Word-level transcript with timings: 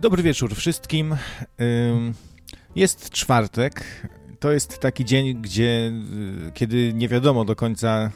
Dobry 0.00 0.22
wieczór 0.22 0.54
wszystkim. 0.54 1.16
Jest 2.76 3.10
czwartek. 3.10 3.84
To 4.40 4.52
jest 4.52 4.78
taki 4.78 5.04
dzień, 5.04 5.34
gdzie 5.42 5.92
y, 6.48 6.52
kiedy 6.54 6.92
nie 6.92 7.08
wiadomo 7.08 7.44
do 7.44 7.56
końca, 7.56 8.10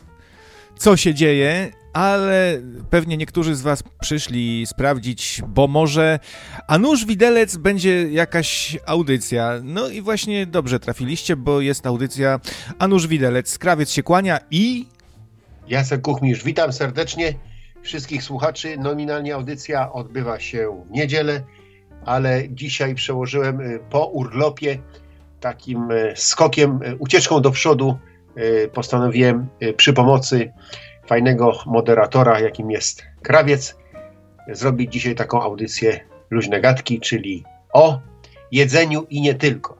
co 0.79 0.97
się 0.97 1.15
dzieje, 1.15 1.73
ale 1.93 2.61
pewnie 2.91 3.17
niektórzy 3.17 3.55
z 3.55 3.63
Was 3.63 3.83
przyszli 4.01 4.67
sprawdzić, 4.67 5.43
bo 5.49 5.69
może 5.69 6.19
a 6.67 6.79
nuż 6.79 7.07
widelec 7.07 7.57
będzie 7.57 8.11
jakaś 8.11 8.79
audycja. 8.87 9.53
No 9.63 9.89
i 9.89 10.01
właśnie 10.03 10.47
dobrze 10.47 10.81
trafiliście, 10.81 11.37
bo 11.37 11.61
jest 11.61 11.87
audycja 11.87 12.41
a 12.79 12.89
nuż 12.89 13.07
widelec. 13.07 13.59
Krawiec 13.59 13.91
się 13.91 14.03
kłania 14.03 14.41
i... 14.51 14.87
Jacek 15.69 16.01
Kuchmisz, 16.01 16.45
witam 16.45 16.73
serdecznie 16.73 17.35
wszystkich 17.83 18.23
słuchaczy. 18.23 18.77
Nominalnie 18.79 19.35
audycja 19.35 19.93
odbywa 19.93 20.41
się 20.41 20.85
w 20.87 20.91
niedzielę, 20.91 21.43
ale 22.05 22.49
dzisiaj 22.49 22.95
przełożyłem 22.95 23.61
y, 23.61 23.81
po 23.91 24.07
urlopie 24.07 24.79
takim 25.41 25.91
y, 25.91 26.13
skokiem, 26.17 26.83
y, 26.83 26.97
ucieczką 26.97 27.41
do 27.41 27.51
przodu. 27.51 27.99
Postanowiłem 28.73 29.49
przy 29.77 29.93
pomocy 29.93 30.53
fajnego 31.07 31.59
moderatora, 31.67 32.41
jakim 32.41 32.71
jest 32.71 33.03
Krawiec, 33.23 33.77
zrobić 34.49 34.93
dzisiaj 34.93 35.15
taką 35.15 35.43
audycję 35.43 36.01
Luźne 36.31 36.61
Gadki, 36.61 37.01
czyli 37.01 37.45
o 37.73 38.01
jedzeniu 38.53 39.07
i 39.11 39.21
nie 39.21 39.35
tylko. 39.35 39.77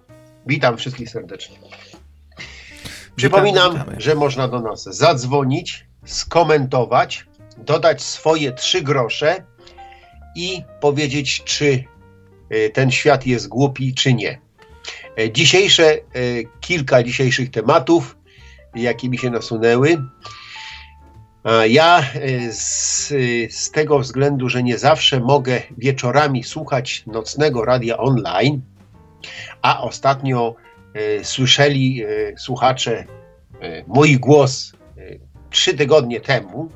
Witam 0.47 0.77
wszystkich 0.77 1.11
serdecznie. 1.11 1.57
Przypominam, 3.17 3.73
witamy. 3.73 4.01
że 4.01 4.15
można 4.15 4.49
do 4.49 4.61
nas 4.61 4.83
zadzwonić, 4.83 5.87
skomentować, 6.05 7.27
dodać 7.59 8.03
swoje 8.03 8.53
trzy 8.53 8.83
grosze 8.83 9.45
i 10.37 10.63
powiedzieć, 10.81 11.43
czy 11.45 11.85
ten 12.73 12.91
świat 12.91 13.27
jest 13.27 13.49
głupi, 13.49 13.95
czy 13.95 14.15
nie. 14.15 14.39
E, 15.17 15.33
dzisiejsze, 15.33 15.93
e, 15.93 15.99
kilka 16.61 17.03
dzisiejszych 17.03 17.51
tematów, 17.51 18.17
jakie 18.75 19.09
mi 19.09 19.19
się 19.19 19.31
nasunęły. 19.31 19.97
Ja 21.69 21.99
e, 22.01 22.53
z, 22.53 23.09
z 23.51 23.71
tego 23.71 23.99
względu, 23.99 24.49
że 24.49 24.63
nie 24.63 24.79
zawsze 24.79 25.21
mogę 25.21 25.63
wieczorami 25.79 26.45
słuchać 26.45 27.05
nocnego 27.07 27.65
radia 27.65 27.97
online, 27.97 28.61
a 29.63 29.83
ostatnio 29.83 30.55
słyszeli 31.23 32.05
słuchacze 32.39 33.05
mój 33.87 34.19
głos 34.19 34.73
trzy 35.51 35.75
tygodnie 35.75 36.21
temu, 36.21 36.69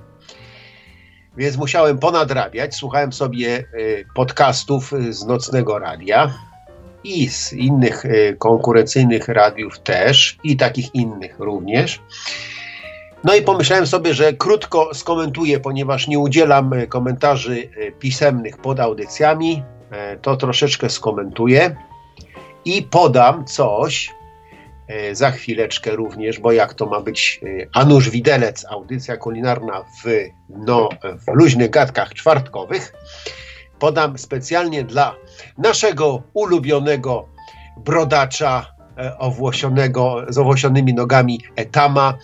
więc 1.36 1.56
musiałem 1.56 1.98
ponadrabiać. 1.98 2.74
Słuchałem 2.74 3.12
sobie 3.12 3.58
e, 3.58 3.64
podcastów 4.14 4.92
e, 4.92 5.12
z 5.12 5.26
nocnego 5.26 5.78
radia 5.78 6.34
i 7.04 7.28
z 7.28 7.52
innych 7.52 8.04
e, 8.04 8.32
konkurencyjnych 8.32 9.28
radiów 9.28 9.78
też 9.78 10.36
i 10.44 10.56
takich 10.56 10.94
innych 10.94 11.38
również. 11.38 12.00
No 13.24 13.34
i 13.34 13.42
pomyślałem 13.42 13.86
sobie, 13.86 14.14
że 14.14 14.32
krótko 14.32 14.94
skomentuję, 14.94 15.60
ponieważ 15.60 16.08
nie 16.08 16.18
udzielam 16.18 16.72
komentarzy 16.88 17.68
pisemnych 17.98 18.56
pod 18.56 18.80
audycjami. 18.80 19.62
To 20.22 20.36
troszeczkę 20.36 20.90
skomentuję 20.90 21.76
i 22.64 22.82
podam 22.82 23.44
coś, 23.44 24.10
za 25.12 25.30
chwileczkę 25.30 25.96
również, 25.96 26.40
bo 26.40 26.52
jak 26.52 26.74
to 26.74 26.86
ma 26.86 27.00
być 27.00 27.40
e, 27.42 27.66
Anusz 27.72 28.10
Widelec, 28.10 28.66
audycja 28.70 29.16
kulinarna 29.16 29.80
w, 29.82 30.08
no, 30.66 30.88
w 31.02 31.34
luźnych 31.34 31.70
gadkach 31.70 32.14
czwartkowych, 32.14 32.92
podam 33.78 34.18
specjalnie 34.18 34.84
dla 34.84 35.16
naszego 35.58 36.22
ulubionego 36.34 37.28
brodacza 37.76 38.66
e, 38.98 39.18
owłosionego, 39.18 40.24
z 40.28 40.38
owłosionymi 40.38 40.94
nogami 40.94 41.40
etama 41.56 42.18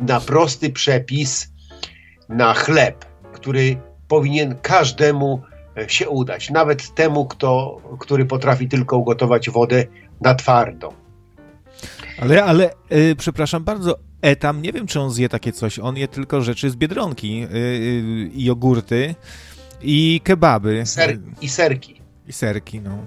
na 0.00 0.20
prosty 0.20 0.70
przepis 0.70 1.52
na 2.28 2.54
chleb, 2.54 3.04
który 3.32 3.76
powinien 4.08 4.54
każdemu 4.62 5.42
się 5.88 6.08
udać, 6.08 6.50
nawet 6.50 6.94
temu, 6.94 7.26
kto, 7.26 7.80
który 8.00 8.26
potrafi 8.26 8.68
tylko 8.68 8.98
ugotować 8.98 9.50
wodę 9.50 9.84
na 10.20 10.34
twardo. 10.34 11.03
Ale, 12.18 12.44
ale 12.44 12.70
yy, 12.90 13.16
przepraszam 13.16 13.64
bardzo, 13.64 13.98
Etam, 14.22 14.62
nie 14.62 14.72
wiem, 14.72 14.86
czy 14.86 15.00
on 15.00 15.10
zje 15.10 15.28
takie 15.28 15.52
coś. 15.52 15.78
On 15.78 15.96
je 15.96 16.08
tylko 16.08 16.42
rzeczy 16.42 16.70
z 16.70 16.76
Biedronki, 16.76 17.38
yy, 17.38 17.48
yy, 17.50 18.30
jogurty 18.34 19.14
i 19.82 20.20
kebaby. 20.24 20.86
Ser, 20.86 21.18
I 21.40 21.48
serki. 21.48 22.00
I 22.28 22.32
serki, 22.32 22.80
no. 22.80 22.98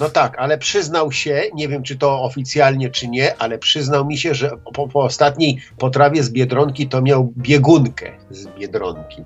No 0.00 0.08
tak, 0.08 0.38
ale 0.38 0.58
przyznał 0.58 1.12
się, 1.12 1.42
nie 1.54 1.68
wiem 1.68 1.82
czy 1.82 1.96
to 1.96 2.22
oficjalnie 2.22 2.90
czy 2.90 3.08
nie, 3.08 3.36
ale 3.36 3.58
przyznał 3.58 4.06
mi 4.06 4.18
się, 4.18 4.34
że 4.34 4.50
po, 4.74 4.88
po 4.88 5.02
ostatniej 5.02 5.62
potrawie 5.78 6.22
z 6.22 6.30
Biedronki 6.30 6.88
to 6.88 7.02
miał 7.02 7.32
biegunkę 7.36 8.12
z 8.30 8.46
Biedronki. 8.46 9.22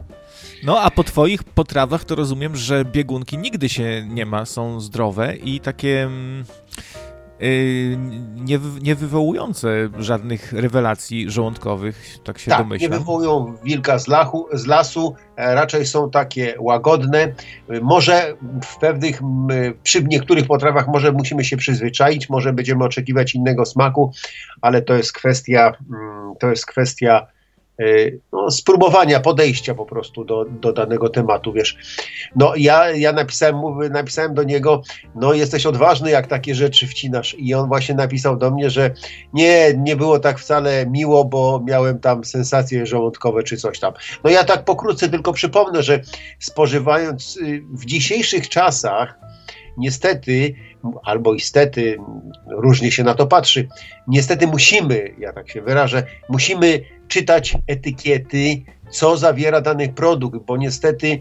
No 0.65 0.81
a 0.81 0.91
po 0.91 1.05
twoich 1.05 1.45
potrawach 1.45 2.05
to 2.05 2.15
rozumiem, 2.15 2.57
że 2.57 2.85
biegunki 2.85 3.39
nigdy 3.39 3.69
się 3.69 4.07
nie 4.09 4.27
ma, 4.27 4.47
są 4.47 4.81
zdrowe 4.81 5.37
i 5.37 5.61
takie... 5.61 6.09
Mm, 7.41 7.53
Y, 7.53 7.97
nie, 8.35 8.59
nie 8.83 8.95
wywołujące 8.95 9.89
żadnych 9.99 10.53
rewelacji 10.53 11.31
żołądkowych, 11.31 12.19
tak 12.25 12.39
się 12.39 12.51
tak, 12.51 12.59
domyślam. 12.59 12.91
nie 12.93 12.99
wywołują 12.99 13.55
wilka 13.65 13.99
z, 13.99 14.09
lachu, 14.09 14.47
z 14.53 14.67
lasu, 14.67 15.15
e, 15.37 15.55
raczej 15.55 15.87
są 15.87 16.11
takie 16.11 16.55
łagodne. 16.59 17.33
Może 17.83 18.37
w 18.65 18.79
pewnych, 18.79 19.21
przy 19.83 20.05
niektórych 20.05 20.47
potrawach 20.47 20.89
może 20.89 21.13
musimy 21.13 21.45
się 21.45 21.57
przyzwyczaić, 21.57 22.29
może 22.29 22.53
będziemy 22.53 22.85
oczekiwać 22.85 23.35
innego 23.35 23.65
smaku, 23.65 24.13
ale 24.61 24.83
to 24.83 24.95
jest 24.95 25.13
kwestia, 25.13 25.73
to 26.41 26.51
jest 26.51 26.67
kwestia 26.67 27.27
Y, 27.27 27.36
no, 28.33 28.51
spróbowania, 28.51 29.21
podejścia 29.21 29.75
po 29.75 29.87
prostu 29.87 30.25
do, 30.25 30.45
do 30.45 30.73
danego 30.73 31.09
tematu, 31.09 31.53
wiesz. 31.53 31.77
No 32.37 32.53
ja, 32.57 32.91
ja 32.91 33.13
napisałem, 33.13 33.57
napisałem 33.91 34.35
do 34.35 34.43
niego, 34.43 34.83
no 35.15 35.35
jesteś 35.35 35.67
odważny, 35.67 36.11
jak 36.11 36.27
takie 36.27 36.55
rzeczy 36.55 36.87
wcinasz 36.87 37.37
i 37.39 37.55
on 37.55 37.69
właśnie 37.69 37.95
napisał 37.95 38.37
do 38.37 38.51
mnie, 38.51 38.71
że 38.71 38.91
nie, 39.33 39.75
nie 39.75 39.97
było 39.97 40.19
tak 40.19 40.39
wcale 40.39 40.87
miło, 40.87 41.25
bo 41.25 41.63
miałem 41.67 41.99
tam 41.99 42.25
sensacje 42.25 42.87
żołądkowe 42.87 43.43
czy 43.43 43.57
coś 43.57 43.79
tam. 43.79 43.93
No 44.25 44.31
ja 44.31 44.45
tak 44.45 44.65
pokrótce 44.65 45.09
tylko 45.09 45.33
przypomnę, 45.33 45.83
że 45.83 46.01
spożywając 46.39 47.37
y, 47.37 47.63
w 47.73 47.87
dzisiejszych 47.87 48.49
czasach 48.49 49.19
niestety, 49.77 50.55
albo 51.05 51.35
istety, 51.35 51.97
różnie 52.49 52.91
się 52.91 53.05
na 53.05 53.15
to 53.15 53.27
patrzy, 53.27 53.69
niestety 54.09 54.47
musimy, 54.47 55.15
ja 55.19 55.33
tak 55.33 55.51
się 55.51 55.63
wyrażę, 55.63 56.03
musimy 56.29 56.81
czytać 57.09 57.59
etykiety, 57.67 58.63
co 58.91 59.17
zawiera 59.17 59.61
dany 59.61 59.89
produkt, 59.89 60.39
bo 60.47 60.57
niestety 60.57 61.19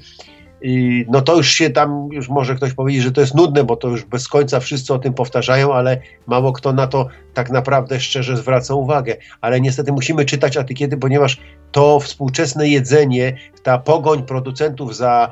y, 0.66 1.06
no 1.09 1.22
to 1.22 1.36
już 1.36 1.52
się 1.52 1.70
tam, 1.70 2.09
już 2.12 2.30
może 2.30 2.56
ktoś 2.56 2.74
powiedzieć, 2.74 3.04
że 3.04 3.12
to 3.12 3.22
jest 3.22 3.36
nudne, 3.36 3.64
bo 3.64 3.75
to 3.75 3.88
już 3.88 4.06
bez 4.06 4.28
końca 4.28 4.59
wszyscy 4.59 4.94
o 4.94 5.00
tym 5.00 5.14
powtarzają, 5.14 5.74
ale 5.74 6.02
mało 6.28 6.54
kto 6.54 6.74
na 6.74 6.88
to 6.88 7.08
tak 7.34 7.50
naprawdę 7.50 8.00
szczerze 8.00 8.38
zwraca 8.38 8.74
uwagę. 8.74 9.18
Ale 9.42 9.62
niestety 9.62 9.92
musimy 9.92 10.25
czytać 10.25 10.58
etykiety, 10.58 10.98
ponieważ 10.98 11.38
to 11.72 12.00
współczesne 12.00 12.68
jedzenie, 12.68 13.38
ta 13.64 13.78
pogoń 13.78 14.24
producentów 14.24 14.96
za 14.96 15.31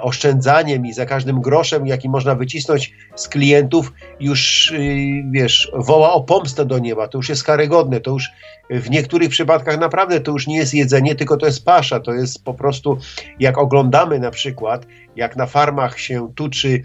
oszczędzaniem 0.00 0.86
i 0.86 0.92
za 0.92 1.06
każdym 1.06 1.40
groszem, 1.40 1.86
jaki 1.86 2.08
można 2.08 2.34
wycisnąć 2.34 2.92
z 3.16 3.28
klientów, 3.28 3.92
już 4.20 4.70
y, 4.70 5.24
wiesz, 5.30 5.72
woła 5.74 6.12
o 6.12 6.20
pomstę 6.20 6.64
do 6.66 6.78
nieba. 6.78 7.08
To 7.08 7.18
już 7.18 7.28
jest 7.28 7.44
karygodne. 7.44 8.00
To 8.00 8.10
już 8.10 8.28
w 8.70 8.90
niektórych 8.90 9.30
przypadkach 9.30 9.78
naprawdę 9.78 10.20
to 10.20 10.32
już 10.32 10.46
nie 10.46 10.56
jest 10.56 10.74
jedzenie, 10.74 11.14
tylko 11.14 11.36
to 11.36 11.46
jest 11.46 11.64
pasza. 11.64 12.00
To 12.00 12.12
jest 12.12 12.44
po 12.44 12.54
prostu, 12.54 12.98
jak 13.40 13.58
oglądamy 13.58 14.18
na 14.18 14.30
przykład, 14.30 14.86
jak 15.16 15.36
na 15.36 15.46
farmach 15.46 16.00
się 16.00 16.32
tuczy 16.34 16.82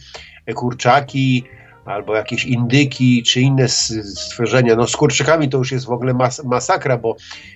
kurczaki, 0.56 1.44
albo 1.86 2.16
jakieś 2.16 2.46
indyki, 2.46 3.24
czy 3.24 3.42
inne 3.42 3.68
stworzenia. 3.68 4.76
No 4.76 4.88
z 4.88 4.96
kurczakami 4.96 5.50
to 5.50 5.58
już 5.58 5.72
jest 5.72 5.86
w 5.86 5.92
ogóle 5.92 6.14
mas 6.14 6.44
masakra, 6.44 6.98
bo 6.98 7.16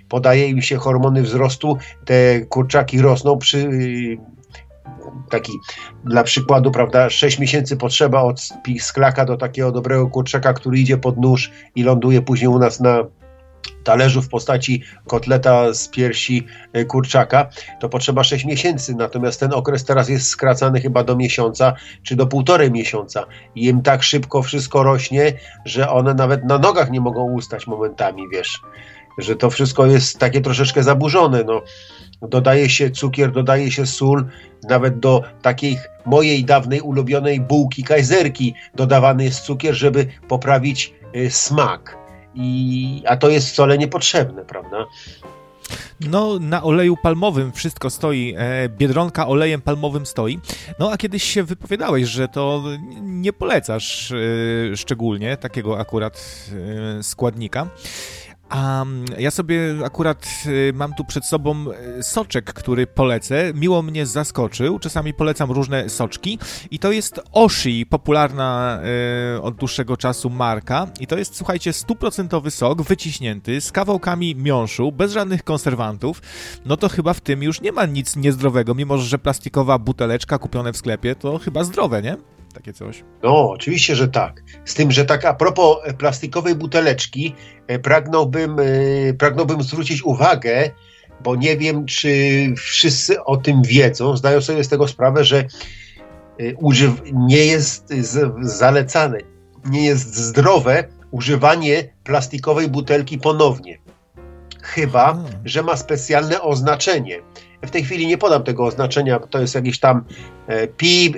podaje 0.10 0.48
im 0.48 0.62
się 0.62 0.78
hormony 0.78 1.22
wzrostu, 1.22 1.78
te 2.06 2.42
kurczaki 2.42 3.02
rosną 3.02 3.38
przy 3.38 3.70
taki 5.30 5.52
dla 6.04 6.24
przykładu, 6.24 6.72
prawda, 6.72 7.10
6 7.10 7.40
miesięcy 7.40 7.78
potrzeba 7.78 8.22
od 8.22 8.42
sklaka 8.80 9.26
do 9.26 9.38
takiego 9.38 9.72
dobrego 9.72 10.08
kurczaka, 10.08 10.54
który 10.54 10.80
idzie 10.80 10.98
pod 10.98 11.18
nóż 11.18 11.52
i 11.76 11.84
ląduje 11.84 12.22
później 12.22 12.48
u 12.48 12.60
nas 12.60 12.80
na 12.80 13.04
talerzu 13.84 14.22
w 14.22 14.30
postaci 14.30 14.84
kotleta 15.08 15.74
z 15.74 15.88
piersi 15.88 16.48
e, 16.74 16.86
kurczaka, 16.86 17.50
to 17.80 17.90
potrzeba 17.90 18.24
6 18.24 18.46
miesięcy. 18.46 18.96
Natomiast 18.96 19.40
ten 19.40 19.54
okres 19.54 19.86
teraz 19.86 20.10
jest 20.10 20.28
skracany 20.28 20.82
chyba 20.82 21.04
do 21.04 21.16
miesiąca 21.16 21.74
czy 22.04 22.16
do 22.16 22.28
półtorej 22.28 22.72
miesiąca. 22.72 23.26
I 23.56 23.66
im 23.66 23.82
tak 23.82 24.04
szybko 24.04 24.42
wszystko 24.42 24.84
rośnie, 24.84 25.34
że 25.66 25.90
one 25.90 26.14
nawet 26.14 26.44
na 26.44 26.58
nogach 26.58 26.92
nie 26.92 27.02
mogą 27.02 27.32
ustać 27.32 27.68
momentami, 27.68 28.24
wiesz. 28.34 28.62
Że 29.18 29.36
to 29.36 29.50
wszystko 29.50 29.86
jest 29.86 30.20
takie 30.20 30.42
troszeczkę 30.42 30.84
zaburzone. 30.84 31.44
No. 31.44 31.62
Dodaje 32.22 32.70
się 32.70 32.92
cukier, 32.92 33.32
dodaje 33.32 33.72
się 33.72 33.86
sól, 33.86 34.26
nawet 34.70 35.00
do 35.00 35.24
takiej 35.42 35.78
mojej 36.06 36.46
dawnej 36.46 36.82
ulubionej 36.82 37.40
bułki 37.40 37.84
kajzerki 37.84 38.54
dodawany 38.76 39.24
jest 39.24 39.40
cukier, 39.40 39.76
żeby 39.76 40.08
poprawić 40.28 40.94
y, 41.16 41.32
smak. 41.32 41.98
I, 42.36 43.04
a 43.08 43.18
to 43.18 43.30
jest 43.30 43.50
wcale 43.50 43.78
niepotrzebne, 43.78 44.46
prawda? 44.46 44.86
No, 46.00 46.40
na 46.40 46.64
oleju 46.64 46.98
palmowym 46.98 47.52
wszystko 47.52 47.90
stoi. 47.90 48.34
E, 48.38 48.70
biedronka 48.70 49.28
olejem 49.28 49.62
palmowym 49.62 50.06
stoi. 50.06 50.40
No, 50.80 50.92
a 50.92 50.98
kiedyś 50.98 51.24
się 51.24 51.44
wypowiadałeś, 51.44 52.08
że 52.08 52.28
to 52.28 52.64
nie 53.02 53.34
polecasz 53.34 54.12
e, 54.12 54.16
szczególnie 54.78 55.38
takiego 55.38 55.80
akurat 55.80 56.46
e, 57.00 57.04
składnika. 57.04 57.68
A 58.56 58.86
ja 59.20 59.32
sobie 59.32 59.60
akurat 59.86 60.28
y, 60.46 60.74
mam 60.76 60.94
tu 60.94 61.06
przed 61.06 61.26
sobą 61.26 61.66
y, 62.00 62.04
soczek, 62.04 62.54
który 62.54 62.88
polecę. 62.88 63.54
Miło 63.56 63.82
mnie 63.82 64.06
zaskoczył. 64.06 64.80
Czasami 64.80 65.14
polecam 65.14 65.52
różne 65.52 65.90
soczki. 65.90 66.40
I 66.72 66.80
to 66.80 66.92
jest 66.92 67.22
Oshi, 67.32 67.86
popularna 67.86 68.80
y, 69.36 69.42
od 69.42 69.56
dłuższego 69.56 69.98
czasu 69.98 70.30
marka. 70.30 70.88
I 71.00 71.08
to 71.08 71.18
jest, 71.18 71.36
słuchajcie, 71.36 71.74
stuprocentowy 71.74 72.52
sok, 72.52 72.82
wyciśnięty, 72.82 73.62
z 73.62 73.72
kawałkami 73.72 74.36
miąższu, 74.36 74.92
bez 74.92 75.12
żadnych 75.12 75.44
konserwantów. 75.44 76.22
No 76.66 76.78
to 76.78 76.90
chyba 76.90 77.14
w 77.14 77.22
tym 77.22 77.44
już 77.44 77.62
nie 77.62 77.72
ma 77.72 77.86
nic 77.86 78.16
niezdrowego, 78.16 78.76
mimo 78.76 78.98
że 78.98 79.20
plastikowa 79.20 79.80
buteleczka 79.80 80.38
kupione 80.38 80.74
w 80.74 80.78
sklepie 80.78 81.16
to 81.16 81.38
chyba 81.38 81.64
zdrowe, 81.64 82.02
nie? 82.02 82.18
Takie 82.56 82.74
coś? 82.74 83.04
No, 83.24 83.50
oczywiście, 83.50 83.96
że 83.96 84.08
tak. 84.08 84.44
Z 84.66 84.74
tym, 84.74 84.92
że 84.92 85.06
tak 85.06 85.26
a 85.26 85.34
propos 85.34 85.78
e, 85.84 85.94
plastikowej 85.94 86.56
buteleczki, 86.56 87.36
e, 87.68 87.80
pragnąłbym, 87.80 88.60
e, 88.60 88.64
pragnąłbym 89.14 89.64
zwrócić 89.64 90.04
uwagę, 90.04 90.72
bo 91.24 91.36
nie 91.36 91.58
wiem, 91.58 91.86
czy 91.86 92.10
wszyscy 92.58 93.24
o 93.24 93.38
tym 93.38 93.62
wiedzą, 93.64 94.18
zdają 94.18 94.42
sobie 94.42 94.64
z 94.64 94.70
tego 94.70 94.88
sprawę, 94.88 95.24
że 95.24 95.46
używ 96.58 97.02
nie 97.14 97.46
jest 97.46 97.94
zalecane, 98.42 99.18
nie 99.66 99.86
jest 99.86 100.16
zdrowe 100.16 100.84
używanie 101.12 101.84
plastikowej 102.04 102.68
butelki 102.68 103.18
ponownie. 103.18 103.78
Chyba, 104.62 105.14
hmm. 105.14 105.32
że 105.46 105.64
ma 105.64 105.78
specjalne 105.78 106.42
oznaczenie. 106.42 107.20
W 107.62 107.70
tej 107.70 107.84
chwili 107.84 108.08
nie 108.08 108.18
podam 108.18 108.44
tego 108.44 108.66
oznaczenia, 108.66 109.20
bo 109.20 109.28
to 109.28 109.40
jest 109.42 109.56
jakieś 109.56 109.80
tam 109.80 110.06
PIB, 110.78 111.18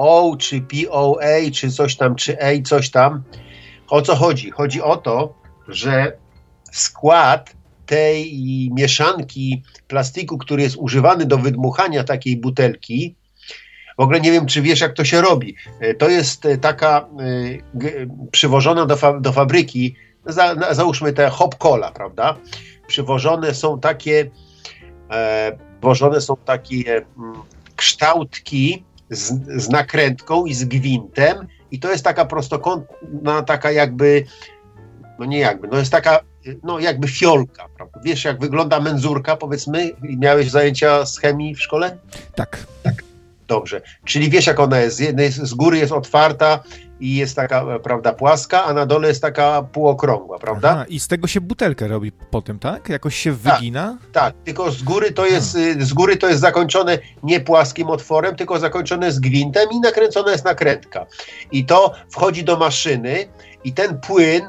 A, 0.00 0.02
o 0.02 0.36
czy 0.36 0.60
POA, 0.60 1.50
czy 1.52 1.70
coś 1.70 1.96
tam, 1.96 2.14
czy 2.14 2.36
A, 2.42 2.62
coś 2.62 2.90
tam. 2.90 3.22
O 3.88 4.02
co 4.02 4.16
chodzi? 4.16 4.50
Chodzi 4.50 4.82
o 4.82 4.96
to, 4.96 5.34
że 5.68 6.12
skład 6.72 7.52
tej 7.86 8.70
mieszanki 8.74 9.62
plastiku, 9.88 10.38
który 10.38 10.62
jest 10.62 10.76
używany 10.76 11.26
do 11.26 11.38
wydmuchania 11.38 12.04
takiej 12.04 12.36
butelki, 12.36 13.16
w 13.98 14.02
ogóle 14.02 14.20
nie 14.20 14.32
wiem, 14.32 14.46
czy 14.46 14.62
wiesz, 14.62 14.80
jak 14.80 14.94
to 14.94 15.04
się 15.04 15.20
robi. 15.20 15.56
E, 15.80 15.94
to 15.94 16.08
jest 16.08 16.46
e, 16.46 16.58
taka 16.58 17.08
y, 17.82 18.08
przywożona 18.30 18.86
do, 18.86 18.96
fa 18.96 19.20
do 19.20 19.32
fabryki, 19.32 19.94
za, 20.26 20.74
załóżmy 20.74 21.12
te 21.12 21.30
hop 21.30 21.58
cola, 21.58 21.92
prawda? 21.92 22.36
Przywożone 22.86 23.54
są 23.54 23.80
takie, 23.80 24.30
e, 25.10 26.20
są 26.20 26.36
takie 26.36 27.04
mm, 27.18 27.42
kształtki 27.76 28.84
z, 29.10 29.32
z 29.62 29.68
nakrętką 29.68 30.46
i 30.46 30.54
z 30.54 30.64
gwintem 30.64 31.46
i 31.70 31.80
to 31.80 31.90
jest 31.90 32.04
taka 32.04 32.24
prostokątna, 32.24 33.42
taka 33.42 33.70
jakby, 33.70 34.24
no 35.18 35.24
nie 35.24 35.38
jakby, 35.38 35.68
no 35.68 35.78
jest 35.78 35.92
taka, 35.92 36.20
no 36.62 36.78
jakby 36.78 37.08
fiolka, 37.08 37.68
prawda? 37.76 38.00
Wiesz, 38.04 38.24
jak 38.24 38.40
wygląda 38.40 38.80
menzurka, 38.80 39.36
powiedzmy? 39.36 39.90
Miałeś 40.02 40.50
zajęcia 40.50 41.06
z 41.06 41.18
chemii 41.18 41.54
w 41.54 41.62
szkole? 41.62 41.98
Tak. 42.34 42.66
Tak. 42.82 43.09
Dobrze. 43.50 43.80
Czyli 44.04 44.30
wiesz, 44.30 44.46
jak 44.46 44.60
ona 44.60 44.80
jest. 44.80 45.02
Z, 45.28 45.54
góry 45.54 45.78
jest 45.78 45.92
otwarta 45.92 46.62
i 47.00 47.16
jest 47.16 47.36
taka, 47.36 47.62
e, 47.62 47.80
prawda, 47.80 48.12
płaska, 48.12 48.64
a 48.64 48.74
na 48.74 48.86
dole 48.86 49.08
jest 49.08 49.22
taka 49.22 49.62
półokrągła, 49.62 50.38
prawda? 50.38 50.70
Aha, 50.70 50.84
I 50.88 51.00
z 51.00 51.08
tego 51.08 51.26
się 51.26 51.40
butelkę 51.40 51.88
robi 51.88 52.12
potem, 52.12 52.58
tak? 52.58 52.88
Jakoś 52.88 53.16
się 53.16 53.36
tak, 53.36 53.54
wygina? 53.54 53.98
Tak, 54.12 54.12
tak 54.12 54.44
tylko 54.44 54.70
z 54.70 54.82
góry 54.82 55.12
to 55.12 55.26
jest, 55.26 55.54
y, 55.54 55.84
z 55.84 55.92
góry 55.92 56.16
to 56.16 56.28
jest 56.28 56.40
zakończone 56.40 56.98
nie 57.22 57.40
płaskim 57.40 57.88
otworem, 57.88 58.36
tylko 58.36 58.58
zakończone 58.58 59.12
z 59.12 59.20
gwintem 59.20 59.68
i 59.72 59.80
nakręcona 59.80 60.32
jest 60.32 60.44
nakrętka. 60.44 61.06
I 61.52 61.64
to 61.64 61.94
wchodzi 62.10 62.44
do 62.44 62.56
maszyny 62.56 63.28
i 63.64 63.72
ten 63.72 64.00
płyn 64.00 64.42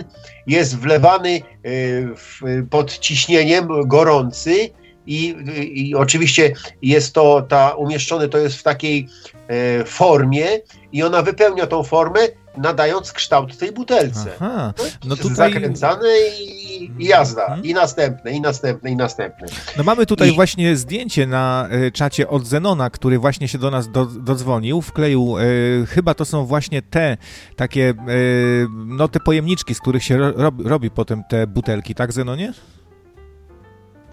jest 0.47 0.77
wlewany 0.77 1.41
y, 1.65 2.67
pod 2.69 2.99
ciśnieniem 2.99 3.67
gorący 3.85 4.69
i, 5.07 5.35
i 5.73 5.95
oczywiście 5.95 6.53
jest 6.81 7.13
to 7.13 7.41
ta 7.41 7.69
umieszczone 7.69 8.27
to 8.29 8.37
jest 8.37 8.55
w 8.55 8.63
takiej 8.63 9.07
e, 9.47 9.85
formie 9.85 10.47
i 10.91 11.03
ona 11.03 11.21
wypełnia 11.21 11.67
tą 11.67 11.83
formę 11.83 12.19
nadając 12.57 13.11
kształt 13.11 13.57
tej 13.57 13.71
butelce. 13.71 14.31
Aha, 14.35 14.73
no, 14.77 14.83
no 15.05 15.15
tutaj... 15.15 15.35
Zakręcane 15.35 16.07
i, 16.39 16.91
i 16.99 17.05
jazda. 17.05 17.45
Hmm. 17.45 17.65
I 17.65 17.73
następne, 17.73 18.31
i 18.31 18.41
następne, 18.41 18.91
i 18.91 18.95
następne. 18.95 19.47
No 19.77 19.83
mamy 19.83 20.05
tutaj 20.05 20.29
I... 20.29 20.35
właśnie 20.35 20.75
zdjęcie 20.75 21.27
na 21.27 21.69
y, 21.73 21.91
czacie 21.91 22.27
od 22.29 22.47
Zenona, 22.47 22.89
który 22.89 23.19
właśnie 23.19 23.47
się 23.47 23.57
do 23.57 23.71
nas 23.71 23.91
do, 23.91 24.05
dodzwonił, 24.05 24.81
wkleił, 24.81 25.37
y, 25.37 25.85
chyba 25.89 26.13
to 26.13 26.25
są 26.25 26.45
właśnie 26.45 26.81
te 26.81 27.17
takie, 27.55 27.93
y, 28.09 28.67
no 28.85 29.07
te 29.07 29.19
pojemniczki, 29.19 29.75
z 29.75 29.79
których 29.79 30.03
się 30.03 30.17
ro, 30.17 30.51
robi 30.65 30.89
potem 30.89 31.23
te 31.29 31.47
butelki, 31.47 31.95
tak 31.95 32.11
Zenonie? 32.11 32.53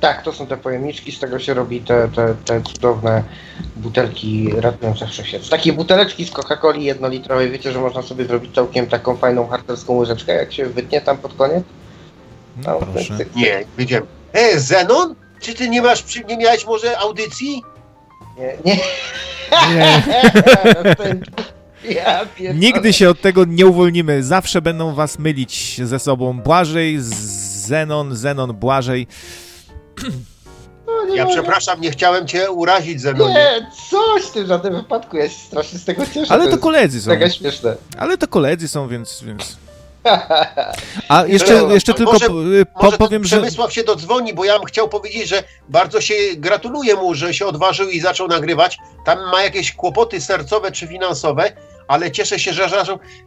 Tak, 0.00 0.22
to 0.22 0.32
są 0.32 0.46
te 0.46 0.56
pojemniczki, 0.56 1.12
z 1.12 1.18
tego 1.18 1.38
się 1.38 1.54
robi 1.54 1.80
te, 1.80 2.08
te, 2.08 2.34
te 2.44 2.62
cudowne 2.62 3.22
butelki 3.76 4.50
ratujące 4.56 5.06
wszechświat. 5.06 5.48
Takie 5.48 5.72
buteleczki 5.72 6.24
z 6.24 6.30
Coca-Coli 6.30 6.82
jednolitrowej, 6.82 7.50
wiecie, 7.50 7.72
że 7.72 7.80
można 7.80 8.02
sobie 8.02 8.24
zrobić 8.24 8.54
całkiem 8.54 8.86
taką 8.86 9.16
fajną 9.16 9.46
harcerską 9.46 9.96
łyżeczkę, 9.96 10.34
jak 10.34 10.52
się 10.52 10.66
wytnie 10.66 11.00
tam 11.00 11.18
pod 11.18 11.34
koniec? 11.34 11.64
No, 12.66 12.80
no 12.94 13.16
Nie, 13.36 13.64
widziałem. 13.78 14.06
E, 14.32 14.58
Zenon? 14.58 15.14
Czy 15.40 15.54
ty 15.54 15.68
nie 15.68 15.82
masz, 15.82 16.04
nie 16.28 16.36
miałeś 16.36 16.66
może 16.66 16.98
audycji? 16.98 17.62
Nie, 18.38 18.56
nie. 18.64 18.76
nie. 19.74 20.02
Ja 21.90 22.20
Nigdy 22.54 22.92
się 22.92 23.10
od 23.10 23.20
tego 23.20 23.44
nie 23.44 23.66
uwolnimy. 23.66 24.22
Zawsze 24.22 24.62
będą 24.62 24.94
was 24.94 25.18
mylić 25.18 25.80
ze 25.84 25.98
sobą. 25.98 26.40
Błażej, 26.40 26.96
Zenon, 27.00 28.16
Zenon, 28.16 28.52
Błażej. 28.52 29.06
No, 30.86 31.14
ja 31.14 31.24
mogę. 31.24 31.36
przepraszam, 31.36 31.80
nie 31.80 31.90
chciałem 31.90 32.26
cię 32.26 32.50
urazić, 32.50 33.00
Zenonie. 33.00 33.34
Nie, 33.34 33.70
coś 33.90 34.22
w 34.22 34.30
tym 34.30 34.46
żadnym 34.46 34.76
wypadku, 34.76 35.16
ja 35.16 35.28
się 35.28 35.38
strasznie 35.38 35.78
z 35.78 35.84
tego 35.84 36.06
cieszę. 36.06 36.34
Ale 36.34 36.44
to, 36.44 36.50
to 36.50 36.58
koledzy 36.58 37.00
są. 37.00 37.10
Mega 37.10 37.30
śmieszne. 37.30 37.76
Ale 37.98 38.18
to 38.18 38.28
koledzy 38.28 38.68
są, 38.68 38.88
więc... 38.88 39.22
więc... 39.22 39.56
A 41.08 41.26
jeszcze, 41.26 41.62
no, 41.62 41.74
jeszcze 41.74 41.94
tylko 41.94 42.12
może, 42.12 42.26
po, 42.26 42.82
może 42.82 42.98
powiem, 42.98 43.24
że... 43.24 43.36
Przemysław 43.36 43.72
się 43.72 43.84
dodzwoni, 43.84 44.34
bo 44.34 44.44
ja 44.44 44.58
bym 44.58 44.66
chciał 44.66 44.88
powiedzieć, 44.88 45.28
że 45.28 45.42
bardzo 45.68 46.00
się 46.00 46.14
gratuluję 46.36 46.94
mu, 46.94 47.14
że 47.14 47.34
się 47.34 47.46
odważył 47.46 47.88
i 47.88 48.00
zaczął 48.00 48.28
nagrywać. 48.28 48.78
Tam 49.04 49.18
ma 49.30 49.42
jakieś 49.42 49.72
kłopoty 49.72 50.20
sercowe 50.20 50.72
czy 50.72 50.86
finansowe, 50.86 51.52
ale 51.88 52.10
cieszę 52.10 52.38
się, 52.38 52.52
że 52.52 52.68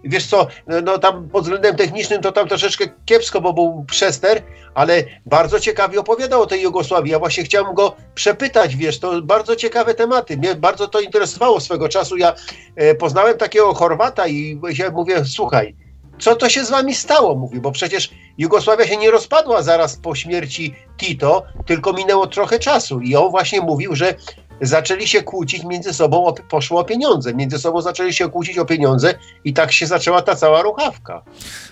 wiesz 0.04 0.28
co, 0.28 0.48
no 0.84 0.98
tam 0.98 1.30
pod 1.30 1.44
względem 1.44 1.76
technicznym 1.76 2.22
to 2.22 2.32
tam 2.32 2.48
troszeczkę 2.48 2.86
kiepsko, 3.06 3.42
bo 3.42 3.54
był 3.54 3.86
przester, 3.88 4.42
ale 4.74 5.04
bardzo 5.26 5.60
ciekawie 5.60 6.00
opowiadał 6.00 6.42
o 6.42 6.46
tej 6.46 6.62
Jugosławii. 6.62 7.12
Ja 7.12 7.20
właśnie 7.20 7.44
chciałem 7.44 7.74
go 7.74 7.96
przepytać, 8.16 8.76
wiesz, 8.76 9.00
to 9.00 9.22
bardzo 9.22 9.56
ciekawe 9.56 9.94
tematy. 9.94 10.38
Mnie 10.38 10.56
bardzo 10.56 10.88
to 10.88 11.00
interesowało 11.00 11.60
swego 11.60 11.90
czasu. 11.90 12.18
Ja 12.18 12.34
e, 12.76 12.96
poznałem 12.96 13.38
takiego 13.38 13.74
Chorwata 13.74 14.28
i 14.28 14.60
ja 14.78 14.92
mówię, 14.92 15.26
słuchaj, 15.26 15.76
co 16.20 16.36
to 16.36 16.50
się 16.50 16.66
z 16.66 16.70
wami 16.70 16.96
stało? 16.96 17.36
Mówi, 17.36 17.60
bo 17.60 17.72
przecież 17.72 18.12
Jugosławia 18.38 18.88
się 18.88 18.98
nie 18.98 19.12
rozpadła 19.12 19.62
zaraz 19.62 19.96
po 19.98 20.16
śmierci 20.16 20.76
Tito, 20.98 21.44
tylko 21.66 21.94
minęło 21.94 22.28
trochę 22.28 22.60
czasu. 22.60 23.00
I 23.00 23.16
on 23.16 23.32
właśnie 23.32 23.62
mówił, 23.62 23.96
że 23.96 24.16
zaczęli 24.62 25.08
się 25.08 25.24
kłócić 25.24 25.64
między 25.64 25.94
sobą, 25.94 26.34
poszło 26.50 26.80
o 26.80 26.84
pieniądze. 26.84 27.34
Między 27.34 27.60
sobą 27.60 27.82
zaczęli 27.82 28.14
się 28.14 28.30
kłócić 28.30 28.58
o 28.58 28.66
pieniądze 28.66 29.14
i 29.44 29.54
tak 29.54 29.72
się 29.72 29.86
zaczęła 29.88 30.22
ta 30.22 30.36
cała 30.36 30.62
ruchawka. 30.62 31.22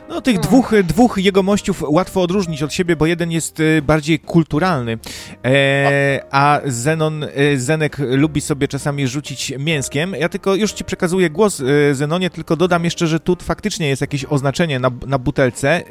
No 0.09 0.21
tych 0.21 0.35
hmm. 0.35 0.49
dwóch, 0.49 0.73
dwóch 0.83 1.17
jegomościów 1.17 1.83
łatwo 1.87 2.21
odróżnić 2.21 2.63
od 2.63 2.73
siebie, 2.73 2.95
bo 2.95 3.05
jeden 3.05 3.31
jest 3.31 3.59
y, 3.59 3.81
bardziej 3.81 4.19
kulturalny, 4.19 4.97
e, 5.45 6.21
a 6.31 6.59
Zenon, 6.65 7.23
y, 7.23 7.59
Zenek 7.59 7.97
lubi 7.99 8.41
sobie 8.41 8.67
czasami 8.67 9.07
rzucić 9.07 9.53
mięskiem. 9.59 10.15
Ja 10.19 10.29
tylko 10.29 10.55
już 10.55 10.71
ci 10.71 10.83
przekazuję 10.83 11.29
głos, 11.29 11.59
y, 11.59 11.95
Zenonie, 11.95 12.29
tylko 12.29 12.55
dodam 12.55 12.83
jeszcze, 12.83 13.07
że 13.07 13.19
tu 13.19 13.37
faktycznie 13.41 13.89
jest 13.89 14.01
jakieś 14.01 14.25
oznaczenie 14.25 14.79
na, 14.79 14.91
na 15.07 15.19
butelce. 15.19 15.83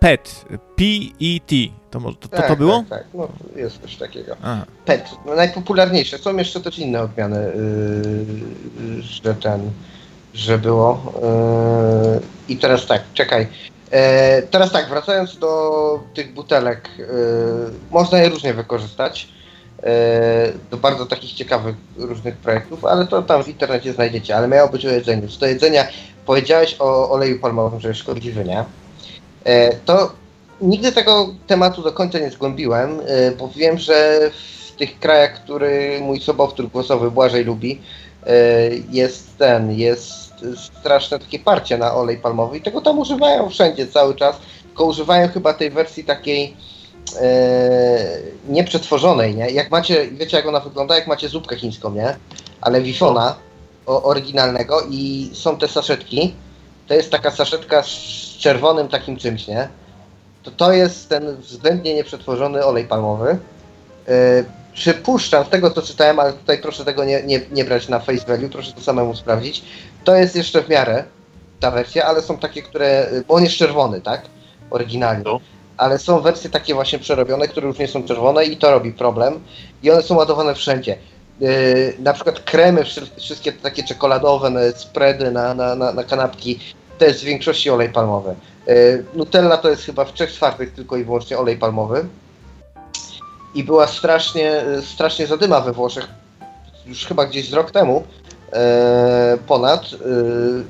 PET, 0.00 0.44
P-E-T. 0.82 1.54
To, 1.90 2.00
to, 2.00 2.12
to, 2.12 2.28
tak, 2.28 2.48
to 2.48 2.56
było? 2.56 2.84
Tak, 2.88 2.98
tak, 2.98 3.06
no 3.14 3.28
jest 3.56 3.82
coś 3.82 3.96
takiego. 3.96 4.36
Aha. 4.42 4.66
PET, 4.84 5.04
no, 5.26 5.34
najpopularniejsze. 5.34 6.18
Są 6.18 6.36
jeszcze 6.36 6.60
też 6.60 6.78
inne 6.78 7.02
odmiany, 7.02 7.52
yy, 8.86 9.02
że 9.02 9.34
ten, 9.34 9.70
że 10.34 10.58
było. 10.58 11.12
Yy, 12.14 12.20
I 12.48 12.56
teraz 12.56 12.86
tak, 12.86 13.02
czekaj. 13.14 13.46
Yy, 13.92 13.98
teraz 14.50 14.72
tak, 14.72 14.88
wracając 14.88 15.38
do 15.38 16.00
tych 16.14 16.34
butelek, 16.34 16.88
yy, 16.98 17.06
można 17.90 18.18
je 18.18 18.28
różnie 18.28 18.54
wykorzystać. 18.54 19.28
do 20.70 20.76
bardzo 20.76 21.06
takich 21.06 21.32
ciekawych 21.32 21.76
różnych 21.96 22.36
projektów, 22.36 22.84
ale 22.84 23.06
to 23.06 23.22
tam 23.22 23.44
w 23.44 23.48
internecie 23.48 23.92
znajdziecie. 23.92 24.36
Ale 24.36 24.48
miało 24.48 24.68
być 24.68 24.86
o 24.86 24.90
jedzeniu. 24.90 25.28
Co 25.28 25.40
do 25.40 25.46
jedzenia, 25.46 25.86
powiedziałeś 26.26 26.76
o 26.78 27.10
oleju 27.10 27.40
palmowym, 27.40 27.80
że 27.80 27.88
jest 27.88 28.00
szkodliwy, 28.00 28.44
nie? 28.44 28.64
To 29.84 30.12
nigdy 30.62 30.92
tego 30.92 31.34
tematu 31.46 31.82
do 31.82 31.92
końca 31.92 32.18
nie 32.18 32.30
zgłębiłem, 32.30 33.00
bo 33.38 33.48
wiem, 33.48 33.78
że 33.78 34.30
w 34.66 34.72
tych 34.72 34.98
krajach, 34.98 35.44
który 35.44 36.00
mój 36.00 36.20
sobowtór 36.20 36.68
głosowy 36.68 37.10
Błażej 37.10 37.44
lubi, 37.44 37.80
jest 38.90 39.38
ten, 39.38 39.72
jest 39.72 40.32
straszne 40.80 41.18
takie 41.18 41.38
parcie 41.38 41.78
na 41.78 41.94
olej 41.94 42.16
palmowy 42.16 42.58
i 42.58 42.60
tego 42.60 42.80
tam 42.80 42.98
używają 42.98 43.48
wszędzie 43.50 43.86
cały 43.86 44.14
czas, 44.14 44.36
tylko 44.62 44.84
używają 44.84 45.28
chyba 45.28 45.54
tej 45.54 45.70
wersji 45.70 46.04
takiej 46.04 46.56
e, 47.20 48.18
nieprzetworzonej, 48.48 49.36
nie? 49.36 49.50
Jak 49.50 49.70
macie, 49.70 50.06
wiecie 50.10 50.36
jak 50.36 50.46
ona 50.46 50.60
wygląda, 50.60 50.96
jak 50.96 51.06
macie 51.06 51.28
zupkę 51.28 51.56
chińską, 51.56 51.94
nie? 51.94 52.16
Ale 52.60 52.80
wifona 52.80 53.36
oryginalnego 53.86 54.82
i 54.90 55.30
są 55.32 55.58
te 55.58 55.68
saszetki, 55.68 56.34
to 56.88 56.94
jest 56.94 57.10
taka 57.10 57.30
saszetka 57.30 57.82
z 57.82 57.88
czerwonym 58.38 58.88
takim 58.88 59.16
czymś, 59.16 59.48
nie? 59.48 59.68
To 60.42 60.50
to 60.50 60.72
jest 60.72 61.08
ten 61.08 61.36
względnie 61.36 61.94
nieprzetworzony 61.94 62.64
olej 62.64 62.84
palmowy. 62.84 63.38
E, 64.08 64.44
przypuszczam, 64.74 65.44
z 65.44 65.48
tego 65.48 65.70
co 65.70 65.82
czytałem, 65.82 66.20
ale 66.20 66.32
tutaj 66.32 66.58
proszę 66.58 66.84
tego 66.84 67.04
nie, 67.04 67.22
nie, 67.22 67.40
nie 67.52 67.64
brać 67.64 67.88
na 67.88 67.98
face 67.98 68.26
value, 68.26 68.48
proszę 68.48 68.72
to 68.72 68.80
samemu 68.80 69.14
sprawdzić, 69.14 69.64
to 70.04 70.16
jest 70.16 70.36
jeszcze 70.36 70.62
w 70.62 70.68
miarę 70.68 71.04
ta 71.60 71.70
wersja, 71.70 72.04
ale 72.04 72.22
są 72.22 72.38
takie, 72.38 72.62
które, 72.62 73.10
bo 73.28 73.34
on 73.34 73.44
jest 73.44 73.56
czerwony, 73.56 74.00
tak? 74.00 74.22
Oryginalnie. 74.70 75.22
No. 75.24 75.40
Ale 75.76 75.98
są 75.98 76.20
wersje 76.20 76.50
takie 76.50 76.74
właśnie 76.74 76.98
przerobione, 76.98 77.48
które 77.48 77.68
już 77.68 77.78
nie 77.78 77.88
są 77.88 78.02
czerwone 78.02 78.44
i 78.44 78.56
to 78.56 78.70
robi 78.70 78.92
problem. 78.92 79.40
I 79.82 79.90
one 79.90 80.02
są 80.02 80.16
ładowane 80.16 80.54
wszędzie. 80.54 80.98
Yy, 81.40 81.48
na 81.98 82.12
przykład 82.12 82.40
kremy, 82.40 82.84
wszystkie 83.18 83.52
takie 83.52 83.82
czekoladowe, 83.82 84.72
spready 84.76 85.30
na, 85.30 85.54
na, 85.54 85.74
na, 85.74 85.92
na 85.92 86.04
kanapki, 86.04 86.58
to 86.98 87.04
jest 87.04 87.20
w 87.20 87.24
większości 87.24 87.70
olej 87.70 87.88
palmowy. 87.88 88.34
Yy, 88.66 89.04
Nutella 89.14 89.56
to 89.56 89.70
jest 89.70 89.82
chyba 89.82 90.04
w 90.04 90.12
trzech 90.12 90.32
czwartych 90.32 90.72
tylko 90.72 90.96
i 90.96 91.04
wyłącznie 91.04 91.38
olej 91.38 91.56
palmowy 91.56 92.06
i 93.54 93.64
była 93.64 93.86
strasznie, 93.86 94.64
strasznie 94.82 95.26
zadyma 95.26 95.60
we 95.60 95.72
Włoszech, 95.72 96.08
już 96.86 97.06
chyba 97.06 97.26
gdzieś 97.26 97.50
z 97.50 97.52
rok 97.52 97.70
temu 97.70 98.02
e, 98.52 99.38
ponad, 99.46 99.84
e, 99.84 99.88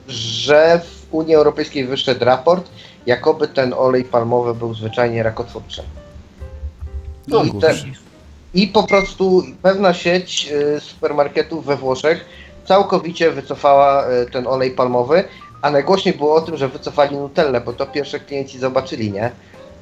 że 0.09 0.81
w 0.85 1.15
Unii 1.15 1.35
Europejskiej 1.35 1.87
wyszedł 1.87 2.25
raport, 2.25 2.71
jakoby 3.07 3.49
ten 3.49 3.75
olej 3.75 4.05
palmowy 4.05 4.55
był 4.55 4.75
zwyczajnie 4.75 5.23
rakotwórczy. 5.23 5.83
No, 7.29 7.45
I, 7.45 7.53
te, 7.61 7.75
I 8.55 8.67
po 8.67 8.83
prostu 8.83 9.43
pewna 9.63 9.95
sieć 9.95 10.53
e, 10.77 10.81
supermarketów 10.81 11.65
we 11.65 11.77
Włoszech 11.77 12.25
całkowicie 12.65 13.31
wycofała 13.31 14.07
e, 14.07 14.27
ten 14.27 14.47
olej 14.47 14.71
palmowy, 14.71 15.25
a 15.63 15.71
najgłośniej 15.71 16.15
było 16.15 16.35
o 16.35 16.41
tym, 16.41 16.57
że 16.57 16.69
wycofali 16.69 17.17
Nutellę, 17.17 17.61
bo 17.61 17.73
to 17.73 17.87
pierwsze 17.87 18.21
klienci 18.21 18.59
zobaczyli, 18.59 19.13
nie? 19.13 19.31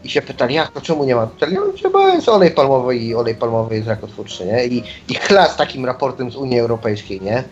i 0.04 0.10
się 0.10 0.22
pytali, 0.22 0.54
jak 0.54 0.72
to 0.72 0.80
czemu 0.80 1.04
nie 1.04 1.14
ma 1.14 1.26
tutaj? 1.26 1.52
Ja 1.52 1.60
mówię, 1.60 1.90
bo 1.92 2.08
jest 2.08 2.28
olej 2.28 2.50
palmowy 2.50 2.96
i 2.96 3.14
olej 3.14 3.34
palmowy 3.34 3.74
jest 3.74 3.88
rakotwórczy, 3.88 4.46
nie? 4.46 4.66
I, 4.66 4.82
i 5.08 5.14
chla 5.14 5.48
z 5.48 5.56
takim 5.56 5.84
raportem 5.84 6.30
z 6.30 6.36
Unii 6.36 6.60
Europejskiej, 6.60 7.20
nie? 7.20 7.44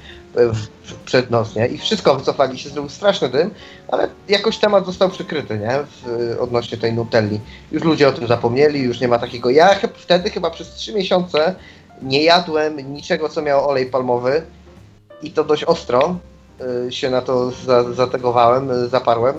Przed 1.04 1.30
nos, 1.30 1.56
nie? 1.56 1.66
I 1.66 1.78
wszystko 1.78 2.14
wycofali 2.14 2.58
się, 2.58 2.70
zrobił 2.70 2.90
straszny 2.90 3.28
dym, 3.28 3.50
ale 3.88 4.08
jakoś 4.28 4.58
temat 4.58 4.86
został 4.86 5.08
przykryty, 5.10 5.58
nie? 5.58 5.78
W, 5.82 6.36
odnośnie 6.40 6.78
tej 6.78 6.92
Nutelli. 6.92 7.40
Już 7.72 7.84
ludzie 7.84 8.08
o 8.08 8.12
tym 8.12 8.26
zapomnieli, 8.26 8.80
już 8.80 9.00
nie 9.00 9.08
ma 9.08 9.18
takiego. 9.18 9.50
Ja 9.50 9.74
wtedy 9.94 10.30
chyba 10.30 10.50
przez 10.50 10.70
trzy 10.70 10.94
miesiące 10.94 11.54
nie 12.02 12.22
jadłem 12.22 12.94
niczego, 12.94 13.28
co 13.28 13.42
miało 13.42 13.68
olej 13.68 13.86
palmowy 13.86 14.42
i 15.22 15.30
to 15.30 15.44
dość 15.44 15.64
ostro 15.64 16.16
się 16.90 17.10
na 17.10 17.22
to 17.22 17.50
za, 17.50 17.92
zategowałem, 17.92 18.70
y, 18.70 18.88
zaparłem 18.88 19.34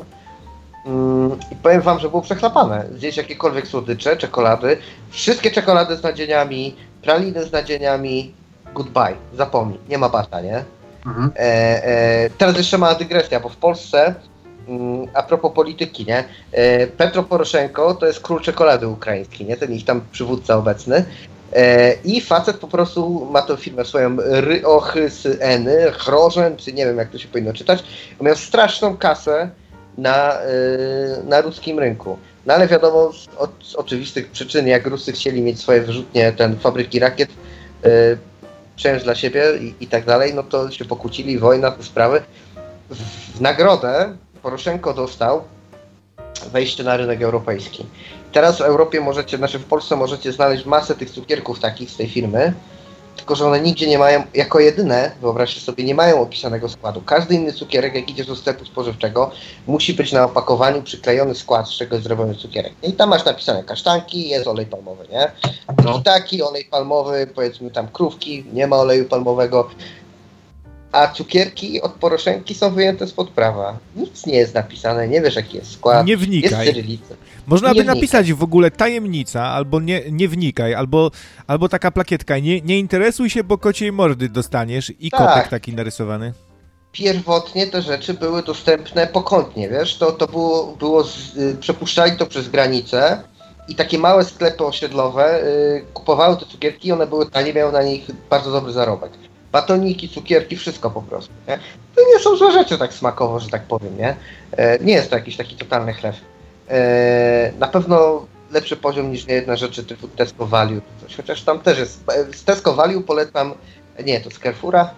Mm, 0.85 1.38
I 1.51 1.55
powiem 1.55 1.81
wam, 1.81 1.99
że 1.99 2.09
było 2.09 2.21
przechlapane. 2.21 2.85
Gdzieś 2.95 3.17
jakiekolwiek 3.17 3.67
słodycze, 3.67 4.17
czekolady, 4.17 4.77
wszystkie 5.09 5.51
czekolady 5.51 5.95
z 5.95 6.03
nadzieniami, 6.03 6.75
praliny 7.01 7.43
z 7.43 7.51
nadzieniami, 7.51 8.33
goodbye, 8.73 9.15
zapomnij, 9.33 9.79
nie 9.89 9.97
ma 9.97 10.09
bata, 10.09 10.41
nie? 10.41 10.63
Mhm. 11.05 11.31
E, 11.35 11.39
e, 11.85 12.29
teraz 12.29 12.57
jeszcze 12.57 12.77
mała 12.77 12.95
dygresja, 12.95 13.39
bo 13.39 13.49
w 13.49 13.57
Polsce, 13.57 14.15
mm, 14.67 15.07
a 15.13 15.23
propos 15.23 15.53
polityki, 15.53 16.05
nie? 16.05 16.23
E, 16.51 16.88
Petro 16.88 17.23
Poroszenko 17.23 17.93
to 17.95 18.05
jest 18.05 18.19
król 18.19 18.41
czekolady 18.41 18.88
ukraiński, 18.88 19.45
nie? 19.45 19.57
Ten 19.57 19.73
ich 19.73 19.85
tam 19.85 20.01
przywódca 20.11 20.57
obecny. 20.57 21.05
E, 21.53 21.94
I 22.03 22.22
facet 22.22 22.58
po 22.58 22.68
prostu 22.68 23.25
ma 23.32 23.41
tę 23.41 23.58
firmę 23.58 23.86
swoją 23.86 24.18
Ryochysyeny, 24.20 25.91
Chrożen, 25.91 26.58
czy 26.58 26.74
nie 26.74 26.86
wiem 26.86 26.98
jak 26.98 27.10
to 27.10 27.18
się 27.18 27.27
powinno 27.27 27.53
czytać. 27.53 27.84
Miał 28.22 28.36
straszną 28.36 28.98
kasę 28.98 29.50
na, 29.98 30.41
y, 30.41 31.24
na 31.24 31.41
ruskim 31.41 31.79
rynku. 31.79 32.18
No 32.46 32.53
ale 32.53 32.68
wiadomo, 32.68 33.13
z, 33.13 33.27
z 33.68 33.75
oczywistych 33.75 34.32
przyczyn, 34.32 34.68
jak 34.68 34.88
Rusy 34.88 35.12
chcieli 35.12 35.41
mieć 35.41 35.60
swoje 35.60 35.82
wyrzutnie, 35.82 36.32
ten 36.32 36.60
fabryki 36.60 37.00
rakiet, 37.00 37.29
y, 37.86 38.18
przejąć 38.75 39.03
dla 39.03 39.15
siebie 39.15 39.44
i, 39.62 39.84
i, 39.84 39.88
tak 39.88 40.06
dalej, 40.06 40.34
no 40.34 40.44
to 40.44 40.72
się 40.72 40.86
pokłócili, 40.86 41.39
wojna, 41.39 41.72
te 41.72 41.84
sprawy. 41.84 42.22
W, 42.89 42.96
w 43.38 43.41
nagrodę 43.41 44.18
Poroszenko 44.41 44.94
dostał 44.94 45.44
wejście 46.50 46.84
na 46.84 46.98
rynek 46.98 47.22
europejski. 47.22 47.86
Teraz 48.32 48.58
w 48.58 48.62
Europie 48.62 49.01
możecie, 49.01 49.38
znaczy 49.38 49.60
w 49.60 49.65
Polsce 49.65 49.96
możecie 49.96 50.32
znaleźć 50.32 50.65
masę 50.65 50.96
tych 50.96 51.10
cukierków 51.10 51.60
takich 51.60 51.91
z 51.91 51.98
tej 51.98 52.10
firmy, 52.10 52.53
tylko 53.20 53.36
że 53.36 53.48
one 53.48 53.62
nigdzie 53.62 53.88
nie 53.88 53.98
mają, 53.98 54.24
jako 54.34 54.60
jedyne, 54.60 55.12
wyobraźcie 55.22 55.62
sobie, 55.62 55.84
nie 55.84 55.96
mają 55.96 56.22
opisanego 56.22 56.70
składu. 56.70 57.01
Każdy 57.06 57.36
inny 57.36 57.53
cukierek, 57.53 57.96
jak 57.96 58.10
idziesz 58.10 58.27
do 58.27 58.36
sklepu 58.36 58.65
spożywczego, 58.65 59.32
musi 59.68 59.94
być 59.94 60.12
na 60.12 60.25
opakowaniu 60.25 60.82
przyklejony 60.82 61.36
skład, 61.36 61.68
z 61.68 61.72
czego 61.72 61.96
jest 61.96 62.08
zrobiony 62.08 62.36
cukierek. 62.36 62.74
I 62.84 62.94
tam 62.94 63.10
masz 63.10 63.25
napisane 63.25 63.63
kasztanki, 63.63 64.29
jest 64.29 64.48
olej 64.48 64.65
palmowy, 64.65 65.08
nie? 65.12 65.32
No. 65.84 66.01
taki 66.01 66.44
olej 66.44 66.65
palmowy, 66.65 67.27
powiedzmy 67.36 67.72
tam 67.72 67.88
krówki, 67.88 68.46
nie 68.53 68.68
ma 68.68 68.75
oleju 68.75 69.06
palmowego. 69.06 69.70
A 70.91 71.08
cukierki 71.08 71.81
od 71.81 71.91
Poroszenki 71.91 72.55
są 72.55 72.74
wyjęte 72.74 73.08
spod 73.08 73.29
prawa. 73.29 73.77
Nic 73.96 74.25
nie 74.25 74.36
jest 74.36 74.55
napisane, 74.55 75.08
nie 75.08 75.22
wiesz 75.22 75.36
jaki 75.36 75.58
jest 75.58 75.72
skład. 75.72 76.08
Nie 76.08 76.17
wnikaj. 76.17 76.65
Jest 76.65 76.74
cyrylica. 76.74 77.15
Można 77.48 77.74
by 77.74 77.84
napisać 77.84 78.34
w 78.34 78.43
ogóle 78.43 78.72
tajemnica, 78.72 79.43
albo 79.43 79.79
nie, 79.79 80.01
nie 80.12 80.27
wnikaj, 80.27 80.74
albo, 80.74 81.12
albo 81.48 81.69
taka 81.69 81.91
plakietka, 81.91 82.39
nie, 82.39 82.62
nie 82.62 82.79
interesuj 82.79 83.29
się, 83.29 83.43
bo 83.43 83.58
kociej 83.58 83.91
mordy 83.91 84.29
dostaniesz 84.29 84.93
i 85.00 85.12
tak. 85.12 85.19
kotek 85.19 85.48
taki 85.48 85.74
narysowany. 85.74 86.34
Pierwotnie 86.91 87.67
te 87.67 87.81
rzeczy 87.81 88.13
były 88.13 88.43
dostępne 88.43 89.08
pokątnie, 89.08 89.69
wiesz, 89.69 89.98
to, 89.98 90.12
to 90.12 90.27
było, 90.27 90.75
było 90.79 91.03
z, 91.03 91.38
y, 91.38 91.58
przepuszczali 91.60 92.17
to 92.17 92.25
przez 92.25 92.50
granicę 92.50 93.24
i 93.67 93.75
takie 93.75 93.98
małe 93.98 94.25
sklepy 94.25 94.65
osiedlowe 94.65 95.43
y, 95.43 95.86
kupowały 95.93 96.38
te 96.38 96.46
cukierki 96.46 96.88
i 96.88 96.91
one 96.91 97.08
były 97.08 97.29
tanie, 97.29 97.53
miały 97.53 97.72
na 97.72 97.84
nich 97.84 98.08
bardzo 98.29 98.51
dobry 98.51 98.72
zarobek. 98.72 99.12
Batoniki, 99.51 100.10
cukierki, 100.10 100.58
wszystko 100.58 100.91
po 100.91 101.01
prostu, 101.01 101.34
nie? 101.48 101.60
To 101.96 102.01
nie 102.13 102.20
są 102.20 102.36
złe 102.36 102.51
rzeczy 102.51 102.77
tak 102.77 102.94
smakowo, 102.94 103.39
że 103.39 103.50
tak 103.50 103.63
powiem, 103.63 103.98
nie? 103.98 104.15
E, 104.51 104.79
nie 104.79 104.94
jest 104.94 105.10
to 105.10 105.15
jakiś 105.15 105.38
taki 105.38 105.56
totalny 105.56 105.94
chleb. 105.94 106.15
E, 106.70 107.51
na 107.60 107.68
pewno 107.68 108.25
lepszy 108.51 108.77
poziom 108.77 109.12
niż 109.12 109.27
niejedne 109.27 109.58
rzeczy 109.58 109.84
typu 109.84 110.08
Tesco 110.08 110.46
Value, 110.46 110.82
coś, 111.01 111.15
chociaż 111.15 111.41
tam 111.41 111.60
też 111.60 111.79
jest. 111.79 112.03
Z 112.36 112.44
Tesco 112.44 112.74
Value 112.74 113.01
polecam, 113.01 113.53
nie, 114.06 114.22
to 114.22 114.29
z 114.32 114.39
Carrefoura, 114.39 114.94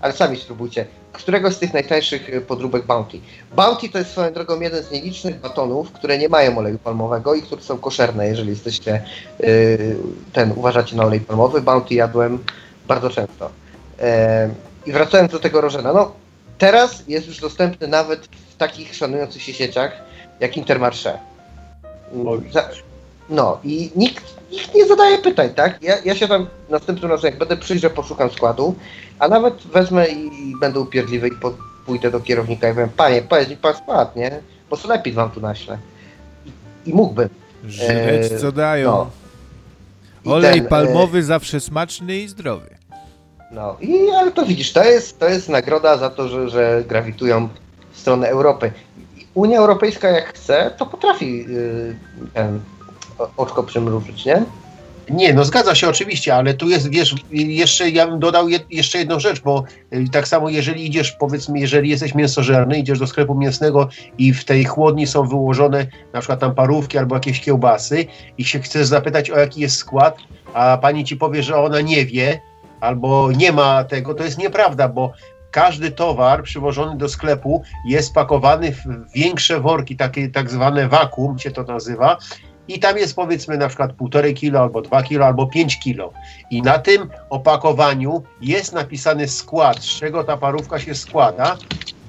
ale 0.00 0.12
sami 0.12 0.36
spróbujcie, 0.36 0.86
któregoś 1.12 1.54
z 1.54 1.58
tych 1.58 1.72
najtańszych 1.72 2.46
podróbek 2.46 2.86
Bounty. 2.86 3.20
Bounty 3.56 3.88
to 3.88 3.98
jest 3.98 4.10
swoją 4.10 4.32
drogą 4.32 4.60
jeden 4.60 4.84
z 4.84 4.90
nielicznych 4.90 5.40
batonów, 5.40 5.92
które 5.92 6.18
nie 6.18 6.28
mają 6.28 6.58
oleju 6.58 6.78
palmowego 6.78 7.34
i 7.34 7.42
które 7.42 7.62
są 7.62 7.78
koszerne, 7.78 8.28
jeżeli 8.28 8.50
jesteście 8.50 9.02
yy, 9.40 9.96
ten, 10.32 10.52
uważacie 10.56 10.96
na 10.96 11.04
olej 11.04 11.20
palmowy. 11.20 11.60
Bounty 11.60 11.94
jadłem 11.94 12.38
bardzo 12.88 13.10
często. 13.10 13.50
I 14.86 14.92
wracając 14.92 15.32
do 15.32 15.38
tego 15.38 15.60
rożena, 15.60 15.92
no 15.92 16.12
teraz 16.58 17.04
jest 17.08 17.26
już 17.26 17.40
dostępny 17.40 17.88
nawet 17.88 18.26
w 18.26 18.56
takich 18.56 18.94
szanujących 18.94 19.42
się 19.42 19.52
sieciach, 19.52 19.92
jak 20.40 20.56
Intermarché. 20.56 21.18
No 23.30 23.60
i 23.64 23.90
nikt, 23.96 24.24
nikt 24.52 24.74
nie 24.74 24.86
zadaje 24.86 25.18
pytań, 25.18 25.50
tak? 25.54 25.82
Ja, 25.82 25.94
ja 26.04 26.14
się 26.14 26.28
tam 26.28 26.46
następnym 26.70 27.10
razem, 27.10 27.30
jak 27.30 27.38
będę 27.38 27.56
przyjrzę, 27.56 27.90
poszukam 27.90 28.30
składu, 28.30 28.74
a 29.18 29.28
nawet 29.28 29.54
wezmę 29.54 30.08
i, 30.08 30.50
i 30.50 30.54
będę 30.60 30.80
upierdliwy 30.80 31.28
i 31.28 31.32
po, 31.32 31.54
pójdę 31.86 32.10
do 32.10 32.20
kierownika 32.20 32.68
i 32.68 32.72
powiem, 32.72 32.88
panie, 32.88 33.22
powiedz 33.22 33.48
mi 33.48 33.56
pan 33.56 33.74
skład, 33.74 34.16
nie? 34.16 34.40
Bo 34.70 34.76
co 34.76 34.88
lepiej 34.88 35.12
wam 35.12 35.30
tu 35.30 35.40
naślę. 35.40 35.78
I, 36.46 36.50
i 36.90 36.94
mógłbym. 36.94 37.28
Żyć 37.64 38.40
co 38.40 38.52
dają. 38.52 38.90
No. 40.24 40.32
Olej 40.32 40.54
ten, 40.54 40.66
e, 40.66 40.68
palmowy 40.68 41.18
e... 41.18 41.22
zawsze 41.22 41.60
smaczny 41.60 42.16
i 42.16 42.28
zdrowy. 42.28 42.77
No 43.50 43.76
i 43.80 44.10
ale 44.10 44.32
to 44.32 44.46
widzisz, 44.46 44.72
to 44.72 44.84
jest, 44.84 45.18
to 45.18 45.28
jest 45.28 45.48
nagroda 45.48 45.96
za 45.96 46.10
to, 46.10 46.28
że, 46.28 46.48
że 46.48 46.84
grawitują 46.88 47.48
w 47.92 47.98
stronę 47.98 48.28
Europy. 48.28 48.72
Unia 49.34 49.58
Europejska 49.58 50.08
jak 50.08 50.28
chce, 50.28 50.70
to 50.78 50.86
potrafi 50.86 51.38
yy, 51.38 51.96
ten 52.34 52.60
oczko 53.36 53.62
przymrużyć, 53.62 54.24
nie? 54.24 54.44
Nie, 55.10 55.34
no 55.34 55.44
zgadza 55.44 55.74
się 55.74 55.88
oczywiście, 55.88 56.34
ale 56.34 56.54
tu 56.54 56.68
jest, 56.68 56.90
wiesz, 56.90 57.14
jeszcze 57.30 57.90
ja 57.90 58.06
bym 58.06 58.18
dodał 58.18 58.48
je, 58.48 58.58
jeszcze 58.70 58.98
jedną 58.98 59.20
rzecz, 59.20 59.40
bo 59.40 59.64
y, 59.92 60.04
tak 60.12 60.28
samo 60.28 60.48
jeżeli 60.48 60.86
idziesz, 60.86 61.12
powiedzmy, 61.12 61.58
jeżeli 61.58 61.90
jesteś 61.90 62.14
mięsożerny, 62.14 62.78
idziesz 62.78 62.98
do 62.98 63.06
sklepu 63.06 63.34
mięsnego 63.34 63.88
i 64.18 64.32
w 64.32 64.44
tej 64.44 64.64
chłodni 64.64 65.06
są 65.06 65.28
wyłożone 65.28 65.86
na 66.12 66.20
przykład 66.20 66.40
tam 66.40 66.54
parówki 66.54 66.98
albo 66.98 67.14
jakieś 67.14 67.40
kiełbasy 67.40 68.06
i 68.38 68.44
się 68.44 68.60
chcesz 68.60 68.86
zapytać 68.86 69.30
o 69.30 69.38
jaki 69.38 69.60
jest 69.60 69.76
skład, 69.76 70.16
a 70.54 70.78
pani 70.82 71.04
ci 71.04 71.16
powie, 71.16 71.42
że 71.42 71.56
ona 71.56 71.80
nie 71.80 72.06
wie 72.06 72.40
albo 72.80 73.32
nie 73.32 73.52
ma 73.52 73.84
tego, 73.84 74.14
to 74.14 74.24
jest 74.24 74.38
nieprawda, 74.38 74.88
bo 74.88 75.12
każdy 75.50 75.90
towar 75.90 76.42
przywożony 76.42 76.96
do 76.96 77.08
sklepu 77.08 77.62
jest 77.86 78.14
pakowany 78.14 78.72
w 78.72 78.84
większe 79.14 79.60
worki, 79.60 79.96
takie 79.96 80.28
tak 80.28 80.50
zwane 80.50 80.88
wakum 80.88 81.38
się 81.38 81.50
to 81.50 81.62
nazywa 81.62 82.18
i 82.68 82.78
tam 82.78 82.98
jest 82.98 83.16
powiedzmy 83.16 83.56
na 83.58 83.68
przykład 83.68 83.92
półtorej 83.92 84.34
kilo, 84.34 84.60
albo 84.60 84.82
dwa 84.82 85.02
kilo, 85.02 85.26
albo 85.26 85.46
pięć 85.46 85.80
kilo. 85.80 86.12
I 86.50 86.62
na 86.62 86.78
tym 86.78 87.10
opakowaniu 87.30 88.22
jest 88.40 88.72
napisany 88.72 89.28
skład, 89.28 89.78
z 89.78 89.98
czego 89.98 90.24
ta 90.24 90.36
parówka 90.36 90.78
się 90.78 90.94
składa 90.94 91.56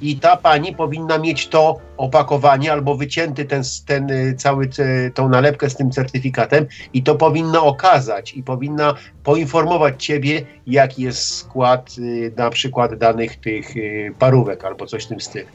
i 0.01 0.20
ta 0.20 0.38
pani 0.38 0.75
powinna 0.75 1.18
mieć 1.18 1.48
to 1.48 1.77
opakowanie 1.98 2.72
albo 2.72 2.96
wycięty 2.96 3.46
ten, 3.46 3.63
ten 3.86 4.12
y, 4.12 4.36
cały 4.38 4.70
tą 5.13 5.29
nalepkę 5.29 5.70
z 5.70 5.75
tym 5.75 5.91
certyfikatem 5.91 6.65
i 6.94 7.03
to 7.03 7.15
powinna 7.15 7.62
okazać 7.62 8.34
i 8.34 8.44
powinna 8.44 8.94
poinformować 9.24 10.06
ciebie, 10.06 10.41
jaki 10.68 11.01
jest 11.01 11.36
skład 11.36 11.96
y, 12.00 12.34
na 12.38 12.50
przykład 12.50 12.96
danych 12.96 13.39
tych 13.39 13.77
y, 13.77 14.13
parówek 14.20 14.65
albo 14.65 14.86
coś 14.86 15.06
w 15.06 15.08
tym 15.08 15.20
stylu. 15.20 15.48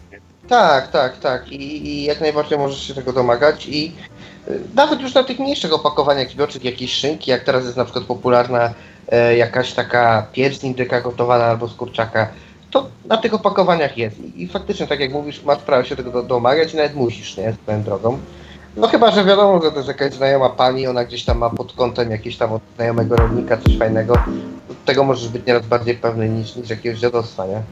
Tak, 0.49 0.91
tak, 0.91 1.19
tak. 1.21 1.53
I, 1.53 1.89
I, 1.89 2.05
jak 2.05 2.21
najbardziej 2.21 2.59
możesz 2.59 2.87
się 2.87 2.95
tego 2.95 3.13
domagać 3.13 3.67
i 3.69 3.93
nawet 4.75 5.01
już 5.01 5.15
na 5.15 5.25
tych 5.25 5.39
mniejszych 5.39 5.73
opakowaniach 5.73 6.31
zbiorczych, 6.31 6.65
jakieś 6.65 6.93
szynki, 6.93 7.31
jak 7.31 7.45
teraz 7.45 7.65
jest 7.65 7.77
na 7.77 7.85
przykład 7.85 8.05
popularna 8.05 8.75
e, 9.09 9.37
jakaś 9.37 9.73
taka 9.73 10.27
pierś 10.33 10.65
indyka 10.65 11.01
gotowana 11.01 11.45
albo 11.45 11.69
z 11.69 11.75
kurczaka, 11.75 12.29
to 12.75 12.87
na 13.05 13.17
tych 13.17 13.35
opakowaniach 13.35 13.99
jest. 13.99 14.21
I, 14.21 14.43
I, 14.43 14.49
faktycznie, 14.49 14.87
tak 14.87 15.01
jak 15.01 15.13
mówisz, 15.13 15.43
masz 15.45 15.59
prawo 15.59 15.85
się 15.85 15.97
tego 15.97 16.11
do, 16.11 16.23
domagać 16.23 16.75
i 16.75 16.77
nawet 16.77 16.95
musisz, 16.95 17.37
nie? 17.37 17.53
Swoją 17.63 17.83
drogą. 17.83 18.19
No 18.77 18.89
chyba, 18.89 19.11
że 19.11 19.25
wiadomo, 19.25 19.63
że 19.63 19.71
to 19.71 19.77
jest 19.77 19.89
jakaś 19.89 20.15
znajoma 20.15 20.51
pani, 20.51 20.87
ona 20.87 21.05
gdzieś 21.05 21.25
tam 21.25 21.39
ma 21.39 21.51
pod 21.51 21.73
kątem 21.73 22.11
jakiegoś 22.11 22.39
tam 22.39 22.53
od 22.53 22.63
znajomego 22.77 23.17
rolnika 23.17 23.57
coś 23.57 23.79
fajnego. 23.79 24.15
Tego 24.85 25.05
możesz 25.05 25.29
być 25.29 25.47
nieraz 25.47 25.67
bardziej 25.67 25.95
pewny 25.95 26.29
niż, 26.29 26.57
niż 26.57 26.71
jakiegoś 26.71 27.01
dziadostwa, 27.01 27.47
nie? 27.47 27.63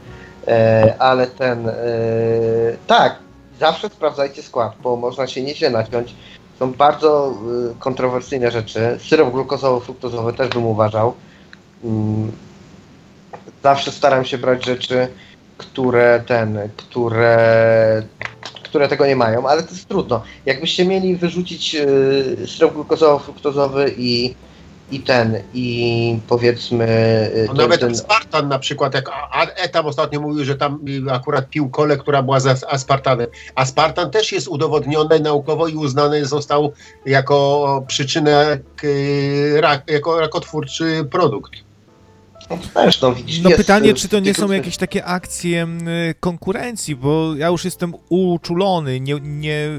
E, 0.47 0.95
ale 0.99 1.27
ten... 1.27 1.69
E, 1.69 1.73
tak, 2.87 3.15
zawsze 3.59 3.89
sprawdzajcie 3.89 4.43
skład, 4.43 4.73
bo 4.83 4.95
można 4.95 5.27
się 5.27 5.43
nieźle 5.43 5.69
naciąć 5.69 6.15
są 6.59 6.73
bardzo 6.73 7.33
y, 7.71 7.79
kontrowersyjne 7.79 8.51
rzeczy. 8.51 8.99
Syrop 9.09 9.33
glukozowo-fruktozowy 9.33 10.33
też 10.33 10.49
bym 10.49 10.65
uważał. 10.65 11.13
Mm, 11.83 12.31
zawsze 13.63 13.91
staram 13.91 14.25
się 14.25 14.37
brać 14.37 14.65
rzeczy, 14.65 15.07
które 15.57 16.23
ten, 16.27 16.59
które, 16.77 18.03
które 18.63 18.87
tego 18.87 19.05
nie 19.07 19.15
mają, 19.15 19.47
ale 19.47 19.63
to 19.63 19.69
jest 19.69 19.87
trudno. 19.87 20.23
Jakbyście 20.45 20.85
mieli 20.85 21.15
wyrzucić 21.15 21.75
y, 21.75 22.47
syrop 22.47 22.73
glukozowo-fruktozowy 22.73 23.93
i 23.97 24.35
i 24.91 24.99
ten, 24.99 25.43
i 25.53 26.19
powiedzmy... 26.27 26.87
Y, 27.35 27.45
no 27.47 27.53
nawet 27.53 27.79
ten... 27.79 27.95
Spartan 27.95 28.47
na 28.47 28.59
przykład, 28.59 28.93
jak 28.93 29.09
Etam 29.55 29.85
ostatnio 29.85 30.21
mówił, 30.21 30.45
że 30.45 30.55
tam 30.55 30.79
y, 31.07 31.11
akurat 31.11 31.49
pił 31.49 31.69
kolę, 31.69 31.97
która 31.97 32.23
była 32.23 32.39
z 32.39 32.63
aspartanem. 32.63 33.27
Aspartan 33.55 34.11
też 34.11 34.31
jest 34.31 34.47
udowodniony 34.47 35.19
naukowo 35.19 35.67
i 35.67 35.75
uznany 35.75 36.25
został 36.25 36.73
jako 37.05 37.83
przyczynę, 37.87 38.59
rak, 39.55 39.83
jako 39.87 40.19
rakotwórczy 40.19 41.07
produkt. 41.11 41.51
No, 42.55 42.83
też, 42.83 43.01
no, 43.01 43.15
widzisz, 43.15 43.41
no 43.41 43.49
pytanie, 43.49 43.93
czy 43.93 44.09
to 44.09 44.19
nie 44.19 44.33
są 44.33 44.51
jakieś 44.51 44.77
takie 44.77 45.05
akcje 45.05 45.67
konkurencji, 46.19 46.95
bo 46.95 47.35
ja 47.35 47.47
już 47.47 47.65
jestem 47.65 47.93
uczulony, 48.09 48.99
nie, 48.99 49.19
nie, 49.21 49.69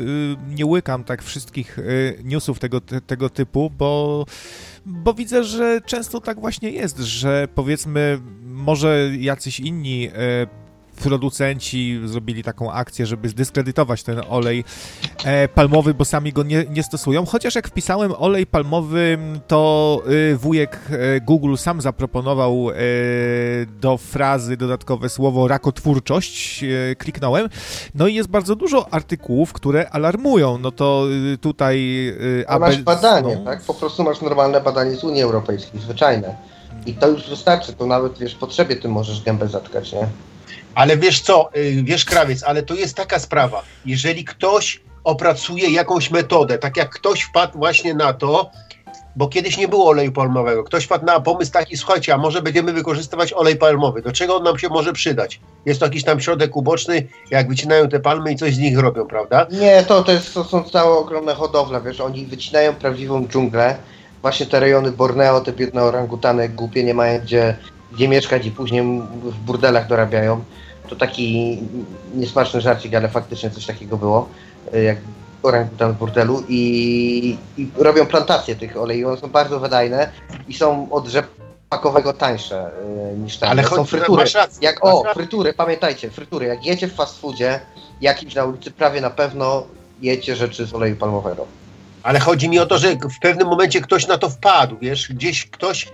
nie 0.49 0.67
łykam 0.67 1.05
tak 1.05 1.23
wszystkich 1.23 1.79
newsów 2.25 2.59
tego, 2.59 2.81
tego 2.81 3.31
typu, 3.31 3.71
bo 3.79 4.25
bo 4.87 5.15
widzę, 5.15 5.45
że 5.45 5.81
często 5.87 6.21
tak 6.21 6.41
właśnie 6.41 6.71
jest, 6.71 6.99
że 6.99 7.49
powiedzmy, 7.55 8.19
może 8.43 9.11
jacyś 9.19 9.61
inni 9.61 10.11
producenci 10.95 12.01
zrobili 12.05 12.43
taką 12.43 12.73
akcję, 12.73 13.07
żeby 13.07 13.29
zdyskredytować 13.29 14.03
ten 14.03 14.21
olej 14.29 14.65
e, 15.25 15.49
palmowy, 15.49 15.95
bo 15.95 16.05
sami 16.05 16.33
go 16.33 16.43
nie, 16.43 16.65
nie, 16.71 16.83
stosują. 16.83 17.27
Chociaż 17.27 17.55
jak 17.55 17.69
wpisałem 17.69 18.13
olej 18.19 18.47
palmowy, 18.47 19.19
to 19.47 20.03
e, 20.33 20.37
wujek 20.37 20.79
e, 20.91 21.21
Google 21.21 21.57
sam 21.57 21.81
zaproponował 21.81 22.71
e, 22.71 22.75
do 23.81 23.97
frazy 23.97 24.57
dodatkowe 24.57 25.09
słowo 25.09 25.49
rakotwórczość. 25.49 26.65
Kliknąłem. 26.99 27.49
No 27.95 28.07
i 28.07 28.15
jest 28.15 28.29
bardzo 28.29 28.57
dużo 28.57 28.93
artykułów, 28.93 29.53
które 29.53 29.91
alarmują. 29.91 30.59
No 30.59 30.71
to 30.71 31.07
e, 31.35 31.39
tutaj... 31.39 32.05
A 32.49 32.59
masz 32.59 32.83
badanie, 32.83 33.37
no... 33.37 33.45
tak? 33.45 33.63
Po 33.63 33.75
prostu 33.75 34.05
masz 34.05 34.21
normalne 34.21 34.61
badanie 34.61 34.97
z 34.97 35.05
Unii 35.05 35.23
Europejskiej, 35.23 35.81
zwyczajne. 35.81 36.37
I 36.87 36.95
to 36.95 37.09
już 37.09 37.31
wystarczy, 37.31 37.73
to 37.73 37.87
nawet 37.87 38.19
wiesz, 38.19 38.35
potrzebie 38.35 38.77
tym 38.77 38.91
możesz 38.91 39.23
gębę 39.23 39.49
zatkać, 39.49 39.93
nie? 39.93 40.07
Ale 40.75 40.97
wiesz 40.97 41.21
co, 41.21 41.51
y, 41.57 41.83
wiesz 41.83 42.05
krawiec, 42.05 42.43
ale 42.43 42.63
to 42.63 42.75
jest 42.75 42.97
taka 42.97 43.19
sprawa. 43.19 43.63
Jeżeli 43.87 44.25
ktoś 44.25 44.81
opracuje 45.05 45.71
jakąś 45.71 46.11
metodę, 46.11 46.59
tak 46.59 46.77
jak 46.77 46.91
ktoś 46.91 47.23
wpadł 47.23 47.59
właśnie 47.59 47.95
na 47.95 48.13
to, 48.13 48.51
bo 49.17 49.29
kiedyś 49.29 49.57
nie 49.59 49.69
było 49.69 49.89
oleju 49.89 50.13
palmowego. 50.13 50.65
Ktoś 50.65 50.85
wpadł 50.85 51.07
na 51.07 51.21
pomysł 51.21 51.53
taki, 51.53 51.77
słuchajcie, 51.77 52.15
a 52.15 52.19
może 52.19 52.43
będziemy 52.43 52.73
wykorzystywać 52.73 53.33
olej 53.33 53.57
palmowy. 53.57 54.03
Do 54.03 54.13
czego 54.13 54.37
on 54.37 54.43
nam 54.43 54.59
się 54.59 54.69
może 54.69 54.93
przydać? 54.93 55.41
Jest 55.67 55.81
to 55.81 55.87
jakiś 55.87 56.05
tam 56.05 56.21
środek 56.21 56.57
uboczny, 56.57 57.07
jak 57.31 57.49
wycinają 57.49 57.89
te 57.89 58.01
palmy 58.01 58.33
i 58.33 58.37
coś 58.37 58.55
z 58.55 58.59
nich 58.59 58.79
robią, 58.79 59.07
prawda? 59.07 59.47
Nie, 59.51 59.83
to, 59.83 60.03
to, 60.03 60.13
jest, 60.13 60.35
to 60.35 60.45
są 60.45 60.63
całe 60.63 60.97
ogromne 60.97 61.35
hodowle, 61.35 61.81
wiesz, 61.81 62.01
oni 62.01 62.27
wycinają 62.27 62.75
prawdziwą 62.75 63.29
dżunglę. 63.29 63.77
Właśnie 64.23 64.47
te 64.47 64.61
rejony 64.61 64.93
Borneo, 64.93 65.41
te 65.41 65.53
biedne 65.53 65.83
orangutany 65.83 66.49
głupie 66.49 66.85
nie 66.85 66.95
mają 66.95 67.21
gdzie, 67.21 67.57
gdzie 67.93 68.09
mieszkać 68.09 68.47
i 68.47 68.51
później 68.51 68.83
w 69.23 69.35
burdelach 69.35 69.89
dorabiają 69.89 70.45
to 70.89 70.97
taki 70.97 71.59
niesmaczny 72.15 72.61
żarcik, 72.61 72.95
ale 72.95 73.09
faktycznie 73.09 73.51
coś 73.51 73.67
takiego 73.67 73.97
było, 73.97 74.29
e, 74.73 74.83
jak 74.83 74.99
orangutan 75.45 75.93
w 75.93 75.99
burdelu 75.99 76.43
i, 76.49 77.37
i 77.57 77.69
robią 77.77 78.07
plantacje 78.07 78.57
tych 78.57 78.77
olei. 78.77 79.05
One 79.05 79.17
są 79.17 79.29
bardzo 79.29 79.61
wydajne 79.61 80.11
i 80.49 80.55
są 80.55 80.89
od 80.91 81.07
rzepakowego 81.07 82.13
tańsze 82.13 82.71
y, 83.15 83.19
niż 83.19 83.37
te. 83.39 83.49
Ale 83.49 83.65
są 83.65 83.69
chodź, 83.69 83.89
frytury. 83.89 84.25
jak, 84.61 84.85
o, 84.85 85.05
frytury, 85.15 85.53
pamiętajcie, 85.53 86.11
frytury. 86.11 86.47
Jak 86.47 86.67
jecie 86.67 86.89
w 86.89 86.95
fast 86.95 87.21
foodzie 87.21 87.61
jakimś 88.01 88.35
na 88.35 88.45
ulicy, 88.45 88.71
prawie 88.71 89.01
na 89.01 89.11
pewno 89.11 89.67
jecie 90.03 90.37
rzeczy 90.37 90.67
z 90.67 90.75
oleju 90.75 90.97
palmowego. 90.97 91.47
Ale 92.05 92.21
chodzi 92.21 92.49
mi 92.49 92.59
o 92.59 92.67
to, 92.67 92.79
że 92.79 92.97
w 92.97 93.21
pewnym 93.21 93.49
momencie 93.49 93.81
ktoś 93.81 94.07
na 94.07 94.19
to 94.19 94.31
wpadł, 94.31 94.77
wiesz, 94.81 95.13
gdzieś 95.13 95.47
ktoś 95.47 95.89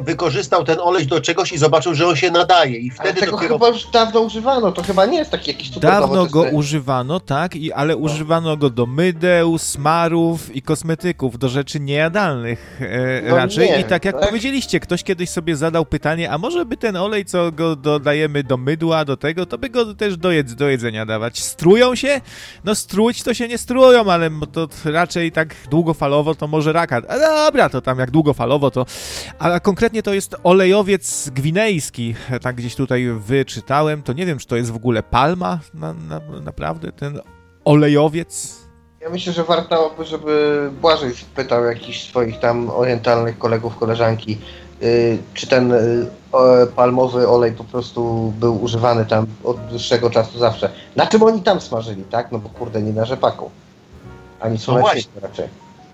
wykorzystał 0.00 0.64
ten 0.64 0.78
olej 0.80 1.06
do 1.06 1.20
czegoś 1.20 1.52
i 1.52 1.58
zobaczył, 1.58 1.94
że 1.94 2.06
on 2.06 2.16
się 2.16 2.30
nadaje 2.30 2.78
i 2.78 2.90
wtedy 2.90 3.10
ale 3.10 3.20
tego 3.20 3.32
dopiero... 3.32 3.54
chyba 3.54 3.68
już 3.68 3.86
dawno 3.90 4.20
używano, 4.20 4.72
to 4.72 4.82
chyba 4.82 5.06
nie 5.06 5.18
jest 5.18 5.30
taki 5.30 5.50
jakiś 5.50 5.68
super 5.68 5.90
Dawno 5.90 6.26
go 6.26 6.42
używano, 6.42 7.20
tak, 7.20 7.56
i, 7.56 7.72
ale 7.72 7.94
no. 7.94 8.00
używano 8.00 8.56
go 8.56 8.70
do 8.70 8.86
mydeł, 8.86 9.58
smarów 9.58 10.56
i 10.56 10.62
kosmetyków, 10.62 11.38
do 11.38 11.48
rzeczy 11.48 11.80
niejadalnych 11.80 12.80
e, 12.80 13.22
no 13.28 13.36
raczej. 13.36 13.70
Nie, 13.70 13.80
I 13.80 13.84
tak 13.84 14.04
jak 14.04 14.20
tak? 14.20 14.28
powiedzieliście, 14.28 14.80
ktoś 14.80 15.02
kiedyś 15.02 15.30
sobie 15.30 15.56
zadał 15.56 15.86
pytanie, 15.86 16.30
a 16.30 16.38
może 16.38 16.66
by 16.66 16.76
ten 16.76 16.96
olej, 16.96 17.24
co 17.24 17.52
go 17.52 17.76
dodajemy 17.76 18.42
do 18.42 18.56
mydła, 18.56 19.04
do 19.04 19.16
tego, 19.16 19.46
to 19.46 19.58
by 19.58 19.70
go 19.70 19.94
też 19.94 20.16
do, 20.16 20.30
jedz 20.30 20.54
do 20.54 20.68
jedzenia 20.68 21.06
dawać. 21.06 21.42
Strują 21.42 21.94
się? 21.94 22.20
No 22.64 22.74
struć 22.74 23.22
to 23.22 23.34
się 23.34 23.48
nie 23.48 23.58
strują, 23.58 24.10
ale 24.10 24.30
to 24.52 24.68
raczej 24.84 25.32
tak 25.32 25.43
długofalowo 25.70 26.34
to 26.34 26.46
może 26.46 26.72
raka. 26.72 26.96
A 27.08 27.18
dobra, 27.18 27.68
to 27.68 27.80
tam 27.80 27.98
jak 27.98 28.10
długofalowo 28.10 28.70
to... 28.70 28.86
A 29.38 29.60
konkretnie 29.60 30.02
to 30.02 30.14
jest 30.14 30.36
olejowiec 30.44 31.30
gwinejski, 31.30 32.14
tak 32.42 32.56
gdzieś 32.56 32.74
tutaj 32.74 33.06
wyczytałem. 33.18 34.02
To 34.02 34.12
nie 34.12 34.26
wiem, 34.26 34.38
czy 34.38 34.46
to 34.46 34.56
jest 34.56 34.70
w 34.70 34.76
ogóle 34.76 35.02
palma, 35.02 35.58
na, 35.74 35.92
na, 35.92 36.20
naprawdę, 36.44 36.92
ten 36.92 37.20
olejowiec. 37.64 38.64
Ja 39.00 39.10
myślę, 39.10 39.32
że 39.32 39.44
warto, 39.44 39.94
żeby 40.04 40.70
Błażej 40.80 41.14
spytał 41.14 41.64
jakichś 41.64 42.08
swoich 42.08 42.40
tam 42.40 42.70
orientalnych 42.70 43.38
kolegów, 43.38 43.76
koleżanki, 43.76 44.38
yy, 44.80 45.18
czy 45.34 45.46
ten 45.46 45.70
yy, 45.70 46.66
palmowy 46.76 47.28
olej 47.28 47.52
po 47.52 47.64
prostu 47.64 48.32
był 48.40 48.62
używany 48.62 49.06
tam 49.06 49.26
od 49.44 49.56
dłuższego 49.66 50.10
czasu 50.10 50.38
zawsze. 50.38 50.70
Na 50.96 51.06
czym 51.06 51.22
oni 51.22 51.42
tam 51.42 51.60
smażyli, 51.60 52.04
tak? 52.04 52.32
No 52.32 52.38
bo 52.38 52.48
kurde, 52.48 52.82
nie 52.82 52.92
na 52.92 53.04
rzepaku. 53.04 53.50
Ani 54.44 54.58
słoneczniku 54.58 55.10
no 55.14 55.20
raczej. 55.20 55.48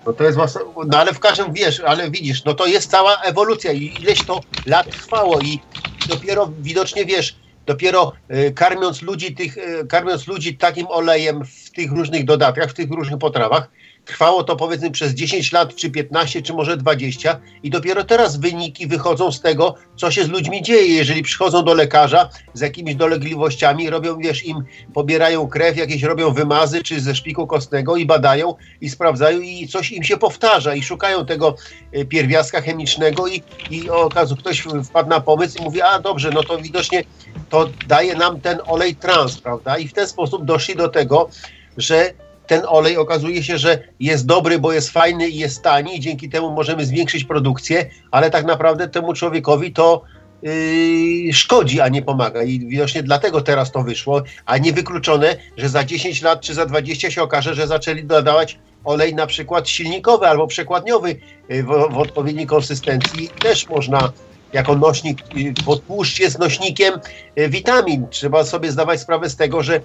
No 0.05 0.13
to 0.13 0.23
jest 0.23 0.35
własne, 0.37 0.61
no 0.87 0.97
ale 0.97 1.13
w 1.13 1.19
każdym 1.19 1.53
wiesz, 1.53 1.79
ale 1.79 2.11
widzisz, 2.11 2.45
no 2.45 2.53
to 2.53 2.65
jest 2.65 2.91
cała 2.91 3.21
ewolucja 3.21 3.71
i 3.71 3.99
ileś 4.01 4.25
to 4.25 4.41
lat 4.65 4.85
trwało 4.91 5.41
i 5.41 5.61
dopiero 6.05 6.53
widocznie 6.59 7.05
wiesz, 7.05 7.39
dopiero 7.65 8.13
y, 8.35 8.51
karmiąc 8.51 9.01
ludzi, 9.01 9.35
tych, 9.35 9.57
y, 9.57 9.87
karmiąc 9.87 10.27
ludzi 10.27 10.57
takim 10.57 10.87
olejem 10.87 11.45
w 11.45 11.71
tych 11.71 11.91
różnych 11.91 12.25
dodatkach, 12.25 12.69
w 12.69 12.73
tych 12.73 12.91
różnych 12.91 13.19
potrawach, 13.19 13.69
Trwało 14.11 14.43
to 14.43 14.55
powiedzmy 14.55 14.91
przez 14.91 15.13
10 15.13 15.51
lat, 15.51 15.75
czy 15.75 15.91
15, 15.91 16.41
czy 16.41 16.53
może 16.53 16.77
20 16.77 17.39
i 17.63 17.69
dopiero 17.69 18.03
teraz 18.03 18.37
wyniki 18.37 18.87
wychodzą 18.87 19.31
z 19.31 19.41
tego, 19.41 19.75
co 19.95 20.11
się 20.11 20.23
z 20.23 20.29
ludźmi 20.29 20.61
dzieje. 20.61 20.95
Jeżeli 20.95 21.23
przychodzą 21.23 21.63
do 21.63 21.73
lekarza 21.73 22.29
z 22.53 22.61
jakimiś 22.61 22.95
dolegliwościami, 22.95 23.89
robią, 23.89 24.17
wiesz, 24.17 24.45
im 24.45 24.63
pobierają 24.93 25.47
krew, 25.47 25.77
jakieś 25.77 26.03
robią 26.03 26.33
wymazy, 26.33 26.83
czy 26.83 27.01
ze 27.01 27.15
szpiku 27.15 27.47
kostnego 27.47 27.97
i 27.97 28.05
badają 28.05 28.55
i 28.81 28.89
sprawdzają 28.89 29.39
i 29.41 29.67
coś 29.67 29.91
im 29.91 30.03
się 30.03 30.17
powtarza 30.17 30.75
i 30.75 30.83
szukają 30.83 31.25
tego 31.25 31.55
y, 31.95 32.05
pierwiastka 32.05 32.61
chemicznego 32.61 33.27
i, 33.27 33.43
i 33.69 33.89
okazu 33.89 34.35
ktoś 34.35 34.63
wpadł 34.85 35.09
na 35.09 35.21
pomysł 35.21 35.59
i 35.59 35.61
mówi, 35.61 35.81
a 35.81 35.99
dobrze, 35.99 36.31
no 36.31 36.43
to 36.43 36.57
widocznie 36.57 37.03
to 37.49 37.73
daje 37.87 38.15
nam 38.15 38.41
ten 38.41 38.59
olej 38.65 38.95
trans, 38.95 39.37
prawda? 39.37 39.77
I 39.77 39.87
w 39.87 39.93
ten 39.93 40.07
sposób 40.07 40.45
doszli 40.45 40.75
do 40.75 40.89
tego, 40.89 41.29
że 41.77 42.13
ten 42.51 42.61
olej 42.67 42.97
okazuje 42.97 43.43
się, 43.43 43.57
że 43.57 43.79
jest 43.99 44.25
dobry, 44.25 44.59
bo 44.59 44.73
jest 44.73 44.89
fajny 44.89 45.29
i 45.29 45.37
jest 45.37 45.63
tani 45.63 45.97
i 45.97 45.99
dzięki 45.99 46.29
temu 46.29 46.51
możemy 46.51 46.85
zwiększyć 46.85 47.23
produkcję, 47.23 47.85
ale 48.11 48.29
tak 48.29 48.45
naprawdę 48.45 48.87
temu 48.87 49.13
człowiekowi 49.13 49.73
to 49.73 50.01
yy, 50.41 51.33
szkodzi, 51.33 51.81
a 51.81 51.87
nie 51.87 52.01
pomaga. 52.01 52.43
I 52.43 52.59
widocznie 52.59 53.03
dlatego 53.03 53.41
teraz 53.41 53.71
to 53.71 53.83
wyszło, 53.83 54.23
a 54.45 54.57
nie 54.57 54.73
wykluczone, 54.73 55.35
że 55.57 55.69
za 55.69 55.83
10 55.83 56.21
lat 56.21 56.41
czy 56.41 56.53
za 56.53 56.65
20 56.65 57.11
się 57.11 57.23
okaże, 57.23 57.55
że 57.55 57.67
zaczęli 57.67 58.03
dodawać 58.03 58.59
olej 58.83 59.15
na 59.15 59.27
przykład 59.27 59.69
silnikowy 59.69 60.27
albo 60.27 60.47
przekładniowy 60.47 61.15
yy, 61.49 61.63
w, 61.63 61.67
w 61.67 61.97
odpowiedniej 61.97 62.47
konsystencji. 62.47 63.29
Też 63.39 63.69
można 63.69 64.11
jako 64.53 64.75
nośnik, 64.75 65.17
bo 65.65 65.75
tłuszcz 65.75 66.19
jest 66.19 66.39
nośnikiem 66.39 66.93
e, 67.35 67.49
witamin. 67.49 68.07
Trzeba 68.09 68.43
sobie 68.43 68.71
zdawać 68.71 68.99
sprawę 68.99 69.29
z 69.29 69.35
tego, 69.35 69.63
że 69.63 69.81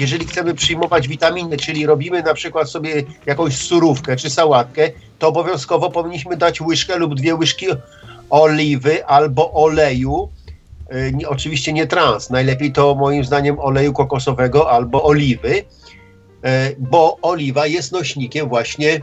jeżeli 0.00 0.26
chcemy 0.26 0.54
przyjmować 0.54 1.08
witaminy, 1.08 1.56
czyli 1.56 1.86
robimy 1.86 2.22
na 2.22 2.34
przykład 2.34 2.70
sobie 2.70 3.02
jakąś 3.26 3.56
surówkę 3.56 4.16
czy 4.16 4.30
sałatkę, 4.30 4.90
to 5.18 5.28
obowiązkowo 5.28 5.90
powinniśmy 5.90 6.36
dać 6.36 6.60
łyżkę 6.60 6.96
lub 6.96 7.14
dwie 7.14 7.34
łyżki 7.34 7.66
oliwy 8.30 9.06
albo 9.06 9.52
oleju. 9.52 10.28
Nie, 11.12 11.28
oczywiście 11.28 11.72
nie 11.72 11.86
trans. 11.86 12.30
Najlepiej 12.30 12.72
to 12.72 12.94
moim 12.94 13.24
zdaniem 13.24 13.58
oleju 13.58 13.92
kokosowego 13.92 14.70
albo 14.70 15.04
oliwy, 15.04 15.64
e, 16.42 16.70
bo 16.78 17.18
oliwa 17.22 17.66
jest 17.66 17.92
nośnikiem 17.92 18.48
właśnie 18.48 19.00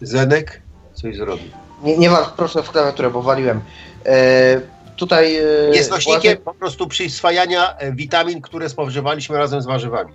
Zenek 0.00 0.62
coś 0.94 1.16
zrobił. 1.16 1.67
Nie, 1.82 1.98
nie 1.98 2.10
proszę 2.36 2.62
w 2.62 2.70
klawiaturę, 2.70 3.10
bo 3.10 3.22
waliłem. 3.22 3.60
E, 4.06 4.60
tutaj... 4.96 5.36
E, 5.36 5.42
jest 5.76 5.90
nośnikiem 5.90 6.36
po 6.36 6.54
prostu 6.54 6.86
przyswajania 6.86 7.76
e, 7.78 7.92
witamin, 7.92 8.40
które 8.40 8.68
spożywaliśmy 8.68 9.38
razem 9.38 9.62
z 9.62 9.66
warzywami. 9.66 10.12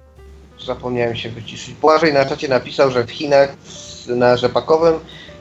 Zapomniałem 0.66 1.16
się 1.16 1.30
wyciszyć. 1.30 1.74
Błażej 1.74 2.14
na 2.14 2.26
czacie 2.26 2.48
napisał, 2.48 2.92
że 2.92 3.04
w 3.04 3.12
Chinach 3.12 3.50
na 4.08 4.38
rzepakowym 4.38 4.94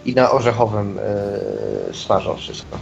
i 0.05 0.15
na 0.15 0.31
orzechowym 0.31 0.99
e, 0.99 1.95
smażą 1.95 2.37
wszystko. 2.37 2.79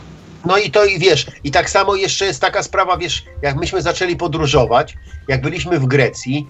No 0.46 0.58
i 0.58 0.70
to 0.70 0.84
i 0.84 0.98
wiesz, 0.98 1.26
i 1.44 1.50
tak 1.50 1.70
samo 1.70 1.94
jeszcze 1.94 2.26
jest 2.26 2.40
taka 2.40 2.62
sprawa, 2.62 2.96
wiesz, 2.96 3.24
jak 3.42 3.56
myśmy 3.56 3.82
zaczęli 3.82 4.16
podróżować, 4.16 4.96
jak 5.28 5.40
byliśmy 5.40 5.78
w 5.78 5.86
Grecji, 5.86 6.46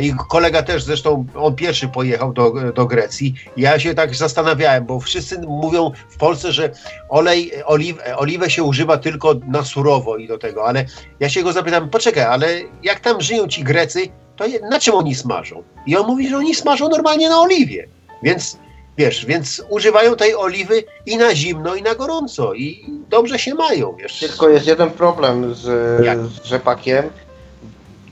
i 0.00 0.14
kolega 0.28 0.62
też 0.62 0.82
zresztą, 0.82 1.26
on 1.34 1.56
pierwszy 1.56 1.88
pojechał 1.88 2.32
do, 2.32 2.72
do 2.72 2.86
Grecji. 2.86 3.34
Ja 3.56 3.78
się 3.78 3.94
tak 3.94 4.14
zastanawiałem, 4.14 4.86
bo 4.86 5.00
wszyscy 5.00 5.38
mówią 5.38 5.90
w 6.08 6.16
Polsce, 6.16 6.52
że 6.52 6.70
olej, 7.08 7.52
oliw, 7.64 7.96
oliwę 8.16 8.50
się 8.50 8.62
używa 8.62 8.96
tylko 8.96 9.34
na 9.48 9.64
surowo 9.64 10.16
i 10.16 10.28
do 10.28 10.38
tego, 10.38 10.66
ale 10.66 10.84
ja 11.20 11.28
się 11.28 11.42
go 11.42 11.52
zapytam, 11.52 11.90
poczekaj, 11.90 12.22
ale 12.22 12.48
jak 12.82 13.00
tam 13.00 13.20
żyją 13.20 13.48
ci 13.48 13.64
Grecy, 13.64 14.00
to 14.36 14.44
na 14.70 14.80
czym 14.80 14.94
oni 14.94 15.14
smażą? 15.14 15.62
I 15.86 15.96
on 15.96 16.06
mówi, 16.06 16.28
że 16.28 16.36
oni 16.36 16.54
smażą 16.54 16.88
normalnie 16.88 17.28
na 17.28 17.40
oliwie. 17.40 17.88
Więc 18.22 18.58
wiesz, 18.98 19.26
więc 19.26 19.62
używają 19.68 20.16
tej 20.16 20.36
oliwy 20.36 20.84
i 21.06 21.16
na 21.16 21.34
zimno, 21.34 21.74
i 21.74 21.82
na 21.82 21.94
gorąco. 21.94 22.54
I 22.54 22.86
dobrze 23.10 23.38
się 23.38 23.54
mają, 23.54 23.96
wiesz. 23.96 24.18
Tylko 24.20 24.48
jest 24.48 24.66
jeden 24.66 24.90
problem 24.90 25.54
z, 25.54 25.60
z 25.62 26.44
rzepakiem 26.44 27.04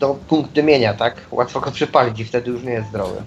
do 0.02 0.14
punkt 0.28 0.52
dymienia, 0.52 0.94
tak? 0.94 1.14
Łatwo 1.30 1.60
go 1.60 1.70
przypalić 1.70 2.20
i 2.20 2.24
wtedy 2.24 2.50
już 2.50 2.62
nie 2.62 2.72
jest 2.72 2.88
zdrowy. 2.88 3.22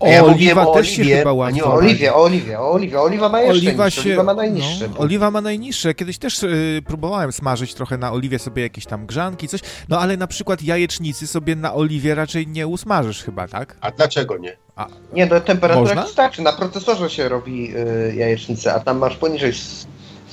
O, 0.00 0.08
ja 0.08 0.24
oliwa 0.24 0.66
też 0.66 0.88
oliwie, 0.88 1.04
się 1.04 1.16
chyba 1.16 1.32
łatwo. 1.32 1.56
Nie 1.56 1.64
o 1.64 1.72
oliwie, 1.74 2.14
o 2.14 2.22
oliwie, 2.22 2.60
o 2.60 2.70
oliwie. 2.70 3.00
Oliwa 3.00 3.28
ma 3.28 3.40
jeszcze 3.40 3.68
oliwa, 3.68 3.90
się, 3.90 4.00
oliwa 4.00 4.22
ma 4.22 4.34
najniższe. 4.34 4.88
No, 4.88 4.98
oliwa 4.98 5.30
ma 5.30 5.40
najniższe. 5.40 5.94
Kiedyś 5.94 6.18
też 6.18 6.42
y, 6.42 6.82
próbowałem 6.86 7.32
smażyć 7.32 7.74
trochę 7.74 7.98
na 7.98 8.12
oliwie 8.12 8.38
sobie 8.38 8.62
jakieś 8.62 8.86
tam 8.86 9.06
grzanki, 9.06 9.48
coś. 9.48 9.60
No 9.88 10.00
ale 10.00 10.16
na 10.16 10.26
przykład 10.26 10.62
jajecznicy 10.62 11.26
sobie 11.26 11.56
na 11.56 11.74
oliwie 11.74 12.14
raczej 12.14 12.46
nie 12.46 12.66
usmażysz 12.66 13.22
chyba, 13.22 13.48
tak? 13.48 13.76
A 13.80 13.90
dlaczego 13.90 14.38
nie? 14.38 14.56
A, 14.76 14.86
nie, 15.12 15.26
do 15.26 15.40
temperatura 15.40 16.02
wystarczy. 16.02 16.42
Na 16.42 16.52
procesorze 16.52 17.10
się 17.10 17.28
robi 17.28 17.76
y, 17.76 18.14
jajecznicę, 18.16 18.74
a 18.74 18.80
tam 18.80 18.98
masz 18.98 19.16
poniżej 19.16 19.52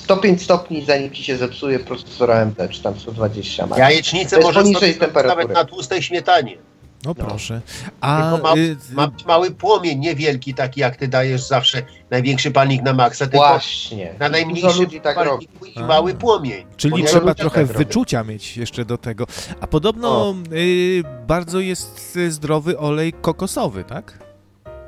105 0.06 0.42
stopni, 0.42 0.84
zanim 0.84 1.10
ci 1.10 1.24
się 1.24 1.36
zepsuje 1.36 1.78
procesor 1.78 2.32
AMD, 2.32 2.56
czy 2.70 2.82
tam 2.82 2.98
120 2.98 3.66
ma. 3.66 3.78
Jajecznicę 3.78 4.38
może 4.40 4.60
poniżej 4.62 4.98
nawet 5.26 5.48
na 5.48 5.64
tłustej 5.64 6.02
śmietanie. 6.02 6.56
No, 7.04 7.14
no 7.18 7.26
proszę. 7.26 7.60
A 8.00 8.38
ma, 8.42 8.54
y, 8.56 8.76
ma 8.92 9.10
mały 9.26 9.50
płomień, 9.50 9.98
niewielki, 9.98 10.54
taki 10.54 10.80
jak 10.80 10.96
ty 10.96 11.08
dajesz 11.08 11.42
zawsze 11.42 11.82
największy 12.10 12.50
palnik 12.50 12.82
na 12.82 12.92
maksa. 12.92 13.26
Właśnie. 13.32 14.14
Na 14.18 14.28
najmniejszy 14.28 14.86
tak 15.02 15.16
palnik 15.16 15.50
i 15.76 15.80
mały 15.80 16.14
płomień. 16.14 16.66
Czyli 16.76 17.04
trzeba 17.04 17.34
trochę 17.34 17.66
tak 17.66 17.76
wyczucia 17.76 18.18
robię. 18.18 18.32
mieć 18.32 18.56
jeszcze 18.56 18.84
do 18.84 18.98
tego. 18.98 19.26
A 19.60 19.66
podobno 19.66 20.34
y, 20.52 21.02
bardzo 21.26 21.60
jest 21.60 22.18
zdrowy 22.28 22.78
olej 22.78 23.12
kokosowy, 23.12 23.84
tak? 23.84 24.18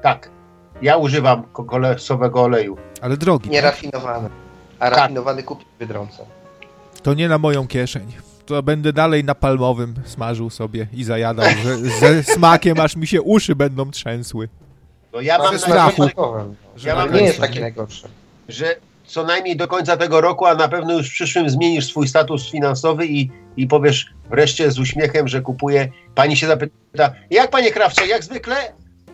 Tak. 0.03 0.31
Ja 0.83 0.97
używam 0.97 1.43
kokosowego 1.43 2.43
oleju. 2.43 2.77
Ale 3.01 3.17
drogi. 3.17 3.51
Nierafinowany. 3.51 4.29
Tak? 4.29 4.48
A 4.79 4.91
rafinowany 4.91 5.43
kupić 5.43 5.69
w 5.77 5.81
Biedronce. 5.81 6.25
To 7.03 7.15
nie 7.15 7.29
na 7.29 7.39
moją 7.39 7.67
kieszeń. 7.67 8.13
To 8.47 8.63
będę 8.63 8.93
dalej 8.93 9.25
na 9.25 9.35
palmowym 9.35 9.95
smażył 10.05 10.51
sobie 10.51 10.87
i 10.93 11.05
zajadał, 11.05 11.47
że 11.63 11.77
ze 11.77 12.23
smakiem 12.35 12.81
aż 12.81 12.97
mi 12.97 13.07
się 13.07 13.23
uszy 13.23 13.57
będą 13.57 13.91
trzęsły. 13.91 14.49
No 15.13 15.21
ja 15.21 15.39
mam 15.39 15.59
strachu. 15.59 16.03
Ja 16.85 16.95
mam 16.95 17.15
nie 17.15 17.23
jest 17.23 17.41
takie 17.41 17.61
najgorsze. 17.61 18.09
Że 18.49 18.77
co 19.07 19.25
najmniej 19.25 19.57
do 19.57 19.69
końca 19.69 19.97
tego 19.97 20.21
roku, 20.21 20.47
a 20.47 20.55
na 20.55 20.69
pewno 20.69 20.93
już 20.93 21.09
w 21.09 21.13
przyszłym 21.13 21.51
zmienisz 21.51 21.87
swój 21.87 22.09
status 22.09 22.51
finansowy 22.51 23.07
i, 23.07 23.31
i 23.57 23.67
powiesz 23.67 24.07
wreszcie 24.31 24.71
z 24.71 24.79
uśmiechem, 24.79 25.29
że 25.29 25.41
kupuje. 25.41 25.89
Pani 26.15 26.37
się 26.37 26.47
zapyta, 26.47 27.13
jak 27.31 27.51
panie 27.51 27.71
Krawcze, 27.71 28.07
jak 28.07 28.25
zwykle 28.25 28.57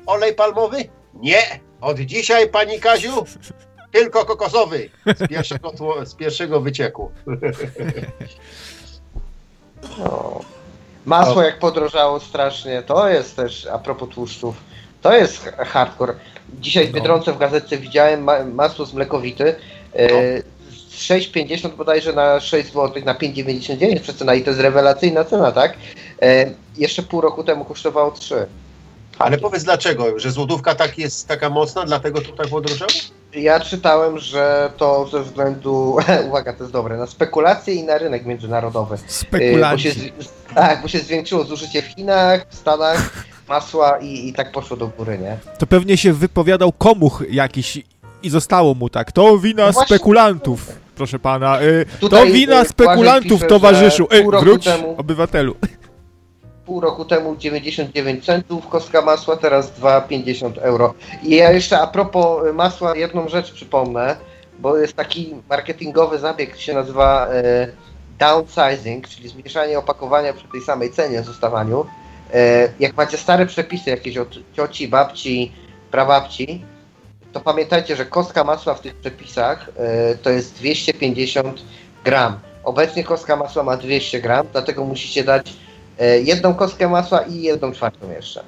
olej 0.06 0.34
palmowy? 0.34 0.76
Nie, 1.14 1.42
od 1.80 2.00
dzisiaj 2.00 2.48
pani 2.48 2.80
Kaziu 2.80 3.24
tylko 3.94 4.24
kokosowy 4.24 4.90
z 5.16 5.28
pierwszego, 5.28 5.72
z 6.04 6.14
pierwszego 6.14 6.60
wycieku. 6.60 7.10
No. 9.98 10.40
Masło 11.06 11.42
jak 11.42 11.58
podrożało 11.58 12.20
strasznie, 12.20 12.82
to 12.82 13.08
jest 13.08 13.36
też, 13.36 13.66
a 13.66 13.78
propos 13.78 14.08
tłuszczów, 14.08 14.56
to 15.02 15.16
jest 15.16 15.44
hardcore. 15.58 16.14
Dzisiaj 16.60 16.86
w 16.86 16.88
no. 16.88 16.94
Biedronce 16.94 17.32
w 17.32 17.38
gazetce 17.38 17.78
widziałem 17.78 18.24
ma 18.24 18.44
masło 18.44 18.86
z 18.86 18.94
mlekowity, 18.94 19.54
e, 19.92 20.08
no. 20.08 20.42
6,50 20.90 21.76
bodajże 21.76 22.12
na 22.12 22.40
6 22.40 22.72
zł, 22.72 23.02
na 23.04 23.14
5,99 23.14 24.00
przecena 24.00 24.34
i 24.34 24.42
to 24.42 24.50
jest 24.50 24.62
rewelacyjna 24.62 25.24
cena, 25.24 25.52
tak? 25.52 25.76
E, 26.22 26.50
jeszcze 26.76 27.02
pół 27.02 27.20
roku 27.20 27.44
temu 27.44 27.64
kosztowało 27.64 28.10
3. 28.10 28.46
Ale 29.18 29.38
powiedz 29.38 29.64
dlaczego, 29.64 30.18
że 30.18 30.30
złotówka 30.30 30.74
tak 30.74 30.98
jest 30.98 31.28
taka 31.28 31.50
mocna, 31.50 31.84
dlatego 31.84 32.20
to 32.20 32.32
tak 32.32 32.48
podrożało? 32.48 32.90
Ja 33.32 33.60
czytałem, 33.60 34.18
że 34.18 34.70
to 34.76 35.06
ze 35.06 35.22
względu, 35.22 35.96
uwaga, 36.28 36.52
to 36.52 36.62
jest 36.62 36.72
dobre, 36.72 36.96
na 36.96 37.06
spekulacje 37.06 37.74
i 37.74 37.82
na 37.82 37.98
rynek 37.98 38.26
międzynarodowy. 38.26 38.98
Spekulacje. 39.06 39.92
tak, 40.54 40.82
bo 40.82 40.88
się 40.88 40.98
zwiększyło 40.98 41.44
zużycie 41.44 41.82
w 41.82 41.86
Chinach, 41.86 42.46
w 42.48 42.54
Stanach 42.54 43.24
masła 43.48 43.98
i, 43.98 44.28
i 44.28 44.32
tak 44.32 44.52
poszło 44.52 44.76
do 44.76 44.88
góry, 44.88 45.18
nie? 45.18 45.38
To 45.58 45.66
pewnie 45.66 45.96
się 45.96 46.12
wypowiadał 46.12 46.72
komuch 46.72 47.22
jakiś 47.30 47.78
i 48.22 48.30
zostało 48.30 48.74
mu 48.74 48.88
tak. 48.88 49.12
To 49.12 49.38
wina 49.38 49.66
no 49.66 49.84
spekulantów, 49.84 50.78
proszę 50.96 51.18
pana. 51.18 51.62
Y, 51.62 51.86
to 52.10 52.26
wina 52.26 52.62
y, 52.62 52.68
spekulantów, 52.68 53.32
pisze, 53.32 53.46
towarzyszu. 53.46 54.08
Y, 54.12 54.40
wróć, 54.40 54.64
temu... 54.64 54.94
obywatelu 54.98 55.56
pół 56.66 56.80
roku 56.80 57.04
temu 57.04 57.36
99 57.36 58.24
centów 58.24 58.68
kostka 58.68 59.02
masła, 59.02 59.36
teraz 59.36 59.80
2,50 59.80 60.58
euro. 60.58 60.94
I 61.22 61.36
ja 61.36 61.52
jeszcze 61.52 61.80
a 61.80 61.86
propos 61.86 62.54
masła 62.54 62.96
jedną 62.96 63.28
rzecz 63.28 63.52
przypomnę, 63.52 64.16
bo 64.58 64.76
jest 64.76 64.96
taki 64.96 65.34
marketingowy 65.50 66.18
zabieg, 66.18 66.56
się 66.56 66.74
nazywa 66.74 67.28
e, 67.28 67.68
downsizing, 68.18 69.08
czyli 69.08 69.28
zmniejszanie 69.28 69.78
opakowania 69.78 70.32
przy 70.32 70.48
tej 70.48 70.60
samej 70.60 70.92
cenie 70.92 71.22
zostawaniu. 71.22 71.86
E, 72.34 72.68
jak 72.80 72.96
macie 72.96 73.16
stare 73.16 73.46
przepisy 73.46 73.90
jakieś 73.90 74.16
od 74.16 74.38
cioci, 74.52 74.88
babci, 74.88 75.52
prababci, 75.90 76.64
to 77.32 77.40
pamiętajcie, 77.40 77.96
że 77.96 78.06
kostka 78.06 78.44
masła 78.44 78.74
w 78.74 78.80
tych 78.80 78.94
przepisach 78.94 79.70
e, 79.76 80.14
to 80.14 80.30
jest 80.30 80.54
250 80.54 81.62
gram 82.04 82.38
Obecnie 82.64 83.04
kostka 83.04 83.36
masła 83.36 83.62
ma 83.62 83.76
200 83.76 84.20
gram, 84.20 84.46
dlatego 84.52 84.84
musicie 84.84 85.24
dać 85.24 85.52
jedną 86.22 86.54
kostkę 86.54 86.88
masła 86.88 87.20
i 87.20 87.42
jedną 87.42 87.72
czwartą 87.72 88.10
jeszcze. 88.10 88.42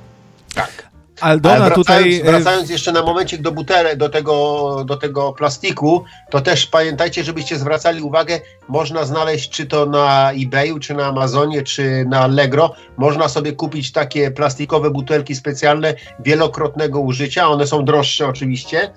Tak. 0.54 0.86
Aldona 1.20 1.54
Ale 1.54 1.64
wracając, 1.64 1.86
tutaj... 1.86 2.20
e, 2.20 2.24
wracając 2.24 2.70
jeszcze 2.70 2.92
na 2.92 3.02
momencik 3.02 3.42
do 3.42 3.52
butelek, 3.52 3.96
do 3.96 4.08
tego, 4.08 4.84
do 4.84 4.96
tego 4.96 5.32
plastiku, 5.32 6.04
to 6.30 6.40
też 6.40 6.66
pamiętajcie, 6.66 7.24
żebyście 7.24 7.58
zwracali 7.58 8.02
uwagę, 8.02 8.40
można 8.68 9.04
znaleźć 9.04 9.50
czy 9.50 9.66
to 9.66 9.86
na 9.86 10.32
eBayu, 10.32 10.78
czy 10.78 10.94
na 10.94 11.06
Amazonie, 11.06 11.62
czy 11.62 12.04
na 12.08 12.20
Allegro, 12.20 12.74
można 12.96 13.28
sobie 13.28 13.52
kupić 13.52 13.92
takie 13.92 14.30
plastikowe 14.30 14.90
butelki 14.90 15.34
specjalne 15.34 15.94
wielokrotnego 16.20 17.00
użycia, 17.00 17.48
one 17.48 17.66
są 17.66 17.84
droższe 17.84 18.26
oczywiście, 18.26 18.90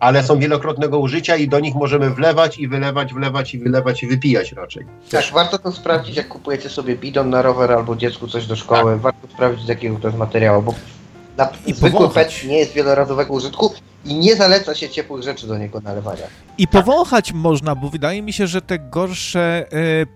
ale 0.00 0.22
są 0.22 0.38
wielokrotnego 0.38 0.98
użycia 0.98 1.36
i 1.36 1.48
do 1.48 1.60
nich 1.60 1.74
możemy 1.74 2.10
wlewać 2.10 2.58
i 2.58 2.68
wylewać, 2.68 3.14
wlewać 3.14 3.54
i 3.54 3.58
wylewać 3.58 4.02
i 4.02 4.06
wypijać 4.06 4.52
raczej. 4.52 4.86
Tak, 5.10 5.24
warto 5.32 5.58
to 5.58 5.72
sprawdzić, 5.72 6.16
jak 6.16 6.28
kupujecie 6.28 6.70
sobie 6.70 6.96
bidon 6.96 7.30
na 7.30 7.42
rower 7.42 7.72
albo 7.72 7.96
dziecku 7.96 8.28
coś 8.28 8.46
do 8.46 8.56
szkoły. 8.56 8.98
Warto 8.98 9.28
sprawdzić, 9.28 9.66
z 9.66 9.68
jakiego 9.68 9.98
to 9.98 10.08
jest 10.08 10.18
materiału, 10.18 10.62
bo 10.62 10.74
na 11.36 11.48
I 11.66 11.72
zwykły 11.72 11.90
powąchać. 11.90 12.40
PET 12.40 12.48
nie 12.50 12.58
jest 12.58 12.72
wielorazowego 12.72 13.34
użytku 13.34 13.72
i 14.04 14.14
nie 14.14 14.36
zaleca 14.36 14.74
się 14.74 14.88
ciepłych 14.88 15.22
rzeczy 15.22 15.46
do 15.46 15.58
niego 15.58 15.80
nalewania. 15.80 16.26
I 16.58 16.68
powąchać 16.68 17.32
można, 17.32 17.74
bo 17.74 17.90
wydaje 17.90 18.22
mi 18.22 18.32
się, 18.32 18.46
że 18.46 18.62
te 18.62 18.78
gorsze 18.78 19.66
e, 19.72 20.06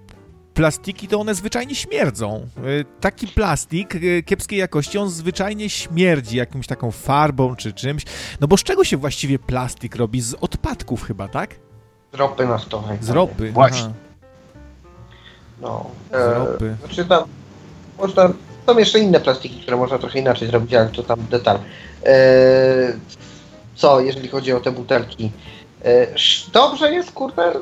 plastiki 0.55 1.09
to 1.09 1.21
one 1.21 1.35
zwyczajnie 1.35 1.75
śmierdzą. 1.75 2.47
E, 2.57 2.85
taki 3.01 3.29
plastik 3.29 3.95
e, 3.95 4.23
kiepskiej 4.23 4.59
jakości, 4.59 4.99
on 4.99 5.11
zwyczajnie 5.11 5.71
śmierdzi 5.71 6.37
jakąś 6.37 6.67
taką 6.67 6.91
farbą 6.91 7.57
czy 7.57 7.73
czymś. 7.73 8.03
No 8.41 8.49
bo 8.49 8.57
z 8.57 8.63
czego 8.63 8.85
się 8.85 8.97
właściwie 8.97 9.39
plastik 9.39 9.97
robi? 9.97 10.21
Z 10.21 10.35
odpadków 10.41 11.05
chyba, 11.05 11.29
tak? 11.29 11.55
Z 12.13 12.17
ropy 12.17 12.47
naftowej. 12.47 12.99
Z 13.01 13.11
ropy. 13.11 13.53
Właśnie. 13.53 13.81
Aha, 13.81 13.93
No. 15.61 15.91
z 16.11 16.37
ropy. 16.37 16.77
Znaczy 16.81 17.05
tam 17.05 17.25
można, 17.99 18.31
są 18.67 18.79
jeszcze 18.79 18.99
inne 18.99 19.21
plastiki, 19.21 19.61
które 19.61 19.77
można 19.77 19.99
trochę 19.99 20.19
inaczej 20.19 20.49
zrobić, 20.49 20.75
ale 20.75 20.89
to 20.89 21.03
tam 21.03 21.27
detal. 21.31 21.59
E, 22.07 22.13
co, 23.75 24.01
jeżeli 24.01 24.29
chodzi 24.29 24.53
o 24.53 24.61
te 24.61 24.73
butelki? 24.73 25.31
E, 25.85 26.07
dobrze 26.53 26.93
jest, 26.93 27.13
kurde, 27.13 27.53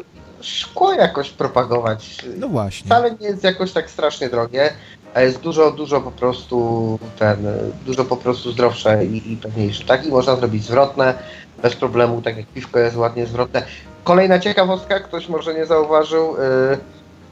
szkło 0.41 0.93
jakoś 0.93 1.31
propagować. 1.31 2.17
No 2.37 2.49
właśnie. 2.49 2.87
Wcale 2.87 3.11
nie 3.21 3.27
jest 3.27 3.45
jakoś 3.45 3.73
tak 3.73 3.91
strasznie 3.91 4.29
drogie, 4.29 4.73
a 5.15 5.21
jest 5.21 5.41
dużo, 5.41 5.71
dużo 5.71 6.01
po 6.01 6.11
prostu 6.11 6.99
ten, 7.19 7.47
dużo 7.87 8.05
po 8.05 8.17
prostu 8.17 8.53
zdrowsze 8.53 9.05
i, 9.05 9.33
i 9.33 9.37
pewniejsze. 9.37 9.85
Tak? 9.85 10.07
I 10.07 10.09
można 10.09 10.37
zrobić 10.37 10.65
zwrotne, 10.65 11.15
bez 11.63 11.77
problemu, 11.77 12.23
tak 12.23 12.37
jak 12.37 12.47
piwko 12.47 12.79
jest 12.79 12.97
ładnie 12.97 13.27
zwrotne. 13.27 13.63
Kolejna 14.05 14.39
ciekawostka, 14.39 15.01
ktoś 15.01 15.29
może 15.29 15.55
nie 15.55 15.67
zauważył, 15.67 16.37
y, 16.37 16.39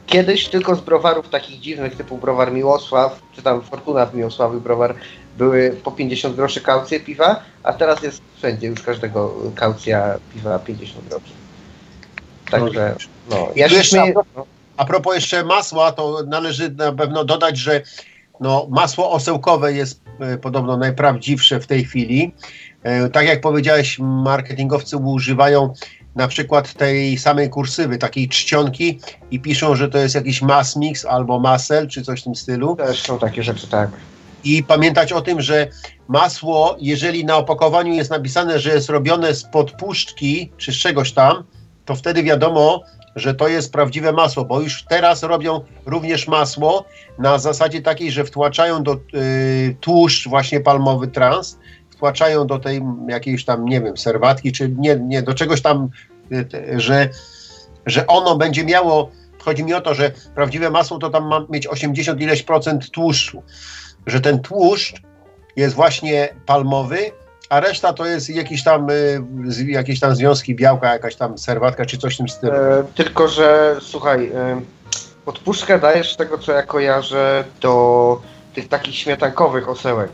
kiedyś 0.05 0.47
tylko 0.47 0.75
z 0.75 0.81
browarów 0.81 1.29
takich 1.29 1.59
dziwnych, 1.59 1.95
typu 1.95 2.17
browar 2.17 2.51
Miłosław, 2.51 3.21
czy 3.35 3.41
tam 3.41 3.61
Fortuna 3.61 4.05
w 4.05 4.15
Miłosławiu 4.15 4.61
browar, 4.61 4.95
były 5.37 5.75
po 5.83 5.91
50 5.91 6.35
groszy 6.35 6.61
kaucje 6.61 6.99
piwa, 6.99 7.43
a 7.63 7.73
teraz 7.73 8.03
jest 8.03 8.21
wszędzie 8.37 8.67
już 8.67 8.81
każdego 8.81 9.33
kaucja 9.55 10.15
piwa 10.33 10.59
50 10.59 11.07
groszy. 11.07 11.48
Także, 12.51 12.95
no, 13.29 13.47
ja 13.55 13.69
się 13.69 13.83
śmieję, 13.83 14.13
a 14.77 14.85
propos 14.85 15.15
jeszcze 15.15 15.43
masła, 15.43 15.91
to 15.91 16.23
należy 16.27 16.69
na 16.71 16.91
pewno 16.91 17.25
dodać, 17.25 17.57
że 17.57 17.81
no, 18.39 18.67
masło 18.69 19.11
osełkowe 19.11 19.73
jest 19.73 20.01
e, 20.19 20.37
podobno 20.37 20.77
najprawdziwsze 20.77 21.59
w 21.59 21.67
tej 21.67 21.85
chwili. 21.85 22.33
E, 22.83 23.09
tak 23.09 23.27
jak 23.27 23.41
powiedziałeś, 23.41 23.99
marketingowcy 23.99 24.97
używają 24.97 25.73
na 26.15 26.27
przykład 26.27 26.73
tej 26.73 27.17
samej 27.17 27.49
kursywy, 27.49 27.97
takiej 27.97 28.29
czcionki 28.29 28.99
i 29.31 29.39
piszą, 29.39 29.75
że 29.75 29.89
to 29.89 29.97
jest 29.97 30.15
jakiś 30.15 30.41
mass 30.41 30.75
mix 30.75 31.05
albo 31.05 31.39
masel, 31.39 31.87
czy 31.87 32.01
coś 32.01 32.21
w 32.21 32.23
tym 32.23 32.35
stylu. 32.35 32.75
też 32.75 33.01
są 33.01 33.19
takie 33.19 33.43
rzeczy, 33.43 33.67
tak. 33.67 33.89
I 34.43 34.63
pamiętać 34.63 35.13
o 35.13 35.21
tym, 35.21 35.41
że 35.41 35.67
masło, 36.07 36.77
jeżeli 36.79 37.25
na 37.25 37.37
opakowaniu 37.37 37.93
jest 37.93 38.09
napisane, 38.09 38.59
że 38.59 38.73
jest 38.73 38.89
robione 38.89 39.33
z 39.33 39.43
podpuszczki 39.43 40.51
czy 40.57 40.71
z 40.71 40.75
czegoś 40.75 41.11
tam, 41.11 41.43
to 41.89 41.95
wtedy 41.95 42.23
wiadomo, 42.23 42.83
że 43.15 43.33
to 43.35 43.47
jest 43.47 43.73
prawdziwe 43.73 44.11
masło, 44.11 44.45
bo 44.45 44.61
już 44.61 44.83
teraz 44.83 45.23
robią 45.23 45.61
również 45.85 46.27
masło 46.27 46.85
na 47.19 47.37
zasadzie 47.37 47.81
takiej, 47.81 48.11
że 48.11 48.23
wtłaczają 48.23 48.83
do 48.83 48.93
y, 48.93 49.75
tłuszcz 49.81 50.27
właśnie 50.27 50.59
palmowy 50.59 51.07
trans, 51.07 51.59
wtłaczają 51.89 52.47
do 52.47 52.59
tej 52.59 52.81
jakiejś 53.07 53.45
tam, 53.45 53.65
nie 53.65 53.81
wiem, 53.81 53.97
serwatki, 53.97 54.51
czy 54.51 54.69
nie, 54.77 54.95
nie 54.95 55.21
do 55.21 55.33
czegoś 55.33 55.61
tam, 55.61 55.89
y, 56.31 56.79
że, 56.79 57.09
że 57.85 58.07
ono 58.07 58.37
będzie 58.37 58.65
miało, 58.65 59.11
chodzi 59.39 59.63
mi 59.63 59.73
o 59.73 59.81
to, 59.81 59.93
że 59.93 60.11
prawdziwe 60.35 60.69
masło 60.69 60.97
to 60.99 61.09
tam 61.09 61.27
ma 61.27 61.45
mieć 61.49 61.67
80 61.67 62.21
ileś 62.21 62.43
procent 62.43 62.91
tłuszczu, 62.91 63.43
że 64.07 64.21
ten 64.21 64.39
tłuszcz 64.39 65.01
jest 65.55 65.75
właśnie 65.75 66.29
palmowy, 66.45 66.97
a 67.49 67.59
reszta 67.59 67.93
to 67.93 68.05
jest 68.05 68.29
jakiś 68.29 68.63
tam, 68.63 68.89
y, 68.89 69.21
z- 69.47 69.59
jakieś 69.67 69.99
tam 69.99 70.15
związki 70.15 70.55
białka, 70.55 70.93
jakaś 70.93 71.15
tam 71.15 71.37
serwatka, 71.37 71.85
czy 71.85 71.97
coś 71.97 72.13
w 72.13 72.17
tym 72.17 72.29
stylu. 72.29 72.53
E, 72.53 72.83
tylko, 72.95 73.27
że 73.27 73.75
słuchaj, 73.81 74.31
e, 74.35 74.61
podpuszczkę 75.25 75.79
dajesz 75.79 76.13
z 76.13 76.17
tego, 76.17 76.37
co 76.37 76.51
ja 76.51 76.63
kojarzę, 76.63 77.43
do 77.61 78.21
tych 78.55 78.67
takich 78.67 78.95
śmietankowych 78.95 79.69
osełek. 79.69 80.09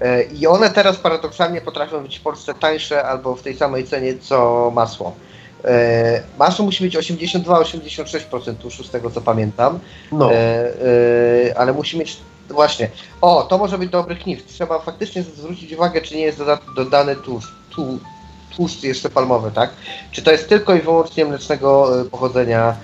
E, 0.00 0.22
I 0.22 0.46
one 0.46 0.70
teraz 0.70 0.96
paradoksalnie 0.96 1.60
potrafią 1.60 2.02
być 2.02 2.18
w 2.18 2.22
Polsce 2.22 2.54
tańsze 2.54 3.04
albo 3.04 3.36
w 3.36 3.42
tej 3.42 3.56
samej 3.56 3.84
cenie 3.84 4.14
co 4.18 4.70
masło. 4.74 5.14
E, 5.64 6.22
masło 6.38 6.64
musi 6.64 6.84
mieć 6.84 6.96
82-86% 6.96 8.54
tłuszczu, 8.54 8.84
z 8.84 8.90
tego 8.90 9.10
co 9.10 9.20
pamiętam. 9.20 9.78
No. 10.12 10.32
E, 10.32 10.36
e, 10.36 11.58
ale 11.58 11.72
musi 11.72 11.98
mieć 11.98 12.16
właśnie. 12.50 12.90
O, 13.20 13.42
to 13.42 13.58
może 13.58 13.78
być 13.78 13.90
dobry 13.90 14.16
knif. 14.16 14.46
Trzeba 14.46 14.78
faktycznie 14.78 15.22
zwrócić 15.22 15.72
uwagę, 15.72 16.00
czy 16.00 16.16
nie 16.16 16.22
jest 16.22 16.38
doda 16.38 16.58
dodany 16.76 17.16
tłuszcz, 17.16 17.52
tłu, 17.70 17.98
tłuszcz 18.56 18.82
jeszcze 18.82 19.10
palmowy, 19.10 19.50
tak? 19.50 19.70
Czy 20.10 20.22
to 20.22 20.32
jest 20.32 20.48
tylko 20.48 20.74
i 20.74 20.80
wyłącznie 20.80 21.24
mlecznego 21.24 22.00
e, 22.00 22.04
pochodzenia, 22.04 22.76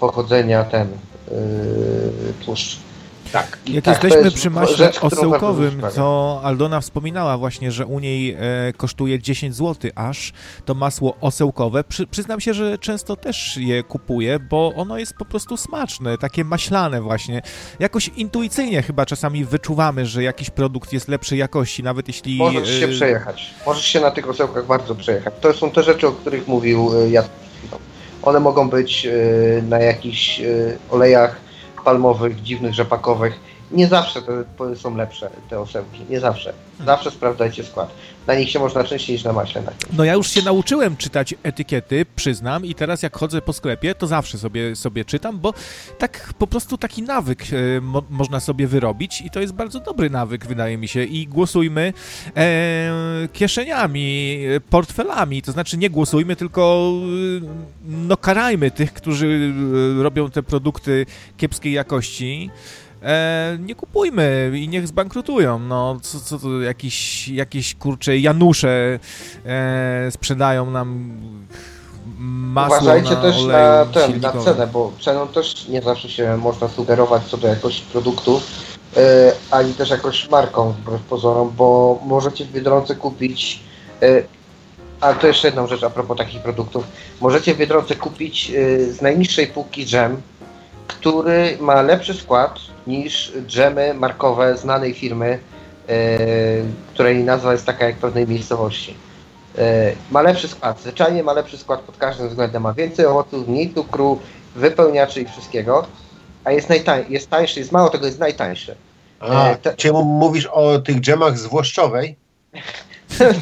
pochodzenia 0.00 0.64
ten 0.64 0.88
yy, 1.30 2.34
tłuszcz. 2.44 2.85
Tak. 3.32 3.58
Jak 3.66 3.84
tak, 3.84 3.94
jesteśmy 3.94 4.24
jest 4.24 4.36
przy 4.36 4.50
maśle 4.50 4.76
rzecz, 4.76 5.04
osełkowym, 5.04 5.82
co 5.94 6.40
Aldona 6.44 6.80
wspominała 6.80 7.38
właśnie, 7.38 7.72
że 7.72 7.86
u 7.86 7.98
niej 7.98 8.36
e, 8.38 8.72
kosztuje 8.76 9.18
10 9.18 9.54
zł 9.54 9.90
aż 9.94 10.32
to 10.64 10.74
masło 10.74 11.16
osełkowe. 11.20 11.84
Przy, 11.84 12.06
przyznam 12.06 12.40
się, 12.40 12.54
że 12.54 12.78
często 12.78 13.16
też 13.16 13.56
je 13.56 13.82
kupuję, 13.82 14.38
bo 14.38 14.72
ono 14.76 14.98
jest 14.98 15.14
po 15.14 15.24
prostu 15.24 15.56
smaczne, 15.56 16.18
takie 16.18 16.44
maślane 16.44 17.00
właśnie. 17.00 17.42
Jakoś 17.78 18.08
intuicyjnie 18.08 18.82
chyba 18.82 19.06
czasami 19.06 19.44
wyczuwamy, 19.44 20.06
że 20.06 20.22
jakiś 20.22 20.50
produkt 20.50 20.92
jest 20.92 21.08
lepszej 21.08 21.38
jakości, 21.38 21.82
nawet 21.82 22.08
jeśli... 22.08 22.36
Możesz 22.36 22.80
się 22.80 22.86
e, 22.86 22.88
przejechać. 22.88 23.54
Możesz 23.66 23.84
się 23.84 24.00
na 24.00 24.10
tych 24.10 24.28
osełkach 24.28 24.66
bardzo 24.66 24.94
przejechać. 24.94 25.34
To 25.40 25.52
są 25.52 25.70
te 25.70 25.82
rzeczy, 25.82 26.06
o 26.08 26.12
których 26.12 26.48
mówił 26.48 27.02
y, 27.02 27.10
Jacek. 27.10 27.30
One 28.22 28.40
mogą 28.40 28.68
być 28.68 29.06
y, 29.06 29.62
na 29.68 29.78
jakichś 29.78 30.40
olejach 30.90 31.45
palmowych, 31.86 32.42
dziwnych, 32.42 32.74
rzepakowych. 32.74 33.40
Nie 33.70 33.86
zawsze 33.86 34.22
te 34.22 34.44
są 34.76 34.96
lepsze 34.96 35.30
te 35.50 35.60
osełki. 35.60 36.00
Nie 36.10 36.20
zawsze. 36.20 36.52
Zawsze 36.86 37.10
sprawdzajcie 37.10 37.64
skład. 37.64 37.90
Na 38.26 38.34
nich 38.34 38.50
się 38.50 38.58
można 38.58 38.84
częściej 38.84 39.16
niż 39.16 39.24
na 39.24 39.32
maśle. 39.32 39.62
No 39.92 40.04
ja 40.04 40.14
już 40.14 40.30
się 40.30 40.42
nauczyłem 40.42 40.96
czytać 40.96 41.34
etykiety, 41.42 42.06
przyznam, 42.16 42.64
i 42.64 42.74
teraz 42.74 43.02
jak 43.02 43.16
chodzę 43.16 43.42
po 43.42 43.52
sklepie, 43.52 43.94
to 43.94 44.06
zawsze 44.06 44.38
sobie, 44.38 44.76
sobie 44.76 45.04
czytam, 45.04 45.38
bo 45.38 45.54
tak 45.98 46.34
po 46.38 46.46
prostu 46.46 46.78
taki 46.78 47.02
nawyk 47.02 47.42
e, 47.52 47.80
mo 47.80 48.02
można 48.10 48.40
sobie 48.40 48.66
wyrobić 48.66 49.20
i 49.20 49.30
to 49.30 49.40
jest 49.40 49.52
bardzo 49.52 49.80
dobry 49.80 50.10
nawyk, 50.10 50.46
wydaje 50.46 50.78
mi 50.78 50.88
się. 50.88 51.04
I 51.04 51.26
głosujmy 51.26 51.92
e, 52.36 53.28
kieszeniami, 53.32 54.38
e, 54.56 54.60
portfelami, 54.60 55.42
to 55.42 55.52
znaczy 55.52 55.78
nie 55.78 55.90
głosujmy, 55.90 56.36
tylko 56.36 56.92
e, 57.42 57.46
no 57.84 58.16
karajmy 58.16 58.70
tych, 58.70 58.92
którzy 58.92 59.54
robią 59.98 60.30
te 60.30 60.42
produkty 60.42 61.06
kiepskiej 61.36 61.72
jakości. 61.72 62.50
E, 63.02 63.58
nie 63.60 63.74
kupujmy 63.74 64.52
i 64.54 64.68
niech 64.68 64.88
zbankrutują. 64.88 65.58
No, 65.58 65.96
co, 66.02 66.20
co 66.20 66.38
to 66.38 66.60
jakieś, 66.60 67.28
jakieś 67.28 67.74
kurcze 67.74 68.18
Janusze 68.18 68.98
e, 69.46 70.10
sprzedają 70.10 70.70
nam 70.70 71.10
masło 72.18 72.76
Uważajcie 72.76 73.10
na 73.10 73.16
też 73.16 73.44
na, 73.44 73.86
ten, 73.86 74.20
na 74.20 74.32
cenę, 74.32 74.66
bo 74.66 74.92
ceną 75.00 75.28
też 75.28 75.68
nie 75.68 75.82
zawsze 75.82 76.08
się 76.08 76.36
można 76.36 76.68
sugerować 76.68 77.22
co 77.24 77.36
do 77.36 77.48
jakości 77.48 77.82
produktu, 77.92 78.40
yy, 78.96 79.02
ani 79.50 79.74
też 79.74 79.90
jakoś 79.90 80.30
marką 80.30 80.72
wbrew 80.72 81.02
pozorom, 81.02 81.52
bo 81.56 81.98
możecie 82.04 82.44
w 82.44 82.52
Biedronce 82.52 82.94
kupić, 82.94 83.60
yy, 84.00 84.26
a 85.00 85.14
to 85.14 85.26
jeszcze 85.26 85.48
jedną 85.48 85.66
rzecz 85.66 85.82
a 85.82 85.90
propos 85.90 86.18
takich 86.18 86.42
produktów, 86.42 86.84
możecie 87.20 87.54
w 87.54 87.58
Biedronce 87.58 87.94
kupić 87.94 88.50
yy, 88.50 88.92
z 88.92 89.02
najniższej 89.02 89.46
półki 89.46 89.86
dżem, 89.86 90.22
który 90.86 91.58
ma 91.60 91.82
lepszy 91.82 92.14
skład 92.14 92.58
niż 92.86 93.32
dżemy 93.46 93.94
markowe 93.94 94.56
znanej 94.56 94.94
firmy, 94.94 95.38
yy, 95.88 95.94
której 96.94 97.24
nazwa 97.24 97.52
jest 97.52 97.66
taka 97.66 97.86
jak 97.86 97.96
pewnej 97.96 98.28
miejscowości. 98.28 98.94
E, 99.58 99.92
ma 100.10 100.22
lepszy 100.22 100.48
skład, 100.48 100.80
zwyczajnie 100.80 101.22
ma 101.22 101.32
lepszy 101.32 101.58
skład 101.58 101.80
pod 101.80 101.96
każdym 101.96 102.28
względem. 102.28 102.62
Ma 102.62 102.72
więcej 102.72 103.06
owoców, 103.06 103.48
mniej 103.48 103.74
cukru, 103.74 104.20
wypełniaczy 104.56 105.20
i 105.20 105.26
wszystkiego, 105.26 105.86
a 106.44 106.52
jest, 106.52 106.68
najtań, 106.68 107.04
jest 107.08 107.30
tańszy, 107.30 107.60
jest 107.60 107.72
mało 107.72 107.90
tego, 107.90 108.06
jest 108.06 108.18
najtańszy. 108.18 108.76
A, 109.20 109.50
e, 109.50 109.56
te... 109.56 109.92
mówisz 109.92 110.46
o 110.46 110.78
tych 110.78 111.00
dżemach 111.00 111.38
z 111.38 111.46
Włoszczowej? 111.46 112.16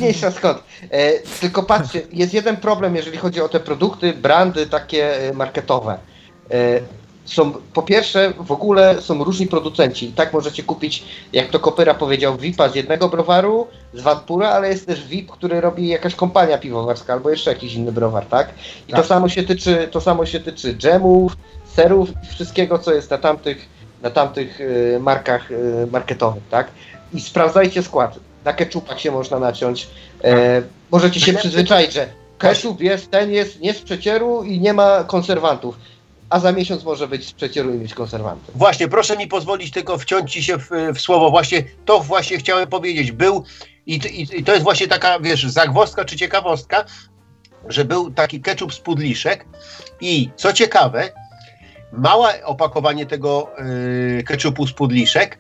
Mniejsza 0.01 0.31
skąd. 0.39 0.59
E, 0.91 1.13
tylko 1.41 1.63
patrzcie, 1.63 2.03
jest 2.13 2.35
jeden 2.35 2.57
problem, 2.57 2.97
jeżeli 2.97 3.19
chodzi 3.19 3.41
o 3.41 3.49
te 3.49 3.61
produkty, 3.61 4.13
brandy 4.13 4.67
takie 4.67 5.29
e, 5.29 5.33
marketowe. 5.33 5.99
E, 6.51 6.81
są, 7.25 7.53
po 7.53 7.83
pierwsze, 7.83 8.33
w 8.41 8.53
ogóle 8.53 9.03
są 9.03 9.25
różni 9.25 9.47
producenci. 9.47 10.09
I 10.09 10.13
tak 10.13 10.33
możecie 10.33 10.63
kupić, 10.63 11.05
jak 11.33 11.49
to 11.49 11.61
Kopyra 11.61 11.95
powiedział, 11.95 12.37
VIP-a 12.37 12.69
z 12.69 12.75
jednego 12.75 13.09
browaru, 13.09 13.67
z 13.95 14.01
Vampura, 14.01 14.49
ale 14.49 14.69
jest 14.69 14.87
też 14.87 15.07
VIP, 15.07 15.31
który 15.31 15.61
robi 15.61 15.89
jakaś 15.89 16.15
kompania 16.15 16.59
piwowarska 16.59 17.13
albo 17.13 17.31
jeszcze 17.31 17.51
jakiś 17.51 17.75
inny 17.75 17.93
browar, 17.93 18.27
tak? 18.27 18.49
I 18.89 18.93
tak. 18.93 19.01
to 19.01 19.07
samo 19.07 19.29
się 19.29 19.43
tyczy, 19.43 19.89
to 19.91 20.01
samo 20.01 20.27
się 20.27 20.41
tyczy 20.41 20.75
dżemów, 20.75 21.37
serów, 21.75 22.09
wszystkiego, 22.31 22.79
co 22.79 22.95
jest 22.95 23.11
na 23.11 23.19
tamtych, 23.19 23.69
na 24.03 24.11
tamtych 24.11 24.61
y, 24.61 24.99
markach 25.01 25.51
y, 25.51 25.87
marketowych, 25.93 26.43
tak? 26.51 26.69
I 27.15 27.21
sprawdzajcie 27.21 27.83
skład. 27.83 28.19
Na 28.45 28.53
keczupach 28.53 29.01
się 29.01 29.11
można 29.11 29.39
naciąć. 29.39 29.89
E, 30.25 30.63
możecie 30.91 31.21
się 31.21 31.33
przyzwyczaić, 31.33 31.93
że 31.93 32.07
keczup 32.39 32.81
jest, 32.81 33.11
ten 33.11 33.31
jest 33.31 33.61
nie 33.61 33.75
z 33.75 33.83
przecieru 33.83 34.43
i 34.43 34.61
nie 34.61 34.73
ma 34.73 35.05
konserwantów 35.05 35.77
a 36.35 36.39
za 36.39 36.53
miesiąc 36.53 36.85
może 36.85 37.09
być 37.09 37.35
przecieru 37.35 37.75
i 37.75 37.79
mieć. 37.79 37.95
Właśnie, 38.55 38.89
proszę 38.89 39.17
mi 39.17 39.27
pozwolić 39.27 39.71
tylko 39.71 39.99
wciąć 39.99 40.33
ci 40.33 40.43
się 40.43 40.59
w, 40.59 40.71
w 40.95 41.01
słowo. 41.01 41.31
Właśnie 41.31 41.65
to 41.85 42.01
właśnie 42.01 42.39
chciałem 42.39 42.69
powiedzieć. 42.69 43.13
Był 43.13 43.45
i, 43.87 43.95
i, 43.95 44.39
i, 44.41 44.45
to 44.45 44.53
jest 44.53 44.65
właśnie 44.65 44.89
taka, 44.89 45.21
wiesz, 45.21 45.47
zagwozdka 45.47 46.05
czy 46.05 46.17
ciekawostka, 46.17 46.85
że 47.69 47.85
był 47.85 48.11
taki 48.11 48.41
ketchup 48.41 48.75
z 48.75 48.81
pudliszek 48.81 49.47
i 50.01 50.31
co 50.37 50.53
ciekawe, 50.53 51.13
małe 51.93 52.45
opakowanie 52.45 53.07
tego 53.07 53.51
yy, 54.17 54.23
ketchupu 54.23 54.67
z 54.67 54.73
pudliszek 54.73 55.39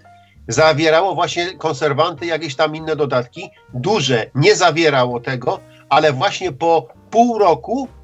zawierało 0.48 1.14
właśnie 1.14 1.52
konserwanty, 1.52 2.26
jakieś 2.26 2.57
tam 2.57 2.76
inne 2.76 2.96
dodatki. 2.96 3.50
Duże 3.74 4.30
nie 4.35 4.57
zawierało 4.57 5.20
tego, 5.20 5.61
ale 5.88 6.12
właśnie 6.12 6.52
po 6.52 6.88
pół 7.11 7.38
roku 7.38 7.88
Y, 7.88 8.04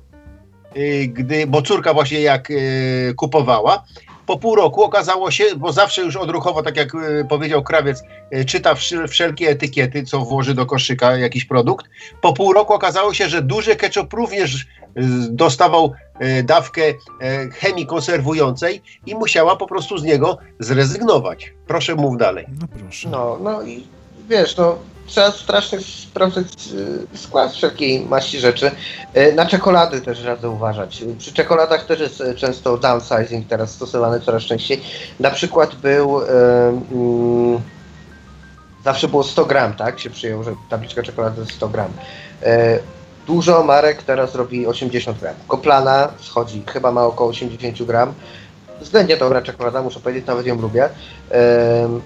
gdy, 1.09 1.47
bo 1.47 1.63
córka 1.63 1.95
właśnie 1.95 2.21
jak 2.21 2.51
y, 2.51 3.15
kupowała, 3.17 3.85
po 4.27 4.39
pół 4.39 4.55
roku 4.55 4.83
okazało 4.83 5.31
się, 5.31 5.45
bo 5.57 5.73
zawsze 5.73 6.03
już 6.03 6.17
odruchowo, 6.17 6.63
tak 6.63 6.77
jak 6.77 6.95
y, 6.95 7.27
powiedział 7.29 7.63
krawiec, 7.63 8.03
czyta 8.47 8.75
wszelkie 9.09 9.49
etykiety, 9.49 10.03
co 10.03 10.21
włoży 10.21 10.55
do 10.55 10.67
koszyka 10.67 11.17
jakiś 11.17 11.45
produkt. 11.45 11.87
Po 12.21 12.33
pół 12.33 12.53
roku 12.53 12.73
okazało 12.73 13.15
się, 13.15 13.29
że 13.29 13.43
duży 13.43 13.77
ketchup 13.77 14.13
również 14.13 14.67
dostawał 15.31 15.93
dawkę 16.45 16.83
chemii 17.53 17.87
konserwującej 17.87 18.83
i 19.07 19.15
musiała 19.15 19.57
po 19.57 19.67
prostu 19.67 19.99
z 19.99 20.05
niego 20.05 20.39
zrezygnować. 20.59 21.53
Proszę 21.67 21.95
mów 21.95 22.19
dalej. 22.19 22.47
No 22.61 22.67
proszę. 22.81 23.09
No, 23.09 23.39
no 23.43 23.63
i 23.63 23.87
wiesz, 24.29 24.57
no 24.57 24.79
trzeba 25.11 25.31
strasznie 25.31 25.79
sprawdzać 25.81 26.47
y, 27.15 27.19
skład 27.19 27.53
wszelkiej 27.53 28.01
maści 28.01 28.39
rzeczy. 28.41 28.71
Y, 29.17 29.33
na 29.33 29.47
czekolady 29.47 30.01
też 30.01 30.25
radzę 30.25 30.51
uważać. 30.51 31.05
Przy 31.19 31.33
czekoladach 31.33 31.87
też 31.87 32.01
jest 32.01 32.21
y, 32.21 32.35
często 32.35 32.79
downsizing 32.79 33.49
teraz 33.49 33.71
stosowany 33.71 34.21
coraz 34.21 34.43
częściej. 34.43 34.83
Na 35.21 35.31
przykład 35.31 35.75
był 35.75 36.11
um, 36.11 37.61
zawsze 38.85 39.09
było 39.09 39.25
100 39.25 39.45
gram, 39.45 39.75
tak? 39.75 40.01
Się 40.01 40.11
przyjął, 40.11 40.45
że 40.45 40.55
tabliczka 40.69 41.03
czekolady 41.03 41.41
jest 41.41 41.53
100 41.53 41.69
gram. 41.69 41.93
Dużo 43.27 43.65
marek 43.65 44.03
teraz 44.03 44.35
robi 44.35 44.67
80 44.67 45.19
gram. 45.19 45.35
Koplana 45.49 46.13
schodzi, 46.21 46.63
chyba 46.67 46.93
ma 46.93 47.05
około 47.05 47.31
80 47.31 47.83
gram 47.83 48.15
względnie 48.81 49.17
dobra 49.17 49.43
czekolada, 49.43 49.83
muszę 49.83 50.01
powiedzieć, 50.01 50.27
nawet 50.27 50.47
ją 50.47 50.61
lubię. 50.61 50.89
Mm, 51.31 52.01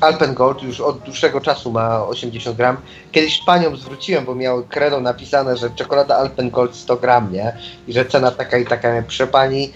Alpengold 0.00 0.62
już 0.62 0.80
od 0.80 0.98
dłuższego 0.98 1.40
czasu 1.40 1.72
ma 1.72 2.04
80 2.04 2.56
gram. 2.56 2.76
Kiedyś 3.12 3.44
paniom 3.46 3.76
zwróciłem, 3.76 4.24
bo 4.24 4.34
miał 4.34 4.64
kredą 4.64 5.00
napisane, 5.00 5.56
że 5.56 5.70
czekolada 5.70 6.16
Alpengold 6.16 6.76
100 6.76 6.96
gram, 6.96 7.32
nie? 7.32 7.56
I 7.88 7.92
że 7.92 8.04
cena 8.04 8.30
taka 8.30 8.58
i 8.58 8.66
taka. 8.66 9.02
Przy 9.02 9.26
pani, 9.26 9.72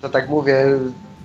to 0.00 0.08
tak 0.08 0.28
mówię 0.28 0.66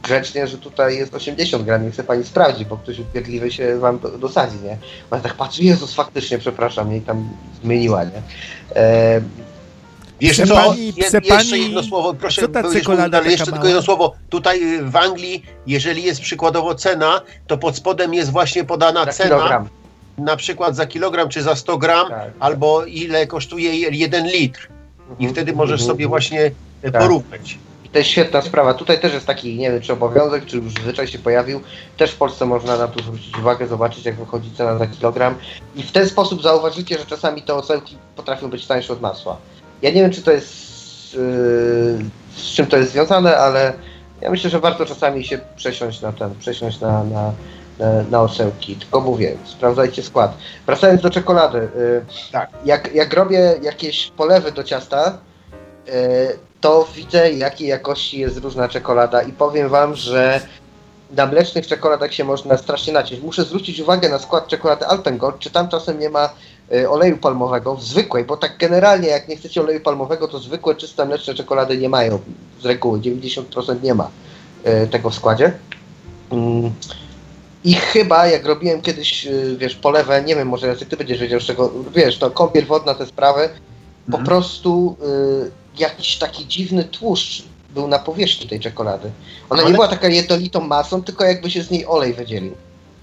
grzecznie, 0.04 0.48
że 0.48 0.58
tutaj 0.58 0.98
jest 0.98 1.14
80 1.14 1.64
gram, 1.64 1.86
nie 1.86 1.92
chce 1.92 2.04
pani 2.04 2.24
sprawdzić, 2.24 2.66
bo 2.66 2.78
ktoś 2.78 3.00
upierdliwy 3.00 3.52
się 3.52 3.80
wam 3.80 4.00
dosadzi, 4.20 4.58
nie? 4.64 4.78
Ona 5.12 5.22
tak 5.22 5.34
patrzy, 5.34 5.64
Jezus, 5.64 5.94
faktycznie, 5.94 6.38
przepraszam, 6.38 6.92
jej 6.92 7.02
tam 7.02 7.30
zmieniła, 7.64 8.04
nie? 8.04 8.22
Wiesz 10.24 10.38
co, 10.38 10.56
pani, 10.56 10.86
je, 10.86 11.36
jeszcze 11.36 11.58
jedno 11.58 11.84
słowo, 11.84 12.14
proszę, 12.14 12.42
co 12.42 12.48
ta 12.48 12.74
czekolada 12.74 13.18
ale 13.18 13.32
jeszcze 13.32 13.52
tylko 13.52 13.68
jedno 13.68 13.82
słowo. 13.82 14.16
Tutaj 14.30 14.62
w 14.84 14.96
Anglii, 14.96 15.46
jeżeli 15.68 16.04
jest 16.04 16.22
przykładowo 16.22 16.76
cena, 16.76 17.22
to 17.48 17.58
pod 17.58 17.76
spodem 17.76 18.14
jest 18.14 18.32
właśnie 18.32 18.64
podana 18.64 19.06
za 19.06 19.12
cena. 19.12 19.36
Kilogram. 19.36 19.70
Na 20.18 20.36
przykład 20.36 20.76
za 20.76 20.86
kilogram 20.86 21.30
czy 21.30 21.44
za 21.44 21.56
100 21.56 21.78
gram, 21.78 22.10
tak, 22.10 22.32
albo 22.40 22.86
ile 22.86 23.28
kosztuje 23.28 23.76
jeden 23.76 24.28
litr. 24.28 24.68
I 25.10 25.12
mhm. 25.12 25.32
wtedy 25.34 25.54
możesz 25.54 25.84
sobie 25.84 26.08
właśnie 26.08 26.52
e, 26.82 26.92
tak. 26.92 27.02
porównać. 27.02 27.58
To 27.92 28.00
jest 28.00 28.10
świetna 28.10 28.42
sprawa. 28.42 28.74
Tutaj 28.74 29.00
też 29.00 29.14
jest 29.14 29.26
taki, 29.26 29.56
nie 29.56 29.72
wiem, 29.72 29.82
czy 29.82 29.94
obowiązek, 29.94 30.46
czy 30.46 30.58
już 30.58 30.74
zwyczaj 30.74 31.08
się 31.08 31.20
pojawił. 31.20 31.62
Też 31.98 32.12
w 32.12 32.18
Polsce 32.18 32.46
można 32.46 32.78
na 32.78 32.88
to 32.88 33.00
zwrócić 33.00 33.38
uwagę, 33.38 33.68
zobaczyć, 33.68 34.06
jak 34.06 34.16
wychodzi 34.16 34.52
cena 34.52 34.78
za 34.78 34.88
kilogram. 34.88 35.36
I 35.76 35.84
w 35.84 35.92
ten 35.92 36.10
sposób 36.10 36.44
zauważycie, 36.44 36.98
że 36.98 37.06
czasami 37.06 37.42
te 37.42 37.56
ocełki 37.56 37.98
potrafią 38.16 38.50
być 38.50 38.68
tańsze 38.68 38.94
od 38.94 39.02
masła. 39.02 39.38
Ja 39.84 39.90
nie 39.90 40.02
wiem, 40.02 40.12
czy 40.12 40.22
to 40.22 40.32
jest 40.32 40.54
yy, 41.14 41.20
z 42.36 42.54
czym 42.56 42.68
to 42.68 42.78
jest 42.78 42.92
związane, 42.92 43.38
ale 43.38 43.74
ja 44.22 44.32
myślę, 44.32 44.50
że 44.50 44.60
warto 44.60 44.86
czasami 44.86 45.24
się 45.26 45.40
przesiąść 45.56 46.02
na 46.02 46.12
ten, 46.12 46.36
przesiąść 46.36 46.80
na, 46.80 47.04
na, 47.04 47.34
na, 47.80 48.04
na 48.12 48.22
osełki. 48.22 48.76
Tylko 48.76 49.02
mówię, 49.02 49.38
sprawdzajcie 49.46 50.04
skład. 50.04 50.38
Wracając 50.66 51.02
do 51.02 51.10
czekolady. 51.10 51.58
Yy, 51.58 52.06
tak. 52.32 52.50
Jak, 52.66 52.96
jak 52.96 53.14
robię 53.14 53.56
jakieś 53.62 54.12
polewy 54.18 54.52
do 54.52 54.64
ciasta, 54.64 55.18
yy, 55.86 55.94
to 56.62 56.88
widzę, 56.96 57.32
jakiej 57.32 57.68
jakości 57.68 58.20
jest 58.20 58.38
różna 58.38 58.70
czekolada 58.70 59.22
i 59.22 59.32
powiem 59.32 59.70
wam, 59.70 59.96
że 59.96 60.42
na 61.12 61.26
mlecznych 61.26 61.68
czekoladach 61.68 62.14
się 62.14 62.24
można 62.24 62.58
strasznie 62.58 62.94
naciąć. 62.94 63.22
Muszę 63.22 63.44
zwrócić 63.44 63.80
uwagę 63.80 64.10
na 64.10 64.20
skład 64.20 64.48
czekolady 64.48 64.86
Alpengold, 64.86 65.40
czy 65.40 65.50
tam 65.50 65.68
czasem 65.70 66.00
nie 66.00 66.10
ma 66.10 66.30
oleju 66.90 67.18
palmowego, 67.18 67.78
zwykłej, 67.82 68.24
bo 68.24 68.38
tak 68.38 68.58
generalnie 68.58 69.08
jak 69.08 69.28
nie 69.28 69.36
chcecie 69.36 69.62
oleju 69.62 69.80
palmowego, 69.80 70.28
to 70.28 70.40
zwykłe 70.40 70.76
czyste 70.76 71.06
mleczne 71.06 71.34
czekolady 71.34 71.78
nie 71.78 71.90
mają 71.90 72.20
z 72.62 72.66
reguły, 72.66 73.00
90% 73.00 73.84
nie 73.84 73.94
ma 73.94 74.10
y, 74.84 74.88
tego 74.88 75.10
w 75.10 75.16
składzie. 75.16 75.54
Mm. 76.32 76.72
I 77.64 77.74
chyba 77.74 78.28
jak 78.28 78.46
robiłem 78.46 78.82
kiedyś, 78.82 79.28
y, 79.28 79.56
wiesz, 79.60 79.76
polewę, 79.76 80.24
nie 80.24 80.36
wiem, 80.36 80.48
może 80.48 80.68
Jacek, 80.68 80.90
ty 80.90 80.98
będziesz 80.98 81.20
wiedział 81.20 81.40
z 81.40 81.44
czego, 81.44 81.72
wiesz, 81.96 82.20
to 82.20 82.32
kąpiel 82.32 82.66
wodna, 82.66 82.94
te 82.94 83.06
sprawy, 83.06 83.50
po 84.06 84.18
mhm. 84.18 84.26
prostu 84.26 84.98
y, 85.48 85.52
jakiś 85.82 86.18
taki 86.18 86.48
dziwny 86.48 86.84
tłuszcz 86.84 87.44
był 87.74 87.88
na 87.88 88.00
powierzchni 88.00 88.50
tej 88.50 88.60
czekolady. 88.60 89.12
Ona 89.50 89.62
Ale... 89.62 89.72
nie 89.72 89.76
była 89.76 89.88
taka 89.88 90.08
jednolitą 90.08 90.60
masą, 90.60 91.04
tylko 91.04 91.24
jakby 91.24 91.52
się 91.52 91.64
z 91.64 91.72
niej 91.72 91.86
olej 91.86 92.14
wydzielił. 92.14 92.56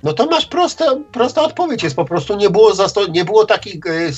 No 0.02 0.12
to 0.12 0.26
masz 0.26 0.46
prosta, 0.46 0.84
prosta 1.12 1.42
odpowiedź, 1.42 1.82
jest 1.82 1.96
po 1.96 2.04
prostu 2.04 2.36
nie 2.36 2.50
było, 2.50 2.72
zasto- 2.72 3.10
nie 3.10 3.24
było 3.24 3.46
takich, 3.46 3.76
e, 3.86 4.12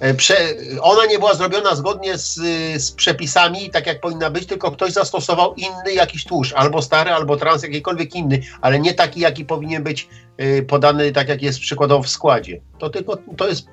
e, 0.00 0.14
prze- 0.14 0.54
ona 0.80 1.06
nie 1.06 1.18
była 1.18 1.34
zrobiona 1.34 1.74
zgodnie 1.74 2.18
z, 2.18 2.34
z, 2.82 2.92
przepisami, 2.92 3.70
tak 3.70 3.86
jak 3.86 4.00
powinna 4.00 4.30
być, 4.30 4.46
tylko 4.46 4.70
ktoś 4.70 4.92
zastosował 4.92 5.54
inny 5.54 5.92
jakiś 5.94 6.24
tłuszcz, 6.24 6.52
albo 6.54 6.82
stary, 6.82 7.10
albo 7.10 7.36
trans, 7.36 7.62
jakikolwiek 7.62 8.14
inny, 8.14 8.40
ale 8.60 8.78
nie 8.80 8.94
taki, 8.94 9.20
jaki 9.20 9.44
powinien 9.44 9.82
być 9.82 10.08
e, 10.36 10.62
podany, 10.62 11.12
tak 11.12 11.28
jak 11.28 11.42
jest 11.42 11.58
przykładowo 11.60 12.02
w 12.02 12.08
składzie. 12.08 12.60
To 12.78 12.90
tylko, 12.90 13.18
to 13.36 13.48
jest, 13.48 13.66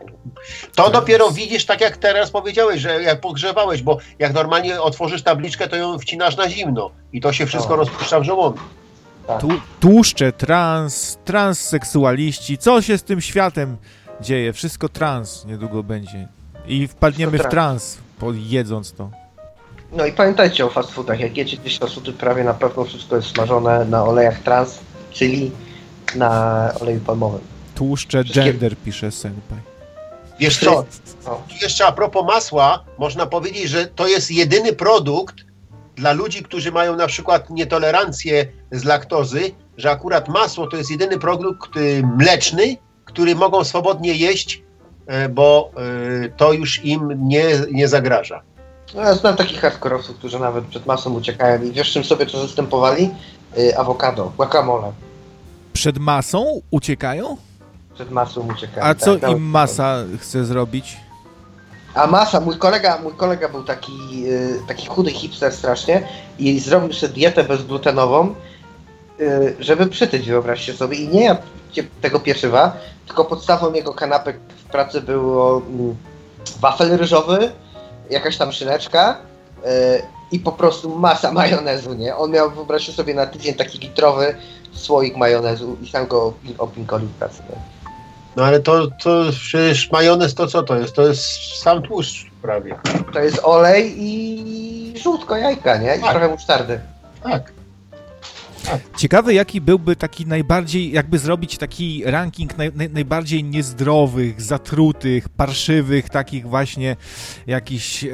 to 0.75 0.89
dopiero 0.89 1.31
widzisz, 1.31 1.65
tak 1.65 1.81
jak 1.81 1.97
teraz 1.97 2.31
powiedziałeś, 2.31 2.81
że 2.81 3.03
jak 3.03 3.21
pogrzewałeś, 3.21 3.81
bo 3.81 3.97
jak 4.19 4.33
normalnie 4.33 4.81
otworzysz 4.81 5.23
tabliczkę, 5.23 5.67
to 5.67 5.75
ją 5.75 5.99
wcinasz 5.99 6.37
na 6.37 6.49
zimno 6.49 6.91
i 7.13 7.21
to 7.21 7.33
się 7.33 7.45
wszystko 7.45 7.73
o. 7.73 7.77
rozpuszcza 7.77 8.19
w 8.19 8.23
żołądku. 8.23 8.63
Tak. 9.29 9.41
tłuszcze, 9.79 10.31
trans, 10.31 11.17
transseksualiści, 11.25 12.57
co 12.57 12.81
się 12.81 12.97
z 12.97 13.03
tym 13.03 13.21
światem 13.21 13.77
dzieje? 14.21 14.53
Wszystko 14.53 14.89
trans 14.89 15.45
niedługo 15.45 15.83
będzie. 15.83 16.27
I 16.67 16.87
wpadniemy 16.87 17.37
w 17.37 17.47
trans, 17.47 17.97
jedząc 18.33 18.93
to. 18.93 19.09
No 19.91 20.05
i 20.05 20.11
pamiętajcie 20.11 20.65
o 20.65 20.69
fast 20.69 20.91
foodach. 20.91 21.19
Jak 21.19 21.37
jecie 21.37 21.57
gdzieś 21.57 21.79
fast 21.79 21.93
foody, 21.95 22.13
prawie 22.13 22.43
na 22.43 22.53
pewno 22.53 22.83
wszystko 22.83 23.15
jest 23.15 23.27
smażone 23.27 23.85
na 23.85 24.03
olejach 24.03 24.39
trans, 24.39 24.79
czyli 25.11 25.51
na 26.15 26.73
oleju 26.81 26.99
palmowym. 26.99 27.41
Tłuszcze 27.75 28.23
Wszystkie... 28.23 28.43
gender, 28.43 28.77
pisze 28.77 29.11
Senpai. 29.11 29.57
Wiesz 30.39 30.59
co, 30.59 30.85
jeszcze 31.61 31.85
a 31.85 31.91
propos 31.91 32.25
masła, 32.25 32.83
można 32.97 33.25
powiedzieć, 33.25 33.69
że 33.69 33.85
to 33.85 34.07
jest 34.07 34.31
jedyny 34.31 34.73
produkt, 34.73 35.35
dla 35.99 36.13
ludzi, 36.13 36.43
którzy 36.43 36.71
mają 36.71 36.95
na 36.95 37.07
przykład 37.07 37.49
nietolerancję 37.49 38.45
z 38.71 38.83
laktozy, 38.83 39.51
że 39.77 39.91
akurat 39.91 40.27
masło 40.27 40.67
to 40.67 40.77
jest 40.77 40.91
jedyny 40.91 41.19
produkt 41.19 41.69
mleczny, 42.17 42.77
który 43.05 43.35
mogą 43.35 43.63
swobodnie 43.63 44.13
jeść 44.13 44.63
e, 45.07 45.29
bo 45.29 45.71
e, 46.25 46.29
to 46.29 46.53
już 46.53 46.85
im 46.85 47.27
nie, 47.27 47.45
nie 47.71 47.87
zagraża. 47.87 48.41
No 48.95 49.01
ja 49.01 49.13
znam 49.13 49.35
takich 49.35 49.61
hardkorowców, 49.61 50.17
którzy 50.17 50.39
nawet 50.39 50.65
przed 50.65 50.85
masą 50.85 51.13
uciekają 51.13 51.63
i 51.63 51.71
wiesz 51.71 51.91
czym 51.91 52.03
sobie 52.03 52.25
to 52.25 52.41
zastępowali? 52.41 53.09
Yy, 53.57 53.77
awokado, 53.77 54.31
guacamole. 54.37 54.91
Przed 55.73 55.97
masą 55.97 56.61
uciekają? 56.71 57.37
Przed 57.93 58.11
masą 58.11 58.47
uciekają. 58.53 58.85
A 58.85 58.95
co 58.95 59.15
tak, 59.15 59.31
im 59.31 59.41
masa 59.41 60.03
chce 60.19 60.45
zrobić? 60.45 60.97
A 61.93 62.07
masa, 62.07 62.39
mój 62.39 62.57
kolega, 62.57 62.97
mój 63.03 63.13
kolega 63.13 63.49
był 63.49 63.63
taki, 63.63 64.21
yy, 64.21 64.59
taki 64.67 64.87
chudy 64.87 65.11
hipster 65.11 65.53
strasznie 65.53 66.07
i 66.39 66.59
zrobił 66.59 66.93
sobie 66.93 67.13
dietę 67.13 67.43
bezglutenową, 67.43 68.35
yy, 69.19 69.55
żeby 69.59 69.87
przytyć, 69.87 70.29
wyobraźcie 70.29 70.73
sobie. 70.73 70.97
I 70.97 71.07
nie 71.07 71.23
jadł 71.23 71.41
tego 72.01 72.19
pieczywa, 72.19 72.77
tylko 73.07 73.25
podstawą 73.25 73.73
jego 73.73 73.93
kanapek 73.93 74.39
w 74.57 74.63
pracy 74.63 75.01
było 75.01 75.61
yy, 75.79 75.95
wafel 76.59 76.97
ryżowy, 76.97 77.51
jakaś 78.09 78.37
tam 78.37 78.51
szyneczka 78.51 79.17
yy, 79.63 79.69
i 80.31 80.39
po 80.39 80.51
prostu 80.51 80.95
masa 80.95 81.31
majonezu, 81.41 81.93
nie? 81.93 82.15
On 82.15 82.31
miał, 82.31 82.51
wyobraźcie 82.51 82.91
sobie, 82.93 83.13
na 83.13 83.25
tydzień 83.25 83.53
taki 83.53 83.79
litrowy 83.79 84.35
słoik 84.71 85.17
majonezu 85.17 85.77
i 85.81 85.89
sam 85.89 86.07
go 86.07 86.33
opinkolił 86.57 87.07
w 87.07 87.13
pracy, 87.13 87.43
nie? 87.49 87.78
No 88.35 88.45
ale 88.45 88.59
to, 88.59 88.87
to 88.87 89.23
przecież 89.31 89.91
majonez 89.91 90.35
to 90.35 90.47
co 90.47 90.63
to 90.63 90.79
jest? 90.79 90.95
To 90.95 91.07
jest 91.07 91.23
sam 91.61 91.81
tłuszcz 91.81 92.25
prawie. 92.41 92.75
To 93.13 93.19
jest 93.19 93.39
olej 93.43 93.93
i 93.97 94.93
żółtko 95.03 95.37
jajka, 95.37 95.77
nie? 95.77 95.95
I 95.95 96.01
Tak. 96.01 96.11
trochę 96.11 96.27
musztardy. 96.27 96.79
Tak. 97.23 97.51
Ciekawy, 98.97 99.33
jaki 99.33 99.61
byłby 99.61 99.95
taki 99.95 100.25
najbardziej, 100.25 100.91
jakby 100.91 101.19
zrobić 101.19 101.57
taki 101.57 102.03
ranking 102.05 102.57
naj, 102.57 102.71
naj, 102.75 102.89
najbardziej 102.89 103.43
niezdrowych, 103.43 104.41
zatrutych, 104.41 105.29
parszywych, 105.29 106.09
takich 106.09 106.47
właśnie 106.47 106.95
jakichś 107.47 108.03
e, 108.03 108.07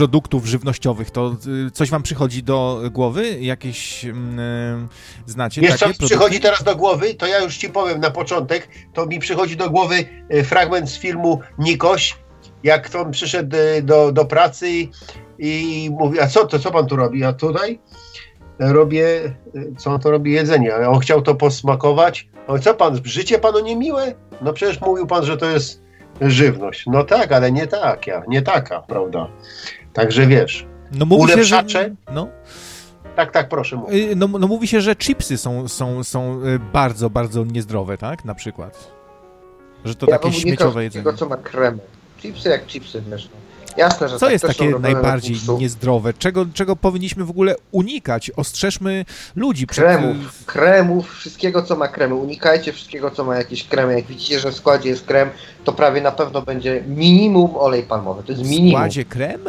produktów 0.00 0.46
żywnościowych. 0.46 1.10
To 1.10 1.36
e, 1.66 1.70
coś 1.70 1.90
wam 1.90 2.02
przychodzi 2.02 2.42
do 2.42 2.80
głowy? 2.90 3.40
Jakieś 3.40 4.04
e, 4.04 4.12
znacie 5.26 5.60
Wiesz 5.60 5.70
takie 5.70 5.78
co 5.78 5.84
produkty? 5.84 6.06
przychodzi 6.06 6.40
teraz 6.40 6.62
do 6.62 6.76
głowy? 6.76 7.14
To 7.14 7.26
ja 7.26 7.38
już 7.38 7.56
ci 7.56 7.68
powiem 7.68 8.00
na 8.00 8.10
początek. 8.10 8.68
To 8.94 9.06
mi 9.06 9.18
przychodzi 9.18 9.56
do 9.56 9.70
głowy 9.70 10.04
e, 10.28 10.44
fragment 10.44 10.90
z 10.90 10.98
filmu 10.98 11.40
Nikoś, 11.58 12.16
jak 12.62 12.94
on 12.94 13.10
przyszedł 13.10 13.56
e, 13.56 13.82
do, 13.82 14.12
do 14.12 14.24
pracy 14.24 14.70
i, 14.70 14.90
i 15.38 15.90
mówi, 15.90 16.20
a 16.20 16.26
co 16.26 16.46
to, 16.46 16.58
co 16.58 16.70
pan 16.70 16.86
tu 16.86 16.96
robi? 16.96 17.24
A 17.24 17.32
tutaj 17.32 17.80
robię, 18.58 19.34
co 19.78 19.90
on 19.90 20.00
to 20.00 20.10
robi? 20.10 20.32
Jedzenie. 20.32 20.74
A 20.74 20.88
on 20.88 21.00
chciał 21.00 21.22
to 21.22 21.34
posmakować. 21.34 22.28
On, 22.48 22.62
co 22.62 22.74
pan, 22.74 23.00
życie 23.04 23.38
panu 23.38 23.60
niemiłe? 23.60 24.14
No 24.42 24.52
przecież 24.52 24.80
mówił 24.80 25.06
pan, 25.06 25.24
że 25.24 25.36
to 25.36 25.46
jest 25.46 25.82
żywność. 26.20 26.84
No 26.86 27.04
tak, 27.04 27.32
ale 27.32 27.52
nie 27.52 27.66
taka, 27.66 28.22
nie 28.28 28.42
taka, 28.42 28.80
prawda? 28.80 29.28
Także 29.92 30.26
wiesz, 30.26 30.66
No 30.92 31.06
mówi 31.06 31.32
się, 31.32 31.44
że... 31.44 31.64
No, 32.12 32.28
tak, 33.16 33.32
tak, 33.32 33.48
proszę 33.48 33.82
y, 33.92 34.16
no, 34.16 34.28
no 34.28 34.46
mówi 34.46 34.68
się, 34.68 34.80
że 34.80 34.96
chipsy 34.96 35.38
są, 35.38 35.68
są, 35.68 36.04
są 36.04 36.44
y, 36.46 36.58
bardzo, 36.72 37.10
bardzo 37.10 37.44
niezdrowe, 37.44 37.98
tak? 37.98 38.24
Na 38.24 38.34
przykład. 38.34 38.90
Że 39.84 39.94
to 39.94 40.06
ja 40.10 40.18
takie 40.18 40.32
śmieciowe 40.32 40.84
jedzenie. 40.84 41.04
tego, 41.04 41.16
co 41.16 41.28
ma 41.28 41.36
kremę. 41.36 41.78
Chipsy 42.18 42.48
jak 42.48 42.66
chipsy, 42.66 43.02
wiesz. 43.10 43.28
No. 43.34 43.40
Jasne, 43.76 44.08
że 44.08 44.14
Co 44.18 44.26
tak, 44.26 44.32
jest 44.32 44.46
takie 44.46 44.70
najbardziej 44.78 45.36
niezdrowe? 45.58 46.14
Czego, 46.14 46.46
czego 46.54 46.76
powinniśmy 46.76 47.24
w 47.24 47.30
ogóle 47.30 47.54
unikać? 47.72 48.30
Ostrzeżmy 48.36 49.04
ludzi 49.36 49.66
przed... 49.66 49.84
Kremów, 49.84 50.44
kremów, 50.46 51.14
wszystkiego 51.14 51.62
co 51.62 51.76
ma 51.76 51.88
kremy. 51.88 52.14
Unikajcie 52.14 52.72
wszystkiego 52.72 53.10
co 53.10 53.24
ma 53.24 53.36
jakieś 53.36 53.64
kremy. 53.64 53.94
Jak 53.94 54.06
widzicie, 54.06 54.40
że 54.40 54.50
w 54.50 54.54
składzie 54.54 54.88
jest 54.88 55.06
krem, 55.06 55.30
to 55.64 55.72
prawie 55.72 56.00
na 56.00 56.12
pewno 56.12 56.42
będzie 56.42 56.84
minimum 56.86 57.56
olej 57.56 57.82
palmowy. 57.82 58.22
To 58.22 58.32
jest 58.32 58.44
W 58.44 58.50
minimum. 58.50 58.72
składzie 58.72 59.04
krem? 59.04 59.40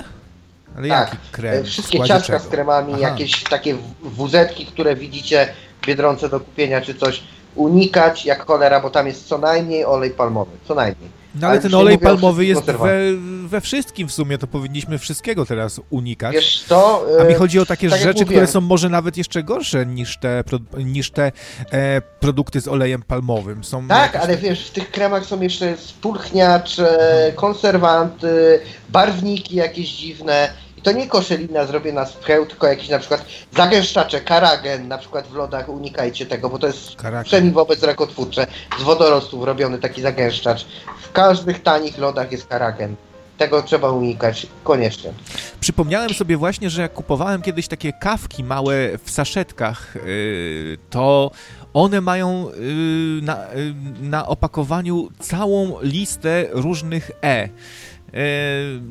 Ale 0.78 0.88
Tak. 0.88 1.10
jaki 1.10 1.18
krem? 1.32 1.64
Wszystkie 1.64 1.98
ciastka 2.04 2.34
czego? 2.34 2.40
z 2.40 2.48
kremami, 2.48 2.94
Aha. 2.94 3.02
jakieś 3.02 3.44
takie 3.44 3.76
wuzetki, 4.02 4.66
które 4.66 4.96
widzicie 4.96 5.54
w 5.82 5.86
Biedronce 5.86 6.30
do 6.30 6.40
kupienia 6.40 6.82
czy 6.82 6.96
coś, 6.96 7.24
unikać 7.56 8.26
jak 8.26 8.46
cholera, 8.46 8.80
bo 8.80 8.90
tam 8.90 9.08
jest 9.08 9.28
co 9.28 9.38
najmniej 9.38 9.86
olej 9.86 10.12
palmowy. 10.12 10.52
Co 10.68 10.76
najmniej. 10.76 11.21
No 11.36 11.48
ale 11.48 11.52
ale 11.54 11.62
ten 11.62 11.74
olej 11.76 11.98
palmowy 11.98 12.46
jest 12.46 12.66
we, 12.66 13.00
we 13.48 13.62
wszystkim 13.62 14.08
w 14.08 14.12
sumie, 14.14 14.38
to 14.38 14.48
powinniśmy 14.48 14.98
wszystkiego 15.00 15.46
teraz 15.46 15.82
unikać. 15.90 16.34
Wiesz 16.34 16.64
co? 16.68 17.06
A 17.22 17.24
mi 17.24 17.34
e, 17.34 17.36
chodzi 17.36 17.60
o 17.60 17.66
takie 17.66 17.90
tak 17.90 18.00
rzeczy, 18.02 18.26
które 18.26 18.48
są 18.48 18.62
może 18.62 18.90
nawet 18.90 19.18
jeszcze 19.18 19.44
gorsze 19.44 19.86
niż 19.86 20.18
te, 20.20 20.44
niż 20.78 21.12
te 21.12 21.32
e, 21.72 22.02
produkty 22.20 22.62
z 22.62 22.68
olejem 22.68 23.02
palmowym. 23.04 23.64
Są 23.64 23.88
Tak, 23.88 24.14
jakieś- 24.14 24.22
ale 24.28 24.38
wiesz, 24.38 24.68
w 24.68 24.72
tych 24.72 24.92
kremach 24.92 25.26
są 25.26 25.42
jeszcze 25.42 25.78
spulchniacze, 25.78 26.90
Mhm. 27.02 27.34
konserwanty, 27.36 28.60
barwniki 28.90 29.56
jakieś 29.56 29.90
dziwne. 29.90 30.50
I 30.78 30.82
to 30.82 30.92
nie 30.92 31.08
koszelina 31.08 31.66
zrobiona 31.66 32.06
z 32.06 32.14
pcheł, 32.14 32.46
tylko 32.46 32.68
jakiś 32.68 32.90
na 32.90 33.00
przykład 33.00 33.26
zagęszczacze, 33.58 34.22
karagen 34.22 34.88
na 34.88 34.98
przykład 34.98 35.28
w 35.28 35.34
lodach, 35.36 35.70
unikajcie 35.70 36.26
tego, 36.26 36.50
bo 36.50 36.60
to 36.60 36.68
jest 36.68 36.96
przynajmniej 37.24 37.54
wobec 37.54 37.84
rakotwórcze. 37.84 38.48
Z 38.80 38.84
wodorostów 38.84 39.44
robiony 39.44 39.78
taki 39.78 40.02
zagęszczacz. 40.02 40.66
W 41.12 41.14
każdych 41.14 41.64
tanich 41.64 41.98
lodach 41.98 42.32
jest 42.32 42.48
karagen. 42.48 42.96
Tego 43.38 43.64
trzeba 43.64 43.92
unikać, 43.92 44.48
koniecznie. 44.64 45.14
Przypomniałem 45.60 46.10
sobie 46.14 46.38
właśnie, 46.38 46.70
że 46.70 46.82
jak 46.82 46.94
kupowałem 46.94 47.42
kiedyś 47.42 47.68
takie 47.68 47.94
kawki 47.94 48.44
małe 48.44 48.98
w 49.04 49.12
saszetkach, 49.12 49.96
yy, 49.96 50.78
to 50.90 51.32
one 51.74 52.02
mają 52.02 52.50
yy, 52.50 53.22
na, 53.22 53.38
yy, 53.56 53.74
na 54.10 54.28
opakowaniu 54.28 55.10
całą 55.20 55.82
listę 55.82 56.46
różnych 56.52 57.12
E. 57.24 57.50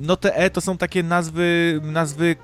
No 0.01 0.17
te 0.17 0.37
E 0.37 0.51
to 0.51 0.61
są 0.61 0.77
takie 0.77 1.03
nazwy, 1.03 1.81
nazwy 1.83 2.37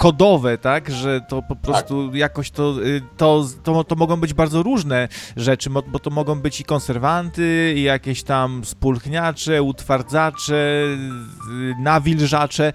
kodowe, 0.00 0.58
tak, 0.58 0.90
że 0.90 1.20
to 1.28 1.42
po 1.42 1.56
prostu 1.56 2.14
jakoś 2.16 2.50
to, 2.50 2.74
y, 2.86 3.02
to, 3.16 3.44
to, 3.62 3.84
to 3.84 3.96
mogą 3.96 4.16
być 4.16 4.34
bardzo 4.34 4.62
różne 4.62 5.08
rzeczy, 5.36 5.70
bo 5.70 5.98
to 5.98 6.10
mogą 6.10 6.40
być 6.40 6.60
i 6.60 6.64
konserwanty, 6.64 7.74
i 7.76 7.82
jakieś 7.82 8.22
tam 8.22 8.64
spulchniacze, 8.64 9.62
utwardzacze, 9.62 10.54
y, 10.54 11.74
nawilżacze. 11.82 12.72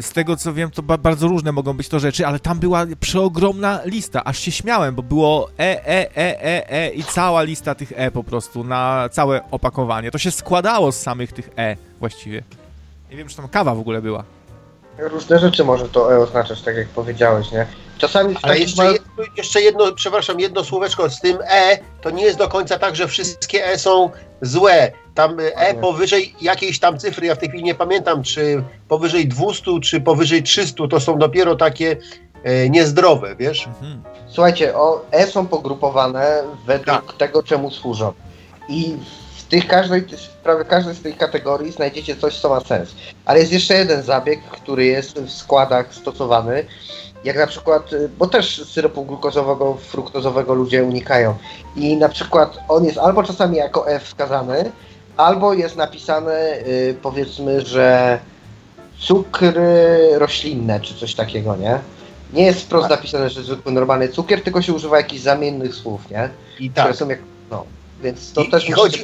Z 0.00 0.10
tego 0.12 0.36
co 0.36 0.52
wiem, 0.52 0.70
to 0.70 0.82
ba- 0.82 0.98
bardzo 0.98 1.28
różne 1.28 1.52
mogą 1.52 1.72
być 1.72 1.88
to 1.88 1.98
rzeczy, 2.00 2.26
ale 2.26 2.38
tam 2.40 2.58
była 2.58 2.86
przeogromna 3.00 3.80
lista, 3.84 4.24
aż 4.24 4.38
się 4.38 4.50
śmiałem, 4.52 4.94
bo 4.94 5.02
było 5.02 5.48
E, 5.58 5.86
E, 5.86 6.16
E, 6.16 6.44
E, 6.44 6.70
E 6.70 6.90
i 6.90 7.04
cała 7.04 7.42
lista 7.42 7.74
tych 7.74 7.92
E 7.96 8.10
po 8.10 8.24
prostu 8.24 8.64
na 8.64 9.08
całe 9.12 9.50
opakowanie. 9.50 10.10
To 10.10 10.18
się 10.18 10.30
składało 10.30 10.92
z 10.92 11.00
samych 11.00 11.32
tych 11.32 11.50
E 11.56 11.76
właściwie. 12.00 12.42
Nie 13.10 13.16
wiem, 13.16 13.28
czy 13.28 13.36
tam 13.36 13.48
kawa 13.48 13.74
w 13.74 13.78
ogóle 13.80 14.02
była. 14.02 14.24
Różne 14.98 15.38
rzeczy 15.38 15.64
może 15.64 15.88
to 15.88 16.14
E 16.14 16.18
oznaczać, 16.18 16.62
tak 16.62 16.76
jak 16.76 16.88
powiedziałeś, 16.88 17.50
nie? 17.52 17.66
Czasami 17.98 18.36
takich 18.36 18.60
jeszcze 18.60 18.82
małych- 18.82 18.92
jedno, 19.18 19.24
jeszcze 19.36 19.60
jedno, 19.62 19.92
przepraszam, 19.92 20.40
jedno 20.40 20.64
słóweczko 20.64 21.10
z 21.10 21.20
tym 21.20 21.38
E, 21.50 21.78
to 22.00 22.10
nie 22.10 22.22
jest 22.24 22.38
do 22.38 22.48
końca 22.48 22.78
tak, 22.78 22.96
że 22.96 23.08
wszystkie 23.08 23.66
E 23.66 23.78
są 23.78 24.10
złe. 24.42 24.92
Tam 25.14 25.36
E 25.54 25.74
Nie. 25.74 25.80
powyżej 25.80 26.34
jakiejś 26.40 26.78
tam 26.80 26.98
cyfry, 26.98 27.26
ja 27.26 27.34
w 27.34 27.38
tej 27.38 27.48
chwili 27.48 27.64
nie 27.64 27.74
pamiętam, 27.74 28.22
czy 28.22 28.62
powyżej 28.88 29.28
200, 29.28 29.80
czy 29.82 30.00
powyżej 30.00 30.42
300, 30.42 30.88
to 30.88 31.00
są 31.00 31.18
dopiero 31.18 31.56
takie 31.56 31.96
e, 32.44 32.68
niezdrowe, 32.70 33.36
wiesz? 33.36 33.66
Mhm. 33.66 34.02
Słuchajcie, 34.28 34.76
o, 34.76 35.04
E 35.10 35.26
są 35.26 35.46
pogrupowane 35.46 36.42
według 36.66 37.16
tego, 37.16 37.42
czemu 37.42 37.70
służą. 37.70 38.12
I 38.68 38.96
tych 39.52 39.66
każdej, 39.66 40.00
w 40.02 40.28
prawie 40.42 40.64
każdej 40.64 40.94
z 40.94 41.02
tych 41.02 41.16
kategorii 41.16 41.72
znajdziecie 41.72 42.16
coś, 42.16 42.40
co 42.40 42.48
ma 42.48 42.60
sens. 42.60 42.88
Ale 43.24 43.40
jest 43.40 43.52
jeszcze 43.52 43.74
jeden 43.74 44.02
zabieg, 44.02 44.40
który 44.50 44.84
jest 44.84 45.18
w 45.20 45.30
składach 45.32 45.94
stosowany, 45.94 46.64
jak 47.24 47.36
na 47.36 47.46
przykład, 47.46 47.92
y, 47.92 48.08
bo 48.18 48.26
też 48.26 48.64
syropu 48.66 49.04
glukozowego, 49.04 49.74
fruktozowego 49.74 50.54
ludzie 50.54 50.84
unikają. 50.84 51.34
I 51.76 51.96
na 51.96 52.08
przykład 52.08 52.58
on 52.68 52.84
jest 52.84 52.98
albo 52.98 53.22
czasami 53.22 53.56
jako 53.56 53.88
E 53.90 54.00
wskazany, 54.00 54.70
albo 55.16 55.54
jest 55.54 55.76
napisane, 55.76 56.56
y, 56.66 56.94
powiedzmy, 57.02 57.60
że 57.60 58.18
cukry 58.98 59.96
roślinne, 60.18 60.80
czy 60.80 60.94
coś 60.94 61.14
takiego, 61.14 61.56
nie? 61.56 61.78
Nie 62.32 62.44
jest 62.46 62.60
wprost 62.62 62.90
napisane, 62.90 63.30
że 63.30 63.42
zwykły 63.42 63.72
normalny 63.72 64.08
cukier, 64.08 64.42
tylko 64.42 64.62
się 64.62 64.72
używa 64.72 64.96
jakichś 64.96 65.22
zamiennych 65.22 65.74
słów, 65.74 66.10
nie? 66.10 66.28
I 66.60 66.70
Które 66.70 66.86
tak, 66.86 66.96
są 66.96 67.08
jak, 67.08 67.18
no, 67.50 67.64
więc 68.02 68.32
to 68.32 68.42
I- 68.42 68.50
też 68.50 68.68
i 68.68 68.72
chodzi- 68.72 69.02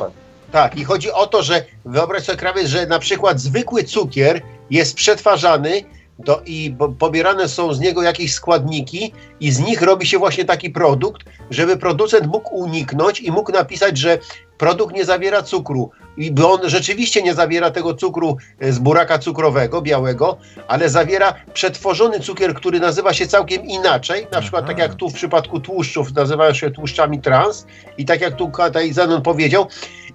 tak. 0.52 0.76
I 0.76 0.84
chodzi 0.84 1.12
o 1.12 1.26
to, 1.26 1.42
że 1.42 1.64
wyobraź 1.84 2.22
sobie, 2.22 2.38
krawiec, 2.38 2.66
że 2.66 2.86
na 2.86 2.98
przykład 2.98 3.40
zwykły 3.40 3.84
cukier 3.84 4.40
jest 4.70 4.94
przetwarzany 4.94 5.84
do, 6.18 6.42
i 6.46 6.76
pobierane 6.98 7.48
są 7.48 7.74
z 7.74 7.80
niego 7.80 8.02
jakieś 8.02 8.34
składniki 8.34 9.12
i 9.40 9.52
z 9.52 9.58
nich 9.58 9.82
robi 9.82 10.06
się 10.06 10.18
właśnie 10.18 10.44
taki 10.44 10.70
produkt, 10.70 11.22
żeby 11.50 11.76
producent 11.76 12.26
mógł 12.26 12.54
uniknąć 12.54 13.20
i 13.20 13.32
mógł 13.32 13.52
napisać, 13.52 13.98
że 13.98 14.18
produkt 14.58 14.94
nie 14.94 15.04
zawiera 15.04 15.42
cukru. 15.42 15.90
I 16.16 16.32
bo 16.32 16.52
on 16.52 16.68
rzeczywiście 16.68 17.22
nie 17.22 17.34
zawiera 17.34 17.70
tego 17.70 17.94
cukru 17.94 18.36
e, 18.60 18.72
z 18.72 18.78
buraka 18.78 19.18
cukrowego, 19.18 19.82
białego, 19.82 20.36
ale 20.68 20.88
zawiera 20.88 21.34
przetworzony 21.54 22.20
cukier, 22.20 22.54
który 22.54 22.80
nazywa 22.80 23.12
się 23.12 23.26
całkiem 23.26 23.64
inaczej. 23.64 24.26
Na 24.32 24.40
przykład 24.40 24.64
Aha. 24.64 24.72
tak 24.72 24.78
jak 24.78 24.94
tu 24.94 25.10
w 25.10 25.14
przypadku 25.14 25.60
tłuszczów 25.60 26.14
nazywają 26.14 26.54
się 26.54 26.70
tłuszczami 26.70 27.20
trans 27.20 27.66
i 27.98 28.04
tak 28.04 28.20
jak 28.20 28.36
tu 28.36 28.50
tutaj 28.68 28.92
Zenon 28.92 29.22
powiedział. 29.22 29.66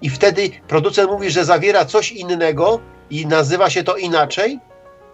i 0.02 0.10
wtedy 0.10 0.50
producent 0.68 1.10
mówi, 1.10 1.30
że 1.30 1.44
zawiera 1.44 1.84
coś 1.84 2.12
innego 2.12 2.80
i 3.10 3.26
nazywa 3.26 3.70
się 3.70 3.82
to 3.82 3.96
inaczej, 3.96 4.60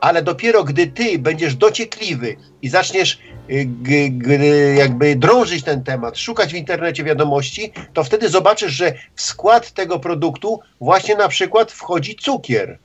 ale 0.01 0.23
dopiero 0.23 0.65
gdy 0.65 0.87
ty 0.87 1.19
będziesz 1.19 1.55
dociekliwy 1.55 2.37
i 2.63 2.69
zaczniesz 2.69 3.19
y, 3.51 4.75
jakby 4.77 5.17
drążyć 5.17 5.65
ten 5.65 5.85
temat, 5.85 6.19
szukać 6.19 6.53
w 6.53 6.57
internecie 6.57 7.05
wiadomości, 7.05 7.73
to 7.93 8.05
wtedy 8.05 8.29
zobaczysz, 8.29 8.73
że 8.73 8.95
w 9.15 9.23
skład 9.23 9.71
tego 9.71 9.99
produktu 9.99 10.61
właśnie 10.81 11.17
na 11.17 11.29
przykład 11.29 11.73
wchodzi 11.73 12.17
cukier. 12.17 12.79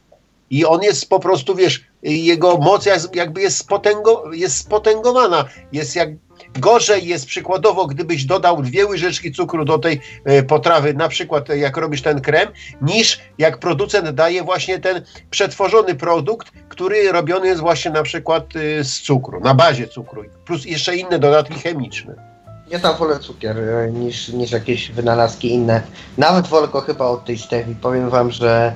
I 0.49 0.65
on 0.65 0.81
jest 0.81 1.09
po 1.09 1.19
prostu, 1.19 1.55
wiesz, 1.55 1.83
jego 2.03 2.57
moc 2.57 2.85
jakby 3.13 3.41
jest, 3.41 3.57
spotęgo, 3.57 4.33
jest 4.33 4.57
spotęgowana. 4.57 5.45
Jest 5.71 5.95
jak 5.95 6.09
gorzej 6.59 7.07
jest 7.07 7.25
przykładowo, 7.25 7.85
gdybyś 7.87 8.25
dodał 8.25 8.61
dwie 8.61 8.85
łyżeczki 8.85 9.31
cukru 9.31 9.65
do 9.65 9.79
tej 9.79 10.01
e, 10.25 10.43
potrawy, 10.43 10.93
na 10.93 11.07
przykład 11.07 11.49
e, 11.49 11.57
jak 11.57 11.77
robisz 11.77 12.01
ten 12.01 12.21
krem, 12.21 12.49
niż 12.81 13.19
jak 13.37 13.57
producent 13.57 14.09
daje 14.09 14.43
właśnie 14.43 14.79
ten 14.79 15.01
przetworzony 15.29 15.95
produkt, 15.95 16.51
który 16.69 17.11
robiony 17.11 17.47
jest 17.47 17.61
właśnie 17.61 17.91
na 17.91 18.03
przykład 18.03 18.45
e, 18.55 18.83
z 18.83 19.01
cukru, 19.01 19.39
na 19.39 19.53
bazie 19.53 19.87
cukru, 19.87 20.23
plus 20.45 20.65
jeszcze 20.65 20.95
inne 20.95 21.19
dodatki 21.19 21.59
chemiczne. 21.59 22.35
Ja 22.67 22.79
tam 22.79 22.97
wolę 22.97 23.19
cukier 23.19 23.57
niż, 23.93 24.29
niż 24.29 24.51
jakieś 24.51 24.91
wynalazki 24.91 25.53
inne. 25.53 25.81
Nawet 26.17 26.47
wolę 26.47 26.67
go 26.67 26.81
chyba 26.81 27.05
od 27.05 27.25
tej 27.25 27.37
stewi. 27.37 27.75
Powiem 27.75 28.09
wam, 28.09 28.31
że 28.31 28.75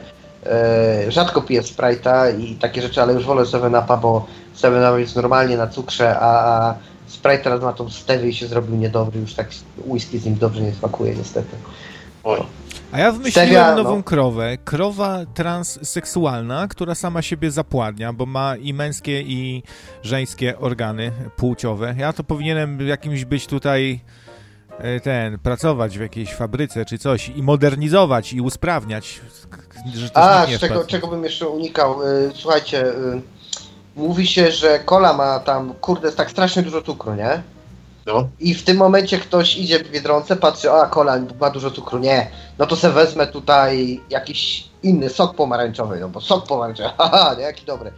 rzadko 1.07 1.41
piję 1.41 1.61
Sprite'a 1.61 2.39
i 2.39 2.55
takie 2.55 2.81
rzeczy, 2.81 3.01
ale 3.01 3.13
już 3.13 3.25
wolę 3.25 3.43
7-Upa, 3.43 3.97
bo 3.97 4.25
7-Up 4.55 5.01
jest 5.01 5.15
normalnie 5.15 5.57
na 5.57 5.67
cukrze, 5.67 6.19
a, 6.19 6.57
a 6.57 6.75
Sprite 7.19 7.43
teraz 7.43 7.61
ma 7.61 7.73
tą 7.73 7.89
stewię 7.89 8.29
i 8.29 8.33
się 8.33 8.47
zrobił 8.47 8.75
niedobry, 8.75 9.19
już 9.19 9.33
tak 9.33 9.47
whisky 9.87 10.19
z 10.19 10.25
nim 10.25 10.35
dobrze 10.35 10.61
nie 10.61 10.73
smakuje 10.73 11.15
niestety. 11.15 11.57
Oj. 12.23 12.43
A 12.91 12.99
ja 12.99 13.11
wymyśliłem 13.11 13.47
Stevia, 13.47 13.75
nową 13.75 13.95
no. 13.95 14.03
krowę. 14.03 14.57
Krowa 14.57 15.19
transseksualna, 15.33 16.67
która 16.67 16.95
sama 16.95 17.21
siebie 17.21 17.51
zapładnia, 17.51 18.13
bo 18.13 18.25
ma 18.25 18.55
i 18.55 18.73
męskie, 18.73 19.21
i 19.21 19.63
żeńskie 20.03 20.59
organy 20.59 21.11
płciowe. 21.35 21.95
Ja 21.97 22.13
to 22.13 22.23
powinienem 22.23 22.87
jakimś 22.87 23.25
być 23.25 23.47
tutaj 23.47 23.99
e, 24.77 24.99
ten, 24.99 25.39
pracować 25.39 25.97
w 25.97 26.01
jakiejś 26.01 26.33
fabryce 26.33 26.85
czy 26.85 26.97
coś 26.97 27.29
i 27.29 27.43
modernizować 27.43 28.33
i 28.33 28.41
usprawniać 28.41 29.21
że 29.95 30.09
A, 30.13 30.47
czego, 30.59 30.85
czego 30.85 31.07
bym 31.07 31.23
jeszcze 31.23 31.47
unikał? 31.47 32.03
Y, 32.03 32.31
słuchajcie, 32.33 32.87
y, 32.87 33.21
mówi 33.99 34.27
się, 34.27 34.51
że 34.51 34.79
kola 34.79 35.13
ma 35.13 35.39
tam, 35.39 35.73
kurde, 35.81 36.11
tak 36.11 36.31
strasznie 36.31 36.63
dużo 36.63 36.81
cukru, 36.81 37.15
nie? 37.15 37.43
No. 38.05 38.29
I 38.39 38.53
w 38.53 38.63
tym 38.63 38.77
momencie 38.77 39.19
ktoś 39.19 39.57
idzie 39.57 39.79
w 39.79 39.91
Biedronce, 39.91 40.35
patrzy, 40.35 40.71
a 40.71 40.85
kola 40.85 41.19
ma 41.39 41.49
dużo 41.49 41.71
cukru, 41.71 41.99
nie, 41.99 42.31
no 42.57 42.65
to 42.65 42.75
se 42.75 42.89
wezmę 42.89 43.27
tutaj 43.27 44.01
jakiś 44.09 44.69
inny 44.83 45.09
sok 45.09 45.35
pomarańczowy, 45.35 45.99
no 45.99 46.09
bo 46.09 46.21
sok 46.21 46.47
pomarańczowy, 46.47 46.89
haha, 46.97 47.35
nie, 47.37 47.43
jaki 47.43 47.65
dobry. 47.65 47.91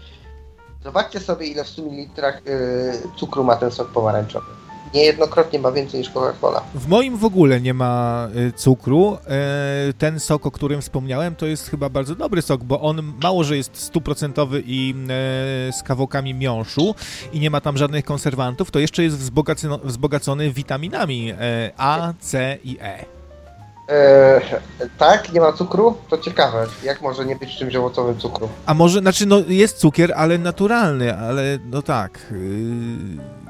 Zobaczcie 0.83 1.19
sobie, 1.19 1.47
ile 1.47 1.63
w 1.63 1.69
100 1.69 1.81
ml 1.81 2.33
y, 2.47 3.01
cukru 3.15 3.43
ma 3.43 3.55
ten 3.55 3.71
sok 3.71 3.87
pomarańczowy 3.87 4.47
niejednokrotnie 4.93 5.59
ma 5.59 5.71
więcej 5.71 5.99
niż 5.99 6.11
Coca-Cola. 6.11 6.61
W 6.75 6.87
moim 6.87 7.17
w 7.17 7.25
ogóle 7.25 7.61
nie 7.61 7.73
ma 7.73 8.27
y, 8.35 8.51
cukru. 8.51 9.17
E, 9.27 9.93
ten 9.97 10.19
sok, 10.19 10.45
o 10.45 10.51
którym 10.51 10.81
wspomniałem, 10.81 11.35
to 11.35 11.45
jest 11.45 11.69
chyba 11.69 11.89
bardzo 11.89 12.15
dobry 12.15 12.41
sok, 12.41 12.63
bo 12.63 12.81
on 12.81 13.13
mało, 13.23 13.43
że 13.43 13.57
jest 13.57 13.77
stuprocentowy 13.77 14.63
i 14.65 14.95
e, 14.95 15.73
z 15.73 15.83
kawałkami 15.83 16.33
miąższu 16.33 16.95
i 17.33 17.39
nie 17.39 17.49
ma 17.49 17.61
tam 17.61 17.77
żadnych 17.77 18.05
konserwantów, 18.05 18.71
to 18.71 18.79
jeszcze 18.79 19.03
jest 19.03 19.17
wzbogacony, 19.17 19.77
wzbogacony 19.83 20.51
witaminami 20.51 21.31
e, 21.31 21.71
A, 21.77 22.13
C 22.19 22.57
i 22.63 22.77
E. 22.81 23.05
E, 23.89 24.41
tak, 24.97 25.33
nie 25.33 25.41
ma 25.41 25.53
cukru? 25.53 25.97
To 26.09 26.17
ciekawe. 26.17 26.67
Jak 26.83 27.01
może 27.01 27.25
nie 27.25 27.35
być 27.35 27.55
w 27.55 27.57
czymś 27.57 27.75
owocowym 27.75 28.17
cukru? 28.17 28.49
A 28.65 28.73
może, 28.73 28.99
znaczy, 28.99 29.25
no 29.25 29.37
jest 29.47 29.77
cukier, 29.77 30.13
ale 30.15 30.37
naturalny, 30.37 31.17
ale 31.17 31.57
no 31.65 31.81
tak. 31.81 32.19
Yy 32.31 33.41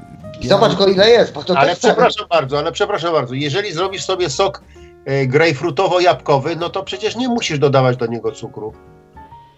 i 0.42 0.48
zobacz 0.48 0.74
go 0.74 0.86
ile 0.86 1.10
jest, 1.10 1.32
bo 1.32 1.44
to 1.44 1.58
Ale 1.58 1.76
przepraszam 1.76 2.26
bardzo, 2.30 2.58
ale 2.58 2.72
przepraszam 2.72 3.12
bardzo, 3.12 3.34
jeżeli 3.34 3.72
zrobisz 3.72 4.04
sobie 4.04 4.30
sok 4.30 4.62
e, 5.04 5.26
grejpfrutowo-jabłkowy, 5.26 6.56
no 6.56 6.70
to 6.70 6.82
przecież 6.82 7.16
nie 7.16 7.28
musisz 7.28 7.58
dodawać 7.58 7.96
do 7.96 8.06
niego 8.06 8.32
cukru. 8.32 8.72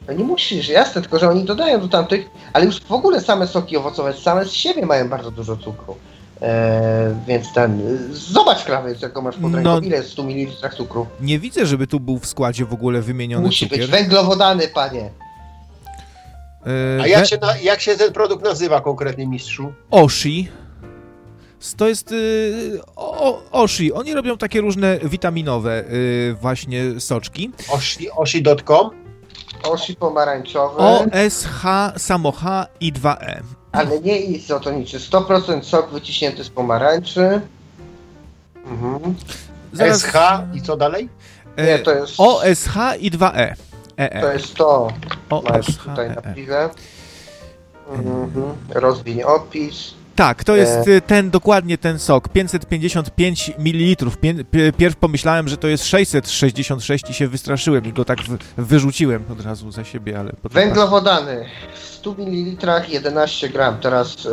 No 0.09 0.13
nie 0.15 0.25
musisz, 0.25 0.69
jasne, 0.69 1.03
tylko 1.03 1.19
że 1.19 1.29
oni 1.31 1.45
dodają 1.45 1.81
do 1.81 1.89
tamtych, 1.89 2.31
ale 2.53 2.65
już 2.65 2.81
w 2.81 2.93
ogóle 2.93 3.21
same 3.21 3.47
soki 3.47 3.77
owocowe 3.77 4.13
same 4.13 4.45
z 4.45 4.53
siebie 4.53 4.87
mają 4.87 5.09
bardzo 5.09 5.31
dużo 5.31 5.57
cukru. 5.57 5.97
Eee, 6.43 7.15
więc 7.27 7.53
ten. 7.53 7.99
Zobacz 8.13 8.65
krawiec, 8.65 9.03
jaką 9.03 9.23
masz 9.23 9.37
pod 9.37 9.55
ręką. 9.55 9.71
No, 9.71 9.81
ile 9.81 9.97
jest 9.97 10.11
100 10.11 10.23
ml 10.23 10.71
cukru? 10.77 11.07
Nie 11.21 11.39
widzę, 11.39 11.67
żeby 11.67 11.87
tu 11.87 12.01
był 12.01 12.19
w 12.19 12.27
składzie 12.27 12.65
w 12.65 12.73
ogóle 12.73 13.03
wymieniony 13.03 13.47
Musi 13.47 13.65
cukier. 13.69 13.81
być 13.81 13.91
węglowodany, 13.91 14.69
panie. 14.69 15.11
Eee, 16.67 17.01
A 17.03 17.07
jak 17.07 17.27
się, 17.27 17.39
na, 17.39 17.57
jak 17.57 17.81
się 17.81 17.97
ten 17.97 18.13
produkt 18.13 18.45
nazywa 18.45 18.81
konkretnie, 18.81 19.27
mistrzu? 19.27 19.73
Oshi. 19.91 20.49
To 21.77 21.89
jest 21.89 22.13
y, 22.13 22.81
o, 22.97 23.43
Oshi. 23.51 23.93
Oni 23.93 24.15
robią 24.15 24.39
takie 24.39 24.61
różne 24.61 24.99
witaminowe 24.99 25.85
y, 25.91 26.37
właśnie 26.41 27.01
soczki. 27.01 27.51
Oshi, 27.69 28.11
oshi.com? 28.11 28.91
Oshi 29.63 29.97
pomarańczowy. 29.97 30.77
OSH, 30.79 31.63
samo 31.97 32.33
H 32.33 32.67
i 32.81 32.93
2E. 32.93 33.43
Ale 33.73 34.01
nie 34.01 34.21
izotoniczy. 34.21 34.99
100% 34.99 35.63
sok 35.63 35.91
wyciśnięty 35.91 36.45
z 36.45 36.51
pomarańczy. 36.51 37.41
Mhm. 38.67 39.15
Zaraz... 39.73 40.03
SH 40.03 40.15
i 40.55 40.63
co 40.63 40.77
dalej? 40.77 41.09
Nie, 41.59 41.79
to 41.79 41.95
jest... 41.95 42.15
OSH 42.19 42.77
i 43.01 43.11
2E. 43.11 43.55
E 43.97 44.19
-E. 44.19 44.21
To 44.21 44.33
jest 44.33 44.55
to. 44.55 44.89
Masz 45.31 45.77
tutaj 45.77 46.09
na 46.09 46.23
piwę. 46.23 46.71
Mhm. 47.91 48.55
Rozwiń 48.69 49.23
opis. 49.23 49.95
Tak, 50.17 50.45
to 50.45 50.57
jest 50.57 50.89
e... 50.89 51.01
ten, 51.01 51.31
dokładnie 51.31 51.79
ten 51.79 51.99
sok, 51.99 52.29
555 52.29 53.53
ml. 53.59 54.07
Pierw 54.77 54.97
pomyślałem, 54.97 55.49
że 55.49 55.57
to 55.57 55.69
jest 55.69 55.85
666 55.87 57.11
i 57.11 57.15
się 57.15 57.29
wystraszyłem 57.29 57.85
i 57.85 57.93
go 57.93 58.05
tak 58.05 58.19
wyrzuciłem 58.57 59.25
od 59.33 59.41
razu 59.41 59.71
za 59.71 59.85
siebie, 59.85 60.19
ale... 60.19 60.33
Potem... 60.43 60.63
Węglowodany 60.63 61.47
w 61.75 61.79
100 61.79 62.15
ml 62.19 62.83
11 62.89 63.49
gram, 63.49 63.81
teraz... 63.81 64.25
Yy, 64.25 64.31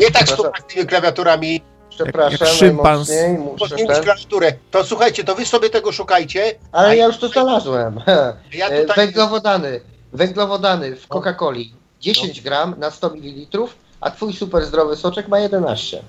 Nie 0.00 0.10
tak 0.10 0.28
z 0.28 0.36
tymi 0.74 0.86
klawiaturami. 0.86 1.60
Przepraszam, 1.90 2.38
jak 2.40 2.48
szympans. 2.48 3.12
Podnieść 3.58 4.00
klawiaturę. 4.02 4.52
To 4.70 4.84
słuchajcie, 4.84 5.24
to 5.24 5.34
wy 5.34 5.46
sobie 5.46 5.70
tego 5.70 5.92
szukajcie. 5.92 6.54
Ale 6.72 6.96
ja 6.96 7.06
już 7.06 7.18
to 7.18 7.28
znalazłem. 7.28 8.00
Ja 8.52 8.80
tutaj... 8.80 8.96
Węglowodany. 8.96 9.80
Węglowodany 10.12 10.96
w 10.96 11.08
Coca-Coli 11.08 11.79
10 12.00 12.36
no. 12.36 12.42
gram 12.42 12.74
na 12.78 12.90
100 12.90 13.10
ml, 13.10 13.58
a 14.00 14.10
twój 14.10 14.32
super 14.32 14.66
zdrowy 14.66 14.96
soczek 14.96 15.28
ma 15.28 15.38
11. 15.38 16.02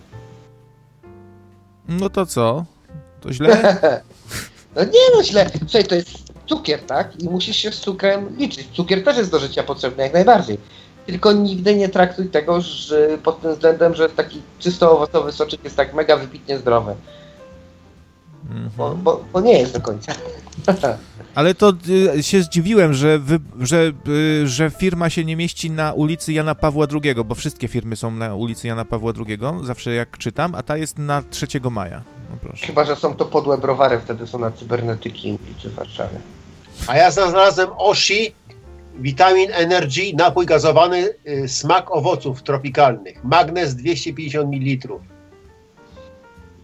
No 1.88 2.10
to 2.10 2.26
co? 2.26 2.66
To 3.22 3.34
źle? 3.34 3.78
no 4.76 4.84
nie 4.84 5.16
no 5.18 5.24
źle. 5.24 5.50
Słuchaj, 5.60 5.84
to 5.84 5.96
jest 5.96 6.10
cukier, 6.46 6.80
tak? 6.80 7.22
I 7.22 7.30
musisz 7.30 7.58
się 7.58 7.72
z 7.72 7.80
cukrem 7.80 8.38
liczyć. 8.38 8.68
Cukier 8.74 9.04
też 9.04 9.18
jest 9.18 9.32
do 9.32 9.40
życia 9.40 9.64
potrzebny 9.64 10.04
jak 10.04 10.14
najbardziej. 10.14 10.58
Tylko 11.06 11.32
nigdy 11.34 11.76
nie 11.76 11.90
traktuj 11.90 12.30
tego 12.30 12.62
że 12.62 13.18
pod 13.24 13.42
tym 13.42 13.54
względem, 13.54 13.96
że 13.96 14.10
taki 14.10 14.42
czysto 14.60 14.92
owocowy 14.92 15.32
soczek 15.32 15.64
jest 15.64 15.76
tak 15.76 15.94
mega 15.94 16.18
wybitnie 16.18 16.58
zdrowy. 16.58 16.96
-hmm. 18.52 18.70
bo, 18.78 18.96
bo, 18.96 19.24
bo 19.34 19.42
nie 19.42 19.60
jest 19.60 19.74
do 19.74 19.82
końca. 19.82 20.14
Ale 21.36 21.56
to 21.56 21.74
y, 22.18 22.24
się 22.24 22.42
zdziwiłem, 22.42 22.94
że, 22.94 23.20
wy, 23.20 23.40
że, 23.60 23.92
y, 24.08 24.48
że 24.48 24.70
firma 24.70 25.10
się 25.10 25.26
nie 25.26 25.36
mieści 25.36 25.72
na 25.72 25.94
ulicy 25.94 26.34
Jana 26.34 26.56
Pawła 26.56 26.88
II, 27.04 27.16
bo 27.26 27.36
wszystkie 27.36 27.68
firmy 27.68 27.96
są 27.96 28.12
na 28.12 28.36
ulicy 28.36 28.68
Jana 28.68 28.86
Pawła 28.86 29.14
II, 29.28 29.38
zawsze 29.64 29.94
jak 29.94 30.18
czytam, 30.18 30.56
a 30.56 30.64
ta 30.64 30.78
jest 30.78 30.98
na 30.98 31.24
3 31.30 31.48
maja. 31.72 32.02
No 32.30 32.52
Chyba, 32.62 32.86
że 32.86 32.96
są 32.96 33.16
to 33.16 33.26
podłe 33.26 33.58
browary, 33.58 34.00
wtedy 34.00 34.28
są 34.28 34.40
na 34.40 34.52
cybernetyki 34.52 35.38
czy 35.58 35.70
w 35.70 35.74
Warszawie. 35.74 36.20
A 36.88 36.98
ja 36.98 37.12
znalazłem 37.12 37.70
Oshi, 37.78 38.34
Vitamin 39.00 39.50
Energy, 39.54 40.14
napój 40.18 40.46
gazowany, 40.46 41.10
y, 41.28 41.48
smak 41.48 41.92
owoców 41.92 42.44
tropikalnych, 42.44 43.24
magnez 43.24 43.76
250 43.76 44.50
ml. 44.54 44.94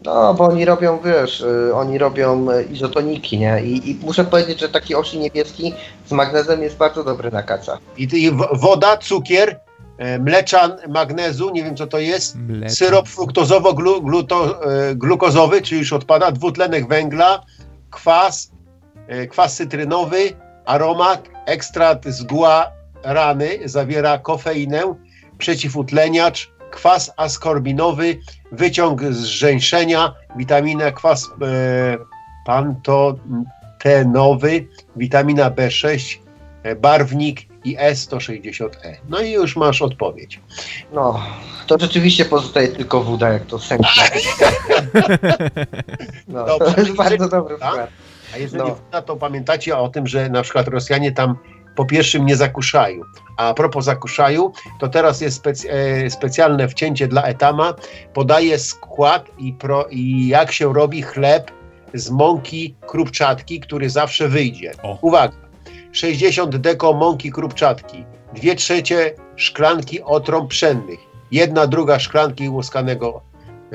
No, 0.05 0.33
bo 0.33 0.43
oni 0.43 0.65
robią, 0.65 0.99
wiesz, 1.05 1.41
y, 1.41 1.75
oni 1.75 1.97
robią 1.97 2.51
y, 2.51 2.63
izotoniki, 2.63 3.37
nie? 3.37 3.61
I, 3.63 3.89
I, 3.89 3.99
muszę 4.05 4.23
powiedzieć, 4.23 4.59
że 4.59 4.69
taki 4.69 4.95
osi 4.95 5.19
niebieski 5.19 5.73
z 6.05 6.11
magnezem 6.11 6.63
jest 6.63 6.77
bardzo 6.77 7.03
dobry 7.03 7.31
na 7.31 7.43
kaca. 7.43 7.77
I, 7.97 8.03
i 8.13 8.31
woda, 8.53 8.97
cukier, 8.97 9.59
e, 9.97 10.19
mleczan 10.19 10.71
magnezu, 10.89 11.49
nie 11.49 11.63
wiem 11.63 11.75
co 11.75 11.87
to 11.87 11.99
jest, 11.99 12.35
Mleczan. 12.35 12.75
syrop 12.75 13.07
fruktozowo-glukozowy, 13.07 15.55
e, 15.57 15.61
czyli 15.61 15.79
już 15.79 15.93
odpada, 15.93 16.31
dwutlenek 16.31 16.87
węgla, 16.87 17.43
kwas, 17.91 18.51
e, 19.07 19.27
kwas 19.27 19.55
cytrynowy, 19.55 20.33
aromat, 20.65 21.27
ekstrakt 21.45 22.07
z 22.07 22.23
guarany, 22.23 23.59
zawiera 23.65 24.17
kofeinę, 24.17 24.95
przeciwutleniacz, 25.37 26.51
kwas 26.77 27.11
askorbinowy, 27.17 28.17
wyciąg 28.51 29.03
z 29.03 29.23
żeńszenia, 29.23 30.13
witamina, 30.35 30.91
kwas 30.91 31.25
e, 31.25 31.27
pantotenowy, 32.45 34.67
witamina 34.95 35.51
B6, 35.51 36.17
e, 36.63 36.75
barwnik 36.75 37.41
i 37.63 37.77
E160E. 37.77 38.93
No 39.09 39.19
i 39.21 39.31
już 39.31 39.55
masz 39.55 39.81
odpowiedź. 39.81 40.39
No, 40.93 41.23
to 41.67 41.77
rzeczywiście 41.79 42.25
pozostaje 42.25 42.67
tylko 42.67 43.03
woda, 43.03 43.29
jak 43.29 43.45
to 43.45 43.59
sęk. 43.59 43.81
No, 46.27 46.45
Dobrze. 46.45 46.73
to 46.73 46.81
jest 46.81 46.95
bardzo 46.95 47.29
dobry 47.29 47.55
wkład. 47.57 47.89
A 48.33 48.37
jeżeli 48.37 48.63
No. 48.63 48.75
woda, 48.75 49.01
to 49.01 49.15
pamiętacie 49.15 49.77
o 49.77 49.89
tym, 49.89 50.07
że 50.07 50.29
na 50.29 50.41
przykład 50.41 50.67
Rosjanie 50.67 51.11
tam 51.11 51.35
po 51.77 51.85
pierwszym 51.85 52.25
nie 52.25 52.35
zakuszają. 52.35 53.01
A 53.37 53.53
propos 53.53 53.85
zakuszają, 53.85 54.51
to 54.79 54.87
teraz 54.87 55.21
jest 55.21 55.43
spec- 55.43 55.67
e, 55.69 56.09
specjalne 56.09 56.67
wcięcie 56.67 57.07
dla 57.07 57.23
Etama. 57.23 57.73
Podaje 58.13 58.59
skład 58.59 59.25
i, 59.37 59.53
pro, 59.53 59.85
i 59.89 60.27
jak 60.27 60.51
się 60.51 60.73
robi 60.73 61.01
chleb 61.01 61.51
z 61.93 62.09
mąki 62.09 62.75
krupczatki, 62.87 63.59
który 63.59 63.89
zawsze 63.89 64.27
wyjdzie. 64.27 64.71
O. 64.83 64.97
Uwaga, 65.01 65.37
60 65.91 66.57
deko 66.57 66.93
mąki 66.93 67.31
krupczatki, 67.31 68.05
2 68.33 68.55
trzecie 68.55 69.13
szklanki 69.35 70.01
otrąb 70.01 70.49
pszennych, 70.49 70.99
jedna 71.31 71.67
druga 71.67 71.99
szklanki 71.99 72.49
łuskanego 72.49 73.21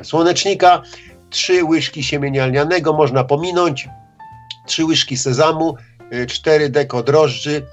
słonecznika, 0.02 0.82
3 1.30 1.64
łyżki 1.64 2.02
siemienia 2.04 2.46
lnianego, 2.46 2.92
można 2.92 3.24
pominąć, 3.24 3.88
3 4.66 4.84
łyżki 4.84 5.16
sezamu, 5.16 5.76
4 6.28 6.68
deko 6.68 7.02
drożdży, 7.02 7.66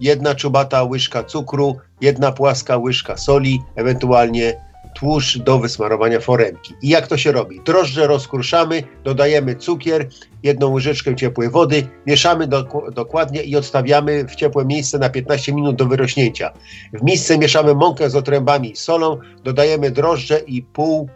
jedna 0.00 0.34
czubata 0.34 0.84
łyżka 0.84 1.24
cukru, 1.24 1.76
jedna 2.00 2.32
płaska 2.32 2.76
łyżka 2.76 3.16
soli, 3.16 3.62
ewentualnie 3.76 4.66
tłuszcz 4.96 5.38
do 5.38 5.58
wysmarowania 5.58 6.20
foremki. 6.20 6.74
I 6.82 6.88
jak 6.88 7.06
to 7.06 7.16
się 7.16 7.32
robi? 7.32 7.60
Drożdże 7.64 8.06
rozkruszamy, 8.06 8.82
dodajemy 9.04 9.56
cukier, 9.56 10.08
jedną 10.42 10.72
łyżeczkę 10.72 11.16
ciepłej 11.16 11.50
wody, 11.50 11.88
mieszamy 12.06 12.48
dokładnie 12.92 13.42
i 13.42 13.56
odstawiamy 13.56 14.24
w 14.24 14.34
ciepłe 14.34 14.64
miejsce 14.64 14.98
na 14.98 15.08
15 15.08 15.52
minut 15.52 15.76
do 15.76 15.86
wyrośnięcia. 15.86 16.52
W 16.92 17.02
misce 17.02 17.38
mieszamy 17.38 17.74
mąkę 17.74 18.10
z 18.10 18.16
otrębami 18.16 18.72
i 18.72 18.76
solą, 18.76 19.18
dodajemy 19.44 19.90
drożdże 19.90 20.38
i 20.38 20.62
pół 20.62 21.08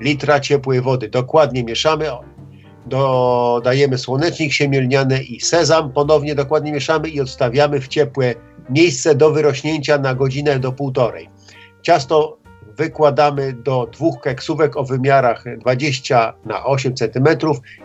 litra 0.00 0.40
ciepłej 0.40 0.80
wody. 0.80 1.08
Dokładnie 1.08 1.64
mieszamy, 1.64 2.06
dodajemy 2.86 3.98
słonecznik 3.98 4.52
siemielniany 4.52 5.22
i 5.22 5.40
sezam, 5.40 5.92
ponownie 5.92 6.34
dokładnie 6.34 6.72
mieszamy 6.72 7.08
i 7.08 7.20
odstawiamy 7.20 7.80
w 7.80 7.88
ciepłe 7.88 8.34
miejsce 8.70 9.14
do 9.14 9.30
wyrośnięcia 9.30 9.98
na 9.98 10.14
godzinę 10.14 10.58
do 10.58 10.72
półtorej. 10.72 11.28
Ciasto 11.82 12.38
wykładamy 12.76 13.52
do 13.52 13.88
dwóch 13.92 14.20
keksówek 14.20 14.76
o 14.76 14.84
wymiarach 14.84 15.44
20 15.58 16.34
na 16.44 16.64
8 16.64 16.94
cm. 16.96 17.26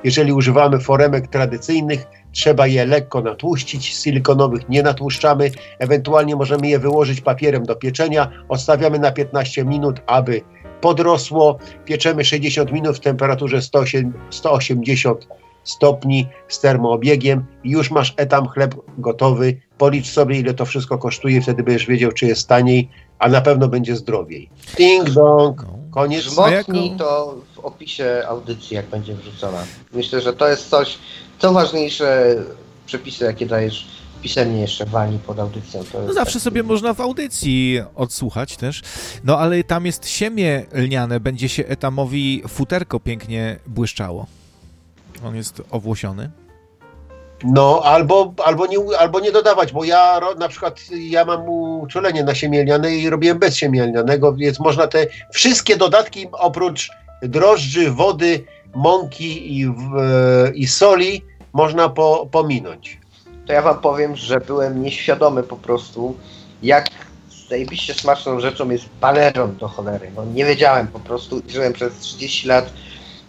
Jeżeli 0.04 0.34
używamy 0.34 0.80
foremek 0.80 1.28
tradycyjnych, 1.28 2.08
trzeba 2.32 2.68
je 2.68 2.86
lekko 2.86 3.22
natłuścić, 3.22 3.86
silikonowych 3.86 4.70
nie 4.70 4.84
natłuszczamy, 4.84 5.52
ewentualnie 5.80 6.36
możemy 6.36 6.68
je 6.68 6.80
wyłożyć 6.80 7.22
papierem 7.22 7.64
do 7.64 7.76
pieczenia, 7.76 8.32
odstawiamy 8.50 9.00
na 9.00 9.12
15 9.12 9.66
minut, 9.66 10.02
aby 10.08 10.42
podrosło, 10.82 11.58
pieczemy 11.86 12.26
60 12.26 12.72
minut 12.72 12.98
w 12.98 13.00
temperaturze 13.00 13.62
108 13.62 14.14
180 14.30 15.28
stopni 15.64 16.28
z 16.48 16.60
termoobiegiem 16.60 17.46
i 17.64 17.70
już 17.70 17.92
masz 17.92 18.14
etam 18.18 18.48
chleb 18.48 18.76
gotowy. 18.98 19.62
Policz 19.78 20.08
sobie, 20.08 20.40
ile 20.40 20.54
to 20.54 20.66
wszystko 20.66 20.98
kosztuje, 20.98 21.42
wtedy 21.42 21.64
będziesz 21.64 21.88
wiedział, 21.88 22.12
czy 22.12 22.26
jest 22.26 22.48
taniej, 22.48 22.90
a 23.20 23.30
na 23.30 23.42
pewno 23.42 23.68
będzie 23.68 23.96
zdrowiej. 23.96 24.50
Ding 24.78 25.10
dong, 25.10 25.66
koniec. 25.92 26.26
Wzmocnij 26.26 26.92
to 26.98 27.36
w 27.56 27.60
opisie 27.60 28.24
audycji, 28.28 28.76
jak 28.76 28.86
będzie 28.86 29.16
wrzucona. 29.16 29.64
Myślę, 29.94 30.22
że 30.22 30.34
to 30.34 30.48
jest 30.48 30.70
coś, 30.70 30.98
co 31.40 31.54
ważniejsze, 31.54 32.36
przepisy, 32.86 33.26
jakie 33.26 33.46
dajesz 33.46 33.88
pisemnie 34.22 34.62
jeszcze 34.62 34.86
wani 34.86 35.20
pod 35.20 35.40
audycją. 35.40 35.84
To 35.92 36.02
No 36.02 36.14
zawsze 36.14 36.34
taki- 36.34 36.44
sobie 36.44 36.64
można 36.64 36.94
w 36.94 37.02
audycji 37.02 37.82
odsłuchać 37.96 38.58
też. 38.58 38.82
No 39.24 39.38
ale 39.40 39.64
tam 39.64 39.86
jest 39.86 40.08
siemię 40.10 40.66
lniane, 40.74 41.20
będzie 41.20 41.50
się 41.50 41.66
etamowi 41.66 42.44
futerko 42.48 43.00
pięknie 43.00 43.60
błyszczało. 43.68 44.26
On 45.26 45.36
jest 45.36 45.62
owłosiony. 45.72 46.30
No, 47.44 47.82
albo, 47.84 48.34
albo, 48.46 48.66
nie, 48.68 48.78
albo 49.00 49.20
nie 49.20 49.32
dodawać, 49.32 49.72
bo 49.74 49.84
ja 49.84 50.20
ro- 50.20 50.36
na 50.36 50.48
przykład 50.48 50.80
ja 51.10 51.26
mam 51.26 51.50
uczulenie 51.82 52.24
na 52.24 52.36
siemielniane 52.36 52.96
i 52.96 53.10
robiłem 53.10 53.40
bez 53.40 53.56
siemielnianego, 53.56 54.34
więc 54.34 54.60
można 54.60 54.88
te 54.88 55.08
wszystkie 55.34 55.78
dodatki 55.78 56.28
oprócz 56.32 56.90
drożdży, 57.22 57.92
wody, 57.92 58.44
mąki 58.76 59.58
i, 59.60 59.66
w, 59.68 59.72
i 60.56 60.68
soli 60.68 61.22
można 61.54 61.90
po, 61.90 62.28
pominąć. 62.32 63.00
To 63.50 63.54
ja 63.54 63.62
wam 63.62 63.80
powiem, 63.82 64.16
że 64.16 64.40
byłem 64.40 64.82
nieświadomy 64.82 65.44
po 65.44 65.56
prostu, 65.56 66.16
jak 66.64 66.90
zajebiście 67.50 67.94
smaczną 67.94 68.40
rzeczą 68.40 68.70
jest 68.70 68.86
baleron 69.02 69.58
do 69.58 69.68
cholery. 69.68 70.12
No, 70.16 70.26
nie 70.26 70.46
wiedziałem 70.46 70.88
po 70.88 71.00
prostu, 71.00 71.42
żyłem 71.48 71.74
przez 71.74 71.94
30 71.98 72.48
lat 72.48 72.74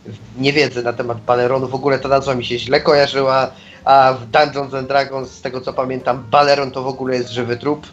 w 0.06 0.40
niewiedzy 0.40 0.82
na 0.82 0.92
temat 0.92 1.20
baleronu. 1.20 1.68
W 1.68 1.74
ogóle 1.74 1.98
ta 1.98 2.08
nazwa 2.08 2.34
mi 2.34 2.44
się 2.44 2.58
źle 2.58 2.80
kojarzyła, 2.80 3.50
a 3.84 4.12
w 4.12 4.26
Dungeons 4.26 4.74
and 4.74 4.88
Dragons, 4.88 5.30
z 5.30 5.40
tego 5.40 5.60
co 5.60 5.72
pamiętam, 5.72 6.24
baleron 6.30 6.70
to 6.70 6.82
w 6.82 6.88
ogóle 6.88 7.16
jest 7.16 7.30
żywy 7.30 7.56
trup. 7.56 7.86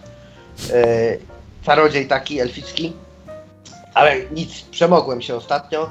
Yy, 0.70 1.20
czarodziej 1.64 2.08
taki, 2.08 2.40
elficki. 2.40 2.94
Ale 3.94 4.16
nic, 4.32 4.62
przemogłem 4.62 5.22
się 5.22 5.36
ostatnio. 5.36 5.90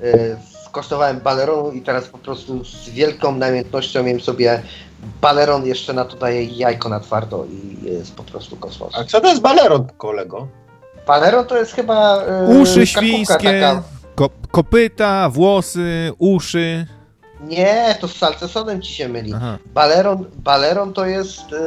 Yy, 0.00 0.36
skosztowałem 0.64 1.20
baleronu 1.20 1.72
i 1.72 1.82
teraz 1.82 2.08
po 2.08 2.18
prostu 2.18 2.64
z 2.64 2.90
wielką 2.90 3.36
namiętnością 3.36 4.06
jem 4.06 4.20
sobie 4.20 4.62
baleron, 5.20 5.66
jeszcze 5.66 5.92
na 5.92 6.04
to 6.04 6.16
daję 6.16 6.44
jajko 6.44 6.88
na 6.88 7.00
twardo 7.00 7.44
i 7.50 7.84
jest 7.84 8.14
po 8.14 8.22
prostu 8.22 8.56
kosmos. 8.56 8.94
A 8.98 9.04
co 9.04 9.20
to 9.20 9.28
jest 9.28 9.40
baleron, 9.40 9.86
kolego? 9.98 10.48
Baleron 11.06 11.46
to 11.46 11.56
jest 11.56 11.72
chyba 11.72 12.24
yy, 12.48 12.58
Uszy 12.60 12.74
karkówka 12.74 12.86
świńskie, 12.86 13.60
taka. 13.60 13.82
ko 14.14 14.30
kopyta, 14.50 15.28
włosy, 15.28 16.12
uszy. 16.18 16.86
Nie, 17.40 17.96
to 18.00 18.08
z 18.08 18.16
salcesonem 18.16 18.82
ci 18.82 18.94
się 18.94 19.08
myli. 19.08 19.32
Aha. 19.36 19.58
Baleron, 19.74 20.24
baleron 20.36 20.92
to 20.92 21.06
jest, 21.06 21.50
yy, 21.50 21.58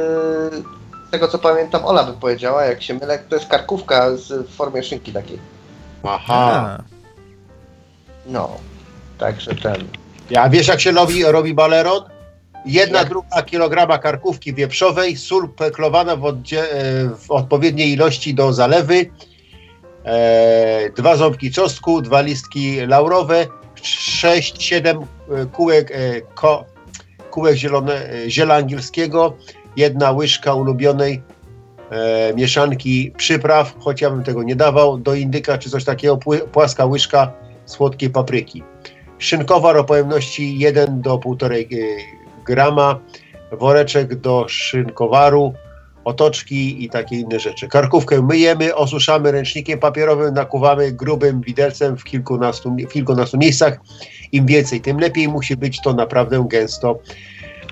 z 1.08 1.10
tego 1.10 1.28
co 1.28 1.38
pamiętam, 1.38 1.84
Ola 1.84 2.04
by 2.04 2.12
powiedziała, 2.12 2.64
jak 2.64 2.82
się 2.82 2.94
mylę, 2.94 3.18
to 3.28 3.36
jest 3.36 3.48
karkówka 3.48 4.16
z, 4.16 4.46
w 4.48 4.54
formie 4.56 4.82
szynki 4.82 5.12
takiej. 5.12 5.38
Aha. 6.04 6.52
A, 6.78 6.82
No, 8.26 8.50
także 9.18 9.54
ten. 9.54 9.76
Ja 10.30 10.48
wiesz 10.48 10.68
jak 10.68 10.80
się 10.80 10.90
robi, 10.92 11.24
robi 11.24 11.54
baleron? 11.54 12.02
Jedna 12.66 12.98
Jak? 12.98 13.08
druga 13.08 13.42
kilograma 13.42 13.98
karkówki 13.98 14.54
wieprzowej, 14.54 15.16
sól 15.16 15.48
peklowana 15.48 16.16
w, 16.16 16.22
oddzie- 16.24 16.72
e, 16.72 17.08
w 17.18 17.30
odpowiedniej 17.30 17.92
ilości 17.92 18.34
do 18.34 18.52
zalewy, 18.52 19.06
e, 20.04 20.90
dwa 20.96 21.16
ząbki 21.16 21.50
czosnku, 21.50 22.02
dwa 22.02 22.20
listki 22.20 22.86
laurowe, 22.86 23.46
6-7 23.82 25.06
kółek, 25.52 25.90
e, 25.94 26.20
ko, 26.34 26.64
kółek 27.30 27.56
zielone, 27.56 28.10
e, 28.10 28.30
ziela 28.30 28.54
angielskiego, 28.54 29.36
jedna 29.76 30.10
łyżka 30.12 30.54
ulubionej 30.54 31.22
e, 31.90 32.34
mieszanki 32.34 33.12
przypraw, 33.16 33.74
choć 33.78 34.00
ja 34.00 34.10
bym 34.10 34.24
tego 34.24 34.42
nie 34.42 34.56
dawał, 34.56 34.98
do 34.98 35.14
indyka 35.14 35.58
czy 35.58 35.70
coś 35.70 35.84
takiego, 35.84 36.18
płaska 36.52 36.86
łyżka 36.86 37.32
słodkiej 37.66 38.10
papryki. 38.10 38.62
Szynkowa 39.18 39.78
o 39.78 39.84
pojemności 39.84 40.58
1 40.58 41.02
do 41.02 41.18
1,5 41.18 41.76
grama, 42.44 43.00
woreczek 43.52 44.14
do 44.14 44.44
szynkowaru, 44.48 45.52
otoczki 46.04 46.84
i 46.84 46.88
takie 46.88 47.16
inne 47.16 47.40
rzeczy. 47.40 47.68
Karkówkę 47.68 48.22
myjemy, 48.22 48.74
osuszamy 48.74 49.32
ręcznikiem 49.32 49.78
papierowym, 49.78 50.34
nakuwamy 50.34 50.92
grubym 50.92 51.40
widelcem 51.40 51.96
w 51.96 52.04
kilkunastu, 52.04 52.76
w 52.88 52.92
kilkunastu 52.92 53.38
miejscach. 53.38 53.78
Im 54.32 54.46
więcej, 54.46 54.80
tym 54.80 54.98
lepiej. 54.98 55.28
Musi 55.28 55.56
być 55.56 55.80
to 55.80 55.92
naprawdę 55.92 56.44
gęsto. 56.48 56.98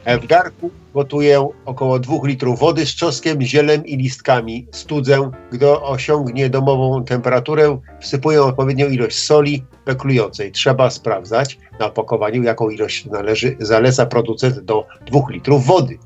W 0.06 0.26
garku 0.26 0.70
gotuję 0.94 1.48
około 1.64 1.98
2 1.98 2.16
litrów 2.24 2.58
wody 2.58 2.86
z 2.86 2.94
czosnkiem, 2.94 3.42
zielem 3.42 3.86
i 3.86 3.96
listkami. 3.96 4.66
Studzę, 4.72 5.30
gdy 5.52 5.70
osiągnie 5.70 6.50
domową 6.50 7.04
temperaturę, 7.04 7.78
wsypuję 8.00 8.42
odpowiednią 8.42 8.88
ilość 8.88 9.18
soli 9.18 9.64
peklującej. 9.84 10.52
Trzeba 10.52 10.90
sprawdzać 10.90 11.58
na 11.80 11.86
opakowaniu, 11.86 12.42
jaką 12.42 12.70
ilość 12.70 13.06
należy, 13.06 13.56
zaleca 13.60 14.06
producent 14.06 14.58
do 14.58 14.86
2 15.06 15.20
litrów 15.30 15.66
wody. 15.66 15.98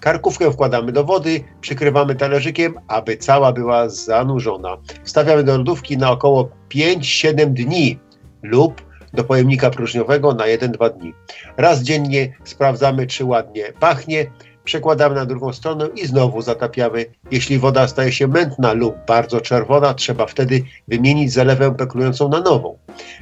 Karkówkę 0.00 0.52
wkładamy 0.52 0.92
do 0.92 1.04
wody, 1.04 1.44
przykrywamy 1.60 2.14
talerzykiem, 2.14 2.74
aby 2.88 3.16
cała 3.16 3.52
była 3.52 3.88
zanurzona. 3.88 4.76
Wstawiamy 5.04 5.44
do 5.44 5.58
lodówki 5.58 5.98
na 5.98 6.10
około 6.10 6.48
5-7 6.70 7.46
dni 7.46 7.98
lub 8.42 8.82
do 9.12 9.24
pojemnika 9.24 9.70
próżniowego 9.70 10.34
na 10.34 10.44
1-2 10.44 10.98
dni. 10.98 11.14
Raz 11.56 11.82
dziennie 11.82 12.32
sprawdzamy, 12.44 13.06
czy 13.06 13.24
ładnie 13.24 13.72
pachnie, 13.80 14.26
przekładamy 14.64 15.14
na 15.14 15.26
drugą 15.26 15.52
stronę 15.52 15.88
i 15.94 16.06
znowu 16.06 16.42
zatapiamy. 16.42 17.06
Jeśli 17.30 17.58
woda 17.58 17.88
staje 17.88 18.12
się 18.12 18.28
mętna 18.28 18.72
lub 18.72 18.94
bardzo 19.06 19.40
czerwona, 19.40 19.94
trzeba 19.94 20.26
wtedy 20.26 20.64
wymienić 20.88 21.32
zalewę 21.32 21.74
peklującą 21.74 22.28
na 22.28 22.40
nową. 22.40 22.78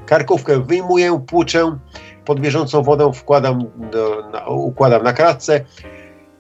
Karkówkę 0.07 0.61
wyjmuję, 0.61 1.25
płuczę, 1.27 1.79
pod 2.25 2.41
bieżącą 2.41 2.83
wodą 2.83 3.13
wkładam 3.13 3.65
do, 3.93 4.31
na, 4.33 4.47
układam 4.47 5.03
na 5.03 5.13
kratce, 5.13 5.65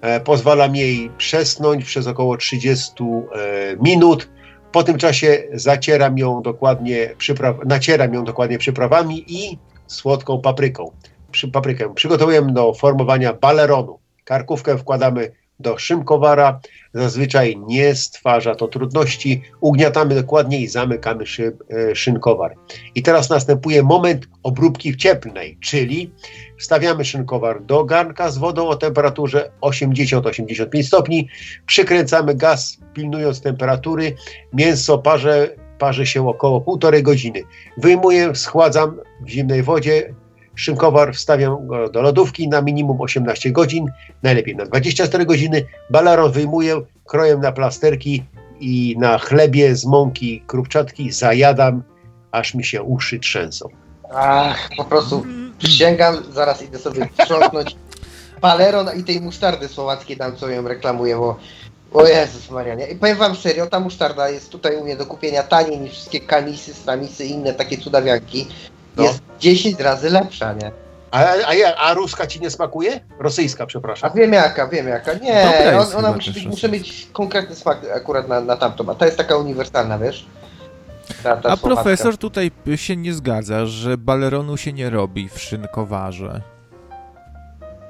e, 0.01 0.21
pozwalam 0.21 0.77
jej 0.77 1.11
przesnąć 1.19 1.85
przez 1.85 2.07
około 2.07 2.37
30 2.37 2.93
e, 3.03 3.77
minut. 3.83 4.29
Po 4.73 4.83
tym 4.83 4.99
czasie 4.99 5.43
zacieram 5.53 6.18
ją 6.18 6.43
dokładnie, 6.43 7.14
przypraw, 7.18 7.57
nacieram 7.66 8.14
ją 8.14 8.25
dokładnie 8.25 8.59
przyprawami 8.59 9.25
i 9.29 9.59
słodką 9.87 10.41
papryką. 10.41 10.91
Przy, 11.31 11.49
paprykę 11.49 11.95
przygotowujemy 11.95 12.53
do 12.53 12.75
formowania 12.75 13.33
baleronu. 13.33 13.99
Karkówkę 14.25 14.79
wkładamy 14.79 15.33
do 15.61 15.79
szymkowara. 15.79 16.61
Zazwyczaj 16.95 17.57
nie 17.67 17.95
stwarza 17.95 18.55
to 18.55 18.69
trudności. 18.69 19.43
Ugniatamy 19.61 20.15
dokładnie 20.15 20.61
i 20.61 20.69
zamykamy 20.69 21.27
szy, 21.27 21.57
e, 21.71 21.95
szynkowar. 21.95 22.55
I 22.95 23.03
teraz 23.03 23.31
następuje 23.31 23.83
moment 23.83 24.29
obróbki 24.43 24.97
cieplnej, 24.97 25.59
czyli 25.61 26.13
wstawiamy 26.59 27.05
szynkowar 27.05 27.63
do 27.63 27.85
garnka 27.85 28.31
z 28.31 28.39
wodą 28.39 28.69
o 28.69 28.77
temperaturze 28.77 29.51
80-85 29.61 30.83
stopni, 30.83 31.29
przykręcamy 31.67 32.35
gaz, 32.35 32.79
pilnując 32.95 33.41
temperatury. 33.41 34.15
Mięso 34.53 34.99
parze, 34.99 35.57
parzy 35.79 36.07
się 36.07 36.29
około 36.29 36.61
półtorej 36.61 37.03
godziny. 37.03 37.43
Wyjmuję, 37.77 38.35
schładzam 38.35 39.01
w 39.21 39.29
zimnej 39.29 39.63
wodzie, 39.63 40.15
Szynkowar 40.61 41.15
wstawiam 41.15 41.67
go 41.67 41.89
do 41.89 42.03
lodówki 42.03 42.49
na 42.49 42.63
minimum 42.63 43.01
18 43.01 43.51
godzin, 43.51 43.87
najlepiej 44.23 44.57
na 44.57 44.65
24 44.65 45.27
godziny. 45.27 45.67
Balaron 45.91 46.33
wyjmuję, 46.33 46.81
kroję 47.07 47.37
na 47.37 47.53
plasterki 47.53 48.25
i 48.61 48.97
na 48.99 49.19
chlebie 49.19 49.77
z 49.77 49.87
mąki 49.87 50.43
krupczatki 50.47 51.13
zajadam, 51.13 51.83
aż 52.33 52.55
mi 52.55 52.65
się 52.65 52.83
uszy 52.83 53.19
trzęsą. 53.19 53.69
Ach, 54.15 54.69
po 54.77 54.85
prostu 54.85 55.25
przysięgam, 55.59 56.17
zaraz 56.33 56.63
idę 56.63 56.79
sobie 56.79 57.09
trząsnąć 57.25 57.77
paleron 58.41 58.89
i 58.97 59.05
tej 59.05 59.21
musztardy 59.21 59.69
słowackiej 59.69 60.17
tam, 60.17 60.37
co 60.37 60.49
ją 60.49 60.69
reklamuję, 60.69 61.17
bo 61.17 61.37
o 61.93 62.07
Jezus 62.07 62.51
Maria, 62.51 62.75
nie? 62.75 62.87
I 62.87 62.97
powiem 62.97 63.17
wam 63.17 63.37
serio, 63.37 63.67
ta 63.67 63.81
musztarda 63.81 64.31
jest 64.31 64.51
tutaj 64.51 64.77
u 64.77 64.85
mnie 64.85 64.97
do 64.97 65.07
kupienia 65.07 65.43
taniej 65.43 65.79
niż 65.79 65.93
wszystkie 65.93 66.21
kamisy, 66.21 66.75
stamisy 66.75 67.25
i 67.25 67.31
inne 67.31 67.55
takie 67.55 67.79
cudawianki. 67.79 68.47
No. 68.97 69.03
Jest 69.05 69.20
10 69.41 69.80
razy 69.80 70.11
lepsza, 70.11 70.53
nie? 70.53 70.72
A, 71.11 71.24
a, 71.47 71.76
a 71.76 71.95
ruska 71.95 72.26
ci 72.26 72.41
nie 72.41 72.51
smakuje? 72.51 73.01
Rosyjska, 73.18 73.64
A 73.64 73.66
przepraszam. 73.66 74.11
wiem 74.14 74.32
jaka, 74.32 74.68
wiem 74.68 74.88
jaka. 74.88 75.14
Nie, 75.14 75.45
on, 75.72 75.80
jest 75.80 75.95
ona 75.95 76.12
musi, 76.12 76.49
musi 76.49 76.68
mieć 76.68 77.09
konkretny 77.12 77.57
smak 77.57 77.78
akurat 77.97 78.28
na, 78.28 78.41
na 78.41 78.57
tamtą, 78.57 78.91
a 78.91 78.95
ta 78.95 79.05
jest 79.07 79.18
taka 79.18 79.36
uniwersalna, 79.36 79.99
wiesz? 79.99 80.26
Ta, 81.22 81.36
ta 81.36 81.49
A 81.49 81.57
słowacka. 81.57 81.66
profesor 81.82 82.16
tutaj 82.18 82.51
się 82.76 82.97
nie 82.97 83.14
zgadza, 83.14 83.66
że 83.66 83.99
baleronu 83.99 84.57
się 84.57 84.72
nie 84.72 84.91
robi 84.91 85.28
w 85.28 85.41
szynkowarze. 85.41 86.41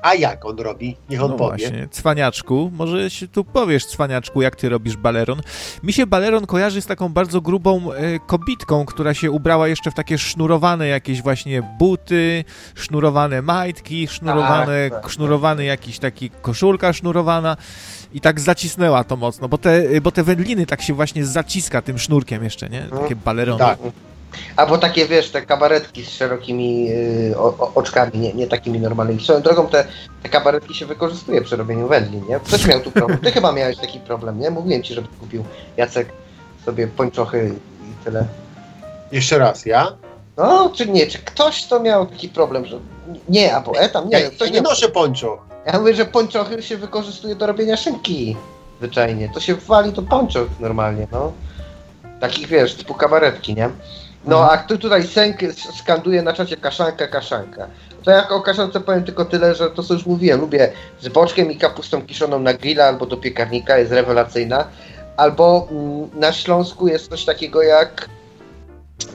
A 0.03 0.15
jak 0.15 0.45
on 0.45 0.59
robi? 0.59 0.97
Niech 1.11 1.23
on 1.23 1.31
no 1.31 1.37
powie. 1.37 1.59
właśnie, 1.69 1.89
cwaniaczku, 1.91 2.71
może 2.75 3.11
się 3.11 3.29
tu 3.29 3.45
powiesz, 3.45 3.87
cwaniaczku, 3.87 4.43
jak 4.43 4.57
ty 4.57 4.69
robisz 4.69 4.97
baleron. 4.97 5.41
Mi 5.83 5.93
się 5.93 6.07
baleron 6.07 6.47
kojarzy 6.47 6.81
z 6.83 6.87
taką 6.87 7.09
bardzo 7.09 7.41
grubą 7.41 7.93
e, 7.93 8.19
kobitką, 8.19 8.85
która 8.87 9.15
się 9.15 9.31
ubrała 9.31 9.69
jeszcze 9.69 9.91
w 9.91 9.95
takie 9.95 10.19
sznurowane 10.19 10.87
jakieś 10.87 11.23
właśnie 11.23 11.63
buty, 11.79 12.45
sznurowane 12.75 13.43
majtki, 13.43 14.09
sznurowane, 14.09 14.91
Tak, 14.91 15.03
tak. 15.03 15.11
sznurowany 15.11 15.65
jakiś 15.65 15.99
taki 15.99 16.31
koszulka 16.31 16.93
sznurowana 16.93 17.57
i 18.13 18.21
tak 18.21 18.41
zacisnęła 18.41 19.05
to 19.05 19.17
mocno, 19.17 19.49
bo 19.49 19.59
te, 19.59 20.01
bo 20.01 20.13
te 20.13 20.23
wędliny 20.23 20.67
tak 20.67 20.83
się 20.83 20.95
właśnie 20.95 21.25
zaciska 21.27 21.83
tym 21.83 21.99
sznurkiem 21.99 22.45
jeszcze, 22.45 22.69
nie? 22.69 22.83
Takie 22.83 23.17
balerony. 23.17 23.59
Tak. 23.59 23.79
Albo 24.57 24.79
takie, 24.79 25.07
wiesz, 25.07 25.31
te 25.31 25.43
kabaretki 25.43 26.05
z 26.05 26.09
szerokimi 26.09 26.91
y, 26.91 27.39
o, 27.39 27.45
o, 27.59 27.73
oczkami, 27.75 28.19
nie, 28.19 28.33
nie 28.33 28.47
takimi 28.47 28.81
normalnymi. 28.81 29.25
Swoją 29.25 29.43
drogą 29.43 29.67
te, 29.67 29.85
te 30.23 30.29
kabaretki 30.29 30.75
się 30.75 30.87
wykorzystuje 30.87 31.43
przy 31.43 31.57
robieniu 31.57 31.89
wędlin, 31.89 32.27
nie? 32.29 32.41
Ktoś 32.41 32.67
miał 32.67 32.81
tu 32.81 32.91
problem. 32.91 33.19
Ty 33.19 33.31
chyba 33.33 33.53
miałeś 33.53 33.77
taki 33.77 34.01
problem, 34.01 34.41
nie? 34.41 34.51
Mówiłem 34.51 34.83
ci, 34.83 34.95
żeby 34.95 35.09
kupił 35.21 35.45
Jacek 35.77 36.09
sobie 36.65 36.87
pończochy 36.87 37.55
i 37.85 38.05
tyle. 38.05 38.27
Jeszcze 39.13 39.39
raz, 39.39 39.67
ja? 39.67 39.97
No, 40.37 40.73
czy 40.75 40.87
nie, 40.87 41.07
czy 41.07 41.19
ktoś 41.19 41.65
to 41.65 41.81
miał 41.81 42.07
taki 42.07 42.29
problem, 42.29 42.67
że 42.67 42.79
nie, 43.29 43.57
albo 43.57 43.79
etam, 43.79 44.09
nie, 44.09 44.21
Ja, 44.21 44.31
ktoś 44.31 44.51
nie 44.51 44.61
noszę 44.61 44.89
poncho. 44.89 45.39
Ja 45.67 45.79
mówię, 45.79 45.95
że 45.95 46.05
pończochy 46.05 46.63
się 46.63 46.77
wykorzystuje 46.77 47.35
do 47.35 47.47
robienia 47.47 47.77
szynki. 47.77 48.37
Zwyczajnie. 48.79 49.31
To 49.35 49.41
się 49.41 49.55
wali 49.55 49.93
do 49.93 50.03
pończoch 50.03 50.47
normalnie, 50.61 51.07
no. 51.13 51.33
Takich 52.21 52.47
wiesz, 52.47 52.75
typu 52.75 52.95
kabaretki, 52.95 53.55
nie? 53.55 53.71
No, 54.25 54.51
a 54.51 54.59
tu 54.59 54.79
tutaj 54.79 55.07
Sęk 55.07 55.37
skanduje 55.79 56.23
na 56.23 56.33
czacie 56.33 56.57
kaszanka, 56.57 57.07
kaszanka. 57.07 57.67
To 58.03 58.11
jak 58.11 58.33
o 58.33 58.41
kaszance 58.41 58.81
powiem 58.81 59.05
tylko 59.05 59.25
tyle, 59.25 59.55
że 59.55 59.71
to 59.71 59.83
co 59.83 59.95
już 59.95 60.07
mówiłem, 60.07 60.41
lubię 60.41 60.73
z 61.01 61.09
boczkiem 61.09 61.51
i 61.51 61.57
kapustą 61.57 62.03
kiszoną 62.03 62.39
na 62.39 62.55
grilla 62.55 62.85
albo 62.85 63.07
do 63.07 63.17
piekarnika, 63.17 63.79
jest 63.79 63.93
rewelacyjna. 63.93 64.65
Albo 65.17 65.69
mm, 65.71 66.21
na 66.21 66.33
Śląsku 66.33 66.89
jest 66.89 67.11
coś 67.11 67.25
takiego 67.25 67.63
jak 67.63 68.09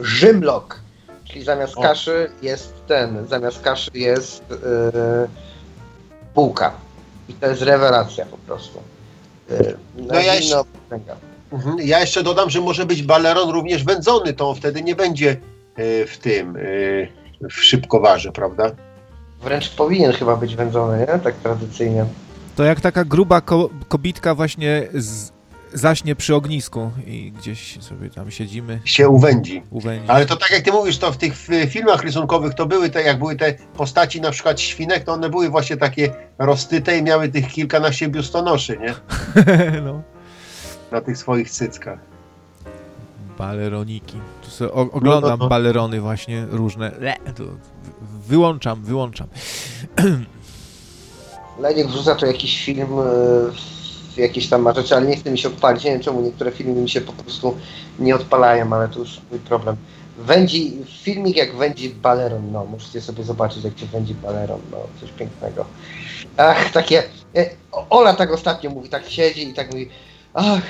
rzymlok, 0.01 0.79
czyli 1.25 1.45
zamiast 1.45 1.77
O. 1.77 1.81
kaszy 1.81 2.31
jest 2.41 2.73
ten, 2.87 3.27
zamiast 3.27 3.61
kaszy 3.61 3.91
jest 3.93 4.43
yy, 4.49 4.57
bułka. 6.35 6.71
I 7.29 7.33
to 7.33 7.47
jest 7.47 7.61
rewelacja 7.61 8.25
po 8.25 8.37
prostu. 8.37 8.79
Yy, 9.49 9.77
No 9.95 10.19
ja 10.19 10.35
jeszcze-. 10.35 10.63
Mhm. 10.91 11.34
Ja 11.83 11.99
jeszcze 11.99 12.23
dodam, 12.23 12.49
że 12.49 12.61
może 12.61 12.85
być 12.85 13.03
baleron 13.03 13.49
również 13.49 13.83
wędzony, 13.83 14.33
to 14.33 14.49
on 14.49 14.55
wtedy 14.55 14.81
nie 14.83 14.95
będzie 14.95 15.29
e, 15.75 16.05
w 16.05 16.17
tym, 16.17 16.57
e, 16.57 16.59
w 17.49 17.53
szybkowarze, 17.53 18.31
prawda? 18.31 18.71
Wręcz 19.43 19.69
powinien 19.69 20.11
chyba 20.11 20.35
być 20.35 20.55
wędzony, 20.55 20.99
nie? 20.99 21.19
Tak 21.19 21.35
tradycyjnie. 21.35 22.05
To 22.55 22.63
jak 22.63 22.81
taka 22.81 23.05
gruba 23.05 23.41
ko 23.41 23.69
kobitka 23.87 24.35
właśnie 24.35 24.87
z 24.93 25.35
zaśnie 25.73 26.15
przy 26.15 26.35
ognisku 26.35 26.91
i 27.07 27.31
gdzieś 27.31 27.83
sobie 27.83 28.09
tam 28.09 28.31
siedzimy 28.31 28.79
Się 28.85 29.09
uwędzi. 29.09 29.63
u 29.69 29.79
wędzi. 29.79 30.05
Ale 30.07 30.25
to 30.25 30.35
tak 30.35 30.51
jak 30.51 30.61
ty 30.61 30.71
mówisz, 30.71 30.97
to 30.97 31.11
w 31.11 31.17
tych 31.17 31.33
filmach 31.69 32.03
rysunkowych 32.03 32.53
to 32.53 32.65
były 32.65 32.89
te, 32.89 33.03
jak 33.03 33.19
były 33.19 33.35
te 33.35 33.53
postaci 33.53 34.21
na 34.21 34.31
przykład 34.31 34.61
świnek, 34.61 35.03
to 35.03 35.13
one 35.13 35.29
były 35.29 35.49
właśnie 35.49 35.77
takie 35.77 36.13
roztyte 36.39 36.97
i 36.97 37.03
miały 37.03 37.29
tych 37.29 37.47
kilkanaście 37.47 38.07
biustonoszy, 38.07 38.77
nie? 38.81 38.93
no. 39.85 40.14
Na 40.91 41.01
tych 41.01 41.17
swoich 41.17 41.49
cyckach. 41.51 41.99
Baleroniki. 43.37 44.17
Tu 44.43 44.49
sobie 44.49 44.71
oglądam 44.71 45.21
No, 45.21 45.37
no, 45.37 45.37
no. 45.37 45.47
balerony 45.47 46.01
właśnie 46.01 46.45
różne. 46.49 46.91
Le, 46.99 47.15
to 47.35 47.43
wyłączam, 48.27 48.83
wyłączam. 48.83 49.27
Leniek 51.59 51.87
wrzuca 51.87 52.15
tu 52.15 52.25
jakiś 52.25 52.65
film, 52.65 52.89
yy, 54.17 54.23
jakieś 54.23 54.47
tam 54.49 54.61
ma 54.61 54.73
rzeczy, 54.73 54.95
ale 54.95 55.05
nie 55.07 55.15
chce 55.17 55.31
mi 55.31 55.37
się 55.37 55.47
odpalić. 55.47 55.83
Nie 55.83 55.91
wiem 55.91 55.99
czemu 56.01 56.21
niektóre 56.21 56.51
filmy 56.51 56.81
mi 56.81 56.89
się 56.89 57.01
po 57.01 57.13
prostu 57.13 57.57
nie 57.99 58.15
odpalają, 58.15 58.73
ale 58.73 58.87
to 58.87 58.99
już 58.99 59.21
mój 59.31 59.39
problem. 59.39 59.75
Wędzi, 60.17 60.73
filmik 61.03 61.37
jak 61.37 61.55
wędzi 61.55 61.89
baleron, 61.89 62.51
no, 62.51 62.65
możecie 62.65 63.01
sobie 63.01 63.23
zobaczyć 63.23 63.63
jak 63.63 63.79
się 63.79 63.85
wędzi 63.85 64.13
baleron, 64.13 64.59
no, 64.71 64.77
coś 65.01 65.11
pięknego. 65.11 65.65
Ach, 66.37 66.71
takie, 66.71 67.03
e, 67.35 67.49
Ola 67.89 68.13
tak 68.13 68.31
ostatnio 68.33 68.69
mówi, 68.69 68.89
tak 68.89 69.09
siedzi 69.09 69.49
i 69.49 69.53
tak 69.53 69.71
mówi, 69.71 69.89
ach, 70.35 70.61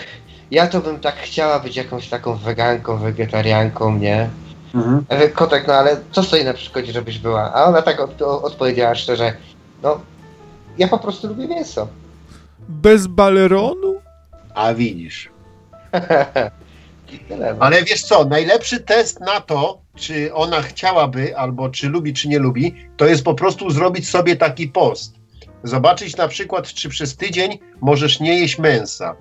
ja 0.52 0.68
to 0.68 0.82
bym 0.82 1.00
tak 1.00 1.16
chciała 1.16 1.60
być 1.60 1.76
jakąś 1.76 2.10
taką 2.10 2.36
weganką, 2.36 2.98
wegetarianką, 2.98 3.98
nie? 3.98 4.30
Mhm. 4.76 5.06
Kotek, 5.34 5.68
no 5.68 5.74
ale 5.74 5.98
co 6.12 6.24
stoi 6.24 6.44
na 6.46 6.54
przeszkodzie, 6.54 6.92
żebyś 6.94 7.20
była? 7.20 7.54
A 7.54 7.64
ona 7.66 7.82
tak 7.82 8.00
od, 8.00 8.22
o- 8.22 8.42
odpowiedziała 8.42 8.96
szczerze, 8.96 9.34
no, 9.84 10.00
ja 10.78 10.88
po 10.88 11.00
prostu 11.00 11.28
lubię 11.28 11.48
mięso. 11.48 11.88
Bez 12.70 13.08
baleronu? 13.08 13.96
A 14.56 14.74
widzisz. 14.74 15.30
No. 17.30 17.46
Ale 17.60 17.84
wiesz 17.84 18.04
co, 18.04 18.26
najlepszy 18.26 18.80
test 18.80 19.20
na 19.20 19.42
to, 19.42 19.78
czy 19.96 20.34
ona 20.34 20.62
chciałaby, 20.62 21.38
albo 21.38 21.70
czy 21.70 21.90
lubi, 21.90 22.14
czy 22.14 22.28
nie 22.28 22.40
lubi, 22.40 22.76
to 22.98 23.06
jest 23.06 23.24
po 23.24 23.34
prostu 23.34 23.70
zrobić 23.70 24.10
sobie 24.10 24.36
taki 24.36 24.68
post. 24.68 25.14
Zobaczyć 25.64 26.18
na 26.18 26.28
przykład, 26.28 26.68
czy 26.68 26.90
przez 26.90 27.18
tydzień 27.18 27.60
możesz 27.82 28.20
nie 28.20 28.40
jeść 28.40 28.60
mięsa, 28.60 29.16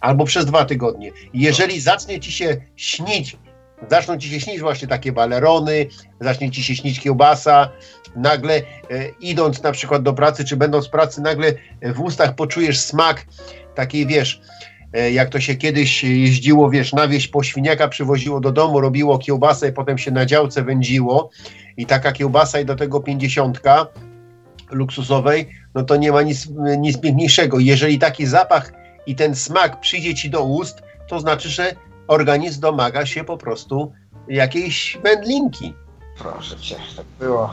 albo 0.00 0.24
przez 0.24 0.46
dwa 0.46 0.64
tygodnie. 0.64 1.10
Jeżeli 1.34 1.80
zacznie 1.80 2.20
ci 2.20 2.32
się 2.32 2.56
śnić, 2.76 3.36
zaczną 3.90 4.18
ci 4.18 4.28
się 4.28 4.40
śnić 4.40 4.60
właśnie 4.60 4.88
takie 4.88 5.12
balerony, 5.12 5.86
zacznie 6.20 6.50
ci 6.50 6.64
się 6.64 6.76
śnić 6.76 7.00
kiełbasa, 7.00 7.70
nagle 8.16 8.54
e, 8.56 8.62
idąc 9.20 9.62
na 9.62 9.72
przykład 9.72 10.02
do 10.02 10.12
pracy, 10.12 10.44
czy 10.44 10.56
będąc 10.56 10.86
w 10.86 10.90
pracy, 10.90 11.20
nagle 11.20 11.52
w 11.94 12.00
ustach 12.00 12.34
poczujesz 12.34 12.80
smak 12.80 13.26
takiej, 13.74 14.06
wiesz, 14.06 14.40
e, 14.92 15.12
jak 15.12 15.28
to 15.28 15.40
się 15.40 15.54
kiedyś 15.54 16.04
jeździło, 16.04 16.70
wiesz, 16.70 16.92
na 16.92 17.08
wieś 17.08 17.28
po 17.28 17.42
świniaka 17.42 17.88
przywoziło 17.88 18.40
do 18.40 18.52
domu, 18.52 18.80
robiło 18.80 19.18
kiełbasę 19.18 19.68
i 19.68 19.72
potem 19.72 19.98
się 19.98 20.10
na 20.10 20.26
działce 20.26 20.62
wędziło 20.62 21.30
i 21.76 21.86
taka 21.86 22.12
kiełbasa 22.12 22.60
i 22.60 22.64
do 22.64 22.76
tego 22.76 23.00
pięćdziesiątka 23.00 23.86
luksusowej, 24.70 25.48
no 25.74 25.82
to 25.82 25.96
nie 25.96 26.12
ma 26.12 26.22
nic, 26.22 26.48
nic 26.78 26.98
piękniejszego. 26.98 27.58
Jeżeli 27.58 27.98
taki 27.98 28.26
zapach 28.26 28.79
i 29.06 29.16
ten 29.16 29.34
smak 29.34 29.80
przyjdzie 29.80 30.14
ci 30.14 30.30
do 30.30 30.44
ust, 30.44 30.82
to 31.08 31.20
znaczy, 31.20 31.48
że 31.48 31.74
organizm 32.06 32.60
domaga 32.60 33.06
się 33.06 33.24
po 33.24 33.38
prostu 33.38 33.92
jakiejś 34.28 34.98
wędlinki. 35.04 35.74
Proszę 36.18 36.56
cię, 36.56 36.76
tak 36.96 37.06
było. 37.18 37.50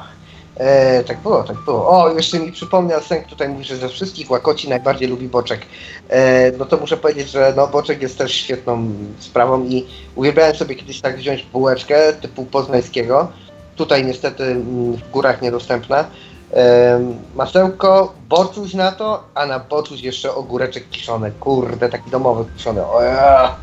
E, 0.60 1.04
tak 1.04 1.20
było, 1.20 1.44
tak 1.44 1.58
było. 1.58 1.90
O, 1.90 2.14
jeszcze 2.14 2.40
mi 2.40 2.52
przypomniał 2.52 3.02
Sęk 3.02 3.28
tutaj 3.28 3.50
mówi, 3.50 3.64
że 3.64 3.78
ze 3.78 3.90
wszystkich 3.90 4.32
łakoci 4.32 4.70
najbardziej 4.70 5.08
lubi 5.08 5.28
boczek. 5.28 5.66
E, 6.10 6.52
no 6.52 6.66
to 6.66 6.78
muszę 6.78 6.98
powiedzieć, 6.98 7.32
że 7.32 7.54
no, 7.58 7.68
boczek 7.68 8.02
jest 8.02 8.18
też 8.18 8.34
świetną 8.34 8.90
sprawą 9.20 9.66
i 9.66 9.86
uwielbiałem 10.16 10.56
sobie 10.56 10.76
kiedyś 10.76 11.02
tak 11.02 11.18
wziąć 11.18 11.44
bułeczkę 11.44 12.14
typu 12.14 12.46
poznańskiego. 12.46 13.32
Tutaj 13.76 14.06
niestety 14.06 14.44
mm, 14.44 14.94
w 14.94 15.12
górach 15.12 15.42
niedostępna 15.42 16.06
masełko, 17.36 18.14
boczuś 18.30 18.74
na 18.74 18.92
to, 18.92 19.24
a 19.36 19.46
na 19.46 19.60
boczuś 19.60 20.02
jeszcze 20.02 20.36
ogóreczek 20.36 20.90
kiszony. 20.90 21.32
Kurde, 21.32 21.90
taki 21.90 22.12
domowy 22.12 22.46
kiszony. 22.58 22.86
O, 22.86 23.00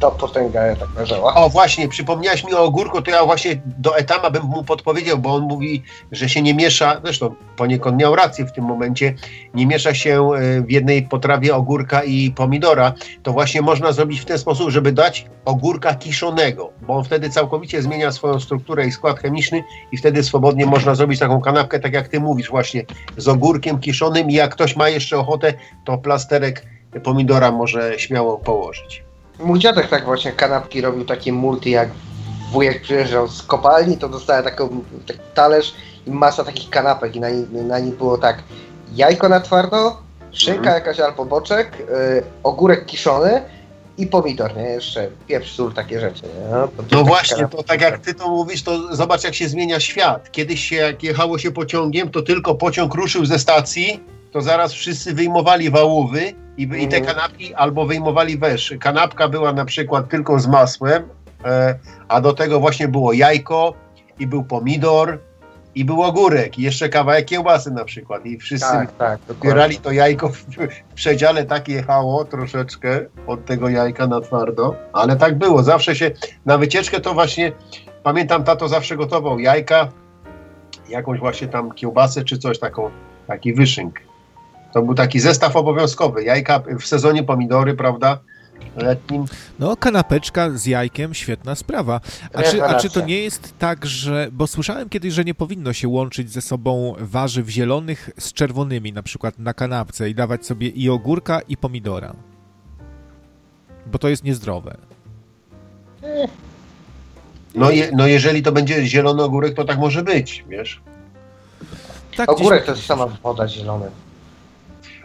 to 0.01 0.11
potęga 0.11 0.77
tak 0.77 0.89
leżała. 0.97 1.35
O 1.35 1.49
właśnie, 1.49 1.89
przypomniałeś 1.89 2.45
mi 2.45 2.55
o 2.55 2.63
ogórku, 2.63 3.03
to 3.03 3.11
ja 3.11 3.25
właśnie 3.25 3.63
do 3.79 3.99
Etama 3.99 4.31
bym 4.31 4.43
mu 4.43 4.65
podpowiedział, 4.65 5.19
bo 5.19 5.35
on 5.35 5.43
mówi, 5.43 5.83
że 6.13 6.29
się 6.29 6.43
nie 6.43 6.55
miesza, 6.55 7.01
zresztą 7.05 7.35
poniekąd 7.57 7.97
miał 7.97 8.17
rację 8.17 8.45
w 8.45 8.53
tym 8.53 8.65
momencie, 8.65 9.15
nie 9.55 9.67
miesza 9.67 9.95
się 9.95 10.31
e, 10.33 10.61
w 10.61 10.71
jednej 10.71 11.03
potrawie 11.03 11.57
ogórka 11.57 12.05
i 12.05 12.31
pomidora. 12.31 12.93
To 13.23 13.33
właśnie 13.33 13.63
można 13.63 13.93
zrobić 13.93 14.21
w 14.21 14.25
ten 14.25 14.39
sposób, 14.39 14.71
żeby 14.71 14.93
dać 14.93 15.27
ogórka 15.45 15.95
kiszonego, 15.95 16.71
bo 16.87 16.97
on 16.97 17.05
wtedy 17.05 17.31
całkowicie 17.31 17.83
zmienia 17.83 18.13
swoją 18.13 18.41
strukturę 18.41 18.87
i 18.87 18.93
skład 18.93 19.21
chemiczny 19.21 19.65
i 19.93 19.97
wtedy 19.97 20.23
swobodnie 20.23 20.67
można 20.67 20.95
zrobić 20.95 21.21
taką 21.21 21.41
kanapkę, 21.41 21.81
tak 21.81 21.93
jak 21.93 22.09
ty 22.09 22.21
mówisz 22.21 22.51
właśnie 22.51 22.74
właśnie 22.75 22.97
z 23.17 23.29
ogórkiem 23.29 23.79
kiszonym 23.79 24.31
i 24.31 24.35
jak 24.35 24.53
ktoś 24.53 24.77
ma 24.77 24.89
jeszcze 24.89 25.19
ochotę, 25.19 25.55
to 25.85 25.99
plasterek 25.99 26.63
pomidora 27.03 27.51
może 27.51 27.99
śmiało 27.99 28.39
położyć. 28.39 29.05
Mój 29.39 29.59
dziadek 29.59 29.89
tak 29.89 30.05
właśnie 30.05 30.33
kanapki 30.33 30.81
robił 30.81 31.05
takie 31.05 31.33
multi, 31.33 31.71
jak 31.71 31.89
wujek 32.53 32.83
przyjeżdżał 32.83 33.29
z 33.29 33.43
kopalni, 33.43 33.99
to 33.99 34.09
dostałem 34.09 34.45
taką, 34.45 34.69
taki 35.07 35.21
talerz 35.35 35.75
i 36.07 36.11
masa 36.11 36.45
takich 36.45 36.71
kanapek 36.71 37.17
i 37.17 37.21
na, 37.21 37.29
na 37.53 37.79
nim 37.79 37.97
było 37.97 38.19
tak 38.19 38.43
jajko 38.95 39.29
na 39.29 39.41
twardo, 39.41 39.97
szynka 40.33 40.59
mhm. 40.59 40.75
jakaś 40.75 41.01
albo 41.01 41.25
boczek, 41.25 41.79
yy, 41.79 42.23
ogórek 42.43 42.87
kiszony, 42.87 43.43
i 43.99 44.07
pomidor, 44.07 44.57
nie? 44.57 44.63
Jeszcze 44.63 45.09
pieprz, 45.27 45.53
sól, 45.53 45.73
takie 45.73 46.01
rzeczy, 46.01 46.23
nie? 46.23 46.51
No, 46.51 46.69
no 46.93 47.05
właśnie, 47.05 47.49
to 47.49 47.63
tak 47.63 47.81
jak 47.81 47.99
ty 47.99 48.15
to 48.15 48.29
mówisz, 48.29 48.63
to 48.63 48.97
zobacz 48.97 49.25
jak 49.25 49.35
się 49.35 49.49
zmienia 49.49 49.81
świat. 49.81 50.33
Kiedyś 50.33 50.65
się, 50.65 50.77
jak 50.77 51.03
jechało 51.03 51.39
się 51.39 51.51
pociągiem, 51.51 52.11
to 52.11 52.23
tylko 52.23 52.55
pociąg 52.55 52.95
ruszył 52.95 53.25
ze 53.25 53.39
stacji, 53.39 54.01
to 54.33 54.43
zaraz 54.43 54.73
wszyscy 54.73 55.15
wyjmowali 55.15 55.71
wałówy 55.71 56.33
i, 56.57 56.63
i 56.63 56.89
te 56.89 56.97
mhm. 56.97 57.05
kanapki 57.05 57.55
albo 57.55 57.87
wyjmowali 57.87 58.39
wesz. 58.39 58.75
Kanapka 58.81 59.29
była 59.29 59.53
na 59.53 59.65
przykład 59.65 60.09
tylko 60.09 60.39
z 60.39 60.47
masłem, 60.47 61.09
e, 61.45 61.79
a 62.09 62.21
do 62.21 62.33
tego 62.33 62.61
właśnie 62.61 62.89
było 62.89 63.13
jajko 63.13 63.75
i 64.19 64.27
był 64.27 64.45
pomidor, 64.45 65.19
i 65.75 65.85
był 65.85 66.03
ogórek, 66.03 66.59
i 66.59 66.63
jeszcze 66.63 66.89
kawałek 66.89 67.27
kiełbasy 67.27 67.71
na 67.71 67.85
przykład. 67.85 68.27
I 68.27 68.39
wszyscy 68.39 68.73
tak, 68.73 68.93
tak, 68.97 69.21
to 69.83 69.93
jajko 69.93 70.29
w, 70.29 70.37
w 70.91 70.95
przedziale, 70.95 71.45
tak 71.45 71.69
jechało 71.69 72.25
troszeczkę 72.25 73.01
od 73.27 73.45
tego 73.45 73.69
jajka 73.69 74.07
na 74.07 74.21
twardo, 74.21 74.77
ale 74.93 75.17
tak 75.17 75.39
było. 75.39 75.63
Zawsze 75.63 75.97
się 75.97 76.11
na 76.47 76.59
wycieczkę 76.59 77.01
to 77.01 77.15
właśnie, 77.15 77.53
pamiętam, 78.03 78.45
tato 78.45 78.69
zawsze 78.69 78.97
gotował 78.97 79.39
jajka, 79.39 79.89
jakąś 80.89 81.19
właśnie 81.19 81.49
tam 81.49 81.73
kiełbasę 81.73 82.25
czy 82.25 82.39
coś, 82.39 82.59
taką, 82.59 82.91
taki 83.27 83.55
wyszynk. 83.55 84.01
To 84.73 84.83
był 84.83 84.95
taki 84.95 85.21
zestaw 85.21 85.57
obowiązkowy. 85.57 86.25
Jajka 86.25 86.63
w 86.81 86.87
sezonie 86.87 87.23
pomidory, 87.23 87.75
prawda? 87.75 88.19
Letnim. 88.77 89.25
No, 89.59 89.77
kanapeczka 89.77 90.51
z 90.51 90.67
jajkiem, 90.67 91.15
świetna 91.15 91.55
sprawa. 91.55 92.01
A 92.35 92.43
czy, 92.43 92.65
a 92.65 92.75
czy 92.75 92.91
to 92.91 93.01
nie 93.01 93.19
jest 93.23 93.59
tak, 93.59 93.87
że. 93.87 94.29
Bo 94.33 94.47
słyszałem 94.47 94.89
kiedyś, 94.89 95.15
że 95.15 95.25
nie 95.25 95.35
powinno 95.35 95.73
się 95.73 95.89
łączyć 95.89 96.31
ze 96.31 96.41
sobą 96.41 96.95
warzyw 96.99 97.49
zielonych 97.49 98.11
z 98.19 98.33
czerwonymi, 98.33 98.93
na 98.93 99.03
przykład 99.03 99.39
na 99.39 99.55
kanapce, 99.55 100.11
i 100.11 100.15
dawać 100.15 100.47
sobie 100.47 100.69
i 100.69 100.91
ogórka, 100.91 101.41
i 101.41 101.57
pomidora. 101.57 102.15
Bo 103.87 103.99
to 103.99 104.09
jest 104.09 104.25
niezdrowe. 104.25 104.77
No, 107.55 107.71
je, 107.71 107.91
no 107.93 108.07
jeżeli 108.07 108.43
to 108.43 108.53
będzie 108.53 108.87
zielony 108.87 109.23
ogórek, 109.23 109.55
to 109.55 109.65
tak 109.65 109.79
może 109.79 110.03
być, 110.03 110.45
wiesz? 110.49 110.81
Tak, 112.17 112.29
ogórek 112.29 112.59
gdzieś... 112.59 112.67
to 112.67 112.73
jest 112.73 112.87
sama 112.87 113.07
woda 113.07 113.49
zielona 113.49 113.87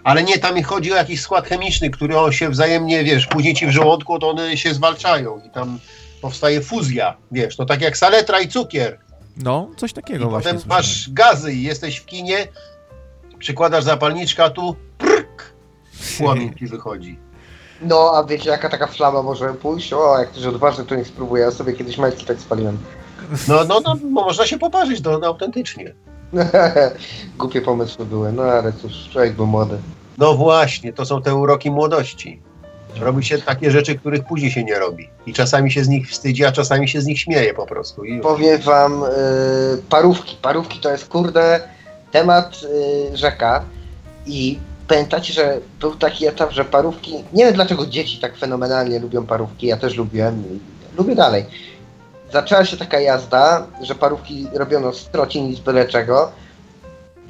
ale 0.10 0.24
nie, 0.24 0.38
tam 0.38 0.64
chodzi 0.64 0.94
o 0.94 0.96
jakiś 0.96 1.22
skład 1.22 1.48
chemiczny, 1.48 1.90
który 1.90 2.20
on 2.20 2.32
się 2.32 2.50
wzajemnie, 2.50 3.04
wiesz, 3.04 3.28
później 3.28 3.54
ci 3.54 3.68
w 3.68 3.72
żołądku, 3.72 4.20
to 4.20 4.30
one 4.30 4.58
się 4.58 4.74
zwalczają 4.74 5.42
i 5.48 5.50
tam 5.50 5.80
powstaje 6.22 6.62
fuzja, 6.62 7.18
wiesz, 7.32 7.56
to 7.56 7.66
tak 7.66 7.82
jak 7.82 7.98
saletra 7.98 8.40
i 8.40 8.48
cukier. 8.48 9.00
No, 9.38 9.70
coś 9.78 9.94
takiego 9.94 10.26
I 10.26 10.30
właśnie. 10.30 10.54
Potem 10.54 10.70
masz 10.70 11.10
gazy 11.10 11.54
i 11.54 11.64
jesteś 11.64 11.98
w 11.98 12.06
kinie, 12.06 12.48
przykładasz 13.40 13.84
zapalniczkę, 13.84 14.44
a 14.44 14.50
tu 14.50 14.76
prk, 14.98 15.54
płomień 16.18 16.56
ci 16.56 16.68
wychodzi. 16.68 17.20
No, 17.82 18.12
a 18.16 18.24
wiecie, 18.24 18.50
jaka 18.50 18.70
taka 18.70 18.88
flama 18.88 19.22
może 19.24 19.54
pójść? 19.54 19.94
O, 19.94 20.20
jak 20.20 20.30
ktoś 20.30 20.46
odważny, 20.46 20.86
to 20.86 20.96
nie 20.96 21.06
spróbuję. 21.06 21.44
Ja 21.44 21.52
sobie 21.52 21.74
kiedyś 21.74 21.98
majtki 21.98 22.26
tak 22.26 22.40
spaliłem. 22.40 22.78
No, 23.48 23.64
no, 23.64 23.80
no, 23.86 23.96
można 24.10 24.46
się 24.46 24.60
poparzyć, 24.60 25.02
to 25.02 25.20
no, 25.20 25.28
autentycznie. 25.28 25.94
Głupie 27.38 27.62
pomysły 27.62 28.06
były, 28.06 28.32
no 28.32 28.44
ale 28.44 28.74
cóż, 28.74 29.10
człowiek 29.12 29.34
był 29.34 29.48
młody. 29.48 29.78
No 30.20 30.34
właśnie, 30.34 30.94
to 30.94 31.06
są 31.06 31.22
te 31.22 31.36
uroki 31.36 31.72
młodości. 31.72 32.42
Robi 33.00 33.26
się 33.26 33.38
takie 33.38 33.72
rzeczy, 33.72 33.96
których 33.96 34.26
później 34.26 34.52
się 34.52 34.64
nie 34.64 34.80
robi. 34.80 35.10
I 35.26 35.34
czasami 35.34 35.72
się 35.72 35.84
z 35.84 35.88
nich 35.88 36.10
wstydzi, 36.10 36.46
a 36.46 36.52
czasami 36.52 36.90
się 36.90 37.02
z 37.02 37.06
nich 37.06 37.20
śmieje 37.20 37.54
po 37.54 37.66
prostu. 37.66 38.04
I... 38.04 38.20
Powiem 38.20 38.62
wam, 38.62 39.04
y, 39.04 39.08
parówki. 39.90 40.38
Parówki 40.42 40.80
to 40.80 40.92
jest 40.92 41.08
kurde 41.08 41.60
temat 42.12 42.62
y, 43.14 43.18
rzeka. 43.18 43.64
I 44.26 44.60
pamiętacie, 44.88 45.34
że 45.34 45.60
był 45.80 45.96
taki 45.96 46.28
etap, 46.28 46.52
że 46.52 46.66
parówki. 46.66 47.24
Nie 47.34 47.46
wiem 47.46 47.54
dlaczego 47.54 47.86
dzieci 47.86 48.20
tak 48.20 48.38
fenomenalnie 48.38 49.00
lubią 49.00 49.26
parówki. 49.26 49.68
Ja 49.68 49.78
też 49.78 49.96
lubiłem. 49.96 50.60
Lubię 50.98 51.16
dalej 51.16 51.46
zaczęła 52.32 52.66
się 52.66 52.78
taka 52.78 53.00
jazda, 53.00 53.68
że 53.82 53.96
parówki 53.96 54.48
robiono 54.54 54.94
z 54.94 55.06
trocin 55.06 55.50
i 55.50 55.56
z 55.56 55.60
byle 55.60 55.88
czego. 55.88 56.32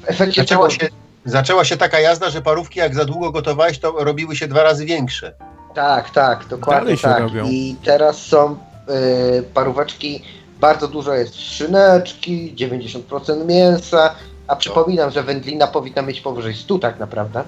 W 0.00 0.08
efekcie 0.10 0.42
zaczęła, 0.42 0.68
tego... 0.68 0.80
się, 0.80 0.88
zaczęła 1.24 1.64
się 1.64 1.76
taka 1.76 2.00
jazda, 2.00 2.30
że 2.30 2.42
parówki 2.42 2.78
jak 2.78 2.94
za 2.94 3.04
długo 3.04 3.30
gotowałeś, 3.30 3.78
to 3.78 3.92
robiły 4.04 4.36
się 4.36 4.48
dwa 4.48 4.62
razy 4.62 4.86
większe. 4.86 5.34
Tak, 5.74 6.10
tak, 6.10 6.46
dokładnie 6.46 6.96
tak. 6.96 7.20
Robią. 7.20 7.44
I 7.44 7.76
teraz 7.84 8.18
są 8.18 8.52
y, 8.52 9.42
paróweczki, 9.42 10.22
bardzo 10.60 10.88
dużo 10.88 11.14
jest 11.14 11.34
szyneczki, 11.34 12.54
90% 12.56 13.46
mięsa, 13.46 14.14
a 14.46 14.56
przypominam, 14.56 15.10
że 15.10 15.22
wędlina 15.22 15.66
powinna 15.66 16.02
mieć 16.02 16.20
powyżej 16.20 16.54
100 16.54 16.78
tak 16.78 16.98
naprawdę. 16.98 17.44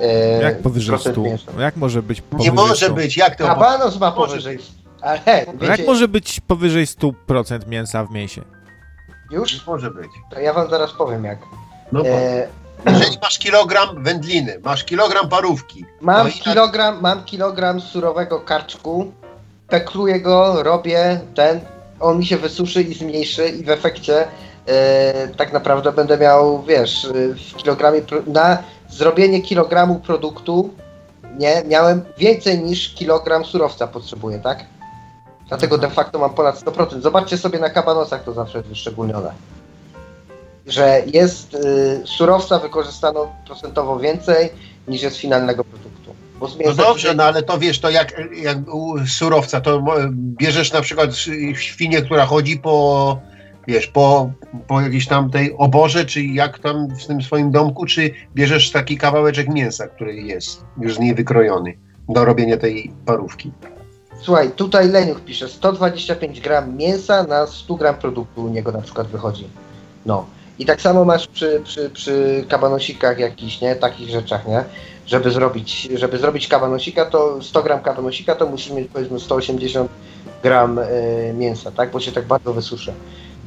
Y, 0.00 0.42
jak 0.42 0.62
powyżej 0.62 0.98
100? 0.98 1.20
Mięsa. 1.20 1.52
Jak 1.58 1.76
może 1.76 2.02
być 2.02 2.20
powyżej 2.20 2.52
Nie 2.52 2.56
może 2.56 2.86
100? 2.86 2.94
być, 2.94 3.16
jak 3.16 3.36
to? 3.36 3.46
Kabanos 3.46 4.00
ma 4.00 4.12
powyżej 4.12 4.58
100. 4.62 4.72
Ale 5.00 5.20
wiecie, 5.24 5.66
Jak 5.78 5.86
może 5.86 6.08
być 6.08 6.40
powyżej 6.40 6.86
100% 6.86 7.68
mięsa 7.68 8.04
w 8.04 8.10
mięsie? 8.10 8.42
Już? 9.30 9.66
Może 9.66 9.90
być. 9.90 10.10
To 10.30 10.40
ja 10.40 10.52
wam 10.52 10.70
zaraz 10.70 10.92
powiem 10.92 11.24
jak. 11.24 11.38
No 11.92 12.06
e... 12.06 12.48
Jeżeli 12.86 13.18
masz 13.22 13.38
kilogram 13.38 14.04
wędliny, 14.04 14.60
masz 14.64 14.84
kilogram 14.84 15.28
parówki. 15.28 15.84
Mam, 16.00 16.30
kilogram, 16.30 17.00
mam 17.00 17.24
kilogram 17.24 17.80
surowego 17.80 18.40
karczku, 18.40 19.12
pekluję 19.68 20.20
go, 20.20 20.62
robię 20.62 21.20
ten, 21.34 21.60
on 22.00 22.18
mi 22.18 22.26
się 22.26 22.36
wysuszy 22.36 22.82
i 22.82 22.94
zmniejszy 22.94 23.48
i 23.48 23.64
w 23.64 23.70
efekcie 23.70 24.26
e, 24.66 25.28
tak 25.28 25.52
naprawdę 25.52 25.92
będę 25.92 26.18
miał, 26.18 26.62
wiesz, 26.62 27.08
w 27.52 27.56
kilogramie, 27.56 28.00
na 28.26 28.58
zrobienie 28.88 29.42
kilogramu 29.42 30.00
produktu 30.00 30.70
nie, 31.38 31.62
miałem 31.66 32.04
więcej 32.18 32.58
niż 32.58 32.94
kilogram 32.94 33.44
surowca 33.44 33.86
potrzebuję, 33.86 34.38
tak? 34.38 34.64
Dlatego 35.48 35.78
de 35.78 35.90
facto 35.90 36.18
mam 36.18 36.34
ponad 36.34 36.64
100%. 36.64 37.00
Zobaczcie 37.00 37.38
sobie 37.38 37.58
na 37.58 37.70
kabanosach, 37.70 38.24
to 38.24 38.32
zawsze 38.32 38.58
jest 38.58 38.68
wyszczególnione. 38.68 39.32
Że 40.66 41.02
jest 41.06 41.54
y, 41.54 42.02
surowca 42.04 42.58
wykorzystano 42.58 43.32
procentowo 43.46 43.98
więcej 43.98 44.50
niż 44.88 45.02
jest 45.02 45.16
finalnego 45.16 45.64
produktu. 45.64 46.14
no 46.64 46.74
dobrze, 46.74 47.14
no 47.14 47.24
ale 47.24 47.42
to 47.42 47.58
wiesz, 47.58 47.80
to 47.80 47.90
jak, 47.90 48.22
jak 48.36 48.58
surowca, 49.06 49.60
to 49.60 49.82
bierzesz 50.12 50.72
na 50.72 50.80
przykład 50.80 51.10
świnię, 51.54 52.02
która 52.02 52.26
chodzi 52.26 52.58
po, 52.58 53.18
wiesz, 53.66 53.86
po, 53.86 54.30
po 54.66 54.80
jakiejś 54.80 55.06
tam 55.06 55.30
tej 55.30 55.56
oborze, 55.56 56.04
czy 56.04 56.24
jak 56.24 56.58
tam 56.58 56.88
w 56.88 57.06
tym 57.06 57.22
swoim 57.22 57.50
domku, 57.50 57.86
czy 57.86 58.10
bierzesz 58.34 58.70
taki 58.70 58.96
kawałeczek 58.96 59.48
mięsa, 59.48 59.86
który 59.88 60.14
jest 60.14 60.64
już 60.80 60.94
z 60.94 60.98
niej 60.98 61.14
wykrojony 61.14 61.78
do 62.08 62.24
robienia 62.24 62.56
tej 62.56 62.92
parówki. 63.06 63.52
Słuchaj, 64.20 64.50
tutaj 64.50 64.88
Leniuch 64.88 65.20
pisze 65.20 65.48
125 65.48 66.40
gram 66.40 66.76
mięsa 66.76 67.22
na 67.22 67.46
100 67.46 67.74
gram 67.74 67.94
produktu 67.94 68.44
u 68.44 68.48
niego 68.48 68.72
na 68.72 68.80
przykład 68.80 69.06
wychodzi. 69.06 69.48
No. 70.06 70.26
I 70.58 70.66
tak 70.66 70.80
samo 70.80 71.04
masz 71.04 71.26
przy, 71.26 71.60
przy, 71.64 71.90
przy 71.90 72.44
kabanosikach 72.48 73.18
jakichś, 73.18 73.60
nie? 73.60 73.76
Takich 73.76 74.10
rzeczach, 74.10 74.46
nie? 74.46 74.64
Żeby 75.06 75.30
zrobić, 75.30 75.88
żeby 75.94 76.18
zrobić 76.18 76.48
kabanosika, 76.48 77.06
to 77.06 77.42
100 77.42 77.62
gram 77.62 77.80
kabanosika, 77.80 78.34
to 78.34 78.46
musimy 78.46 78.80
mieć 78.80 78.90
powiedzmy 78.92 79.20
180 79.20 79.90
gram 80.42 80.78
y, 80.78 81.34
mięsa, 81.36 81.70
tak? 81.70 81.90
Bo 81.90 82.00
się 82.00 82.12
tak 82.12 82.24
bardzo 82.24 82.52
wysuszy. 82.52 82.92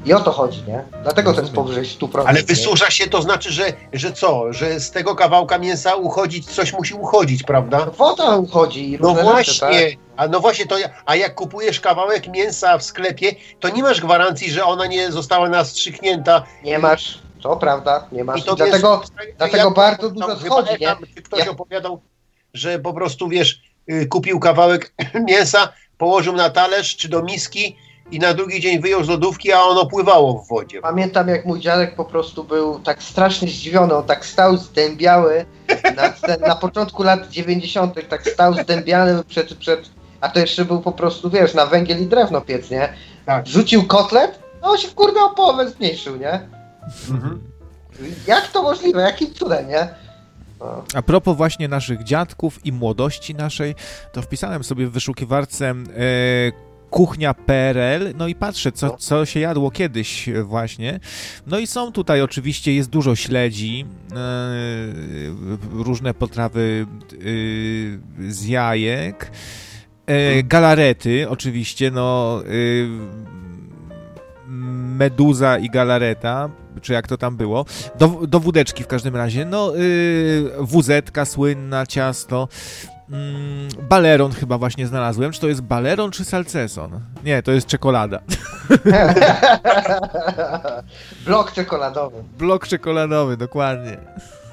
I 0.05 0.13
o 0.13 0.19
to 0.19 0.31
chodzi, 0.31 0.63
nie? 0.67 0.83
Dlatego 1.03 1.33
to 1.33 1.41
jest 1.41 1.53
powyżej 1.53 1.85
100%. 1.85 2.23
Ale 2.25 2.43
wysusza 2.43 2.91
się 2.91 3.07
to 3.07 3.21
znaczy, 3.21 3.51
że, 3.51 3.73
że 3.93 4.11
co? 4.13 4.53
Że 4.53 4.79
z 4.79 4.91
tego 4.91 5.15
kawałka 5.15 5.57
mięsa 5.57 5.95
uchodzić, 5.95 6.45
coś 6.45 6.73
musi 6.73 6.93
uchodzić, 6.93 7.43
prawda? 7.43 7.85
Woda 7.85 8.35
uchodzi. 8.37 8.97
No 9.01 9.13
właśnie, 9.13 9.53
rzeczy, 9.53 9.59
tak? 9.59 9.99
a 10.17 10.27
no 10.27 10.39
właśnie 10.39 10.65
to, 10.65 10.75
a 11.05 11.15
jak 11.15 11.35
kupujesz 11.35 11.79
kawałek 11.79 12.27
mięsa 12.27 12.77
w 12.77 12.83
sklepie, 12.83 13.35
to 13.59 13.69
nie 13.69 13.83
masz 13.83 14.01
gwarancji, 14.01 14.51
że 14.51 14.65
ona 14.65 14.85
nie 14.85 15.11
została 15.11 15.49
nastrzyknięta. 15.49 16.43
Nie 16.63 16.79
masz, 16.79 17.19
to 17.41 17.55
prawda, 17.57 18.07
nie 18.11 18.23
masz. 18.23 18.39
I 18.39 18.43
to 18.43 18.55
dlatego, 18.55 19.01
wiesz, 19.19 19.27
dlatego 19.37 19.63
jak- 19.63 19.73
bardzo 19.73 20.09
dużo 20.09 20.39
schodzi, 20.39 20.71
nie? 20.79 20.87
tam 20.87 20.97
Ktoś 21.23 21.45
Ja- 21.45 21.51
opowiadał, 21.51 22.01
że 22.53 22.79
po 22.79 22.93
prostu 22.93 23.27
wiesz, 23.27 23.61
y, 23.91 24.07
kupił 24.07 24.39
kawałek 24.39 24.93
mięsa, 25.29 25.73
położył 25.97 26.35
na 26.35 26.49
talerz 26.49 26.95
czy 26.95 27.09
do 27.09 27.23
miski 27.23 27.75
i 28.11 28.19
na 28.19 28.33
drugi 28.33 28.59
dzień 28.59 28.81
wyjął 28.81 29.03
z 29.03 29.09
lodówki, 29.09 29.51
a 29.51 29.61
ono 29.61 29.85
pływało 29.85 30.43
w 30.43 30.47
wodzie. 30.47 30.81
Pamiętam 30.81 31.27
jak 31.27 31.45
mój 31.45 31.59
dziadek 31.59 31.95
po 31.95 32.05
prostu 32.05 32.43
był 32.43 32.79
tak 32.79 33.03
strasznie 33.03 33.47
zdziwiony, 33.47 33.95
on 33.95 34.03
tak 34.03 34.25
stał 34.25 34.57
zdębiały 34.57 35.45
na, 35.95 36.37
na 36.47 36.55
początku 36.55 37.03
lat 37.03 37.29
90. 37.29 38.09
tak 38.09 38.27
stał 38.27 38.53
zdębiany 38.53 39.23
przed, 39.23 39.53
przed, 39.53 39.89
a 40.21 40.29
to 40.29 40.39
jeszcze 40.39 40.65
był 40.65 40.81
po 40.81 40.91
prostu, 40.91 41.29
wiesz, 41.29 41.53
na 41.53 41.65
węgiel 41.65 42.01
i 42.01 42.05
drewno 42.05 42.41
piec, 42.41 42.69
nie? 42.69 42.93
Tak. 43.25 43.47
Rzucił 43.47 43.87
kotlet, 43.87 44.39
a 44.61 44.67
on 44.67 44.77
się 44.77 44.87
kurde 44.87 45.21
o 45.21 45.29
połowę 45.29 45.69
zmniejszył, 45.69 46.15
nie? 46.15 46.49
Mhm. 47.09 47.41
Jak 48.27 48.47
to 48.47 48.63
możliwe? 48.63 49.01
Jakim 49.01 49.33
cudem, 49.33 49.67
nie? 49.67 49.87
No. 50.59 50.83
A 50.93 51.01
propos 51.01 51.37
właśnie 51.37 51.67
naszych 51.67 52.03
dziadków 52.03 52.65
i 52.65 52.71
młodości 52.71 53.35
naszej, 53.35 53.75
to 54.13 54.21
wpisałem 54.21 54.63
sobie 54.63 54.87
w 54.87 54.91
wyszukiwarce 54.91 55.65
e, 55.65 55.75
kuchnia 56.89 57.33
PRL, 57.33 58.13
no 58.17 58.27
i 58.27 58.35
patrzę, 58.35 58.71
co, 58.71 58.87
No. 58.87 58.97
co 58.97 59.25
się 59.25 59.39
jadło 59.39 59.71
kiedyś 59.71 60.29
e, 60.29 60.43
właśnie. 60.43 60.99
No 61.47 61.59
i 61.59 61.67
są 61.67 61.91
tutaj 61.91 62.21
oczywiście, 62.21 62.75
jest 62.75 62.89
dużo 62.89 63.15
śledzi, 63.15 63.85
e, 64.11 64.15
różne 65.71 66.13
potrawy 66.13 66.85
e, 67.13 68.31
z 68.31 68.45
jajek, 68.45 69.31
e, 70.05 70.43
galarety 70.43 71.29
oczywiście, 71.29 71.91
no 71.91 72.41
meduza 74.99 75.57
i 75.57 75.69
galareta, 75.69 76.49
czy 76.81 76.93
jak 76.93 77.07
to 77.07 77.17
tam 77.17 77.37
było, 77.37 77.65
do, 77.99 78.07
do 78.07 78.39
wódeczki 78.39 78.83
w 78.83 78.87
każdym 78.87 79.15
razie, 79.15 79.45
no 79.45 79.75
yy, 79.75 80.51
wuzetka 80.59 81.25
słynna, 81.25 81.85
ciasto, 81.85 82.47
mm, 83.11 83.67
baleron 83.89 84.31
chyba 84.31 84.57
właśnie 84.57 84.87
znalazłem, 84.87 85.31
czy 85.31 85.41
to 85.41 85.47
jest 85.47 85.61
baleron 85.61 86.11
czy 86.11 86.25
salceson? 86.25 86.99
Nie, 87.23 87.43
to 87.43 87.51
jest 87.51 87.67
czekolada. 87.67 88.19
Blok 91.25 91.51
czekoladowy. 91.51 92.23
Blok 92.37 92.67
czekoladowy, 92.67 93.37
dokładnie. 93.37 93.97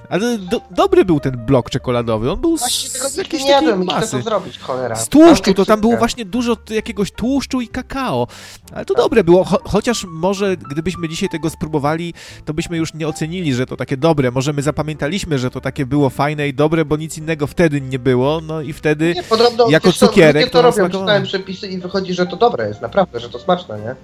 Ale 0.08 0.38
do, 0.38 0.60
dobry 0.70 1.04
był 1.04 1.20
ten 1.20 1.36
blok 1.46 1.70
czekoladowy, 1.70 2.32
on 2.32 2.40
był 2.40 2.56
Właśnie 2.56 2.90
z 2.90 3.04
nigdy 3.04 3.22
jakiejś 3.22 3.44
nie 3.44 3.52
takiej 3.52 3.68
jadłem 3.68 3.86
masy. 3.86 4.16
to 4.16 4.22
zrobić, 4.22 4.58
cholera. 4.58 4.96
Z 4.96 5.08
tłuszczu, 5.08 5.54
to 5.54 5.64
tam 5.64 5.80
było 5.80 5.96
właśnie 5.96 6.24
dużo 6.24 6.56
jakiegoś 6.70 7.12
tłuszczu 7.12 7.60
i 7.60 7.68
kakao. 7.68 8.26
Ale 8.72 8.84
to 8.84 8.94
dobre 8.94 9.24
było, 9.24 9.44
cho 9.44 9.58
chociaż 9.64 10.04
może 10.08 10.56
gdybyśmy 10.56 11.08
dzisiaj 11.08 11.28
tego 11.28 11.50
spróbowali, 11.50 12.14
to 12.44 12.54
byśmy 12.54 12.76
już 12.76 12.94
nie 12.94 13.08
ocenili, 13.08 13.54
że 13.54 13.66
to 13.66 13.76
takie 13.76 13.96
dobre. 13.96 14.30
Może 14.30 14.52
my 14.52 14.62
zapamiętaliśmy, 14.62 15.38
że 15.38 15.50
to 15.50 15.60
takie 15.60 15.86
było 15.86 16.10
fajne 16.10 16.48
i 16.48 16.54
dobre, 16.54 16.84
bo 16.84 16.96
nic 16.96 17.18
innego 17.18 17.46
wtedy 17.46 17.80
nie 17.80 17.98
było, 17.98 18.40
no 18.40 18.60
i 18.60 18.72
wtedy... 18.72 19.14
Nie, 19.14 19.22
podobno, 19.22 19.70
jako 19.70 19.92
cukierek 19.92 20.44
to 20.44 20.50
to 20.50 20.62
robią, 20.62 20.90
czytałem 20.90 21.22
przepisy 21.22 21.68
i 21.68 21.78
wychodzi, 21.78 22.14
że 22.14 22.26
to 22.26 22.36
dobre 22.36 22.68
jest, 22.68 22.80
naprawdę, 22.80 23.20
że 23.20 23.28
to 23.28 23.38
smaczne, 23.38 23.80
nie? 23.80 23.94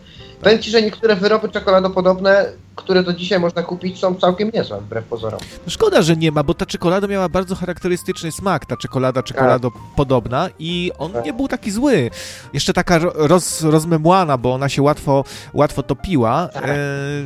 Powiem 0.42 0.58
ci, 0.62 0.70
że 0.70 0.82
niektóre 0.82 1.16
wyroby 1.16 1.48
czekoladopodobne, 1.48 2.46
które 2.76 3.02
do 3.02 3.12
dzisiaj 3.12 3.40
można 3.40 3.62
kupić, 3.62 3.98
są 3.98 4.14
całkiem 4.14 4.50
niezłe, 4.54 4.80
wbrew 4.80 5.04
pozorom. 5.04 5.40
Szkoda, 5.68 6.02
że 6.02 6.16
nie 6.16 6.32
ma, 6.32 6.42
bo 6.42 6.54
ta 6.54 6.66
czekolada 6.66 7.06
miała 7.06 7.28
bardzo 7.28 7.54
charakterystyczny 7.54 8.32
smak, 8.32 8.66
ta 8.66 8.76
czekolada 8.76 9.22
czekoladopodobna 9.22 10.48
i 10.58 10.90
on 10.98 11.12
Tak. 11.12 11.24
nie 11.24 11.32
był 11.32 11.48
taki 11.48 11.70
zły. 11.70 12.10
Jeszcze 12.52 12.72
taka 12.72 12.98
ro- 12.98 13.12
roz, 13.14 13.62
rozmemłana, 13.62 14.38
bo 14.38 14.54
ona 14.54 14.68
się 14.68 14.82
łatwo, 14.82 15.24
łatwo 15.54 15.82
topiła. 15.82 16.48
Tak, 16.54 16.64
E, 16.64 16.68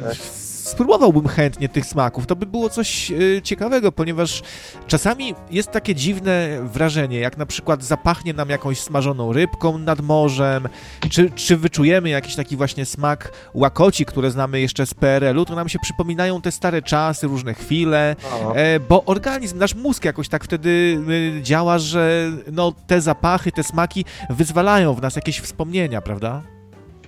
tak. 0.09 0.17
Spróbowałbym 0.67 1.29
chętnie 1.29 1.69
tych 1.69 1.87
smaków. 1.87 2.27
To 2.27 2.37
by 2.37 2.47
było 2.47 2.71
coś 2.71 3.11
e, 3.11 3.43
ciekawego, 3.43 3.93
ponieważ 3.93 4.43
czasami 4.87 5.35
jest 5.51 5.71
takie 5.71 5.95
dziwne 5.95 6.49
wrażenie, 6.63 7.19
jak 7.19 7.37
na 7.37 7.47
przykład 7.47 7.85
zapachnie 7.85 8.35
nam 8.35 8.49
jakąś 8.49 8.81
smażoną 8.81 9.33
rybką 9.33 9.79
nad 9.79 10.01
morzem, 10.01 10.69
czy, 11.11 11.31
czy 11.31 11.57
wyczujemy 11.57 12.09
jakiś 12.09 12.35
taki 12.35 12.57
właśnie 12.57 12.87
smak 12.87 13.33
łakoci, 13.55 14.07
które 14.07 14.31
znamy 14.31 14.61
jeszcze 14.61 14.87
z 14.87 14.95
PRL-u, 14.95 15.45
to 15.45 15.55
nam 15.55 15.69
się 15.69 15.79
przypominają 15.79 16.41
te 16.43 16.53
stare 16.53 16.83
czasy, 16.83 17.27
różne 17.27 17.55
chwile. 17.55 18.17
E, 18.55 18.81
bo 18.81 19.05
organizm, 19.05 19.59
nasz 19.59 19.75
mózg 19.75 20.05
jakoś 20.05 20.29
tak 20.29 20.45
wtedy 20.45 20.99
e, 21.39 21.43
działa, 21.43 21.79
że 21.79 22.31
no, 22.53 22.73
te 22.87 23.01
zapachy, 23.01 23.53
te 23.53 23.63
smaki 23.63 24.05
wyzwalają 24.31 24.95
w 24.95 25.03
nas 25.03 25.17
jakieś 25.17 25.41
wspomnienia, 25.41 26.03
prawda? 26.03 26.56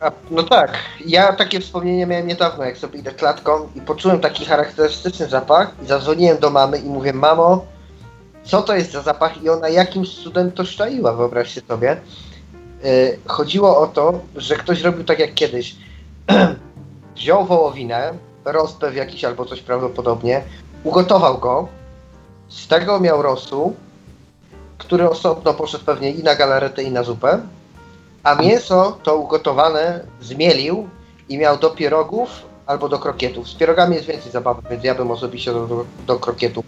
A, 0.01 0.12
no 0.30 0.42
tak, 0.42 0.78
ja 1.07 1.32
takie 1.32 1.61
wspomnienie 1.61 2.07
miałem 2.07 2.26
niedawno, 2.26 2.64
jak 2.64 2.78
sobie 2.78 2.99
idę 2.99 3.11
klatką 3.11 3.68
i 3.74 3.80
poczułem 3.80 4.20
taki 4.20 4.44
charakterystyczny 4.44 5.26
zapach 5.26 5.74
i 5.82 5.86
zadzwoniłem 5.86 6.38
do 6.38 6.51
mamy 6.51 6.78
i 6.78 6.88
mówię, 6.88 7.12
mamo, 7.12 7.66
co 8.44 8.62
to 8.62 8.76
jest 8.76 8.92
za 8.92 9.03
zapach? 9.03 9.42
I 9.42 9.49
ona 9.49 9.68
jakimś 9.68 10.22
cudem 10.22 10.53
to 10.53 10.64
szczaiła, 10.64 11.12
wyobraźcie 11.12 11.61
sobie. 11.68 11.96
Yy, 12.84 13.18
chodziło 13.26 13.78
o 13.78 13.86
to, 13.86 14.20
że 14.36 14.57
ktoś 14.57 14.82
robił 14.82 15.05
tak 15.05 15.18
jak 15.18 15.34
kiedyś. 15.34 15.76
Wziął 17.16 17.44
wołowinę, 17.44 18.12
rozpew 18.44 18.94
jakiś 18.94 19.24
albo 19.24 19.44
coś 19.44 19.61
prawdopodobnie, 19.61 20.42
ugotował 20.84 21.38
go, 21.38 21.68
z 22.49 22.68
tego 22.68 23.01
miał 23.01 23.22
rosół, 23.22 23.76
który 24.78 25.11
osobno 25.11 25.55
poszedł 25.55 25.84
pewnie 25.84 26.11
i 26.11 26.22
na 26.22 26.34
galaretę 26.34 26.82
i 26.82 26.90
na 26.90 27.03
zupę, 27.03 27.40
a 28.28 28.34
mięso 28.34 28.98
to 29.02 29.16
ugotowane 29.16 30.00
zmielił 30.20 30.88
i 31.28 31.38
miał 31.38 31.58
do 31.58 31.70
pierogów 31.70 32.28
albo 32.66 32.88
do 32.88 32.98
krokietów. 32.98 33.48
Z 33.48 33.54
pierogami 33.54 33.94
jest 33.94 34.06
więcej 34.06 34.32
zabawy, 34.32 34.62
więc 34.70 34.84
ja 34.84 34.94
bym 34.94 35.10
osobiście 35.10 35.52
do, 35.52 35.66
do, 35.66 35.84
do 36.06 36.18
krokietów. 36.18 36.64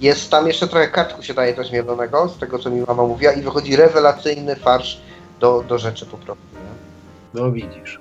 Jest 0.00 0.30
tam 0.30 0.46
jeszcze 0.46 0.68
trochę 0.68 0.88
kartku 0.88 1.22
się 1.22 1.34
daje 1.34 1.54
do 1.54 1.64
zmielonego, 1.64 2.28
z 2.28 2.38
tego 2.38 2.58
co 2.58 2.70
mi 2.70 2.80
mama 2.80 3.02
mówiła, 3.02 3.32
i 3.32 3.42
wychodzi 3.42 3.76
rewelacyjny 3.76 4.56
farsz 4.56 5.00
do, 5.40 5.64
do 5.68 5.78
rzeczy 5.78 6.06
po 6.06 6.16
prostu. 6.16 6.44
Nie? 6.54 7.40
No 7.40 7.52
widzisz. 7.52 8.00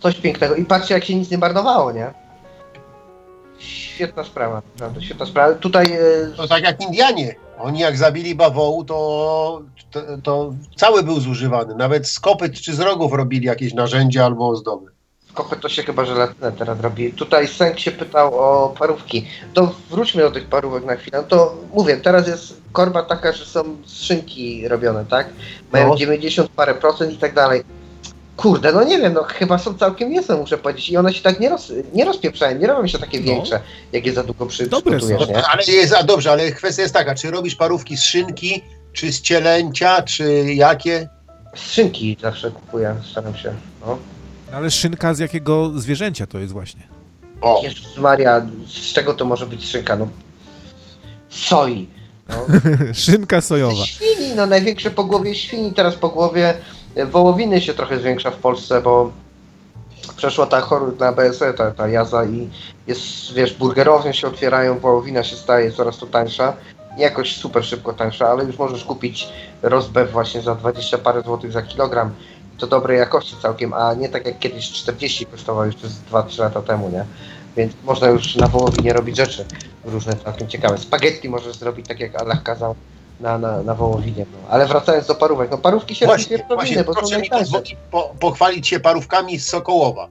Coś 0.00 0.16
pięknego. 0.16 0.54
I 0.54 0.64
patrzcie, 0.64 0.94
jak 0.94 1.04
się 1.04 1.14
nic 1.14 1.30
nie 1.30 1.38
marnowało, 1.38 1.92
nie? 1.92 2.10
Świetna 3.58 4.24
sprawa, 4.24 4.62
naprawdę, 4.74 5.02
świetna 5.02 5.26
sprawa. 5.26 5.54
Tutaj 5.54 5.92
e, 5.92 6.36
To 6.36 6.48
tak 6.48 6.62
jak 6.62 6.80
Indianie. 6.80 7.34
Oni 7.62 7.80
jak 7.80 7.96
zabili 7.96 8.34
bawołu, 8.34 8.84
to, 8.84 9.62
to, 9.90 10.00
to 10.22 10.54
cały 10.76 11.02
był 11.02 11.20
zużywany. 11.20 11.74
Nawet 11.74 12.08
z 12.08 12.20
kopyt 12.20 12.60
czy 12.60 12.74
z 12.74 12.80
rogów 12.80 13.12
robili 13.12 13.46
jakieś 13.46 13.74
narzędzia 13.74 14.24
albo 14.24 14.48
ozdoby. 14.48 14.86
kopyt 15.34 15.60
to 15.60 15.68
się 15.68 15.82
chyba 15.82 16.04
żelatynę 16.04 16.52
teraz 16.52 16.80
robi. 16.80 17.12
Tutaj 17.12 17.48
Sęk 17.48 17.78
się 17.78 17.90
pytał 17.90 18.34
o 18.34 18.74
parówki. 18.78 19.26
To 19.54 19.74
wróćmy 19.90 20.22
do 20.22 20.30
tych 20.30 20.46
parówek 20.46 20.84
na 20.84 20.96
chwilę. 20.96 21.24
To 21.28 21.56
mówię, 21.74 21.96
teraz 21.96 22.28
jest 22.28 22.60
korba 22.72 23.02
taka, 23.02 23.32
że 23.32 23.44
są 23.44 23.64
z 23.86 24.02
szynki 24.02 24.68
robione, 24.68 25.04
tak? 25.04 25.28
Mają 25.72 25.88
No. 25.88 25.96
90 25.96 26.48
parę 26.48 26.74
procent 26.74 27.12
i 27.12 27.16
tak 27.16 27.34
dalej. 27.34 27.62
Kurde, 28.40 28.72
no 28.72 28.84
nie 28.84 28.98
wiem, 28.98 29.12
no 29.12 29.22
chyba 29.22 29.58
są 29.58 29.74
całkiem 29.78 30.10
niezłe, 30.10 30.36
muszę 30.36 30.58
powiedzieć. 30.58 30.88
I 30.90 30.96
one 30.96 31.14
się 31.14 31.22
tak 31.22 31.40
nie, 31.40 31.48
roz, 31.48 31.72
nie 31.94 32.04
rozpieprzają, 32.04 32.58
nie 32.58 32.66
robią 32.66 32.86
się 32.88 32.98
takie 32.98 33.18
No. 33.20 33.24
większe, 33.24 33.60
jak 33.92 34.06
je 34.06 34.12
za 34.12 34.22
długo 34.22 34.46
przy, 34.46 34.66
Dobre 34.66 34.98
przygotujesz, 34.98 35.28
są. 35.28 35.34
nie? 35.36 35.46
Ale 35.48 35.62
jest, 35.64 35.94
a 35.94 36.02
dobrze, 36.02 36.30
ale 36.30 36.52
kwestia 36.52 36.82
jest 36.82 36.94
taka, 36.94 37.14
czy 37.14 37.30
robisz 37.30 37.54
parówki 37.56 37.96
z 37.96 38.02
szynki, 38.02 38.62
czy 38.92 39.12
z 39.12 39.20
cielęcia, 39.20 40.02
czy 40.02 40.44
jakie? 40.54 41.08
Z 41.54 41.72
szynki 41.72 42.16
zawsze 42.22 42.50
kupuję, 42.50 42.94
staram 43.10 43.36
się. 43.36 43.54
No. 43.80 43.98
No 44.50 44.56
Ale 44.56 44.70
szynka 44.70 45.14
z 45.14 45.18
jakiego 45.18 45.72
zwierzęcia 45.76 46.26
to 46.26 46.38
jest 46.38 46.52
właśnie? 46.52 46.82
O, 47.40 47.60
Jezus 47.64 47.96
Maria, 47.98 48.46
z 48.66 48.92
czego 48.92 49.14
to 49.14 49.24
może 49.24 49.46
być 49.46 49.64
szynka? 49.68 49.96
No, 49.96 50.08
soi. 51.28 51.88
No. 52.28 52.46
Szynka 52.94 53.40
sojowa. 53.40 53.86
Świni, 53.86 54.34
no 54.36 54.46
największe 54.46 54.90
po 54.90 55.04
głowie 55.04 55.34
świni, 55.34 55.72
teraz 55.72 55.94
po 55.94 56.08
głowie 56.08 56.54
wołowiny 56.96 57.60
się 57.60 57.74
trochę 57.74 57.98
zwiększa 57.98 58.30
w 58.30 58.36
Polsce, 58.36 58.80
bo 58.80 59.10
przeszła 60.16 60.46
ta 60.46 60.60
choroba 60.60 61.04
na 61.04 61.12
BSE, 61.12 61.54
ta, 61.54 61.70
ta 61.70 61.88
jaza 61.88 62.24
i 62.24 62.48
jest, 62.86 63.32
wiesz, 63.34 63.54
burgerownie 63.54 64.14
się 64.14 64.28
otwierają, 64.28 64.78
wołowina 64.78 65.24
się 65.24 65.36
staje 65.36 65.72
coraz 65.72 65.98
to 65.98 66.06
tańsza. 66.06 66.56
Nie 66.96 67.04
jakoś 67.04 67.36
super 67.36 67.64
szybko 67.64 67.92
tańsza, 67.92 68.28
ale 68.28 68.44
już 68.44 68.58
możesz 68.58 68.84
kupić 68.84 69.28
rozbew 69.62 70.12
właśnie 70.12 70.42
za 70.42 70.54
20 70.54 70.98
parę 70.98 71.22
złotych 71.22 71.52
za 71.52 71.62
kilogram. 71.62 72.10
To 72.58 72.66
dobrej 72.66 72.98
jakości 72.98 73.36
całkiem, 73.42 73.72
a 73.72 73.94
nie 73.94 74.08
tak 74.08 74.26
jak 74.26 74.38
kiedyś 74.38 74.72
40 74.72 75.26
kosztował 75.26 75.66
jeszcze 75.66 75.88
z 75.88 76.00
2-3 76.02 76.40
lata 76.40 76.62
temu, 76.62 76.90
nie? 76.90 77.04
Więc 77.56 77.72
można 77.84 78.08
już 78.08 78.36
na 78.36 78.46
wołowinie 78.46 78.92
robić 78.92 79.16
rzeczy 79.16 79.44
różne 79.84 80.16
całkiem 80.16 80.48
ciekawe. 80.48 80.78
Spaghetti 80.78 81.28
możesz 81.28 81.56
zrobić 81.56 81.88
tak 81.88 82.00
jak 82.00 82.22
Allah 82.22 82.42
kazał 82.42 82.74
na, 83.20 83.38
na, 83.38 83.62
na 83.62 83.74
wołowinie. 83.74 84.26
No. 84.32 84.48
Ale 84.48 84.66
wracając 84.66 85.06
do 85.06 85.14
parówek, 85.14 85.50
no 85.50 85.58
parówki 85.58 85.94
się 85.94 86.06
właśnie, 86.06 86.44
właśnie 86.48 86.84
bo 86.84 86.94
proszę 86.94 87.14
mi 87.14 87.20
najtańsze. 87.20 87.44
pozwolić 87.44 87.76
po, 87.90 88.14
pochwalić 88.20 88.68
się 88.68 88.80
parówkami 88.80 89.38
z 89.38 89.46
Sokołowa. 89.46 90.08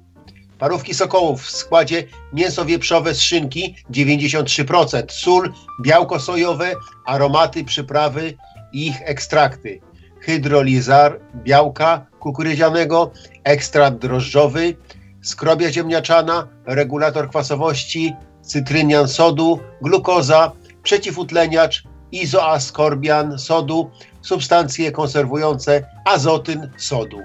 Parówki 0.60 0.93
sokołów 0.93 1.41
w 1.41 1.51
składzie 1.51 2.03
mięso 2.34 2.66
wieprzowe 2.66 3.14
z 3.14 3.22
szynki 3.22 3.76
93%, 3.91 5.03
sól, 5.10 5.53
białko 5.82 6.20
sojowe, 6.20 6.74
aromaty, 7.05 7.64
przyprawy 7.64 8.34
i 8.74 8.88
ich 8.88 9.01
ekstrakty. 9.01 9.80
Hydrolizar 10.22 11.20
białka 11.36 12.05
kukurydzianego, 12.20 13.12
ekstrakt 13.43 13.97
drożdżowy, 13.97 14.76
skrobia 15.22 15.72
ziemniaczana, 15.72 16.47
regulator 16.66 17.30
kwasowości, 17.30 18.14
cytrynian 18.41 19.07
sodu, 19.07 19.60
glukoza, 19.82 20.51
przeciwutleniacz, 20.84 21.84
izoaskorbian 22.12 23.39
sodu, 23.39 23.89
substancje 24.22 24.91
konserwujące, 24.91 25.86
azotyn 26.05 26.70
sodu. 26.78 27.20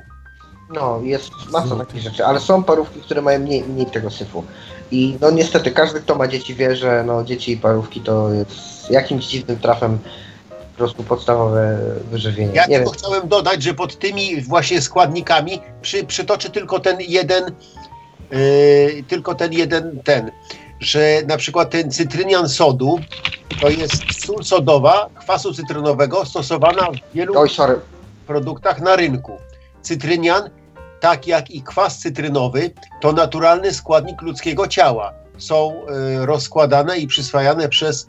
No, 0.75 1.01
jest 1.03 1.31
masa 1.53 1.77
takich 1.77 2.03
rzeczy, 2.03 2.27
ale 2.27 2.41
są 2.41 2.65
parówki, 2.65 3.01
które 3.01 3.23
mają 3.23 3.41
mniej, 3.41 3.65
mniej 3.65 3.87
tego 3.87 4.11
syfu. 4.11 4.45
I 4.91 5.17
no 5.21 5.31
niestety 5.31 5.71
każdy, 5.71 6.01
kto 6.01 6.15
ma 6.15 6.29
dzieci 6.29 6.55
wie, 6.55 6.77
że 6.77 7.05
no, 7.07 7.25
dzieci 7.25 7.53
i 7.53 7.57
parówki 7.57 8.01
to 8.01 8.33
jest 8.33 8.91
jakimś 8.91 9.27
dziwnym 9.27 9.59
trafem 9.59 9.99
po 10.49 10.79
prostu 10.79 11.03
podstawowe 11.03 11.79
wyżywienie. 12.11 12.53
Ja 12.55 12.67
Nie 12.67 12.77
tylko 12.77 12.91
wiem. 12.91 12.99
chciałem 12.99 13.29
dodać, 13.29 13.63
że 13.63 13.75
pod 13.75 13.99
tymi 13.99 14.43
właśnie 14.43 14.83
składnikami 14.83 15.61
przy, 15.83 16.05
przytoczę 16.05 16.51
tylko 16.51 16.81
ten 16.81 16.97
jeden, 17.01 17.45
yy, 18.31 19.05
tylko 19.09 19.35
ten 19.35 19.53
jeden 19.53 20.01
ten, 20.05 20.31
że 20.81 21.23
na 21.27 21.37
przykład 21.37 21.71
ten 21.71 21.91
cytrynian 21.91 22.49
sodu 22.49 22.99
to 23.61 23.69
jest 23.69 24.25
sól 24.27 24.45
sodowa 24.45 25.09
kwasu 25.19 25.55
cytrynowego 25.55 26.25
stosowana 26.25 26.89
w 26.91 27.15
wielu 27.15 27.39
Oj, 27.39 27.49
produktach 28.27 28.81
na 28.81 28.97
rynku. 28.97 29.33
Cytrynian, 29.83 30.51
tak 31.01 31.27
jak 31.27 31.51
i 31.51 31.63
kwas 31.63 31.99
cytrynowy, 31.99 32.71
to 33.01 33.13
naturalny 33.13 33.75
składnik 33.75 34.23
ludzkiego 34.23 34.69
ciała. 34.69 35.13
Są 35.39 35.87
e, 35.87 36.27
rozkładane 36.27 36.99
i 36.99 37.07
przyswajane 37.07 37.69
przez 37.69 38.09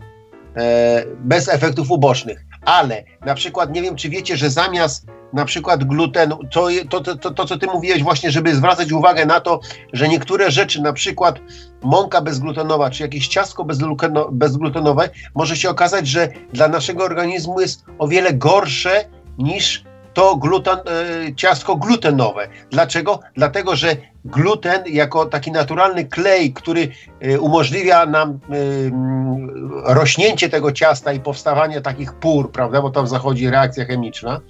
e, 0.56 1.04
bez 1.20 1.50
efektów 1.50 1.92
ubocznych. 1.92 2.46
Ale 2.66 3.04
na 3.26 3.36
przykład 3.36 3.74
nie 3.74 3.82
wiem, 3.82 3.96
czy 3.96 4.10
wiecie, 4.10 4.38
że 4.38 4.50
zamiast 4.50 5.06
na 5.36 5.46
przykład 5.46 5.84
glutenu, 5.84 6.40
to, 6.52 6.68
to, 6.90 7.16
to, 7.16 7.32
to, 7.32 7.46
co 7.46 7.58
ty 7.58 7.68
mówiłeś 7.68 8.04
właśnie, 8.04 8.32
żeby 8.32 8.56
zwracać 8.56 8.92
uwagę 8.92 9.26
na 9.26 9.40
to, 9.40 9.60
że 9.94 10.08
niektóre 10.08 10.52
rzeczy, 10.52 10.82
na 10.82 10.94
przykład 10.94 11.40
mąka 11.84 12.22
bezglutenowa, 12.22 12.90
czy 12.90 13.04
jakieś 13.04 13.28
ciastko 13.28 13.64
bezgluteno- 13.64 14.32
bezglutenowe, 14.32 15.10
może 15.36 15.56
się 15.56 15.70
okazać, 15.70 16.08
że 16.08 16.30
dla 16.54 16.68
naszego 16.68 17.04
organizmu 17.04 17.62
jest 17.62 17.86
o 18.00 18.08
wiele 18.08 18.34
gorsze 18.34 19.06
niż 19.38 19.85
to 20.16 20.36
gluten, 20.36 20.78
e, 20.78 21.36
ciastko 21.36 21.76
glutenowe. 21.76 22.48
Dlaczego? 22.72 23.20
Dlatego, 23.36 23.76
że 23.76 23.96
gluten 24.26 24.84
jako 24.88 25.26
taki 25.26 25.52
naturalny 25.52 26.06
klej, 26.06 26.54
który 26.54 26.88
e, 27.20 27.40
umożliwia 27.40 28.06
nam 28.06 28.30
e, 28.30 28.56
mm, 28.56 29.72
rośnięcie 29.86 30.50
tego 30.50 30.72
ciasta 30.72 31.14
i 31.14 31.20
powstawanie 31.20 31.82
takich 31.82 32.14
pór, 32.14 32.52
prawda, 32.52 32.82
bo 32.82 32.90
tam 32.90 33.08
zachodzi 33.08 33.50
reakcja 33.50 33.86
chemiczna, 33.86 34.42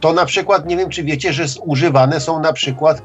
to 0.00 0.12
na 0.12 0.26
przykład, 0.26 0.66
nie 0.66 0.76
wiem 0.76 0.90
czy 0.90 1.02
wiecie, 1.02 1.32
że 1.32 1.44
używane 1.64 2.20
są 2.20 2.40
na 2.40 2.52
przykład 2.52 3.02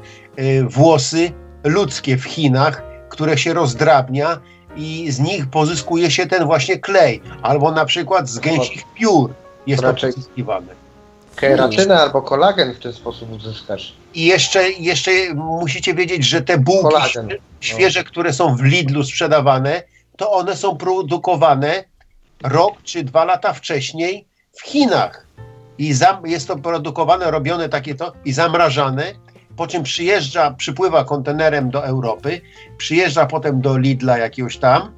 włosy 0.68 1.32
ludzkie 1.64 2.16
w 2.16 2.24
Chinach, 2.24 2.82
które 3.08 3.38
się 3.38 3.54
rozdrabnia 3.54 4.40
i 4.76 5.10
z 5.10 5.20
nich 5.20 5.46
pozyskuje 5.46 6.10
się 6.10 6.26
ten 6.26 6.44
właśnie 6.44 6.78
klej, 6.78 7.22
albo 7.42 7.72
na 7.72 7.84
przykład 7.84 8.28
z 8.28 8.38
gęsich 8.38 8.84
piór 8.94 9.34
jest 9.66 9.82
to 9.82 9.94
pozyskiwane. 9.94 10.77
Keratynę 11.40 12.00
albo 12.00 12.22
kolagen 12.22 12.74
w 12.74 12.78
ten 12.78 12.92
sposób 12.92 13.32
uzyskasz. 13.32 13.92
I 14.14 14.26
jeszcze, 14.26 14.70
jeszcze 14.70 15.10
musicie 15.34 15.94
wiedzieć, 15.94 16.24
że 16.24 16.42
te 16.42 16.58
bułki 16.58 16.82
Kolagen. 16.82 17.28
świe- 17.28 17.38
świeże, 17.60 18.04
które 18.04 18.32
są 18.32 18.56
w 18.56 18.62
Lidlu 18.62 19.04
sprzedawane, 19.04 19.82
to 20.16 20.32
one 20.32 20.56
są 20.56 20.76
produkowane 20.76 21.84
rok 22.42 22.82
czy 22.82 23.04
dwa 23.04 23.24
lata 23.24 23.52
wcześniej 23.52 24.24
w 24.52 24.62
Chinach. 24.62 25.26
I 25.78 25.92
zam, 25.92 26.26
jest 26.26 26.48
to 26.48 26.56
produkowane, 26.56 27.30
robione 27.30 27.68
takie 27.68 27.94
to 27.94 28.12
i 28.24 28.32
zamrażane, 28.32 29.04
po 29.56 29.66
czym 29.66 29.82
przyjeżdża, 29.82 30.50
przypływa 30.50 31.04
kontenerem 31.04 31.70
do 31.70 31.84
Europy, 31.86 32.40
przyjeżdża 32.78 33.26
potem 33.26 33.60
do 33.60 33.78
Lidla 33.78 34.18
jakiegoś 34.18 34.56
tam, 34.56 34.92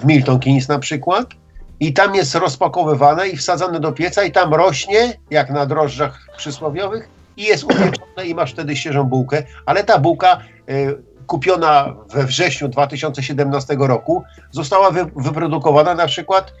w 0.00 0.04
Milton 0.04 0.40
Keynes 0.40 0.68
na 0.68 0.78
przykład, 0.78 1.26
i 1.84 1.92
tam 1.92 2.14
jest 2.14 2.34
rozpakowywane 2.34 3.28
i 3.28 3.36
wsadzane 3.36 3.80
do 3.80 3.92
pieca 3.92 4.24
i 4.24 4.32
tam 4.32 4.54
rośnie, 4.54 5.12
jak 5.30 5.50
na 5.50 5.66
drożdżach 5.66 6.18
przysłowiowych, 6.36 7.08
i 7.36 7.42
jest 7.42 7.64
upieczone 7.64 8.26
i 8.26 8.34
masz 8.34 8.52
wtedy 8.52 8.76
świeżą 8.76 9.04
bułkę, 9.04 9.42
ale 9.66 9.84
ta 9.84 9.98
bułka 9.98 10.38
y, 10.70 11.02
kupiona 11.26 11.94
we 12.10 12.24
wrześniu 12.24 12.68
2017 12.68 13.76
roku 13.78 14.22
została 14.50 14.90
wy, 14.90 15.04
wyprodukowana 15.16 15.94
na 15.94 16.06
przykład 16.06 16.52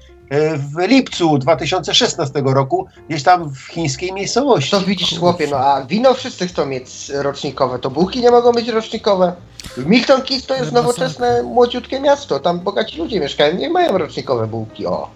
w 0.56 0.88
lipcu 0.88 1.38
2016 1.38 2.42
roku, 2.44 2.86
gdzieś 3.08 3.22
tam 3.22 3.50
w 3.54 3.58
chińskiej 3.58 4.12
miejscowości. 4.12 4.70
To 4.70 4.80
widzisz, 4.80 5.18
chłopie, 5.18 5.46
no 5.50 5.56
a 5.56 5.84
wino 5.84 6.14
wszyscy 6.14 6.48
chcą 6.48 6.66
mieć 6.66 7.08
rocznikowe, 7.08 7.78
to 7.78 7.90
bułki 7.90 8.20
nie 8.20 8.30
mogą 8.30 8.52
być 8.52 8.68
rocznikowe. 8.68 9.32
Milton 9.76 10.22
Keynes 10.22 10.46
to 10.46 10.56
jest 10.56 10.72
nowoczesne, 10.72 11.42
młodziutkie 11.42 12.00
miasto, 12.00 12.40
tam 12.40 12.60
bogaci 12.60 12.98
ludzie 12.98 13.20
mieszkają, 13.20 13.56
nie 13.56 13.70
mają 13.70 13.98
rocznikowe 13.98 14.46
bułki, 14.46 14.86
o. 14.86 15.10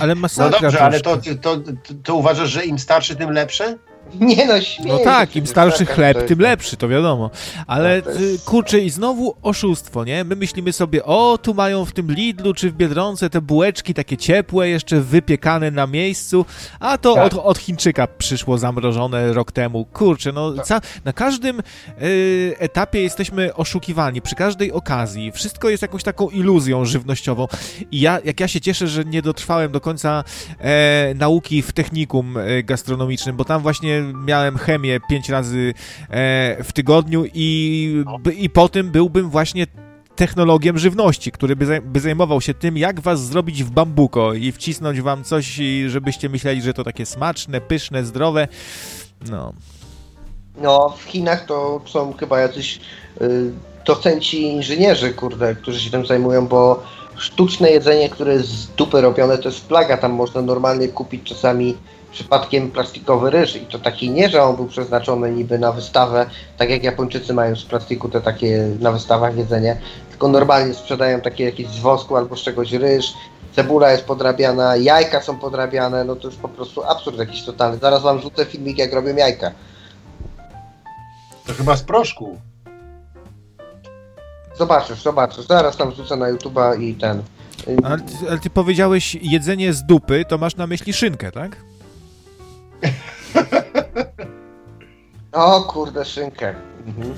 Ale 0.00 0.14
No 0.14 0.20
masakra 0.20 0.60
dobrze, 0.60 0.80
ale 0.80 1.00
to, 1.00 1.16
to, 1.16 1.56
to, 1.56 1.72
to 2.02 2.14
uważasz, 2.14 2.50
że 2.50 2.64
im 2.66 2.78
starszy, 2.78 3.16
tym 3.16 3.30
lepsze? 3.30 3.78
Nie 4.20 4.46
no, 4.46 4.60
śmieję 4.60 4.92
No 4.92 4.98
tak, 5.04 5.28
im 5.36 5.42
przecież, 5.42 5.50
starszy 5.50 5.78
taka 5.78 5.94
chleb, 5.94 6.16
jest- 6.16 6.28
tym 6.28 6.38
lepszy, 6.40 6.76
to 6.76 6.88
wiadomo. 6.88 7.30
Ale 7.66 7.96
No 7.96 8.02
to 8.12 8.20
jest- 8.20 8.42
y, 8.42 8.46
kurczę, 8.50 8.78
i 8.80 8.90
znowu 8.90 9.34
oszustwo, 9.42 10.04
nie? 10.04 10.24
My 10.24 10.36
myślimy 10.36 10.72
sobie, 10.72 11.04
o, 11.04 11.38
tu 11.42 11.54
mają 11.54 11.84
w 11.84 11.92
tym 11.92 12.12
Lidlu 12.12 12.54
czy 12.54 12.70
w 12.70 12.74
Biedronce 12.74 13.30
te 13.30 13.40
bułeczki 13.40 13.94
takie 13.94 14.16
ciepłe, 14.16 14.68
jeszcze 14.68 15.00
wypiekane 15.00 15.70
na 15.70 15.86
miejscu, 15.86 16.46
a 16.80 16.98
to 16.98 17.14
Tak. 17.14 17.24
od, 17.26 17.34
od 17.34 17.58
Chińczyka 17.58 18.06
przyszło 18.06 18.58
zamrożone 18.58 19.32
rok 19.32 19.52
temu. 19.52 19.84
Kurczę, 19.84 20.32
no 20.32 20.52
Tak. 20.52 20.66
ca- 20.66 20.80
na 21.04 21.12
każdym 21.12 21.60
y, 22.02 22.54
etapie 22.58 23.02
jesteśmy 23.02 23.54
oszukiwani, 23.54 24.22
przy 24.22 24.34
każdej 24.34 24.72
okazji. 24.72 25.32
Wszystko 25.32 25.68
jest 25.68 25.82
jakąś 25.82 26.02
taką 26.02 26.28
iluzją 26.28 26.84
żywnościową. 26.84 27.46
I 27.90 28.00
ja, 28.00 28.18
jak 28.24 28.40
ja 28.40 28.48
się 28.48 28.60
cieszę, 28.60 28.88
że 28.88 29.04
nie 29.04 29.22
dotrwałem 29.22 29.72
do 29.72 29.80
końca 29.80 30.24
e, 30.60 31.14
nauki 31.14 31.62
w 31.62 31.72
technikum 31.72 32.36
e, 32.36 32.62
gastronomicznym, 32.62 33.36
bo 33.36 33.44
tam 33.44 33.62
właśnie 33.62 33.99
miałem 34.26 34.58
chemię 34.58 35.00
pięć 35.10 35.28
razy 35.28 35.74
e, 36.10 36.64
w 36.64 36.72
tygodniu 36.72 37.24
i, 37.34 38.04
i 38.36 38.50
po 38.50 38.68
tym 38.68 38.90
byłbym 38.90 39.30
właśnie 39.30 39.66
technologiem 40.16 40.78
żywności, 40.78 41.32
który 41.32 41.56
by, 41.56 41.66
zaj- 41.66 41.80
by 41.80 42.00
zajmował 42.00 42.40
się 42.40 42.54
tym, 42.54 42.76
jak 42.76 43.00
was 43.00 43.26
zrobić 43.26 43.64
w 43.64 43.70
bambuko 43.70 44.34
i 44.34 44.52
wcisnąć 44.52 45.00
wam 45.00 45.24
coś, 45.24 45.60
żebyście 45.86 46.28
myśleli, 46.28 46.62
że 46.62 46.74
to 46.74 46.84
takie 46.84 47.06
smaczne, 47.06 47.60
pyszne, 47.60 48.04
zdrowe. 48.04 48.48
No. 49.30 49.52
No, 50.62 50.94
w 50.98 51.02
Chinach 51.02 51.46
to 51.46 51.80
są 51.86 52.12
chyba 52.12 52.40
jacyś 52.40 52.80
y, 53.20 53.52
docenci 53.86 54.42
inżynierzy, 54.42 55.14
kurde, 55.14 55.54
którzy 55.54 55.80
się 55.80 55.90
tym 55.90 56.06
zajmują, 56.06 56.46
bo 56.46 56.82
sztuczne 57.16 57.70
jedzenie, 57.70 58.08
które 58.08 58.32
jest 58.32 58.48
z 58.48 58.66
dupy 58.66 59.00
robione, 59.00 59.38
to 59.38 59.48
jest 59.48 59.66
plaga. 59.66 59.96
Tam 59.96 60.12
można 60.12 60.42
normalnie 60.42 60.88
kupić 60.88 61.22
czasami 61.22 61.76
przypadkiem 62.12 62.70
plastikowy 62.70 63.30
ryż 63.30 63.56
i 63.56 63.60
to 63.60 63.78
taki 63.78 64.10
nie, 64.10 64.28
że 64.28 64.42
on 64.42 64.56
był 64.56 64.66
przeznaczony 64.66 65.30
niby 65.30 65.58
na 65.58 65.72
wystawę, 65.72 66.26
tak 66.58 66.70
jak 66.70 66.84
Japończycy 66.84 67.34
mają 67.34 67.56
z 67.56 67.64
plastiku 67.64 68.08
te 68.08 68.20
takie 68.20 68.68
na 68.80 68.92
wystawach 68.92 69.36
jedzenie, 69.36 69.76
tylko 70.10 70.28
normalnie 70.28 70.74
sprzedają 70.74 71.20
takie 71.20 71.44
jakieś 71.44 71.66
z 71.66 71.78
wosku 71.78 72.16
albo 72.16 72.36
z 72.36 72.42
czegoś 72.42 72.72
ryż, 72.72 73.14
cebula 73.56 73.92
jest 73.92 74.04
podrabiana, 74.04 74.76
jajka 74.76 75.22
są 75.22 75.38
podrabiane, 75.38 76.04
no 76.04 76.16
to 76.16 76.28
jest 76.28 76.40
po 76.40 76.48
prostu 76.48 76.84
absurd 76.84 77.18
jakiś 77.18 77.42
totalny. 77.42 77.78
Zaraz 77.78 78.02
wam 78.02 78.20
rzucę 78.20 78.44
filmik, 78.44 78.78
jak 78.78 78.92
robią 78.92 79.16
jajka. 79.16 79.50
To 81.46 81.54
chyba 81.54 81.76
z 81.76 81.82
proszku. 81.82 82.38
Zobaczysz, 84.58 85.02
zobaczysz. 85.02 85.46
Zaraz 85.46 85.76
tam 85.76 85.90
wrzucę 85.90 86.16
na 86.16 86.32
YouTube'a 86.32 86.80
i 86.80 86.94
ten. 86.94 87.22
Ale 87.84 87.98
ale 88.28 88.38
ty 88.38 88.50
powiedziałeś 88.50 89.14
jedzenie 89.22 89.72
z 89.72 89.82
dupy, 89.84 90.24
to 90.28 90.38
masz 90.38 90.56
na 90.56 90.66
myśli 90.66 90.92
szynkę, 90.92 91.32
tak? 91.32 91.56
O 95.32 95.60
kurde, 95.62 96.04
szynkę. 96.04 96.54
Mhm. 96.86 97.14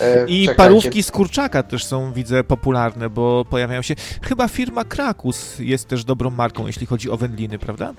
E, 0.00 0.26
I 0.26 0.40
czekajcie. 0.46 0.54
parówki 0.54 1.02
z 1.02 1.10
kurczaka 1.10 1.62
też 1.62 1.84
są, 1.84 2.12
widzę, 2.12 2.44
popularne, 2.44 3.10
bo 3.10 3.44
pojawiają 3.50 3.82
się. 3.82 3.94
Chyba 4.22 4.48
firma 4.48 4.84
Krakus 4.84 5.58
jest 5.58 5.88
też 5.88 6.04
dobrą 6.04 6.30
marką, 6.30 6.66
jeśli 6.66 6.86
chodzi 6.86 7.10
o 7.10 7.16
wędliny, 7.16 7.58
prawda? 7.58 7.92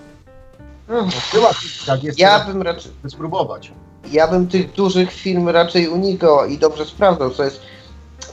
Mm, 0.90 1.10
Chyba 1.32 1.50
tak 1.86 2.04
jest, 2.04 2.20
Ja 2.20 2.40
bym 2.46 2.62
raczej, 2.62 2.92
spróbować. 3.08 3.72
ja 4.12 4.28
bym 4.28 4.48
tych 4.48 4.72
dużych 4.72 5.12
firm 5.14 5.50
raczej 5.50 5.88
unikał 5.88 6.46
i 6.46 6.58
dobrze 6.58 6.86
sprawdzał, 6.86 7.30
co 7.32 7.44
jest. 7.44 7.62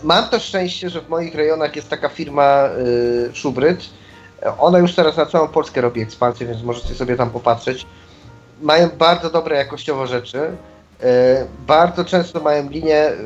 Mam 0.02 0.28
to 0.28 0.40
szczęście, 0.40 0.90
że 0.90 1.00
w 1.00 1.08
moich 1.08 1.34
rejonach 1.34 1.76
jest 1.76 1.88
taka 1.88 2.08
firma 2.08 2.68
y, 2.68 3.30
Szubryd. 3.34 3.80
Ona 4.58 4.78
już 4.78 4.94
teraz 4.94 5.16
na 5.16 5.26
całą 5.26 5.48
Polskę 5.48 5.80
robi 5.80 6.00
ekspansję, 6.00 6.46
więc 6.46 6.62
możecie 6.62 6.94
sobie 6.94 7.16
tam 7.16 7.30
popatrzeć. 7.30 7.86
Mają 8.64 8.88
bardzo 8.88 9.30
dobre 9.30 9.56
jakościowo 9.56 10.06
rzeczy. 10.06 10.38
Y, 10.38 11.06
bardzo 11.66 12.04
często 12.04 12.40
mają 12.40 12.70
linię 12.70 13.08
y, 13.08 13.16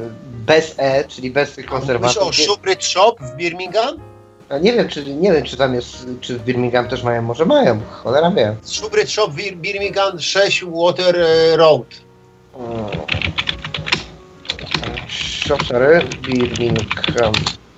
bez 0.47 0.75
E, 0.77 1.05
czyli 1.05 1.31
bez 1.31 1.53
tych 1.53 1.67
Mówisz 1.67 1.81
konserwacji. 1.81 2.21
o 2.21 2.33
Shubrit 2.33 2.85
Shop 2.85 3.17
w 3.21 3.37
Birmingham? 3.37 3.97
A 4.49 4.59
nie 4.59 4.73
wiem, 4.73 4.89
czy, 4.89 5.15
nie 5.15 5.33
wiem, 5.33 5.45
czy 5.45 5.57
tam 5.57 5.75
jest, 5.75 6.07
czy 6.21 6.39
w 6.39 6.45
Birmingham 6.45 6.89
też 6.89 7.03
mają, 7.03 7.23
może 7.23 7.45
mają, 7.45 7.81
cholera 7.91 8.31
wie. 8.31 8.57
Shubrit 8.63 9.11
Shop 9.11 9.29
w 9.31 9.35
Birmingham 9.57 10.21
6 10.21 10.65
Water 10.65 11.17
e, 11.17 11.57
Road. 11.57 11.87
Mm. 12.59 12.87
Shop, 15.09 15.59
sorry, 15.69 16.01
Birmingham. 16.23 17.33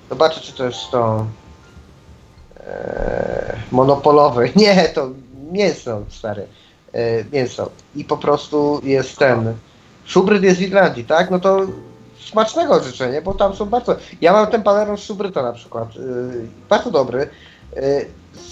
Zobaczę, 0.09 0.41
czy 0.41 0.53
to 0.53 0.65
jest 0.65 0.91
to 0.91 1.25
e, 2.59 3.57
monopolowy. 3.71 4.51
Nie, 4.55 4.89
to 4.89 5.09
mięso, 5.51 6.01
stary. 6.09 6.47
E, 6.93 7.23
mięso. 7.31 7.69
I 7.95 8.05
po 8.05 8.17
prostu 8.17 8.81
jest 8.83 9.17
ten. 9.17 9.53
Szubryd 10.05 10.43
jest 10.43 10.59
w 10.59 10.61
Irlandii, 10.61 11.05
tak? 11.05 11.31
No 11.31 11.39
to 11.39 11.59
smacznego 12.19 12.83
życzenia, 12.83 13.21
bo 13.21 13.33
tam 13.33 13.55
są 13.55 13.65
bardzo. 13.65 13.95
Ja 14.21 14.33
mam 14.33 14.47
ten 14.47 14.63
paleron 14.63 14.97
z 14.97 15.03
Szubryta 15.03 15.43
na 15.43 15.53
przykład. 15.53 15.95
Yy, 15.95 16.01
bardzo 16.69 16.91
dobry. 16.91 17.29
Yy, 17.75 17.81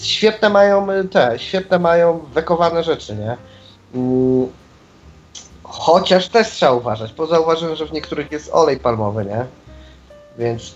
świetne 0.02 0.50
mają 0.50 0.88
te, 1.12 1.40
świetne 1.40 1.80
mają 1.80 2.20
wekowane 2.34 2.84
rzeczy, 2.84 3.16
nie? 3.16 3.38
Yy, 3.94 4.48
chociaż 5.64 6.28
też 6.28 6.50
trzeba 6.50 6.72
uważać, 6.72 7.14
bo 7.14 7.28
zauważyłem, 7.28 7.76
że 7.76 7.86
w 7.86 7.92
niektórych 7.92 8.32
jest 8.32 8.50
olej 8.54 8.80
palmowy, 8.80 9.26
nie? 9.26 9.46
Więc 10.38 10.76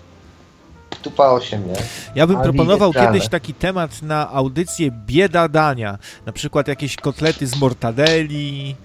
tupa 1.04 1.30
8, 1.30 1.68
nie? 1.68 1.74
Ja 2.16 2.28
bym 2.28 2.38
A 2.38 2.42
proponował 2.44 2.94
kiedyś 2.94 3.30
taki 3.30 3.54
temat 3.54 4.02
na 4.02 4.30
audycję 4.32 4.92
bieda 5.06 5.48
dania. 5.48 5.98
Na 6.26 6.32
przykład 6.34 6.68
jakieś 6.68 6.96
kotlety 6.96 7.48
z 7.48 7.60
mortadelli, 7.62 8.76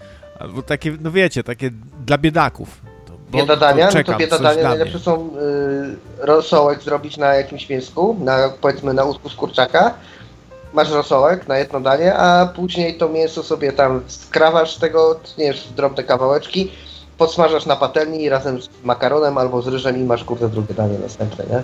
albo 0.41 0.63
takie, 0.63 0.97
no 1.01 1.11
wiecie, 1.11 1.43
takie 1.45 1.71
dla 2.07 2.19
biedaków. 2.19 2.81
To- 3.07 3.13
bo- 3.31 3.39
Biedadania, 3.39 3.85
no 3.85 3.91
to 3.93 3.99
czekam, 3.99 4.19
biedadania 4.19 4.63
najlepsze 4.69 4.99
są 4.99 5.31
y, 6.21 6.27
rosołek 6.27 6.83
zrobić 6.83 7.17
na 7.17 7.35
jakimś 7.35 7.69
mięsku, 7.69 8.17
na, 8.21 8.49
powiedzmy 8.61 8.95
na 8.95 9.05
łódku 9.05 9.29
z 9.29 9.35
kurczaka. 9.35 9.95
Masz 10.73 10.91
rosołek 10.91 11.49
na 11.49 11.59
jedno 11.59 11.81
danie, 11.81 12.15
a 12.15 12.47
później 12.47 12.99
to 12.99 13.09
mięso 13.09 13.43
sobie 13.43 13.73
tam 13.73 14.03
skrawasz 14.07 14.77
tego, 14.77 15.15
tniesz 15.15 15.69
w 15.69 15.75
drobne 15.75 16.03
kawałeczki, 16.05 16.71
podsmażasz 17.19 17.67
na 17.67 17.77
patelni 17.77 18.29
razem 18.29 18.63
z 18.63 18.69
makaronem 18.85 19.39
albo 19.39 19.63
z 19.63 19.67
ryżem 19.69 19.97
i 20.01 20.05
masz 20.05 20.25
kurde 20.25 20.49
drugie 20.49 20.75
danie 20.75 20.99
następne, 20.99 21.45
nie? 21.51 21.63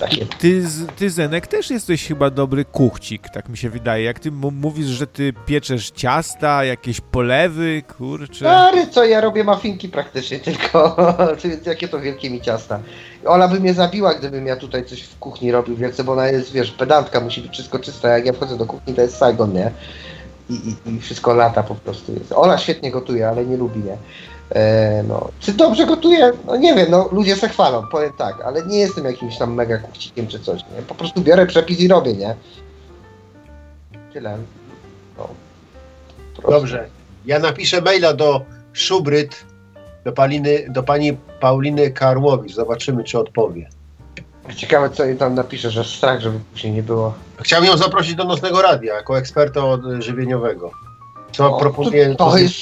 Takie. 0.00 0.26
Ty, 0.26 0.62
ty, 0.96 1.10
Zenek, 1.10 1.46
też 1.46 1.70
jesteś 1.70 2.08
chyba 2.08 2.30
dobry 2.30 2.64
kuchcik, 2.64 3.28
tak 3.28 3.48
mi 3.48 3.56
się 3.56 3.70
wydaje. 3.70 4.04
Jak 4.04 4.18
ty 4.18 4.30
mówisz, 4.32 4.86
że 4.86 5.06
ty 5.06 5.32
pieczesz 5.46 5.90
ciasta, 5.90 6.64
jakieś 6.64 7.00
polewy, 7.00 7.82
kurczę. 7.98 8.34
Stary, 8.34 8.86
co 8.86 9.04
ja 9.04 9.20
robię 9.20 9.44
mafinki 9.44 9.88
praktycznie 9.88 10.38
tylko. 10.48 10.96
Jakie 11.66 11.88
to 11.88 12.00
wielkie 12.00 12.30
mi 12.30 12.40
ciasta. 12.40 12.80
Ola 13.24 13.48
by 13.48 13.60
mnie 13.60 13.74
zabiła, 13.74 14.14
gdybym 14.14 14.46
ja 14.46 14.56
tutaj 14.56 14.84
coś 14.84 15.02
w 15.02 15.18
kuchni 15.18 15.52
robił 15.52 15.76
wielce, 15.76 16.04
bo 16.04 16.12
ona 16.12 16.26
jest, 16.28 16.52
wiesz, 16.52 16.70
pedantka, 16.70 17.20
musi 17.20 17.40
być 17.40 17.52
wszystko 17.52 17.78
czyste. 17.78 18.08
Jak 18.08 18.26
ja 18.26 18.32
wchodzę 18.32 18.56
do 18.56 18.66
kuchni, 18.66 18.94
to 18.94 19.02
jest 19.02 19.16
Saigon, 19.16 19.52
nie? 19.52 19.70
I, 20.50 20.54
i, 20.54 20.90
i 20.90 21.00
wszystko 21.00 21.34
lata 21.34 21.62
po 21.62 21.74
prostu 21.74 22.14
jest. 22.14 22.32
Ola 22.32 22.58
świetnie 22.58 22.90
gotuje, 22.90 23.28
ale 23.28 23.46
nie 23.46 23.56
lubi, 23.56 23.80
nie? 23.80 23.96
E, 24.54 25.02
no. 25.08 25.28
Czy 25.40 25.52
dobrze 25.52 25.86
gotuje? 25.86 26.32
No 26.46 26.56
nie 26.56 26.74
wiem, 26.74 26.90
no 26.90 27.08
ludzie 27.12 27.36
se 27.36 27.48
chwalą, 27.48 27.86
powiem 27.86 28.12
tak, 28.18 28.40
ale 28.40 28.66
nie 28.66 28.78
jestem 28.78 29.04
jakimś 29.04 29.38
tam 29.38 29.54
mega 29.54 29.78
kuchcikiem 29.78 30.26
czy 30.26 30.40
coś, 30.40 30.60
nie? 30.60 30.82
Po 30.82 30.94
prostu 30.94 31.20
biorę 31.20 31.46
przepis 31.46 31.80
i 31.80 31.88
robię, 31.88 32.14
nie? 32.14 32.34
Tyle. 34.12 34.38
No. 35.18 35.28
Dobrze. 36.50 36.88
Ja 37.26 37.38
napiszę 37.38 37.80
maila 37.80 38.14
do 38.14 38.40
Szubryt, 38.72 39.44
do, 40.04 40.12
Paliny, 40.12 40.66
do 40.68 40.82
pani 40.82 41.12
Pauliny 41.40 41.90
Karłowicz. 41.90 42.54
Zobaczymy, 42.54 43.04
czy 43.04 43.18
odpowie. 43.18 43.68
Ciekawe, 44.56 44.90
co 44.90 45.04
jej 45.04 45.16
tam 45.16 45.34
napisze, 45.34 45.70
że 45.70 45.84
strach, 45.84 46.20
żeby 46.20 46.38
później 46.52 46.72
nie 46.72 46.82
było. 46.82 47.14
Chciałem 47.40 47.64
ją 47.64 47.76
zaprosić 47.76 48.14
do 48.14 48.24
Nocnego 48.24 48.62
Radia 48.62 48.94
jako 48.94 49.18
eksperta 49.18 49.64
od 49.64 49.80
żywieniowego. 49.98 50.70
Co 51.32 51.56
O, 51.56 51.60
proponuję? 51.60 52.14
To, 52.14 52.30
to 52.30 52.38
jest 52.38 52.54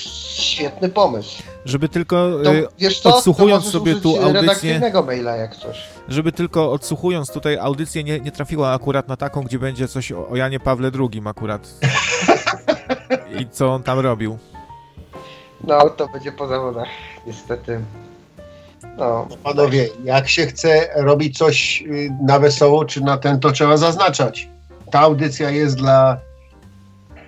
świetny 0.42 0.88
pomysł. 0.88 1.42
Żeby 1.64 1.88
tylko, 1.88 2.30
To, 2.44 2.54
y, 2.54 2.66
wiesz 2.78 3.00
co, 3.00 3.16
odsłuchując 3.16 3.64
to 3.64 3.70
sobie 3.70 3.94
tu 3.94 4.10
użyć 4.12 4.22
audycję- 4.24 4.32
redakcyjnego 4.40 5.02
maila 5.02 5.36
jak 5.36 5.56
coś. 5.56 5.80
żeby 6.08 6.32
tylko 6.32 6.72
odsłuchując 6.72 7.30
tutaj 7.30 7.58
audycję 7.58 8.04
nie, 8.04 8.20
nie 8.20 8.32
trafiła 8.32 8.72
akurat 8.72 9.08
na 9.08 9.16
taką, 9.16 9.42
gdzie 9.42 9.58
będzie 9.58 9.88
coś 9.88 10.12
o, 10.12 10.28
o 10.28 10.36
Janie 10.36 10.60
Pawle 10.60 10.90
II 11.12 11.22
akurat. 11.24 11.68
I 13.40 13.46
co 13.50 13.68
on 13.74 13.82
tam 13.82 13.98
robił. 13.98 14.38
No, 15.64 15.90
to 15.90 16.08
będzie 16.08 16.32
po 16.32 16.48
zawodach, 16.48 16.88
niestety. 17.26 17.80
No, 18.96 19.28
Panowie, 19.44 19.88
jak 20.04 20.28
się 20.28 20.46
chce 20.46 20.88
robić 20.96 21.38
coś 21.38 21.82
y, 21.86 22.10
na 22.26 22.38
wesoło 22.38 22.84
czy 22.84 23.00
na 23.00 23.16
ten, 23.16 23.40
to 23.40 23.52
trzeba 23.52 23.76
zaznaczać. 23.76 24.48
Ta 24.90 25.00
audycja 25.00 25.50
jest 25.50 25.76
dla 25.76 26.16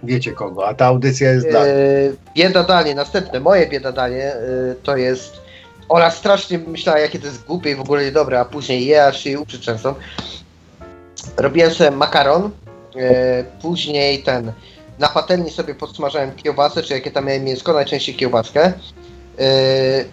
wiecie 0.02 0.32
kogo, 0.32 0.68
a 0.68 0.74
ta 0.74 0.86
audycja 0.86 1.30
jest 1.30 1.48
dla... 1.48 1.66
e, 1.66 1.72
bieda 2.34 2.64
danie, 2.64 2.94
następne, 2.94 3.40
moje 3.40 3.66
bieda 3.68 3.92
danie 3.92 4.34
e, 4.34 4.38
to 4.82 4.96
jest... 4.96 5.40
Ola 5.88 6.10
strasznie 6.10 6.58
myślała, 6.58 6.98
jakie 6.98 7.18
to 7.18 7.26
jest 7.26 7.44
głupie 7.44 7.70
i 7.70 7.74
w 7.74 7.80
ogóle 7.80 8.04
niedobre, 8.04 8.40
a 8.40 8.44
później 8.44 8.86
je, 8.86 9.04
aż 9.04 9.26
jej 9.26 9.36
uszy 9.36 9.60
często. 9.60 9.94
Robiłem 11.36 11.70
sobie 11.70 11.90
makaron, 11.90 12.50
e, 12.96 13.44
później 13.62 14.22
ten... 14.22 14.52
Na 14.98 15.08
patelni 15.08 15.50
sobie 15.50 15.74
podsmażałem 15.74 16.36
kiełbasę, 16.36 16.82
czy 16.82 16.94
jakie 16.94 17.10
tam 17.10 17.26
miałem 17.26 17.44
mięsko, 17.44 17.72
najczęściej 17.72 18.14
kiełbaskę. 18.14 18.72
E, 19.38 20.04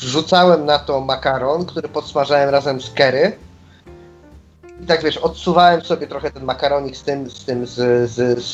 wrzucałem 0.00 0.64
na 0.64 0.78
to 0.78 1.00
makaron, 1.00 1.66
który 1.66 1.88
podsmażałem 1.88 2.50
razem 2.50 2.80
z 2.80 2.90
curry. 2.90 3.32
I 4.82 4.86
tak 4.86 5.02
wiesz, 5.04 5.16
odsuwałem 5.16 5.82
sobie 5.84 6.06
trochę 6.06 6.30
ten 6.30 6.44
makaronik 6.44 6.96
z 6.96 7.02
tym, 7.02 7.30
z 7.30 7.44
tym, 7.44 7.66
z, 7.66 7.74
z, 8.10 8.14
z, 8.14 8.44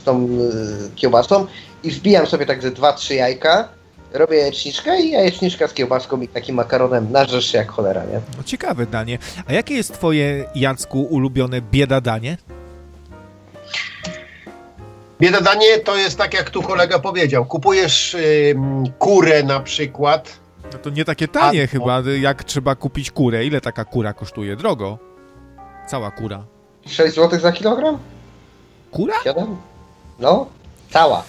z 0.00 0.04
tą 0.04 0.26
y, 0.26 0.90
kiełbasą 0.96 1.46
i 1.82 1.90
wbijam 1.90 2.26
sobie 2.26 2.46
tak 2.46 2.62
ze 2.62 2.70
2-3 2.70 3.14
jajka, 3.14 3.68
robię 4.12 4.36
jajeczniczkę 4.36 5.00
i 5.00 5.10
jajeczniczka 5.10 5.68
z 5.68 5.74
kiełbaską 5.74 6.20
i 6.20 6.28
takim 6.28 6.56
makaronem 6.56 7.12
narzesz 7.12 7.52
się 7.52 7.58
jak 7.58 7.70
cholera, 7.70 8.04
nie? 8.04 8.20
No, 8.36 8.42
ciekawe 8.44 8.86
danie. 8.86 9.18
A 9.46 9.52
jakie 9.52 9.74
jest 9.74 9.92
twoje, 9.94 10.44
Jacku, 10.54 11.02
ulubione 11.02 11.60
bieda 11.60 12.00
danie? 12.00 12.36
Biedadanie 15.20 15.78
to 15.78 15.96
jest 15.96 16.18
tak, 16.18 16.34
jak 16.34 16.50
tu 16.50 16.62
kolega 16.62 16.98
powiedział. 16.98 17.44
Kupujesz 17.44 18.16
ym, 18.50 18.84
kurę 18.98 19.42
na 19.42 19.60
przykład. 19.60 20.40
No 20.72 20.78
to 20.78 20.90
nie 20.90 21.04
takie 21.04 21.28
tanie 21.28 21.62
A- 21.62 21.66
chyba, 21.66 22.02
jak 22.20 22.44
trzeba 22.44 22.74
kupić 22.74 23.10
kurę. 23.10 23.44
Ile 23.44 23.60
taka 23.60 23.84
kura 23.84 24.12
kosztuje? 24.12 24.56
Drogo. 24.56 25.11
Cała 25.92 26.10
kura. 26.10 26.44
6 26.86 27.14
zł 27.14 27.40
za 27.40 27.52
kilogram? 27.52 27.98
Kura? 28.90 29.14
7? 29.24 29.56
No, 30.18 30.46
cała. 30.90 31.22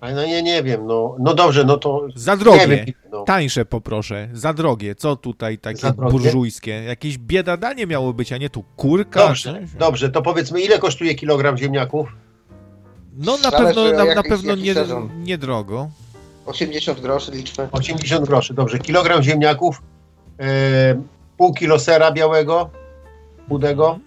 Ale 0.00 0.14
no 0.14 0.26
nie, 0.26 0.42
nie 0.42 0.62
wiem, 0.62 0.86
no, 0.86 1.16
no 1.18 1.34
dobrze, 1.34 1.64
no 1.64 1.76
to 1.76 2.06
Za 2.14 2.32
nie 2.34 2.38
drogie. 2.38 2.68
wiem. 2.68 2.86
No. 3.12 3.22
Tańsze 3.24 3.64
poproszę. 3.64 4.28
Za 4.32 4.52
drogie. 4.52 4.94
Co 4.94 5.16
tutaj 5.16 5.58
takie 5.58 5.92
burżujskie? 5.92 6.70
Jakieś 6.70 7.18
bieda 7.18 7.56
danie 7.56 7.86
miało 7.86 8.12
być, 8.12 8.32
a 8.32 8.36
nie 8.38 8.50
tu 8.50 8.64
kurka. 8.76 9.26
Dobrze, 9.26 9.52
coś? 9.60 9.70
dobrze, 9.70 10.10
to 10.10 10.22
powiedzmy, 10.22 10.60
ile 10.60 10.78
kosztuje 10.78 11.14
kilogram 11.14 11.56
ziemniaków? 11.58 12.08
No 13.16 13.32
na 13.32 13.50
Zależy, 13.50 13.74
pewno, 13.74 14.04
na, 14.04 14.14
na 14.14 14.22
pewno 14.22 14.54
nie, 14.54 14.74
sezon. 14.74 15.10
niedrogo. 15.22 15.88
80 16.46 17.00
groszy 17.00 17.32
liczmy. 17.32 17.68
80 17.72 18.26
groszy, 18.26 18.54
dobrze. 18.54 18.78
Kilogram 18.78 19.22
ziemniaków, 19.22 19.82
e, 20.40 21.02
pół 21.36 21.54
kilo 21.54 21.78
sera 21.78 22.12
białego, 22.12 22.70
chudego, 23.48 23.98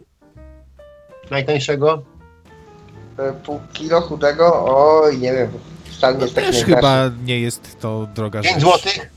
najtańszego. 1.31 2.01
E, 3.19 3.33
Pół 3.33 3.59
kilo 3.73 4.01
chudego, 4.01 4.65
oj, 4.65 5.17
nie 5.17 5.33
wiem, 5.33 5.51
wcale 5.85 6.13
nie 6.13 6.19
No 6.19 6.25
jest 6.25 6.35
taki 6.35 6.47
też 6.47 6.63
chyba 6.65 7.09
nie 7.25 7.39
jest 7.39 7.79
to 7.79 8.07
droga 8.15 8.41
5 8.41 8.53
rzecz. 8.53 8.63
złotych? 8.63 9.09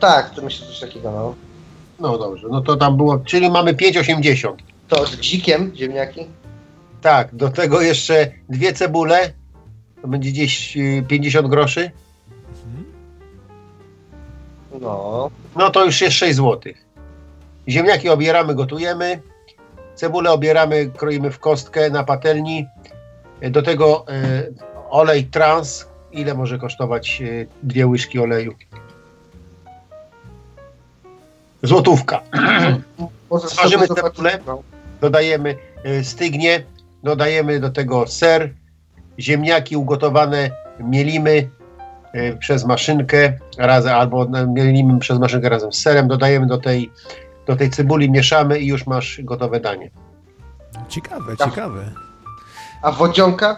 Tak, 0.00 0.30
to 0.34 0.42
myślę 0.42 0.66
coś 0.66 0.80
takiego, 0.80 1.10
no. 1.10 1.34
No 2.00 2.18
dobrze, 2.18 2.46
no 2.50 2.60
to 2.60 2.76
tam 2.76 2.96
było, 2.96 3.18
czyli 3.18 3.50
mamy 3.50 3.72
5,80. 3.74 4.54
To 4.88 5.06
z 5.06 5.16
bzikiem 5.16 5.72
ziemniaki? 5.76 6.26
Tak, 7.02 7.34
do 7.34 7.48
tego 7.48 7.80
jeszcze 7.80 8.30
dwie 8.48 8.72
cebule, 8.72 9.32
to 10.02 10.08
będzie 10.08 10.30
gdzieś 10.30 10.76
y, 10.76 11.04
50 11.08 11.48
groszy. 11.48 11.90
Mhm. 12.66 12.84
No. 14.80 15.30
No 15.56 15.70
to 15.70 15.84
już 15.84 16.00
jest 16.00 16.16
6 16.16 16.36
zł. 16.36 16.72
Ziemniaki 17.68 18.08
obieramy, 18.08 18.54
gotujemy. 18.54 19.20
Cebulę 20.00 20.30
obieramy, 20.30 20.90
kroimy 20.96 21.30
w 21.30 21.38
kostkę 21.38 21.90
na 21.90 22.04
patelni. 22.04 22.66
Do 23.50 23.62
tego 23.62 24.04
e, 24.08 24.46
olej 24.90 25.24
trans. 25.24 25.88
Ile 26.12 26.34
może 26.34 26.58
kosztować 26.58 27.22
e, 27.22 27.46
dwie 27.62 27.86
łyżki 27.86 28.18
oleju? 28.18 28.54
Złotówka. 31.62 32.22
Smażymy 33.48 33.88
cebulę? 33.88 34.38
no. 34.46 34.62
Dodajemy 35.00 35.56
e, 35.84 36.04
stygnie, 36.04 36.64
dodajemy 37.02 37.60
do 37.60 37.70
tego 37.70 38.06
ser, 38.06 38.50
ziemniaki 39.18 39.76
ugotowane, 39.76 40.50
mielimy 40.78 41.50
przez 42.38 42.64
maszynkę 42.64 43.32
razem, 43.58 43.94
albo 43.94 44.26
mielimy 44.48 44.98
przez 44.98 45.18
maszynkę 45.18 45.48
razem 45.48 45.72
z 45.72 45.78
serem, 45.78 46.08
dodajemy 46.08 46.46
do 46.46 46.58
tej, 46.58 46.90
do 47.50 47.56
tej 47.56 47.70
cebuli, 47.70 48.10
mieszamy 48.10 48.58
i 48.58 48.66
już 48.66 48.86
masz 48.86 49.20
gotowe 49.22 49.60
danie. 49.60 49.90
Ciekawe, 50.88 51.36
Tak. 51.36 51.48
ciekawe. 51.50 51.90
A 52.82 52.92
wodzionka? 52.92 53.56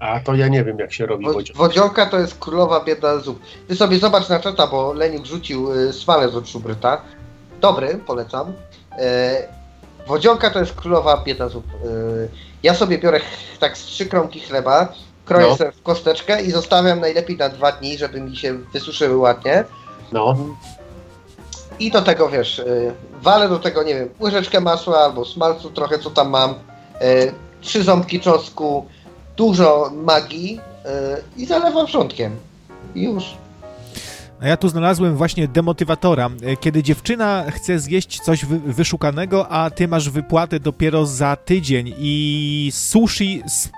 A 0.00 0.20
to 0.20 0.34
ja 0.34 0.48
nie 0.48 0.64
wiem, 0.64 0.78
jak 0.78 0.92
się 0.92 1.06
robi 1.06 1.24
Wo- 1.24 1.32
wodzio. 1.32 1.54
Wodzionka 1.54 2.06
to 2.06 2.18
jest 2.18 2.38
królowa 2.38 2.84
bieda 2.84 3.18
zup. 3.18 3.40
Ty 3.68 3.76
sobie 3.76 3.98
zobacz 3.98 4.28
na 4.28 4.40
czata, 4.40 4.66
bo 4.66 4.92
Leniuk 4.92 5.26
rzucił 5.26 5.72
y, 5.72 5.92
smalec 5.92 6.34
od 6.34 6.48
szubryta. 6.48 7.00
Dobry, 7.60 7.98
polecam. 8.06 8.52
E, 8.98 9.48
wodzionka 10.06 10.50
to 10.50 10.58
jest 10.60 10.74
królowa 10.74 11.22
bieda 11.26 11.48
zup. 11.48 11.64
E, 11.66 11.88
ja 12.62 12.74
sobie 12.74 12.98
biorę 12.98 13.20
ch- 13.20 13.58
tak 13.58 13.78
z 13.78 13.82
trzy 13.84 14.06
kromki 14.06 14.40
chleba, 14.40 14.92
kroję 15.24 15.46
No. 15.46 15.56
sobie 15.56 15.72
w 15.72 15.82
kosteczkę 15.82 16.42
i 16.42 16.50
zostawiam 16.50 17.00
najlepiej 17.00 17.36
na 17.36 17.48
dwa 17.48 17.72
dni, 17.72 17.98
żeby 17.98 18.20
mi 18.20 18.36
się 18.36 18.54
wysuszyły 18.58 19.16
ładnie. 19.16 19.64
No, 20.12 20.36
I 21.78 21.90
do 21.90 22.02
tego, 22.02 22.28
wiesz, 22.28 22.58
y, 22.58 22.92
walę 23.22 23.48
do 23.48 23.58
tego, 23.58 23.82
nie 23.82 23.94
wiem, 23.94 24.08
łyżeczkę 24.20 24.60
masła 24.60 24.98
albo 24.98 25.24
smalcu, 25.24 25.70
trochę 25.70 25.98
co 25.98 26.10
tam 26.10 26.30
mam, 26.30 26.50
y, 26.50 26.54
trzy 27.60 27.82
ząbki 27.82 28.20
czosnku, 28.20 28.86
dużo 29.36 29.90
magii 29.94 30.60
y, 31.36 31.40
i 31.42 31.46
zalewam 31.46 31.86
wrzątkiem. 31.86 32.36
I 32.94 33.02
już. 33.02 33.24
A 34.40 34.48
ja 34.48 34.56
tu 34.56 34.68
znalazłem 34.68 35.16
właśnie 35.16 35.48
demotywatora. 35.48 36.30
E, 36.42 36.56
Kiedy 36.56 36.82
dziewczyna 36.82 37.44
chce 37.50 37.78
zjeść 37.78 38.20
coś 38.20 38.44
wy 38.44 38.58
wyszukanego, 38.58 39.48
a 39.48 39.70
ty 39.70 39.88
masz 39.88 40.10
wypłatę 40.10 40.60
dopiero 40.60 41.06
za 41.06 41.36
tydzień 41.36 41.94
i 41.98 42.70
sushi 42.74 43.42
z... 43.46 43.68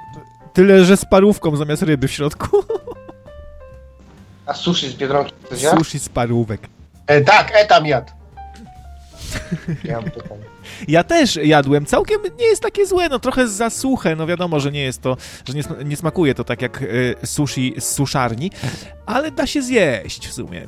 tyle, 0.53 0.85
że 0.85 0.97
z 0.97 1.05
parówką 1.05 1.57
zamiast 1.57 1.83
ryby 1.83 2.09
w 2.09 2.13
środku. 2.13 2.49
A 4.47 4.55
sushi 4.55 4.89
z 4.89 4.95
Biedronki? 4.95 5.33
Sushi 5.55 5.99
z 5.99 6.09
parówek. 6.09 6.61
E, 7.07 7.21
tak, 7.21 7.53
etam 7.55 7.87
jadł. 7.87 8.13
Ja 10.89 11.05
też 11.05 11.37
jadłem, 11.43 11.87
całkiem 11.87 12.21
nie 12.39 12.47
jest 12.47 12.63
takie 12.63 12.87
złe, 12.87 13.09
no 13.09 13.19
trochę 13.19 13.49
za 13.49 13.71
suche, 13.71 14.17
no 14.17 14.27
wiadomo, 14.27 14.61
że 14.61 14.73
nie 14.73 14.83
jest 14.83 15.03
to, 15.03 15.17
że 15.49 15.55
nie, 15.55 15.63
nie 15.85 15.97
smakuje 15.97 16.35
to 16.35 16.45
tak 16.45 16.63
jak 16.63 16.83
e, 17.23 17.27
sushi 17.27 17.75
z 17.79 17.95
suszarni, 17.95 18.51
ale 19.07 19.31
da 19.31 19.47
się 19.47 19.63
zjeść 19.63 20.29
w 20.29 20.33
sumie. 20.33 20.67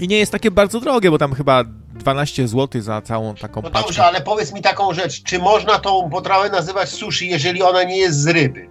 I 0.00 0.08
nie 0.08 0.18
jest 0.18 0.32
takie 0.32 0.50
bardzo 0.50 0.80
drogie, 0.80 1.10
bo 1.10 1.18
tam 1.18 1.34
chyba 1.34 1.64
12 1.94 2.48
zł 2.48 2.82
za 2.82 3.00
całą 3.02 3.34
taką 3.34 3.62
No 3.62 3.70
paczkę. 3.70 3.86
dobrze, 3.86 4.04
ale 4.04 4.20
powiedz 4.20 4.52
mi 4.52 4.62
taką 4.62 4.94
rzecz, 4.94 5.22
czy 5.22 5.38
można 5.38 5.78
tą 5.78 6.10
potrawę 6.10 6.50
nazywać 6.50 6.88
sushi, 6.88 7.28
jeżeli 7.28 7.62
ona 7.62 7.82
nie 7.82 7.96
jest 7.98 8.18
z 8.20 8.26
ryby? 8.26 8.68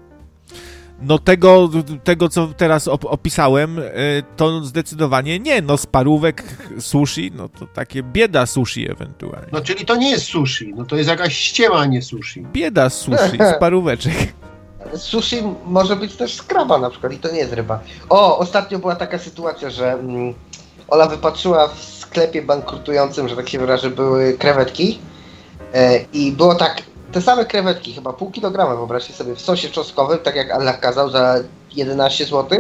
No 1.02 1.20
tego, 1.20 1.70
tego 2.04 2.30
co 2.30 2.48
teraz 2.48 2.88
op 2.88 3.06
opisałem, 3.06 3.80
y, 3.80 4.24
to 4.38 4.64
zdecydowanie 4.64 5.40
nie. 5.40 5.62
No 5.62 5.78
z 5.78 5.86
parówek 5.86 6.44
sushi, 6.80 7.32
no 7.36 7.50
to 7.50 7.68
takie 7.68 8.04
bieda 8.04 8.46
sushi 8.46 8.92
ewentualnie. 8.92 9.48
No 9.52 9.62
czyli 9.62 9.86
to 9.86 9.96
nie 9.96 10.12
jest 10.12 10.26
sushi, 10.26 10.74
no 10.76 10.86
to 10.86 10.96
jest 10.96 11.10
jakaś 11.10 11.38
ściema, 11.38 11.76
a 11.76 11.86
nie 11.86 12.02
sushi. 12.02 12.42
Bieda 12.54 12.90
sushi 12.90 13.38
z 13.38 13.60
paróweczek. 13.60 14.34
Sushi 14.96 15.44
może 15.66 15.96
być 15.96 16.16
też 16.16 16.36
skraba 16.36 16.78
na 16.78 16.90
przykład 16.90 17.14
i 17.14 17.18
to 17.18 17.32
nie 17.32 17.40
jest 17.40 17.54
ryba. 17.54 17.80
O, 18.10 18.38
ostatnio 18.38 18.80
była 18.80 18.96
taka 18.96 19.20
sytuacja, 19.20 19.70
że 19.70 19.94
mm, 19.94 20.34
Ola 20.88 21.08
wypatrzyła 21.08 21.68
w 21.68 21.84
sklepie 21.84 22.42
bankrutującym, 22.42 23.30
że 23.30 23.36
tak 23.36 23.50
się 23.50 23.60
wyrażę, 23.60 23.90
były 23.90 24.34
krewetki 24.34 25.00
e, 25.74 26.00
i 26.14 26.32
było 26.32 26.56
tak, 26.56 26.84
te 27.12 27.22
same 27.22 27.46
krewetki, 27.46 27.94
chyba 27.94 28.14
pół 28.14 28.32
kilograma, 28.32 28.76
wyobraźcie 28.76 29.14
sobie, 29.14 29.36
w 29.36 29.42
sosie 29.42 29.70
czosnkowym, 29.70 30.20
tak 30.20 30.36
jak 30.36 30.52
Allah 30.52 30.80
kazał, 30.80 31.10
za 31.10 31.36
11 31.72 32.26
zł, 32.26 32.60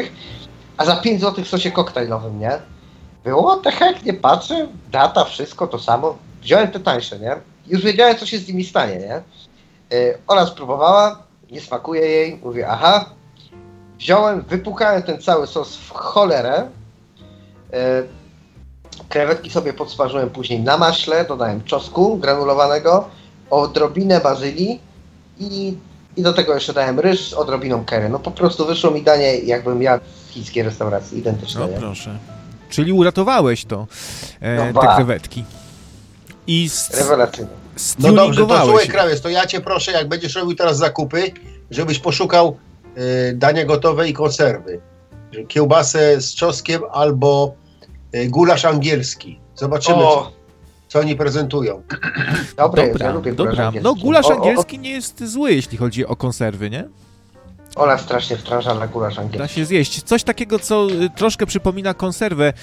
a 0.77 0.85
za 0.85 0.95
5 0.95 1.21
zł 1.21 1.43
w 1.43 1.47
sosie 1.47 1.71
koktajlowym, 1.71 2.39
nie? 2.39 2.51
Było 3.23 3.57
the 3.57 3.71
heck, 3.71 4.03
nie 4.05 4.13
patrzę, 4.13 4.67
data, 4.91 5.25
wszystko 5.25 5.67
to 5.67 5.79
samo. 5.79 6.17
Wziąłem 6.41 6.67
te 6.67 6.79
tańsze, 6.79 7.19
nie? 7.19 7.35
Już 7.67 7.81
wiedziałem, 7.83 8.17
co 8.17 8.25
się 8.25 8.37
z 8.37 8.47
nimi 8.47 8.65
stanie, 8.65 8.97
nie? 8.97 9.15
E, 9.97 10.17
Ola 10.27 10.45
spróbowała, 10.45 11.23
nie 11.51 11.61
smakuje 11.61 12.01
jej, 12.01 12.39
mówię, 12.43 12.67
aha. 12.69 13.05
Wziąłem, 13.97 14.41
wypukałem 14.41 15.03
ten 15.03 15.21
cały 15.21 15.47
sos 15.47 15.77
w 15.77 15.89
cholerę. 15.89 16.69
E, 17.73 18.03
krewetki 19.09 19.49
sobie 19.49 19.73
podsmażyłem 19.73 20.29
później 20.29 20.59
na 20.59 20.77
maśle, 20.77 21.25
dodałem 21.25 21.63
czosnku 21.63 22.17
granulowanego, 22.17 23.09
odrobinę 23.51 24.19
bazylii 24.19 24.79
i, 25.39 25.77
i 26.17 26.21
do 26.21 26.33
tego 26.33 26.53
jeszcze 26.53 26.73
dałem 26.73 26.99
ryż 26.99 27.29
z 27.29 27.33
odrobiną 27.33 27.85
curry. 27.85 28.09
No 28.09 28.19
po 28.19 28.31
prostu 28.31 28.65
wyszło 28.65 28.91
mi 28.91 29.01
danie, 29.01 29.37
jakbym 29.39 29.81
jadł 29.81 30.03
w 30.27 30.31
chińskiej 30.31 30.63
restauracji, 30.63 31.17
identyczne. 31.17 31.61
No 31.61 31.67
nie? 31.67 31.77
proszę. 31.77 32.17
Czyli 32.69 32.93
uratowałeś 32.93 33.65
to, 33.65 33.87
e, 34.41 34.71
No 34.73 34.81
te 34.81 34.95
krewetki. 34.95 35.45
I 36.47 36.69
Rewelacyjne. 36.93 37.61
No 37.99 38.13
dobrze, 38.13 38.47
to 38.47 38.65
słuchaj 38.65 38.87
krawiec, 38.87 39.21
to 39.21 39.29
ja 39.29 39.45
cię 39.45 39.61
proszę, 39.61 39.91
jak 39.91 40.07
będziesz 40.07 40.35
robił 40.35 40.55
teraz 40.55 40.77
zakupy, 40.77 41.31
żebyś 41.71 41.99
poszukał 41.99 42.57
y, 42.97 43.33
dania 43.35 43.65
gotowe 43.65 44.09
i 44.09 44.13
konserwy. 44.13 44.81
Kiełbasę 45.47 46.21
z 46.21 46.35
czosnkiem 46.35 46.81
albo 46.91 47.53
y, 48.15 48.27
gulasz 48.27 48.65
angielski. 48.65 49.39
Zobaczymy, 49.55 49.97
co, 49.97 50.09
O, 50.09 50.31
co 50.91 50.99
oni 50.99 51.15
prezentują. 51.15 51.84
dobre, 52.57 52.88
Dobra, 52.91 53.05
ja 53.07 53.13
lubię 53.13 53.34
dobra. 53.34 53.65
angielski. 53.68 53.84
No 53.84 53.95
gulasz 53.95 54.26
O, 54.26 54.30
o, 54.30 54.31
o, 54.31 54.35
angielski 54.38 54.80
nie 54.80 54.91
jest 54.91 55.23
zły, 55.26 55.53
jeśli 55.53 55.77
chodzi 55.77 56.05
o 56.05 56.15
konserwy, 56.15 56.69
nie? 56.69 56.88
Ola 57.76 57.97
strasznie 57.97 58.38
wtrąża 58.38 58.73
na 58.73 58.88
gulasz 58.88 59.15
Da 59.15 59.22
angielski. 59.22 59.55
się 59.55 59.65
zjeść. 59.65 60.03
Coś 60.03 60.23
takiego, 60.23 60.59
co 60.59 60.88
y, 60.91 61.09
troszkę 61.09 61.45
przypomina 61.45 61.93
konserwę 61.93 62.53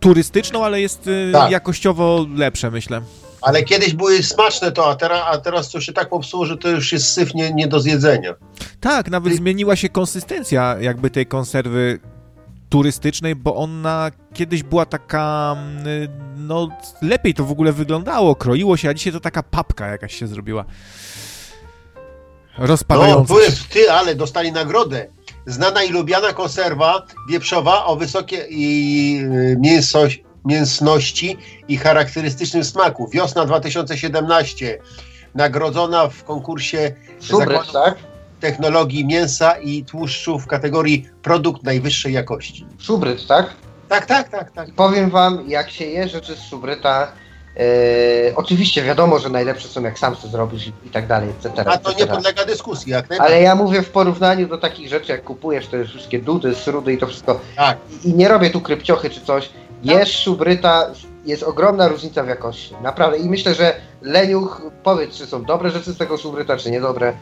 turystyczną, 0.00 0.64
ale 0.64 0.80
jest 0.80 1.06
y, 1.06 1.30
Tak. 1.32 1.50
jakościowo 1.50 2.26
lepsze, 2.36 2.70
myślę. 2.70 3.00
Ale 3.42 3.62
kiedyś 3.62 3.94
były 3.94 4.22
smaczne 4.22 4.72
to, 4.72 4.90
a 4.90 4.94
teraz, 4.96 5.20
a 5.26 5.38
teraz 5.38 5.70
to 5.70 5.80
się 5.80 5.92
tak 5.92 6.08
popsuło, 6.08 6.46
że 6.46 6.56
to 6.56 6.68
już 6.68 6.92
jest 6.92 7.12
syf 7.12 7.34
nie, 7.34 7.52
nie 7.52 7.68
do 7.68 7.80
zjedzenia. 7.80 8.34
Tak, 8.80 9.10
nawet 9.10 9.34
zmieniła 9.36 9.76
się 9.76 9.88
konsystencja 9.88 10.76
jakby 10.80 11.10
tej 11.10 11.26
konserwy 11.26 11.98
turystycznej, 12.68 13.34
bo 13.34 13.56
ona 13.56 14.10
kiedyś 14.34 14.62
była 14.62 14.86
taka, 14.86 15.56
y, 15.86 16.08
no 16.36 16.68
lepiej 17.02 17.34
to 17.34 17.44
w 17.44 17.50
ogóle 17.50 17.72
wyglądało, 17.72 18.36
kroiło 18.36 18.76
się, 18.76 18.88
a 18.88 18.94
dzisiaj 18.94 19.12
to 19.12 19.20
taka 19.20 19.42
papka 19.42 19.86
jakaś 19.86 20.14
się 20.14 20.26
zrobiła. 20.26 20.64
No, 22.58 22.66
Rozpadająca 22.66 23.34
się. 23.34 23.52
ty, 23.70 23.92
ale 23.92 24.14
dostali 24.14 24.52
nagrodę. 24.52 25.06
Znana 25.46 25.82
i 25.82 25.90
lubiana 25.90 26.32
konserwa 26.32 27.06
wieprzowa 27.30 27.84
o 27.84 27.96
wysokiej 27.96 28.40
y, 29.24 29.56
mięso, 29.60 30.00
mięsności 30.44 31.38
i 31.68 31.76
charakterystycznym 31.76 32.64
smaku. 32.64 33.08
Wiosna 33.12 33.44
2017. 33.44 34.78
Nagrodzona 35.34 36.08
w 36.08 36.24
konkursie 36.24 36.94
Szubryt, 37.20 37.48
Zakładu 37.48 37.72
tak? 37.72 38.13
Technologii 38.44 39.06
mięsa 39.06 39.52
i 39.52 39.84
tłuszczu 39.84 40.38
w 40.38 40.46
kategorii 40.46 41.08
produkt 41.22 41.62
najwyższej 41.62 42.12
jakości. 42.12 42.66
Szubryt, 42.78 43.26
tak? 43.26 43.46
Tak, 43.88 44.06
tak, 44.06 44.28
tak, 44.28 44.50
tak. 44.50 44.68
I 44.68 44.72
powiem 44.72 45.10
wam, 45.10 45.44
jak 45.48 45.70
się 45.70 45.84
je 45.84 46.08
rzeczy 46.08 46.36
z 46.36 46.42
szubryta, 46.42 47.12
e, 47.56 48.36
oczywiście 48.36 48.82
wiadomo, 48.82 49.18
że 49.18 49.28
najlepsze 49.28 49.68
są 49.68 49.82
jak 49.82 49.98
sam 49.98 50.16
to 50.16 50.28
zrobisz 50.28 50.66
i, 50.66 50.72
i 50.84 50.90
tak 50.90 51.06
dalej, 51.06 51.30
etc. 51.30 51.64
A 51.66 51.78
to 51.78 51.90
nie 51.90 51.96
etc. 51.96 52.14
podlega 52.14 52.44
dyskusji, 52.44 52.92
jak 52.92 53.10
najbardziej. 53.10 53.36
Ale 53.36 53.44
ja 53.44 53.54
mówię 53.54 53.82
w 53.82 53.90
porównaniu 53.90 54.48
do 54.48 54.58
takich 54.58 54.88
rzeczy, 54.88 55.12
jak 55.12 55.24
kupujesz 55.24 55.66
te 55.66 55.84
wszystkie 55.84 56.18
dudy, 56.18 56.54
srudy 56.54 56.92
i 56.92 56.98
to 56.98 57.06
wszystko. 57.06 57.40
Tak. 57.56 57.78
I, 58.04 58.08
I 58.08 58.14
nie 58.14 58.28
robię 58.28 58.50
tu 58.50 58.60
krypciochy 58.60 59.10
czy 59.10 59.20
coś. 59.20 59.50
Jesz 59.82 60.22
szubryta, 60.22 60.90
jest 61.24 61.42
ogromna 61.42 61.88
różnica 61.88 62.22
w 62.22 62.28
jakości. 62.28 62.74
Naprawdę. 62.82 63.18
I 63.18 63.28
myślę, 63.28 63.54
że 63.54 63.74
Leniuch, 64.02 64.62
powiedz, 64.82 65.14
czy 65.14 65.26
są 65.26 65.44
dobre 65.44 65.70
rzeczy 65.70 65.92
z 65.92 65.98
tego 65.98 66.18
szubryta, 66.18 66.56
czy 66.56 66.70
niedobre. 66.70 67.12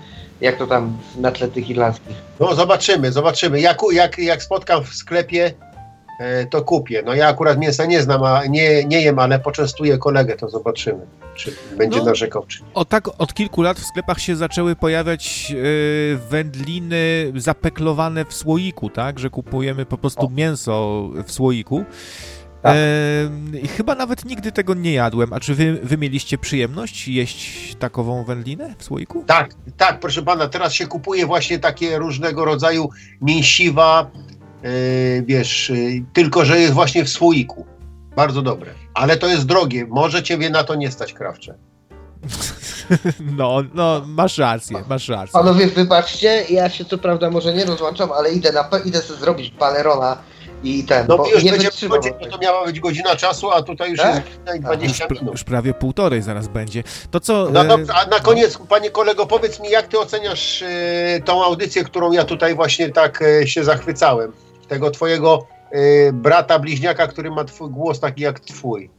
Jak 0.43 0.56
to 0.59 0.66
tam 0.66 0.98
na 1.16 1.31
tle 1.31 1.48
tych 1.48 1.70
irlandzkich. 1.70 2.16
No 2.40 2.55
zobaczymy, 2.55 3.12
zobaczymy. 3.12 3.60
Jak, 3.60 3.78
jak, 3.93 4.19
jak 4.19 4.43
spotkam 4.43 4.85
w 4.85 4.94
sklepie, 4.94 5.55
e, 6.20 6.47
to 6.47 6.62
kupię. 6.62 7.02
No 7.06 7.14
ja 7.14 7.28
akurat 7.28 7.59
mięsa 7.59 7.86
nie 7.86 8.02
znam, 8.02 8.23
a 8.24 8.47
nie, 8.47 8.85
nie 8.85 9.01
jem, 9.01 9.19
ale 9.19 9.39
poczęstuję 9.39 9.98
kolegę, 9.98 10.36
to 10.36 10.48
zobaczymy, 10.48 11.06
czy 11.36 11.52
będzie 11.78 11.98
No. 11.98 12.05
narzekał, 12.05 12.47
czy 12.47 12.62
nie. 12.62 12.69
O 12.74 12.85
tak 12.85 13.09
od 13.19 13.35
kilku 13.35 13.62
lat 13.62 13.78
w 13.78 13.85
sklepach 13.86 14.19
się 14.20 14.36
zaczęły 14.36 14.77
pojawiać 14.77 15.52
e, 15.52 16.16
wędliny 16.16 17.32
zapeklowane 17.36 18.24
w 18.24 18.35
słoiku, 18.35 18.90
tak? 18.90 19.19
Że 19.19 19.31
kupujemy 19.31 19.86
po 19.86 19.98
prostu 19.98 20.27
O. 20.27 20.31
mięso 20.31 21.09
w 21.27 21.32
słoiku. 21.32 21.85
Tak. 22.62 22.76
E, 22.76 23.68
chyba 23.76 23.94
nawet 23.94 24.24
nigdy 24.24 24.52
tego 24.52 24.74
nie 24.74 24.93
jadłem. 24.93 25.32
A 25.32 25.40
czy 25.40 25.55
wy, 25.55 25.80
wy 25.82 25.98
mieliście 25.98 26.39
przyjemność 26.39 27.09
jeść 27.09 27.74
takową 27.78 28.24
wędlinę 28.24 28.74
w 28.78 28.84
słoiku? 28.84 29.24
Tak, 29.26 29.55
tak, 29.76 30.01
proszę 30.01 30.22
pana, 30.22 30.48
teraz 30.48 30.72
się 30.72 30.86
kupuje 30.86 31.26
właśnie 31.26 31.59
takie 31.59 31.98
różnego 31.98 32.44
rodzaju 32.44 32.89
mięsiwa, 33.22 34.10
e, 34.62 35.22
wiesz, 35.22 35.70
e, 35.70 35.74
tylko 36.12 36.44
że 36.44 36.60
jest 36.60 36.74
właśnie 36.74 37.05
w 37.05 37.09
słoiku. 37.09 37.66
Bardzo 38.16 38.43
dobre. 38.43 38.70
Ale 38.94 39.16
to 39.16 39.26
jest 39.26 39.47
drogie. 39.47 39.86
Może 39.86 40.22
ciebie 40.22 40.51
na 40.51 40.64
to 40.64 40.74
nie 40.74 40.90
stać, 40.90 41.12
krawcze. 41.12 41.55
No, 43.36 43.62
no, 43.74 44.02
masz 44.06 44.39
rację, 44.39 44.84
masz 44.89 45.09
rację. 45.09 45.32
Panowie, 45.32 45.66
wybaczcie, 45.66 46.44
ja 46.51 46.68
się 46.68 46.84
co 46.84 46.98
prawda 46.98 47.30
może 47.30 47.55
nie 47.55 47.64
rozłączam, 47.64 48.12
ale 48.12 48.32
idę 48.32 48.52
na 48.52 48.78
idę 48.84 49.02
sobie 49.02 49.20
zrobić 49.20 49.51
balerona 49.51 50.16
i 50.64 50.84
ten, 50.84 51.06
No 51.09 51.16
bo 51.16 51.28
już 51.28 51.43
nie 51.44 51.51
będzie 51.51 51.89
godzina, 51.89 52.14
to 52.30 52.39
miała 52.39 52.64
być 52.66 52.80
godzina 52.80 53.16
czasu, 53.16 53.51
a 53.51 53.62
tutaj 53.62 53.90
już 53.90 54.01
Tak? 54.01 54.14
jest 54.14 54.28
godzina 54.28 54.52
i 54.55 54.56
Już, 54.56 54.64
20 54.98 55.06
pra- 55.06 55.12
minut. 55.20 55.32
już 55.32 55.44
prawie 55.44 55.74
półtorej 55.74 56.22
zaraz 56.22 56.48
będzie. 56.48 56.82
To 57.10 57.20
co... 57.20 57.48
No 57.52 57.64
e, 57.64 57.68
dobrze, 57.68 57.93
a 57.94 58.06
na 58.06 58.20
koniec, 58.20 58.59
panie 58.68 58.90
kolego, 58.90 59.26
powiedz 59.26 59.60
mi, 59.60 59.70
jak 59.70 59.86
ty 59.89 59.98
oceniasz 59.98 60.62
e, 60.62 61.20
tą 61.24 61.44
audycję, 61.44 61.84
którą 61.84 62.12
ja 62.12 62.24
tutaj 62.24 62.55
właśnie 62.55 62.89
tak 62.90 63.22
e, 63.22 63.47
się 63.47 63.64
zachwycałem? 63.64 64.32
Tego 64.68 64.90
twojego 64.90 65.47
brata 66.12 66.59
bliźniaka, 66.59 67.06
który 67.06 67.30
ma 67.30 67.44
twój 67.44 67.70
głos 67.70 68.01
taki 68.01 68.22
jak 68.22 68.40
twój. 68.40 68.90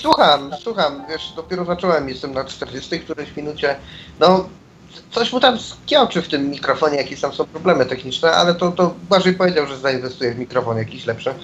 Słucham, 0.00 0.50
słucham, 0.60 1.04
wiesz, 1.08 1.32
dopiero 1.36 1.64
zacząłem, 1.64 2.08
jestem 2.08 2.32
na 2.34 2.44
40 2.44 3.00
którejś 3.00 3.36
minucie. 3.36 3.76
No, 4.20 4.48
coś 5.10 5.32
mu 5.32 5.40
tam 5.40 5.58
skiączy 5.58 6.22
w 6.22 6.28
tym 6.28 6.50
mikrofonie, 6.50 6.96
jakieś 6.96 7.20
tam 7.20 7.32
są 7.32 7.44
problemy 7.44 7.86
techniczne, 7.86 8.32
ale 8.32 8.54
to, 8.54 8.70
to 8.70 8.94
Błażej 9.08 9.34
powiedział, 9.34 9.66
że 9.66 9.78
zainwestuje 9.78 10.34
w 10.34 10.38
mikrofon 10.38 10.78
jakiś 10.78 11.06
lepszy, 11.06 11.34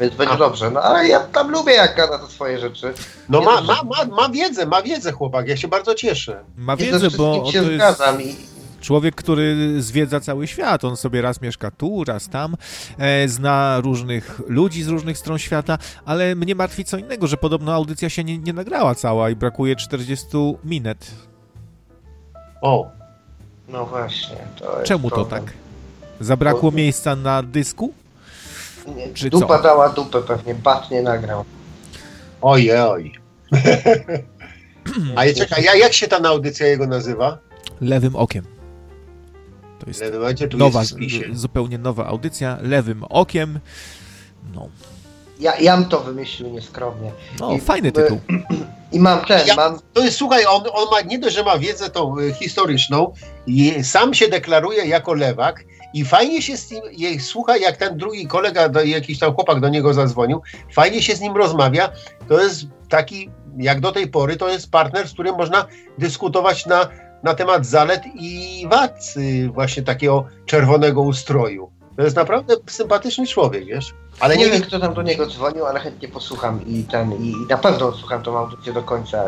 więc 0.00 0.14
będzie 0.14 0.34
A. 0.34 0.36
dobrze. 0.36 0.70
No, 0.70 0.80
ale 0.82 1.08
ja 1.08 1.20
tam 1.20 1.50
lubię, 1.50 1.72
jak 1.72 1.96
gada 1.96 2.18
te 2.18 2.26
swoje 2.26 2.58
rzeczy. 2.58 2.94
No 3.28 3.40
ma, 3.40 3.60
ma, 3.60 3.82
ma, 3.82 4.16
ma 4.16 4.28
wiedzę, 4.28 4.66
ma 4.66 4.82
wiedzę 4.82 5.12
chłopak, 5.12 5.48
ja 5.48 5.56
się 5.56 5.68
bardzo 5.68 5.94
cieszę. 5.94 6.44
Ma 6.56 6.76
wiedzę, 6.76 7.10
bo 7.10 7.52
się 7.52 7.62
to 7.62 7.70
jest 7.70 7.74
zgadzam 7.74 8.22
i 8.22 8.36
człowiek, 8.80 9.14
który 9.14 9.74
zwiedza 9.82 10.20
cały 10.20 10.46
świat. 10.46 10.84
On 10.84 10.96
sobie 10.96 11.22
raz 11.22 11.40
mieszka 11.40 11.70
tu, 11.70 12.04
raz 12.04 12.28
tam, 12.28 12.56
e, 12.98 13.28
zna 13.28 13.80
różnych 13.80 14.40
ludzi 14.46 14.82
z 14.82 14.88
różnych 14.88 15.18
stron 15.18 15.38
świata, 15.38 15.78
ale 16.04 16.34
mnie 16.34 16.54
martwi 16.54 16.84
co 16.84 16.96
innego, 16.96 17.26
że 17.26 17.36
podobno 17.36 17.74
audycja 17.74 18.10
się 18.10 18.24
nie, 18.24 18.38
nie 18.38 18.52
nagrała 18.52 18.94
cała 18.94 19.30
i 19.30 19.36
brakuje 19.36 19.76
40 19.76 20.26
minut. 20.64 20.98
O, 22.62 22.99
no 23.72 23.86
właśnie. 23.86 24.36
To 24.58 24.72
jest 24.78 24.88
Czemu 24.88 25.10
to 25.10 25.24
tak? 25.24 25.42
Zabrakło 26.20 26.70
Bo- 26.70 26.76
miejsca 26.76 27.16
na 27.16 27.42
dysku? 27.42 27.94
Nie, 28.96 29.14
Czy 29.14 29.30
Dupa 29.30 29.56
co? 29.56 29.62
dała 29.62 29.88
dupę 29.88 30.22
pewnie, 30.22 30.54
bat 30.54 30.90
nie 30.90 31.02
nagrał. 31.02 31.44
ojej. 32.40 33.14
A 35.16 35.24
ja 35.24 35.34
czekaj, 35.34 35.64
ja, 35.64 35.74
jak 35.74 35.92
się 35.92 36.08
ta 36.08 36.18
audycja 36.28 36.66
jego 36.66 36.86
nazywa? 36.86 37.38
Lewym 37.80 38.16
okiem. 38.16 38.44
To 39.78 39.86
jest 39.86 40.02
nowa, 40.58 40.82
zupełnie 41.32 41.78
nowa 41.78 42.06
audycja, 42.06 42.58
lewym 42.62 43.04
okiem. 43.08 43.60
No, 44.54 44.68
Ja, 45.40 45.56
jam 45.60 45.84
to 45.84 46.00
wymyślił 46.00 46.48
nieskromnie. 46.48 47.12
no 47.40 47.52
I- 47.52 47.60
fajny 47.60 47.92
tytuł. 47.92 48.20
I 48.92 49.00
mam 49.00 49.24
ten, 49.24 49.46
Ja- 49.46 49.54
mam 49.56 49.78
To 49.92 50.04
jest, 50.04 50.16
słuchaj, 50.16 50.44
on, 50.46 50.62
on 50.72 50.86
ma 50.90 51.00
nie 51.00 51.18
dość, 51.18 51.36
że 51.36 51.44
ma 51.44 51.58
wiedzę 51.58 51.90
tą 51.90 52.18
y, 52.18 52.32
historyczną, 52.32 53.12
i 53.46 53.84
sam 53.84 54.14
się 54.14 54.28
deklaruje 54.28 54.86
jako 54.86 55.14
lewak 55.14 55.64
i 55.94 56.04
fajnie 56.04 56.42
się 56.42 56.56
z 56.56 56.70
nim, 56.70 56.82
je, 56.92 57.20
słucha, 57.20 57.56
jak 57.56 57.76
ten 57.76 57.96
drugi 57.98 58.26
kolega, 58.26 58.68
do, 58.68 58.82
jakiś 58.82 59.18
tam 59.18 59.34
chłopak 59.34 59.60
do 59.60 59.68
niego 59.68 59.94
zadzwonił, 59.94 60.42
fajnie 60.72 61.02
się 61.02 61.16
z 61.16 61.20
nim 61.20 61.36
rozmawia, 61.36 61.92
to 62.28 62.40
jest 62.40 62.62
taki, 62.88 63.30
jak 63.58 63.80
do 63.80 63.92
tej 63.92 64.06
pory, 64.08 64.36
to 64.36 64.48
jest 64.48 64.70
partner, 64.70 65.08
z 65.08 65.12
którym 65.12 65.36
można 65.36 65.66
dyskutować 65.98 66.66
na, 66.66 66.88
na 67.22 67.34
temat 67.34 67.66
zalet 67.66 68.02
i 68.14 68.66
wad 68.70 69.14
y, 69.16 69.48
właśnie 69.48 69.82
takiego 69.82 70.24
czerwonego 70.46 71.00
ustroju. 71.02 71.70
To 72.00 72.04
jest 72.04 72.16
naprawdę 72.16 72.56
sympatyczny 72.66 73.26
człowiek, 73.26 73.64
wiesz? 73.64 73.94
Ale 74.20 74.36
nie 74.36 74.44
nie, 74.44 74.50
wiem, 74.50 74.62
kto 74.62 74.78
tam 74.78 74.94
do 74.94 75.02
niego 75.02 75.26
dzwonił, 75.26 75.66
ale 75.66 75.80
chętnie 75.80 76.08
posłucham 76.08 76.66
i 76.66 76.84
ten, 76.84 77.12
i, 77.12 77.30
i 77.30 77.46
na 77.48 77.56
pewno 77.56 77.92
słucham 77.92 78.22
tą 78.22 78.38
audycję 78.38 78.72
do 78.72 78.82
końca. 78.82 79.18
E, 79.18 79.26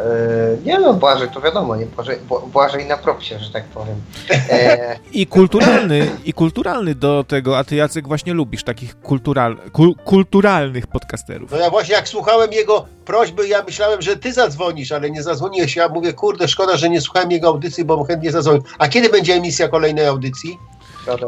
nie 0.64 0.78
no, 0.78 0.94
Błażej 0.94 1.28
to 1.34 1.40
wiadomo, 1.40 1.76
nie 1.76 1.86
Błażej, 1.86 2.18
Bła- 2.28 2.48
Błażej 2.48 2.86
na 2.86 2.96
propsie, 2.96 3.38
że 3.38 3.50
tak 3.50 3.64
powiem. 3.64 3.96
E, 4.30 4.96
I 5.12 5.26
kulturalny, 5.26 6.10
i 6.24 6.32
kulturalny 6.32 6.94
do 6.94 7.24
tego, 7.28 7.58
a 7.58 7.64
ty 7.64 7.76
Jacek 7.76 8.08
właśnie 8.08 8.34
lubisz 8.34 8.64
takich 8.64 9.00
kultural, 9.00 9.56
kul, 9.72 9.94
kulturalnych 10.04 10.86
podcasterów. 10.86 11.50
No 11.50 11.56
ja 11.56 11.70
właśnie 11.70 11.94
jak 11.94 12.08
słuchałem 12.08 12.52
jego 12.52 12.86
prośby, 13.04 13.48
ja 13.48 13.62
myślałem, 13.62 14.02
że 14.02 14.16
ty 14.16 14.32
zadzwonisz, 14.32 14.92
ale 14.92 15.10
nie 15.10 15.22
zadzwoniłeś. 15.22 15.76
Ja 15.76 15.88
mówię, 15.88 16.12
kurde, 16.12 16.48
szkoda, 16.48 16.76
że 16.76 16.88
nie 16.88 17.00
słuchałem 17.00 17.30
jego 17.30 17.48
audycji, 17.48 17.84
bo 17.84 18.04
chętnie 18.04 18.32
zadzwonił. 18.32 18.62
A 18.78 18.88
kiedy 18.88 19.08
będzie 19.08 19.34
emisja 19.34 19.68
kolejnej 19.68 20.06
audycji? 20.06 20.58
szkoda. 21.02 21.26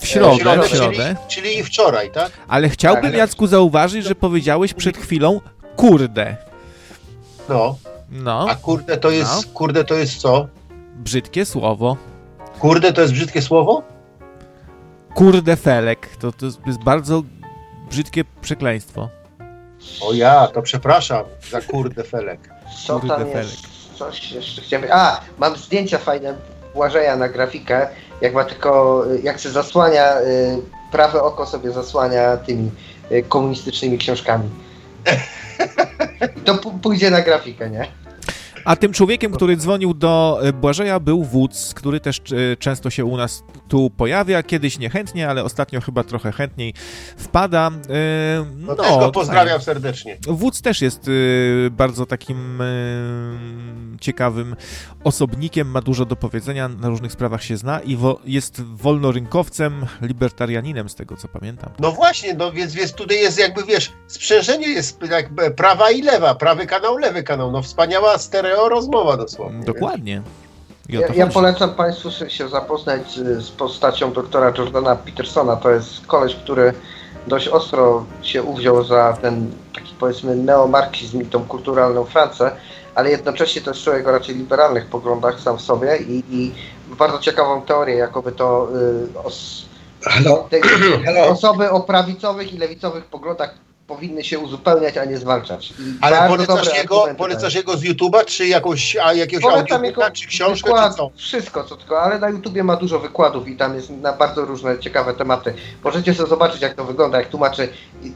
W 0.00 0.06
środę, 0.06 0.36
środę, 0.40 0.62
w 0.62 0.68
środę. 0.68 1.16
Czyli, 1.28 1.48
czyli 1.50 1.64
wczoraj, 1.64 2.10
tak? 2.10 2.32
Ale 2.48 2.68
chciałbym, 2.68 3.02
Tak. 3.02 3.14
Jacku, 3.14 3.46
zauważyć, 3.46 4.04
że 4.04 4.14
powiedziałeś 4.14 4.74
przed 4.74 4.96
chwilą 4.96 5.40
kurde. 5.76 6.36
No. 7.48 7.76
No, 8.10 8.46
A 8.50 8.54
kurde 8.54 8.96
to 8.96 9.10
jest, 9.10 9.52
kurde 9.52 9.84
to 9.84 9.94
jest 9.94 10.16
co? 10.16 10.46
brzydkie 10.96 11.44
słowo. 11.46 11.96
Kurde 12.58 12.92
to 12.92 13.00
jest 13.00 13.12
brzydkie 13.12 13.42
słowo? 13.42 13.82
Kurde 15.14 15.56
felek. 15.56 16.16
To, 16.20 16.32
to 16.32 16.46
jest 16.66 16.82
bardzo 16.84 17.22
brzydkie 17.90 18.24
przekleństwo. 18.40 19.08
O 20.02 20.12
ja, 20.12 20.46
to 20.46 20.62
przepraszam 20.62 21.24
za 21.50 21.60
kurde 21.60 22.04
felek. 22.04 22.50
Co 22.86 23.00
Kurde 23.00 23.16
tam 23.16 23.26
jest? 23.28 23.32
felek. 23.32 23.74
Coś 23.98 24.32
jeszcze 24.32 24.62
chciałem... 24.62 24.88
A, 24.92 25.20
mam 25.38 25.56
zdjęcia 25.56 25.98
fajne 25.98 26.34
Błażeja 26.74 27.16
na 27.16 27.28
grafikę, 27.28 27.88
jak 28.20 28.34
ma 28.34 28.44
tylko, 28.44 29.02
jak 29.22 29.38
się 29.38 29.50
zasłania, 29.50 30.20
y, 30.20 30.58
prawe 30.92 31.22
oko 31.22 31.46
sobie 31.46 31.70
zasłania 31.70 32.36
tymi 32.36 32.70
y, 33.12 33.22
komunistycznymi 33.22 33.98
książkami. 33.98 34.50
I 36.36 36.40
to 36.44 36.54
pójdzie 36.54 37.10
na 37.10 37.22
grafikę, 37.22 37.70
nie? 37.70 38.03
A 38.64 38.76
tym 38.76 38.92
człowiekiem, 38.92 39.32
który 39.32 39.56
dzwonił 39.56 39.94
do 39.94 40.38
e, 40.42 40.52
Błażeja 40.52 41.00
był 41.00 41.24
Wódz, 41.24 41.74
który 41.74 42.00
też 42.00 42.18
e, 42.18 42.56
często 42.56 42.90
się 42.90 43.04
u 43.04 43.16
nas 43.16 43.44
tu 43.68 43.90
pojawia, 43.90 44.42
kiedyś 44.42 44.78
niechętnie, 44.78 45.28
ale 45.28 45.44
ostatnio 45.44 45.80
chyba 45.80 46.04
trochę 46.04 46.32
chętniej 46.32 46.74
wpada. 47.16 47.70
E, 47.90 48.44
No, 48.56 48.74
No, 48.74 48.82
też 48.82 48.98
go 48.98 49.12
pozdrawiam 49.12 49.46
fajnie. 49.48 49.64
serdecznie. 49.64 50.18
Wódz 50.28 50.62
też 50.62 50.82
jest 50.82 51.10
bardzo 51.70 52.06
takim 52.06 52.58
ciekawym 54.00 54.56
osobnikiem, 55.04 55.70
ma 55.70 55.80
dużo 55.80 56.04
do 56.04 56.16
powiedzenia, 56.16 56.68
na 56.68 56.88
różnych 56.88 57.12
sprawach 57.12 57.44
się 57.44 57.56
zna 57.56 57.80
i 57.80 57.96
wo, 57.96 58.20
jest 58.24 58.62
wolnorynkowcem, 58.62 59.86
libertarianinem, 60.02 60.88
z 60.88 60.94
tego 60.94 61.16
co 61.16 61.28
pamiętam. 61.28 61.70
No 61.78 61.92
właśnie, 61.92 62.34
no 62.34 62.52
więc, 62.52 62.74
więc 62.74 62.92
tutaj 62.92 63.18
jest 63.20 63.38
jakby, 63.38 63.64
wiesz, 63.64 63.92
sprzężenie 64.06 64.68
jest 64.68 65.02
jakby 65.10 65.50
prawa 65.50 65.90
i 65.90 66.02
lewa, 66.02 66.34
prawy 66.34 66.66
kanał, 66.66 66.98
lewy 66.98 67.22
kanał. 67.22 67.52
No 67.52 67.62
wspaniała 67.62 68.18
stereo 68.18 68.53
rozmowa 68.56 69.16
dosłownie. 69.16 69.64
Dokładnie. 69.64 70.22
Ja, 70.88 71.00
ja 71.14 71.26
polecam 71.26 71.74
Państwu 71.74 72.10
się- 72.28 72.48
zapoznać 72.48 73.10
z, 73.14 73.44
z 73.44 73.50
postacią 73.50 74.12
doktora 74.12 74.52
Jordana 74.58 74.96
Petersona. 74.96 75.56
To 75.56 75.70
jest 75.70 76.06
koleś, 76.06 76.34
który 76.34 76.72
dość 77.26 77.48
ostro 77.48 78.04
się 78.22 78.42
uwziął 78.42 78.84
za 78.84 79.18
ten 79.22 79.50
taki 79.74 79.94
powiedzmy 80.00 80.36
neomarksizm 80.36 81.22
i 81.22 81.26
tą 81.26 81.44
kulturalną 81.44 82.04
Francję, 82.04 82.50
ale 82.94 83.10
jednocześnie 83.10 83.62
to 83.62 83.70
jest 83.70 83.82
człowiek 83.82 84.08
o 84.08 84.12
raczej 84.12 84.34
liberalnych 84.34 84.86
poglądach 84.86 85.40
sam 85.40 85.58
w 85.58 85.60
sobie 85.60 85.96
i, 85.96 86.24
i 86.30 86.52
bardzo 86.98 87.18
ciekawą 87.18 87.62
teorię, 87.62 87.94
jakoby 87.94 88.32
to 88.32 88.68
y, 89.14 89.18
os, 89.24 89.64
te, 90.50 90.60
Hello. 91.04 91.26
osoby 91.26 91.70
o 91.70 91.80
prawicowych 91.80 92.52
i 92.52 92.58
lewicowych 92.58 93.04
poglądach 93.04 93.54
powinny 93.94 94.24
się 94.24 94.38
uzupełniać, 94.38 94.96
a 94.96 95.04
nie 95.04 95.18
zwalczać. 95.18 95.70
I 95.70 95.98
Ale 96.00 96.28
polecasz 96.28 96.76
jego, 96.78 97.06
polecasz 97.18 97.54
jego 97.54 97.76
z 97.76 97.82
YouTube'a, 97.82 98.24
czy 98.24 98.46
jakąś, 98.46 98.96
a 98.96 99.12
jakiegoś 99.12 99.54
audiobooka, 99.54 99.86
jego 99.86 100.10
czy 100.10 100.26
książkę, 100.26 100.70
wykład, 100.70 100.92
czy 100.92 100.96
co? 100.96 101.10
Wszystko, 101.16 101.64
co 101.64 101.76
tylko, 101.76 102.02
ale 102.02 102.18
na 102.18 102.28
YouTubie 102.28 102.64
ma 102.64 102.76
dużo 102.76 102.98
wykładów 102.98 103.48
i 103.48 103.56
tam 103.56 103.74
jest 103.74 103.90
na 103.90 104.12
bardzo 104.12 104.44
różne 104.44 104.78
ciekawe 104.78 105.14
tematy. 105.14 105.54
Możecie 105.84 106.14
sobie 106.14 106.28
zobaczyć, 106.28 106.62
jak 106.62 106.74
to 106.74 106.84
wygląda, 106.84 107.18
jak 107.18 107.28
tłumaczy, 107.28 107.68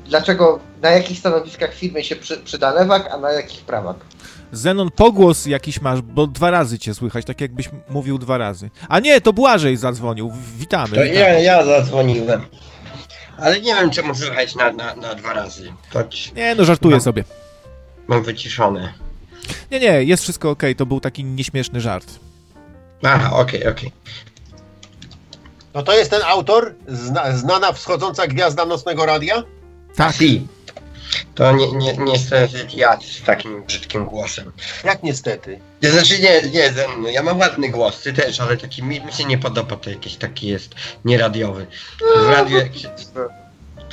dlaczego, 0.07 0.59
na 0.83 0.91
jakich 0.91 1.19
stanowiskach 1.19 1.75
w 1.75 1.79
firmie 1.79 2.05
się 2.05 2.17
przy, 2.17 2.37
przyda 2.37 2.73
lewak, 2.73 3.09
a 3.13 3.19
na 3.19 3.33
jakich 3.33 3.61
prawak. 3.61 3.97
Zenon, 4.53 4.91
pogłos 4.91 5.47
jakiś 5.47 5.81
masz, 5.81 6.03
bo 6.03 6.27
dwa 6.27 6.51
razy 6.51 6.79
cię 6.79 6.95
słychać, 6.95 7.25
tak 7.25 7.41
jakbyś 7.41 7.71
mówił 7.89 8.19
dwa 8.19 8.39
razy. 8.39 8.71
A 8.89 9.01
nie, 9.01 9.21
to 9.21 9.33
Błażej 9.33 9.77
zadzwonił. 9.77 10.33
Witamy. 10.59 10.97
To 10.97 11.03
witamy. 11.03 11.15
ja, 11.15 11.39
ja 11.39 11.65
zadzwoniłem. 11.65 12.41
Ale 13.39 13.61
nie 13.61 13.75
wiem, 13.75 13.91
czemu 13.91 14.15
słychać 14.15 14.55
na, 14.55 14.73
na, 14.73 14.95
na 14.97 15.15
dwa 15.15 15.33
razy. 15.33 15.73
Choć 15.93 16.33
Nie, 16.37 16.55
no 16.55 16.65
żartuję 16.65 16.95
Mam- 16.95 17.01
sobie. 17.01 17.25
mam 18.09 18.23
wyciszone. 18.23 18.93
Nie, 19.71 19.81
nie, 19.81 20.05
jest 20.05 20.23
wszystko 20.23 20.51
okej, 20.51 20.77
to 20.77 20.87
był 20.87 21.01
taki 21.01 21.25
nieśmieszny 21.25 21.81
żart. 21.81 22.07
Aha, 23.03 23.37
okej, 23.37 23.67
okej. 23.67 23.93
No 25.75 25.83
to 25.83 25.93
jest 25.99 26.11
ten 26.11 26.23
autor, 26.27 26.75
zna, 26.89 27.37
znana 27.37 27.73
wschodząca 27.73 28.27
gwiazda 28.27 28.65
nocnego 28.65 29.07
radia? 29.07 29.43
Tak, 29.97 30.15
Si. 30.17 30.47
To 31.35 31.53
nie, 31.53 31.73
nie, 31.73 31.97
niestety 31.97 32.67
ja 32.75 32.99
z 33.01 33.23
takim 33.23 33.65
brzydkim 33.65 34.05
głosem. 34.05 34.53
Jak 34.85 35.03
niestety. 35.03 35.61
Ja, 35.83 35.91
znaczy 35.91 36.19
nie, 36.19 36.43
nie, 36.51 36.73
no, 36.99 37.09
ja 37.09 37.23
mam 37.23 37.39
ładny 37.39 37.69
głos, 37.69 38.03
ty 38.03 38.13
też, 38.13 38.41
ale 38.41 38.57
taki 38.57 38.83
mi, 38.83 39.01
mi 39.01 39.13
się 39.13 39.25
nie 39.25 39.39
podoba, 39.39 39.77
to 39.77 39.91
jakiś 39.91 40.17
taki 40.17 40.47
jest 40.47 40.75
nieradiowy. 41.05 41.67
W 42.27 42.29
radiu 42.29 42.57
jak 42.57 42.77
się... 42.77 42.91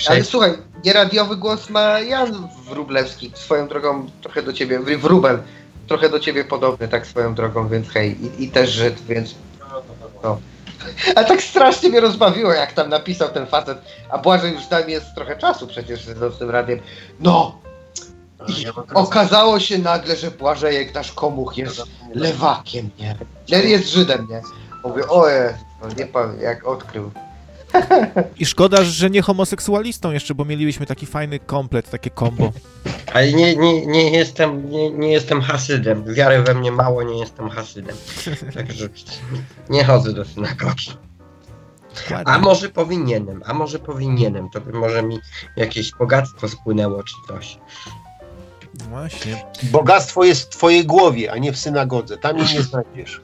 Ale 0.08 0.24
słuchaj, 0.24 0.52
nieradiowy 0.86 1.38
głos 1.38 1.70
ma 1.70 2.00
Jan 2.00 2.50
Wrublewski, 2.70 3.32
swoją 3.36 3.68
drogą 3.68 4.10
trochę 4.22 4.44
do 4.44 4.54
ciebie, 4.54 4.80
Wr- 4.80 5.00
Wrubel. 5.00 5.40
trochę 5.88 6.10
do 6.10 6.20
ciebie 6.20 6.44
podobny, 6.44 6.88
tak 6.88 7.08
swoją 7.08 7.36
drogą, 7.36 7.68
więc 7.68 7.90
hej, 7.90 8.18
i, 8.26 8.44
i 8.44 8.50
też 8.50 8.72
Żyd, 8.72 9.02
więc 9.02 9.36
no. 10.24 10.40
A 11.16 11.24
tak 11.24 11.42
strasznie 11.42 11.90
mnie 11.90 12.00
rozbawiło, 12.00 12.54
jak 12.54 12.74
tam 12.74 12.90
napisał 12.90 13.30
ten 13.30 13.48
facet, 13.48 13.78
a 14.10 14.18
Błażej 14.18 14.54
już 14.54 14.66
tam 14.66 14.90
jest 14.90 15.06
trochę 15.16 15.38
czasu 15.38 15.68
przecież 15.68 16.06
z 16.06 16.40
tym 16.40 16.50
radiem. 16.50 16.80
No! 17.20 17.58
I 18.48 18.66
okazało 18.94 19.60
się 19.60 19.78
nagle, 19.78 20.16
że 20.16 20.32
Błażejek 20.32 20.94
nasz 20.94 21.12
komuch 21.12 21.58
jest 21.58 21.84
lewakiem, 22.14 22.90
nie? 23.00 23.16
Jest 23.48 23.90
Żydem, 23.90 24.28
nie? 24.30 24.42
Mówię, 24.84 25.08
oje, 25.08 25.58
no 25.82 25.88
nie 25.98 26.06
pan, 26.06 26.40
jak 26.40 26.68
odkrył. 26.68 27.12
I 28.40 28.46
szkoda, 28.46 28.84
że 28.84 29.10
nie 29.10 29.22
homoseksualistą 29.22 30.12
jeszcze, 30.12 30.36
bo 30.36 30.46
mielibyśmy 30.46 30.86
taki 30.86 31.06
fajny 31.06 31.40
komplet, 31.40 31.90
takie 31.90 32.10
kombo. 32.10 32.52
Ale 33.14 33.34
nie, 33.34 33.56
nie, 33.56 33.86
nie, 33.86 34.12
jestem, 34.12 34.70
nie, 34.70 34.90
nie 34.92 35.12
jestem 35.12 35.42
hasydem. 35.42 36.14
Wiary 36.14 36.42
we 36.42 36.54
mnie 36.54 36.72
mało, 36.72 37.04
nie 37.04 37.20
jestem 37.20 37.50
hasydem. 37.50 37.96
Także 38.54 38.90
nie 39.70 39.84
chodzę 39.84 40.14
do 40.14 40.26
synagogi. 40.26 40.92
A 42.26 42.38
może 42.40 42.70
powinienem, 42.70 43.42
a 43.46 43.54
może 43.54 43.80
powinienem, 43.80 44.50
to 44.50 44.62
by 44.62 44.74
może 44.74 45.04
mi 45.04 45.20
jakieś 45.56 45.92
bogactwo 45.92 46.48
spłynęło 46.50 47.04
czy 47.04 47.16
coś. 47.28 47.58
Właśnie. 48.90 49.46
Bogactwo 49.64 50.24
jest 50.24 50.42
w 50.44 50.58
twojej 50.58 50.86
głowie, 50.86 51.32
a 51.32 51.38
nie 51.38 51.54
w 51.54 51.58
synagodze. 51.58 52.18
Tam 52.18 52.38
jej 52.38 52.48
nie 52.54 52.62
znajdziesz. 52.62 53.22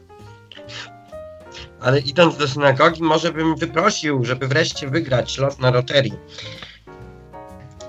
Ale 1.82 2.00
idąc 2.00 2.38
do 2.38 2.48
synagogi, 2.48 3.04
może 3.04 3.32
bym 3.34 3.56
wyprosił, 3.56 4.26
żeby 4.26 4.48
wreszcie 4.48 4.88
wygrać 4.88 5.38
los 5.38 5.60
na 5.60 5.72
loterii. 5.72 6.14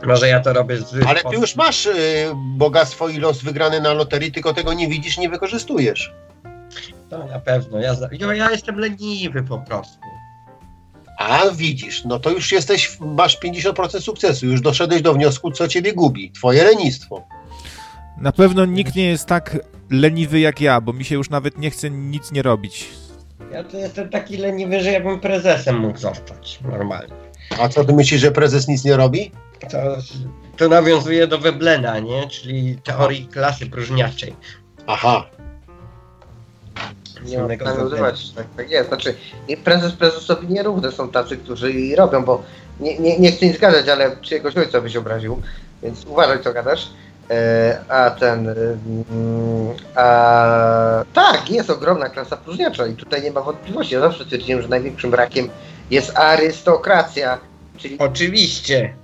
Może 0.07 0.29
ja 0.29 0.41
to 0.41 0.53
robię 0.53 0.77
z. 0.77 1.07
Ale 1.07 1.21
ty 1.21 1.37
już 1.37 1.57
masz 1.57 1.87
y, 1.87 1.93
bogactwo 2.35 3.09
i 3.09 3.19
los 3.19 3.43
wygrany 3.43 3.81
na 3.81 3.93
loterii, 3.93 4.33
tylko 4.33 4.55
tego 4.55 4.73
nie 4.73 4.89
widzisz, 4.89 5.19
nie 5.19 5.29
wykorzystujesz. 5.29 6.13
To 7.11 7.27
na 7.27 7.39
pewno. 7.39 7.81
Ja, 7.81 7.97
ja, 8.13 8.35
ja 8.35 8.51
jestem 8.51 8.79
leniwy 8.79 9.43
po 9.43 9.59
prostu. 9.59 9.99
A 11.19 11.51
widzisz, 11.55 12.05
no 12.05 12.19
to 12.19 12.31
już 12.31 12.53
jesteś, 12.53 12.97
masz 13.01 13.39
50% 13.41 14.01
sukcesu, 14.01 14.47
już 14.47 14.61
doszedłeś 14.61 15.03
do 15.03 15.15
wniosku, 15.15 15.51
co 15.51 15.69
ciebie 15.69 15.93
gubi. 15.93 16.33
Twoje 16.33 16.65
lenistwo. 16.65 17.25
Na 18.19 18.33
pewno 18.33 18.65
nikt 18.65 18.95
nie 18.95 19.07
jest 19.07 19.27
tak 19.27 19.59
leniwy 19.91 20.41
jak 20.41 20.61
ja, 20.61 20.81
bo 20.81 20.93
mi 20.93 21.05
się 21.05 21.15
już 21.15 21.31
nawet 21.31 21.59
nie 21.59 21.71
chce 21.71 21.91
nic 21.91 22.33
nie 22.33 22.43
robić. 22.43 22.89
Ja 23.53 23.65
to 23.65 23.77
jestem 23.77 24.09
taki 24.09 24.37
leniwy, 24.37 24.81
że 24.81 24.91
ja 24.93 25.01
bym 25.01 25.21
prezesem 25.21 25.79
mógł 25.79 25.99
zostać 25.99 26.59
normalnie. 26.61 27.15
A 27.61 27.69
co 27.69 27.85
ty 27.85 27.93
myślisz, 27.93 28.21
że 28.21 28.31
prezes 28.31 28.69
nic 28.69 28.85
nie 28.85 28.97
robi? 28.97 29.31
To, 29.71 29.79
to 30.57 30.69
nawiązuje 30.69 31.27
do 31.27 31.39
Weblena, 31.39 31.99
nie? 31.99 32.29
Czyli 32.29 32.77
teorii 32.85 33.27
klasy 33.27 33.67
próżniaczej. 33.67 34.35
Aha. 34.87 35.27
Nie 37.25 37.39
ma 37.39 37.47
nawiązywać, 37.47 38.31
tak, 38.31 38.47
tak 38.57 38.71
jest. 38.71 38.89
Znaczy, 38.89 39.15
prezes 39.65 39.93
prezesowi 39.93 40.49
nierówne 40.49 40.93
są 40.93 41.09
tacy, 41.09 41.37
którzy 41.37 41.73
i 41.73 41.97
robią, 41.97 42.25
bo 42.25 42.43
nie, 42.81 42.99
nie, 42.99 43.19
nie 43.19 43.33
chcę 43.33 43.47
nic 43.47 43.57
zgadzać, 43.57 43.89
ale 43.89 44.17
czyjegoś 44.17 44.57
ojca 44.57 44.81
byś 44.81 44.97
obraził, 44.97 45.43
więc 45.83 46.05
uważaj 46.05 46.43
co 46.43 46.53
gadasz. 46.53 46.91
E, 47.31 47.79
a 47.89 48.11
ten. 48.11 48.49
Mm, 48.49 49.75
a, 49.95 51.05
tak, 51.15 51.51
jest 51.51 51.71
ogromna 51.71 52.09
klasa 52.09 52.37
próżniacza 52.37 52.87
i 52.87 52.95
tutaj 52.95 53.23
nie 53.23 53.31
ma 53.31 53.41
wątpliwości. 53.41 53.95
Ja 53.95 54.01
zawsze 54.01 54.27
twierdziłem, 54.27 54.63
że 54.63 54.69
największym 54.69 55.11
brakiem 55.11 55.49
jest 55.91 56.19
arystokracja. 56.19 57.39
Czyli... 57.77 57.99
Oczywiście. 57.99 58.95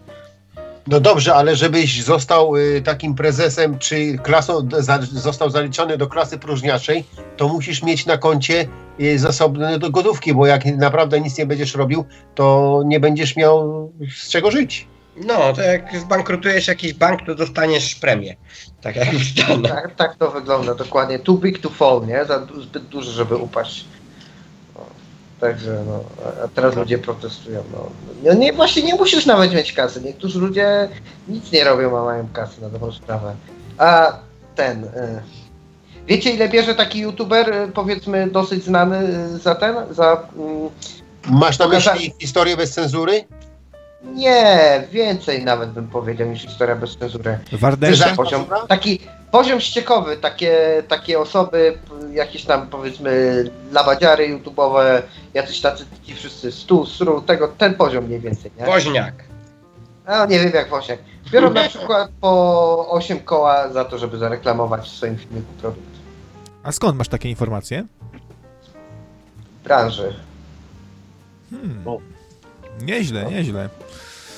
No 0.87 1.01
dobrze, 1.01 1.35
ale 1.35 1.57
żebyś 1.57 2.05
został 2.05 2.57
y, 2.57 2.83
takim 2.85 3.15
prezesem, 3.15 3.79
czy 3.79 4.19
klasą, 4.19 4.69
za, 4.79 4.99
został 5.03 5.51
zaliczony 5.51 5.99
do 5.99 6.07
klasy 6.07 6.39
próżniaczej, 6.39 7.05
to 7.37 7.49
musisz 7.49 7.83
mieć 7.83 8.07
na 8.07 8.19
koncie 8.19 8.69
y, 9.01 9.19
zasoby 9.19 9.79
do 9.79 9.91
gotówki, 9.91 10.35
bo 10.35 10.47
jak 10.47 10.65
naprawdę 10.65 11.21
nic 11.21 11.39
nie 11.39 11.47
będziesz 11.47 11.75
robił, 11.75 12.05
to 12.35 12.81
nie 12.87 13.01
będziesz 13.01 13.37
miał 13.37 13.93
z 14.17 14.29
czego 14.29 14.51
żyć. 14.51 14.87
No, 15.27 15.53
to 15.53 15.63
jak 15.63 15.99
zbankrutujesz 15.99 16.69
jakiś 16.69 16.95
bank, 16.95 17.21
to 17.27 17.35
dostaniesz 17.35 17.95
premię. 17.95 18.37
Tak 18.81 18.97
jak 18.97 19.09
tak, 19.69 19.95
tak 19.95 20.17
to 20.17 20.31
wygląda, 20.31 20.75
dokładnie. 20.75 21.19
Too 21.19 21.35
big 21.35 21.59
to 21.59 21.71
fall, 21.71 22.07
nie? 22.07 22.25
Za 22.25 22.47
zbyt 22.63 22.85
duży, 22.85 23.11
żeby 23.11 23.37
upaść. 23.37 23.85
No, 24.75 24.81
także, 25.41 25.85
no, 25.87 26.05
a 26.45 26.49
teraz 26.49 26.77
ludzie 26.77 26.99
protestują. 26.99 27.63
No. 27.73 27.91
no. 28.25 28.35
nie, 28.35 28.53
właśnie 28.53 28.83
nie 28.83 28.95
musisz 28.95 29.27
nawet 29.27 29.55
mieć 29.55 29.73
kasy. 29.73 30.01
Niektórzy 30.01 30.39
ludzie 30.39 30.89
nic 31.29 31.53
nie 31.53 31.65
robią, 31.65 31.99
a 31.99 32.05
mają 32.05 32.29
kasy 32.33 32.61
na 32.61 32.69
dobrą 32.69 32.93
sprawę. 32.93 33.35
A 33.79 34.19
ten... 34.57 34.85
Y 34.85 35.23
Wiecie, 36.09 36.31
ile 36.31 36.49
bierze 36.49 36.75
taki 36.75 36.99
youtuber, 36.99 37.53
y, 37.53 37.73
powiedzmy, 37.75 38.31
dosyć 38.31 38.65
znany 38.65 38.99
y, 39.35 39.39
za 39.39 39.55
ten? 39.55 39.75
Za, 39.91 40.29
mm, 40.37 40.71
Masz 41.31 41.59
na 41.59 41.69
myśli 41.69 42.13
historię 42.21 42.57
bez 42.57 42.73
cenzury? 42.73 43.25
Nie, 44.03 44.85
więcej 44.93 45.45
nawet 45.45 45.71
bym 45.71 45.89
powiedział 45.89 46.29
niż 46.29 46.43
historia 46.43 46.77
bez 46.77 46.97
cenzury. 46.97 47.39
Wardęża? 47.53 48.17
Poziom, 48.17 48.45
taki 48.69 49.01
poziom 49.31 49.61
ściekowy, 49.61 50.17
takie, 50.17 50.83
takie 50.89 51.19
osoby, 51.19 51.79
jakieś 52.13 52.45
tam 52.45 52.69
powiedzmy 52.69 53.45
labadziary 53.73 54.39
youtube'owe, 54.39 55.03
jacyś 55.35 55.61
tacy 55.61 55.85
ci 56.05 56.15
wszyscy, 56.15 56.53
stu, 56.53 56.87
sru, 56.87 57.21
tego, 57.23 57.49
ten 57.49 57.75
poziom 57.75 58.05
mniej 58.05 58.21
więcej, 58.21 58.51
nie? 58.59 58.67
Woźniak. 58.67 59.15
No 60.09 60.27
nie 60.27 60.41
wiem 60.41 60.53
jak 60.55 60.69
Woźniak. 60.69 60.99
Biorą 61.31 61.51
na 61.51 61.69
przykład 61.69 62.11
po 62.21 62.91
8 62.91 63.21
koła 63.21 63.69
za 63.69 63.85
to, 63.85 63.99
żeby 63.99 64.19
zareklamować 64.19 64.89
w 64.89 64.97
swoim 64.97 65.17
filmiku 65.17 65.53
produkt. 65.61 65.89
A 66.63 66.73
skąd 66.73 66.99
masz 66.99 67.09
takie 67.09 67.29
informacje? 67.29 67.87
Branży. 69.65 70.15
Hmm. 71.51 71.85
Nieźle, 72.83 73.25
nieźle. 73.25 73.69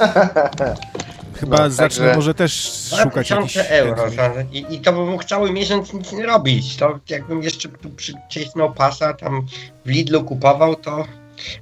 Chyba 1.40 1.56
no, 1.56 1.70
zacznę 1.70 2.04
także... 2.04 2.16
może 2.16 2.34
też 2.34 2.72
szukać 3.02 3.30
jakichś... 3.30 3.56
euro 3.56 4.04
I, 4.52 4.66
I 4.70 4.80
to 4.80 4.92
bym 4.92 5.18
chciał 5.18 5.52
miesiąc 5.52 5.92
nic 5.92 6.12
nie 6.12 6.26
robić. 6.26 6.76
To 6.76 6.98
jakbym 7.08 7.42
jeszcze 7.42 7.68
tu 7.68 7.90
przycisnął 7.90 8.72
pasa, 8.72 9.14
tam 9.14 9.46
w 9.84 9.88
Lidlu 9.88 10.24
kupował, 10.24 10.76
to... 10.76 11.04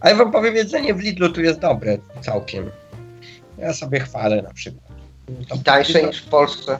Ale 0.01 0.15
wam 0.15 0.33
powiem, 0.33 0.57
jedzenie 0.57 0.95
w 0.95 1.01
Lidlu 1.01 1.29
tu 1.29 1.41
jest 1.41 1.59
dobre 1.59 1.99
całkiem. 2.21 2.71
Ja 3.59 3.73
sobie 3.73 4.01
chwalę 4.01 4.43
na 4.43 4.53
przykład. 4.53 4.89
To 5.49 5.55
I 5.55 5.59
tańsze 5.59 6.03
niż 6.03 6.23
w 6.23 6.29
Polsce. 6.29 6.79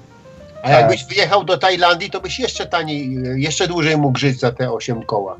A 0.63 0.71
jakbyś 0.71 1.05
wyjechał 1.05 1.45
do 1.45 1.59
Tajlandii, 1.59 2.11
to 2.11 2.21
byś 2.21 2.39
jeszcze 2.39 2.67
taniej, 2.67 3.17
jeszcze 3.37 3.69
dłużej 3.69 3.97
mógł 3.97 4.19
żyć 4.19 4.41
za 4.41 4.53
te 4.53 4.73
8 4.73 5.03
koła. 5.03 5.37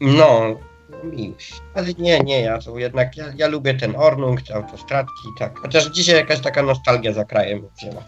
No, 0.00 0.56
miłość. 1.04 1.52
Ale 1.74 1.86
nie, 1.98 2.20
nie, 2.20 2.40
ja 2.40 2.58
to 2.58 2.78
jednak, 2.78 3.16
ja, 3.16 3.24
ja 3.36 3.48
lubię 3.48 3.74
ten 3.74 3.96
Ornung, 3.96 4.42
te 4.42 4.54
autostradki, 4.54 5.28
tak. 5.38 5.58
Chociaż 5.58 5.86
dzisiaj 5.86 6.16
jakaś 6.16 6.40
taka 6.40 6.62
nostalgia 6.62 7.12
za 7.12 7.24
krajem 7.24 7.62
wzięła. 7.78 8.04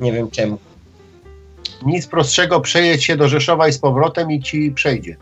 Nie 0.00 0.12
wiem 0.12 0.30
czemu. 0.30 0.58
Nic 1.86 2.06
prostszego, 2.06 2.60
przejedź 2.60 3.04
się 3.04 3.16
do 3.16 3.28
Rzeszowa 3.28 3.68
i 3.68 3.72
z 3.72 3.78
powrotem 3.78 4.30
i 4.30 4.42
ci 4.42 4.70
przejdzie. 4.70 5.16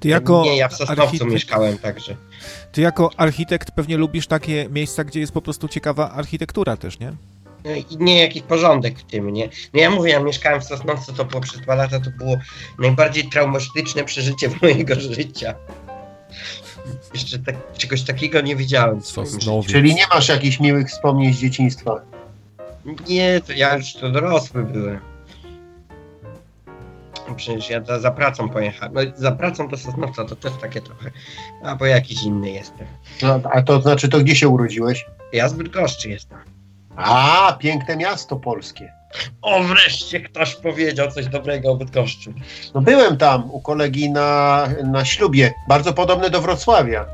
Ty 0.00 0.08
jako 0.08 0.42
nie, 0.44 0.56
ja 0.56 0.68
w 0.68 0.74
Sosnowcu 0.74 1.02
architekt... 1.02 1.30
mieszkałem 1.30 1.78
także. 1.78 2.16
Ty 2.72 2.80
jako 2.80 3.10
architekt 3.16 3.70
pewnie 3.70 3.96
lubisz 3.96 4.26
takie 4.26 4.68
miejsca, 4.70 5.04
gdzie 5.04 5.20
jest 5.20 5.32
po 5.32 5.42
prostu 5.42 5.68
ciekawa 5.68 6.10
architektura 6.10 6.76
też, 6.76 6.98
nie? 6.98 7.12
nie 7.98 8.20
jakiś 8.20 8.42
porządek 8.42 8.98
w 8.98 9.04
tym, 9.04 9.32
nie? 9.32 9.48
No 9.74 9.80
ja 9.80 9.90
mówię, 9.90 10.10
ja 10.10 10.20
mieszkałem 10.20 10.60
w 10.60 10.64
Sosnowcu, 10.64 11.12
to 11.12 11.24
było 11.24 11.42
przez 11.42 11.60
dwa 11.60 11.74
lata, 11.74 12.00
to 12.00 12.10
było 12.10 12.36
najbardziej 12.78 13.28
traumatyczne 13.28 14.04
przeżycie 14.04 14.50
mojego 14.62 14.94
życia. 14.94 15.54
Jeszcze 17.14 17.38
tak, 17.38 17.72
czegoś 17.76 18.02
takiego 18.02 18.40
nie 18.40 18.56
widziałem. 18.56 19.00
Czyli 19.66 19.94
nie 19.94 20.06
masz 20.14 20.28
jakichś 20.28 20.60
miłych 20.60 20.88
wspomnień 20.88 21.32
z 21.32 21.38
dzieciństwa? 21.38 22.00
Nie, 23.08 23.40
to 23.40 23.52
ja 23.52 23.76
już 23.76 23.92
to 23.92 24.10
dorosły 24.10 24.64
byłem. 24.64 25.00
Przecież 27.36 27.70
ja 27.70 27.84
za, 27.84 28.00
za 28.00 28.10
pracą 28.10 28.48
pojechałem. 28.48 28.94
No, 28.94 29.00
za 29.16 29.32
pracą 29.32 29.68
do 29.68 29.76
Sosnowca 29.76 30.24
to 30.24 30.36
też 30.36 30.52
takie 30.60 30.80
trochę. 30.80 31.10
A 31.62 31.76
bo 31.76 31.86
jakiś 31.86 32.22
inny 32.22 32.50
jestem. 32.50 32.86
No, 33.22 33.40
a 33.52 33.62
to 33.62 33.80
znaczy, 33.80 34.08
to 34.08 34.18
gdzie 34.18 34.36
się 34.36 34.48
urodziłeś? 34.48 35.06
Ja 35.32 35.48
z 35.48 35.52
Bydgoszczy 35.52 36.10
jestem. 36.10 36.38
A, 36.96 37.56
piękne 37.60 37.96
miasto 37.96 38.36
polskie. 38.36 38.92
O, 39.42 39.62
wreszcie 39.62 40.20
ktoś 40.20 40.54
powiedział 40.54 41.10
coś 41.10 41.26
dobrego 41.26 41.70
o 41.70 41.76
Bydgoszczy. 41.76 42.32
No 42.74 42.80
byłem 42.80 43.16
tam 43.16 43.50
u 43.50 43.60
kolegi 43.60 44.10
na, 44.10 44.68
na 44.84 45.04
ślubie, 45.04 45.52
bardzo 45.68 45.92
podobne 45.92 46.30
do 46.30 46.40
Wrocławia. 46.40 47.06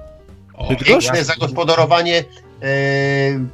Piękne 0.85 1.25
zagospodarowanie 1.25 2.19
e, 2.19 2.25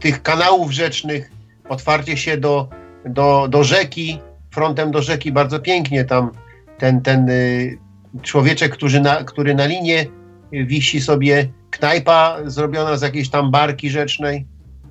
tych 0.00 0.22
kanałów 0.22 0.72
rzecznych, 0.72 1.30
otwarcie 1.68 2.16
się 2.16 2.36
do, 2.36 2.68
do, 3.04 3.46
do 3.48 3.64
rzeki, 3.64 4.20
frontem 4.50 4.90
do 4.90 5.02
rzeki, 5.02 5.32
bardzo 5.32 5.60
pięknie 5.60 6.04
tam 6.04 6.30
ten, 6.78 7.00
ten 7.00 7.30
y, 7.30 7.78
człowieczek, 8.22 8.72
który 8.72 9.00
na, 9.00 9.24
który 9.24 9.54
na 9.54 9.66
linie 9.66 10.06
wisi 10.52 11.00
sobie, 11.00 11.48
knajpa 11.70 12.38
zrobiona 12.44 12.96
z 12.96 13.02
jakiejś 13.02 13.30
tam 13.30 13.50
barki 13.50 13.90
rzecznej. 13.90 14.46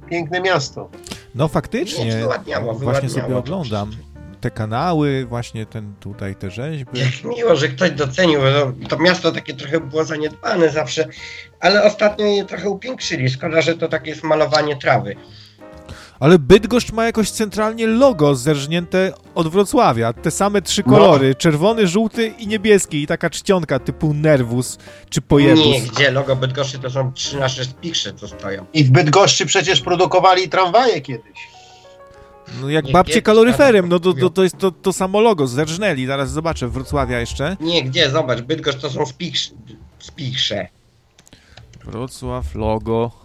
Piękne 0.09 0.41
miasto. 0.41 0.89
No 1.35 1.47
faktycznie, 1.47 2.27
właśnie 2.73 3.09
sobie 3.09 3.37
oglądam 3.37 3.91
te 4.41 4.51
kanały, 4.51 5.25
właśnie 5.25 5.65
ten 5.65 5.93
tutaj 5.99 6.35
te 6.35 6.51
rzeźby. 6.51 6.99
Jak 6.99 7.23
miło, 7.23 7.55
że 7.55 7.67
ktoś 7.67 7.91
docenił, 7.91 8.39
bo 8.79 8.87
to 8.87 8.97
miasto 8.97 9.31
takie 9.31 9.53
trochę 9.53 9.79
było 9.79 10.03
zaniedbane 10.03 10.69
zawsze, 10.69 11.07
ale 11.59 11.83
ostatnio 11.83 12.25
je 12.25 12.45
trochę 12.45 12.69
upiększyli. 12.69 13.29
Szkoda, 13.29 13.61
że 13.61 13.77
to 13.77 13.87
takie 13.87 14.09
jest 14.09 14.23
malowanie 14.23 14.75
trawy. 14.75 15.15
Ale 16.25 16.39
Bydgoszcz 16.39 16.91
ma 16.91 17.05
jakoś 17.05 17.29
centralnie 17.29 17.87
logo 17.87 18.35
zerżnięte 18.35 19.13
od 19.35 19.47
Wrocławia. 19.47 20.13
Te 20.13 20.31
same 20.31 20.61
trzy 20.61 20.83
kolory, 20.83 21.29
no. 21.29 21.35
czerwony, 21.35 21.87
żółty 21.87 22.27
i 22.27 22.47
niebieski. 22.47 23.01
I 23.01 23.07
taka 23.07 23.29
czcionka 23.29 23.79
typu 23.79 24.13
Nervus 24.13 24.77
czy 25.09 25.21
Pojebus. 25.21 25.65
Nie, 25.65 25.81
gdzie 25.81 26.11
logo 26.11 26.35
Bydgoszczy 26.35 26.79
to 26.79 26.89
są 26.89 27.13
trzy 27.13 27.39
nasze 27.39 27.65
spiksze, 27.65 28.13
co 28.13 28.27
stoją. 28.27 28.65
I 28.73 28.83
w 28.83 28.91
Bydgoszczy 28.91 29.45
przecież 29.45 29.81
produkowali 29.81 30.49
tramwaje 30.49 31.01
kiedyś. 31.01 31.47
No 32.61 32.69
jak 32.69 32.85
nie, 32.85 32.91
babcie 32.91 33.21
kaloryferem, 33.21 33.89
no 33.89 33.99
to, 33.99 34.13
to, 34.13 34.29
to 34.29 34.43
jest 34.43 34.57
to, 34.57 34.71
to 34.71 34.93
samo 34.93 35.21
logo, 35.21 35.47
zerżnęli. 35.47 36.05
Zaraz 36.05 36.31
zobaczę, 36.31 36.67
Wrocławia 36.67 37.19
jeszcze. 37.19 37.57
Nie, 37.59 37.83
gdzie? 37.83 38.09
Zobacz, 38.09 38.41
Bydgoszcz 38.41 38.79
to 38.79 38.89
są 38.89 39.05
spiksze. 39.05 39.51
spiksze. 39.99 40.67
Wrocław, 41.85 42.55
logo. 42.55 43.24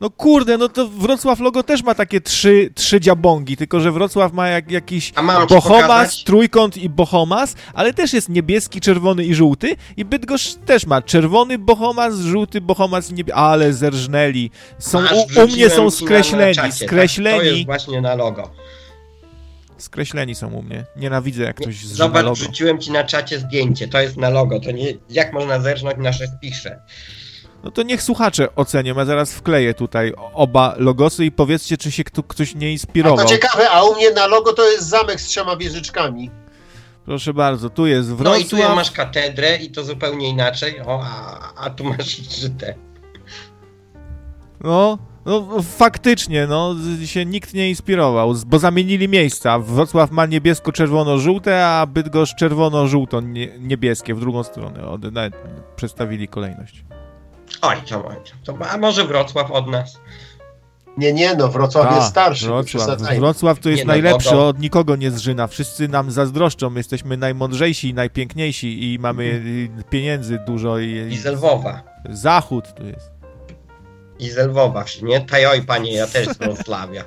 No 0.00 0.10
kurde, 0.10 0.58
no 0.58 0.68
to 0.68 0.88
Wrocław 0.88 1.40
logo 1.40 1.62
też 1.62 1.82
ma 1.82 1.94
takie 1.94 2.20
trzy, 2.20 2.70
trzy 2.74 3.00
dziabongi, 3.00 3.56
tylko 3.56 3.80
że 3.80 3.92
Wrocław 3.92 4.32
ma 4.32 4.48
jak, 4.48 4.70
jakiś 4.70 5.12
Bohomas, 5.48 6.24
trójkąt 6.24 6.76
i 6.76 6.88
Bohomas, 6.88 7.54
ale 7.74 7.94
też 7.94 8.12
jest 8.12 8.28
niebieski, 8.28 8.80
czerwony 8.80 9.24
i 9.24 9.34
żółty 9.34 9.76
i 9.96 10.04
Bydgoszcz 10.04 10.54
też 10.54 10.86
ma 10.86 11.02
czerwony 11.02 11.58
Bohomas, 11.58 12.18
żółty 12.18 12.60
Bohomas 12.60 13.10
i 13.10 13.14
niebieski, 13.14 13.40
ale 13.40 13.72
zerżnęli. 13.72 14.50
Są, 14.78 14.98
u, 14.98 15.42
u, 15.44 15.48
mnie 15.48 15.70
są 15.70 15.90
skreśleni, 15.90 16.54
czacie, 16.54 16.86
skreśleni. 16.86 17.38
Tak? 17.38 17.48
To 17.48 17.54
jest 17.54 17.66
właśnie 17.66 18.00
na 18.00 18.14
logo. 18.14 18.50
Skreśleni 19.78 20.34
są 20.34 20.52
u 20.52 20.62
mnie. 20.62 20.84
Nienawidzę 20.96 21.42
jak 21.42 21.56
ktoś 21.56 21.76
zrzuca 21.76 21.94
Zobacz, 21.94 22.24
logo. 22.24 22.34
wrzuciłem 22.34 22.78
ci 22.78 22.92
na 22.92 23.04
czacie 23.04 23.38
zdjęcie, 23.38 23.88
to 23.88 24.00
jest 24.00 24.16
na 24.16 24.28
logo, 24.30 24.60
to 24.60 24.70
nie, 24.70 24.94
jak 25.10 25.32
można 25.32 25.60
zerżnąć 25.60 25.96
nasze 25.98 26.26
spisze. 26.26 26.80
No 27.64 27.70
to 27.70 27.82
niech 27.82 28.02
słuchacze 28.02 28.54
ocenią. 28.54 28.94
Ja 28.96 29.04
zaraz 29.04 29.32
wkleję 29.32 29.74
tutaj 29.74 30.12
oba 30.34 30.74
logosy 30.78 31.24
i 31.24 31.32
powiedzcie, 31.32 31.76
czy 31.76 31.92
się 31.92 32.04
kto, 32.04 32.22
ktoś 32.22 32.54
nie 32.54 32.72
inspirował. 32.72 33.18
A 33.18 33.22
to 33.22 33.28
ciekawe, 33.28 33.70
a 33.70 33.84
u 33.84 33.94
mnie 33.94 34.10
na 34.10 34.26
logo 34.26 34.52
to 34.52 34.70
jest 34.70 34.88
zamek 34.88 35.20
z 35.20 35.26
trzema 35.26 35.56
wieżyczkami. 35.56 36.30
Proszę 37.04 37.34
bardzo, 37.34 37.70
tu 37.70 37.86
jest 37.86 38.08
Wrocław. 38.08 38.52
No 38.52 38.58
i 38.58 38.62
tu 38.68 38.74
masz 38.76 38.90
katedrę 38.90 39.56
i 39.56 39.70
to 39.70 39.84
zupełnie 39.84 40.28
inaczej, 40.28 40.80
o, 40.80 41.00
a, 41.04 41.52
a 41.56 41.70
tu 41.70 41.84
masz 41.84 42.16
żyte. 42.40 42.74
No, 44.60 44.98
no 45.26 45.62
faktycznie, 45.62 46.46
no 46.46 46.74
się 47.04 47.24
nikt 47.24 47.54
nie 47.54 47.68
inspirował, 47.68 48.34
bo 48.46 48.58
zamienili 48.58 49.08
miejsca. 49.08 49.58
Wrocław 49.58 50.10
ma 50.10 50.26
niebiesko-czerwono-żółte, 50.26 51.66
a 51.66 51.86
Bydgoszcz 51.86 52.34
czerwono-żółto-niebieskie 52.34 54.14
w 54.14 54.20
drugą 54.20 54.42
stronę. 54.42 54.98
Nawet 55.12 55.34
przedstawili 55.76 56.28
kolejność. 56.28 56.84
Oj, 57.62 57.76
to, 57.88 58.02
to, 58.44 58.58
a 58.70 58.76
może 58.76 59.04
Wrocław 59.04 59.50
od 59.50 59.66
nas? 59.66 59.98
Nie, 60.98 61.12
nie, 61.12 61.34
no 61.34 61.48
Wrocław 61.48 61.96
jest 61.96 62.08
starszy. 62.08 62.46
Wrocław, 62.46 63.00
Wrocław 63.00 63.58
to 63.58 63.68
jest 63.68 63.82
nie, 63.82 63.86
no, 63.86 63.92
najlepszy, 63.92 64.36
od 64.36 64.58
nikogo 64.58 64.96
nie 64.96 65.10
zżyna. 65.10 65.46
Wszyscy 65.46 65.88
nam 65.88 66.10
zazdroszczą, 66.10 66.74
jesteśmy 66.74 67.16
najmądrzejsi 67.16 67.88
i 67.88 67.94
najpiękniejsi 67.94 68.94
i 68.94 68.98
mamy 68.98 69.24
mhm. 69.24 69.84
pieniędzy 69.90 70.38
dużo. 70.46 70.78
I, 70.78 71.08
I 71.10 71.18
z 71.18 71.24
Lwowa. 71.24 71.82
Zachód 72.10 72.64
tu 72.74 72.86
jest. 72.86 73.10
I 74.18 74.30
z 74.30 74.36
Lwowa, 74.36 74.84
nie? 75.02 75.20
Tajoj, 75.20 75.62
panie, 75.62 75.92
ja 75.92 76.06
też 76.06 76.28
z 76.28 76.38
Wrocławia. 76.38 77.04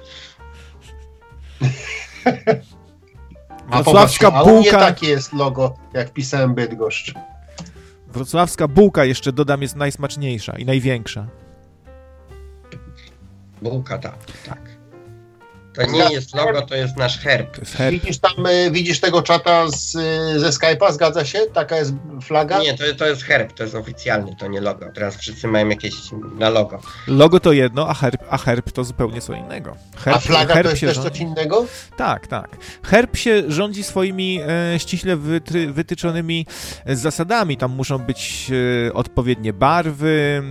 Wrocławska 3.71 4.31
bułka. 4.31 4.49
A 4.49 4.53
u 4.53 4.59
mnie 4.59 4.71
takie 4.71 5.07
jest 5.07 5.33
logo, 5.33 5.75
jak 5.93 6.13
pisałem 6.13 6.53
Bydgoszcz. 6.53 7.13
Wrocławska 8.13 8.67
bułka, 8.67 9.05
jeszcze 9.05 9.33
dodam, 9.33 9.61
jest 9.61 9.75
najsmaczniejsza 9.75 10.57
i 10.57 10.65
największa. 10.65 11.27
Bułka, 13.61 13.97
tak. 13.97 14.15
tak. 14.45 14.70
To 15.73 15.85
nie 15.85 16.13
jest 16.13 16.35
logo, 16.35 16.61
to 16.61 16.75
jest 16.75 16.97
nasz 16.97 17.19
herb. 17.19 17.57
Jest 17.57 17.75
herb. 17.75 17.91
Widzisz 17.91 18.19
tam, 18.19 18.45
y, 18.45 18.71
widzisz 18.71 18.99
tego 18.99 19.21
czata 19.21 19.67
z, 19.69 19.95
y, 19.95 20.39
ze 20.39 20.49
Skype'a, 20.49 20.93
zgadza 20.93 21.25
się? 21.25 21.39
Taka 21.53 21.77
jest 21.77 21.93
flaga? 22.21 22.59
Nie, 22.59 22.77
to, 22.77 22.83
to 22.97 23.07
jest 23.07 23.23
herb, 23.23 23.53
to 23.53 23.63
jest 23.63 23.75
oficjalny, 23.75 24.35
to 24.39 24.47
nie 24.47 24.61
logo. 24.61 24.85
Teraz 24.93 25.17
wszyscy 25.17 25.47
mają 25.47 25.69
jakieś 25.69 25.93
na 26.39 26.49
logo. 26.49 26.79
Logo 27.07 27.39
to 27.39 27.51
jedno, 27.51 27.87
a 27.87 27.93
herb, 27.93 28.21
a 28.29 28.37
herb 28.37 28.71
to 28.71 28.83
zupełnie 28.83 29.21
co 29.21 29.33
innego. 29.33 29.75
Herb, 29.97 30.17
a 30.17 30.19
flaga 30.19 30.53
herb 30.53 30.67
to 30.67 30.71
jest 30.71 30.81
też 30.81 30.95
rządzi... 30.95 31.09
coś 31.09 31.19
innego? 31.19 31.65
Tak, 31.97 32.27
tak. 32.27 32.57
Herb 32.83 33.17
się 33.17 33.43
rządzi 33.47 33.83
swoimi 33.83 34.39
e, 34.47 34.79
ściśle 34.79 35.15
wytry, 35.15 35.73
wytyczonymi 35.73 36.45
zasadami. 36.85 37.57
Tam 37.57 37.71
muszą 37.71 37.97
być 37.97 38.51
e, 38.87 38.93
odpowiednie 38.93 39.53
barwy, 39.53 40.43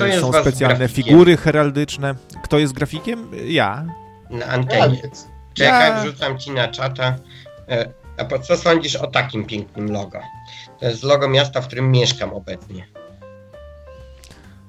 e, 0.00 0.20
są 0.20 0.32
specjalne 0.32 0.88
figury 0.88 1.36
heraldyczne. 1.36 2.14
Kto 2.44 2.58
jest 2.58 2.72
grafikiem? 2.72 3.30
Ja 3.46 3.86
na 4.30 4.46
antenie. 4.46 5.02
Czekaj, 5.54 5.90
ja. 5.90 6.02
wrzucam 6.02 6.38
ci 6.38 6.50
na 6.50 6.68
czata. 6.68 7.16
E, 7.68 7.92
a 8.18 8.24
po 8.24 8.38
co 8.38 8.56
sądzisz 8.56 8.96
o 8.96 9.06
takim 9.06 9.44
pięknym 9.44 9.92
logo? 9.92 10.20
To 10.80 10.86
jest 10.86 11.02
logo 11.02 11.28
miasta, 11.28 11.60
w 11.60 11.66
którym 11.66 11.90
mieszkam 11.90 12.32
obecnie. 12.32 12.86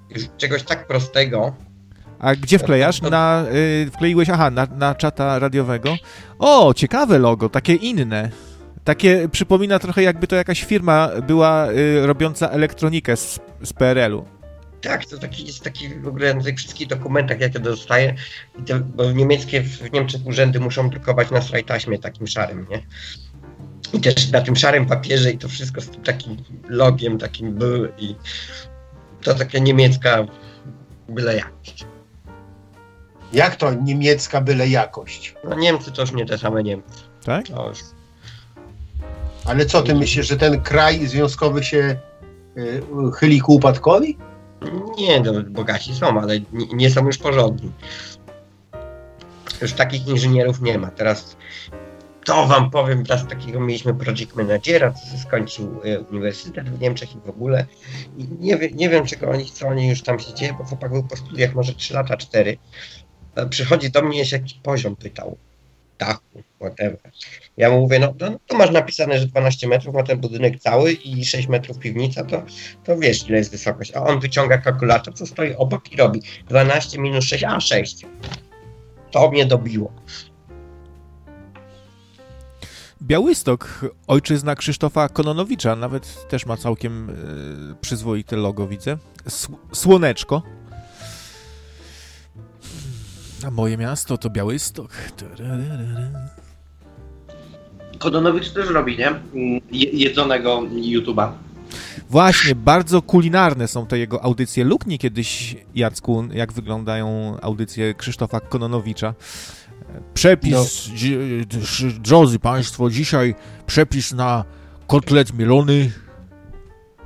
Już 0.09 0.23
czegoś 0.37 0.63
tak 0.63 0.87
prostego. 0.87 1.53
A 2.19 2.35
gdzie 2.35 2.59
wklejasz? 2.59 3.01
Na, 3.01 3.45
y, 3.53 3.91
wkleiłeś, 3.93 4.29
aha, 4.29 4.51
na, 4.51 4.67
na 4.77 4.95
czata 4.95 5.39
radiowego. 5.39 5.95
O, 6.39 6.73
ciekawe 6.73 7.19
logo, 7.19 7.49
takie 7.49 7.75
inne. 7.75 8.29
Takie 8.83 9.29
przypomina 9.29 9.79
trochę 9.79 10.03
jakby 10.03 10.27
to 10.27 10.35
jakaś 10.35 10.63
firma 10.63 11.09
była 11.27 11.71
y, 11.71 12.07
robiąca 12.07 12.49
elektronikę 12.49 13.17
z, 13.17 13.39
z 13.63 13.73
PRL-u. 13.73 14.38
Tak, 14.81 15.05
to 15.05 15.17
taki, 15.17 15.45
jest 15.45 15.63
taki 15.63 15.89
w 15.89 16.07
ogóle 16.07 16.33
na 16.33 16.43
tych 16.43 16.57
wszystkich 16.57 16.87
dokumentach, 16.87 17.39
jakie 17.39 17.59
dostaję, 17.59 18.15
bo 18.95 19.09
w 19.09 19.15
niemieckie, 19.15 19.61
w 19.61 19.91
Niemczech 19.91 20.21
urzędy 20.25 20.59
muszą 20.59 20.89
drukować 20.89 21.31
na 21.31 21.41
straj 21.41 21.63
taśmie 21.63 21.99
takim 21.99 22.27
szarym, 22.27 22.67
nie? 22.69 22.81
I 23.93 24.01
też 24.01 24.31
na 24.31 24.41
tym 24.41 24.55
szarym 24.55 24.85
papierze 24.85 25.31
i 25.31 25.37
to 25.37 25.49
wszystko 25.49 25.81
z 25.81 25.89
takim 26.05 26.37
logiem, 26.67 27.17
takim 27.17 27.53
był 27.53 27.87
i 27.97 28.15
to 29.21 29.35
taka 29.35 29.59
niemiecka 29.59 30.25
byle 31.09 31.35
jakość. 31.35 31.85
Jak 33.33 33.55
to 33.55 33.73
niemiecka 33.73 34.41
byle 34.41 34.67
jakość? 34.67 35.35
No 35.43 35.55
Niemcy 35.55 35.91
to 35.91 36.01
już 36.01 36.11
nie 36.11 36.25
te 36.25 36.37
same 36.37 36.63
Niemcy. 36.63 37.03
Tak? 37.23 37.49
Już... 37.49 37.79
Ale 39.45 39.65
co, 39.65 39.81
ty 39.81 39.95
myślisz, 39.95 40.27
że 40.27 40.37
ten 40.37 40.61
kraj 40.61 41.07
związkowy 41.07 41.63
się 41.63 41.95
y, 42.57 42.81
chyli 43.19 43.41
ku 43.41 43.55
upadkowi? 43.55 44.17
Nie, 44.97 45.19
no, 45.19 45.33
bogaci 45.43 45.95
są, 45.95 46.21
ale 46.21 46.39
nie, 46.39 46.65
nie 46.73 46.89
są 46.89 47.05
już 47.05 47.17
porządni. 47.17 47.71
Już 49.61 49.73
takich 49.73 50.07
inżynierów 50.07 50.61
nie 50.61 50.77
ma. 50.77 50.91
Teraz 50.91 51.37
to 52.25 52.47
wam 52.47 52.69
powiem, 52.69 53.05
teraz 53.05 53.27
takiego 53.27 53.59
mieliśmy 53.59 53.93
project 53.93 54.35
managera, 54.35 54.91
co 54.91 55.17
skończył 55.17 55.81
e, 55.83 55.99
uniwersytet 55.99 56.69
w 56.69 56.81
Niemczech 56.81 57.15
i 57.15 57.19
w 57.19 57.29
ogóle. 57.29 57.65
I 58.17 58.27
nie, 58.39 58.57
nie 58.73 58.89
wiem, 58.89 59.05
czego 59.05 59.29
oni, 59.29 59.45
co 59.45 59.67
oni 59.67 59.89
już 59.89 60.01
tam 60.01 60.19
się 60.19 60.33
dzieje, 60.33 60.53
bo 60.57 60.63
chłopak 60.63 60.91
był 60.91 61.03
po 61.03 61.17
studiach 61.17 61.55
może 61.55 61.73
3 61.73 61.93
lata, 61.93 62.17
4. 62.17 62.57
E, 63.35 63.49
przychodzi 63.49 63.91
do 63.91 64.01
mnie, 64.01 64.25
się 64.25 64.37
jakiś 64.37 64.53
poziom 64.53 64.95
pytał 64.95 65.37
dachu, 65.99 66.43
whatever. 66.59 66.99
Ja 67.57 67.69
mu 67.69 67.79
mówię, 67.79 67.99
no 67.99 68.13
to, 68.13 68.31
to 68.47 68.57
masz 68.57 68.71
napisane, 68.71 69.19
że 69.19 69.25
12 69.25 69.67
metrów 69.67 69.95
ma 69.95 70.03
ten 70.03 70.19
budynek 70.19 70.59
cały 70.59 70.91
i 70.91 71.25
6 71.25 71.47
metrów 71.47 71.79
piwnica, 71.79 72.23
to, 72.23 72.43
to 72.83 72.97
wiesz, 72.97 73.29
ile 73.29 73.37
jest 73.37 73.51
wysokość. 73.51 73.91
A 73.95 74.03
on 74.03 74.19
wyciąga 74.19 74.57
kalkulator, 74.57 75.13
co 75.13 75.25
stoi 75.25 75.55
obok 75.55 75.91
i 75.91 75.97
robi 75.97 76.21
12 76.49 76.99
minus 76.99 77.25
6, 77.25 77.43
a 77.43 77.59
6. 77.59 78.05
To 79.11 79.31
mnie 79.31 79.45
dobiło. 79.45 79.93
Białystok, 83.01 83.85
ojczyzna 84.07 84.55
Krzysztofa 84.55 85.09
Kononowicza, 85.09 85.75
nawet 85.75 86.27
też 86.27 86.45
ma 86.45 86.57
całkiem 86.57 87.09
y, 87.09 87.75
przyzwoite 87.81 88.35
logo, 88.35 88.67
widzę. 88.67 88.97
Słoneczko. 89.73 90.43
A 93.47 93.51
moje 93.51 93.77
miasto 93.77 94.17
to 94.17 94.29
Białystok. 94.29 94.91
Kodonowicz 97.99 98.49
też 98.49 98.69
robi, 98.69 98.97
nie? 98.97 99.13
jedzonego 99.71 100.61
YouTube'a. 100.61 101.31
Właśnie, 102.09 102.55
bardzo 102.55 103.01
kulinarne 103.01 103.67
są 103.67 103.85
te 103.85 103.99
jego 103.99 104.23
audycje. 104.23 104.63
Luknij 104.63 104.99
kiedyś, 104.99 105.55
Jacku, 105.75 106.23
jak 106.33 106.53
wyglądają 106.53 107.37
audycje 107.41 107.93
Krzysztofa 107.93 108.39
Kononowicza. 108.39 109.13
Przepis, 110.13 110.53
no. 110.53 111.89
drodzy 111.99 112.39
Państwo, 112.39 112.89
dzisiaj 112.89 113.35
przepis 113.67 114.13
na 114.13 114.45
kotlet 114.87 115.33
mielony. 115.33 115.91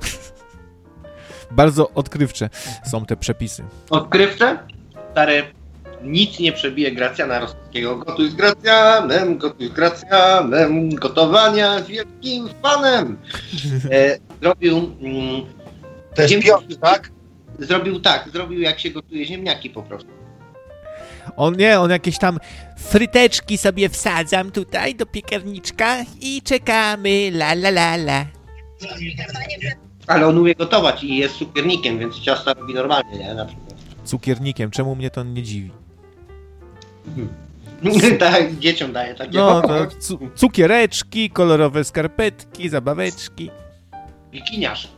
bardzo 1.50 1.90
odkrywcze 1.90 2.50
są 2.84 3.06
te 3.06 3.16
przepisy. 3.16 3.64
Odkrywcze? 3.90 4.58
Stary, 5.12 5.42
nic 6.04 6.38
nie 6.38 6.52
przebije 6.52 6.92
Gracjana 6.92 7.40
Rostowskiego. 7.40 7.96
Gotuj 7.96 8.30
z 8.30 8.34
Gracjanem, 8.34 9.38
gotuj 9.38 9.68
z 9.68 9.72
Gracjanem, 9.72 10.94
gotowania 10.94 11.80
z 11.80 11.86
wielkim 11.86 12.48
fanem. 12.62 13.18
E, 13.90 14.18
zrobił... 14.42 14.76
Mm, 15.00 15.42
jest 16.18 16.44
Piotr, 16.44 16.76
tak? 16.76 17.10
Zrobił 17.58 18.00
tak, 18.00 18.28
zrobił 18.32 18.60
jak 18.60 18.80
się 18.80 18.90
gotuje 18.90 19.26
ziemniaki 19.26 19.70
po 19.70 19.82
prostu. 19.82 20.08
On 21.36 21.56
nie, 21.56 21.80
on 21.80 21.90
jakieś 21.90 22.18
tam 22.18 22.38
fryteczki 22.78 23.58
sobie 23.58 23.88
wsadzam 23.88 24.50
tutaj 24.50 24.94
do 24.94 25.06
piekarniczka 25.06 25.96
i 26.20 26.42
czekamy, 26.42 27.28
la 27.28 27.52
la 27.52 27.68
la 27.68 27.94
la. 27.94 28.26
Ale 30.06 30.26
on 30.26 30.38
umie 30.38 30.54
gotować 30.54 31.04
i 31.04 31.16
jest 31.16 31.34
cukiernikiem, 31.34 31.98
więc 31.98 32.20
ciasta 32.20 32.54
robi 32.54 32.74
normalnie, 32.74 33.18
nie? 33.18 33.34
Na 33.34 33.46
przykład. 33.46 33.74
Cukiernikiem, 34.04 34.70
czemu 34.70 34.96
mnie 34.96 35.10
to 35.10 35.24
nie 35.24 35.42
dziwi? 35.42 35.70
tak, 38.18 38.58
dzieciom 38.58 38.92
daje 38.92 39.14
takie. 39.14 39.38
No, 39.38 39.62
to 39.62 39.86
cu 39.86 40.18
cukiereczki, 40.34 41.30
kolorowe 41.30 41.84
skarpetki, 41.84 42.68
zabaweczki. 42.68 43.50
Wikiniarz. 44.32 44.88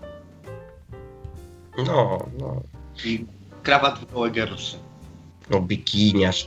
No, 1.86 2.26
no. 2.38 2.62
I 3.04 3.24
krawat 3.62 3.98
w 3.98 4.12
Gołegerusy. 4.12 4.76
No, 5.50 5.60
bikiniarz. 5.60 6.46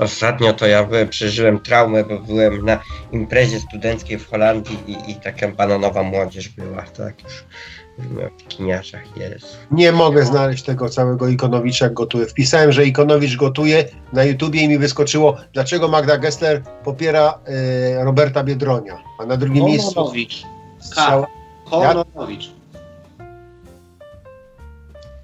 Ostatnio 0.00 0.52
to 0.52 0.66
ja 0.66 0.88
przeżyłem 1.10 1.58
traumę, 1.58 2.04
bo 2.04 2.18
byłem 2.18 2.64
na 2.64 2.78
imprezie 3.12 3.60
studenckiej 3.60 4.18
w 4.18 4.28
Holandii 4.28 4.78
i, 4.86 5.10
i 5.10 5.14
taka 5.14 5.48
bananowa 5.48 6.02
młodzież 6.02 6.48
była, 6.48 6.82
tak 6.82 7.24
już 7.24 7.44
w 7.98 8.36
bikiniarzach 8.38 9.16
jest. 9.16 9.58
Nie 9.70 9.92
mogę 9.92 10.24
znaleźć 10.24 10.64
tego 10.64 10.88
całego 10.88 11.28
Ikonowicza 11.28 11.84
jak 11.84 11.94
gotuje. 11.94 12.26
Wpisałem, 12.26 12.72
że 12.72 12.84
Ikonowicz 12.84 13.36
gotuje 13.36 13.88
na 14.12 14.24
YouTubie 14.24 14.60
i 14.60 14.68
mi 14.68 14.78
wyskoczyło, 14.78 15.36
dlaczego 15.52 15.88
Magda 15.88 16.18
Gessler 16.18 16.62
popiera 16.84 17.38
e, 17.46 18.04
Roberta 18.04 18.44
Biedronia, 18.44 19.02
a 19.18 19.26
na 19.26 19.36
drugim 19.36 19.64
miejscu... 19.64 19.94
Kononowicz. 19.94 20.42
Strzała... 20.80 21.26
Kononowicz. 21.70 22.50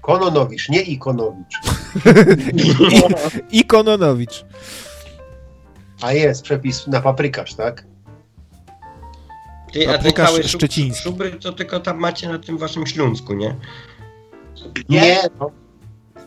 Kononowicz, 0.01 0.69
nie 0.69 0.81
Ikonowicz. 0.81 1.59
Ikononowicz. 3.51 4.45
A 6.01 6.13
jest 6.13 6.43
przepis 6.43 6.87
na 6.87 7.01
paprykarz, 7.01 7.53
tak? 7.53 7.85
Ty, 9.73 9.89
a 9.89 9.97
ten 9.97 10.11
cały 10.11 10.43
szczeciński. 10.43 11.03
Szubry 11.03 11.31
to 11.31 11.53
tylko 11.53 11.79
tam 11.79 11.99
macie 11.99 12.29
na 12.29 12.39
tym 12.39 12.57
waszym 12.57 12.87
Śląsku, 12.87 13.33
nie? 13.33 13.55
Nie. 14.89 15.01
nie 15.01 15.21
no. 15.39 15.51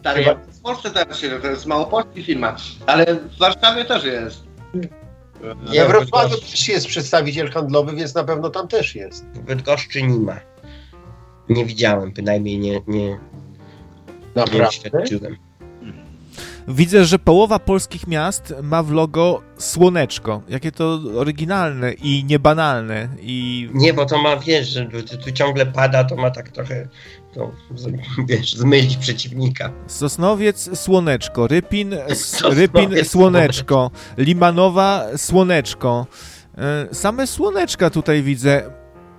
Stary, 0.01 0.25
Chyba... 0.25 0.41
w 0.41 0.61
Polsce 0.61 0.91
teraz 0.91 1.19
się, 1.19 1.41
to 1.41 1.47
jest 1.47 1.67
małopolski 1.67 2.23
firma, 2.23 2.57
ale 2.87 3.15
w 3.15 3.39
Warszawie 3.39 3.85
też 3.85 4.05
jest. 4.05 4.47
Nie, 5.73 5.85
w 5.85 5.89
Wrocławiu 5.89 6.37
też 6.37 6.69
jest 6.69 6.87
przedstawiciel 6.87 7.51
handlowy, 7.51 7.97
więc 7.97 8.15
na 8.15 8.25
pewno 8.25 8.51
tam 8.51 8.69
też 8.69 8.95
jest. 8.95 9.25
W 9.25 9.39
Bydgoszczy 9.39 10.03
nie 10.03 10.19
ma. 10.19 10.41
Nie 11.49 11.65
widziałem, 11.65 12.13
bynajmniej 12.13 12.59
nie, 12.59 12.81
nie, 12.87 13.19
Naprawdę? 14.35 14.65
nie 14.65 14.73
świadczyłem. 14.73 15.37
Widzę, 16.69 17.05
że 17.05 17.19
połowa 17.19 17.59
polskich 17.59 18.07
miast 18.07 18.55
ma 18.63 18.83
w 18.83 18.91
logo 18.91 19.43
słoneczko. 19.59 20.43
Jakie 20.49 20.73
to 20.73 21.01
oryginalne 21.17 21.93
i 21.93 22.25
niebanalne. 22.25 23.09
I... 23.21 23.69
Nie, 23.75 23.95
bo 23.95 24.07
to 24.07 24.19
ma, 24.19 24.37
wiesz, 24.37 24.69
że 24.69 24.87
tu, 24.87 25.19
tu 25.19 25.33
ciągle 25.33 25.67
pada, 25.67 26.05
to 26.05 26.17
ma 26.17 26.31
tak 26.31 26.49
trochę, 26.49 26.89
to, 27.35 27.53
wiesz, 28.29 28.55
zmylić 28.55 28.97
przeciwnika. 28.97 29.73
Sosnowiec, 29.87 30.79
słoneczko. 30.79 31.47
Rypin, 31.47 31.95
Rypin 32.59 33.05
słoneczko. 33.05 33.91
Limanowa, 34.19 35.07
słoneczko. 35.17 36.07
E, 36.59 36.95
same 36.95 37.27
słoneczka 37.27 37.91
tutaj 37.91 38.23
widzę. 38.23 38.63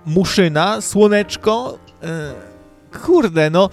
Muszyna, 0.06 0.80
słoneczko. 0.80 1.78
E, 2.02 2.32
kurde, 3.06 3.50
no 3.50 3.70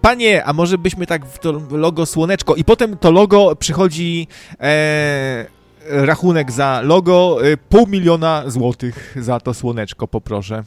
panie, 0.00 0.44
a 0.44 0.52
może 0.52 0.78
byśmy 0.78 1.06
tak 1.06 1.26
w 1.26 1.38
to 1.38 1.52
logo 1.70 2.06
słoneczko 2.06 2.54
i 2.54 2.64
potem 2.64 2.96
to 2.98 3.10
logo 3.10 3.56
przychodzi 3.56 4.26
e, 4.60 5.46
rachunek 5.88 6.52
za 6.52 6.80
logo 6.84 7.38
e, 7.42 7.56
pół 7.56 7.86
miliona 7.86 8.44
złotych 8.46 9.16
za 9.20 9.40
to 9.40 9.54
słoneczko, 9.54 10.08
poproszę. 10.08 10.62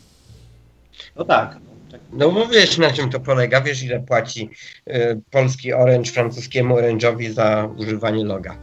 No 1.15 1.25
tak. 1.25 1.57
No 2.13 2.31
bo 2.31 2.47
wiesz 2.47 2.77
na 2.77 2.91
czym 2.91 3.09
to 3.09 3.19
polega, 3.19 3.61
wiesz 3.61 3.83
ile 3.83 3.99
płaci 3.99 4.49
y, 4.87 5.21
polski 5.31 5.73
Orange 5.73 6.11
francuskiemu 6.11 6.75
Orange'owi 6.75 7.33
za 7.33 7.69
używanie 7.77 8.25
loga. 8.25 8.57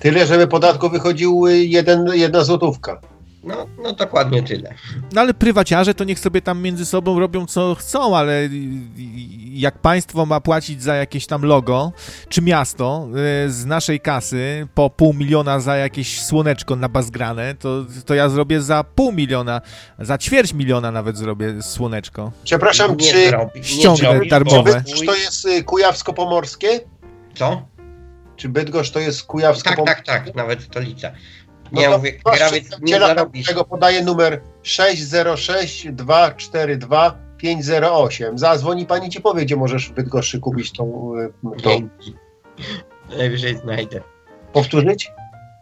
Tyle, 0.00 0.26
żeby 0.26 0.46
podatku 0.46 0.90
wychodził 0.90 1.46
jeden, 1.46 2.06
jedna 2.14 2.44
złotówka. 2.44 3.00
No, 3.48 3.66
no 3.82 3.92
dokładnie 3.92 4.42
tyle. 4.42 4.74
No 5.12 5.20
ale 5.20 5.34
prywaciarze 5.34 5.94
to 5.94 6.04
niech 6.04 6.18
sobie 6.18 6.42
tam 6.42 6.62
między 6.62 6.86
sobą 6.86 7.20
robią 7.20 7.46
co 7.46 7.74
chcą, 7.74 8.16
ale 8.16 8.48
jak 9.52 9.78
państwo 9.78 10.26
ma 10.26 10.40
płacić 10.40 10.82
za 10.82 10.94
jakieś 10.94 11.26
tam 11.26 11.42
logo, 11.42 11.92
czy 12.28 12.42
miasto 12.42 13.08
y, 13.46 13.50
z 13.50 13.66
naszej 13.66 14.00
kasy 14.00 14.68
po 14.74 14.90
pół 14.90 15.14
miliona 15.14 15.60
za 15.60 15.76
jakieś 15.76 16.20
słoneczko 16.20 16.76
na 16.76 16.88
bazgrane, 16.88 17.54
to, 17.54 17.84
to 18.06 18.14
ja 18.14 18.28
zrobię 18.28 18.62
za 18.62 18.84
pół 18.84 19.12
miliona, 19.12 19.60
za 19.98 20.18
ćwierć 20.18 20.52
miliona 20.52 20.90
nawet 20.90 21.16
zrobię 21.16 21.62
słoneczko. 21.62 22.32
Przepraszam, 22.44 22.96
nie 22.96 23.12
czy 23.12 23.28
zrobi, 23.28 23.64
ściągnę 23.64 24.20
darmowe. 24.30 24.82
Czy 24.96 25.06
to 25.06 25.14
jest 25.14 25.44
y, 25.44 25.64
kujawsko-pomorskie? 25.64 26.80
Co? 27.34 27.62
Czy 28.36 28.48
Bydgoszcz 28.48 28.92
to 28.92 29.00
jest 29.00 29.26
kujawsko-pomorskie? 29.26 29.84
Tak, 29.84 30.06
tak, 30.06 30.24
tak, 30.24 30.34
nawet 30.34 30.62
stolica. 30.62 31.12
Nie, 31.72 31.86
no 31.86 31.90
ja 31.90 31.98
mówię, 31.98 32.12
grawiec 32.36 32.64
nie 32.82 32.98
zarobisz. 32.98 33.46
Tego 33.46 33.64
podaje 33.64 34.04
numer 34.04 34.40
606 34.62 35.88
242 35.92 37.18
508. 37.38 38.38
Zadzwoni 38.38 38.86
pani 38.86 39.10
ci 39.10 39.20
powie, 39.20 39.44
gdzie 39.44 39.56
możesz 39.56 39.88
w 39.88 39.92
Bydgoszczy 39.92 40.40
kupić 40.40 40.72
tą... 40.72 41.12
E, 41.56 41.60
tą... 41.62 41.88
Najwyżej 43.18 43.56
znajdę. 43.56 44.00
Powtórzyć? 44.52 45.12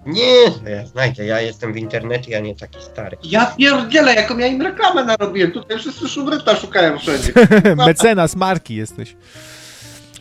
Nie, 0.06 0.42
ja 0.70 0.86
znajdę, 0.86 1.24
ja 1.24 1.40
jestem 1.40 1.72
w 1.72 1.76
internecie, 1.76 2.32
ja 2.32 2.40
nie 2.40 2.56
taki 2.56 2.82
stary. 2.82 3.16
Ja 3.22 3.46
pierdzielę, 3.46 4.14
jaką 4.14 4.38
ja 4.38 4.46
im 4.46 4.62
reklamę 4.62 5.04
narobiłem, 5.04 5.52
tutaj 5.52 5.78
wszyscy 5.78 6.08
szubryta 6.08 6.56
szukają 6.56 6.98
wszędzie. 6.98 7.32
Mecenas 7.86 8.36
marki 8.36 8.74
jesteś. 8.74 9.16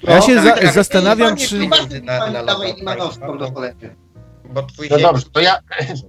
No, 0.03 0.13
ja 0.13 0.21
się 0.21 0.35
tak, 0.35 0.43
za 0.43 0.51
tak, 0.51 0.73
zastanawiam, 0.73 1.35
czy... 1.35 1.69
Na, 2.03 2.31
na, 2.31 2.43
na, 2.43 2.55
bo 4.53 4.63
twój 4.63 4.87
no 4.91 4.97
dobrze, 4.97 5.25
to 5.31 5.39
ja, 5.39 5.59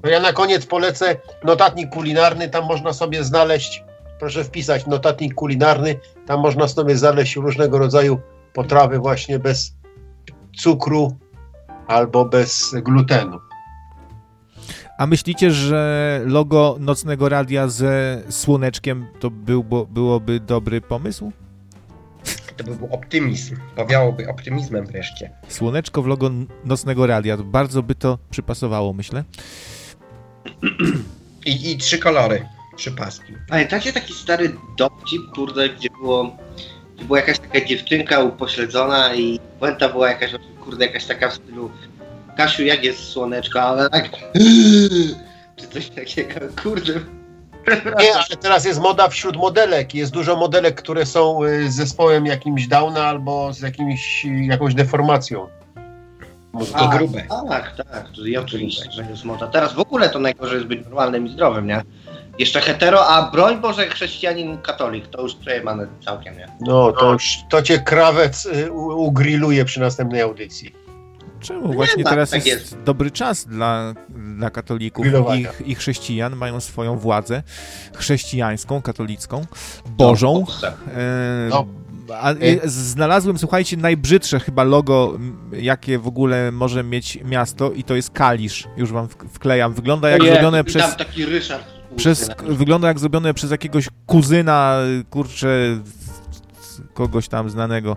to 0.02 0.08
ja 0.08 0.20
na 0.20 0.32
koniec 0.32 0.66
polecę 0.66 1.16
notatnik 1.44 1.90
kulinarny, 1.90 2.48
tam 2.48 2.64
można 2.64 2.92
sobie 2.92 3.24
znaleźć, 3.24 3.84
proszę 4.18 4.44
wpisać 4.44 4.86
notatnik 4.86 5.34
kulinarny, 5.34 6.00
tam 6.26 6.40
można 6.40 6.68
sobie 6.68 6.96
znaleźć 6.96 7.36
różnego 7.36 7.78
rodzaju 7.78 8.20
potrawy 8.52 8.98
właśnie 8.98 9.38
bez 9.38 9.74
cukru 10.56 11.16
albo 11.86 12.24
bez 12.24 12.74
glutenu. 12.82 13.38
A 14.98 15.06
myślicie, 15.06 15.50
że 15.50 16.20
logo 16.24 16.76
nocnego 16.80 17.28
radia 17.28 17.68
ze 17.68 18.22
słoneczkiem 18.28 19.06
to 19.20 19.30
był, 19.30 19.64
byłoby 19.88 20.40
dobry 20.40 20.80
pomysł? 20.80 21.32
To 22.56 22.64
by 22.64 22.76
był 22.76 22.88
optymizm. 22.94 23.56
Powiałoby 23.76 24.28
optymizmem 24.28 24.86
wreszcie. 24.86 25.30
Słoneczko 25.48 26.02
w 26.02 26.06
logo 26.06 26.30
nocnego 26.64 27.06
radia. 27.06 27.36
Bardzo 27.36 27.82
by 27.82 27.94
to 27.94 28.18
przypasowało, 28.30 28.92
myślę. 28.92 29.24
I, 31.46 31.70
i 31.72 31.78
trzy 31.78 31.98
kolory. 31.98 32.48
Trzy 32.76 32.92
paski. 32.92 33.32
Pamiętacie 33.48 33.92
taki 33.92 34.14
stary 34.14 34.56
dowcip, 34.78 35.22
kurde, 35.34 35.68
gdzie 35.68 35.88
było 35.90 36.36
gdzie 36.96 37.04
była 37.04 37.18
jakaś 37.18 37.38
taka 37.38 37.64
dziewczynka 37.64 38.20
upośledzona 38.20 39.14
i 39.14 39.40
puenta 39.60 39.88
była 39.88 40.08
jakaś, 40.08 40.30
kurde, 40.64 40.86
jakaś 40.86 41.04
taka 41.04 41.28
w 41.28 41.34
stylu 41.34 41.70
Kasiu, 42.36 42.62
jak 42.62 42.84
jest 42.84 42.98
słoneczko, 42.98 43.62
ale 43.62 43.90
tak 43.90 44.10
czy 45.56 45.68
coś 45.72 45.88
takiego, 45.88 46.40
kurde, 46.62 46.92
nie, 48.00 48.14
ale 48.14 48.36
teraz 48.40 48.64
jest 48.64 48.80
moda 48.80 49.08
wśród 49.08 49.36
modelek. 49.36 49.94
Jest 49.94 50.12
dużo 50.12 50.36
modelek, 50.36 50.74
które 50.74 51.06
są 51.06 51.44
y, 51.44 51.70
z 51.70 51.74
zespołem 51.74 52.26
jakimś 52.26 52.66
Downa 52.66 53.04
albo 53.04 53.52
z 53.52 53.60
jakimś, 53.60 54.24
jakąś 54.24 54.74
deformacją. 54.74 55.48
I 56.60 56.98
grube. 56.98 57.22
Tak, 57.48 57.76
tak, 57.76 58.08
to 58.16 58.26
ja 58.26 58.40
oczywiście, 58.40 58.92
że 58.92 59.02
jest 59.02 59.24
moda. 59.24 59.46
Teraz 59.46 59.74
w 59.74 59.78
ogóle 59.78 60.10
to 60.10 60.18
najgorzej 60.18 60.54
jest 60.54 60.66
być 60.66 60.84
normalnym 60.84 61.26
i 61.26 61.30
zdrowym, 61.30 61.66
nie? 61.66 61.82
Jeszcze 62.38 62.60
hetero, 62.60 63.06
a 63.06 63.30
broń 63.30 63.60
Boże 63.60 63.86
chrześcijanin 63.88 64.58
katolik, 64.58 65.06
to 65.06 65.22
już 65.22 65.34
przejemane 65.34 65.86
całkiem, 66.04 66.36
nie? 66.36 66.46
No, 66.60 66.92
to 66.92 67.12
już, 67.12 67.38
to 67.50 67.62
cię 67.62 67.78
krawec 67.78 68.46
y, 68.46 68.72
ugriluje 68.72 69.64
przy 69.64 69.80
następnej 69.80 70.20
audycji. 70.20 70.85
Czemu? 71.40 71.72
Właśnie 71.72 72.04
tak, 72.04 72.12
teraz 72.12 72.30
tak 72.30 72.46
jest, 72.46 72.60
jest, 72.62 72.82
dobry 72.84 73.10
czas 73.10 73.46
dla, 73.46 73.94
dla 74.36 74.50
katolików 74.50 75.06
i, 75.06 75.70
i 75.70 75.74
chrześcijan. 75.74 76.36
Mają 76.36 76.60
swoją 76.60 76.98
władzę 76.98 77.42
chrześcijańską, 77.94 78.82
katolicką, 78.82 79.46
bożą. 79.86 80.44
No, 81.50 81.66
A, 82.14 82.34
znalazłem, 82.64 83.38
słuchajcie, 83.38 83.76
najbrzydsze 83.76 84.40
chyba 84.40 84.64
logo, 84.64 85.18
jakie 85.52 85.98
w 85.98 86.06
ogóle 86.06 86.52
może 86.52 86.84
mieć 86.84 87.18
miasto 87.24 87.72
i 87.72 87.84
to 87.84 87.94
jest 87.94 88.10
Kalisz. 88.10 88.68
Już 88.76 88.92
wam 88.92 89.08
wklejam. 89.08 89.74
Wygląda 89.74 90.10
jak 90.10 90.22
zrobione 90.22 90.64
przez... 90.64 90.96
Taki 90.96 91.26
Ryszard. 91.26 91.64
Przez, 91.96 92.30
wygląda 92.48 92.88
jak 92.88 92.98
zrobione 92.98 93.34
przez 93.34 93.50
jakiegoś 93.50 93.88
kuzyna, 94.06 94.78
kurczę, 95.10 95.78
kogoś 96.94 97.28
tam 97.28 97.50
znanego. 97.50 97.96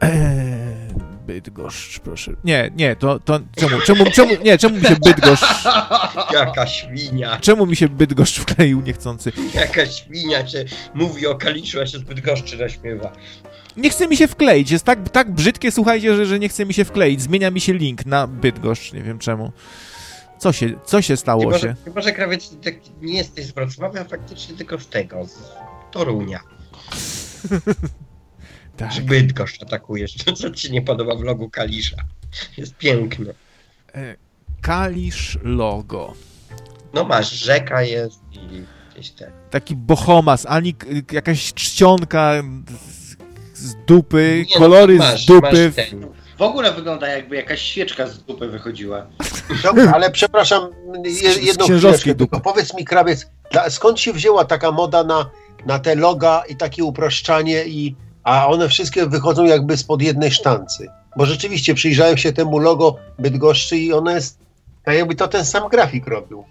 Eee, 0.00 0.12
Bydgoszcz, 1.26 1.98
proszę. 1.98 2.32
Nie, 2.44 2.70
nie, 2.76 2.96
to, 2.96 3.18
to 3.18 3.40
czemu, 3.56 3.80
czemu, 3.80 4.10
czemu, 4.10 4.30
nie, 4.44 4.58
czemu 4.58 4.76
mi 4.76 4.84
się 4.84 4.96
Bydgoszcz... 4.96 5.64
Jaka 6.34 6.66
świnia. 6.66 7.38
Czemu 7.40 7.66
mi 7.66 7.76
się 7.76 7.88
Bydgoszcz 7.88 8.38
wkleił 8.38 8.80
niechcący? 8.80 9.32
Jaka 9.54 9.86
świnia 9.86 10.44
cię 10.44 10.64
mówi 10.94 11.26
o 11.26 11.34
Kaliszu, 11.34 11.80
a 11.80 11.86
się 11.86 11.98
z 11.98 12.02
Bydgoszczy 12.02 12.56
zaśmiewa. 12.56 13.12
Nie 13.76 13.90
chce 13.90 14.08
mi 14.08 14.16
się 14.16 14.28
wkleić, 14.28 14.70
jest 14.70 14.84
tak, 14.84 15.08
tak 15.08 15.30
brzydkie, 15.30 15.72
słuchajcie, 15.72 16.16
że, 16.16 16.26
że 16.26 16.38
nie 16.38 16.48
chce 16.48 16.66
mi 16.66 16.74
się 16.74 16.84
wkleić. 16.84 17.22
Zmienia 17.22 17.50
mi 17.50 17.60
się 17.60 17.74
link 17.74 18.06
na 18.06 18.26
Bydgoszcz, 18.26 18.92
nie 18.92 19.02
wiem 19.02 19.18
czemu. 19.18 19.52
Co 20.38 20.52
się, 20.52 20.70
co 20.84 21.02
się 21.02 21.16
stało 21.16 21.44
chyba, 21.44 21.58
się? 21.58 21.74
Chyba, 21.84 22.00
że 22.00 22.12
krawiec 22.12 22.56
tak 22.62 22.74
nie 23.02 23.16
jesteś 23.16 23.46
z 23.46 23.52
Wrocławia, 23.52 24.04
faktycznie 24.04 24.56
tylko 24.56 24.78
z 24.78 24.86
tego, 24.88 25.26
z 25.26 25.38
Torunia. 25.90 26.40
Tak. 28.76 28.92
Że 28.92 29.02
Bydgoszcz 29.02 29.62
atakujesz, 29.62 30.14
co 30.14 30.50
ci 30.50 30.72
nie 30.72 30.82
podoba 30.82 31.14
w 31.16 31.20
logu 31.20 31.50
Kalisza. 31.50 31.96
Jest 32.56 32.76
piękny. 32.76 33.34
E, 33.94 34.16
Kalisz 34.60 35.38
logo. 35.42 36.14
No 36.94 37.04
masz, 37.04 37.30
rzeka 37.30 37.82
jest 37.82 38.20
i 38.32 38.62
gdzieś 38.92 39.10
te. 39.10 39.32
Taki 39.50 39.76
bohomas, 39.76 40.46
ani 40.48 40.74
jakaś 41.12 41.54
czcionka 41.54 42.42
z 43.54 43.74
dupy, 43.86 44.44
nie, 44.48 44.54
no 44.54 44.60
kolory 44.60 44.98
no, 44.98 45.04
masz, 45.04 45.22
z 45.22 45.26
dupy. 45.26 45.72
W 46.38 46.42
ogóle 46.42 46.72
wygląda 46.72 47.08
jakby 47.08 47.36
jakaś 47.36 47.62
świeczka 47.62 48.06
z 48.06 48.22
dupy 48.22 48.48
wychodziła. 48.48 49.06
Dobra, 49.62 49.92
ale 49.94 50.10
przepraszam, 50.10 50.70
jedną 51.42 51.64
chwileczkę, 51.64 52.14
tylko 52.14 52.40
powiedz 52.40 52.74
mi, 52.74 52.84
krawiec, 52.84 53.26
skąd 53.68 54.00
się 54.00 54.12
wzięła 54.12 54.44
taka 54.44 54.72
moda 54.72 55.04
na, 55.04 55.30
na 55.66 55.78
te 55.78 55.94
loga 55.94 56.42
i 56.48 56.56
takie 56.56 56.84
uproszczanie 56.84 57.64
i 57.64 57.96
a 58.24 58.46
one 58.46 58.68
wszystkie 58.68 59.06
wychodzą 59.06 59.44
jakby 59.44 59.76
spod 59.76 60.02
jednej 60.02 60.30
sztancy. 60.30 60.88
Bo 61.16 61.26
rzeczywiście 61.26 61.74
przyjrzałem 61.74 62.16
się 62.16 62.32
temu 62.32 62.58
logo 62.58 62.96
Bydgoszczy 63.18 63.78
i 63.78 63.92
ono 63.92 64.10
jest, 64.10 64.38
tak 64.84 64.94
jakby 64.94 65.14
to 65.14 65.28
ten 65.28 65.44
sam 65.44 65.68
grafik 65.68 66.06
robił. 66.06 66.44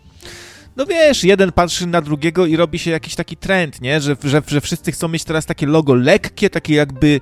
No 0.75 0.85
wiesz, 0.85 1.23
jeden 1.23 1.51
patrzy 1.51 1.87
na 1.87 2.01
drugiego 2.01 2.45
i 2.45 2.55
robi 2.55 2.79
się 2.79 2.91
jakiś 2.91 3.15
taki 3.15 3.37
trend, 3.37 3.81
nie? 3.81 4.01
Że, 4.01 4.15
że, 4.23 4.41
że 4.47 4.61
wszyscy 4.61 4.91
chcą 4.91 5.07
mieć 5.07 5.23
teraz 5.23 5.45
takie 5.45 5.67
logo 5.67 5.93
lekkie, 5.93 6.49
takie 6.49 6.73
jakby 6.75 7.19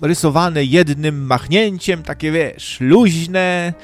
narysowane 0.00 0.64
jednym 0.64 1.26
machnięciem, 1.26 2.02
takie 2.02 2.32
wiesz, 2.32 2.76
luźne 2.80 3.74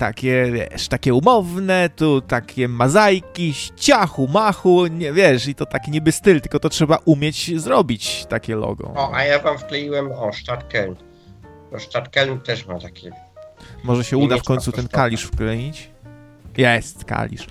takie, 0.00 0.46
wiesz, 0.52 0.88
takie 0.88 1.14
umowne, 1.14 1.90
tu 1.96 2.20
takie 2.20 2.68
mazajki, 2.68 3.54
ciachu, 3.76 4.28
machu, 4.28 4.86
nie 4.86 5.12
wiesz, 5.12 5.48
i 5.48 5.54
to 5.54 5.66
taki 5.66 5.90
niby 5.90 6.12
styl, 6.12 6.40
tylko 6.40 6.58
to 6.58 6.68
trzeba 6.68 6.98
umieć 7.04 7.60
zrobić, 7.60 8.26
takie 8.28 8.56
logo. 8.56 8.92
O, 8.96 9.14
a 9.14 9.24
ja 9.24 9.38
wam 9.38 9.58
wkleiłem, 9.58 10.12
o, 10.12 10.32
Stadtkeln. 10.32 10.96
Bo 11.72 11.78
Stadtkeln 11.78 12.40
też 12.40 12.66
ma 12.66 12.78
takie... 12.78 13.10
Może 13.84 14.04
się 14.04 14.16
uda 14.16 14.36
w 14.36 14.42
końcu 14.42 14.72
ten 14.72 14.88
kalisz 14.88 15.22
wkleić? 15.22 15.90
Jest, 16.56 17.04
kalisz. 17.04 17.46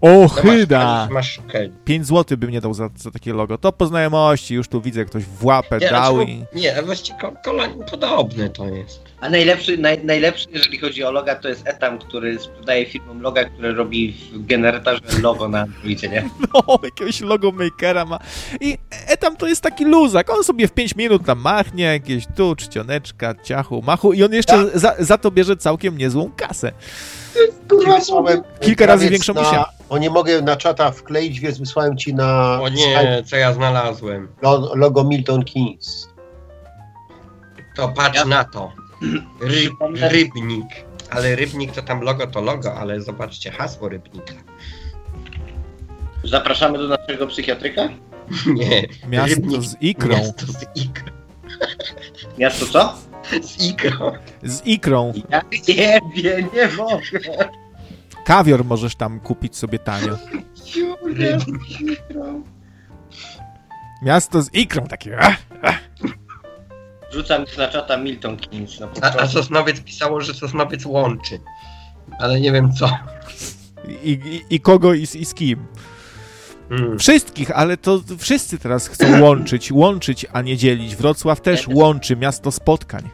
O, 0.00 0.28
chyda! 0.28 1.08
Masz, 1.10 1.38
masz 1.38 1.62
5 1.84 2.06
zł 2.06 2.38
bym 2.38 2.50
nie 2.50 2.60
dał 2.60 2.74
za, 2.74 2.90
za, 2.96 3.10
takie 3.10 3.32
logo. 3.32 3.58
To 3.58 3.72
po 3.72 3.86
znajomości, 3.86 4.54
już 4.54 4.68
tu 4.68 4.80
widzę, 4.80 5.04
ktoś 5.04 5.24
w 5.24 5.44
łapę 5.44 5.78
nie, 5.78 5.90
dał 5.90 6.16
znaczy, 6.16 6.30
i... 6.30 6.44
Nie, 6.54 6.82
właściwie 6.82 7.18
kolor 7.44 7.70
podobny 7.90 8.50
to 8.50 8.68
jest. 8.68 9.05
A 9.20 9.30
najlepszy, 9.30 9.78
naj, 9.78 10.04
najlepszy, 10.04 10.46
jeżeli 10.52 10.78
chodzi 10.78 11.04
o 11.04 11.10
loga, 11.10 11.34
to 11.34 11.48
jest 11.48 11.68
Etam, 11.68 11.98
który 11.98 12.38
sprzedaje 12.38 12.86
firmom 12.86 13.20
loga, 13.20 13.44
które 13.44 13.72
robi 13.72 14.16
w 14.32 14.46
generatorze 14.46 15.00
logo 15.22 15.48
na 15.48 15.60
Androidzie, 15.60 16.08
nie? 16.08 16.22
No, 16.54 16.78
jakiegoś 16.82 17.20
logo 17.20 17.52
makera 17.52 18.04
ma. 18.04 18.18
I 18.60 18.78
Etam 19.06 19.36
to 19.36 19.46
jest 19.46 19.62
taki 19.62 19.84
luzak. 19.84 20.30
On 20.30 20.44
sobie 20.44 20.68
w 20.68 20.72
5 20.72 20.96
minut 20.96 21.26
tam 21.26 21.38
machnie, 21.38 21.84
jakieś 21.84 22.24
tu, 22.36 22.56
czcioneczka, 22.56 23.34
ciachu, 23.42 23.82
machu 23.82 24.12
i 24.12 24.24
on 24.24 24.32
jeszcze 24.32 24.64
tak. 24.64 24.78
za, 24.78 24.94
za 24.98 25.18
to 25.18 25.30
bierze 25.30 25.56
całkiem 25.56 25.98
niezłą 25.98 26.30
kasę. 26.36 26.72
Kurwa, 27.68 27.98
Kilka 28.60 28.86
razy 28.86 29.10
większą 29.10 29.34
na... 29.34 29.44
się. 29.44 29.64
O 29.88 29.98
nie 29.98 30.10
mogę 30.10 30.42
na 30.42 30.56
czata 30.56 30.90
wkleić, 30.90 31.40
więc 31.40 31.58
wysłałem 31.58 31.96
ci 31.96 32.14
na. 32.14 32.60
O 32.62 32.68
nie, 32.68 33.22
co 33.26 33.36
ja 33.36 33.52
znalazłem. 33.52 34.28
Logo 34.74 35.04
Milton 35.04 35.44
Keynes. 35.44 36.08
To 37.76 37.88
patrz 37.88 38.18
ja... 38.18 38.24
na 38.24 38.44
to. 38.44 38.85
Ry, 39.40 39.70
rybnik. 40.10 40.66
Ale 41.10 41.36
rybnik 41.36 41.72
to 41.72 41.82
tam 41.82 42.00
logo 42.00 42.26
to 42.26 42.40
logo, 42.40 42.74
ale 42.74 43.00
zobaczcie 43.00 43.50
hasło 43.50 43.88
rybnika. 43.88 44.34
Zapraszamy 46.24 46.78
do 46.78 46.88
naszego 46.88 47.26
psychiatryka? 47.26 47.88
Nie. 48.46 48.82
Miasto 49.08 49.34
rybnik, 49.34 49.62
z 49.62 49.76
ikrą. 49.80 50.16
Miasto 50.16 50.46
z 50.46 50.66
ikrą. 50.74 51.12
Miasto 52.38 52.66
co? 52.66 52.94
Z 53.42 53.64
ikrą. 53.64 54.12
Z 54.42 54.66
ikrą. 54.66 55.12
Ja 55.28 55.42
nie 55.68 56.00
wiem, 56.14 56.48
nie 56.54 56.68
mogę. 56.76 57.50
Kawior 58.24 58.64
możesz 58.64 58.96
tam 58.96 59.20
kupić 59.20 59.56
sobie 59.56 59.78
tanio. 59.78 60.18
Miasto 64.02 64.42
z 64.42 64.54
ikrą 64.54 64.86
takie. 64.86 65.18
Ah, 65.18 65.36
ah. 67.16 67.22
Rzucam 67.22 67.44
na 67.58 67.68
czata 67.68 67.96
Milton 67.96 68.36
Keynes. 68.36 68.80
No, 68.80 68.88
a, 69.02 69.16
a 69.16 69.26
Sosnowiec 69.26 69.80
pisało, 69.80 70.20
że 70.20 70.34
Sosnowiec 70.34 70.86
łączy. 70.86 71.40
Ale 72.18 72.40
nie 72.40 72.52
wiem 72.52 72.72
co. 72.72 72.90
I, 74.02 74.10
i, 74.10 74.54
i 74.54 74.60
kogo 74.60 74.94
i, 74.94 75.02
i 75.02 75.24
z 75.24 75.34
kim. 75.34 75.66
Hmm. 76.68 76.98
Wszystkich, 76.98 77.50
ale 77.50 77.76
to 77.76 78.00
wszyscy 78.18 78.58
teraz 78.58 78.88
chcą 78.88 79.06
łączyć, 79.24 79.72
łączyć, 79.72 80.26
a 80.32 80.42
nie 80.42 80.56
dzielić. 80.56 80.96
Wrocław 80.96 81.40
też 81.40 81.68
łączy 81.68 82.16
miasto 82.16 82.52
spotkań. 82.52 83.10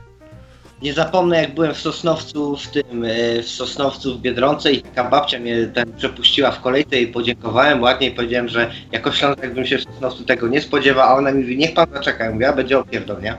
Nie 0.82 0.94
zapomnę, 0.94 1.42
jak 1.42 1.54
byłem 1.54 1.74
w 1.74 1.78
Sosnowcu, 1.78 2.56
w 2.56 2.68
tym, 2.68 3.04
e, 3.04 3.42
w 3.42 3.48
Sosnowcu 3.48 4.14
w 4.14 4.20
Biedronce 4.20 4.72
i 4.72 4.82
taka 4.82 5.10
babcia 5.10 5.38
mnie 5.38 5.66
ten 5.66 5.92
przepuściła 5.96 6.50
w 6.50 6.60
kolejce 6.60 7.00
i 7.00 7.06
podziękowałem 7.06 7.82
ładnie 7.82 8.08
i 8.08 8.12
powiedziałem, 8.12 8.48
że 8.48 8.70
jako 8.92 9.12
Ślązak 9.12 9.54
bym 9.54 9.66
się 9.66 9.78
w 9.78 9.82
Sosnowcu 9.82 10.24
tego 10.24 10.48
nie 10.48 10.60
spodziewał, 10.60 11.08
a 11.08 11.14
ona 11.14 11.32
mi 11.32 11.40
mówi, 11.40 11.56
niech 11.56 11.74
pan 11.74 11.86
zaczeka. 11.92 12.24
Ja 12.24 12.30
mówię, 12.30 12.48
a 12.48 12.52
będzie 12.52 12.78
opierdol, 12.78 13.22
nie? 13.22 13.36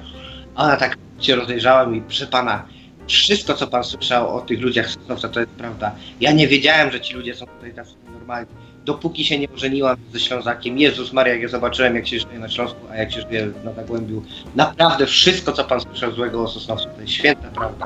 A 0.55 0.63
ona 0.63 0.77
tak 0.77 0.97
się 1.19 1.35
rozejrzała 1.35 1.93
i 1.95 2.01
proszę 2.01 2.27
pana, 2.27 2.65
wszystko 3.07 3.53
co 3.53 3.67
pan 3.67 3.83
słyszał 3.83 4.37
o 4.37 4.41
tych 4.41 4.61
ludziach 4.61 4.89
z 4.89 4.93
Sosnowca 4.93 5.29
to 5.29 5.39
jest 5.39 5.51
prawda. 5.51 5.91
Ja 6.19 6.31
nie 6.31 6.47
wiedziałem, 6.47 6.91
że 6.91 7.01
ci 7.01 7.13
ludzie 7.13 7.35
są 7.35 7.45
tutaj 7.45 7.73
tacy 7.73 7.91
normalni 8.13 8.47
dopóki 8.85 9.25
się 9.25 9.39
nie 9.39 9.49
ożeniłam 9.49 9.97
ze 10.13 10.19
Ślązakiem, 10.19 10.77
Jezus 10.77 11.13
Maria, 11.13 11.33
jak 11.33 11.41
ja 11.41 11.47
zobaczyłem, 11.47 11.95
jak 11.95 12.07
się 12.07 12.19
żyje 12.19 12.39
na 12.39 12.49
Śląsku, 12.49 12.79
a 12.91 12.95
jak 12.95 13.11
się 13.11 13.21
żyje 13.21 13.51
na 13.63 13.73
Zagłębiu, 13.73 14.23
naprawdę 14.55 15.05
wszystko, 15.05 15.51
co 15.51 15.63
pan 15.63 15.81
słyszał 15.81 16.11
złego 16.11 16.43
o 16.43 16.47
Sosnowcu, 16.47 16.89
to 16.95 17.01
jest 17.01 17.13
święta 17.13 17.47
prawda. 17.47 17.85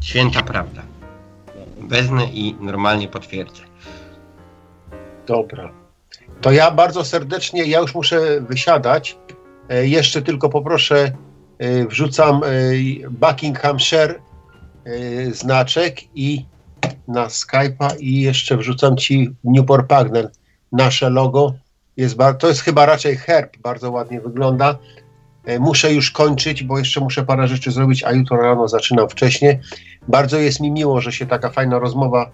Święta 0.00 0.42
prawda. 0.42 0.82
Wezmę 1.78 2.24
i 2.24 2.56
normalnie 2.60 3.08
potwierdzę. 3.08 3.62
Dobra. 5.26 5.72
To 6.40 6.52
ja 6.52 6.70
bardzo 6.70 7.04
serdecznie, 7.04 7.64
ja 7.64 7.80
już 7.80 7.94
muszę 7.94 8.40
wysiadać. 8.40 9.16
E, 9.68 9.86
jeszcze 9.86 10.22
tylko 10.22 10.48
poproszę, 10.48 11.12
wrzucam 11.88 12.40
e, 12.44 12.48
Buckinghamshire 13.10 14.14
znaczek 15.32 16.16
i 16.16 16.44
na 17.08 17.26
Skype'a 17.26 17.96
i 17.98 18.20
jeszcze 18.20 18.56
wrzucam 18.56 18.96
ci 18.96 19.30
Newport 19.44 19.86
Pagnell, 19.86 20.30
nasze 20.72 21.10
logo. 21.10 21.54
Jest, 21.96 22.16
to 22.38 22.48
jest 22.48 22.60
chyba 22.60 22.86
raczej 22.86 23.16
herb, 23.16 23.56
bardzo 23.56 23.90
ładnie 23.90 24.20
wygląda. 24.20 24.78
Muszę 25.60 25.92
już 25.92 26.10
kończyć, 26.10 26.62
bo 26.62 26.78
jeszcze 26.78 27.00
muszę 27.00 27.24
parę 27.24 27.48
rzeczy 27.48 27.70
zrobić, 27.70 28.04
a 28.04 28.12
jutro 28.12 28.42
rano 28.42 28.68
zaczynam 28.68 29.08
wcześniej. 29.08 29.58
Bardzo 30.08 30.38
jest 30.38 30.60
mi 30.60 30.70
miło, 30.70 31.00
że 31.00 31.12
się 31.12 31.26
taka 31.26 31.50
fajna 31.50 31.78
rozmowa 31.78 32.30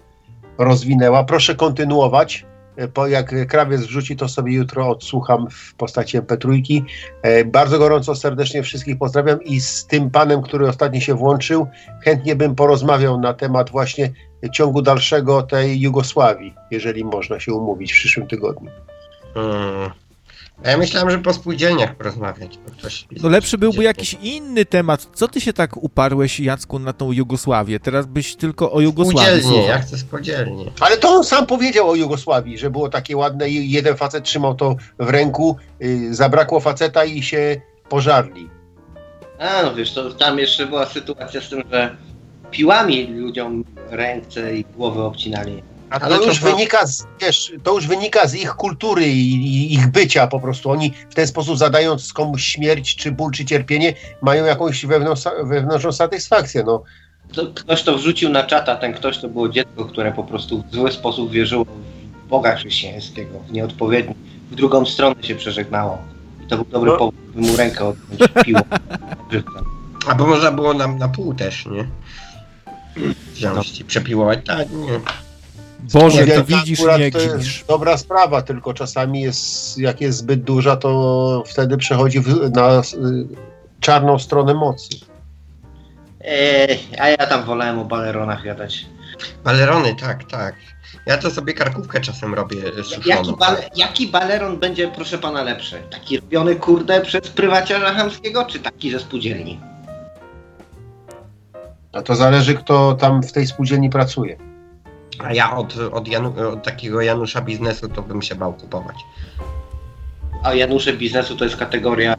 rozwinęła. 0.57 1.23
Proszę 1.23 1.55
kontynuować. 1.55 2.45
Po, 2.93 3.07
jak 3.07 3.47
krawiec 3.47 3.81
wrzuci, 3.81 4.15
to 4.15 4.27
sobie 4.27 4.53
jutro 4.53 4.89
odsłucham 4.89 5.47
w 5.49 5.73
postaci 5.73 6.19
MP3. 6.19 6.81
E, 7.21 7.45
bardzo 7.45 7.79
gorąco, 7.79 8.15
serdecznie 8.15 8.63
wszystkich 8.63 8.97
pozdrawiam 8.97 9.43
i 9.43 9.61
z 9.61 9.85
tym 9.85 10.11
panem, 10.11 10.41
który 10.41 10.67
ostatnio 10.67 10.99
się 10.99 11.13
włączył, 11.13 11.67
chętnie 12.03 12.35
bym 12.35 12.55
porozmawiał 12.55 13.19
na 13.19 13.33
temat 13.33 13.69
właśnie 13.69 14.11
ciągu 14.53 14.81
dalszego 14.81 15.43
tej 15.43 15.81
Jugosławii, 15.81 16.53
jeżeli 16.71 17.05
można 17.05 17.39
się 17.39 17.53
umówić 17.53 17.91
w 17.91 17.95
przyszłym 17.95 18.27
tygodniu. 18.27 18.71
Hmm. 19.33 20.04
Ja 20.63 20.77
myślałem, 20.77 21.09
że 21.09 21.19
po 21.19 21.33
spółdzielniach 21.33 21.95
porozmawiać. 21.95 22.59
no 23.21 23.29
lepszy 23.29 23.57
byłby 23.57 23.83
jakiś 23.83 24.17
inny 24.21 24.65
temat. 24.65 25.07
Co 25.13 25.27
ty 25.27 25.41
się 25.41 25.53
tak 25.53 25.77
uparłeś, 25.77 26.39
Jacku, 26.39 26.79
na 26.79 26.93
tą 26.93 27.11
Jugosławię? 27.11 27.79
Teraz 27.79 28.05
byś 28.05 28.35
tylko 28.35 28.71
o 28.71 28.81
Jugosławii 28.81 29.41
Spółdzielnie, 29.41 29.67
ja 29.67 29.79
chcę 29.79 29.97
spółdzielnie. 29.97 30.71
Ale 30.79 30.97
to 30.97 31.09
on 31.09 31.23
sam 31.23 31.45
powiedział 31.45 31.89
o 31.89 31.95
Jugosławii, 31.95 32.57
że 32.57 32.69
było 32.69 32.89
takie 32.89 33.17
ładne 33.17 33.49
i 33.49 33.71
jeden 33.71 33.95
facet 33.95 34.23
trzymał 34.23 34.55
to 34.55 34.75
w 34.99 35.09
ręku, 35.09 35.57
yy, 35.79 36.15
zabrakło 36.15 36.59
faceta 36.59 37.05
i 37.05 37.23
się 37.23 37.61
pożarli. 37.89 38.49
A, 39.39 39.63
no 39.63 39.75
wiesz, 39.75 39.93
to 39.93 40.13
tam 40.13 40.39
jeszcze 40.39 40.65
była 40.65 40.85
sytuacja 40.85 41.41
z 41.41 41.49
tym, 41.49 41.63
że 41.71 41.97
piłami 42.51 43.07
ludziom 43.07 43.63
ręce 43.89 44.55
i 44.55 44.63
głowy 44.63 45.01
obcinali. 45.01 45.63
A 45.89 45.99
to 45.99 46.25
już, 46.25 46.39
to... 46.39 46.45
wynika 46.45 46.85
z, 46.85 47.07
wiesz, 47.21 47.53
to 47.63 47.73
już 47.73 47.87
wynika 47.87 48.27
z 48.27 48.35
ich 48.35 48.49
kultury 48.49 49.07
i, 49.07 49.33
i, 49.33 49.73
ich 49.73 49.87
bycia 49.87 50.27
po 50.27 50.39
prostu. 50.39 50.71
Oni 50.71 50.93
w 51.09 51.15
ten 51.15 51.27
sposób 51.27 51.57
zadając 51.57 52.13
komuś 52.13 52.43
śmierć, 52.45 52.95
czy 52.95 53.11
ból, 53.11 53.31
czy 53.31 53.45
cierpienie, 53.45 53.93
mają 54.21 54.45
jakąś 54.45 54.85
wewnętrzną 55.43 55.91
satysfakcję. 55.91 56.63
No. 56.63 56.83
To 57.33 57.47
ktoś 57.53 57.83
to 57.83 57.97
wrzucił 57.97 58.29
na 58.29 58.43
czata, 58.43 58.75
ten 58.75 58.93
ktoś 58.93 59.17
to 59.17 59.27
było 59.27 59.49
dziecko, 59.49 59.85
które 59.85 60.11
po 60.11 60.23
prostu 60.23 60.63
w 60.71 60.75
zły 60.75 60.91
sposób 60.91 61.31
wierzyło 61.31 61.65
w 61.65 62.27
Boga 62.29 62.55
chrześcijańskiego, 62.55 63.39
w 63.39 63.51
nieodpowiedni, 63.51 64.15
w 64.51 64.55
drugą 64.55 64.85
stronę 64.85 65.23
się 65.23 65.35
przeżegnało. 65.35 65.97
I 66.45 66.47
to 66.47 66.55
był 66.55 66.65
dobry 66.65 66.91
no. 66.91 66.97
powód, 66.97 67.15
by 67.35 67.41
mu 67.41 67.57
rękę 67.57 67.85
odjąć 67.85 68.31
piłą. 68.45 68.61
Albo 70.07 70.27
można 70.27 70.51
było 70.51 70.73
nam 70.73 70.97
na 70.97 71.07
pół 71.07 71.33
też, 71.33 71.65
nie? 71.65 71.87
Wziąć 73.33 73.79
i 73.79 73.85
przepiłować. 73.85 74.39
Tak, 74.45 74.71
nie. 74.71 74.99
Boże, 75.93 76.27
to 76.27 76.43
widzisz, 76.43 76.79
nie 76.99 77.11
to 77.11 77.19
jest 77.19 77.67
dobra 77.67 77.97
sprawa, 77.97 78.41
tylko 78.41 78.73
czasami 78.73 79.21
jest, 79.21 79.77
jak 79.77 80.01
jest 80.01 80.17
zbyt 80.17 80.43
duża, 80.43 80.75
to 80.75 81.43
wtedy 81.47 81.77
przechodzi 81.77 82.19
w, 82.19 82.51
na 82.51 82.79
y, 82.79 82.83
czarną 83.79 84.19
stronę 84.19 84.53
mocy. 84.53 84.89
Eee, 86.21 86.79
a 86.99 87.09
ja 87.09 87.17
tam 87.17 87.43
wolałem 87.43 87.79
o 87.79 87.85
baleronach 87.85 88.43
gadać. 88.43 88.85
Balerony, 89.43 89.95
tak, 89.95 90.23
tak. 90.23 90.55
Ja 91.05 91.17
to 91.17 91.31
sobie 91.31 91.53
karkówkę 91.53 92.01
czasem 92.01 92.33
robię 92.33 92.57
suszoną. 92.83 93.37
Jaki, 93.39 93.79
jaki 93.79 94.07
baleron 94.07 94.59
będzie, 94.59 94.87
proszę 94.87 95.17
pana, 95.17 95.43
lepszy? 95.43 95.81
Taki 95.91 96.19
robiony, 96.19 96.55
kurde, 96.55 97.01
przez 97.01 97.21
prywaciarza 97.21 97.93
chamskiego, 97.93 98.45
czy 98.45 98.59
taki 98.59 98.91
ze 98.91 98.99
spółdzielni? 98.99 99.59
A 101.93 102.01
to 102.01 102.15
zależy, 102.15 102.53
kto 102.53 102.93
tam 102.93 103.23
w 103.23 103.31
tej 103.31 103.47
spółdzielni 103.47 103.89
pracuje. 103.89 104.37
A 105.19 105.33
ja 105.33 105.57
od, 105.57 105.77
od, 105.91 106.07
Janu, 106.07 106.33
od 106.53 106.63
takiego 106.63 107.01
Janusza 107.01 107.41
biznesu 107.41 107.89
to 107.89 108.01
bym 108.01 108.21
się 108.21 108.35
bał 108.35 108.53
kupować. 108.53 108.95
A 110.43 110.53
Janusze 110.53 110.93
biznesu 110.93 111.35
to 111.35 111.43
jest 111.43 111.57
kategoria. 111.57 112.15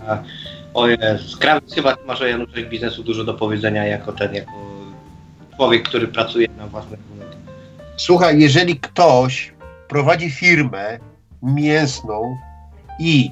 O 0.74 0.88
jest, 0.88 1.36
Krawiec 1.36 1.74
chyba 1.74 1.96
masz 2.06 2.20
o 2.20 2.26
Januszach 2.26 2.68
biznesu 2.68 3.02
dużo 3.02 3.24
do 3.24 3.34
powiedzenia 3.34 3.84
jako 3.86 4.12
ten, 4.12 4.34
jako 4.34 4.52
człowiek, 5.56 5.88
który 5.88 6.08
pracuje 6.08 6.48
na 6.58 6.66
własny 6.66 6.96
rynek. 7.10 7.36
Słuchaj, 7.96 8.40
jeżeli 8.40 8.80
ktoś 8.80 9.52
prowadzi 9.88 10.30
firmę 10.30 10.98
mięsną 11.42 12.36
i 13.00 13.30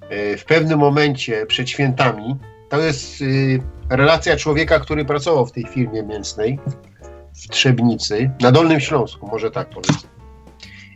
e, 0.00 0.36
w 0.36 0.44
pewnym 0.44 0.78
momencie 0.78 1.46
przed 1.46 1.70
świętami, 1.70 2.36
to 2.68 2.80
jest 2.80 3.22
e, 3.22 3.96
relacja 3.96 4.36
człowieka, 4.36 4.80
który 4.80 5.04
pracował 5.04 5.46
w 5.46 5.52
tej 5.52 5.64
firmie 5.64 6.02
mięsnej, 6.02 6.58
w 7.34 7.48
Trzebnicy, 7.48 8.30
na 8.40 8.52
Dolnym 8.52 8.80
Śląsku, 8.80 9.26
może 9.26 9.50
tak 9.50 9.68
powiedzmy. 9.70 10.08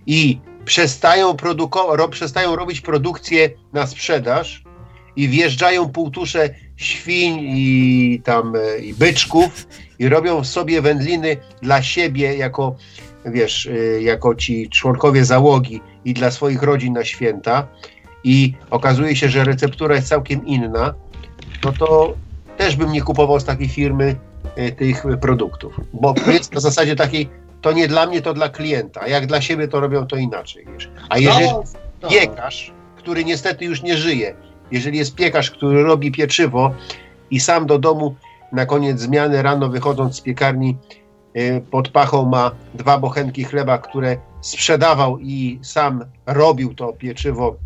I 0.06 0.40
przestają, 0.64 1.32
produko- 1.32 2.08
przestają 2.08 2.56
robić 2.56 2.80
produkcję 2.80 3.50
na 3.72 3.86
sprzedaż 3.86 4.62
i 5.16 5.28
wjeżdżają 5.28 5.88
półtusze 5.88 6.50
świń 6.76 7.38
i 7.40 8.20
tam 8.24 8.56
e, 8.56 8.78
i 8.78 8.94
byczków 8.94 9.66
i 9.98 10.08
robią 10.08 10.44
sobie 10.44 10.82
wędliny 10.82 11.36
dla 11.62 11.82
siebie 11.82 12.36
jako 12.36 12.76
wiesz, 13.24 13.66
e, 13.66 14.02
jako 14.02 14.34
ci 14.34 14.68
członkowie 14.68 15.24
załogi 15.24 15.80
i 16.04 16.14
dla 16.14 16.30
swoich 16.30 16.62
rodzin 16.62 16.92
na 16.92 17.04
święta 17.04 17.68
i 18.24 18.54
okazuje 18.70 19.16
się, 19.16 19.28
że 19.28 19.44
receptura 19.44 19.94
jest 19.94 20.08
całkiem 20.08 20.46
inna, 20.46 20.94
no 21.64 21.72
to 21.72 22.14
też 22.56 22.76
bym 22.76 22.92
nie 22.92 23.02
kupował 23.02 23.40
z 23.40 23.44
takiej 23.44 23.68
firmy 23.68 24.16
tych 24.76 25.04
produktów. 25.20 25.80
Bo 25.92 26.14
jest 26.26 26.54
na 26.54 26.60
zasadzie 26.60 26.96
takiej, 26.96 27.28
to 27.60 27.72
nie 27.72 27.88
dla 27.88 28.06
mnie, 28.06 28.22
to 28.22 28.34
dla 28.34 28.48
klienta. 28.48 29.00
A 29.00 29.08
jak 29.08 29.26
dla 29.26 29.40
siebie, 29.40 29.68
to 29.68 29.80
robią 29.80 30.06
to 30.06 30.16
inaczej. 30.16 30.66
Wiesz. 30.72 30.90
A 31.08 31.18
jeżeli 31.18 31.46
no, 31.46 31.62
no. 32.02 32.08
piekarz, 32.08 32.72
który 32.96 33.24
niestety 33.24 33.64
już 33.64 33.82
nie 33.82 33.96
żyje, 33.96 34.34
jeżeli 34.70 34.98
jest 34.98 35.14
piekarz, 35.14 35.50
który 35.50 35.82
robi 35.82 36.12
pieczywo 36.12 36.74
i 37.30 37.40
sam 37.40 37.66
do 37.66 37.78
domu 37.78 38.14
na 38.52 38.66
koniec 38.66 39.00
zmiany 39.00 39.42
rano 39.42 39.68
wychodząc 39.68 40.16
z 40.16 40.20
piekarni 40.20 40.76
e, 41.34 41.60
pod 41.60 41.88
pachą 41.88 42.24
ma 42.24 42.50
dwa 42.74 42.98
bochenki 42.98 43.44
chleba, 43.44 43.78
które 43.78 44.16
sprzedawał 44.40 45.18
i 45.18 45.58
sam 45.62 46.04
robił 46.26 46.74
to 46.74 46.92
pieczywo 46.92 47.56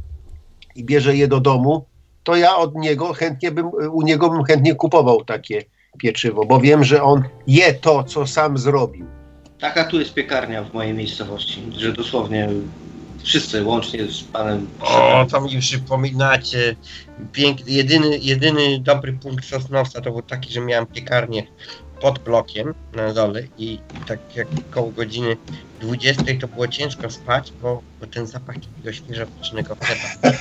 i 0.74 0.84
bierze 0.84 1.16
je 1.16 1.28
do 1.28 1.40
domu, 1.40 1.84
to 2.22 2.36
ja 2.36 2.56
od 2.56 2.74
niego 2.74 3.12
chętnie 3.12 3.50
bym, 3.50 3.70
u 3.92 4.02
niego 4.02 4.30
bym 4.30 4.44
chętnie 4.44 4.74
kupował 4.74 5.24
takie 5.24 5.64
pieczywo, 5.98 6.44
bo 6.44 6.60
wiem, 6.60 6.84
że 6.84 7.02
on 7.02 7.22
je 7.46 7.74
to, 7.74 8.04
co 8.04 8.26
sam 8.26 8.58
zrobił. 8.58 9.06
Taka 9.58 9.84
tu 9.84 10.00
jest 10.00 10.14
piekarnia 10.14 10.64
w 10.64 10.74
mojej 10.74 10.94
miejscowości, 10.94 11.62
że 11.78 11.92
dosłownie 11.92 12.48
wszyscy, 13.22 13.64
łącznie 13.64 14.06
z 14.06 14.22
panem... 14.22 14.66
O, 14.80 15.26
to 15.30 15.40
mi 15.40 15.58
przypominacie. 15.58 16.76
Piękny, 17.32 17.72
jedyny, 17.72 18.18
jedyny 18.18 18.78
dobry 18.80 19.12
punkt 19.12 19.44
Sosnowca 19.44 20.00
to 20.00 20.10
był 20.10 20.22
taki, 20.22 20.52
że 20.52 20.60
miałem 20.60 20.86
piekarnię 20.86 21.46
pod 22.02 22.18
blokiem 22.18 22.74
na 22.92 23.12
dole 23.12 23.42
i 23.58 23.78
tak 24.06 24.36
jak 24.36 24.48
koło 24.70 24.90
godziny 24.90 25.36
20 25.80 26.22
to 26.40 26.48
było 26.48 26.68
ciężko 26.68 27.10
spać, 27.10 27.52
bo, 27.62 27.82
bo 28.00 28.06
ten 28.06 28.26
zapach 28.26 28.56
takiego 28.56 28.92
świeżo 28.92 29.26
pieczonego 29.26 29.76
chleba. 29.80 30.36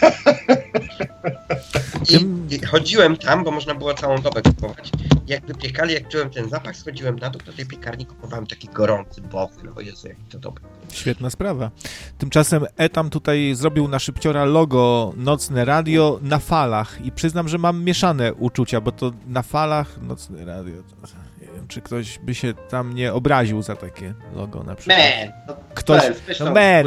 I, 2.09 2.55
I, 2.55 2.65
chodziłem 2.65 3.17
tam, 3.17 3.43
bo 3.43 3.51
można 3.51 3.75
było 3.75 3.93
całą 3.93 4.21
dobę 4.21 4.41
kupować. 4.41 4.91
Jak 5.27 5.45
wypiekali, 5.45 5.93
jak 5.93 6.07
czułem 6.07 6.29
ten 6.29 6.49
zapach, 6.49 6.77
schodziłem 6.77 7.19
na 7.19 7.29
dół 7.29 7.41
do 7.45 7.53
tej 7.53 7.65
piekarni, 7.65 8.05
kupowałem 8.05 8.47
taki 8.47 8.67
gorący 8.67 9.21
bofy. 9.21 9.63
No 9.75 9.81
Jezu, 9.81 10.07
jak 10.07 10.17
to 10.29 10.39
dobre. 10.39 10.63
Świetna 10.91 11.29
sprawa. 11.29 11.71
Tymczasem 12.17 12.65
Etam 12.77 13.09
tutaj 13.09 13.55
zrobił 13.55 13.87
na 13.87 13.99
szybciora 13.99 14.45
logo 14.45 15.13
Nocne 15.17 15.65
Radio 15.65 16.19
na 16.21 16.39
falach 16.39 17.05
i 17.05 17.11
przyznam, 17.11 17.47
że 17.47 17.57
mam 17.57 17.83
mieszane 17.83 18.33
uczucia, 18.33 18.81
bo 18.81 18.91
to 18.91 19.11
na 19.27 19.41
falach 19.41 20.01
Nocne 20.01 20.45
Radio... 20.45 20.75
Wiem, 20.75 21.30
czy 21.71 21.81
ktoś 21.81 22.19
by 22.19 22.35
się 22.35 22.53
tam 22.53 22.95
nie 22.95 23.13
obraził 23.13 23.61
za 23.61 23.75
takie 23.75 24.13
logo 24.35 24.63
na 24.63 24.75
przykład. 24.75 24.99
Man, 24.99 25.31
no, 25.47 25.55
ktoś, 25.73 26.03
no 26.39 26.45
man, 26.45 26.85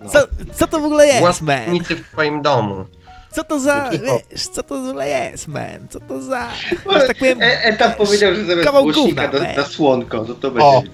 no. 0.00 0.10
Co, 0.10 0.18
co 0.54 0.66
to 0.66 0.80
w 0.80 0.84
ogóle 0.84 1.06
jest, 1.06 1.42
man? 1.42 1.78
w 1.84 2.12
twoim 2.12 2.42
domu. 2.42 2.84
Co 3.30 3.44
to 3.44 3.60
za, 3.60 3.90
wiesz, 4.30 4.46
co 4.46 4.62
to 4.62 4.82
w 4.82 4.88
ogóle 4.88 5.08
jest, 5.08 5.48
man? 5.48 5.88
Co 5.90 6.00
to 6.00 6.22
za, 6.22 6.48
że 6.92 7.06
tak 7.06 7.18
powiem... 7.18 7.42
E, 7.42 7.64
e, 7.64 7.76
tam 7.76 7.92
powiedział, 7.92 8.34
że 8.34 8.44
zamiast 8.44 8.70
głośnika 8.70 9.30
na 9.56 9.64
słonko, 9.64 10.24
to 10.24 10.34
to 10.34 10.50
będzie... 10.50 10.90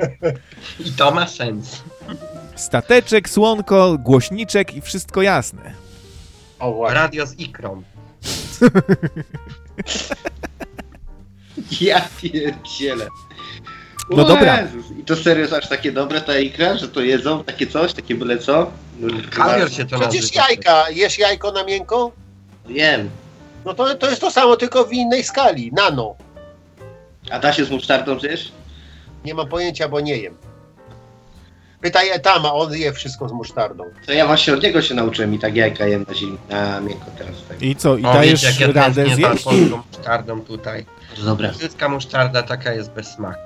I 0.86 0.92
to 0.92 1.10
ma 1.10 1.26
sens. 1.26 1.82
Stateczek, 2.56 3.28
słonko, 3.28 3.98
głośniczek 3.98 4.74
i 4.74 4.80
wszystko 4.80 5.22
jasne. 5.22 5.74
O. 6.58 6.86
Radio 6.90 7.26
z 7.26 7.38
ikrą. 7.38 7.82
ja 11.80 12.08
pierdzielę. 12.22 13.06
No 14.10 14.24
dobra. 14.24 14.68
I 15.00 15.04
to 15.04 15.16
serio 15.16 15.40
jest 15.42 15.52
aż 15.52 15.68
takie 15.68 15.92
dobre 15.92 16.20
ta 16.20 16.38
ikra, 16.38 16.76
że 16.76 16.88
to 16.88 17.00
jedzą 17.00 17.44
takie 17.44 17.66
coś, 17.66 17.92
takie 17.92 18.14
byle 18.14 18.38
co? 18.38 18.70
Kawior 19.30 19.72
się 19.72 19.86
to 19.86 19.98
Przecież 20.00 20.22
nazywa. 20.22 20.46
jajka, 20.48 20.90
jesz 20.90 21.18
jajko 21.18 21.52
na 21.52 21.64
miękko? 21.64 22.12
Wiem. 22.68 23.10
No 23.64 23.74
to, 23.74 23.94
to 23.94 24.10
jest 24.10 24.20
to 24.20 24.30
samo, 24.30 24.56
tylko 24.56 24.84
w 24.84 24.92
innej 24.92 25.24
skali, 25.24 25.72
nano. 25.72 26.14
A 27.30 27.38
da 27.38 27.52
się 27.52 27.64
z 27.64 27.70
musztardą 27.70 28.20
zjesz? 28.20 28.52
Nie 29.24 29.34
mam 29.34 29.48
pojęcia, 29.48 29.88
bo 29.88 30.00
nie 30.00 30.16
jem. 30.16 30.36
Pytaj 31.82 32.10
Etama, 32.10 32.52
on 32.54 32.74
je 32.74 32.92
wszystko 32.92 33.28
z 33.28 33.32
musztardą. 33.32 33.84
To 34.06 34.12
ja 34.12 34.26
właśnie 34.26 34.54
od 34.54 34.62
niego 34.62 34.82
się 34.82 34.94
nauczyłem 34.94 35.34
i 35.34 35.38
tak 35.38 35.56
jajka 35.56 35.86
jem 35.86 36.04
na, 36.08 36.14
zim, 36.14 36.38
na 36.50 36.80
miękko 36.80 37.06
teraz. 37.18 37.34
Tak. 37.48 37.62
I 37.62 37.76
co, 37.76 37.96
i 37.96 38.04
o, 38.04 38.12
dajesz 38.12 38.44
wiecie, 38.44 38.66
jak 38.66 38.76
radę 38.76 39.06
ja 39.06 39.14
zjeść? 39.16 39.46
musztardą 39.90 40.40
tutaj. 40.40 40.86
Dobra. 41.24 41.52
Wszystka 41.52 41.88
musztarda 41.88 42.42
taka 42.42 42.72
jest 42.72 42.90
bez 42.90 43.08
smaku. 43.08 43.40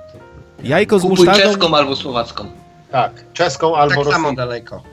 Jajko 0.63 0.99
z 0.99 1.01
Kupuj 1.01 1.17
musztardą? 1.17 1.41
czeską 1.41 1.75
albo 1.75 1.95
słowacką. 1.95 2.51
Tak, 2.91 3.11
czeską 3.33 3.75
albo 3.75 4.05
Tak 4.05 4.13
samo 4.13 4.33
daleko. 4.33 4.83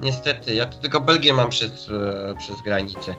Niestety, 0.00 0.54
ja 0.54 0.66
tu 0.66 0.78
tylko 0.78 1.00
Belgię 1.00 1.32
mam 1.32 1.50
przez, 1.50 1.88
e, 2.30 2.34
przez 2.38 2.62
granicę. 2.62 3.14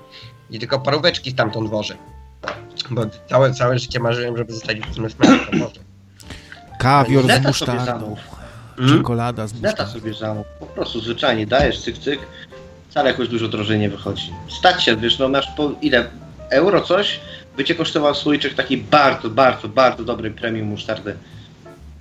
I 0.49 0.59
tylko 0.59 0.79
paróweczki 0.79 1.31
stamtąd 1.31 1.69
wożę. 1.69 1.97
Bo 2.89 3.01
całe, 3.29 3.53
całe 3.53 3.79
życie 3.79 3.99
marzyłem, 3.99 4.37
żeby 4.37 4.53
zostać 4.53 4.79
biznesmenem, 4.79 5.39
Kawior 6.79 7.25
z 7.25 7.45
musztardą. 7.45 8.15
Hmm? 8.75 8.97
Czekolada 8.97 9.47
z. 9.47 9.61
Leta 9.61 9.87
sobie 9.87 10.13
zamów. 10.13 10.47
Po 10.59 10.65
prostu 10.65 10.99
zwyczajnie 10.99 11.47
dajesz 11.47 11.81
cyk 11.81 11.97
cyk. 11.97 12.19
Wcale 12.89 13.09
jakoś 13.09 13.27
dużo 13.27 13.47
drożej 13.47 13.79
nie 13.79 13.89
wychodzi. 13.89 14.33
Stać 14.59 14.83
się, 14.83 14.95
wiesz, 14.95 15.19
no 15.19 15.29
masz 15.29 15.47
po 15.57 15.71
ile? 15.81 16.09
Euro 16.49 16.81
coś? 16.81 17.19
by 17.57 17.63
cię 17.63 17.75
kosztował 17.75 18.15
słoiczek 18.15 18.53
taki 18.53 18.77
bardzo, 18.77 19.29
bardzo, 19.29 19.67
bardzo 19.67 20.03
dobry 20.03 20.31
premium 20.31 20.67
musztardy. 20.67 21.15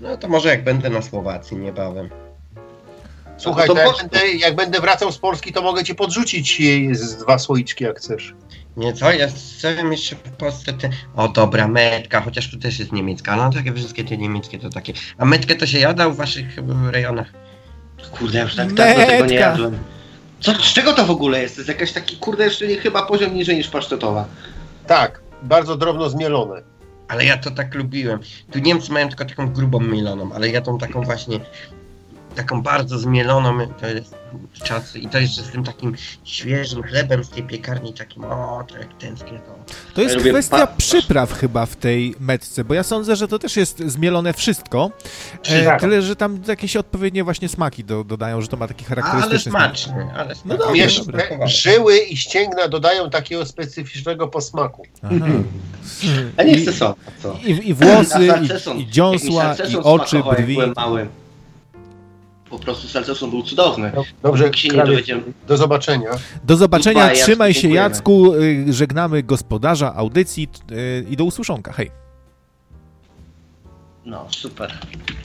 No 0.01 0.17
to 0.17 0.29
może 0.29 0.49
jak 0.49 0.65
będę 0.65 0.91
na 0.91 1.03
Słowacji 1.03 1.57
niebawem. 1.57 2.11
Słuchaj, 3.37 3.67
to 3.67 3.77
jak, 3.77 3.97
będę, 3.99 4.33
jak 4.33 4.57
będę 4.57 4.81
wracał 4.81 5.13
z 5.13 5.19
Polski, 5.19 5.53
to 5.53 5.63
mogę 5.63 5.85
ci 5.85 5.95
podrzucić 5.95 6.63
z 6.93 7.17
dwa 7.17 7.39
słoiczki, 7.39 7.85
jak 7.85 7.99
chcesz. 7.99 8.35
Nie 8.77 8.93
co, 8.93 9.13
ja 9.13 9.29
chciałem 9.57 9.93
jeszcze 9.93 10.17
w 10.17 10.21
Polsce 10.21 10.73
te... 10.73 10.91
O 11.17 11.29
dobra, 11.29 11.69
metka, 11.69 12.21
chociaż 12.21 12.51
tu 12.51 12.59
też 12.59 12.79
jest 12.79 12.93
niemiecka, 12.93 13.37
no 13.37 13.53
takie 13.53 13.73
wszystkie 13.73 14.05
te 14.05 14.17
niemieckie 14.17 14.59
to 14.59 14.71
takie. 14.71 14.93
A 15.19 15.25
metkę 15.25 15.55
to 15.55 15.67
się 15.67 15.79
jada 15.79 16.09
w 16.09 16.17
waszych 16.17 16.47
rejonach? 16.91 17.33
Kurde, 18.11 18.41
już 18.43 18.57
tak 18.57 18.73
dawno 18.73 19.07
tego 19.07 19.27
nie 19.27 19.35
jadłem. 19.35 19.79
Co, 20.41 20.55
z 20.55 20.73
czego 20.73 20.93
to 20.93 21.07
w 21.07 21.11
ogóle 21.11 21.43
jest? 21.43 21.55
To 21.55 21.61
jest 21.61 21.69
jakaś 21.69 21.93
taki, 21.93 22.17
kurde, 22.17 22.45
jeszcze 22.45 22.67
nie, 22.67 22.77
chyba 22.77 23.07
poziom 23.07 23.35
niżej 23.35 23.57
niż 23.57 23.69
pasztetowa. 23.69 24.29
Tak, 24.87 25.21
bardzo 25.43 25.77
drobno 25.77 26.11
zmielone. 26.11 26.63
Ale 27.09 27.25
ja 27.25 27.37
to 27.37 27.51
tak 27.51 27.75
lubiłem. 27.75 28.21
Tu 28.51 28.59
Niemcy 28.59 28.93
mają 28.93 29.09
tylko 29.09 29.25
taką 29.25 29.53
grubą 29.53 29.81
mieloną, 29.81 30.33
ale 30.33 30.49
ja 30.49 30.61
tą 30.61 30.79
taką 30.79 31.03
właśnie 31.03 31.41
taką 32.35 32.63
bardzo 32.63 32.99
zmieloną, 32.99 33.67
to 33.81 33.87
jest 33.87 34.15
czas 34.65 34.97
i 34.97 35.09
to 35.09 35.19
jeszcze 35.19 35.43
z 35.43 35.51
tym 35.51 35.65
takim 35.65 35.97
świeżym 36.25 36.83
chlebem 36.83 37.25
z 37.25 37.31
tej 37.31 37.43
piekarni, 37.43 37.95
takim 37.95 38.25
o, 38.25 38.65
to 38.69 38.79
jak 38.79 38.99
tęsknię 38.99 39.39
to. 39.39 39.75
To 39.95 40.03
jest 40.03 40.15
ja 40.15 40.33
kwestia 40.33 40.67
przypraw 40.67 41.33
chyba 41.33 41.67
w 41.67 41.77
tej 41.77 42.15
metce, 42.21 42.65
bo 42.65 42.75
ja 42.75 42.83
sądzę, 42.83 43.17
że 43.17 43.29
to 43.29 43.39
też 43.39 43.57
jest 43.57 43.79
zmielone 43.79 44.33
wszystko, 44.33 44.91
e, 45.49 45.81
tyle, 45.81 46.03
że 46.03 46.17
tam 46.17 46.41
jakieś 46.49 46.77
odpowiednie 46.77 47.25
właśnie 47.25 47.49
smaki 47.49 47.85
do, 47.85 48.05
dodają, 48.05 48.41
że 48.41 48.49
to 48.49 48.57
ma 48.57 48.69
taki 48.69 48.85
charakterystyczny 48.85 49.53
ale 49.53 49.69
smaczny, 49.69 50.09
ale 50.17 50.35
smaczny. 50.35 50.65
No 50.67 50.73
Wiesz, 50.73 51.03
żyły 51.47 51.99
i 51.99 52.17
ścięgna 52.17 52.69
dodają 52.69 53.11
takiego 53.11 53.47
specyficznego 53.47 54.29
posmaku. 54.29 54.87
Mhm. 55.03 55.45
A 56.37 56.43
nie 56.43 56.57
chcę 56.57 56.73
co? 56.73 56.97
I, 57.45 57.69
I 57.69 57.75
włosy, 57.75 58.29
i, 58.77 58.81
i 58.81 58.91
dziąsła, 58.91 59.55
i 59.69 59.77
oczy, 59.77 60.23
brwi. 60.31 60.59
Po 62.55 62.59
prostu 62.59 62.89
Salceson 62.89 63.31
był 63.31 63.43
cudowny. 63.43 63.93
Dobrze, 64.23 64.55
się 64.55 64.69
nie 64.69 65.23
do 65.47 65.57
zobaczenia. 65.57 66.11
Do 66.45 66.57
zobaczenia, 66.57 67.11
trzymaj 67.11 67.55
się 67.55 67.69
Jacku, 67.69 68.35
y, 68.35 68.73
żegnamy 68.73 69.23
gospodarza 69.23 69.95
audycji 69.95 70.49
y, 70.73 71.07
i 71.11 71.17
do 71.17 71.25
usłyszonka, 71.25 71.73
hej. 71.73 71.91
No, 74.05 74.27
super. 74.31 74.79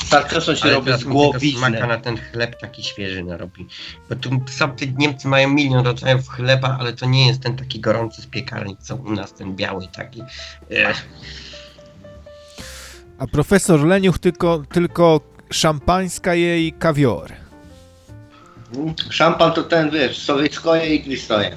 Salceson 0.06 0.56
się 0.56 0.64
Ale 0.64 0.74
robi 0.74 0.94
z 0.94 1.04
głowizny. 1.04 1.60
smaka 1.60 1.88
na 1.88 1.98
ten 1.98 2.18
chleb 2.18 2.60
taki 2.62 2.84
świeży 2.84 3.24
narobi. 3.24 3.68
Bo 4.10 4.16
tu 4.16 4.30
sam 4.50 4.76
te 4.76 4.88
Niemcy 4.88 5.28
mają 5.28 5.50
milion 5.50 5.86
rodzajów 5.86 6.30
chleba, 6.30 6.78
ale 6.80 6.94
to 6.94 7.06
nie 7.06 7.28
jest 7.28 7.42
ten 7.42 7.56
taki 7.56 7.80
gorący 7.80 8.22
z 8.22 8.26
piekarni, 8.26 8.78
co 8.78 8.96
u 8.96 9.12
nas, 9.12 9.34
ten 9.34 9.56
biały 9.56 9.88
taki. 9.88 10.22
Ech. 10.72 11.06
A 13.20 13.28
profesor 13.28 13.84
Leniuch 13.84 14.20
tylko, 14.20 14.64
tylko 14.72 15.22
szampańska 15.50 16.36
jej 16.36 16.74
kawior. 16.74 17.32
Szampan 19.10 19.54
to 19.54 19.64
ten, 19.64 19.90
wiesz, 19.90 20.18
sowieckoje 20.18 20.96
i 20.96 21.04
glistoje. 21.04 21.56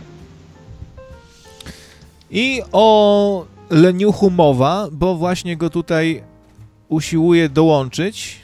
I 2.30 2.62
o 2.72 3.46
leniuchu 3.70 4.30
mowa, 4.30 4.88
bo 4.92 5.14
właśnie 5.14 5.56
go 5.56 5.70
tutaj 5.70 6.22
usiłuje 6.88 7.48
dołączyć. 7.48 8.42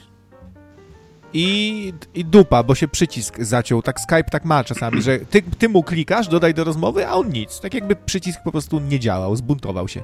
I, 1.33 1.93
I 2.13 2.25
dupa, 2.25 2.63
bo 2.63 2.75
się 2.75 2.87
przycisk 2.87 3.39
zaciął. 3.39 3.81
Tak 3.81 3.99
Skype 3.99 4.23
tak 4.23 4.45
ma 4.45 4.63
czasami, 4.63 5.01
że 5.01 5.19
ty, 5.19 5.41
ty 5.41 5.69
mu 5.69 5.83
klikasz, 5.83 6.27
dodaj 6.27 6.53
do 6.53 6.63
rozmowy, 6.63 7.07
a 7.07 7.13
on 7.13 7.29
nic. 7.29 7.59
Tak 7.59 7.73
jakby 7.73 7.95
przycisk 7.95 8.39
po 8.43 8.51
prostu 8.51 8.79
nie 8.79 8.99
działał, 8.99 9.35
zbuntował 9.35 9.87
się. 9.87 10.03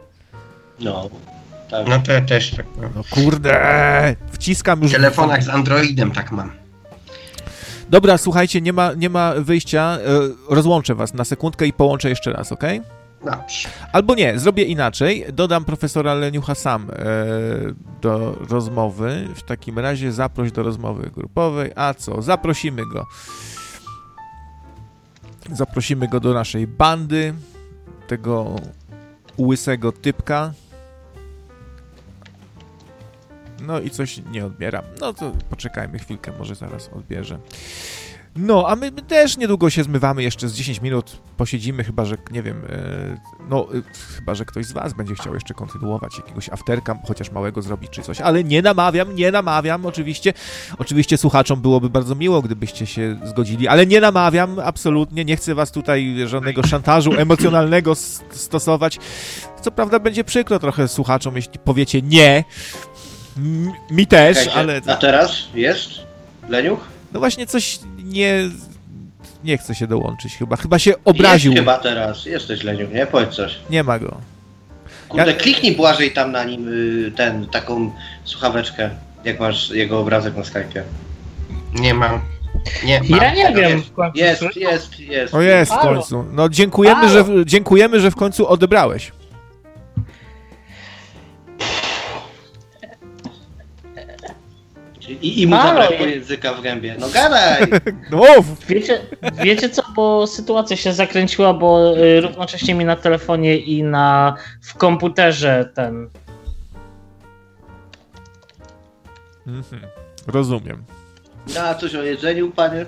No, 0.80 1.10
tak. 1.70 1.88
No 1.88 2.00
to 2.00 2.12
ja 2.12 2.22
też 2.22 2.52
tak 2.52 2.66
mam. 2.78 2.92
No 2.96 3.02
kurde, 3.10 4.16
wciskam 4.32 4.82
już... 4.82 4.92
W 4.92 4.96
telefonach 4.96 5.44
z 5.44 5.50
Androidem 5.50 6.12
tak 6.12 6.32
mam. 6.32 6.52
Dobra, 7.90 8.18
słuchajcie, 8.18 8.62
nie 8.62 8.74
ma, 8.74 8.94
nie 8.94 9.10
ma 9.10 9.34
wyjścia. 9.34 9.98
E, 10.50 10.56
rozłączę 10.56 10.96
was 10.96 11.14
na 11.14 11.26
sekundkę 11.26 11.68
i 11.68 11.74
połączę 11.74 12.10
jeszcze 12.10 12.34
raz, 12.34 12.52
ok? 12.52 12.64
Dobrze. 13.26 13.70
Albo 13.94 14.16
nie, 14.16 14.40
zrobię 14.40 14.64
inaczej. 14.64 15.26
Dodam 15.34 15.66
profesora 15.66 16.14
Leniucha 16.14 16.56
sam 16.56 16.92
e, 16.92 16.96
do 18.02 18.38
rozmowy. 18.50 19.28
W 19.36 19.44
takim 19.44 19.80
razie 19.80 20.12
zaproś 20.12 20.52
do 20.52 20.64
rozmowy 20.64 21.10
grupowej. 21.10 21.72
A 21.76 21.94
co? 21.94 22.22
Zaprosimy 22.22 22.86
go. 22.86 23.06
Zaprosimy 25.52 26.08
go 26.08 26.20
do 26.20 26.34
naszej 26.34 26.68
bandy. 26.68 27.34
Tego 28.08 28.56
łysego 29.40 29.92
typka. 29.92 30.54
No 33.62 33.80
i 33.80 33.90
coś 33.90 34.22
nie 34.32 34.46
odbiera. 34.46 34.84
No 35.02 35.14
to 35.14 35.32
poczekajmy 35.50 36.00
chwilkę, 36.00 36.32
może 36.40 36.56
zaraz 36.56 36.90
odbierze. 36.90 37.40
No, 38.38 38.66
a 38.68 38.76
my, 38.76 38.92
też 38.92 39.38
niedługo 39.38 39.70
się 39.70 39.84
zmywamy, 39.84 40.24
jeszcze 40.24 40.50
z 40.50 40.54
10 40.54 40.82
minut 40.82 41.18
posiedzimy, 41.38 41.84
chyba 41.84 42.06
że, 42.06 42.18
nie 42.32 42.44
wiem, 42.44 42.62
e, 42.70 43.18
no, 43.50 43.68
e, 43.74 43.82
chyba 44.16 44.36
że 44.36 44.46
ktoś 44.46 44.66
z 44.66 44.72
Was 44.72 44.94
będzie 44.94 45.16
chciał 45.16 45.34
jeszcze 45.34 45.54
kontynuować 45.54 46.18
jakiegoś 46.18 46.50
afterka, 46.50 47.00
chociaż 47.08 47.32
małego 47.32 47.62
zrobić 47.62 47.90
czy 47.90 48.02
coś, 48.02 48.22
ale 48.22 48.44
nie 48.44 48.62
namawiam, 48.62 49.16
nie 49.16 49.32
namawiam, 49.32 49.86
oczywiście. 49.86 50.34
Oczywiście 50.78 51.18
słuchaczom 51.18 51.62
byłoby 51.62 51.90
bardzo 51.90 52.16
miło, 52.16 52.42
gdybyście 52.42 52.86
się 52.86 53.20
zgodzili, 53.24 53.68
ale 53.68 53.86
nie 53.86 54.02
namawiam, 54.02 54.60
absolutnie, 54.60 55.26
nie 55.26 55.36
chcę 55.36 55.56
Was 55.56 55.72
tutaj 55.72 56.16
żadnego 56.26 56.64
szantażu 56.64 57.14
emocjonalnego 57.18 57.96
stosować. 58.32 59.00
Co 59.62 59.72
prawda 59.72 60.00
będzie 60.00 60.24
przykro 60.24 60.60
trochę 60.60 60.88
słuchaczom, 60.88 61.36
jeśli 61.36 61.60
powiecie 61.60 62.02
nie, 62.02 62.44
mi 63.92 64.08
też, 64.08 64.38
Czekajcie, 64.38 64.60
ale... 64.60 64.82
A 64.88 64.96
teraz 64.96 65.48
jest? 65.56 65.90
Leniuch? 66.50 66.80
No 67.14 67.20
właśnie 67.20 67.48
coś 67.48 67.80
nie... 68.04 68.50
Nie 69.44 69.58
chce 69.58 69.76
się 69.76 69.88
dołączyć 69.88 70.36
chyba. 70.38 70.56
Chyba 70.56 70.80
się 70.80 70.94
obraził. 71.06 71.52
Jest 71.52 71.62
chyba 71.62 71.78
teraz. 71.78 72.26
Jesteś 72.26 72.64
Leniuch, 72.64 72.92
nie? 72.92 73.06
Powiedz 73.06 73.36
coś. 73.36 73.56
Nie 73.70 73.84
ma 73.84 74.00
go. 74.00 74.18
Kurde, 75.10 75.32
ja... 75.32 75.38
kliknij 75.38 75.76
Błażej 75.76 76.12
tam 76.12 76.32
na 76.32 76.44
nim 76.44 76.68
y, 77.08 77.12
ten, 77.12 77.48
taką 77.48 77.92
słuchaweczkę, 78.24 78.90
jak 79.24 79.40
masz 79.40 79.70
jego 79.70 80.00
obrazek 80.00 80.36
na 80.36 80.42
Skype'ie. 80.44 80.82
Nie 81.74 81.94
mam. 81.94 82.20
Nie, 82.84 83.02
mam. 83.10 83.22
Ja 83.22 83.34
nie 83.34 83.54
wiem. 83.56 83.84
Jest, 84.16 84.42
jest, 84.42 84.56
jest, 84.56 85.00
jest. 85.00 85.34
O 85.34 85.42
jest 85.42 85.74
w 85.74 85.78
końcu. 85.78 86.26
No 86.32 86.50
dziękujemy, 86.50 87.10
że, 87.10 87.26
dziękujemy, 87.46 88.00
że 88.00 88.12
w 88.12 88.16
końcu 88.16 88.48
odebrałeś. 88.48 89.12
I, 95.10 95.42
i 95.42 95.48
mu 95.48 95.56
zabrakło 95.56 96.06
języka 96.06 96.54
w 96.54 96.62
gębie. 96.62 96.96
No 97.00 97.10
gadaj! 97.10 97.64
No 98.12 98.24
wiecie, 98.68 99.02
wiecie 99.44 99.70
co, 99.70 99.84
bo 99.96 100.28
sytuacja 100.28 100.78
się 100.78 100.94
zakręciła, 100.94 101.54
bo 101.54 101.98
y, 101.98 102.22
równocześnie 102.22 102.76
mi 102.76 102.86
na 102.86 102.96
telefonie 102.96 103.58
i 103.58 103.84
na 103.84 104.36
w 104.62 104.74
komputerze 104.74 105.72
ten... 105.76 106.10
Mhm. 109.48 109.82
Rozumiem. 110.28 110.84
A 111.60 111.76
coś 111.76 111.96
o 111.96 112.04
jedzeniu, 112.04 112.52
panie? 112.52 112.86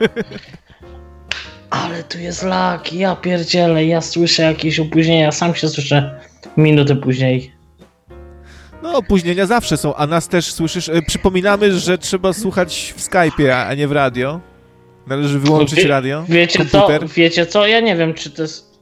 Ale 1.70 2.02
tu 2.02 2.18
jest 2.18 2.42
lag, 2.42 2.92
ja 2.92 3.16
pierdzielę, 3.16 3.86
ja 3.86 4.00
słyszę 4.00 4.42
jakieś 4.42 4.80
opóźnienia, 4.80 5.32
sam 5.32 5.54
się 5.54 5.68
słyszę 5.68 6.20
minuty 6.56 6.96
później. 6.96 7.57
No, 8.92 8.98
opóźnienia 8.98 9.46
zawsze 9.46 9.76
są, 9.76 9.94
a 9.94 10.06
nas 10.06 10.28
też 10.28 10.52
słyszysz. 10.52 10.88
E, 10.88 11.02
przypominamy, 11.02 11.78
że 11.78 11.98
trzeba 11.98 12.32
słuchać 12.32 12.94
w 12.96 13.00
Skype'ie, 13.00 13.50
a 13.50 13.74
nie 13.74 13.88
w 13.88 13.92
radio. 13.92 14.40
Należy 15.06 15.38
wyłączyć 15.38 15.78
Wie, 15.78 15.88
radio. 15.88 16.24
Wiecie 16.28 16.58
komputer. 16.58 17.00
co? 17.00 17.08
Wiecie 17.08 17.46
co? 17.46 17.66
Ja 17.66 17.80
nie 17.80 17.96
wiem, 17.96 18.14
czy 18.14 18.30
to 18.30 18.42
jest. 18.42 18.80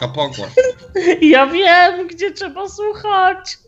To 0.00 0.08
pogłos. 0.08 0.50
ja 1.34 1.46
wiem, 1.46 2.08
gdzie 2.08 2.30
trzeba 2.30 2.68
słuchać. 2.68 3.58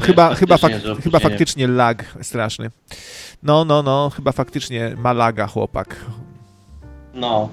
Chyba, 0.00 0.34
chyba, 0.34 0.56
fak 0.58 0.72
chyba 1.02 1.18
faktycznie 1.18 1.68
lag 1.68 2.04
straszny. 2.22 2.70
No, 3.42 3.64
no, 3.64 3.82
no, 3.82 4.10
chyba 4.16 4.32
faktycznie 4.32 4.94
ma 4.96 5.12
laga 5.12 5.46
chłopak. 5.46 5.96
No. 7.14 7.48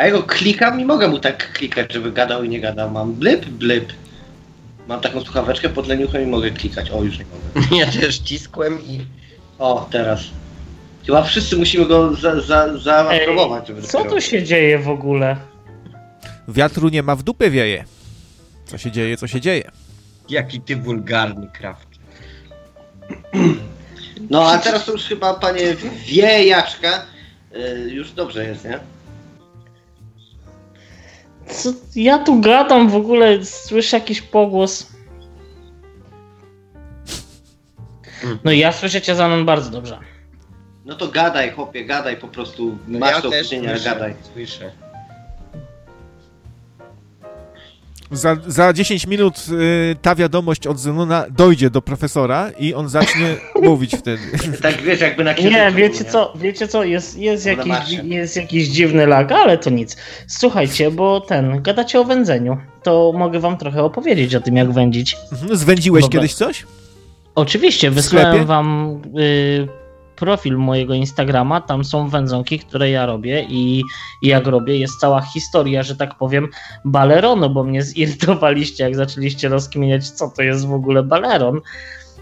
A 0.00 0.04
ja 0.06 0.10
go 0.10 0.22
klikam 0.22 0.80
i 0.80 0.84
mogę 0.84 1.08
mu 1.08 1.18
tak 1.18 1.52
klikać, 1.52 1.92
żeby 1.92 2.12
gadał 2.12 2.44
i 2.44 2.48
nie 2.48 2.60
gadał. 2.60 2.90
Mam 2.90 3.14
blip, 3.14 3.44
blip. 3.44 3.92
Mam 4.88 5.00
taką 5.00 5.20
słuchaweczkę 5.20 5.68
pod 5.68 5.86
leniuchem 5.86 6.22
i 6.22 6.26
mogę 6.26 6.50
klikać. 6.50 6.90
O, 6.90 7.02
już 7.02 7.18
nie 7.18 7.24
mogę. 7.24 7.66
Ja 7.80 7.86
też 7.86 8.18
cisłem 8.18 8.78
i... 8.86 9.00
O, 9.58 9.88
teraz. 9.90 10.20
Chyba 11.06 11.22
wszyscy 11.22 11.56
musimy 11.56 11.86
go 11.86 12.14
za, 12.14 12.40
za, 12.40 12.78
zaaprobować, 12.78 13.68
żeby 13.68 13.82
Co 13.82 14.04
tu 14.04 14.20
się 14.20 14.42
dzieje 14.42 14.78
w 14.78 14.88
ogóle? 14.88 15.36
Wiatru 16.48 16.88
nie 16.88 17.02
ma 17.02 17.16
w 17.16 17.22
dupie 17.22 17.50
wieje. 17.50 17.84
Co 18.64 18.78
się 18.78 18.90
dzieje, 18.90 19.16
co 19.16 19.26
się 19.26 19.40
dzieje. 19.40 19.70
Jaki 20.28 20.60
ty 20.60 20.76
wulgarny 20.76 21.48
kraft. 21.52 21.88
No 24.30 24.50
a 24.50 24.58
teraz 24.58 24.84
to 24.84 24.92
już 24.92 25.02
chyba 25.02 25.34
panie 25.34 25.76
wiejaczka. 26.06 27.06
Yy, 27.52 27.90
już 27.90 28.12
dobrze 28.12 28.44
jest, 28.44 28.64
nie? 28.64 28.80
Co, 31.50 31.72
ja 31.96 32.18
tu 32.18 32.40
gadam 32.40 32.88
w 32.88 32.96
ogóle, 32.96 33.44
słyszę 33.44 33.96
jakiś 33.96 34.22
pogłos. 34.22 34.92
No 38.44 38.52
ja 38.52 38.72
słyszę 38.72 39.00
cię 39.00 39.14
Zanon 39.14 39.44
bardzo 39.44 39.70
dobrze. 39.70 39.98
No 40.84 40.94
to 40.94 41.08
gadaj, 41.08 41.52
chłopie, 41.52 41.84
gadaj 41.84 42.16
po 42.16 42.28
prostu. 42.28 42.78
Masz 42.88 43.10
ja 43.10 43.20
to 43.20 43.30
też 43.30 43.48
słyszę, 43.48 43.80
gadaj. 43.84 44.14
Słyszę. 44.32 44.72
Za, 48.12 48.36
za 48.46 48.72
10 48.72 49.06
minut 49.06 49.36
y, 49.92 49.96
ta 50.02 50.14
wiadomość 50.14 50.66
od 50.66 50.78
Zenona 50.78 51.24
dojdzie 51.30 51.70
do 51.70 51.82
profesora 51.82 52.50
i 52.58 52.74
on 52.74 52.88
zacznie 52.88 53.34
mówić 53.62 53.96
wtedy. 53.96 54.22
Tak 54.62 54.82
wiesz, 54.82 55.00
jakby 55.00 55.24
na 55.24 55.32
Nie, 55.32 55.72
wiecie 55.76 56.04
nie? 56.04 56.10
co, 56.10 56.32
wiecie 56.36 56.68
co, 56.68 56.84
jest, 56.84 57.18
jest, 57.18 57.46
na 57.46 57.52
jakiś, 57.52 57.98
jest 58.02 58.36
jakiś 58.36 58.68
dziwny 58.68 59.06
lag, 59.06 59.32
ale 59.32 59.58
to 59.58 59.70
nic. 59.70 59.96
Słuchajcie, 60.26 60.90
bo 60.90 61.20
ten, 61.20 61.62
gadacie 61.62 62.00
o 62.00 62.04
wędzeniu, 62.04 62.56
to 62.82 63.12
mogę 63.16 63.40
wam 63.40 63.56
trochę 63.58 63.82
opowiedzieć 63.82 64.34
o 64.34 64.40
tym, 64.40 64.56
jak 64.56 64.72
wędzić. 64.72 65.16
Mhm. 65.32 65.56
Zwędziłeś 65.56 66.02
Dobra. 66.02 66.18
kiedyś 66.20 66.34
coś? 66.34 66.66
Oczywiście, 67.34 67.90
wysłałem 67.90 68.46
wam 68.46 69.00
y, 69.18 69.79
profil 70.20 70.58
mojego 70.58 70.94
Instagrama, 70.94 71.60
tam 71.60 71.84
są 71.84 72.08
wędzonki, 72.08 72.58
które 72.58 72.90
ja 72.90 73.06
robię 73.06 73.46
i, 73.48 73.84
jak 74.22 74.46
robię, 74.46 74.78
jest 74.78 75.00
cała 75.00 75.20
historia, 75.20 75.82
że 75.82 75.96
tak 75.96 76.18
powiem, 76.18 76.48
baleronu, 76.84 77.50
bo 77.50 77.64
mnie 77.64 77.82
zirytowaliście, 77.82 78.84
jak 78.84 78.96
zaczęliście 78.96 79.48
rozkminiać, 79.48 80.10
co 80.10 80.32
to 80.36 80.42
jest 80.42 80.66
w 80.66 80.72
ogóle 80.72 81.02
baleron. 81.02 81.60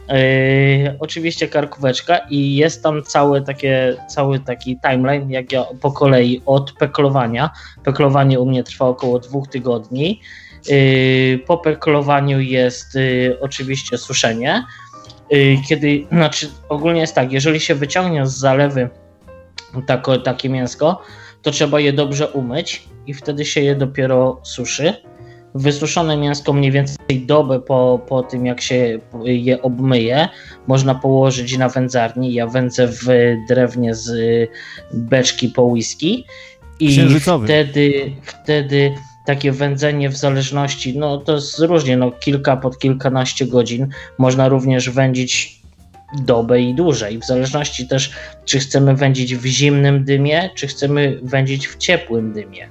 Yy, 0.08 0.96
oczywiście 1.00 1.48
karkóweczka 1.48 2.18
i 2.30 2.56
jest 2.56 2.82
tam 2.82 3.02
cały, 3.02 3.42
takie, 3.42 3.96
cały 4.08 4.40
taki 4.40 4.78
timeline, 4.90 5.30
jak 5.30 5.52
ja 5.52 5.64
po 5.80 5.92
kolei 5.92 6.42
od 6.46 6.72
peklowania. 6.72 7.50
Peklowanie 7.84 8.40
u 8.40 8.46
mnie 8.46 8.64
trwa 8.64 8.86
około 8.86 9.18
dwóch 9.18 9.48
tygodni. 9.48 10.20
Yy, 10.68 11.38
po 11.46 11.58
peklowaniu 11.58 12.40
jest 12.40 12.94
yy, 12.94 13.38
oczywiście 13.40 13.98
suszenie. 13.98 14.64
Yy, 15.30 15.56
kiedy, 15.68 16.06
znaczy 16.12 16.50
ogólnie 16.68 17.00
jest 17.00 17.14
tak, 17.14 17.32
jeżeli 17.32 17.60
się 17.60 17.74
wyciągnie 17.74 18.26
z 18.26 18.36
zalewy 18.36 18.88
tako, 19.86 20.18
takie 20.18 20.48
mięsko, 20.48 21.02
to 21.42 21.50
trzeba 21.50 21.80
je 21.80 21.92
dobrze 21.92 22.28
umyć 22.28 22.88
i 23.06 23.14
wtedy 23.14 23.44
się 23.44 23.60
je 23.60 23.74
dopiero 23.74 24.40
suszy. 24.42 24.94
Wysuszone 25.54 26.16
mięsko 26.16 26.52
mniej 26.52 26.72
więcej 26.72 27.20
dobę 27.26 27.60
po, 27.60 28.00
po 28.08 28.22
tym, 28.22 28.46
jak 28.46 28.60
się 28.60 28.98
je 29.24 29.62
obmyje, 29.62 30.28
można 30.66 30.94
położyć 30.94 31.58
na 31.58 31.68
wędzarni. 31.68 32.34
Ja 32.34 32.46
wędzę 32.46 32.88
w 32.88 33.06
drewnie 33.48 33.94
z 33.94 34.10
beczki 34.92 35.48
po 35.48 35.62
whisky. 35.62 36.24
I 36.80 36.98
wtedy, 37.44 38.12
wtedy 38.22 38.94
takie 39.28 39.52
wędzenie 39.52 40.08
w 40.10 40.16
zależności, 40.16 40.98
no 40.98 41.18
to 41.18 41.34
jest 41.34 41.58
różnie, 41.58 41.96
no 41.96 42.10
kilka 42.10 42.56
pod 42.56 42.78
kilkanaście 42.78 43.46
godzin. 43.46 43.88
Można 44.18 44.48
również 44.48 44.90
wędzić 44.90 45.60
dobę 46.18 46.60
i 46.60 46.74
dłużej, 46.74 47.18
w 47.18 47.24
zależności 47.24 47.88
też, 47.88 48.12
czy 48.44 48.58
chcemy 48.58 48.94
wędzić 48.96 49.36
w 49.36 49.46
zimnym 49.46 50.04
dymie, 50.04 50.50
czy 50.54 50.66
chcemy 50.66 51.20
wędzić 51.22 51.68
w 51.68 51.76
ciepłym 51.76 52.32
dymie. 52.32 52.68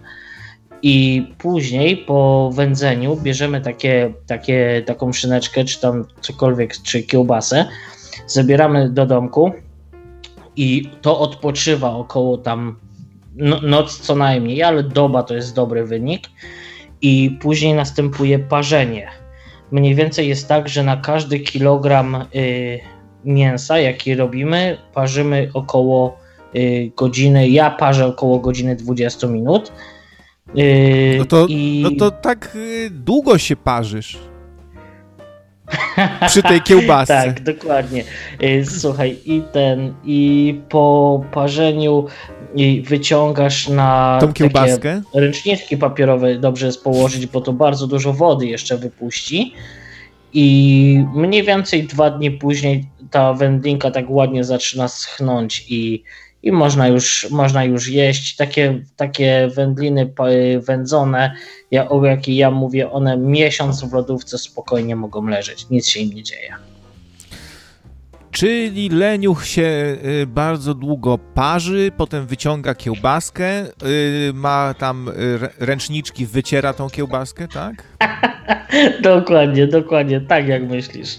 I 0.81 1.27
później 1.37 1.97
po 1.97 2.51
wędzeniu 2.53 3.15
bierzemy 3.15 3.61
takie, 3.61 4.13
takie, 4.27 4.83
taką 4.85 5.13
szyneczkę, 5.13 5.65
czy 5.65 5.81
tam 5.81 6.05
cokolwiek, 6.21 6.73
czy 6.83 7.03
kiełbasę, 7.03 7.65
zabieramy 8.27 8.89
do 8.89 9.05
domku 9.05 9.51
i 10.55 10.91
to 11.01 11.19
odpoczywa 11.19 11.91
około 11.91 12.37
tam 12.37 12.86
noc 13.61 13.99
co 13.99 14.15
najmniej, 14.15 14.63
ale 14.63 14.83
doba 14.83 15.23
to 15.23 15.35
jest 15.35 15.55
dobry 15.55 15.85
wynik. 15.85 16.29
I 17.01 17.37
później 17.41 17.73
następuje 17.73 18.39
parzenie. 18.39 19.07
Mniej 19.71 19.95
więcej 19.95 20.27
jest 20.27 20.47
tak, 20.47 20.69
że 20.69 20.83
na 20.83 20.97
każdy 20.97 21.39
kilogram 21.39 22.25
y, 22.35 22.79
mięsa, 23.25 23.79
jaki 23.79 24.15
robimy, 24.15 24.77
parzymy 24.93 25.49
około 25.53 26.19
y, 26.55 26.91
godziny. 26.95 27.49
Ja 27.49 27.69
parzę 27.71 28.05
około 28.05 28.39
godziny 28.39 28.75
20 28.75 29.27
minut. 29.27 29.71
Y, 30.57 31.15
No 31.19 31.25
to, 31.25 31.45
i... 31.49 31.81
no 31.83 31.91
to 31.99 32.11
tak 32.11 32.57
długo 32.91 33.37
się 33.37 33.55
parzysz. 33.55 34.17
Przy 36.27 36.43
tej 36.43 36.61
kiełbasce. 36.67 37.13
Tak, 37.25 37.43
dokładnie. 37.43 38.03
Słuchaj, 38.63 39.17
i 39.25 39.41
ten, 39.53 39.93
i 40.03 40.61
po 40.69 41.21
parzeniu 41.31 42.05
i 42.55 42.81
wyciągasz 42.81 43.67
na 43.67 44.17
Tą 44.21 44.33
kiełbaskę. 44.33 45.01
ręczniczki 45.13 45.77
papierowe, 45.77 46.35
dobrze 46.39 46.65
jest 46.65 46.83
położyć, 46.83 47.25
bo 47.27 47.41
to 47.41 47.53
bardzo 47.53 47.87
dużo 47.87 48.13
wody 48.13 48.45
jeszcze 48.47 48.77
wypuści. 48.77 49.53
I 50.33 51.05
mniej 51.15 51.43
więcej 51.43 51.83
dwa 51.87 52.09
dni 52.09 52.31
później 52.31 52.85
ta 53.11 53.33
wędlinka 53.33 53.91
tak 53.91 54.05
ładnie 54.09 54.43
zaczyna 54.43 54.87
schnąć 54.87 55.65
i, 55.69 56.03
i 56.43 56.51
można, 56.51 56.87
już, 56.87 57.27
można 57.31 57.63
już 57.63 57.87
jeść. 57.87 58.35
Takie, 58.35 58.83
takie 58.95 59.49
wędliny 59.55 60.05
pa- 60.05 60.25
wędzone, 60.59 61.35
ja, 61.71 61.89
o 61.89 62.05
jakiej 62.05 62.35
ja 62.35 62.51
mówię, 62.51 62.91
one 62.91 63.17
miesiąc 63.17 63.83
w 63.83 63.93
lodówce 63.93 64.37
spokojnie 64.37 64.95
mogą 64.95 65.27
leżeć, 65.27 65.69
nic 65.69 65.87
się 65.89 65.99
im 65.99 66.13
nie 66.13 66.23
dzieje. 66.23 66.53
Czyli 68.37 68.89
leniuch 68.89 69.45
się 69.45 69.97
y, 70.21 70.27
bardzo 70.27 70.73
długo 70.73 71.17
parzy, 71.17 71.91
potem 71.97 72.27
wyciąga 72.27 72.75
kiełbaskę, 72.75 73.65
y, 73.65 74.31
ma 74.33 74.73
tam 74.73 75.07
y, 75.07 75.11
rę- 75.11 75.49
ręczniczki, 75.59 76.25
wyciera 76.25 76.73
tą 76.73 76.89
kiełbaskę, 76.89 77.47
tak? 77.47 77.83
dokładnie, 79.01 79.67
dokładnie, 79.67 80.21
tak 80.21 80.47
jak 80.47 80.69
myślisz. 80.69 81.17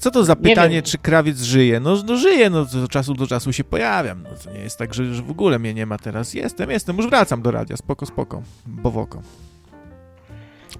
Co 0.00 0.10
to 0.10 0.24
za 0.24 0.36
pytanie, 0.36 0.82
czy 0.82 0.98
krawiec 0.98 1.40
żyje? 1.40 1.80
No, 1.80 1.96
no 2.06 2.16
żyje, 2.16 2.50
no 2.50 2.60
od 2.60 2.90
czasu 2.90 3.14
do 3.14 3.26
czasu 3.26 3.52
się 3.52 3.64
pojawiam. 3.64 4.22
No 4.22 4.30
to 4.44 4.52
nie 4.52 4.60
jest 4.60 4.78
tak, 4.78 4.94
że, 4.94 5.14
że 5.14 5.22
w 5.22 5.30
ogóle 5.30 5.58
mnie 5.58 5.74
nie 5.74 5.86
ma 5.86 5.98
teraz. 5.98 6.34
Jestem, 6.34 6.70
jestem, 6.70 6.96
już 6.96 7.10
wracam 7.10 7.42
do 7.42 7.50
radia, 7.50 7.76
spoko, 7.76 8.06
spoko, 8.06 8.42
bowoko. 8.66 9.22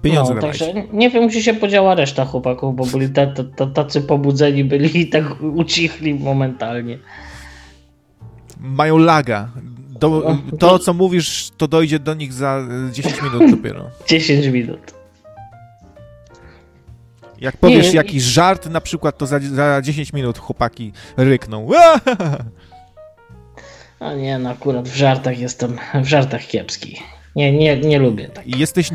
Pieniądze 0.02 0.34
no, 0.34 0.40
także 0.40 0.72
nie 0.92 1.10
wiem, 1.10 1.28
gdzie 1.28 1.42
się 1.42 1.54
podziała 1.54 1.94
reszta 1.94 2.24
chłopaków, 2.24 2.76
bo 2.76 2.86
byli 2.86 3.08
ta, 3.08 3.26
ta, 3.26 3.44
ta, 3.56 3.66
tacy 3.66 4.00
pobudzeni 4.00 4.64
byli 4.64 5.00
i 5.00 5.08
tak 5.08 5.24
ucichli 5.40 6.14
momentalnie. 6.14 6.98
Mają 8.60 8.98
laga. 8.98 9.48
Do, 10.00 10.36
to, 10.58 10.78
co 10.78 10.94
mówisz, 10.94 11.50
to 11.56 11.68
dojdzie 11.68 11.98
do 11.98 12.14
nich 12.14 12.32
za 12.32 12.66
y, 12.88 12.92
10 12.92 13.22
minut 13.22 13.50
dopiero. 13.50 13.84
10 14.08 14.46
minut. 14.46 14.94
Jak 17.40 17.56
powiesz 17.56 17.86
Nie, 17.86 17.94
jakiś 17.94 18.22
żart 18.22 18.66
na 18.66 18.80
przykład, 18.80 19.18
to 19.18 19.26
za, 19.26 19.40
za 19.40 19.82
10 19.82 20.12
minut 20.12 20.38
chłopaki 20.38 20.92
rykną. 21.16 21.68
A 24.00 24.14
nie, 24.14 24.38
no 24.38 24.50
akurat 24.50 24.88
w 24.88 24.96
żartach 24.96 25.38
jestem, 25.38 25.78
w 25.94 26.06
żartach 26.06 26.46
kiepski. 26.46 26.96
Nie, 27.36 27.52
nie, 27.52 27.80
nie 27.80 27.98
lubię 27.98 28.28
tak. 28.28 28.46
I 28.46 28.58
jesteś 28.58 28.90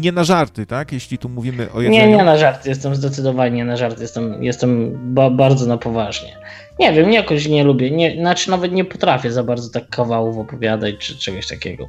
nie 0.00 0.12
na 0.12 0.24
żarty, 0.24 0.66
tak? 0.66 0.92
Jeśli 0.92 1.18
tu 1.18 1.28
mówimy 1.28 1.72
o 1.72 1.80
jedzeniu. 1.80 2.06
Nie, 2.10 2.16
nie 2.16 2.24
na 2.24 2.38
żarty, 2.38 2.68
jestem 2.68 2.94
zdecydowanie 2.94 3.64
na 3.64 3.76
żarty, 3.76 4.02
jestem, 4.02 4.42
jestem 4.42 4.98
ba 5.14 5.30
bardzo 5.30 5.66
na 5.66 5.78
poważnie. 5.78 6.36
Nie 6.78 6.92
wiem, 6.92 7.12
jakoś 7.12 7.48
nie 7.48 7.64
lubię, 7.64 7.90
nie, 7.90 8.16
znaczy 8.20 8.50
nawet 8.50 8.72
nie 8.72 8.84
potrafię 8.84 9.32
za 9.32 9.44
bardzo 9.44 9.70
tak 9.70 9.88
kawałów 9.88 10.38
opowiadać 10.38 10.94
czy 10.98 11.18
czegoś 11.18 11.46
takiego. 11.46 11.86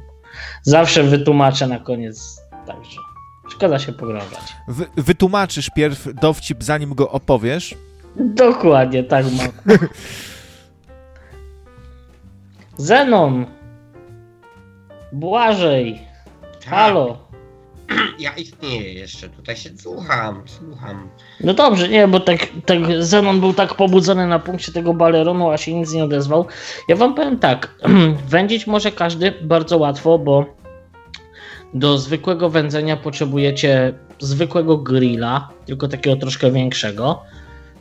Zawsze 0.62 1.02
wytłumaczę 1.02 1.66
na 1.66 1.78
koniec, 1.78 2.40
także 2.66 2.98
szkoda 3.50 3.78
się 3.78 3.92
pogrążać. 3.92 4.56
Wy, 4.68 4.86
wytłumaczysz 4.96 5.70
pierw 5.70 6.08
dowcip, 6.20 6.64
zanim 6.64 6.94
go 6.94 7.10
opowiesz. 7.10 7.74
Dokładnie, 8.16 9.04
tak 9.04 9.26
mam. 9.38 9.78
Zenon! 12.76 13.57
Błażej! 15.12 16.00
Tak, 16.60 16.68
Halo! 16.68 17.18
Ja 18.18 18.32
istnieję 18.32 18.92
jeszcze, 18.92 19.28
tutaj 19.28 19.56
się 19.56 19.70
słucham, 19.78 20.42
słucham. 20.46 21.08
No 21.40 21.54
dobrze, 21.54 21.88
nie, 21.88 22.08
bo 22.08 22.20
tak, 22.20 22.46
tak 22.66 22.78
Zenon 22.98 23.40
był 23.40 23.52
tak 23.52 23.74
pobudzony 23.74 24.26
na 24.26 24.38
punkcie 24.38 24.72
tego 24.72 24.94
baleronu, 24.94 25.50
a 25.50 25.56
się 25.56 25.74
nic 25.74 25.92
nie 25.92 26.04
odezwał. 26.04 26.46
Ja 26.88 26.96
wam 26.96 27.14
powiem 27.14 27.38
tak, 27.38 27.74
wędzić 28.28 28.66
może 28.66 28.92
każdy 28.92 29.32
bardzo 29.42 29.78
łatwo, 29.78 30.18
bo 30.18 30.46
do 31.74 31.98
zwykłego 31.98 32.50
wędzenia 32.50 32.96
potrzebujecie 32.96 33.94
zwykłego 34.18 34.78
grilla, 34.78 35.48
tylko 35.66 35.88
takiego 35.88 36.16
troszkę 36.16 36.52
większego. 36.52 37.22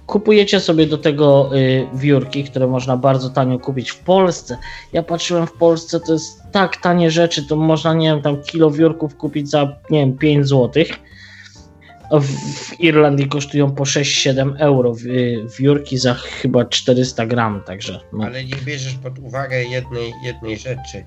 Kupujecie 0.07 0.59
sobie 0.59 0.85
do 0.87 0.97
tego 0.97 1.49
y, 1.57 1.87
wiórki, 1.93 2.43
które 2.43 2.67
można 2.67 2.97
bardzo 2.97 3.29
tanio 3.29 3.59
kupić 3.59 3.91
w 3.91 3.99
Polsce. 3.99 4.57
Ja 4.93 5.03
patrzyłem 5.03 5.47
w 5.47 5.53
Polsce, 5.53 5.99
to 5.99 6.13
jest 6.13 6.43
tak 6.51 6.77
tanie 6.77 7.11
rzeczy, 7.11 7.47
to 7.47 7.55
można, 7.55 7.93
nie 7.93 8.07
wiem, 8.09 8.21
tam 8.21 8.41
kilo 8.43 8.71
wiórków 8.71 9.15
kupić 9.15 9.49
za, 9.49 9.75
nie 9.89 9.99
wiem, 9.99 10.17
5 10.17 10.47
złotych. 10.47 10.89
W, 12.21 12.79
Irlandii 12.79 13.27
kosztują 13.29 13.71
po 13.71 13.83
6-7 13.83 14.53
euro 14.57 14.93
wi- 14.95 15.37
wiórki 15.59 15.97
za 15.97 16.13
chyba 16.13 16.65
400 16.65 17.25
gram, 17.25 17.61
także 17.65 17.99
no. 18.13 18.25
Ale 18.25 18.43
nie 18.43 18.55
bierzesz 18.65 18.93
pod 18.93 19.19
uwagę 19.19 19.63
jednej, 19.63 20.13
jednej 20.23 20.57
rzeczy, 20.57 21.03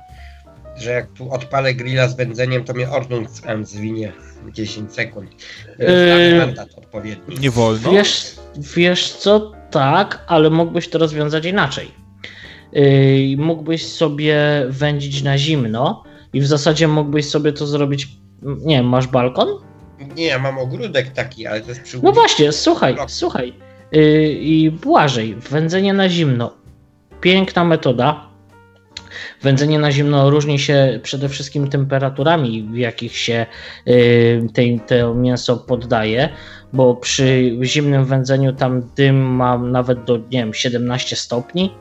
że 0.80 0.90
jak 0.90 1.12
tu 1.12 1.32
odpalę 1.32 1.74
grilla 1.74 2.08
z 2.08 2.16
wędzeniem, 2.16 2.64
to 2.64 2.74
mnie 2.74 2.90
ordnungsam 2.90 3.64
zwinie 3.64 4.12
10 4.52 4.92
sekund. 4.92 5.30
Yy, 5.78 6.38
mandat 6.38 6.68
odpowiedni. 6.76 7.38
Nie 7.38 7.50
wolno. 7.50 7.92
Wiesz, 7.92 8.34
wiesz 8.76 9.12
co? 9.12 9.52
Tak, 9.70 10.24
ale 10.26 10.50
mógłbyś 10.50 10.88
to 10.88 10.98
rozwiązać 10.98 11.44
inaczej. 11.44 11.90
Yy, 12.72 13.36
mógłbyś 13.36 13.86
sobie 13.86 14.36
wędzić 14.68 15.22
na 15.22 15.38
zimno 15.38 16.04
i 16.32 16.40
w 16.40 16.46
zasadzie 16.46 16.88
mógłbyś 16.88 17.26
sobie 17.26 17.52
to 17.52 17.66
zrobić. 17.66 18.08
Nie 18.42 18.76
wiem, 18.76 18.88
masz 18.88 19.06
balkon? 19.06 19.48
Nie, 20.16 20.26
ja 20.26 20.38
mam 20.38 20.58
ogródek 20.58 21.08
taki, 21.12 21.46
ale 21.46 21.60
to 21.60 21.68
jest 21.68 21.82
przy 21.82 22.00
No 22.02 22.12
właśnie, 22.12 22.52
słuchaj, 22.52 22.96
słuchaj. 23.08 23.52
Yy, 23.92 24.32
I 24.32 24.70
Błażej, 24.70 25.34
wędzenie 25.34 25.92
na 25.92 26.08
zimno. 26.08 26.52
Piękna 27.20 27.64
metoda. 27.64 28.29
Wędzenie 29.42 29.78
na 29.78 29.92
zimno 29.92 30.30
różni 30.30 30.58
się 30.58 31.00
przede 31.02 31.28
wszystkim 31.28 31.68
temperaturami, 31.68 32.62
w 32.62 32.76
jakich 32.76 33.16
się 33.16 33.46
yy, 33.86 34.46
te, 34.52 34.62
to 34.86 35.14
mięso 35.14 35.56
poddaje, 35.56 36.28
bo 36.72 36.94
przy 36.94 37.56
zimnym 37.62 38.04
wędzeniu 38.04 38.52
tam 38.52 38.90
dym 38.96 39.16
ma 39.16 39.58
nawet 39.58 40.04
do, 40.04 40.16
nie 40.16 40.24
wiem, 40.30 40.54
17 40.54 41.16
stopni. 41.16 41.74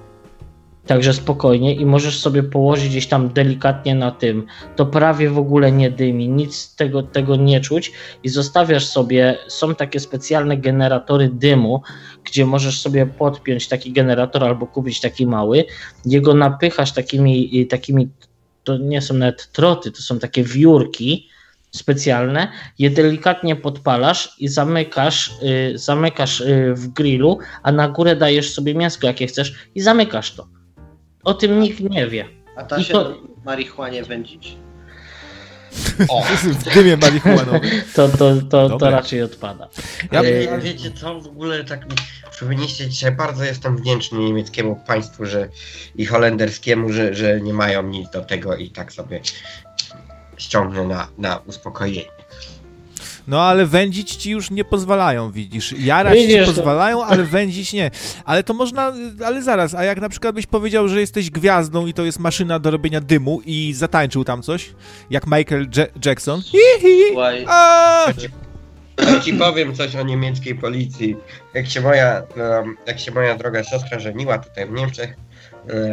Także 0.88 1.14
spokojnie 1.14 1.76
i 1.76 1.86
możesz 1.86 2.20
sobie 2.20 2.44
położyć 2.44 2.90
gdzieś 2.90 3.08
tam 3.08 3.30
delikatnie 3.30 3.96
na 3.96 4.12
tym. 4.12 4.46
To 4.76 4.86
prawie 4.86 5.30
w 5.30 5.38
ogóle 5.38 5.72
nie 5.72 5.92
dymi, 5.92 6.30
nic 6.30 6.76
tego, 6.76 7.04
tego 7.04 7.36
nie 7.36 7.62
czuć 7.62 7.92
i 8.24 8.30
zostawiasz 8.30 8.86
sobie, 8.86 9.38
są 9.48 9.76
takie 9.76 10.00
specjalne 10.00 10.58
generatory 10.58 11.30
dymu, 11.34 11.82
gdzie 12.24 12.46
możesz 12.46 12.82
sobie 12.82 13.06
podpiąć 13.06 13.68
taki 13.68 13.92
generator 13.92 14.44
albo 14.44 14.68
kupić 14.68 15.00
taki 15.00 15.28
mały, 15.28 15.66
jego 16.06 16.34
napychasz 16.34 16.92
takimi, 16.92 17.68
takimi 17.68 18.10
to 18.64 18.78
nie 18.78 19.02
są 19.02 19.14
nawet 19.14 19.52
troty, 19.52 19.92
to 19.92 20.02
są 20.02 20.20
takie 20.20 20.44
wiórki 20.44 21.28
specjalne, 21.72 22.48
je 22.80 22.90
delikatnie 22.90 23.56
podpalasz 23.56 24.36
i 24.40 24.48
zamykasz, 24.48 25.32
y, 25.44 25.78
zamykasz 25.78 26.42
y, 26.42 26.74
w 26.74 26.88
grillu, 26.88 27.40
a 27.64 27.72
na 27.72 27.90
górę 27.90 28.16
dajesz 28.16 28.54
sobie 28.54 28.76
mięsko 28.76 29.08
jakie 29.08 29.28
chcesz 29.28 29.56
i 29.76 29.82
zamykasz 29.82 30.36
to. 30.36 30.59
O 31.24 31.34
tym 31.34 31.60
nikt 31.60 31.80
nie 31.80 32.08
wie. 32.08 32.26
A 32.56 32.64
ta 32.64 32.78
I 32.78 32.84
się 32.84 32.94
to- 32.94 33.18
marihuanie 33.46 34.04
wędzić? 34.04 34.56
O, 36.10 36.22
W 36.44 36.74
dymie 36.74 36.98
marihuanowym. 36.98 37.62
To, 37.96 38.08
to, 38.10 38.36
to, 38.50 38.78
to 38.78 38.90
raczej 38.90 39.22
odpada. 39.22 39.68
Ja, 40.12 40.22
Yy, 40.24 40.52
A 40.54 40.58
wiecie 40.58 40.92
co, 40.92 41.22
w 41.22 41.28
ogóle 41.28 41.64
tak 41.64 41.86
mi 41.90 41.96
przypomnieliście 42.32 42.90
dzisiaj, 42.90 43.12
bardzo 43.12 43.44
jestem 43.44 43.78
wdzięczny 43.78 44.20
niemieckiemu 44.20 44.76
państwu 44.88 45.26
że 45.26 45.50
i 45.96 46.06
holenderskiemu, 46.06 46.94
że, 46.94 47.14
że 47.14 47.42
nie 47.42 47.54
mają 47.54 47.84
nic 47.84 48.10
do 48.10 48.22
tego 48.22 48.56
i 48.56 48.70
tak 48.70 48.94
sobie 48.94 49.22
ściągnę 50.38 50.88
na, 50.88 51.08
na 51.18 51.38
uspokojenie. 51.38 52.19
No 53.30 53.42
ale 53.42 53.66
wędzić 53.66 54.16
ci 54.16 54.32
już 54.32 54.52
nie 54.52 54.64
pozwalają, 54.66 55.32
widzisz. 55.32 55.72
Jarać 55.80 56.20
ci 56.20 56.28
Widzisz, 56.28 56.46
to- 56.48 56.54
pozwalają, 56.54 57.04
ale 57.06 57.24
wędzić 57.24 57.74
nie. 57.74 57.92
Ale 58.26 58.44
to 58.44 58.54
można, 58.54 58.94
ale 59.26 59.42
zaraz, 59.44 59.76
a 59.76 59.84
jak 59.84 60.02
na 60.02 60.10
przykład 60.10 60.36
byś 60.36 60.46
powiedział, 60.46 60.88
że 60.88 61.00
jesteś 61.00 61.30
gwiazdą 61.32 61.88
i 61.88 61.94
to 61.94 62.06
jest 62.06 62.20
maszyna 62.20 62.60
do 62.60 62.72
robienia 62.72 63.02
dymu 63.02 63.42
i 63.46 63.74
zatańczył 63.76 64.24
tam 64.24 64.42
coś, 64.42 64.70
jak 65.10 65.28
Michael 65.28 65.68
Ja- 65.78 66.10
Jackson. 66.10 66.42
Hihi, 66.42 67.16
a! 67.48 68.06
Ja 69.12 69.20
ci 69.20 69.34
powiem 69.34 69.76
coś 69.76 69.96
o 69.96 70.04
niemieckiej 70.04 70.56
policji. 70.56 71.16
Jak 71.54 71.70
się 71.70 71.82
moja, 71.82 72.24
jak 72.88 73.00
się 73.00 73.12
moja 73.12 73.36
droga 73.38 73.64
siostra 73.64 74.00
żeniła 74.00 74.38
tutaj 74.38 74.68
w 74.68 74.72
Niemczech, 74.72 75.14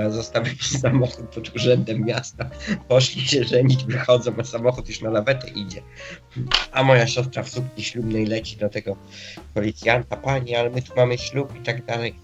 zostawili 0.09 0.59
samochód 0.59 1.27
pod 1.27 1.55
urzędem 1.57 2.05
miasta, 2.05 2.51
poszli 2.89 3.21
się 3.21 3.45
żenić, 3.45 3.85
wychodzą, 3.85 4.33
a 4.39 4.45
samochód 4.45 4.89
już 4.89 5.01
na 5.01 5.11
lawetę 5.11 5.49
idzie. 5.49 5.83
A 6.73 6.83
moja 6.83 7.07
siostra 7.07 7.43
w 7.43 7.49
sukni 7.49 7.85
ślubnej 7.85 8.27
leci 8.27 8.57
do 8.57 8.69
tego 8.69 8.97
policjanta, 9.55 10.17
pani, 10.17 10.57
ale 10.57 10.71
my 10.71 10.83
tu 10.83 10.93
mamy 10.97 11.19
ślub 11.19 11.57
i 11.61 11.63
tak 11.63 11.85
dalej. 11.85 12.15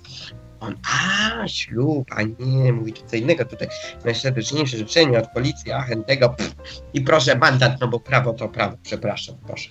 On, 0.63 0.75
a 0.85 1.49
ślub, 1.49 2.09
a 2.11 2.23
nie, 2.23 2.73
mówi 2.73 2.95
co 3.07 3.17
innego 3.17 3.45
tutaj. 3.45 3.69
Najserdeczniejsze 4.05 4.77
życzenie 4.77 5.19
od 5.19 5.27
policji, 5.35 5.73
a 5.73 5.83
chętnego, 5.83 6.29
pff, 6.29 6.55
i 6.95 7.01
proszę 7.01 7.39
mandat, 7.39 7.81
no 7.81 7.89
bo 7.89 8.01
prawo 8.01 8.33
to 8.33 8.49
prawo, 8.49 8.77
przepraszam, 8.83 9.35
proszę. 9.47 9.71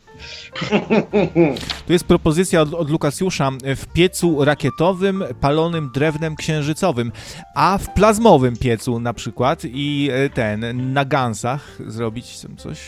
Tu 1.88 1.94
jest 1.94 2.06
propozycja 2.06 2.62
od, 2.62 2.74
od 2.74 2.90
Lukasjusza 2.90 3.52
w 3.76 3.94
piecu 3.94 4.46
rakietowym 4.46 5.24
palonym 5.42 5.92
drewnem 5.94 6.36
księżycowym, 6.36 7.12
a 7.56 7.78
w 7.78 7.94
plazmowym 7.94 8.58
piecu 8.58 9.00
na 9.00 9.14
przykład 9.14 9.62
i 9.66 10.10
e, 10.12 10.30
ten 10.30 10.94
na 10.94 11.06
gansach 11.06 11.78
zrobić 11.88 12.46
coś. 12.58 12.80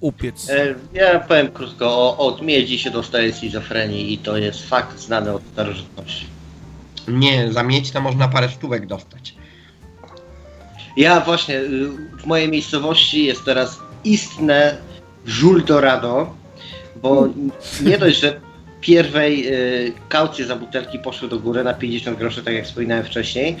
Upiec. 0.00 0.50
e, 0.50 0.74
ja 0.92 1.20
powiem 1.20 1.48
krótko, 1.52 1.86
o, 1.86 2.18
od 2.18 2.42
miedzi 2.42 2.78
się 2.78 2.90
dostaje 2.90 3.32
schizofrenii 3.32 4.12
i 4.12 4.18
to 4.18 4.36
jest 4.36 4.68
fakt 4.68 5.00
znany 5.00 5.32
od 5.32 5.42
starożytności. 5.52 6.39
Nie, 7.10 7.52
za 7.52 7.62
miedź 7.62 7.90
to 7.90 8.00
można 8.00 8.28
parę 8.28 8.48
stówek 8.48 8.86
dostać. 8.86 9.34
Ja 10.96 11.20
właśnie, 11.20 11.58
y, 11.58 11.88
w 12.22 12.26
mojej 12.26 12.48
miejscowości 12.48 13.24
jest 13.24 13.44
teraz 13.44 13.78
istne 14.04 14.76
żul 15.26 15.64
dorado, 15.64 16.34
bo 17.02 17.28
nie 17.86 17.98
dość, 17.98 18.20
że 18.20 18.40
pierwej 18.80 19.48
y, 19.48 19.92
kaucje 20.08 20.44
za 20.44 20.56
butelki 20.56 20.98
poszły 20.98 21.28
do 21.28 21.38
góry 21.38 21.64
na 21.64 21.74
50 21.74 22.18
groszy, 22.18 22.42
tak 22.42 22.54
jak 22.54 22.64
wspominałem 22.64 23.04
wcześniej, 23.04 23.56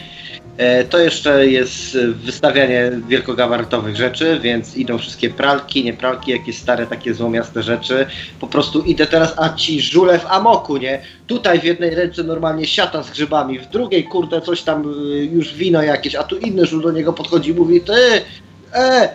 e, 0.56 0.84
to 0.84 0.98
jeszcze 0.98 1.46
jest 1.46 1.98
wystawianie 1.98 2.92
wielkogabarytowych 3.08 3.96
rzeczy, 3.96 4.40
więc 4.42 4.76
idą 4.76 4.98
wszystkie 4.98 5.30
pralki, 5.30 5.84
nie 5.84 5.92
pralki, 5.92 6.30
jakieś 6.30 6.58
stare 6.58 6.86
takie 6.86 7.14
złomiaste 7.14 7.62
rzeczy. 7.62 8.06
Po 8.40 8.46
prostu 8.46 8.82
idę 8.82 9.06
teraz, 9.06 9.34
a 9.36 9.54
ci 9.54 9.80
żule 9.80 10.18
w 10.18 10.26
amoku, 10.26 10.76
nie? 10.76 11.02
Tutaj 11.26 11.60
w 11.60 11.64
jednej 11.64 11.94
ręce 11.94 12.22
normalnie 12.22 12.66
siata 12.66 13.02
z 13.02 13.10
grzybami, 13.10 13.58
w 13.58 13.68
drugiej 13.68 14.04
kurde 14.04 14.40
coś 14.40 14.62
tam 14.62 14.94
y, 15.12 15.24
już 15.24 15.54
wino 15.54 15.82
jakieś, 15.82 16.14
a 16.14 16.22
tu 16.22 16.36
inny 16.36 16.66
żul 16.66 16.82
do 16.82 16.92
niego 16.92 17.12
podchodzi 17.12 17.50
i 17.50 17.54
mówi, 17.54 17.80
ty, 17.80 17.92
e, 18.74 19.08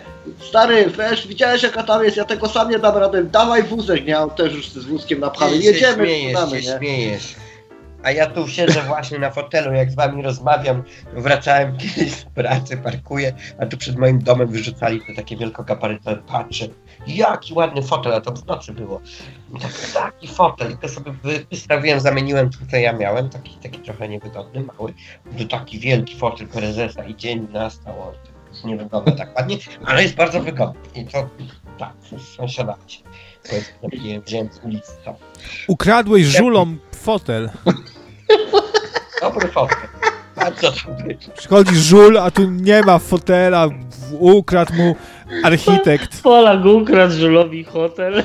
stary, 0.48 0.90
wiesz, 0.98 1.26
widziałeś 1.26 1.62
jaka 1.62 1.82
tam 1.82 2.04
jest, 2.04 2.16
ja 2.16 2.24
tego 2.24 2.48
sam 2.48 2.70
nie 2.70 2.78
dam 2.78 2.96
rady, 2.96 3.24
dawaj 3.24 3.62
wózek, 3.62 4.06
nie, 4.06 4.18
on 4.18 4.30
też 4.30 4.54
już 4.54 4.68
z 4.68 4.84
wózkiem 4.84 5.20
napchany, 5.20 5.62
się 5.62 5.70
jedziemy, 5.70 6.04
śmiejesz, 6.04 6.50
się 6.50 6.56
nie? 6.56 6.78
śmiejesz. 6.78 7.34
A 8.02 8.10
ja 8.10 8.26
tu 8.26 8.48
siedzę 8.48 8.82
właśnie 8.82 9.18
na 9.18 9.30
fotelu, 9.30 9.74
jak 9.74 9.90
z 9.90 9.94
wami 9.94 10.22
rozmawiam. 10.22 10.82
Wracałem 11.12 11.76
kiedyś 11.76 12.12
z 12.12 12.24
pracy, 12.24 12.76
parkuję, 12.76 13.32
a 13.58 13.66
tu 13.66 13.76
przed 13.76 13.98
moim 13.98 14.18
domem 14.22 14.48
wyrzucali 14.48 15.00
te 15.06 15.14
takie 15.14 15.36
wielkogabarytowe. 15.36 16.16
Patrzę, 16.16 16.66
jaki 17.06 17.54
ładny 17.54 17.82
fotel, 17.82 18.14
a 18.14 18.20
to 18.20 18.32
w 18.32 18.46
nocy 18.46 18.72
było. 18.72 19.00
I 19.56 19.60
tak, 19.60 19.72
taki 19.94 20.28
fotel, 20.28 20.72
i 20.72 20.76
to 20.76 20.88
sobie 20.88 21.12
wy- 21.22 21.46
wystawiłem, 21.50 22.00
zamieniłem 22.00 22.50
tu, 22.50 22.58
co 22.70 22.76
ja 22.76 22.92
miałem, 22.92 23.28
taki, 23.28 23.56
taki 23.62 23.78
trochę 23.78 24.08
niewygodny, 24.08 24.60
mały, 24.60 24.94
to 25.38 25.44
taki 25.44 25.78
wielki 25.78 26.16
fotel 26.16 26.48
prezesa 26.48 27.04
i 27.04 27.16
dzień 27.16 27.48
nastał, 27.52 27.94
to 27.94 28.35
nie 28.64 28.76
wygląda 28.76 29.12
tak 29.12 29.36
ładnie, 29.36 29.56
ale 29.84 30.02
jest 30.02 30.14
bardzo 30.14 30.40
wygodny. 30.40 30.80
I 30.94 31.06
to, 31.06 31.28
tak, 31.78 31.92
sąsiadacie. 32.36 32.98
To 33.48 33.54
jest 33.54 33.74
takie, 33.82 34.20
wziąłem 34.20 34.48
z 34.52 34.64
ulicy, 34.64 34.92
to. 35.04 35.16
Ukradłeś 35.68 36.24
żulom 36.24 36.78
fotel. 36.94 37.50
Dobry 39.20 39.48
fotel. 39.48 39.88
Bardzo 40.36 40.72
dobry. 40.86 41.18
Przychodzi 41.36 41.76
żul, 41.76 42.18
a 42.18 42.30
tu 42.30 42.50
nie 42.50 42.82
ma 42.82 42.98
fotela, 42.98 43.68
ukradł 44.12 44.74
mu 44.74 44.96
architekt. 45.44 46.22
Polak 46.22 46.64
ukradł 46.64 47.14
żulowi 47.14 47.64
hotel. 47.64 48.24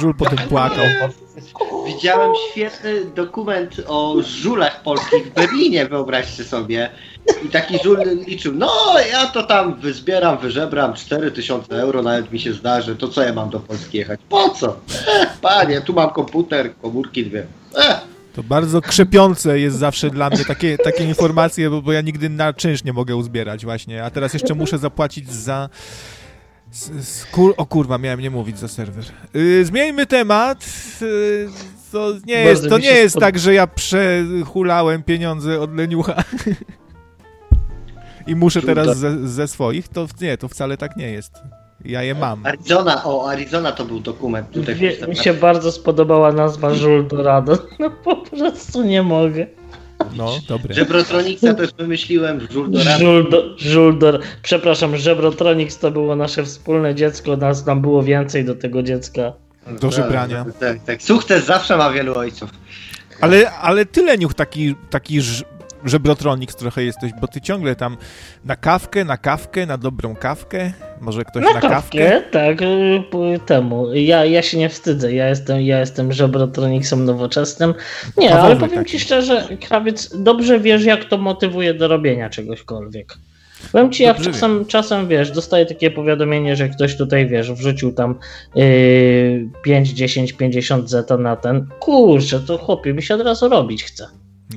Żul 0.00 0.14
potem 0.14 0.38
płakał. 0.48 0.84
Widziałem 1.86 2.32
świetny 2.50 3.04
dokument 3.04 3.80
o 3.86 4.16
żulach 4.22 4.82
polskich 4.82 5.26
w 5.26 5.30
Berlinie, 5.34 5.86
wyobraźcie 5.86 6.44
sobie. 6.44 6.90
I 7.44 7.48
taki 7.48 7.78
żul 7.84 7.98
liczył, 8.26 8.52
no 8.54 8.72
ja 9.12 9.26
to 9.26 9.42
tam 9.42 9.74
wyzbieram, 9.80 10.38
wyżebram 10.38 10.94
4000 10.94 11.74
euro, 11.80 12.02
nawet 12.02 12.32
mi 12.32 12.40
się 12.40 12.52
zdarzy, 12.52 12.96
to 12.96 13.08
co 13.08 13.22
ja 13.22 13.32
mam 13.32 13.50
do 13.50 13.60
Polski 13.60 13.98
jechać? 13.98 14.20
Po 14.28 14.50
co? 14.50 14.76
Eh, 15.08 15.28
panie, 15.40 15.80
tu 15.80 15.92
mam 15.92 16.10
komputer, 16.10 16.70
komórki 16.82 17.26
dwie. 17.26 17.46
Eh, 17.78 18.00
To 18.36 18.42
bardzo 18.42 18.80
krzepiące 18.80 19.58
jest 19.58 19.76
zawsze 19.78 20.10
dla 20.10 20.30
mnie 20.30 20.44
takie, 20.44 20.78
takie 20.78 21.04
informacje, 21.04 21.70
bo, 21.70 21.82
bo 21.82 21.92
ja 21.92 22.00
nigdy 22.00 22.28
na 22.28 22.52
czynsz 22.52 22.84
nie 22.84 22.92
mogę 22.92 23.16
uzbierać 23.16 23.64
właśnie, 23.64 24.04
a 24.04 24.10
teraz 24.10 24.32
jeszcze 24.34 24.54
muszę 24.54 24.78
zapłacić 24.78 25.32
za... 25.32 25.68
z- 26.72 27.06
z- 27.08 27.24
Kur, 27.26 27.54
o 27.56 27.66
kurwa, 27.66 27.98
miałem 27.98 28.20
nie 28.20 28.30
mówić 28.30 28.58
za 28.58 28.68
serwer. 28.68 29.04
Yy, 29.34 29.64
zmieńmy 29.64 30.06
temat. 30.06 30.64
Yy, 31.00 31.48
to 31.92 32.12
nie 32.26 32.44
Bardzo 32.44 32.50
jest, 32.50 32.68
to 32.68 32.78
nie 32.78 32.90
jest 32.90 33.16
spod- 33.16 33.20
tak, 33.20 33.38
że 33.38 33.54
ja 33.54 33.66
przehulałem 33.66 35.02
pieniądze 35.02 35.60
od 35.60 35.74
leniucha. 35.76 36.14
I 38.26 38.36
muszę 38.36 38.62
teraz 38.62 38.96
ze, 38.98 39.28
ze 39.28 39.48
swoich, 39.48 39.88
to 39.88 40.06
nie, 40.20 40.38
to 40.38 40.48
wcale 40.48 40.76
tak 40.76 40.96
nie 40.96 41.10
jest. 41.10 41.32
Ja 41.84 42.02
je 42.02 42.14
mam. 42.14 42.46
Arizona, 42.46 43.04
o 43.04 43.28
Arizona 43.30 43.72
to 43.72 43.84
był 43.84 44.00
dokument 44.00 44.50
tutaj. 44.50 44.74
Wie, 44.74 44.96
mi 45.08 45.16
się 45.16 45.34
bardzo 45.34 45.72
spodobała 45.72 46.32
nazwa 46.32 46.74
Żul 46.80 47.06
Dorado. 47.08 47.58
No 47.78 47.90
po 47.90 48.16
prostu 48.16 48.82
nie 48.82 49.02
mogę. 49.02 49.46
No, 50.16 50.38
dobre. 50.48 50.74
Żebrotroniksa 50.74 51.54
też 51.54 51.70
wymyśliłem, 51.78 52.40
Żuldora. 52.50 52.98
Żuldo, 52.98 53.44
Żuldor. 53.56 54.20
Przepraszam, 54.42 54.96
Żebrotronics 54.96 55.78
to 55.78 55.90
było 55.90 56.16
nasze 56.16 56.44
wspólne 56.44 56.94
dziecko, 56.94 57.36
nas 57.36 57.64
tam 57.64 57.80
było 57.80 58.02
więcej 58.02 58.44
do 58.44 58.54
tego 58.54 58.82
dziecka. 58.82 59.32
Do 59.80 59.90
żebrania. 59.90 60.44
Tak, 60.44 60.58
tak, 60.58 60.84
tak. 60.84 61.02
Sukces 61.02 61.44
zawsze 61.44 61.76
ma 61.76 61.90
wielu 61.90 62.14
ojców. 62.14 62.50
Ale, 63.20 63.50
ale 63.50 63.86
ty, 63.86 64.02
Leniuch, 64.02 64.34
taki, 64.34 64.74
taki 64.90 65.20
ż, 65.20 65.44
trochę 66.58 66.84
jesteś, 66.84 67.12
bo 67.20 67.28
ty 67.28 67.40
ciągle 67.40 67.76
tam 67.76 67.96
na 68.44 68.56
kawkę, 68.56 69.04
na 69.04 69.16
kawkę, 69.16 69.66
na 69.66 69.78
dobrą 69.78 70.16
kawkę, 70.16 70.72
może 71.02 71.24
ktoś 71.24 71.44
na, 71.44 71.52
Na 71.54 71.60
kawkę? 71.60 71.70
kawkę, 71.70 72.22
tak, 72.30 72.62
y, 72.62 73.40
temu. 73.46 73.94
Ja, 73.94 74.24
ja 74.24 74.42
się 74.42 74.58
nie 74.58 74.68
wstydzę, 74.68 75.12
ja 75.12 75.28
jestem, 75.28 75.60
ja 75.60 75.80
jestem 75.80 76.12
żebrotroniksem 76.12 77.04
nowoczesnym. 77.04 77.74
Nie, 78.16 78.34
ale 78.34 78.56
powiem 78.56 78.78
taki. 78.78 78.90
ci 78.90 79.00
szczerze, 79.00 79.48
krawiec, 79.60 80.10
dobrze 80.16 80.60
wiesz, 80.60 80.84
jak 80.84 81.04
to 81.04 81.18
motywuje 81.18 81.74
do 81.74 81.88
robienia 81.88 82.30
czegośkolwiek. 82.30 83.14
Powiem 83.72 83.92
ci, 83.92 84.02
jak 84.02 84.16
Dobrze 84.16 84.30
czasem, 84.32 84.66
czasem 84.66 85.08
wiesz, 85.08 85.30
dostaję 85.30 85.66
takie 85.66 85.90
powiadomienie, 85.90 86.56
że 86.56 86.68
ktoś 86.68 86.96
tutaj 86.96 87.26
wiesz, 87.28 87.52
wrzucił 87.52 87.92
tam 87.92 88.18
yy, 88.54 89.48
5, 89.62 89.88
10, 89.90 90.32
50 90.32 90.90
zeta 90.90 91.16
na 91.16 91.36
ten. 91.36 91.66
Kurczę, 91.80 92.40
to 92.40 92.58
chłopie, 92.58 92.94
mi 92.94 93.02
się 93.02 93.14
od 93.14 93.20
razu 93.20 93.48
robić 93.48 93.84
chce. 93.84 94.06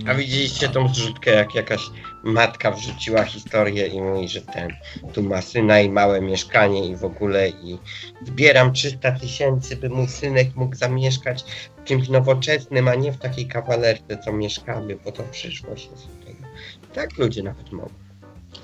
A 0.07 0.13
widzieliście 0.13 0.69
tą 0.69 0.87
zrzutkę, 0.87 1.31
jak 1.31 1.55
jakaś 1.55 1.81
matka 2.25 2.71
wrzuciła 2.71 3.23
historię 3.23 3.87
i 3.87 4.01
mówi, 4.01 4.29
że 4.29 4.41
ten, 4.41 4.73
tu 5.13 5.23
ma 5.23 5.41
syna 5.41 5.79
i 5.79 5.89
małe 5.89 6.21
mieszkanie 6.21 6.89
i 6.89 6.95
w 6.95 7.05
ogóle 7.05 7.49
i 7.49 7.77
zbieram 8.25 8.73
300 8.73 9.11
tysięcy, 9.11 9.75
by 9.75 9.89
mój 9.89 10.07
synek 10.07 10.55
mógł 10.55 10.75
zamieszkać 10.75 11.45
w 11.77 11.83
czymś 11.83 12.09
nowoczesnym, 12.09 12.87
a 12.87 12.95
nie 12.95 13.11
w 13.11 13.17
takiej 13.17 13.47
kawalerce, 13.47 14.17
co 14.17 14.33
mieszkamy, 14.33 14.97
bo 15.05 15.11
to 15.11 15.23
przyszłość 15.23 15.89
jest 15.91 16.07
tego. 16.25 16.47
Tak 16.93 17.17
ludzie 17.17 17.43
nawet 17.43 17.71
mogą. 17.71 17.89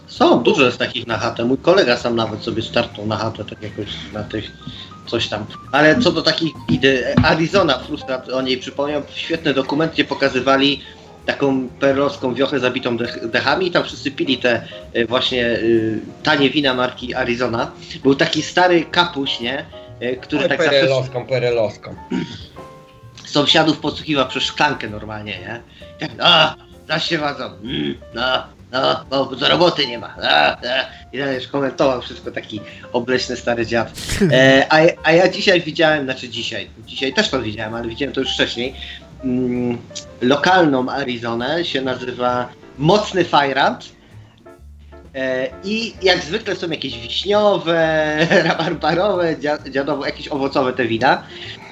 Są, 0.08 0.44
dużo 0.44 0.66
jest 0.66 0.78
takich 0.78 1.08
na 1.08 1.18
chatę. 1.18 1.46
Mój 1.46 1.58
kolega 1.58 1.98
sam 1.98 2.16
nawet 2.16 2.44
sobie 2.44 2.62
startał 2.62 3.06
na 3.06 3.18
chatę, 3.18 3.46
tak 3.46 3.62
jakoś 3.62 3.88
na 4.14 4.24
tych 4.24 4.52
coś 5.08 5.28
tam. 5.28 5.46
Ale 5.72 6.00
co 6.00 6.12
do 6.12 6.22
takich 6.22 6.54
idei, 6.70 7.04
Arizona, 7.24 7.80
frustrat 7.80 8.30
o 8.30 8.42
niej 8.42 8.58
przypomniał, 8.58 9.02
świetny 9.16 9.54
dokument, 9.54 9.94
gdzie 9.94 10.06
pokazywali 10.06 10.82
taką 11.26 11.70
perlowską 11.70 12.34
wiochę 12.34 12.60
zabitą 12.60 12.98
dech, 12.98 13.30
dechami 13.30 13.68
i 13.68 13.72
tam 13.72 13.84
wszyscy 13.84 14.12
pili 14.12 14.38
te 14.38 14.62
y, 14.96 15.06
właśnie 15.06 15.46
y, 15.46 16.00
tanie 16.24 16.50
wina 16.50 16.74
marki 16.74 17.16
Arizona. 17.16 17.72
Był 18.04 18.16
taki 18.16 18.42
stary 18.42 18.86
kapuś, 18.86 19.40
nie? 19.40 19.66
Y, 20.02 20.18
który 20.22 20.44
Oj, 20.44 20.50
tak 20.50 20.58
zawsze 20.58 20.72
perelowską, 20.72 21.26
perelowską. 21.26 21.96
sąsiadów 23.26 23.80
podsłuchiwał 23.80 24.28
przez 24.28 24.44
szklankę 24.44 24.90
normalnie, 24.90 25.40
nie? 25.40 25.62
Jak, 26.00 26.12
a, 26.20 26.56
zaś 26.88 27.06
się 27.08 27.18
wadzą, 27.18 27.46
mm, 27.46 27.96
no, 28.14 28.44
no, 28.72 29.06
bo 29.10 29.26
do 29.26 29.50
roboty 29.50 29.88
nie 29.88 30.00
ma, 30.00 30.16
a, 30.24 30.52
a. 30.52 30.58
i 31.14 31.18
dalej 31.18 31.48
komentował 31.52 32.02
wszystko 32.02 32.32
taki 32.32 32.62
obleśny 32.94 33.38
stary 33.38 33.66
dziad. 33.66 33.92
E, 34.32 34.66
a, 34.70 34.78
a 35.04 35.12
ja 35.12 35.30
dzisiaj 35.30 35.62
widziałem, 35.62 36.04
znaczy 36.04 36.30
dzisiaj, 36.30 36.70
dzisiaj 36.86 37.14
też 37.14 37.30
to 37.30 37.42
widziałem, 37.42 37.74
ale 37.74 37.88
widziałem 37.88 38.14
to 38.16 38.22
już 38.22 38.34
wcześniej, 38.34 38.76
mm, 39.24 39.78
lokalną 40.22 40.90
Arizonę, 40.90 41.66
się 41.66 41.82
nazywa 41.82 42.48
Mocny 42.78 43.26
Fajrant. 43.26 43.90
E, 45.16 45.48
I 45.64 45.94
jak 46.02 46.20
zwykle 46.20 46.56
są 46.56 46.70
jakieś 46.70 47.00
wiśniowe, 47.00 48.18
rabarbarowe, 48.48 49.38
dzia- 49.38 49.70
dziadowe, 49.70 50.06
jakieś 50.06 50.28
owocowe 50.28 50.74
te 50.74 50.86
wina. 50.86 51.24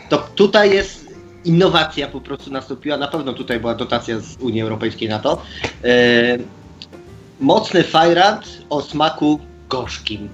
To 0.10 0.18
tutaj 0.36 0.74
jest 0.74 1.10
innowacja 1.46 2.08
po 2.08 2.22
prostu 2.22 2.52
nastąpiła. 2.52 2.98
Na 2.98 3.08
pewno 3.08 3.34
tutaj 3.34 3.60
była 3.60 3.76
dotacja 3.76 4.20
z 4.20 4.38
Unii 4.42 4.62
Europejskiej 4.62 5.10
na 5.10 5.20
to. 5.20 5.42
E, 5.84 5.90
mocny 7.40 7.84
fajrant 7.84 8.46
o 8.70 8.82
smaku 8.82 9.40
gorzkim. 9.70 10.30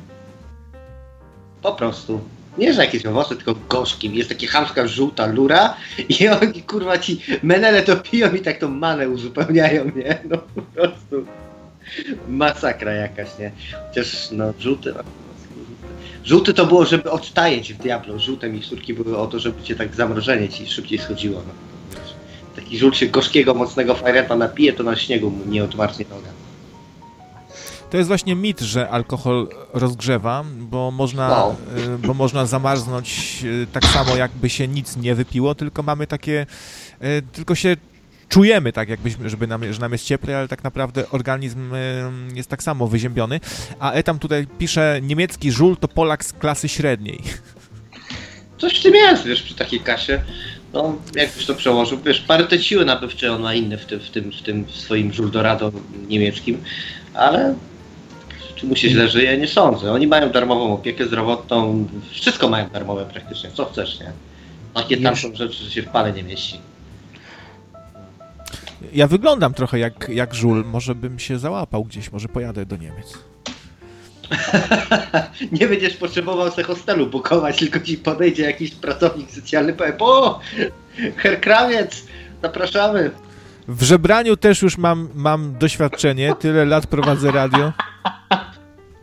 Po 1.62 1.72
prostu. 1.72 2.20
Nie, 2.58 2.74
że 2.74 2.86
jakieś 2.86 3.06
owoce, 3.06 3.36
tylko 3.36 3.56
gorzkim. 3.70 4.16
Jest 4.16 4.30
taka 4.30 4.48
chamska 4.48 4.88
żółta 4.88 5.26
lura 5.26 5.76
i 6.10 6.28
oni 6.42 6.62
kurwa 6.62 6.98
ci 6.98 7.22
menele 7.44 7.84
to 7.84 7.98
piją 7.98 8.34
i 8.34 8.40
tak 8.40 8.58
tą 8.58 8.70
manę 8.70 9.10
uzupełniają, 9.10 9.92
nie? 9.96 10.20
No 10.30 10.38
po 10.38 10.62
prostu. 10.62 11.26
Masakra 12.28 12.92
jakaś, 12.92 13.28
nie? 13.40 13.52
Chociaż 13.90 14.28
no 14.32 14.54
żółty. 14.60 14.94
Żółty 16.24 16.54
to 16.54 16.66
było, 16.66 16.86
żeby 16.86 17.12
odtajeć 17.12 17.74
w 17.74 17.78
Diablo. 17.78 18.20
Żółte 18.20 18.50
miksturki 18.50 18.94
były 18.94 19.18
o 19.18 19.28
to, 19.28 19.40
żeby 19.40 19.64
cię 19.64 19.76
tak 19.76 19.96
zamrożenie 19.96 20.50
ci 20.50 20.68
szybciej 20.68 21.00
schodziło. 21.00 21.42
No. 21.48 21.54
Taki 22.56 22.78
żółt 22.78 22.98
się 22.98 23.06
gorzkiego, 23.06 23.54
mocnego 23.54 23.96
fajreta 23.96 24.36
napije, 24.36 24.74
to 24.74 24.84
na 24.84 24.96
śniegu 24.96 25.30
mu 25.32 25.46
nie 25.46 25.64
odmarznie 25.64 26.06
noga. 26.10 26.45
To 27.96 28.00
jest 28.00 28.08
właśnie 28.08 28.36
mit, 28.36 28.60
że 28.60 28.90
alkohol 28.90 29.48
rozgrzewa, 29.74 30.44
bo 30.60 30.92
można, 30.92 31.30
No. 31.30 31.56
y, 31.96 31.98
bo 31.98 32.14
można 32.14 32.46
zamarznąć 32.46 33.40
y, 33.44 33.68
tak 33.72 33.86
samo, 33.86 34.16
jakby 34.16 34.50
się 34.50 34.68
nic 34.68 34.98
nie 34.98 35.16
wypiło, 35.16 35.56
tylko 35.56 35.84
mamy 35.84 36.08
takie, 36.08 36.46
y, 37.04 37.22
tylko 37.34 37.56
się 37.56 37.76
czujemy 38.30 38.74
tak, 38.74 38.90
jakbyśmy, 38.90 39.30
żeby 39.30 39.48
nam, 39.48 39.74
że 39.74 39.80
nam 39.80 39.92
jest 39.92 40.06
cieplej, 40.06 40.36
ale 40.36 40.48
tak 40.48 40.64
naprawdę 40.64 41.10
organizm 41.10 41.72
jest 42.34 42.50
tak 42.50 42.64
samo 42.64 42.88
wyziębiony. 42.88 43.40
A 43.80 43.92
Etam 43.92 44.20
tutaj 44.20 44.48
pisze, 44.58 45.00
niemiecki 45.02 45.52
żul 45.52 45.78
to 45.78 45.88
Polak 45.88 46.26
z 46.26 46.34
klasy 46.34 46.70
średniej. 46.70 47.20
Coś 48.62 48.80
w 48.80 48.84
tym 48.84 48.96
jest, 48.96 49.24
wiesz, 49.26 49.42
przy 49.42 49.56
takiej 49.56 49.80
kasie. 49.80 50.22
No, 50.74 50.96
jakbyś 51.16 51.46
to 51.46 51.56
przełożył, 51.56 52.00
wiesz, 52.06 52.22
parytet 52.22 52.64
siły 52.64 52.86
nabywcze 52.86 53.34
on 53.34 53.42
ma 53.42 53.54
inny 53.54 53.78
w 53.78 53.86
tym, 53.86 54.00
w 54.00 54.10
tym, 54.10 54.32
w 54.32 54.42
tym 54.42 54.66
swoim 54.70 55.14
Żuldorado 55.14 55.72
niemieckim, 56.08 56.64
ale 57.14 57.56
czy 58.56 58.66
mu 58.66 58.76
się 58.76 58.90
źle 58.90 59.10
żyje? 59.10 59.38
Nie 59.38 59.48
sądzę. 59.48 59.92
Oni 59.92 60.08
mają 60.08 60.30
darmową 60.30 60.74
opiekę 60.74 61.06
zdrowotną, 61.06 61.88
wszystko 62.12 62.50
mają 62.50 62.70
darmowe 62.70 63.06
praktycznie, 63.06 63.52
co 63.52 63.66
chcesz, 63.66 64.00
nie? 64.00 64.12
Takie 64.74 64.98
tam 64.98 65.16
są 65.16 65.36
rzeczy, 65.36 65.64
że 65.64 65.72
się 65.72 65.82
w 65.82 65.90
pale 65.90 66.14
nie 66.14 66.24
mieści. 66.24 66.60
Ja 68.94 69.08
wyglądam 69.08 69.54
trochę 69.54 69.80
jak, 69.80 70.10
jak 70.10 70.36
żul, 70.36 70.66
może 70.66 70.96
bym 70.96 71.20
się 71.20 71.40
załapał 71.40 71.84
gdzieś, 71.84 72.12
może 72.12 72.28
pojadę 72.28 72.66
do 72.66 72.78
Niemiec. 72.78 73.18
nie 75.60 75.68
będziesz 75.68 75.98
potrzebował 75.98 76.52
se 76.52 76.64
hostelu 76.64 77.08
bukować, 77.08 77.58
tylko 77.58 77.80
ci 77.80 77.98
podejdzie 77.98 78.44
jakiś 78.44 78.72
pracownik 78.72 79.32
socjalny, 79.32 79.74
powie, 79.74 79.94
o, 80.00 80.40
herr 81.18 81.42
Krawiec, 81.42 82.04
zapraszamy. 82.42 83.12
W 83.68 83.84
żebraniu 83.84 84.38
też 84.38 84.62
już 84.62 84.78
mam, 84.78 85.10
mam 85.16 85.58
doświadczenie, 85.60 86.34
tyle 86.40 86.66
lat 86.66 86.88
prowadzę 86.88 87.32
radio. 87.32 87.72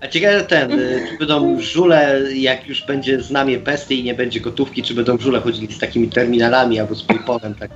A 0.01 0.09
ciekawe 0.09 0.45
ten, 0.45 0.73
y, 0.73 1.07
czy 1.11 1.19
będą 1.19 1.61
żule, 1.61 2.21
jak 2.35 2.67
już 2.69 2.87
będzie 2.87 3.23
znamie 3.23 3.59
bestii 3.59 4.01
i 4.01 4.05
nie 4.05 4.15
będzie 4.15 4.41
gotówki, 4.41 4.83
czy 4.83 4.95
będą 4.95 5.19
żule 5.19 5.41
chodzili 5.41 5.75
z 5.75 5.79
takimi 5.79 6.09
terminalami 6.09 6.81
albo 6.81 6.95
z 6.95 7.03
Paypalem, 7.03 7.55
tak. 7.55 7.71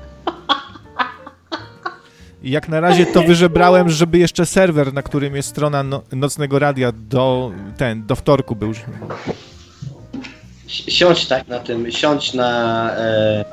Jak 2.42 2.68
na 2.68 2.80
razie 2.80 3.06
to 3.06 3.22
wyżebrałem, 3.22 3.90
żeby 3.90 4.18
jeszcze 4.18 4.46
serwer, 4.46 4.92
na 4.92 5.02
którym 5.02 5.36
jest 5.36 5.48
strona 5.48 5.82
no, 5.82 6.02
nocnego 6.12 6.58
radia 6.58 6.92
do 6.92 7.52
ten, 7.76 8.06
do 8.06 8.16
wtorku 8.16 8.56
był. 8.56 8.72
Si- 10.68 10.90
Siądź 10.92 11.26
tak 11.26 11.48
na 11.48 11.58
tym, 11.58 11.90
siądź 11.92 12.34
na, 12.34 12.90
e, 12.96 13.44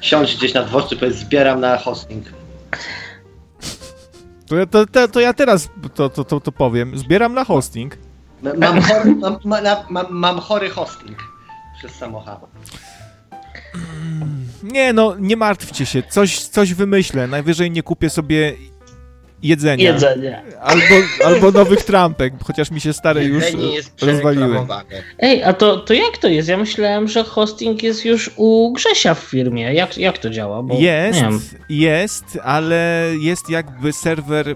siądź 0.00 0.36
gdzieś 0.36 0.54
na 0.54 0.62
dworcu, 0.62 0.96
powiedz, 0.96 1.16
zbieram 1.16 1.60
na 1.60 1.76
hosting. 1.78 2.24
To, 4.46 4.56
ja- 4.56 4.66
to, 4.66 4.86
to, 4.86 5.08
to 5.08 5.20
ja 5.20 5.32
teraz 5.32 5.68
to, 5.94 6.08
to, 6.08 6.24
to, 6.24 6.40
to 6.40 6.52
powiem. 6.52 6.98
Zbieram 6.98 7.34
na 7.34 7.44
hosting. 7.44 7.96
Mam 8.58 8.82
chory, 8.82 9.14
mam, 9.14 9.38
mam, 9.90 10.06
mam 10.10 10.40
chory 10.40 10.70
hosting 10.70 11.18
przez 11.78 11.92
samochód. 11.92 12.50
Nie 14.62 14.92
no, 14.92 15.16
nie 15.18 15.36
martwcie 15.36 15.86
się, 15.86 16.02
coś, 16.02 16.38
coś 16.48 16.74
wymyślę. 16.74 17.26
Najwyżej 17.26 17.70
nie 17.70 17.82
kupię 17.82 18.10
sobie 18.10 18.54
jedzenia. 19.42 19.92
Jedzenie. 19.92 20.42
Albo, 20.62 20.84
albo 21.24 21.50
nowych 21.50 21.84
trampek, 21.84 22.34
chociaż 22.44 22.70
mi 22.70 22.80
się 22.80 22.92
stare 22.92 23.24
już 23.24 23.44
jest 23.74 24.02
rozwaliły. 24.02 24.66
Ej, 25.18 25.42
a 25.44 25.52
to, 25.52 25.76
to 25.76 25.94
jak 25.94 26.18
to 26.18 26.28
jest? 26.28 26.48
Ja 26.48 26.56
myślałem, 26.56 27.08
że 27.08 27.24
hosting 27.24 27.82
jest 27.82 28.04
już 28.04 28.30
u 28.36 28.72
Grzesia 28.72 29.14
w 29.14 29.18
firmie. 29.18 29.74
Jak, 29.74 29.98
jak 29.98 30.18
to 30.18 30.30
działa? 30.30 30.62
Bo, 30.62 30.74
Jest, 30.78 31.22
Nie 31.22 31.28
wiem. 31.28 31.40
jest, 31.68 32.24
ale 32.44 33.08
jest 33.20 33.50
jakby 33.50 33.92
serwer 33.92 34.54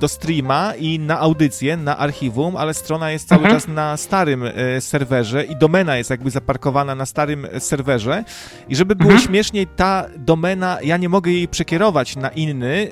do 0.00 0.08
streama 0.08 0.72
i 0.78 0.98
na 0.98 1.18
audycję, 1.20 1.76
na 1.76 1.98
archiwum, 1.98 2.56
ale 2.56 2.74
strona 2.74 3.10
jest 3.10 3.28
cały 3.28 3.38
Mhm. 3.42 3.56
czas 3.60 3.68
na 3.68 3.96
starym 3.96 4.44
e, 4.44 4.80
serwerze 4.80 5.44
i 5.44 5.56
domena 5.56 5.96
jest 5.96 6.10
jakby 6.10 6.30
zaparkowana 6.30 6.94
na 6.94 7.06
starym 7.06 7.46
e, 7.52 7.60
serwerze 7.60 8.24
i 8.68 8.76
żeby 8.76 8.96
było 8.96 9.10
Mhm. 9.10 9.28
śmieszniej, 9.28 9.66
ta 9.76 10.06
domena, 10.16 10.78
ja 10.82 10.96
nie 10.96 11.08
mogę 11.08 11.30
jej 11.30 11.48
przekierować 11.48 12.16
na 12.16 12.28
inny 12.28 12.88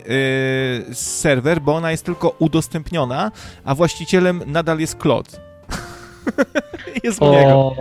e, 0.90 0.94
serwer, 1.36 1.60
bo 1.60 1.74
ona 1.74 1.90
jest 1.90 2.04
tylko 2.04 2.34
udostępniona, 2.38 3.32
a 3.64 3.74
właścicielem 3.74 4.42
nadal 4.46 4.78
jest 4.78 4.96
Klot. 4.96 5.40
jest 7.04 7.22
u 7.22 7.30
niego. 7.32 7.72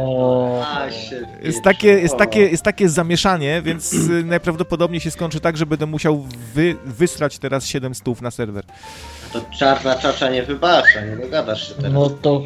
Jest 1.44 1.64
takie, 1.64 1.88
jest, 1.88 2.18
takie, 2.18 2.40
jest 2.40 2.64
takie 2.64 2.90
zamieszanie, 2.90 3.62
więc 3.62 3.94
y, 3.94 4.24
najprawdopodobniej 4.36 5.02
się 5.02 5.12
skończy 5.12 5.40
tak, 5.40 5.58
że 5.58 5.66
będę 5.66 5.86
musiał 5.86 6.26
wy, 6.54 6.76
wysrać 6.86 7.40
teraz 7.40 7.66
7 7.66 7.96
stów 7.96 8.22
na 8.22 8.32
serwer. 8.32 8.64
To 9.34 9.42
czarna 9.60 9.96
czacza 9.96 10.30
nie 10.30 10.44
wybacza, 10.44 11.02
nie 11.02 11.18
dogadasz 11.18 11.68
się 11.68 11.76
teraz. 11.76 11.94
No 11.94 12.10
to. 12.10 12.42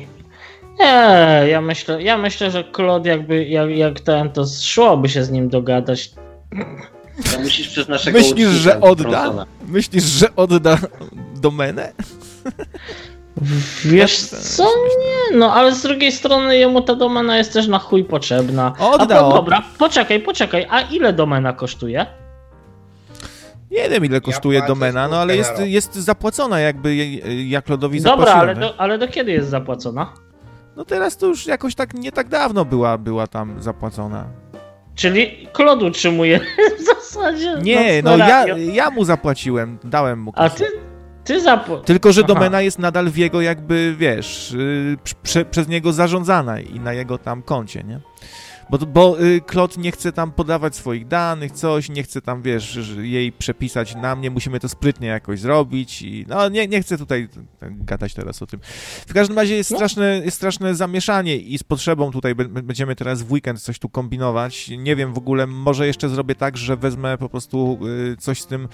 Nie, 0.79 1.49
ja 1.49 1.61
myślę, 1.61 2.03
ja 2.03 2.17
myślę, 2.17 2.51
że 2.51 2.63
Claude 2.75 3.09
jakby 3.09 3.45
jak, 3.45 3.69
jak 3.69 3.99
ten 3.99 4.29
to 4.31 4.45
szłoby 4.61 5.09
się 5.09 5.23
z 5.23 5.31
nim 5.31 5.49
dogadać. 5.49 6.11
To 7.33 7.39
musisz 7.39 7.67
przez 7.69 7.87
naszego 7.87 8.19
Myślisz, 8.19 8.49
że 8.49 8.81
odda? 8.81 9.45
Myślisz, 9.67 10.03
że 10.03 10.35
odda 10.35 10.77
domenę? 11.35 11.93
Wiesz 13.85 14.17
co? 14.19 14.63
Nie, 14.63 15.37
no 15.37 15.53
ale 15.53 15.75
z 15.75 15.81
drugiej 15.81 16.11
strony 16.11 16.57
jemu 16.57 16.81
ta 16.81 16.95
domena 16.95 17.37
jest 17.37 17.53
też 17.53 17.67
na 17.67 17.79
chuj 17.79 18.03
potrzebna. 18.03 18.73
Odda, 18.79 19.19
A 19.19 19.29
dobra, 19.29 19.63
poczekaj, 19.77 20.19
poczekaj, 20.21 20.67
a 20.69 20.81
ile 20.81 21.13
domena 21.13 21.53
kosztuje? 21.53 22.05
Nie 23.71 23.89
wiem, 23.89 24.05
ile 24.05 24.21
kosztuje 24.21 24.59
płacę 24.59 24.73
domena, 24.73 25.07
no 25.07 25.17
ale 25.17 25.37
jest, 25.37 25.53
jest 25.59 25.95
zapłacona 25.95 26.59
jakby 26.59 26.95
jak 27.45 27.69
Lodowi 27.69 28.01
Dobra, 28.01 28.25
zapłaciłem. 28.25 28.57
ale 28.57 28.59
do, 28.59 28.79
ale 28.79 28.97
do 28.97 29.07
kiedy 29.07 29.31
jest 29.31 29.49
zapłacona? 29.49 30.13
No 30.75 30.85
teraz 30.85 31.17
to 31.17 31.25
już 31.25 31.47
jakoś 31.47 31.75
tak 31.75 31.93
nie 31.93 32.11
tak 32.11 32.29
dawno 32.29 32.65
była, 32.65 32.97
była 32.97 33.27
tam 33.27 33.61
zapłacona. 33.61 34.25
Czyli 34.99 35.47
Claude 35.55 35.85
utrzymuje 35.85 36.39
w 36.79 36.83
zasadzie. 36.83 37.57
Nie, 37.61 38.01
no 38.03 38.17
ja, 38.17 38.45
ja 38.73 38.89
mu 38.89 39.05
zapłaciłem, 39.05 39.77
dałem 39.83 40.19
mu 40.19 40.31
A 40.35 40.49
kasę. 40.49 40.57
ty, 40.65 40.71
ty 41.23 41.41
zapł... 41.41 41.77
Tylko, 41.77 42.11
że 42.11 42.21
Aha. 42.21 42.33
domena 42.33 42.61
jest 42.61 42.79
nadal 42.79 43.09
w 43.09 43.17
jego 43.17 43.41
jakby, 43.41 43.95
wiesz, 43.97 44.55
yy, 44.57 44.97
prze, 45.23 45.45
przez 45.45 45.67
niego 45.67 45.93
zarządzana 45.93 46.59
i 46.59 46.79
na 46.79 46.93
jego 46.93 47.17
tam 47.17 47.41
koncie, 47.41 47.83
nie? 47.83 47.99
Bo, 48.69 48.77
bo 48.77 49.21
y, 49.23 49.41
Klot 49.41 49.77
nie 49.77 49.91
chce 49.91 50.11
tam 50.11 50.31
podawać 50.31 50.75
swoich 50.75 51.07
danych, 51.07 51.51
coś, 51.51 51.89
nie 51.89 52.03
chce 52.03 52.21
tam, 52.21 52.41
wiesz, 52.41 52.79
jej 53.01 53.31
przepisać 53.31 53.95
na 53.95 54.15
mnie, 54.15 54.29
musimy 54.31 54.59
to 54.59 54.69
sprytnie 54.69 55.07
jakoś 55.07 55.39
zrobić 55.39 56.01
i 56.01 56.25
no 56.27 56.49
nie, 56.49 56.67
nie 56.67 56.81
chcę 56.81 56.97
tutaj 56.97 57.27
gadać 57.61 58.13
teraz 58.13 58.41
o 58.41 58.47
tym. 58.47 58.59
W 59.07 59.13
każdym 59.13 59.37
razie 59.37 59.55
jest 59.55 59.71
No. 59.71 59.77
straszne, 59.77 60.21
jest 60.25 60.37
straszne 60.37 60.75
zamieszanie 60.75 61.37
i 61.37 61.57
z 61.57 61.63
potrzebą 61.63 62.11
tutaj 62.11 62.35
będziemy 62.35 62.95
teraz 62.95 63.23
w 63.23 63.31
weekend 63.31 63.61
coś 63.61 63.79
tu 63.79 63.89
kombinować. 63.89 64.69
Nie 64.77 64.95
wiem 64.95 65.13
w 65.13 65.17
ogóle, 65.17 65.47
może 65.47 65.87
jeszcze 65.87 66.09
zrobię 66.09 66.35
tak, 66.35 66.57
że 66.57 66.77
wezmę 66.77 67.17
po 67.17 67.29
prostu 67.29 67.79
y, 68.13 68.17
coś 68.17 68.41
z 68.41 68.45
tym 68.47 68.67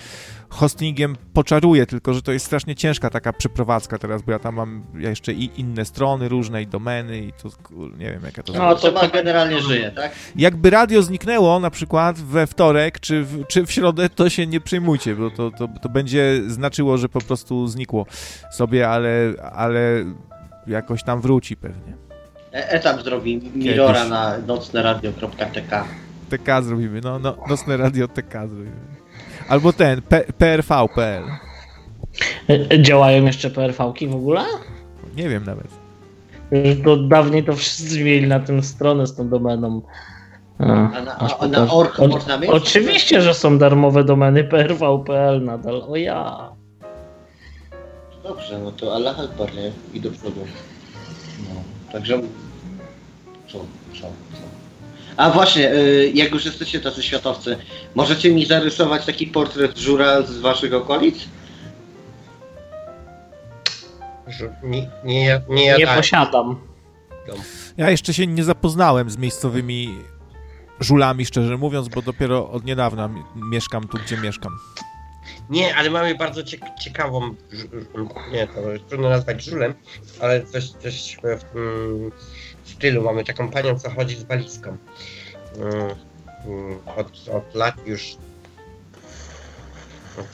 hostingiem 0.50 1.16
poczaruję, 1.34 1.86
tylko 1.86 2.14
że 2.14 2.22
to 2.22 2.32
jest 2.32 2.46
strasznie 2.46 2.76
ciężka 2.76 3.10
taka 3.10 3.34
przeprowadzka 3.34 3.98
teraz, 3.98 4.22
bo 4.22 4.32
ja 4.32 4.40
tam 4.40 4.56
mam 4.56 4.84
ja 5.00 5.10
jeszcze 5.10 5.34
i 5.34 5.50
inne 5.58 5.86
strony 5.86 6.30
różne 6.30 6.62
i 6.62 6.68
domeny 6.68 7.20
i 7.20 7.32
to 7.34 7.50
nie 7.98 8.12
wiem 8.12 8.22
jak 8.26 8.38
ja 8.38 8.44
to 8.44 8.54
No, 8.54 8.76
to- 8.76 8.92
to- 8.92 9.10
generalnie 9.10 9.62
żyje, 9.62 9.85
tak? 9.92 10.12
Jakby 10.36 10.70
radio 10.70 11.02
zniknęło 11.02 11.60
na 11.60 11.70
przykład 11.70 12.20
we 12.20 12.48
wtorek 12.48 13.00
czy 13.00 13.24
w, 13.24 13.48
czy 13.48 13.66
w 13.66 13.72
środę, 13.72 14.10
to 14.10 14.30
się 14.30 14.48
nie 14.48 14.62
przejmujcie, 14.62 15.16
bo 15.16 15.32
to, 15.32 15.52
to, 15.52 15.68
to 15.82 15.90
będzie 15.90 16.42
znaczyło, 16.48 16.98
że 16.98 17.10
po 17.10 17.22
prostu 17.22 17.68
znikło 17.68 18.06
sobie, 18.52 18.90
ale, 18.90 19.34
ale 19.54 19.80
jakoś 20.68 21.04
tam 21.04 21.22
wróci 21.22 21.58
pewnie. 21.58 21.94
E- 22.54 22.70
Etap 22.70 23.02
zrobi 23.02 23.42
Mirora 23.56 23.94
Kiedyś. 23.94 24.10
na 24.10 24.38
nocneradio.tk. 24.38 25.84
TK 26.30 26.62
zrobimy, 26.62 27.02
no, 27.02 27.20
no 27.20 27.38
nocne 27.50 27.78
radio 27.78 28.08
TK 28.08 28.32
zrobimy. 28.48 28.72
Albo 29.50 29.74
ten, 29.74 30.02
P, 30.02 30.24
PRV.pl. 30.38 31.24
E, 32.50 32.82
Działają 32.82 33.26
jeszcze 33.26 33.50
PRV-ki 33.50 34.08
w 34.08 34.16
ogóle? 34.16 34.42
Nie 35.16 35.30
wiem 35.30 35.44
nawet. 35.46 35.85
Już 36.52 36.84
To 36.84 36.98
dawniej 36.98 37.44
to 37.44 37.56
wszyscy 37.56 38.04
mieli 38.04 38.28
na 38.28 38.40
tym 38.40 38.64
stronę 38.64 39.08
z 39.08 39.16
tą 39.16 39.30
domeną. 39.30 39.82
A 40.60 40.66
na, 41.02 41.18
aż 41.18 41.36
a, 41.40 41.48
na 41.48 41.72
org 41.72 42.00
O- 42.00 42.08
można 42.08 42.38
mieć? 42.38 42.52
Oczywiście, 42.52 43.22
że 43.22 43.34
są 43.34 43.58
darmowe 43.58 44.04
domeny 44.04 44.44
PRV.pl 44.44 45.44
nadal. 45.44 45.84
O 45.88 45.96
ja. 45.96 46.50
Dobrze, 48.24 48.60
no 48.60 48.72
to 48.72 48.96
Allah 48.96 49.20
Akbar, 49.20 49.56
nie? 49.56 49.72
I 49.94 50.02
do 50.02 50.12
przodu. 50.12 50.40
No, 51.40 51.62
także... 51.92 52.22
Co, 53.48 53.60
co, 53.94 54.02
co? 54.02 54.08
A 55.18 55.30
właśnie, 55.30 55.74
y, 55.74 56.12
jak 56.16 56.32
już 56.32 56.46
jesteście 56.46 56.80
tacy 56.80 57.04
światowcy, 57.04 57.58
możecie 57.96 58.34
mi 58.34 58.46
zarysować 58.46 59.06
taki 59.06 59.28
portret 59.28 59.78
żura 59.78 60.22
z 60.22 60.38
waszych 60.40 60.74
okolic? 60.74 61.16
Że 64.28 64.56
Nie, 64.64 64.90
nie, 65.04 65.42
nie, 65.50 65.76
Nie 65.78 65.88
posiadam. 65.88 66.62
Ja 67.78 67.90
jeszcze 67.90 68.14
się 68.14 68.28
nie 68.28 68.44
zapoznałem 68.44 69.10
z 69.10 69.18
miejscowymi 69.18 69.90
żulami, 70.80 71.26
szczerze 71.26 71.58
mówiąc, 71.58 71.88
bo 71.90 72.02
dopiero 72.02 72.50
od 72.52 72.66
niedawna 72.66 73.08
mi- 73.08 73.24
mieszkam 73.36 73.88
tu, 73.88 73.98
gdzie 74.06 74.18
mieszkam. 74.18 74.52
Nie, 75.50 75.76
ale 75.76 75.90
mamy 75.90 76.16
bardzo 76.16 76.42
ciek- 76.42 76.80
ciekawą, 76.82 77.36
nie, 78.32 78.48
to 78.48 78.54
trudno 78.90 79.10
nazwać 79.10 79.44
żulem, 79.44 79.74
ale 80.22 80.44
coś, 80.46 80.70
coś 80.70 81.18
w 81.24 81.44
tym 81.44 82.12
stylu. 82.64 83.04
Mamy 83.04 83.24
taką 83.24 83.50
panią, 83.52 83.80
co 83.80 83.90
chodzi 83.90 84.16
z 84.16 84.24
walizką. 84.24 84.78
Mm, 85.58 85.74
mm, 86.46 86.78
Od, 86.98 87.30
od 87.30 87.56
lat 87.56 87.76
już 87.88 88.16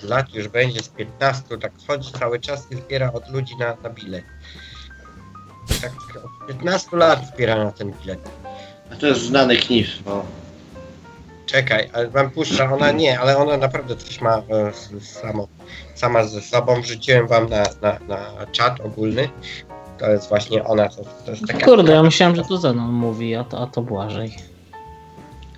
lat 0.03 0.33
już 0.33 0.47
będzie 0.47 0.83
z 0.83 0.89
15, 0.89 1.57
tak 1.57 1.71
chodzi 1.87 2.11
cały 2.11 2.39
czas 2.39 2.71
i 2.71 2.75
zbiera 2.75 3.13
od 3.13 3.29
ludzi 3.29 3.57
na, 3.57 3.77
na 3.83 3.89
bilet. 3.89 4.25
Tak 5.81 5.91
od 6.23 6.47
15 6.47 6.97
lat 6.97 7.27
zbiera 7.27 7.63
na 7.63 7.71
ten 7.71 7.91
bilet. 7.91 8.29
A 8.91 8.95
to 8.95 9.07
jest 9.07 9.21
znany 9.21 9.57
kniff, 9.57 10.03
bo... 10.03 10.25
Czekaj, 11.45 11.89
ale 11.93 12.09
wam 12.09 12.31
puszcza, 12.31 12.73
ona 12.73 12.91
nie, 12.91 13.19
ale 13.19 13.37
ona 13.37 13.57
naprawdę 13.57 13.95
coś 13.95 14.21
ma 14.21 14.37
e, 14.37 14.41
samo, 15.01 15.47
sama 15.95 16.23
ze 16.23 16.41
sobą. 16.41 16.81
Wrzuciłem 16.81 17.27
wam 17.27 17.49
na, 17.49 17.63
na, 17.81 17.99
na 18.07 18.45
czat 18.51 18.79
ogólny. 18.79 19.29
To 19.97 20.09
jest 20.09 20.29
właśnie 20.29 20.63
ona, 20.63 20.89
to, 20.89 21.03
to 21.25 21.31
jest 21.31 21.47
taka... 21.47 21.65
Kurde, 21.65 21.93
ja 21.93 22.03
myślałem, 22.03 22.35
że 22.35 22.43
to 22.43 22.57
Zenon 22.57 22.91
mówi, 22.91 23.35
a 23.35 23.43
to, 23.43 23.59
a 23.59 23.67
to 23.67 23.81
Błażej. 23.81 24.50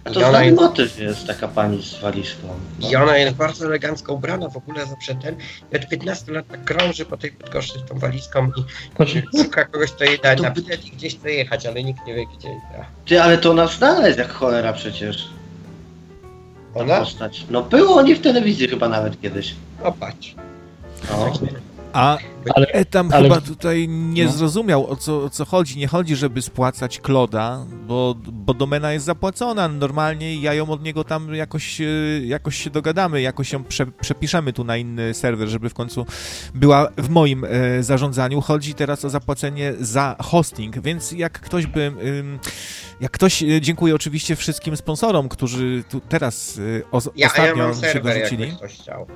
A 0.05 0.09
I 0.09 0.13
to 0.13 0.27
ona 0.29 0.43
jest- 0.43 0.61
motyw 0.61 0.99
jest 0.99 1.27
taka 1.27 1.47
pani 1.47 1.83
z 1.83 2.01
walizką. 2.01 2.47
No. 2.79 2.89
I 2.89 2.95
ona 2.95 3.17
jest 3.17 3.35
bardzo 3.35 3.65
elegancko 3.65 4.13
ubrana, 4.13 4.49
w 4.49 4.57
ogóle 4.57 4.85
zawsze 4.85 5.15
ten. 5.15 5.35
I 5.73 5.75
od 5.75 5.87
15 5.89 6.31
lat 6.31 6.47
tak 6.47 6.63
krąży 6.63 7.05
po 7.05 7.17
tej 7.17 7.31
Bydgoszczy 7.31 7.79
z 7.79 7.89
tą 7.89 7.99
walizką 7.99 8.51
i 9.05 9.37
szuka 9.43 9.65
kogoś, 9.65 9.91
kto 9.91 10.03
jej 10.03 10.19
da 10.19 10.35
To 10.35 10.43
na 10.43 10.51
bilet 10.51 10.85
i 10.85 10.91
gdzieś 10.91 11.15
chce 11.19 11.31
jechać, 11.31 11.65
ale 11.65 11.83
nikt 11.83 12.07
nie 12.07 12.15
wie 12.15 12.25
gdzie. 12.37 12.49
Ja. 12.49 12.85
Ty, 13.05 13.21
ale 13.23 13.37
to 13.37 13.51
ona 13.51 13.67
znana 13.67 14.07
jest 14.07 14.19
jak 14.19 14.29
cholera 14.33 14.73
przecież. 14.73 15.29
Ona? 16.75 16.99
postać. 16.99 17.45
No 17.49 17.61
było 17.63 18.01
nie 18.01 18.15
w 18.15 18.21
telewizji 18.21 18.67
chyba 18.67 18.89
nawet 18.89 19.21
kiedyś. 19.21 19.55
O 19.83 19.91
patrz. 19.91 20.35
No. 21.11 21.33
A 21.93 22.17
Ale- 22.55 22.67
Etam 22.67 23.09
ale- 23.13 23.29
chyba 23.29 23.41
tutaj 23.41 23.87
nie 23.87 24.25
No. 24.25 24.31
zrozumiał 24.31 24.87
o 24.91 24.95
co, 24.95 25.23
o 25.23 25.29
co 25.29 25.45
chodzi. 25.45 25.77
Nie 25.77 25.87
chodzi, 25.87 26.15
żeby 26.15 26.41
spłacać 26.41 26.99
Kloda, 26.99 27.65
bo, 27.87 28.15
bo 28.31 28.53
domena 28.53 28.93
jest 28.93 29.05
zapłacona. 29.05 29.67
Normalnie 29.67 30.35
ja 30.35 30.53
ją 30.53 30.69
od 30.69 30.83
niego 30.83 31.03
tam 31.03 31.35
jakoś, 31.35 31.81
e, 31.81 31.85
jakoś 32.25 32.55
się 32.63 32.69
dogadamy, 32.69 33.21
jakoś 33.21 33.51
ją 33.53 33.63
prze, 33.63 33.85
przepiszemy 33.85 34.53
tu 34.53 34.63
na 34.63 34.77
inny 34.77 35.13
serwer, 35.13 35.47
żeby 35.47 35.69
w 35.69 35.73
końcu 35.73 36.05
była 36.55 36.87
w 36.97 37.09
moim 37.09 37.45
e, 37.45 37.83
zarządzaniu. 37.83 38.41
Chodzi 38.41 38.73
teraz 38.73 39.05
o 39.05 39.09
zapłacenie 39.09 39.73
za 39.79 40.15
hosting, 40.19 40.79
więc 40.81 41.11
jak 41.11 41.39
ktoś 41.41 41.65
by. 41.67 41.81
ym, 41.81 42.39
jak 43.01 43.11
ktoś, 43.11 43.43
e, 43.43 43.61
dziękuję 43.61 43.95
oczywiście 43.95 44.35
wszystkim 44.35 44.77
sponsorom, 44.77 45.29
którzy 45.29 45.83
tu 45.89 45.99
teraz 45.99 46.59
e, 46.79 46.91
o, 46.91 47.01
Ja, 47.05 47.11
ja 47.15 47.27
ostatnio 47.27 47.55
mam 47.67 47.73
się 47.75 47.99
dorzucili. 48.01 48.41
jakby 48.43 48.57
ktoś 48.57 48.73
chciał. 48.79 49.07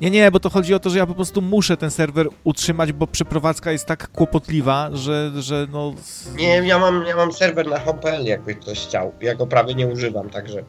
Nie, 0.00 0.10
nie, 0.10 0.30
bo 0.30 0.40
to 0.40 0.50
chodzi 0.50 0.74
o 0.74 0.78
to, 0.78 0.90
że 0.90 0.98
ja 0.98 1.06
po 1.06 1.14
prostu 1.14 1.42
muszę 1.42 1.76
ten 1.76 1.90
serwer 1.90 2.28
utrzymać, 2.44 2.92
bo 2.92 3.06
przeprowadzka 3.06 3.72
jest 3.72 3.86
tak 3.86 4.08
kłopotliwa, 4.08 4.90
że, 4.92 5.30
że 5.38 5.66
no... 5.72 5.94
Nie, 6.36 6.48
ja 6.48 6.78
mam, 6.78 7.04
ja 7.06 7.16
mam 7.16 7.32
serwer 7.32 7.66
na 7.66 7.78
home.pl, 7.78 8.24
jakby 8.24 8.54
ktoś 8.54 8.80
chciał. 8.80 9.12
Ja 9.20 9.34
go 9.34 9.46
prawie 9.46 9.74
nie 9.74 9.86
używam, 9.86 10.30
także. 10.30 10.62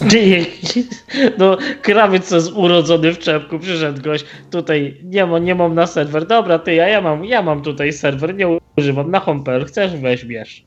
No, 1.38 1.56
krawiec 1.82 2.28
co 2.28 2.36
jest 2.36 2.52
urodzony 2.52 3.14
w 3.14 3.18
czepku, 3.18 3.58
przyszedł 3.58 4.02
goś, 4.02 4.24
tutaj 4.50 5.00
nie, 5.04 5.26
mam, 5.26 5.44
nie 5.44 5.54
mam 5.54 5.74
na 5.74 5.86
serwer, 5.86 6.26
dobra 6.26 6.58
ty, 6.58 6.74
ja, 6.74 6.88
ja, 6.88 7.00
mam, 7.00 7.24
ja 7.24 7.42
mam 7.42 7.62
tutaj 7.62 7.92
serwer, 7.92 8.34
nie 8.34 8.58
używam, 8.76 9.10
na 9.10 9.20
home.pl, 9.20 9.64
chcesz, 9.64 9.96
weź, 9.96 10.24
bierz. 10.24 10.65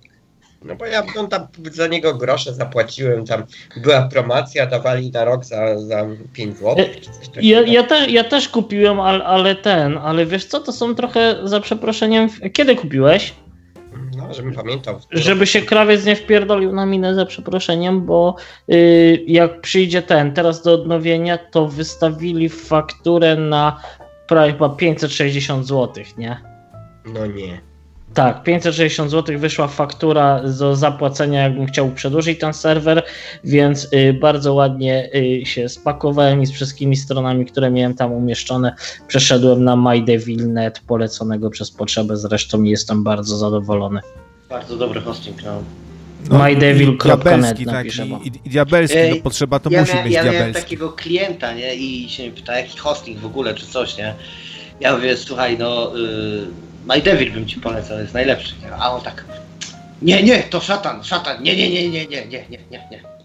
No 0.61 0.75
bo 0.75 0.85
ja 0.85 1.03
no, 1.15 1.27
tam 1.27 1.47
za 1.71 1.87
niego 1.87 2.13
grosze 2.13 2.53
zapłaciłem, 2.53 3.25
tam 3.25 3.43
była 3.83 4.01
promocja, 4.01 4.65
dawali 4.65 5.11
na 5.11 5.25
rok 5.25 5.45
za, 5.45 5.79
za 5.79 6.05
5 6.33 6.57
zł. 6.57 6.75
E, 6.77 6.95
czy 6.95 7.11
coś 7.11 7.27
Ja, 7.41 7.57
takiego. 7.59 7.61
ja, 7.71 7.83
te, 7.83 8.09
ja 8.09 8.23
też 8.23 8.49
kupiłem, 8.49 8.99
ale, 8.99 9.23
ale 9.23 9.55
ten, 9.55 9.97
ale 9.97 10.25
wiesz 10.25 10.45
co, 10.45 10.59
to 10.59 10.71
są 10.71 10.95
trochę, 10.95 11.35
za 11.43 11.59
przeproszeniem, 11.59 12.29
kiedy 12.53 12.75
kupiłeś? 12.75 13.33
No, 14.17 14.33
żebym 14.33 14.53
pamiętał. 14.53 14.99
Żeby 15.11 15.47
się 15.47 15.61
krawiec 15.61 16.05
nie 16.05 16.15
wpierdolił 16.15 16.71
na 16.71 16.85
minę 16.85 17.15
za 17.15 17.25
przeproszeniem, 17.25 18.05
bo 18.05 18.35
y, 18.73 19.23
jak 19.27 19.61
przyjdzie 19.61 20.01
ten, 20.01 20.33
teraz 20.33 20.63
do 20.63 20.73
odnowienia, 20.73 21.37
to 21.37 21.67
wystawili 21.67 22.49
fakturę 22.49 23.35
na 23.35 23.81
prawie 24.27 24.51
chyba 24.51 24.69
560 24.69 25.67
zł, 25.67 26.03
nie? 26.17 26.41
No 27.05 27.25
nie. 27.25 27.68
Tak, 28.13 28.43
560 28.43 29.11
zł 29.11 29.39
wyszła 29.39 29.67
faktura 29.67 30.43
do 30.59 30.75
zapłacenia, 30.75 31.43
jakbym 31.43 31.65
chciał 31.65 31.91
przedłużyć 31.91 32.39
ten 32.39 32.53
serwer, 32.53 33.03
więc 33.43 33.87
y, 33.93 34.13
bardzo 34.13 34.53
ładnie 34.53 35.09
y, 35.15 35.45
się 35.45 35.69
spakowałem 35.69 36.41
i 36.41 36.45
z 36.45 36.51
wszystkimi 36.51 36.95
stronami, 36.95 37.45
które 37.45 37.71
miałem 37.71 37.93
tam 37.93 38.11
umieszczone, 38.11 38.75
przeszedłem 39.07 39.63
na 39.63 39.75
MyDevilNet 39.75 40.79
poleconego 40.79 41.49
przez 41.49 41.71
potrzebę, 41.71 42.17
zresztą 42.17 42.63
jestem 42.63 43.03
bardzo 43.03 43.37
zadowolony. 43.37 43.99
Bardzo 44.49 44.77
dobry 44.77 45.01
hosting, 45.01 45.43
no. 45.43 45.63
No, 46.29 46.43
MyDevil.net 46.43 47.65
napiszę. 47.65 48.05
I, 48.05 48.27
i, 48.27 48.31
i 48.45 48.49
diabelski, 48.49 48.97
no 49.09 49.15
potrzeba 49.23 49.59
to 49.59 49.69
ja 49.69 49.81
musi 49.81 49.95
mia, 49.95 50.03
być 50.03 50.13
ja 50.13 50.21
diabelski. 50.21 50.39
miałem 50.39 50.53
takiego 50.63 50.89
klienta, 50.89 51.53
nie, 51.53 51.75
i 51.75 52.09
się 52.09 52.23
mnie 52.23 52.31
pyta, 52.31 52.59
jaki 52.59 52.77
hosting 52.77 53.19
w 53.19 53.25
ogóle, 53.25 53.55
czy 53.55 53.67
coś, 53.67 53.97
nie. 53.97 54.13
Ja 54.79 54.95
mówię, 54.95 55.17
słuchaj, 55.17 55.57
no, 55.57 55.99
y, 55.99 56.68
MyDevil 56.85 57.31
bym 57.31 57.45
ci 57.45 57.59
polecał, 57.59 57.99
jest 57.99 58.13
najlepszy. 58.13 58.53
A 58.79 58.91
on 58.91 59.01
tak, 59.01 59.25
nie, 60.01 60.23
nie, 60.23 60.43
to 60.43 60.59
szatan, 60.59 61.03
szatan, 61.03 61.43
nie, 61.43 61.55
nie, 61.55 61.69
nie, 61.69 61.89
nie, 61.89 62.07
nie, 62.07 62.25
nie, 62.25 62.45
nie, 62.49 62.59
nie, 62.71 62.87
nie. 62.91 63.19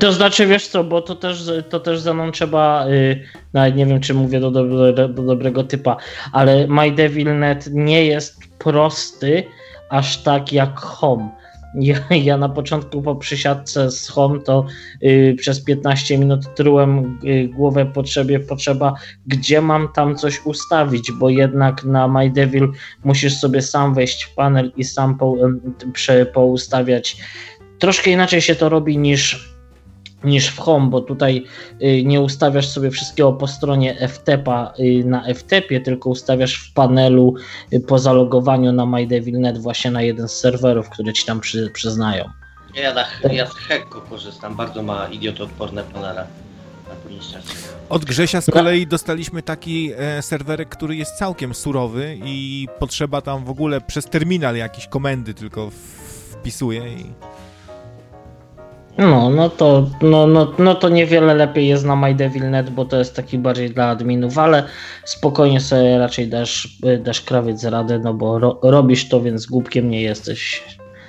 To 0.00 0.12
znaczy, 0.12 0.46
wiesz 0.46 0.68
co, 0.68 0.84
bo 0.84 1.02
to 1.02 1.14
też, 1.14 1.50
to 1.70 1.80
też 1.80 2.00
za 2.00 2.14
mną 2.14 2.32
trzeba, 2.32 2.86
yy, 2.88 3.24
nawet 3.52 3.76
nie 3.76 3.86
wiem, 3.86 4.00
czy 4.00 4.14
mówię 4.14 4.40
do, 4.40 4.50
do, 4.50 4.92
do 4.92 5.08
dobrego 5.08 5.64
typa, 5.64 5.96
ale 6.32 6.66
MyDevilNet 6.66 7.68
nie 7.72 8.06
jest 8.06 8.38
prosty 8.58 9.44
aż 9.88 10.22
tak 10.22 10.52
jak 10.52 10.80
Home. 10.80 11.28
Ja, 11.76 11.96
ja 12.10 12.36
na 12.36 12.48
początku 12.48 13.02
po 13.02 13.16
przysiadce 13.16 13.90
z 13.90 14.08
Home 14.08 14.40
to 14.40 14.66
yy, 15.00 15.34
przez 15.38 15.64
15 15.64 16.18
minut 16.18 16.54
trułem 16.54 17.18
yy, 17.22 17.48
głowę 17.48 17.86
potrzebie, 17.86 18.40
potrzeba, 18.40 18.94
gdzie 19.26 19.60
mam 19.60 19.92
tam 19.92 20.16
coś 20.16 20.46
ustawić, 20.46 21.12
bo 21.12 21.30
jednak 21.30 21.84
na 21.84 22.08
MyDevil 22.08 22.72
musisz 23.04 23.38
sobie 23.38 23.62
sam 23.62 23.94
wejść 23.94 24.24
w 24.24 24.34
panel 24.34 24.72
i 24.76 24.84
sam 24.84 25.18
po, 25.18 25.36
yy, 26.08 26.26
poustawiać. 26.26 27.16
Troszkę 27.78 28.10
inaczej 28.10 28.40
się 28.40 28.54
to 28.54 28.68
robi 28.68 28.98
niż 28.98 29.55
niż 30.26 30.48
w 30.48 30.58
Home, 30.58 30.90
bo 30.90 31.00
tutaj 31.00 31.44
y, 31.82 32.02
nie 32.04 32.20
ustawiasz 32.20 32.68
sobie 32.68 32.90
wszystkiego 32.90 33.32
po 33.32 33.46
stronie 33.46 34.08
FTP-a 34.08 34.72
y, 34.78 35.04
na 35.04 35.34
FTP-ie, 35.34 35.80
tylko 35.80 36.10
ustawiasz 36.10 36.54
w 36.54 36.72
panelu 36.72 37.34
y, 37.72 37.80
po 37.80 37.98
zalogowaniu 37.98 38.72
na 38.72 38.86
MyDevilNet 38.86 39.58
właśnie 39.58 39.90
na 39.90 40.02
jeden 40.02 40.28
z 40.28 40.32
serwerów, 40.32 40.90
które 40.90 41.12
ci 41.12 41.26
tam 41.26 41.40
przy, 41.40 41.70
przyznają. 41.70 42.30
Ja, 42.74 42.94
na, 42.94 43.32
ja 43.32 43.46
z 43.46 43.54
Hekko 43.54 44.00
korzystam, 44.00 44.56
bardzo 44.56 44.82
ma 44.82 45.08
idiotoodporne 45.08 45.82
panele. 45.82 46.26
Od 47.88 48.04
Grzesia 48.04 48.40
z 48.40 48.50
kolei 48.50 48.86
dostaliśmy 48.86 49.42
taki 49.42 49.92
e, 49.96 50.22
serwerek, 50.22 50.68
który 50.68 50.96
jest 50.96 51.14
całkiem 51.18 51.54
surowy 51.54 52.18
i 52.24 52.68
potrzeba 52.78 53.20
tam 53.20 53.44
w 53.44 53.50
ogóle 53.50 53.80
przez 53.80 54.04
terminal 54.04 54.56
jakieś 54.56 54.86
komendy 54.86 55.34
tylko 55.34 55.70
wpisuje 56.30 56.92
i... 56.92 57.12
No, 58.98 59.30
no 59.30 59.50
to, 59.50 59.90
no, 60.02 60.26
no, 60.26 60.52
no 60.58 60.74
to 60.74 60.88
niewiele 60.88 61.34
lepiej 61.34 61.68
jest 61.68 61.84
na 61.84 61.96
MyDevilNet, 61.96 62.70
bo 62.70 62.84
to 62.84 62.98
jest 62.98 63.16
taki 63.16 63.38
bardziej 63.38 63.70
dla 63.70 63.88
adminów, 63.88 64.38
ale 64.38 64.64
spokojnie 65.04 65.60
sobie 65.60 65.98
raczej 65.98 66.28
dasz, 66.28 66.78
dasz 67.00 67.20
krawiec 67.20 67.64
radę, 67.64 67.98
no 67.98 68.14
bo 68.14 68.38
ro, 68.38 68.58
robisz 68.62 69.08
to, 69.08 69.20
więc 69.20 69.46
głupkiem 69.46 69.90
nie 69.90 70.02
jesteś. 70.02 70.62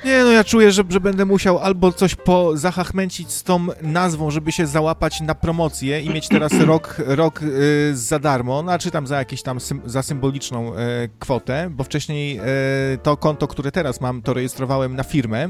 Nie, 0.05 0.23
no 0.23 0.31
ja 0.31 0.43
czuję, 0.43 0.71
że, 0.71 0.83
że 0.89 0.99
będę 0.99 1.25
musiał 1.25 1.59
albo 1.59 1.91
coś 1.91 2.15
po 2.15 2.57
zachachmęcić 2.57 3.31
z 3.31 3.43
tą 3.43 3.67
nazwą, 3.81 4.31
żeby 4.31 4.51
się 4.51 4.67
załapać 4.67 5.21
na 5.21 5.35
promocję 5.35 6.01
i 6.01 6.09
mieć 6.09 6.27
teraz 6.27 6.51
rok, 6.67 6.95
rok 7.05 7.41
y, 7.43 7.91
za 7.93 8.19
darmo, 8.19 8.61
znaczy 8.61 8.91
tam 8.91 9.07
za 9.07 9.17
jakieś 9.17 9.41
tam 9.41 9.59
sym, 9.59 9.81
za 9.85 10.01
symboliczną 10.03 10.73
y, 10.73 10.77
kwotę, 11.19 11.69
bo 11.71 11.83
wcześniej 11.83 12.39
y, 12.39 12.97
to 13.03 13.17
konto, 13.17 13.47
które 13.47 13.71
teraz 13.71 14.01
mam, 14.01 14.21
to 14.21 14.33
rejestrowałem 14.33 14.95
na 14.95 15.03
firmę 15.03 15.49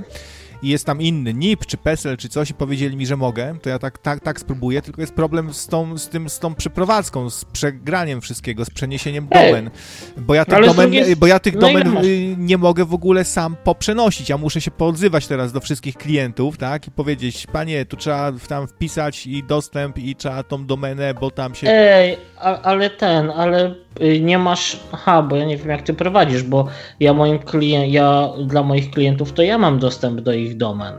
i 0.62 0.68
jest 0.70 0.86
tam 0.86 1.02
inny 1.02 1.34
NIP 1.34 1.66
czy 1.66 1.78
PESEL 1.78 2.18
czy 2.18 2.30
coś 2.30 2.50
i 2.50 2.54
powiedzieli 2.54 2.98
mi, 2.98 3.06
że 3.06 3.18
mogę, 3.18 3.58
to 3.62 3.70
ja 3.70 3.80
tak, 3.80 3.98
tak, 3.98 4.20
tak 4.20 4.40
spróbuję, 4.40 4.82
tylko 4.82 5.02
jest 5.02 5.14
problem 5.14 5.54
z 5.54 5.68
tą, 5.68 5.98
z 5.98 6.10
tym, 6.10 6.30
z 6.30 6.40
tą 6.40 6.56
przeprowadzką, 6.56 7.30
z 7.30 7.46
przegraniem 7.46 8.22
wszystkiego, 8.22 8.66
z 8.66 8.70
przeniesieniem 8.70 9.28
domen, 9.28 9.70
bo 10.18 10.36
ja 10.36 10.46
tych 10.46 10.66
domen, 10.66 10.92
bo 11.18 11.28
ja 11.28 11.40
tych 11.40 11.56
no 11.56 11.62
domen 11.62 11.98
nie 12.38 12.58
mogę 12.58 12.86
w 12.86 12.94
ogóle 12.94 13.26
sam 13.26 13.56
poprzenosić, 13.64 14.30
ja 14.30 14.38
muszę 14.38 14.62
się 14.62 14.72
poodzywać 14.72 15.28
teraz 15.28 15.54
do 15.54 15.60
wszystkich 15.60 15.96
klientów, 15.96 16.58
tak, 16.58 16.88
i 16.88 16.92
powiedzieć, 16.92 17.48
panie, 17.48 17.86
tu 17.86 17.98
trzeba 17.98 18.32
tam 18.48 18.68
wpisać 18.68 19.28
i 19.28 19.44
dostęp 19.44 19.98
i 19.98 20.16
trzeba 20.16 20.44
tą 20.44 20.66
domenę, 20.66 21.14
bo 21.14 21.32
tam 21.32 21.56
się... 21.56 21.68
Ej, 21.70 22.18
a, 22.38 22.62
ale 22.62 22.90
ten, 22.90 23.30
ale 23.30 23.72
y, 23.72 23.76
nie 24.22 24.38
masz, 24.38 24.80
aha, 24.92 25.22
bo 25.22 25.36
ja 25.36 25.46
nie 25.46 25.58
wiem 25.58 25.70
jak 25.70 25.82
ty 25.82 25.94
prowadzisz, 25.94 26.44
bo 26.44 26.68
ja 27.00 27.14
moim 27.14 27.40
klient, 27.40 27.94
ja 27.94 28.30
dla 28.46 28.64
moich 28.64 28.92
klientów 28.92 29.34
to 29.34 29.42
ja 29.42 29.58
mam 29.58 29.80
dostęp 29.80 30.22
do 30.22 30.34
ich 30.34 30.58
domen. 30.58 30.94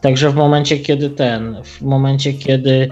Także 0.00 0.30
w 0.30 0.34
momencie, 0.34 0.78
kiedy 0.78 1.10
ten, 1.10 1.62
w 1.64 1.82
momencie, 1.82 2.32
kiedy 2.32 2.88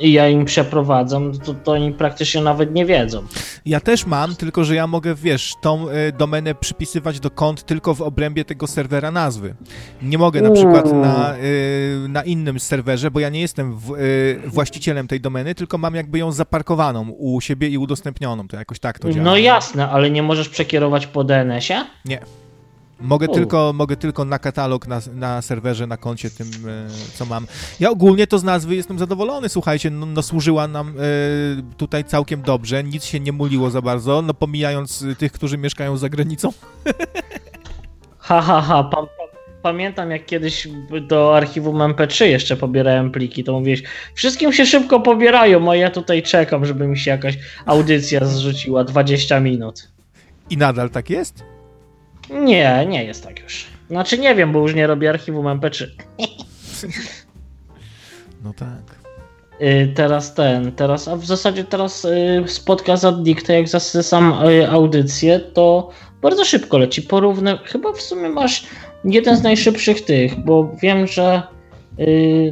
ja 0.00 0.28
im 0.28 0.44
przeprowadzam, 0.44 1.38
to, 1.38 1.54
to 1.54 1.72
oni 1.72 1.92
praktycznie 1.92 2.42
nawet 2.42 2.74
nie 2.74 2.86
wiedzą. 2.86 3.22
Ja 3.66 3.80
też 3.80 4.06
mam, 4.06 4.36
tylko 4.36 4.64
że 4.64 4.74
ja 4.74 4.86
mogę, 4.86 5.14
wiesz, 5.14 5.54
tą 5.60 5.88
y, 5.88 6.12
domenę 6.18 6.54
przypisywać 6.54 7.20
do 7.20 7.30
kont 7.30 7.62
tylko 7.62 7.94
w 7.94 8.02
obrębie 8.02 8.44
tego 8.44 8.66
serwera 8.66 9.10
nazwy. 9.10 9.54
Nie 10.02 10.18
mogę 10.18 10.42
na 10.42 10.50
przykład 10.50 10.92
na, 10.92 11.36
y, 11.36 12.08
na 12.08 12.22
innym 12.22 12.60
serwerze, 12.60 13.10
bo 13.10 13.20
ja 13.20 13.28
nie 13.28 13.40
jestem 13.40 13.76
w, 13.76 13.90
y, 13.90 14.40
właścicielem 14.46 15.08
tej 15.08 15.20
domeny, 15.20 15.54
tylko 15.54 15.78
mam 15.78 15.94
jakby 15.94 16.18
ją 16.18 16.32
zaparkowaną 16.32 17.08
u 17.08 17.40
siebie 17.40 17.68
i 17.68 17.78
udostępnioną. 17.78 18.48
To 18.48 18.56
jakoś 18.56 18.78
tak 18.78 18.98
to 18.98 19.12
działa. 19.12 19.24
No 19.24 19.36
jasne, 19.36 19.90
ale 19.90 20.10
nie 20.10 20.22
możesz 20.22 20.48
przekierować 20.48 21.06
po 21.06 21.24
DNS-ie? 21.24 21.84
Nie. 22.04 22.18
Mogę 23.00 23.28
tylko, 23.28 23.72
mogę 23.72 23.96
tylko 23.96 24.24
na 24.24 24.38
katalog, 24.38 24.86
na, 24.86 25.00
na 25.14 25.42
serwerze, 25.42 25.86
na 25.86 25.96
koncie 25.96 26.30
tym, 26.30 26.48
e, 26.68 26.88
co 27.14 27.24
mam. 27.24 27.46
Ja 27.80 27.90
ogólnie 27.90 28.26
to 28.26 28.38
z 28.38 28.44
nazwy 28.44 28.76
jestem 28.76 28.98
zadowolony, 28.98 29.48
słuchajcie, 29.48 29.90
no, 29.90 30.06
no 30.06 30.22
służyła 30.22 30.68
nam 30.68 30.88
e, 30.88 30.92
tutaj 31.76 32.04
całkiem 32.04 32.42
dobrze, 32.42 32.84
nic 32.84 33.04
się 33.04 33.20
nie 33.20 33.32
muliło 33.32 33.70
za 33.70 33.82
bardzo, 33.82 34.22
no 34.22 34.34
pomijając 34.34 35.04
tych, 35.18 35.32
którzy 35.32 35.58
mieszkają 35.58 35.96
za 35.96 36.08
granicą. 36.08 36.52
Ha, 38.18 38.40
ha, 38.42 38.60
ha, 38.60 38.84
pa, 38.84 39.02
pa, 39.02 39.24
pamiętam 39.62 40.10
jak 40.10 40.26
kiedyś 40.26 40.68
do 41.08 41.36
archiwum 41.36 41.76
MP3 41.78 42.24
jeszcze 42.24 42.56
pobierałem 42.56 43.10
pliki, 43.10 43.44
to 43.44 43.52
mówiłeś, 43.52 43.82
wszystkim 44.14 44.52
się 44.52 44.66
szybko 44.66 45.00
pobierają, 45.00 45.70
a 45.70 45.76
ja 45.76 45.90
tutaj 45.90 46.22
czekam, 46.22 46.66
żeby 46.66 46.86
mi 46.86 46.98
się 46.98 47.10
jakaś 47.10 47.38
audycja 47.66 48.24
zrzuciła 48.24 48.84
20 48.84 49.40
minut. 49.40 49.88
I 50.50 50.56
nadal 50.56 50.90
tak 50.90 51.10
jest? 51.10 51.53
Nie, 52.30 52.86
nie 52.88 53.04
jest 53.04 53.24
tak 53.24 53.40
już. 53.40 53.66
Znaczy 53.90 54.18
nie 54.18 54.34
wiem, 54.34 54.52
bo 54.52 54.58
już 54.58 54.74
nie 54.74 54.86
robię 54.86 55.10
archiwum 55.10 55.46
MP3. 55.46 55.86
No 58.44 58.52
tak. 58.52 58.98
Y, 59.60 59.92
teraz 59.94 60.34
ten, 60.34 60.72
teraz, 60.72 61.08
a 61.08 61.16
w 61.16 61.24
zasadzie 61.24 61.64
teraz 61.64 62.04
y, 62.04 62.44
z 62.46 62.60
podcast 62.60 63.04
Addict, 63.04 63.48
jak 63.48 63.68
zasysam 63.68 64.34
y, 64.48 64.70
audycję, 64.70 65.40
to 65.40 65.90
bardzo 66.22 66.44
szybko 66.44 66.78
leci. 66.78 67.02
Porówny, 67.02 67.58
chyba 67.64 67.92
w 67.92 68.00
sumie 68.00 68.28
masz 68.28 68.66
jeden 69.04 69.36
z 69.36 69.42
najszybszych 69.42 70.00
tych, 70.00 70.44
bo 70.44 70.70
wiem, 70.82 71.06
że 71.06 71.42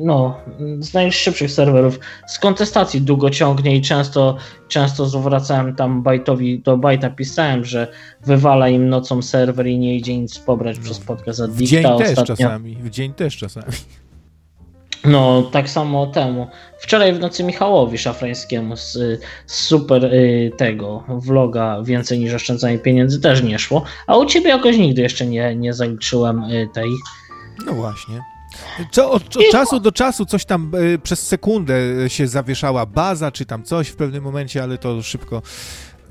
no, 0.01 0.37
z 0.79 0.95
najszybszych 0.95 1.51
serwerów. 1.51 2.01
Z 2.27 2.39
kontestacji 2.39 3.01
długo 3.01 3.31
ciągnie 3.31 3.77
i 3.77 3.81
często, 3.81 4.37
często 4.69 5.07
zwracałem 5.07 5.75
tam 5.75 6.03
bajtowi, 6.03 6.59
do 6.59 6.77
bajta 6.77 7.11
pisałem, 7.11 7.65
że 7.65 7.89
wywala 8.27 8.69
im 8.69 8.89
nocą 8.89 9.23
serwer 9.23 9.67
i 9.67 9.79
nie 9.79 9.97
idzie 9.97 10.19
nic 10.19 10.39
pobrać 10.39 10.77
no. 10.77 10.85
przez 10.85 10.99
podcast 10.99 11.41
od 11.41 11.51
W 11.51 11.63
dzień 11.63 11.85
też 11.99 12.25
czasami, 12.25 12.77
w 12.77 12.91
dzień 12.91 13.15
też 13.15 13.37
czasami. 13.37 13.67
No, 15.05 15.43
tak 15.43 15.69
samo 15.69 16.07
temu. 16.07 16.47
Wczoraj 16.79 17.13
w 17.13 17.21
nocy 17.21 17.45
Michałowi 17.45 17.99
Szafrańskiemu 17.99 18.77
z, 18.77 18.93
z 19.47 19.55
super 19.55 20.05
y, 20.05 20.51
tego 20.57 21.05
vloga 21.09 21.83
więcej 21.83 22.19
niż 22.19 22.35
oszczędzanie 22.35 22.79
pieniędzy 22.79 23.21
też 23.21 23.43
nie 23.43 23.59
szło, 23.59 23.85
a 24.07 24.17
u 24.17 24.27
ciebie 24.27 24.49
jakoś 24.49 24.79
nigdy 24.79 25.03
jeszcze 25.03 25.27
nie, 25.27 25.57
nie 25.57 25.73
zaliczyłem 25.73 26.45
y, 26.45 26.69
tej. 26.75 26.91
No 27.67 27.73
właśnie. 27.73 28.32
Co, 28.91 29.11
od, 29.11 29.37
od 29.37 29.43
czasu 29.53 29.81
do 29.81 29.93
czasu 29.93 30.27
coś 30.27 30.45
tam 30.45 30.73
y, 30.75 30.99
przez 30.99 31.27
sekundę 31.27 31.75
się 32.09 32.29
zawieszała 32.29 32.87
baza, 32.87 33.33
czy 33.33 33.47
tam 33.47 33.63
coś 33.63 33.89
w 33.89 33.97
pewnym 33.97 34.25
momencie, 34.25 34.63
ale 34.63 34.79
to 34.79 35.03
szybko. 35.03 35.43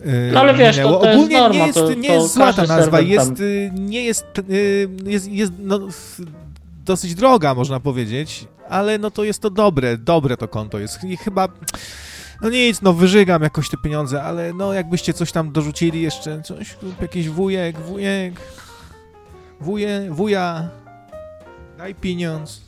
Y, 0.06 0.32
no 0.34 0.40
ale 0.40 0.54
wiesz, 0.54 0.78
to, 0.78 0.84
to 0.84 1.00
Ogólnie 1.00 1.18
jest 1.18 1.32
norma, 1.32 1.56
nie 1.56 1.66
jest, 1.66 1.80
to, 1.80 1.94
nie 1.94 2.14
jest 2.14 2.34
zła 2.34 2.54
ta 2.54 2.64
nazwa, 2.64 3.02
jest, 3.02 3.32
nie 3.72 4.04
jest, 4.04 4.26
jest, 5.06 5.28
jest 5.28 5.52
no, 5.60 5.80
dosyć 6.86 7.16
droga, 7.16 7.56
można 7.56 7.80
powiedzieć, 7.80 8.48
ale 8.70 8.98
no 8.98 9.12
to 9.12 9.24
jest 9.24 9.42
to 9.42 9.50
dobre, 9.50 9.98
dobre 9.98 10.38
to 10.38 10.48
konto 10.48 10.80
jest. 10.80 11.04
I 11.04 11.18
chyba. 11.18 11.48
No 12.42 12.50
nic, 12.50 12.82
no 12.82 12.94
wyżygam 12.94 13.44
jakoś 13.44 13.70
te 13.70 13.78
pieniądze, 13.78 14.24
ale 14.24 14.54
no 14.54 14.74
jakbyście 14.74 15.14
coś 15.14 15.32
tam 15.32 15.52
dorzucili 15.52 16.02
jeszcze, 16.02 16.42
coś, 16.42 16.78
jakiś 17.02 17.30
wujek, 17.30 17.80
wujek, 17.80 18.34
wuje, 19.60 20.08
wuja, 20.10 20.70
Daj 21.82 21.96
pieniądz. 21.96 22.62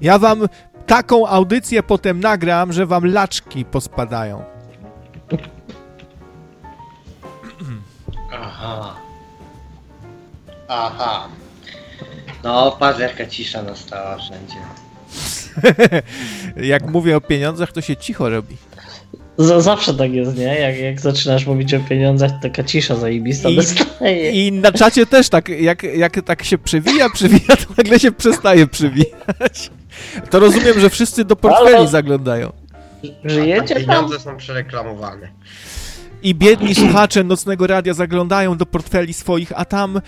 Ja 0.00 0.18
wam 0.18 0.48
taką 0.86 1.26
audycję 1.26 1.82
potem 1.82 2.20
nagram, 2.20 2.72
że 2.72 2.86
wam 2.86 3.06
laczki 3.06 3.64
pospadają. 3.64 4.44
Aha. 8.32 8.96
Aha. 10.68 11.28
No, 12.44 12.72
patrz 12.72 13.00
jaka 13.00 13.26
cisza 13.26 13.62
nastała 13.62 14.16
wszędzie. 14.16 14.56
Jak 16.72 16.86
mówię 16.86 17.16
o 17.16 17.20
pieniądzach, 17.20 17.72
to 17.72 17.80
się 17.80 17.96
cicho 17.96 18.28
robi. 18.28 18.56
Z 19.38 19.64
zawsze 19.64 19.94
tak 19.94 20.12
jest, 20.12 20.36
nie? 20.36 20.42
Jak, 20.60 20.78
jak 20.78 21.00
zaczynasz 21.00 21.46
mówić 21.46 21.74
o 21.74 21.80
pieniądzach, 21.80 22.30
to 22.30 22.36
taka 22.48 22.64
cisza 22.64 22.96
zajebista 22.96 23.48
I- 23.48 23.56
dostaje. 23.56 24.30
I 24.46 24.52
na 24.52 24.72
czacie 24.72 25.06
też 25.06 25.28
tak, 25.28 25.48
jak, 25.48 25.82
jak 25.82 26.22
tak 26.24 26.44
się 26.44 26.58
przewija, 26.58 27.10
przewija, 27.10 27.56
to 27.56 27.74
nagle 27.76 28.00
się 28.00 28.12
przestaje 28.12 28.66
przewijać. 28.66 29.70
To 30.30 30.38
rozumiem, 30.38 30.80
że 30.80 30.90
wszyscy 30.90 31.24
do 31.24 31.36
portfeli 31.36 31.76
Ale- 31.76 31.88
zaglądają. 31.88 32.52
Żyjecie 33.24 33.74
tam? 33.74 33.84
Pieniądze 33.84 34.18
są 34.20 34.36
przereklamowane. 34.36 35.28
I 36.22 36.34
biedni 36.34 36.74
słuchacze 36.74 37.24
Nocnego 37.24 37.66
Radia 37.66 37.94
zaglądają 37.94 38.56
do 38.56 38.66
portfeli 38.66 39.12
swoich, 39.14 39.52
a 39.56 39.64
tam 39.64 40.00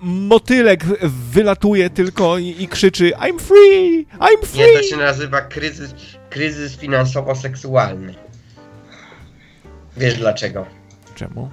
motylek 0.00 0.84
wylatuje 1.32 1.90
tylko 1.90 2.38
i, 2.38 2.54
i 2.62 2.68
krzyczy 2.68 3.10
I'm 3.10 3.38
free! 3.40 4.06
I'm 4.20 4.40
Nie, 4.40 4.46
free! 4.64 4.76
to 4.76 4.82
się 4.82 4.96
nazywa 4.96 5.40
kryzys, 5.40 5.94
kryzys 6.30 6.76
finansowo-seksualny. 6.76 8.14
Wiesz 9.96 10.14
dlaczego? 10.18 10.66
Czemu? 11.14 11.50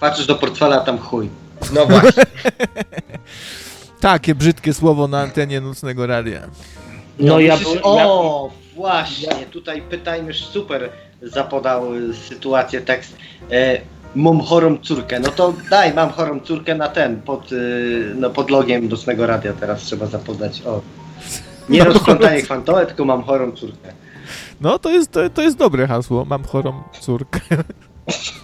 Patrzysz 0.00 0.26
do 0.26 0.34
portfela, 0.34 0.80
tam 0.80 0.98
chuj. 0.98 1.28
No 1.74 1.86
właśnie. 1.86 2.22
Takie 4.00 4.34
brzydkie 4.34 4.74
słowo 4.74 5.08
na 5.08 5.20
antenie 5.20 5.60
Nocnego 5.60 6.06
Radia. 6.06 6.40
No 7.18 7.40
ja, 7.40 7.56
Musisz- 7.56 7.74
ja, 7.96 8.06
O, 8.06 8.50
właśnie, 8.74 9.46
tutaj 9.50 9.82
pytajmy 9.82 10.34
super 10.34 10.90
zapodał 11.22 11.94
y, 11.94 12.14
sytuację, 12.14 12.80
tekst. 12.80 13.16
E, 13.50 13.80
mam 14.14 14.40
chorą 14.40 14.78
córkę. 14.78 15.20
No 15.20 15.28
to 15.28 15.54
daj, 15.70 15.94
mam 15.94 16.10
chorą 16.10 16.40
córkę 16.40 16.74
na 16.74 16.88
ten, 16.88 17.22
pod, 17.22 17.52
y, 17.52 18.12
no, 18.16 18.30
pod 18.30 18.50
logiem 18.50 18.88
Nocnego 18.88 19.26
Radia 19.26 19.52
teraz 19.52 19.82
trzeba 19.82 20.06
zapodać. 20.06 20.62
O. 20.66 20.80
Nie 21.68 21.78
Mam 21.78 21.88
rozplątanie 21.88 22.36
chorą- 22.38 22.44
kwantowe, 22.44 22.86
tylko 22.86 23.04
mam 23.04 23.22
chorą 23.22 23.52
córkę. 23.52 23.92
No, 24.60 24.78
to 24.78 24.90
jest, 24.90 25.10
to, 25.10 25.30
to 25.30 25.42
jest 25.42 25.56
dobre 25.56 25.86
hasło. 25.86 26.24
Mam 26.24 26.44
chorą 26.44 26.82
córkę. 27.00 27.40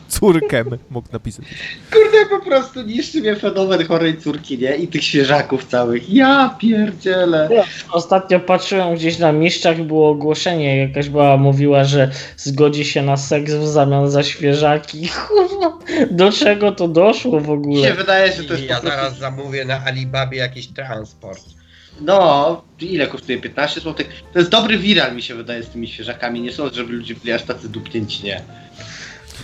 Córkę 0.08 0.64
mógł 0.90 1.08
napisać. 1.12 1.44
Kurde, 1.92 2.26
po 2.38 2.44
prostu 2.44 2.82
niszczy 2.82 3.20
mnie 3.20 3.36
fenomen 3.36 3.86
chorej 3.86 4.18
córki, 4.18 4.58
nie? 4.58 4.76
I 4.76 4.88
tych 4.88 5.04
świeżaków 5.04 5.64
całych. 5.64 6.10
Ja 6.10 6.56
pierdzielę. 6.60 7.48
ostatnio 7.92 8.40
patrzyłem 8.40 8.94
gdzieś 8.94 9.18
na 9.18 9.32
miszczach, 9.32 9.82
było 9.82 10.10
ogłoszenie, 10.10 10.76
jakaś 10.76 11.08
była 11.08 11.36
mówiła, 11.36 11.84
że 11.84 12.10
zgodzi 12.36 12.84
się 12.84 13.02
na 13.02 13.16
seks 13.16 13.52
w 13.52 13.66
zamian 13.66 14.10
za 14.10 14.22
świeżaki. 14.22 15.08
Kurwa, 15.28 15.78
do 16.10 16.32
czego 16.32 16.72
to 16.72 16.88
doszło 16.88 17.40
w 17.40 17.42
Mi 17.42 17.46
się 17.46 17.52
ogóle? 17.52 17.94
wydaje, 17.94 18.32
że 18.32 18.44
to 18.44 18.54
jest 18.54 18.64
ja 18.64 18.76
po 18.76 18.80
prostu... 18.82 18.98
zaraz 18.98 19.18
zamówię 19.18 19.64
na 19.64 19.84
Alibabie 19.84 20.38
jakiś 20.38 20.66
transport. 20.66 21.59
No, 22.00 22.62
ile 22.80 23.06
kosztuje? 23.06 23.38
15 23.38 23.80
zł? 23.80 24.06
To 24.32 24.38
jest 24.38 24.50
dobry 24.50 24.78
viral, 24.78 25.16
mi 25.16 25.22
się 25.22 25.34
wydaje, 25.34 25.62
z 25.62 25.68
tymi 25.68 25.88
świeżakami. 25.88 26.40
Nie 26.40 26.52
sądzę, 26.52 26.74
żeby 26.74 26.92
ludzie 26.92 27.14
byli 27.14 27.32
aż 27.32 27.42
tacy 27.42 27.68
dupnięci, 27.68 28.24
nie? 28.24 28.42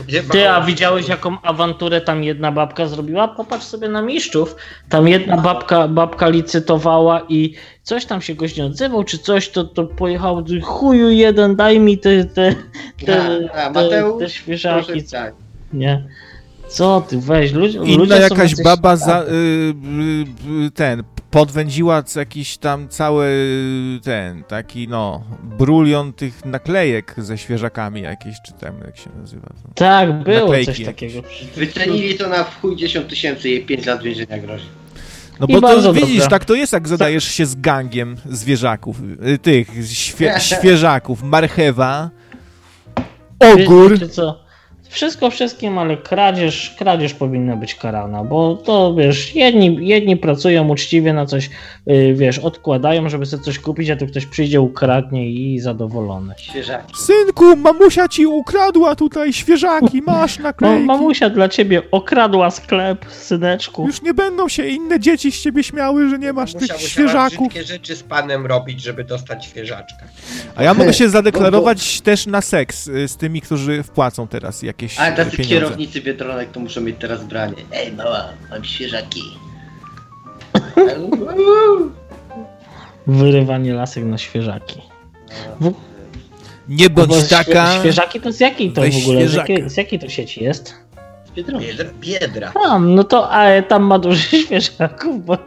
Gdzie 0.06 0.22
Ty, 0.22 0.50
a 0.50 0.60
widziałeś 0.60 1.08
jaką 1.08 1.36
awanturę 1.42 2.00
tam 2.00 2.24
jedna 2.24 2.52
babka 2.52 2.86
zrobiła? 2.86 3.28
Popatrz 3.28 3.64
sobie 3.64 3.88
na 3.88 4.02
miszczów. 4.02 4.56
Tam 4.88 5.08
jedna 5.08 5.36
babka, 5.36 5.88
babka 5.88 6.28
licytowała 6.28 7.22
i 7.28 7.54
coś 7.82 8.04
tam 8.04 8.22
się 8.22 8.34
goś 8.34 8.56
nie 8.56 8.64
odzywał, 8.64 9.04
czy 9.04 9.18
coś, 9.18 9.48
to, 9.48 9.64
to 9.64 9.84
pojechał 9.84 10.44
chuju 10.62 11.10
jeden, 11.10 11.56
daj 11.56 11.80
mi 11.80 11.98
te, 11.98 12.24
te, 12.24 12.54
te, 13.06 13.48
A, 13.54 13.56
a, 13.56 13.64
te, 13.64 13.70
Mateusz, 13.70 14.18
te 14.18 14.30
świeżaki. 14.30 15.04
Tak. 15.04 15.34
Nie. 15.72 16.04
Co 16.68 17.04
ty, 17.08 17.18
weź, 17.18 17.52
ludzie, 17.52 17.78
Inna 17.78 17.96
ludzie 17.96 18.14
jakaś 18.14 18.62
baba 18.62 18.96
za, 18.96 19.22
y, 19.22 19.26
y, 19.26 20.66
y, 20.66 20.70
ten, 20.70 21.02
podwędziła 21.36 22.02
jakiś 22.16 22.58
tam 22.58 22.88
cały 22.88 23.28
ten, 24.04 24.44
taki 24.44 24.88
no, 24.88 25.24
brulion 25.42 26.12
tych 26.12 26.44
naklejek 26.44 27.14
ze 27.18 27.38
świeżakami 27.38 28.02
jakieś, 28.02 28.36
czy 28.46 28.52
tam 28.52 28.74
jak 28.86 28.96
się 28.96 29.10
nazywa. 29.20 29.48
To. 29.48 29.68
Tak, 29.74 30.22
było 30.22 30.40
naklejki 30.40 30.66
coś 30.66 30.78
jakieś. 30.78 30.86
takiego. 30.86 31.28
Wycenili 31.56 32.14
to 32.14 32.28
na 32.28 32.44
w 32.44 32.60
chuj 32.60 32.76
10 32.76 33.10
tysięcy 33.10 33.50
i 33.50 33.64
5 33.64 33.86
lat 33.86 34.02
więzienia 34.02 34.38
grozi. 34.38 34.64
No 35.40 35.46
I 35.48 35.52
bo 35.52 35.60
to 35.60 35.92
widzisz, 35.92 36.28
tak 36.28 36.44
to 36.44 36.54
jest, 36.54 36.72
jak 36.72 36.88
zadajesz 36.88 37.24
się 37.24 37.46
z 37.46 37.60
gangiem 37.60 38.16
zwierzaków, 38.30 38.96
y, 39.26 39.38
tych 39.38 39.68
świe, 39.92 40.40
świeżaków, 40.58 41.22
marchewa, 41.22 42.10
ogór. 43.40 43.92
Wiecie 43.92 44.08
co? 44.08 44.45
Wszystko 44.88 45.30
wszystkim, 45.30 45.78
ale 45.78 45.96
kradzież, 45.96 46.74
kradzież 46.78 47.14
powinna 47.14 47.56
być 47.56 47.74
karana, 47.74 48.24
bo 48.24 48.56
to 48.56 48.94
wiesz, 48.94 49.34
jedni, 49.34 49.88
jedni 49.88 50.16
pracują 50.16 50.68
uczciwie 50.68 51.12
na 51.12 51.26
coś, 51.26 51.50
yy, 51.86 52.14
wiesz, 52.14 52.38
odkładają, 52.38 53.08
żeby 53.08 53.26
sobie 53.26 53.42
coś 53.42 53.58
kupić, 53.58 53.90
a 53.90 53.96
tu 53.96 54.06
ktoś 54.06 54.26
przyjdzie, 54.26 54.60
ukradnie 54.60 55.30
i 55.30 55.60
zadowolony. 55.60 56.34
Świeżaki. 56.38 56.94
Synku, 56.96 57.56
mamusia 57.56 58.08
ci 58.08 58.26
ukradła 58.26 58.96
tutaj 58.96 59.32
świeżaki, 59.32 60.02
masz 60.02 60.38
naklejki. 60.38 60.84
mamusia 60.84 61.30
dla 61.30 61.48
ciebie 61.48 61.82
okradła 61.90 62.50
sklep, 62.50 63.04
syneczku. 63.10 63.86
Już 63.86 64.02
nie 64.02 64.14
będą 64.14 64.48
się 64.48 64.66
inne 64.66 65.00
dzieci 65.00 65.32
z 65.32 65.40
ciebie 65.42 65.62
śmiały, 65.62 66.08
że 66.08 66.18
nie 66.18 66.32
masz 66.32 66.52
tych 66.52 66.62
Musiał, 66.62 66.76
musiała 66.76 66.90
świeżaków. 66.90 67.48
brzydkie 67.48 67.64
rzeczy 67.64 67.96
z 67.96 68.02
panem 68.02 68.46
robić, 68.46 68.82
żeby 68.82 69.04
dostać 69.04 69.44
świeżaczka. 69.44 70.04
A 70.56 70.62
ja 70.62 70.74
mogę 70.74 70.92
się 70.92 71.08
zadeklarować 71.08 72.00
też 72.00 72.26
na 72.26 72.40
seks 72.40 72.86
y, 72.86 73.08
z 73.08 73.16
tymi, 73.16 73.40
którzy 73.40 73.82
wpłacą 73.82 74.28
teraz 74.28 74.62
jakieś 74.80 75.00
A 75.00 75.08
y, 75.12 75.16
tacy 75.16 75.30
pieniądze. 75.30 75.54
kierownicy 75.54 76.00
Biedronek 76.00 76.50
to 76.52 76.60
muszą 76.60 76.80
mieć 76.80 76.96
teraz 76.98 77.24
branie. 77.24 77.54
Ej 77.72 77.92
mała, 77.92 78.28
mam 78.50 78.64
świeżaki. 78.64 79.22
Wyrywanie 83.06 83.74
lasek 83.74 84.04
na 84.04 84.18
świeżaki. 84.18 84.82
Nie 86.68 86.90
Bo 86.90 87.06
bądź 87.06 87.24
świe- 87.24 87.28
taka. 87.44 87.78
Świeżaki 87.78 88.20
to 88.20 88.32
z 88.32 88.40
jakiej 88.40 88.72
to 88.72 88.80
Weź 88.80 89.04
w 89.04 89.08
ogóle, 89.08 89.28
z 89.28 89.34
jakiej, 89.34 89.70
z 89.70 89.76
jakiej 89.76 89.98
to 89.98 90.08
sieci 90.08 90.44
jest? 90.44 90.74
Z 91.26 91.30
Biedronki. 91.30 91.66
Biedra. 91.66 91.86
biedra. 92.00 92.52
Tam, 92.52 92.94
no 92.94 93.04
to 93.04 93.30
a, 93.32 93.62
tam 93.62 93.82
ma 93.82 93.98
dużo 93.98 94.22
świeżaków, 94.44 95.24
bo 95.24 95.38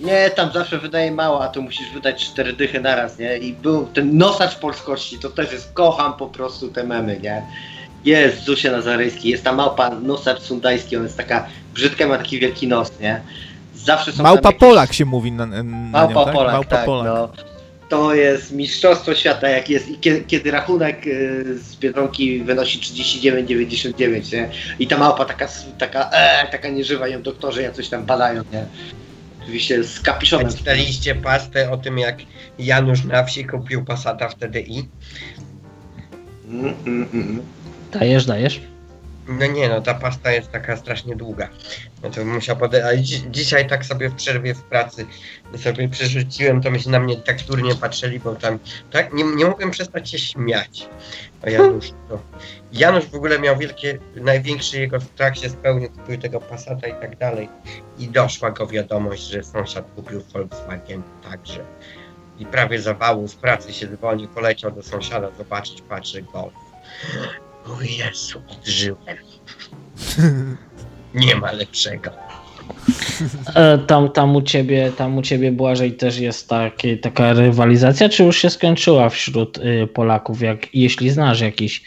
Nie, 0.00 0.30
tam 0.30 0.52
zawsze 0.52 0.78
wydaje 0.78 1.12
mało, 1.12 1.44
a 1.44 1.48
tu 1.48 1.62
musisz 1.62 1.90
wydać 1.94 2.24
cztery 2.24 2.52
dychy 2.52 2.80
naraz, 2.80 3.18
nie? 3.18 3.38
I 3.38 3.52
był 3.52 3.86
ten 3.86 4.18
nosacz 4.18 4.58
polskości, 4.58 5.18
to 5.18 5.30
też 5.30 5.52
jest, 5.52 5.72
kocham 5.72 6.14
po 6.16 6.26
prostu 6.26 6.68
te 6.68 6.84
memy, 6.84 7.20
nie? 7.22 7.42
Jest 8.04 8.44
Zuzia 8.44 8.72
Nazarejski, 8.72 9.28
jest 9.28 9.44
ta 9.44 9.52
małpa 9.52 9.90
nosacz 9.90 10.40
sundajski, 10.40 10.96
ona 10.96 11.04
jest 11.04 11.16
taka 11.16 11.46
brzydka, 11.74 12.06
ma 12.06 12.18
taki 12.18 12.38
wielki 12.40 12.68
nos, 12.68 13.00
nie? 13.00 13.20
Zawsze 13.74 14.12
są 14.12 14.22
Małpa 14.22 14.48
jakieś- 14.48 14.60
Polak 14.60 14.92
się 14.92 15.04
mówi 15.04 15.32
na, 15.32 15.46
na 15.46 15.62
Małpa 15.62 16.14
nią, 16.14 16.24
tak? 16.24 16.34
Polak, 16.34 16.52
Małpa 16.52 16.76
tak, 16.76 16.86
Polak. 16.86 17.06
no. 17.06 17.28
To 17.88 18.14
jest 18.14 18.52
mistrzostwo 18.52 19.14
świata, 19.14 19.48
jak 19.48 19.70
jest, 19.70 19.88
i 19.88 19.98
kiedy, 19.98 20.20
kiedy 20.26 20.50
rachunek 20.50 21.06
y, 21.06 21.58
z 21.58 21.76
Biedronki 21.76 22.42
wynosi 22.42 22.78
39,99, 22.78 24.32
nie? 24.32 24.48
I 24.78 24.86
ta 24.86 24.98
małpa 24.98 25.24
taka, 25.24 25.48
taka, 25.78 26.10
e, 26.10 26.48
taka 26.50 26.68
nieżywa, 26.68 27.08
ją 27.08 27.22
doktorzy 27.22 27.62
jakoś 27.62 27.88
tam 27.88 28.04
badają, 28.04 28.42
nie? 28.52 28.64
Oczywiście 29.42 29.84
z 29.84 30.00
kapiszonem. 30.00 30.52
Czytaliście 30.52 31.14
pastę 31.14 31.70
o 31.70 31.76
tym, 31.76 31.98
jak 31.98 32.16
Janusz 32.58 33.04
na 33.04 33.24
wsi 33.24 33.44
kupił 33.46 33.84
Passata 33.84 34.28
w 34.28 34.34
TDI? 34.34 34.88
Mm, 36.48 36.74
mm, 36.86 37.08
mm. 37.14 37.42
Dajesz, 37.98 38.26
dajesz. 38.26 38.60
No 39.28 39.46
nie, 39.46 39.68
no 39.68 39.80
ta 39.80 39.94
pasta 39.94 40.32
jest 40.32 40.50
taka 40.50 40.76
strasznie 40.76 41.16
długa. 41.16 41.48
No 42.02 42.10
to 42.10 42.16
bym 42.16 42.34
musiał. 42.34 42.56
Ale 42.84 42.98
dzi- 42.98 43.30
dzisiaj 43.30 43.68
tak 43.68 43.84
sobie 43.84 44.08
w 44.08 44.14
przerwie 44.14 44.54
w 44.54 44.62
pracy 44.62 45.06
sobie 45.56 45.88
przerzuciłem, 45.88 46.62
to 46.62 46.70
myśmy 46.70 46.92
na 46.92 47.00
mnie 47.00 47.16
tak 47.16 47.42
turnie 47.42 47.74
patrzyli, 47.74 48.20
bo 48.20 48.34
tam 48.34 48.58
tak 48.90 49.12
nie, 49.12 49.24
nie 49.24 49.44
mogłem 49.44 49.70
przestać 49.70 50.10
się 50.10 50.18
śmiać. 50.18 50.88
O 51.46 51.50
Janusz, 51.50 51.90
to. 52.08 52.18
Janusz 52.72 53.04
w 53.04 53.14
ogóle 53.14 53.38
miał 53.38 53.58
wielkie, 53.58 53.98
największy 54.16 54.80
jego 54.80 55.00
strach 55.00 55.38
się 55.38 55.50
spełnił, 55.50 55.90
kupił 55.90 56.18
tego 56.18 56.40
Passata 56.40 56.86
i 56.88 56.92
tak 56.92 57.18
dalej. 57.18 57.48
I 57.98 58.08
doszła 58.08 58.50
go 58.50 58.66
wiadomość, 58.66 59.22
że 59.22 59.42
sąsiad 59.44 59.84
kupił 59.96 60.20
Volkswagen 60.20 61.02
także. 61.30 61.64
I 62.38 62.46
prawie 62.46 62.80
zawału 62.80 63.28
z 63.28 63.34
pracy 63.34 63.72
się 63.72 63.86
dzwoni, 63.88 64.28
poleciał 64.28 64.70
do 64.70 64.82
sąsiada 64.82 65.30
zobaczyć, 65.38 65.82
patrzy 65.82 66.22
golf. 66.22 66.52
O 67.66 67.82
Jezu, 67.82 68.42
odżyłem. 68.50 69.16
Nie 71.14 71.36
ma 71.36 71.52
lepszego. 71.52 72.10
E, 73.54 73.78
Tam, 73.78 74.10
tam, 74.10 74.36
u 74.36 74.42
ciebie, 74.42 74.92
tam 74.96 75.18
u 75.18 75.22
ciebie, 75.22 75.52
Błażej, 75.52 75.92
też 75.92 76.18
jest 76.18 76.48
taki, 76.48 76.98
taka 76.98 77.32
rywalizacja, 77.32 78.08
czy 78.08 78.24
już 78.24 78.38
się 78.38 78.50
skończyła 78.50 79.08
wśród 79.08 79.58
y, 79.58 79.86
Polaków, 79.86 80.42
jak, 80.42 80.74
jeśli 80.74 81.10
znasz 81.10 81.40
jakiś? 81.40 81.82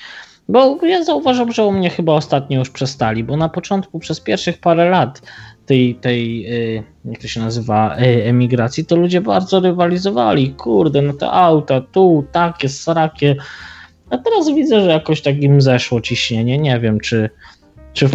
Bo 0.49 0.85
ja 0.85 1.03
zauważam, 1.03 1.51
że 1.51 1.65
u 1.65 1.71
mnie 1.71 1.89
chyba 1.89 2.13
ostatnio 2.13 2.59
już 2.59 2.69
przestali, 2.69 3.23
bo 3.23 3.37
na 3.37 3.49
początku 3.49 3.99
przez 3.99 4.19
pierwszych 4.19 4.57
parę 4.57 4.89
lat 4.89 5.21
tej, 5.65 5.95
tej 5.95 6.45
y, 6.77 6.83
jak 7.05 7.21
to 7.21 7.27
się 7.27 7.39
nazywa, 7.39 7.97
y, 7.97 8.23
emigracji, 8.23 8.85
to 8.85 8.95
ludzie 8.95 9.21
bardzo 9.21 9.59
rywalizowali. 9.59 10.49
Kurde, 10.53 11.01
no 11.01 11.13
te 11.13 11.31
auta, 11.31 11.81
tu, 11.81 12.25
takie, 12.31 12.69
srakie. 12.69 13.35
A 14.09 14.17
teraz 14.17 14.49
widzę, 14.49 14.81
że 14.81 14.89
jakoś 14.89 15.21
tak 15.21 15.43
im 15.43 15.61
zeszło 15.61 16.01
ciśnienie. 16.01 16.57
Nie 16.57 16.79
wiem, 16.79 16.99
czy, 16.99 17.29
czy 17.93 18.09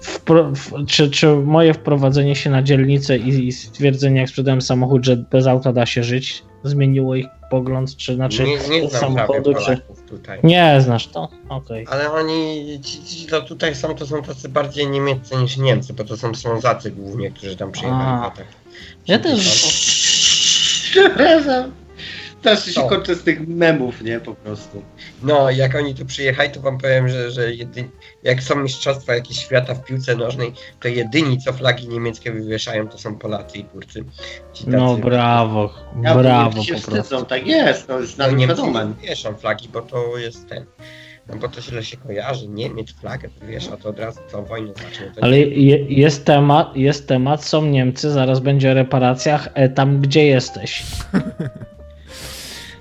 wpro, 0.00 0.52
czy, 0.88 1.10
czy 1.10 1.26
moje 1.36 1.74
wprowadzenie 1.74 2.36
się 2.36 2.50
na 2.50 2.62
dzielnicę 2.62 3.16
i, 3.18 3.48
i 3.48 3.52
stwierdzenie, 3.52 4.20
jak 4.20 4.28
sprzedałem 4.28 4.62
samochód, 4.62 5.04
że 5.04 5.16
bez 5.16 5.46
auta 5.46 5.72
da 5.72 5.86
się 5.86 6.04
żyć, 6.04 6.42
zmieniło 6.64 7.14
ich 7.14 7.26
pogląd, 7.50 7.96
czy 7.96 8.14
znaczy 8.14 8.44
Nie, 8.44 8.68
nie 8.68 8.88
znam 8.88 9.00
samochodu, 9.00 9.54
czy... 9.54 9.78
Tutaj. 10.08 10.40
Nie 10.42 10.80
znasz 10.80 11.06
to? 11.08 11.28
Okej. 11.48 11.86
Ale 11.90 12.12
oni, 12.12 12.80
ci, 12.82 13.04
ci, 13.04 13.26
co 13.26 13.42
tutaj 13.42 13.74
są, 13.74 13.94
to 13.94 14.06
są 14.06 14.22
tacy 14.22 14.48
bardziej 14.48 14.86
niemieccy 14.86 15.36
niż 15.36 15.56
Niemcy, 15.56 15.92
bo 15.92 16.04
to 16.04 16.16
są 16.16 16.34
Ślązacy 16.34 16.90
głównie, 16.90 17.30
którzy 17.30 17.56
tam 17.56 17.72
przyjechali. 17.72 18.32
Ja 19.06 19.18
też... 19.18 19.44
70. 19.44 20.90
Przepraszam. 20.90 21.72
Też 22.42 22.64
się 22.64 22.72
Co? 22.72 22.88
kończy 22.88 23.14
z 23.14 23.22
tych 23.22 23.48
memów, 23.48 24.02
nie? 24.02 24.20
Po 24.20 24.34
prostu. 24.34 24.82
No, 25.22 25.50
jak 25.50 25.74
oni 25.74 25.94
tu 25.94 26.04
przyjechali, 26.06 26.50
to 26.50 26.60
wam 26.60 26.78
powiem, 26.78 27.08
że, 27.08 27.30
że 27.30 27.54
jedyni, 27.54 27.88
jak 28.22 28.42
są 28.42 28.56
mistrzostwa 28.56 29.14
jakieś 29.14 29.38
świata 29.38 29.74
w 29.74 29.84
piłce 29.84 30.16
nożnej, 30.16 30.52
to 30.80 30.88
jedyni, 30.88 31.38
co 31.38 31.52
flagi 31.52 31.88
niemieckie 31.88 32.32
wywieszają, 32.32 32.88
to 32.88 32.98
są 32.98 33.18
Polacy 33.18 33.58
i 33.58 33.64
Turcy. 33.64 34.04
Ci 34.52 34.64
tacy- 34.64 34.76
No 34.76 34.96
brawo, 34.96 35.70
Ja 36.02 36.14
brawo 36.14 36.62
się 36.62 36.74
po 36.74 36.78
wstydzą, 36.80 36.96
prostu. 37.06 37.24
tak 37.24 37.46
jest, 37.46 37.86
to 37.86 38.00
jest 38.00 38.18
No, 38.18 38.24
znany 38.24 38.34
Niemcy 38.38 38.56
fenomen. 38.56 38.94
nie 39.02 39.08
wieszą 39.08 39.34
flagi, 39.34 39.68
bo 39.72 39.82
to 39.82 40.18
jest 40.18 40.48
ten. 40.48 40.64
No 41.28 41.36
bo 41.36 41.48
to 41.48 41.60
źle 41.60 41.84
się 41.84 41.96
kojarzy, 41.96 42.48
Niemiec 42.48 42.92
flagę 42.92 43.28
wywiesza, 43.40 43.76
to 43.76 43.88
od 43.88 43.98
razu 43.98 44.20
co 44.30 44.42
wojnę 44.42 44.72
zacznie. 44.74 45.12
To 45.16 45.22
Ale 45.24 45.38
je, 45.40 45.78
jest 45.88 46.24
temat, 46.24 46.76
jest 46.76 47.08
temat, 47.08 47.44
są 47.44 47.64
Niemcy, 47.66 48.10
zaraz 48.10 48.40
będzie 48.40 48.70
o 48.70 48.74
reparacjach, 48.74 49.48
e, 49.54 49.68
tam 49.68 50.00
gdzie 50.00 50.26
jesteś. 50.26 50.82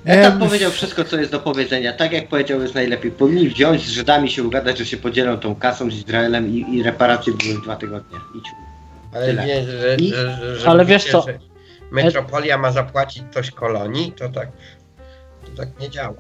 Etat 0.06 0.40
powiedział 0.40 0.72
wszystko, 0.72 1.04
co 1.04 1.18
jest 1.18 1.32
do 1.32 1.40
powiedzenia. 1.40 1.94
Tak 1.94 2.12
jak 2.12 2.28
powiedział, 2.28 2.62
jest 2.62 2.76
najlepiej. 2.76 3.12
Powinni 3.12 3.50
wziąć 3.50 3.86
z 3.86 3.90
Żydami 3.90 4.30
się 4.32 4.44
ugadać, 4.44 4.78
że 4.78 4.86
się 4.86 4.98
podzielą 4.98 5.38
tą 5.38 5.56
kasą 5.56 5.92
z 5.92 5.96
Izraelem 5.96 6.50
i, 6.50 6.76
i 6.76 6.84
reparacje 6.84 7.34
były 7.34 7.62
dwa 7.62 7.76
tygodnie. 7.76 8.18
Idź. 8.36 8.46
ale 9.16 9.26
tyle. 9.26 9.46
wie, 9.46 9.64
że, 9.64 9.96
I- 9.96 10.10
że, 10.10 10.36
że, 10.36 10.60
że 10.60 10.70
Ale 10.70 10.86
wiesz 10.86 11.02
mówicie, 11.04 11.12
co? 11.12 11.22
że 11.22 11.40
Metropolia 11.92 12.58
ma 12.58 12.72
zapłacić 12.72 13.24
coś 13.32 13.52
kolonii, 13.52 14.12
to 14.12 14.30
tak, 14.30 14.48
to 15.46 15.58
tak 15.58 15.80
nie 15.80 15.90
działa. 15.90 16.16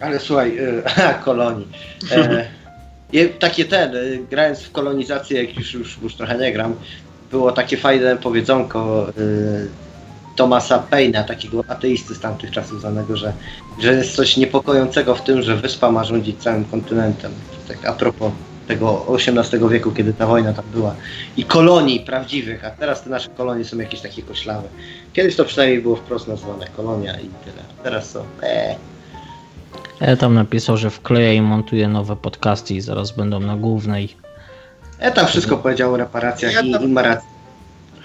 Ale 0.00 0.20
słuchaj, 0.20 0.58
e, 0.58 1.14
kolonii. 1.24 1.68
E, 3.14 3.28
takie 3.28 3.64
ten, 3.64 3.96
e, 3.96 4.00
grając 4.30 4.62
w 4.62 4.72
kolonizację, 4.72 5.44
jak 5.44 5.56
już, 5.56 5.74
już, 5.74 5.98
już 6.02 6.14
trochę 6.14 6.38
nie 6.38 6.52
gram, 6.52 6.76
było 7.30 7.52
takie 7.52 7.76
fajne 7.76 8.16
powiedzonko 8.16 9.08
e, 9.08 9.85
Thomasa 10.36 10.78
Paina, 10.78 11.24
takiego 11.24 11.64
ateisty 11.68 12.14
z 12.14 12.20
tamtych 12.20 12.50
czasów 12.50 12.80
znanego, 12.80 13.16
że, 13.16 13.32
że 13.80 13.94
jest 13.94 14.16
coś 14.16 14.36
niepokojącego 14.36 15.14
w 15.14 15.22
tym, 15.22 15.42
że 15.42 15.56
wyspa 15.56 15.90
ma 15.90 16.04
rządzić 16.04 16.42
całym 16.42 16.64
kontynentem. 16.64 17.32
Tak 17.68 17.86
a 17.86 17.92
propos 17.92 18.32
tego 18.68 19.06
XVIII 19.14 19.68
wieku, 19.68 19.90
kiedy 19.90 20.12
ta 20.14 20.26
wojna 20.26 20.52
tam 20.52 20.64
była. 20.74 20.94
I 21.36 21.44
kolonii 21.44 22.00
prawdziwych, 22.00 22.64
a 22.64 22.70
teraz 22.70 23.02
te 23.02 23.10
nasze 23.10 23.28
kolonie 23.28 23.64
są 23.64 23.78
jakieś 23.78 24.00
takie 24.00 24.22
koślawe. 24.22 24.68
Kiedyś 25.12 25.36
to 25.36 25.44
przynajmniej 25.44 25.82
było 25.82 25.96
wprost 25.96 26.28
nazwane 26.28 26.66
kolonia 26.76 27.12
i 27.12 27.28
tyle. 27.44 27.62
A 27.80 27.84
teraz 27.84 28.10
są. 28.10 28.24
Eee. 28.42 28.76
Ja 30.00 30.16
tam 30.16 30.34
napisał, 30.34 30.76
że 30.76 30.90
wkleja 30.90 31.32
i 31.32 31.42
montuje 31.42 31.88
nowe 31.88 32.16
podcasty 32.16 32.74
i 32.74 32.80
zaraz 32.80 33.12
będą 33.12 33.40
na 33.40 33.56
głównej. 33.56 34.16
E 34.98 35.12
tam 35.12 35.26
wszystko 35.26 35.56
powiedział 35.56 35.92
o 35.94 35.96
reparacjach 35.96 36.52
Ja 36.52 36.60
i, 36.60 36.72
tam- 36.72 36.84
i 36.84 36.88
ma 36.88 37.02
rację. 37.02 37.28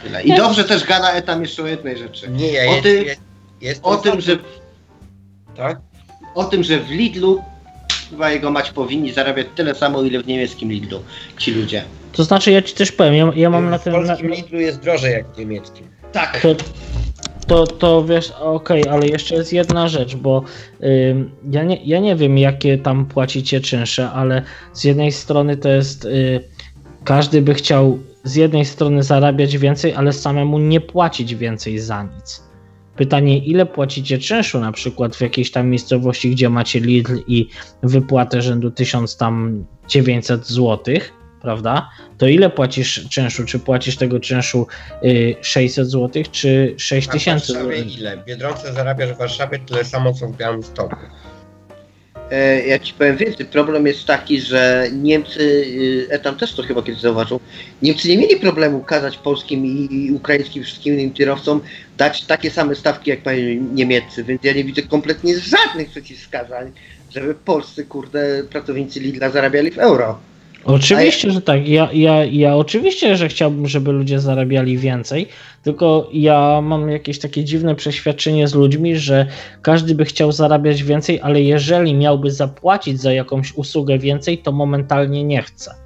Tyle. 0.04 0.24
I 0.24 0.36
dobrze 0.36 0.64
też 0.64 0.86
gada 0.86 1.12
Etam 1.12 1.42
jeszcze 1.42 1.64
o 1.64 1.68
jednej 1.68 1.98
rzeczy. 1.98 2.30
Nie, 2.30 2.52
ja 2.52 2.62
O 2.62 2.72
jest, 2.72 2.84
tym- 2.84 3.06
jest, 3.06 3.22
jest 3.62 3.80
O 3.84 3.96
tym, 3.98 4.22
że, 4.22 4.38
Tak? 5.58 5.80
o 6.36 6.44
tym, 6.44 6.64
że 6.64 6.80
w 6.80 6.90
Lidlu 6.92 7.42
chyba 8.10 8.32
jego 8.32 8.52
mać 8.52 8.72
powinni 8.72 9.14
zarabiać 9.14 9.48
tyle 9.56 9.76
samo, 9.76 10.02
ile 10.02 10.24
w 10.24 10.28
niemieckim 10.28 10.72
Lidlu 10.72 11.04
ci 11.38 11.52
ludzie. 11.54 11.84
To 12.14 12.24
znaczy, 12.24 12.52
ja 12.52 12.62
ci 12.62 12.76
też 12.76 12.92
powiem, 12.92 13.14
ja, 13.16 13.32
ja 13.36 13.50
mam 13.50 13.70
na 13.70 13.78
w 13.78 13.84
tym. 13.84 13.94
Na, 13.94 14.00
polskim 14.00 14.32
Lidlu 14.32 14.60
jest 14.60 14.80
drożej 14.80 15.14
jak 15.14 15.28
w 15.28 15.38
niemieckim. 15.38 15.88
Tak. 16.12 16.42
to, 16.42 16.56
to, 17.48 17.68
to 17.68 18.04
wiesz, 18.06 18.32
okej, 18.32 18.88
ale 18.88 19.08
jeszcze 19.08 19.36
jest 19.36 19.54
jedna 19.54 19.88
rzecz, 19.88 20.16
bo 20.16 20.44
ym, 20.84 21.32
ja, 21.52 21.64
nie, 21.64 21.80
ja 21.86 22.00
nie 22.00 22.16
wiem, 22.16 22.38
jakie 22.38 22.78
tam 22.78 23.06
płacicie 23.06 23.62
czynsze, 23.62 24.10
ale 24.10 24.42
z 24.74 24.84
jednej 24.84 25.12
strony 25.12 25.58
to 25.58 25.70
jest. 25.70 26.06
Y, 26.06 26.44
każdy 27.04 27.42
by 27.42 27.54
chciał 27.54 28.00
z 28.24 28.36
jednej 28.36 28.66
strony 28.66 29.04
zarabiać 29.04 29.58
więcej, 29.58 29.94
ale 29.94 30.14
samemu 30.14 30.60
nie 30.60 30.82
płacić 30.82 31.36
więcej 31.36 31.80
za 31.80 32.04
nic. 32.04 32.44
Pytanie, 32.96 33.38
ile 33.38 33.66
płacicie 33.66 34.20
czynszu 34.20 34.60
na 34.60 34.72
przykład 34.72 35.16
w 35.16 35.22
jakiejś 35.22 35.52
tam 35.52 35.70
miejscowości, 35.70 36.32
gdzie 36.32 36.50
macie 36.50 36.80
Lidl 36.80 37.20
i 37.28 37.48
wypłatę 37.84 38.42
rzędu 38.42 38.72
1900 38.72 40.48
zł, 40.48 40.96
prawda? 41.42 41.90
To 42.18 42.28
ile 42.28 42.50
płacisz 42.50 43.10
czynszu? 43.10 43.46
Czy 43.46 43.60
płacisz 43.60 43.98
tego 43.98 44.20
czynszu 44.20 44.68
y, 45.04 45.36
600 45.42 45.88
zł, 45.88 46.24
czy 46.32 46.72
A 46.76 46.78
w 46.78 46.82
6000 46.82 47.46
zł? 47.46 47.68
Warszawie 47.68 47.94
ile? 47.94 48.18
W 48.18 48.26
Biedronce 48.26 48.74
zarabiasz 48.74 49.10
w 49.14 49.18
Warszawie 49.18 49.60
tyle 49.60 49.86
samo 49.86 50.14
co 50.14 50.28
w 50.28 50.38
Białymstoku. 50.38 50.96
E, 52.32 52.68
ja 52.68 52.80
ci 52.80 52.94
powiem 52.94 53.18
więcej. 53.18 53.46
Problem 53.46 53.88
jest 53.88 54.06
taki, 54.06 54.42
że 54.42 54.88
Niemcy, 54.92 55.66
e, 56.10 56.14
Etam 56.14 56.36
też 56.36 56.54
to 56.54 56.64
chyba 56.64 56.82
kiedyś 56.84 57.02
zauważył, 57.02 57.40
Niemcy 57.82 58.10
nie 58.10 58.18
mieli 58.18 58.36
problemu 58.38 58.80
kazać 58.80 59.18
polskim 59.18 59.66
i, 59.66 60.12
ukraińskim 60.12 60.64
wszystkim 60.64 60.94
innym 60.94 61.14
kierowcom 61.14 61.62
dać 61.98 62.26
takie 62.26 62.52
same 62.52 62.76
stawki 62.76 63.10
jak 63.10 63.20
Niemieccy, 63.74 64.24
więc 64.24 64.44
ja 64.44 64.54
nie 64.54 64.64
widzę 64.64 64.82
kompletnie 64.82 65.40
żadnych 65.40 65.90
przeciwwskazań, 65.90 66.72
żeby 67.10 67.36
polscy, 67.36 67.86
kurde, 67.86 68.44
pracownicy 68.50 69.00
Lidla 69.00 69.30
zarabiali 69.30 69.72
w 69.72 69.78
euro. 69.78 70.31
Oczywiście, 70.66 71.32
że 71.32 71.42
tak. 71.42 71.68
Ja, 71.68 71.90
ja, 71.94 72.26
ja 72.26 72.56
oczywiście, 72.56 73.18
że 73.18 73.28
chciałbym, 73.28 73.68
żeby 73.68 73.92
ludzie 73.92 74.20
zarabiali 74.20 74.78
więcej, 74.78 75.28
tylko 75.64 76.10
ja 76.14 76.62
mam 76.62 76.90
jakieś 76.90 77.20
takie 77.20 77.44
dziwne 77.44 77.76
przeświadczenie 77.76 78.48
z 78.48 78.56
ludźmi, 78.56 78.96
że 78.96 79.26
każdy 79.62 79.96
by 79.96 80.06
chciał 80.06 80.32
zarabiać 80.32 80.84
więcej, 80.84 81.20
ale 81.22 81.42
jeżeli 81.42 81.94
miałby 81.94 82.32
zapłacić 82.32 83.02
za 83.02 83.14
jakąś 83.14 83.54
usługę 83.54 84.00
więcej, 84.00 84.38
to 84.38 84.52
momentalnie 84.52 85.24
nie 85.24 85.42
chce. 85.42 85.81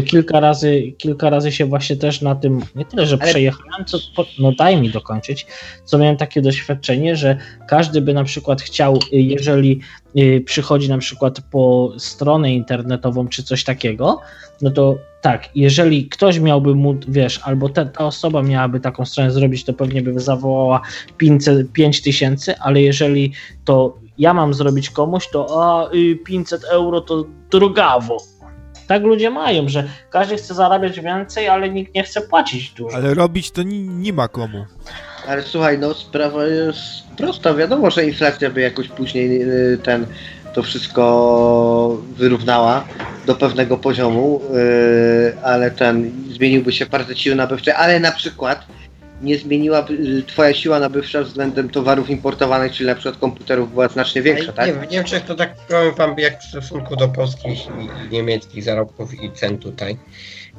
Bo 0.00 0.06
kilka 0.06 0.40
razy, 0.40 0.92
kilka 0.98 1.30
razy 1.30 1.52
się 1.52 1.66
właśnie 1.66 1.96
też 1.96 2.20
na 2.20 2.34
tym, 2.34 2.60
nie 2.74 2.84
tyle, 2.84 3.06
że 3.06 3.16
Ale- 3.20 3.30
przejechałem, 3.30 3.84
co, 3.86 3.98
no 4.38 4.52
daj 4.52 4.80
mi 4.80 4.90
dokończyć, 4.90 5.46
co 5.84 5.98
miałem 5.98 6.16
takie 6.16 6.42
doświadczenie, 6.42 7.16
że 7.16 7.36
każdy 7.68 8.00
by 8.00 8.14
na 8.14 8.24
przykład 8.24 8.62
chciał, 8.62 8.96
y, 8.96 9.00
jeżeli 9.12 9.80
y, 10.18 10.42
przychodzi 10.46 10.88
na 10.88 10.98
przykład 10.98 11.40
po 11.50 11.92
stronę 11.98 12.54
internetową 12.54 13.28
czy 13.28 13.42
coś 13.42 13.64
takiego, 13.64 14.20
no 14.62 14.70
to 14.70 14.98
tak, 15.20 15.48
jeżeli 15.54 16.08
ktoś 16.08 16.38
miałby 16.38 16.74
mu, 16.74 16.94
wiesz, 17.08 17.40
albo 17.44 17.68
ta, 17.68 17.84
ta 17.84 18.06
osoba 18.06 18.42
miałaby 18.42 18.80
taką 18.80 19.04
stronę 19.04 19.30
zrobić, 19.30 19.64
to 19.64 19.72
pewnie 19.72 20.02
by 20.02 20.20
zawołała 20.20 20.80
500, 21.16 21.72
5 21.72 22.02
tysięcy, 22.02 22.58
ale 22.58 22.82
jeżeli 22.82 23.32
to 23.64 23.98
ja 24.18 24.34
mam 24.34 24.54
zrobić 24.54 24.90
komuś, 24.90 25.28
to 25.28 25.62
a, 25.62 25.92
y, 25.94 26.16
500 26.24 26.64
euro 26.64 27.00
to 27.00 27.24
drogawo. 27.50 28.16
Tak 28.88 29.02
ludzie 29.02 29.30
mają, 29.30 29.68
że 29.68 29.84
każdy 30.10 30.36
chce 30.36 30.54
zarabiać 30.54 31.00
więcej, 31.00 31.48
ale 31.48 31.68
nikt 31.70 31.94
nie 31.94 32.02
chce 32.02 32.20
płacić 32.20 32.70
dużo. 32.70 32.96
Ale 32.96 33.14
robić 33.14 33.50
to 33.50 33.62
ni- 33.62 33.88
nie 33.88 34.12
ma 34.12 34.28
komu. 34.28 34.64
Ale 35.28 35.42
słuchaj, 35.42 35.78
no 35.78 35.94
sprawa 35.94 36.44
jest 36.44 36.80
prosta. 37.16 37.54
Wiadomo, 37.54 37.90
że 37.90 38.04
inflacja 38.06 38.50
by 38.50 38.60
jakoś 38.60 38.88
później 38.88 39.42
y, 39.42 39.78
ten 39.82 40.06
to 40.54 40.62
wszystko 40.62 41.98
wyrównała 42.16 42.84
do 43.26 43.34
pewnego 43.34 43.76
poziomu, 43.76 44.40
y, 44.56 45.36
ale 45.42 45.70
ten 45.70 46.12
zmieniłby 46.30 46.72
się 46.72 46.86
bardzo 46.86 47.14
siły 47.14 47.36
nabywcze, 47.36 47.76
ale 47.76 48.00
na 48.00 48.12
przykład 48.12 48.66
nie 49.22 49.38
zmieniłaby 49.38 49.94
y, 49.94 50.22
twoja 50.22 50.54
siła 50.54 50.78
nabywcza 50.80 51.22
względem 51.22 51.68
towarów 51.70 52.10
importowanych, 52.10 52.72
czyli 52.72 52.86
na 52.86 52.94
przykład 52.94 53.16
komputerów 53.16 53.72
była 53.72 53.88
znacznie 53.88 54.22
większa, 54.22 54.52
tak? 54.52 54.66
Nie, 54.66 54.86
w 54.86 54.90
Niemczech 54.90 55.24
to 55.24 55.34
tak 55.34 55.54
powiem 55.68 55.94
wam 55.94 56.18
jak 56.18 56.40
w 56.40 56.44
stosunku 56.44 56.96
do 56.96 57.08
polskich 57.08 57.66
i, 57.66 58.12
niemieckich 58.12 58.64
zarobków 58.64 59.22
i 59.22 59.32
cen 59.32 59.58
tutaj. 59.58 59.96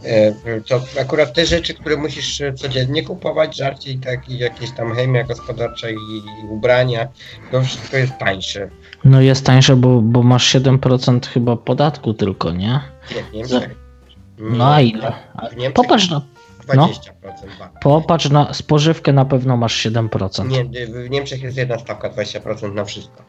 E, 0.06 0.62
To 0.62 0.82
akurat 1.02 1.34
te 1.34 1.46
rzeczy, 1.46 1.74
które 1.74 1.98
musisz 1.98 2.42
codziennie 2.56 3.04
kupować, 3.04 3.58
żarcie 3.58 3.92
i 3.92 3.98
tak, 3.98 4.30
i 4.30 4.38
jakieś 4.38 4.72
tam 4.72 4.96
chemia 4.96 5.24
gospodarcza 5.24 5.90
i, 5.90 5.94
i 5.94 6.48
ubrania, 6.50 7.08
to 7.52 7.62
wszystko 7.62 7.98
jest 7.98 8.18
tańsze. 8.18 8.70
No 9.04 9.22
jest 9.22 9.46
tańsze, 9.46 9.76
bo, 9.76 10.02
bo 10.02 10.24
masz 10.24 10.56
7% 10.56 11.28
chyba 11.28 11.56
podatku 11.56 12.14
tylko, 12.14 12.52
nie? 12.52 12.80
Nie, 13.16 13.24
w 13.24 13.34
Niemczech. 13.34 13.76
No 14.40 14.74
a 14.74 14.82
ile? 14.82 15.14
W 15.52 15.56
Niemczech 15.56 15.74
Popatrz 15.74 16.10
na, 16.10 16.22
20% 16.74 17.12
VAT. 17.60 17.72
popatrz 17.82 18.30
na 18.30 18.54
spożywkę, 18.54 19.14
na 19.14 19.26
pewno 19.26 19.58
masz 19.58 19.86
7%. 19.86 20.48
Nie, 20.48 20.88
w 20.88 21.10
Niemczech 21.10 21.42
jest 21.42 21.58
jedna 21.58 21.80
stawka 21.80 22.10
20% 22.10 22.74
na 22.74 22.86
wszystko. 22.86 23.24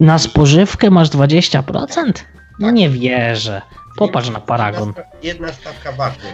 Na 0.00 0.18
spożywkę 0.18 0.90
masz 0.90 1.08
20%? 1.08 2.12
No 2.58 2.70
nie 2.70 2.90
wierzę. 2.90 3.62
Popatrz 3.96 4.30
na 4.30 4.40
paragon. 4.40 4.88
Jedna, 4.88 5.02
sta- 5.02 5.18
jedna 5.22 5.52
stawka 5.52 5.92
VAT-u. 5.92 6.26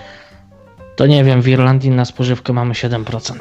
To 0.96 1.06
nie 1.06 1.24
wiem, 1.24 1.42
w 1.42 1.48
Irlandii 1.48 1.90
na 1.90 2.04
spożywkę 2.04 2.52
mamy 2.52 2.74
7%. 2.74 3.34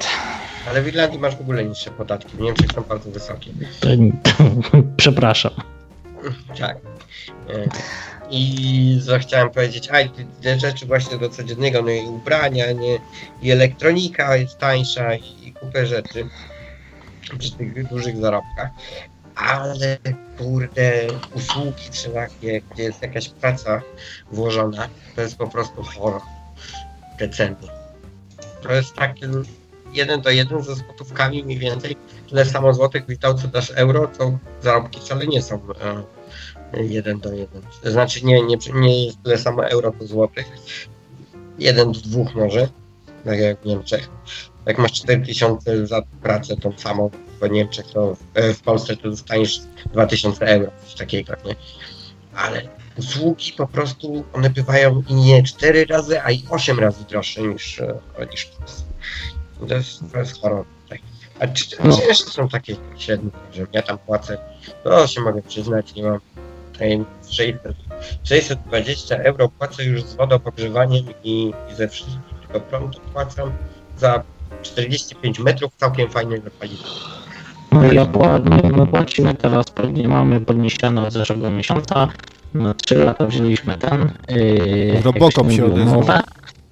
Ale 0.70 0.82
w 0.82 0.88
Irlandii 0.88 1.20
masz 1.20 1.36
w 1.36 1.42
ogóle 1.42 1.64
niższe 1.66 1.92
podatki. 1.92 2.38
W 2.38 2.40
Niemczech 2.40 2.72
są 2.76 2.82
bardzo 2.82 3.12
wysokie. 3.12 3.52
To, 3.80 3.88
przepraszam. 4.98 5.52
Tak. 6.60 6.78
E, 7.50 7.68
I 8.32 9.02
co 9.06 9.20
chciałem 9.20 9.50
powiedzieć, 9.50 9.90
a 9.90 9.98
te 10.44 10.60
rzeczy 10.60 10.86
właśnie 10.86 11.18
do 11.18 11.30
codziennego, 11.30 11.82
no 11.82 11.92
i 11.92 12.08
ubrania, 12.08 12.72
nie, 12.72 13.00
i 13.42 13.52
elektronika 13.52 14.36
jest 14.36 14.58
tańsza 14.58 15.16
i, 15.16 15.48
i 15.48 15.54
kupę 15.54 15.86
rzeczy 15.86 16.30
przy 17.38 17.52
tych 17.52 17.88
dużych 17.88 18.18
zarobkach. 18.18 18.70
Ale 19.36 19.98
kurde, 20.38 21.08
usługi 21.36 21.84
wszelakie, 21.92 22.62
gdzie 22.62 22.84
jest 22.84 23.02
jakaś 23.02 23.30
praca 23.30 23.82
włożona, 24.32 24.90
to 25.16 25.22
jest 25.22 25.38
po 25.38 25.48
prostu 25.48 25.84
horror. 25.84 26.22
Te 27.18 27.30
ceny. 27.30 27.56
To 28.62 28.74
jest 28.74 28.96
takie 28.96 29.28
jeden 29.94 30.22
do 30.22 30.30
jeden 30.30 30.64
ze 30.64 30.76
złotówkami 30.76 31.44
mniej 31.44 31.60
więcej. 31.60 31.96
Tyle 32.30 32.46
samo 32.46 32.74
złotych 32.74 33.08
witał, 33.08 33.34
co 33.34 33.48
dasz 33.48 33.72
euro, 33.76 34.08
to 34.08 34.38
zarobki 34.62 35.00
wcale 35.00 35.28
nie 35.28 35.42
są 35.42 35.56
e, 35.56 36.04
jeden 36.74 37.20
do 37.20 37.34
jeden. 37.34 37.62
To 37.84 37.92
znaczy 37.92 38.26
nie, 38.26 38.42
nie, 38.42 38.58
nie 38.74 39.06
jest 39.06 39.24
tyle 39.24 39.38
samo 39.38 39.66
euro 39.66 39.92
do 39.92 40.08
złotych. 40.08 40.46
Jeden 41.60 41.92
do 41.92 42.00
dwóch 42.00 42.36
może, 42.36 42.70
tak 43.26 43.40
jak 43.40 43.62
w 43.62 43.66
Niemczech. 43.66 44.10
Jak 44.66 44.78
masz 44.78 44.92
4000 44.92 45.88
za 45.88 46.02
pracę 46.22 46.58
tą 46.58 46.78
samą 46.78 47.10
w 47.42 47.50
Niemczech, 47.50 47.86
to 47.88 48.16
w, 48.16 48.20
e, 48.34 48.54
w 48.54 48.62
Polsce 48.62 48.98
to 48.98 49.10
dostaniesz 49.10 49.62
2000 49.94 50.46
euro, 50.46 50.72
coś 50.86 50.96
takiego, 50.96 51.34
nie? 51.46 51.56
Ale 52.36 52.62
usługi 52.98 53.54
po 53.58 53.68
prostu, 53.68 54.24
one 54.34 54.50
bywają 54.50 55.04
i 55.10 55.14
nie 55.14 55.44
4 55.44 55.86
razy, 55.86 56.22
a 56.22 56.32
i 56.32 56.44
8 56.50 56.80
razy 56.80 57.06
droższe 57.10 57.42
niż, 57.42 57.80
e, 57.80 58.00
niż 58.32 58.42
w 58.42 58.58
Polsce. 58.58 58.84
To 59.68 59.76
jest, 59.76 60.00
to 60.12 60.20
jest 60.20 60.42
choroba. 60.42 60.66
Tak. 60.90 61.00
A 61.40 61.48
czy, 61.48 61.70
czy 61.70 61.78
no. 61.84 62.00
jeszcze 62.08 62.32
są 62.32 62.50
takie 62.50 62.76
średnie, 62.98 63.30
że 63.54 63.68
ja 63.74 63.82
tam 63.82 63.98
płacę, 63.98 64.38
to 64.84 65.08
się 65.08 65.22
mogę 65.22 65.42
przyznać, 65.42 65.96
nie 65.96 66.04
mam 66.04 66.20
tutaj 66.82 67.06
600, 67.30 67.76
620 68.24 69.16
euro 69.16 69.50
płacę 69.50 69.84
już 69.84 70.04
z 70.04 70.16
wodopogrzewaniem 70.16 71.06
i, 71.24 71.54
i 71.72 71.76
ze 71.76 71.88
wszystkim, 71.88 72.20
tylko 72.42 72.60
prąd 72.60 73.00
płacę 73.00 73.52
za 73.98 74.24
45 74.62 75.40
metrów 75.40 75.76
całkiem 75.78 76.10
fajnego 76.10 76.50
paliwa. 76.60 76.84
No 77.72 77.84
ja 77.84 78.08
my 78.78 78.88
płacimy 78.88 79.34
teraz, 79.34 79.66
pewnie 79.66 80.08
mamy 80.08 80.42
podniesione 80.42 81.02
od 81.02 81.14
zeszłego 81.14 81.52
miesiąca, 81.52 82.08
na 82.54 82.74
3 82.74 82.96
lata 82.96 83.28
wzięliśmy 83.28 83.78
ten 83.78 84.12
yy, 84.30 85.02
Robocop 85.02 85.52
się 85.52 85.66
odezwał. 85.66 86.04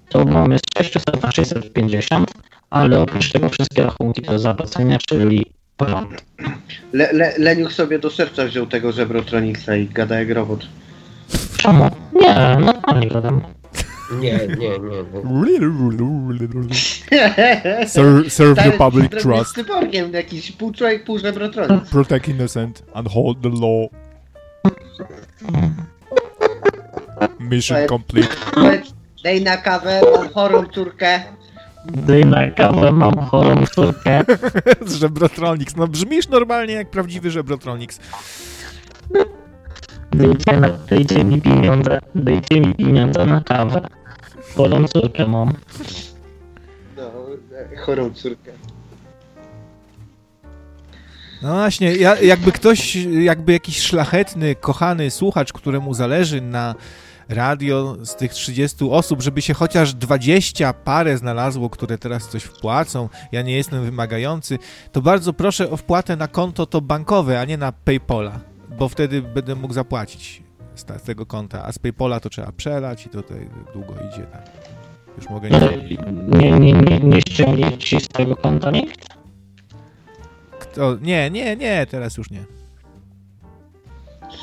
To 0.09 0.25
mamy 0.25 0.57
z 0.57 0.83
600 0.83 1.23
na 1.23 1.31
650, 1.31 2.31
ale 2.69 3.01
oprócz 3.01 3.31
tego 3.31 3.49
wszystkie 3.49 3.83
rachunki 3.83 4.21
to 4.21 4.39
zapłacenia, 4.39 4.97
czyli. 5.07 5.58
Le, 6.93 7.13
le, 7.13 7.33
Leniuch 7.37 7.73
sobie 7.73 7.99
do 7.99 8.09
serca 8.09 8.45
wziął 8.45 8.67
tego 8.67 8.91
żebrotroniksa 8.91 9.75
i 9.75 9.87
gada 9.87 10.19
jak 10.19 10.29
robot. 10.29 10.67
Czemu? 11.57 11.89
Nie, 12.13 12.57
normalnie 12.59 13.07
gadam. 13.07 13.41
Nie, 14.11 14.39
nie, 14.57 14.69
nie. 14.79 15.05
serve, 17.87 18.29
serve 18.29 18.63
the 18.63 18.71
public 18.71 19.11
trust. 19.11 19.55
cyborgiem, 19.55 20.13
jakiś 20.13 20.51
pół 20.51 20.71
człowiek, 20.71 21.03
pół 21.03 21.19
żebrotronik. 21.19 21.83
Protect 21.83 22.27
innocent 22.27 22.83
and 22.93 23.07
hold 23.07 23.41
the 23.41 23.49
law. 23.49 23.89
Mission 27.39 27.87
complete. 27.87 28.35
Daj 29.23 29.41
na 29.43 29.57
kawę, 29.57 30.01
mam 30.15 30.29
chorą 30.29 30.65
córkę. 30.65 31.23
Daj 31.85 32.25
na 32.25 32.51
kawę, 32.51 32.91
mam 32.91 33.25
chorą 33.25 33.65
córkę. 33.65 34.23
Żebrotronics. 34.99 35.75
No 35.75 35.87
brzmisz 35.87 36.27
normalnie 36.29 36.73
jak 36.73 36.89
prawdziwy 36.89 37.31
Żebrotronics. 37.31 37.99
Dajcie, 40.11 40.59
na, 40.59 40.69
dajcie 40.69 41.23
mi 41.23 41.41
pieniądze, 41.41 41.99
dajcie 42.15 42.61
mi 42.61 42.75
pieniądze 42.75 43.25
na 43.25 43.41
kawę. 43.41 43.87
Chorą 44.55 44.87
córkę 44.87 45.27
mam. 45.27 45.53
No, 46.97 47.11
chorą 47.85 48.13
córkę. 48.13 48.51
No 51.41 51.53
właśnie, 51.53 51.95
ja, 51.95 52.21
jakby 52.21 52.51
ktoś, 52.51 52.95
jakby 52.95 53.51
jakiś 53.51 53.81
szlachetny, 53.81 54.55
kochany 54.55 55.11
słuchacz, 55.11 55.53
któremu 55.53 55.93
zależy 55.93 56.41
na 56.41 56.75
radio 57.29 57.97
z 58.05 58.15
tych 58.15 58.33
30 58.33 58.77
osób, 58.89 59.21
żeby 59.21 59.41
się 59.41 59.53
chociaż 59.53 59.93
20 59.93 60.73
parę 60.73 61.17
znalazło, 61.17 61.69
które 61.69 61.97
teraz 61.97 62.27
coś 62.27 62.43
wpłacą, 62.43 63.09
ja 63.31 63.41
nie 63.41 63.55
jestem 63.55 63.85
wymagający, 63.85 64.59
to 64.91 65.01
bardzo 65.01 65.33
proszę 65.33 65.69
o 65.69 65.77
wpłatę 65.77 66.15
na 66.15 66.27
konto 66.27 66.65
to 66.65 66.81
bankowe, 66.81 67.39
a 67.39 67.45
nie 67.45 67.57
na 67.57 67.71
Paypola, 67.71 68.39
bo 68.77 68.89
wtedy 68.89 69.21
będę 69.21 69.55
mógł 69.55 69.73
zapłacić 69.73 70.43
z, 70.75 70.81
z 71.01 71.03
tego 71.03 71.25
konta, 71.25 71.65
a 71.65 71.71
z 71.71 71.79
Paypola 71.79 72.19
to 72.19 72.29
trzeba 72.29 72.51
przelać 72.51 73.05
i 73.05 73.09
to 73.09 73.21
tutaj 73.21 73.49
długo 73.73 73.93
idzie. 73.93 74.23
Tak. 74.23 74.49
Już 75.17 75.29
mogę 75.29 75.49
nie... 75.49 75.59
Nie, 76.39 76.51
nie, 76.51 76.73
nie, 76.73 76.99
nie 76.99 77.21
ściągnie 77.21 77.77
ci 77.77 77.99
z 77.99 78.07
tego 78.07 78.35
konta 78.35 78.71
nikt? 78.71 79.07
Kto? 80.59 80.95
Nie, 81.01 81.29
nie, 81.29 81.55
nie, 81.55 81.85
teraz 81.85 82.17
już 82.17 82.31
nie. 82.31 82.58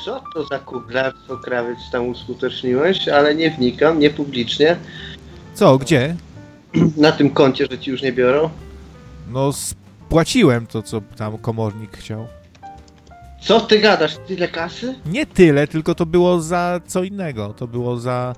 Co 0.07 0.23
to 0.33 0.45
za 0.45 0.59
kublarstwo 0.59 1.37
krawiec 1.37 1.77
tam 1.91 2.07
uskuteczniłeś, 2.07 3.07
ale 3.07 3.35
nie 3.35 3.51
wnikam, 3.51 3.99
nie 3.99 4.09
publicznie. 4.09 4.77
Co, 5.53 5.77
gdzie? 5.77 6.15
Na 6.97 7.11
tym 7.11 7.29
koncie, 7.29 7.67
że 7.71 7.79
ci 7.79 7.91
już 7.91 8.01
nie 8.01 8.13
biorą? 8.13 8.49
No, 9.29 9.51
spłaciłem 9.53 10.67
to, 10.67 10.83
co 10.83 11.01
tam 11.17 11.37
komornik 11.37 11.97
chciał. 11.97 12.27
Co 13.41 13.59
ty 13.59 13.79
gadasz? 13.79 14.17
Tyle 14.27 14.47
kasy? 14.47 14.95
Nie 15.05 15.25
tyle, 15.25 15.67
tylko 15.67 15.95
to 15.95 16.05
było 16.05 16.41
za 16.41 16.81
co 16.87 17.03
innego. 17.03 17.53
To 17.53 17.67
było 17.67 17.97
za 17.97 18.35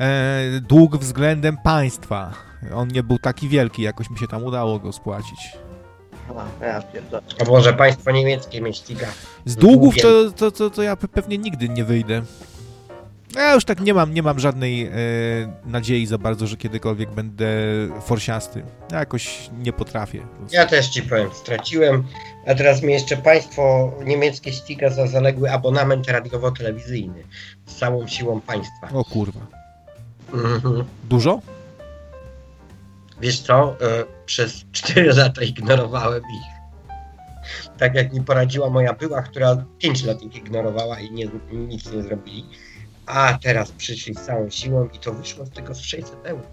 e, 0.00 0.60
dług 0.68 0.96
względem 0.96 1.56
państwa. 1.64 2.32
On 2.74 2.88
nie 2.88 3.02
był 3.02 3.18
taki 3.18 3.48
wielki, 3.48 3.82
jakoś 3.82 4.10
mi 4.10 4.18
się 4.18 4.26
tam 4.26 4.44
udało 4.44 4.78
go 4.78 4.92
spłacić. 4.92 5.52
A, 6.38 6.64
ja 6.64 6.82
pierdolę. 6.82 7.22
Może 7.48 7.72
państwo 7.72 8.10
niemieckie 8.10 8.60
mnie 8.60 8.74
ściga. 8.74 9.06
Z 9.44 9.56
długów 9.56 9.94
to, 9.96 10.30
to, 10.30 10.50
to, 10.50 10.70
to 10.70 10.82
ja 10.82 10.96
pewnie 10.96 11.38
nigdy 11.38 11.68
nie 11.68 11.84
wyjdę. 11.84 12.22
Ja 13.36 13.54
już 13.54 13.64
tak 13.64 13.80
nie 13.80 13.94
mam, 13.94 14.14
nie 14.14 14.22
mam 14.22 14.38
żadnej 14.38 14.86
e, 14.86 14.90
nadziei 15.64 16.06
za 16.06 16.18
bardzo, 16.18 16.46
że 16.46 16.56
kiedykolwiek 16.56 17.10
będę 17.10 17.46
forsiasty. 18.02 18.62
Ja 18.92 18.98
jakoś 18.98 19.50
nie 19.58 19.72
potrafię. 19.72 20.26
Ja 20.52 20.66
też 20.66 20.88
ci 20.88 21.02
powiem, 21.02 21.28
straciłem, 21.34 22.04
a 22.46 22.54
teraz 22.54 22.82
mnie 22.82 22.94
jeszcze 22.94 23.16
państwo 23.16 23.92
niemieckie 24.04 24.52
ściga 24.52 24.90
za 24.90 25.06
zaległy 25.06 25.52
abonament 25.52 26.08
radiowo-telewizyjny 26.08 27.24
z 27.66 27.74
całą 27.74 28.06
siłą 28.08 28.40
państwa. 28.40 28.88
O 28.92 29.04
kurwa. 29.04 29.40
Mhm. 30.32 30.84
Dużo? 31.08 31.40
Wiesz 33.20 33.40
co, 33.40 33.76
e, 33.80 34.04
przez 34.26 34.64
4 34.72 35.12
lata 35.16 35.42
ignorowałem 35.42 36.22
ich. 36.22 36.60
Tak 37.78 37.94
jak 37.94 38.12
mi 38.12 38.24
poradziła 38.24 38.70
moja 38.70 38.94
była, 38.94 39.22
która 39.22 39.64
5 39.78 40.04
lat 40.04 40.22
ich 40.22 40.36
ignorowała 40.36 41.00
i 41.00 41.10
nie, 41.10 41.28
nic 41.52 41.92
nie 41.92 42.02
zrobili. 42.02 42.46
A 43.06 43.38
teraz 43.42 43.72
przyszli 43.72 44.14
z 44.14 44.20
całą 44.20 44.50
siłą 44.50 44.88
i 44.88 44.98
to 44.98 45.12
wyszło 45.12 45.46
z 45.46 45.50
tego 45.50 45.74
z 45.74 45.80
600 45.80 46.26
euro. 46.26 46.46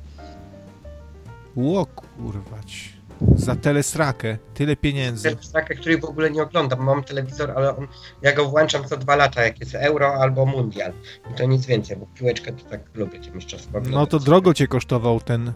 Ło 1.55 1.85
kurwać. 1.85 2.96
Za 3.35 3.55
telesrakę. 3.55 4.37
Tyle 4.53 4.75
pieniędzy. 4.75 5.29
Telesrakę, 5.29 5.75
której 5.75 5.99
w 6.01 6.05
ogóle 6.05 6.31
nie 6.31 6.43
oglądam. 6.43 6.79
Mam 6.79 7.03
telewizor, 7.03 7.51
ale 7.55 7.77
on, 7.77 7.87
ja 8.21 8.33
go 8.33 8.49
włączam 8.49 8.83
co 8.87 8.97
dwa 8.97 9.15
lata, 9.15 9.43
jak 9.43 9.59
jest 9.59 9.75
euro 9.75 10.13
albo 10.13 10.45
mundial. 10.45 10.93
I 11.31 11.33
to 11.33 11.45
nic 11.45 11.65
więcej, 11.65 11.97
bo 11.97 12.05
piłeczkę 12.05 12.51
to 12.51 12.69
tak 12.69 12.81
lubię 12.95 13.19
czas 13.47 13.67
oglądać. 13.67 13.93
No 13.93 14.05
to 14.07 14.19
drogo 14.19 14.53
cię 14.53 14.67
kosztował 14.67 15.19
ten 15.19 15.53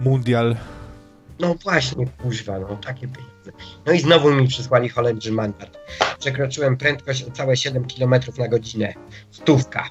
mundial. 0.00 0.56
No 1.40 1.54
właśnie, 1.54 2.06
kuźwa, 2.22 2.58
no 2.58 2.76
takie 2.76 3.08
pieniądze. 3.08 3.52
No 3.86 3.92
i 3.92 4.00
znowu 4.00 4.32
mi 4.32 4.48
przysłali 4.48 4.88
Holendrzy 4.88 5.32
mandat. 5.32 5.78
Przekroczyłem 6.18 6.76
prędkość 6.76 7.24
o 7.24 7.30
całe 7.30 7.56
7 7.56 7.84
km 7.84 8.14
na 8.38 8.48
godzinę. 8.48 8.94
Stówka. 9.30 9.90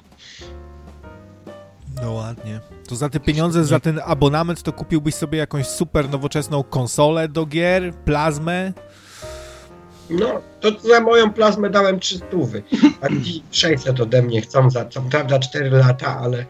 No 2.04 2.12
ładnie. 2.12 2.60
To 2.88 2.96
za 2.96 3.08
te 3.08 3.20
pieniądze, 3.20 3.64
za 3.64 3.80
ten 3.80 4.00
abonament, 4.04 4.62
to 4.62 4.72
kupiłbyś 4.72 5.14
sobie 5.14 5.38
jakąś 5.38 5.66
super 5.66 6.10
nowoczesną 6.10 6.62
konsolę 6.62 7.28
do 7.28 7.46
gier, 7.46 7.94
plazmę? 7.94 8.72
No, 10.10 10.40
to 10.60 10.80
za 10.80 11.00
moją 11.00 11.32
plazmę 11.32 11.70
dałem 11.70 12.00
300, 12.00 12.26
a 13.00 13.08
ci 13.08 13.42
600 13.50 14.00
ode 14.00 14.22
mnie 14.22 14.40
chcą 14.40 14.70
za, 14.70 14.84
co 14.84 15.02
prawda 15.02 15.38
4 15.38 15.70
lata, 15.70 16.18
ale, 16.18 16.46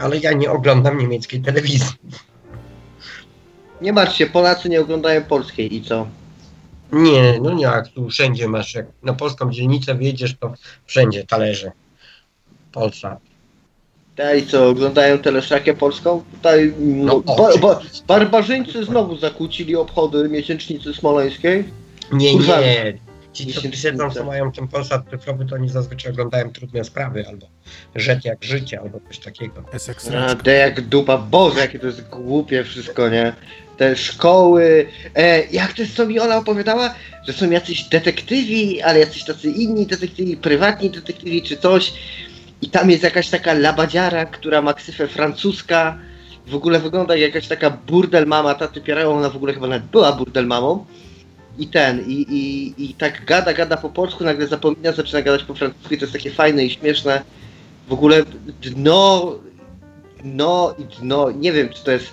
ale 0.00 0.18
ja 0.18 0.32
nie 0.32 0.50
oglądam 0.50 0.98
niemieckiej 0.98 1.42
telewizji. 1.42 1.96
Nie 3.80 3.92
martw 3.92 4.16
się, 4.16 4.26
Polacy 4.26 4.68
nie 4.68 4.80
oglądają 4.80 5.24
polskiej 5.24 5.74
i 5.74 5.82
co? 5.82 6.06
Nie, 6.92 7.40
no 7.42 7.50
nie, 7.50 7.64
jak 7.64 7.88
tu 7.88 8.08
wszędzie 8.08 8.48
masz, 8.48 8.74
jak 8.74 8.86
na 9.02 9.12
polską 9.12 9.50
dzielnicę 9.50 9.94
wjedziesz, 9.94 10.36
to 10.40 10.54
wszędzie 10.86 11.24
talerze. 11.24 11.72
Polsat. 12.72 13.25
Tutaj 14.16 14.46
co, 14.46 14.68
oglądają 14.68 15.18
teleszakę 15.18 15.74
polską? 15.74 16.22
Tutaj 16.32 16.72
no, 16.78 17.20
ba, 17.20 17.58
ba, 17.60 17.80
barbarzyńcy 18.06 18.84
znowu 18.84 19.16
zakłócili 19.16 19.76
obchody 19.76 20.28
miesięcznicy 20.28 20.94
smoleńskiej. 20.94 21.64
Nie, 22.12 22.34
nie. 22.34 22.98
Ci, 23.32 23.52
co 23.52 23.60
siedzą, 23.72 24.10
co 24.10 24.24
mają 24.24 24.52
ten 24.52 24.68
Polsat 24.68 25.02
cyfrowy, 25.10 25.44
to 25.44 25.54
oni 25.54 25.68
zazwyczaj 25.68 26.12
oglądają 26.12 26.52
trudne 26.52 26.84
sprawy, 26.84 27.24
albo 27.28 27.46
Rzecz 27.94 28.24
jak 28.24 28.44
życie, 28.44 28.80
albo 28.80 29.00
coś 29.08 29.18
takiego. 29.18 29.62
A, 30.18 30.34
de 30.34 30.52
jak 30.52 30.80
dupa, 30.80 31.18
Boże, 31.18 31.60
jakie 31.60 31.78
to 31.78 31.86
jest 31.86 32.08
głupie 32.08 32.64
wszystko, 32.64 33.08
nie? 33.08 33.32
Te 33.76 33.96
szkoły, 33.96 34.86
e, 35.14 35.44
jak 35.44 35.72
to 35.72 35.82
jest, 35.82 35.96
co 35.96 36.06
mi 36.06 36.18
ona 36.18 36.36
opowiadała? 36.36 36.94
Że 37.26 37.32
są 37.32 37.50
jacyś 37.50 37.82
detektywi, 37.82 38.82
ale 38.82 39.00
jacyś 39.00 39.24
tacy 39.24 39.50
inni 39.50 39.86
detektywi, 39.86 40.36
prywatni 40.36 40.90
detektywi 40.90 41.42
czy 41.42 41.56
coś. 41.56 41.92
I 42.62 42.70
tam 42.70 42.90
jest 42.90 43.02
jakaś 43.02 43.28
taka 43.28 43.52
labadziara, 43.52 44.24
która 44.24 44.62
ma 44.62 44.74
ksywę 44.74 45.08
francuska. 45.08 45.98
W 46.46 46.54
ogóle 46.54 46.80
wygląda 46.80 47.16
jak 47.16 47.34
jakaś 47.34 47.48
taka 47.48 47.70
burdel 47.70 48.26
mama 48.26 48.54
taty 48.54 48.80
Pierre'a, 48.80 49.04
ona 49.04 49.30
w 49.30 49.36
ogóle 49.36 49.54
chyba 49.54 49.66
nawet 49.66 49.84
była 49.84 50.12
burdel 50.12 50.46
mamą 50.46 50.86
i 51.58 51.68
ten, 51.68 52.00
i, 52.06 52.12
i, 52.12 52.74
i 52.84 52.94
tak 52.94 53.24
gada, 53.24 53.52
gada 53.52 53.76
po 53.76 53.90
polsku, 53.90 54.24
nagle 54.24 54.46
zapomina, 54.46 54.92
zaczyna 54.92 55.22
gadać 55.22 55.42
po 55.42 55.54
francusku 55.54 55.94
i 55.94 55.98
to 55.98 56.04
jest 56.04 56.12
takie 56.12 56.30
fajne 56.30 56.64
i 56.64 56.70
śmieszne. 56.70 57.22
W 57.88 57.92
ogóle 57.92 58.24
dno, 58.62 59.32
dno 60.24 60.74
i 60.78 60.84
dno, 60.84 61.30
nie 61.30 61.52
wiem 61.52 61.68
czy 61.68 61.84
to 61.84 61.90
jest, 61.90 62.06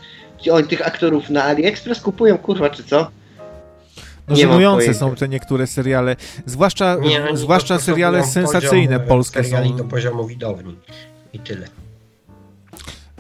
czy 0.43 0.53
oni 0.53 0.67
tych 0.67 0.87
aktorów 0.87 1.29
na 1.29 1.43
AliExpress 1.43 2.01
kupują, 2.01 2.37
kurwa, 2.37 2.69
czy 2.69 2.83
co? 2.83 3.11
No 4.27 4.35
żenujące 4.35 4.93
są 4.93 5.15
te 5.15 5.29
niektóre 5.29 5.67
seriale, 5.67 6.15
zwłaszcza, 6.45 6.95
nie, 6.95 7.37
zwłaszcza 7.37 7.79
seriale 7.79 8.23
sensacyjne 8.23 8.99
poziom, 8.99 9.07
polskie 9.07 9.43
seriali 9.43 9.69
są. 9.69 9.77
do 9.77 9.83
poziomu 9.83 10.27
widowni 10.27 10.77
i 11.33 11.39
tyle. 11.39 11.67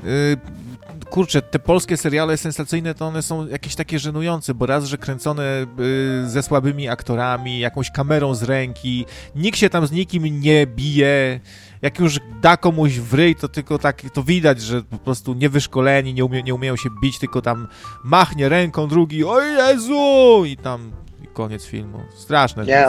Y, 0.03 0.37
kurczę, 1.09 1.41
te 1.41 1.59
polskie 1.59 1.97
seriale 1.97 2.37
sensacyjne 2.37 2.95
to 2.95 3.05
one 3.05 3.21
są 3.21 3.47
jakieś 3.47 3.75
takie 3.75 3.99
żenujące, 3.99 4.53
bo 4.53 4.65
raz, 4.65 4.85
że 4.85 4.97
kręcone 4.97 5.65
y, 6.25 6.29
ze 6.29 6.43
słabymi 6.43 6.89
aktorami, 6.89 7.59
jakąś 7.59 7.91
kamerą 7.91 8.35
z 8.35 8.43
ręki, 8.43 9.05
nikt 9.35 9.59
się 9.59 9.69
tam 9.69 9.87
z 9.87 9.91
nikim 9.91 10.41
nie 10.41 10.67
bije, 10.67 11.39
jak 11.83 11.99
już 11.99 12.19
da 12.41 12.57
komuś 12.57 12.99
w 12.99 13.13
ryj, 13.13 13.35
to 13.35 13.47
tylko 13.47 13.77
tak, 13.77 14.01
to 14.13 14.23
widać, 14.23 14.61
że 14.61 14.81
po 14.81 14.97
prostu 14.97 15.33
niewyszkoleni, 15.33 16.13
nie, 16.13 16.25
umie, 16.25 16.43
nie 16.43 16.55
umieją 16.55 16.75
się 16.75 16.89
bić, 17.01 17.19
tylko 17.19 17.41
tam 17.41 17.67
machnie 18.03 18.49
ręką 18.49 18.87
drugi, 18.87 19.23
o 19.23 19.41
Jezu! 19.41 20.45
I 20.45 20.57
tam 20.57 20.91
i 21.23 21.27
koniec 21.27 21.65
filmu. 21.65 21.99
Straszne. 22.15 22.65
Nie, 22.65 22.87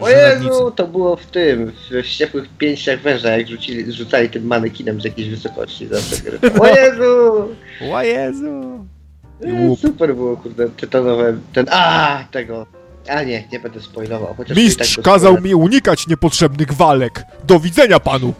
o 0.00 0.08
Jezu, 0.08 0.70
to 0.70 0.86
było 0.86 1.16
w 1.16 1.26
tym, 1.26 1.72
w 1.90 2.06
ściepłych 2.06 2.48
pięściach 2.58 3.00
węża, 3.00 3.36
jak 3.36 3.48
rzucili, 3.48 3.92
rzucali 3.92 4.30
tym 4.30 4.46
manekinem 4.46 5.00
z 5.00 5.04
jakiejś 5.04 5.28
wysokości 5.28 5.86
zawsze. 5.86 6.16
O 6.60 6.66
Jezu! 6.66 7.48
O 7.92 8.02
Jezu! 8.02 8.86
Super 9.76 10.14
było, 10.14 10.36
kurde, 10.36 10.68
tytanowe, 10.68 11.36
ten, 11.52 11.66
a 11.70 12.24
tego, 12.30 12.66
a 13.08 13.22
nie, 13.22 13.48
nie 13.52 13.60
będę 13.60 13.80
spoilował. 13.80 14.34
Chociaż 14.36 14.56
Mistrz 14.56 14.96
tak 14.96 15.04
kazał 15.04 15.40
mi 15.40 15.54
unikać 15.54 16.06
niepotrzebnych 16.06 16.72
walek. 16.72 17.22
Do 17.44 17.60
widzenia 17.60 18.00
panu! 18.00 18.34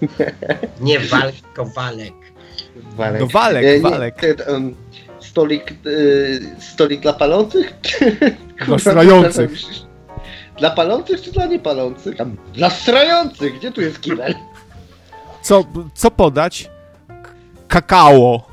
nie 0.80 1.00
walk, 1.00 1.34
tylko 1.42 1.64
walek. 1.64 2.12
Walek. 2.96 3.20
No 3.20 3.26
walek, 3.26 3.64
nie, 3.64 3.90
walek. 3.90 4.14
Ten, 4.14 4.36
um, 4.48 4.74
stolik, 5.20 5.74
y, 5.86 6.40
stolik 6.58 7.00
dla 7.00 7.12
palących? 7.12 7.72
Dla 8.66 8.78
strających. 8.78 9.50
Dla 10.58 10.70
palących 10.70 11.22
czy 11.22 11.32
dla 11.32 11.46
niepalących? 11.46 12.16
Dla 12.54 12.70
strających! 12.70 13.58
Gdzie 13.58 13.72
tu 13.72 13.80
jest 13.80 14.00
kibel? 14.00 14.34
Co, 15.42 15.64
co 15.94 16.10
podać? 16.10 16.70
Kakao. 17.68 18.51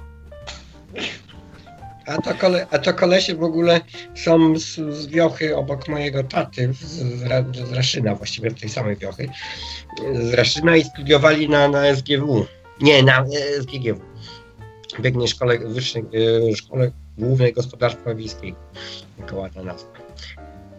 A 2.09 2.21
to, 2.21 2.33
kole, 2.33 2.67
a 2.71 2.79
to 2.79 2.93
kolesie 2.93 3.35
w 3.35 3.43
ogóle 3.43 3.81
są 4.15 4.59
z, 4.59 4.75
z 4.75 5.07
wiochy 5.07 5.57
obok 5.57 5.87
mojego 5.87 6.23
taty, 6.23 6.73
z, 6.73 6.85
z 7.69 7.71
Raszyna 7.71 8.15
właściwie, 8.15 8.51
tej 8.51 8.69
samej 8.69 8.95
wiochy, 8.95 9.29
z 10.13 10.33
Raszyna 10.33 10.75
i 10.75 10.83
studiowali 10.83 11.49
na, 11.49 11.67
na 11.67 11.95
SGW. 11.95 12.45
Nie, 12.81 13.03
na 13.03 13.19
e, 13.21 13.61
SGGW. 13.61 14.01
Biegnie 14.99 15.27
szkole 15.27 15.59
wyższej, 15.59 16.03
e, 16.49 16.55
szkole 16.55 16.91
głównej 17.17 17.53
gospodarstwa 17.53 18.15
wiejskiej. 18.15 18.55
Taka 19.17 19.35
ładna 19.35 19.63
nazwa. 19.63 19.89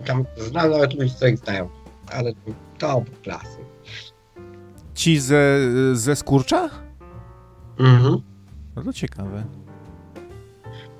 Tam 0.05 0.25
znam 0.37 0.71
nawet 0.71 0.95
ludzi, 0.95 1.15
co 1.15 1.27
ich 1.27 1.39
znają, 1.39 1.69
ale 2.07 2.33
to 2.79 3.05
klasy. 3.23 3.59
Ci 4.95 5.21
ze, 5.21 5.59
ze 5.95 6.17
Skurcza? 6.17 6.71
Mhm. 7.79 8.23
No 8.77 8.83
to 8.83 8.93
ciekawe. 8.93 9.45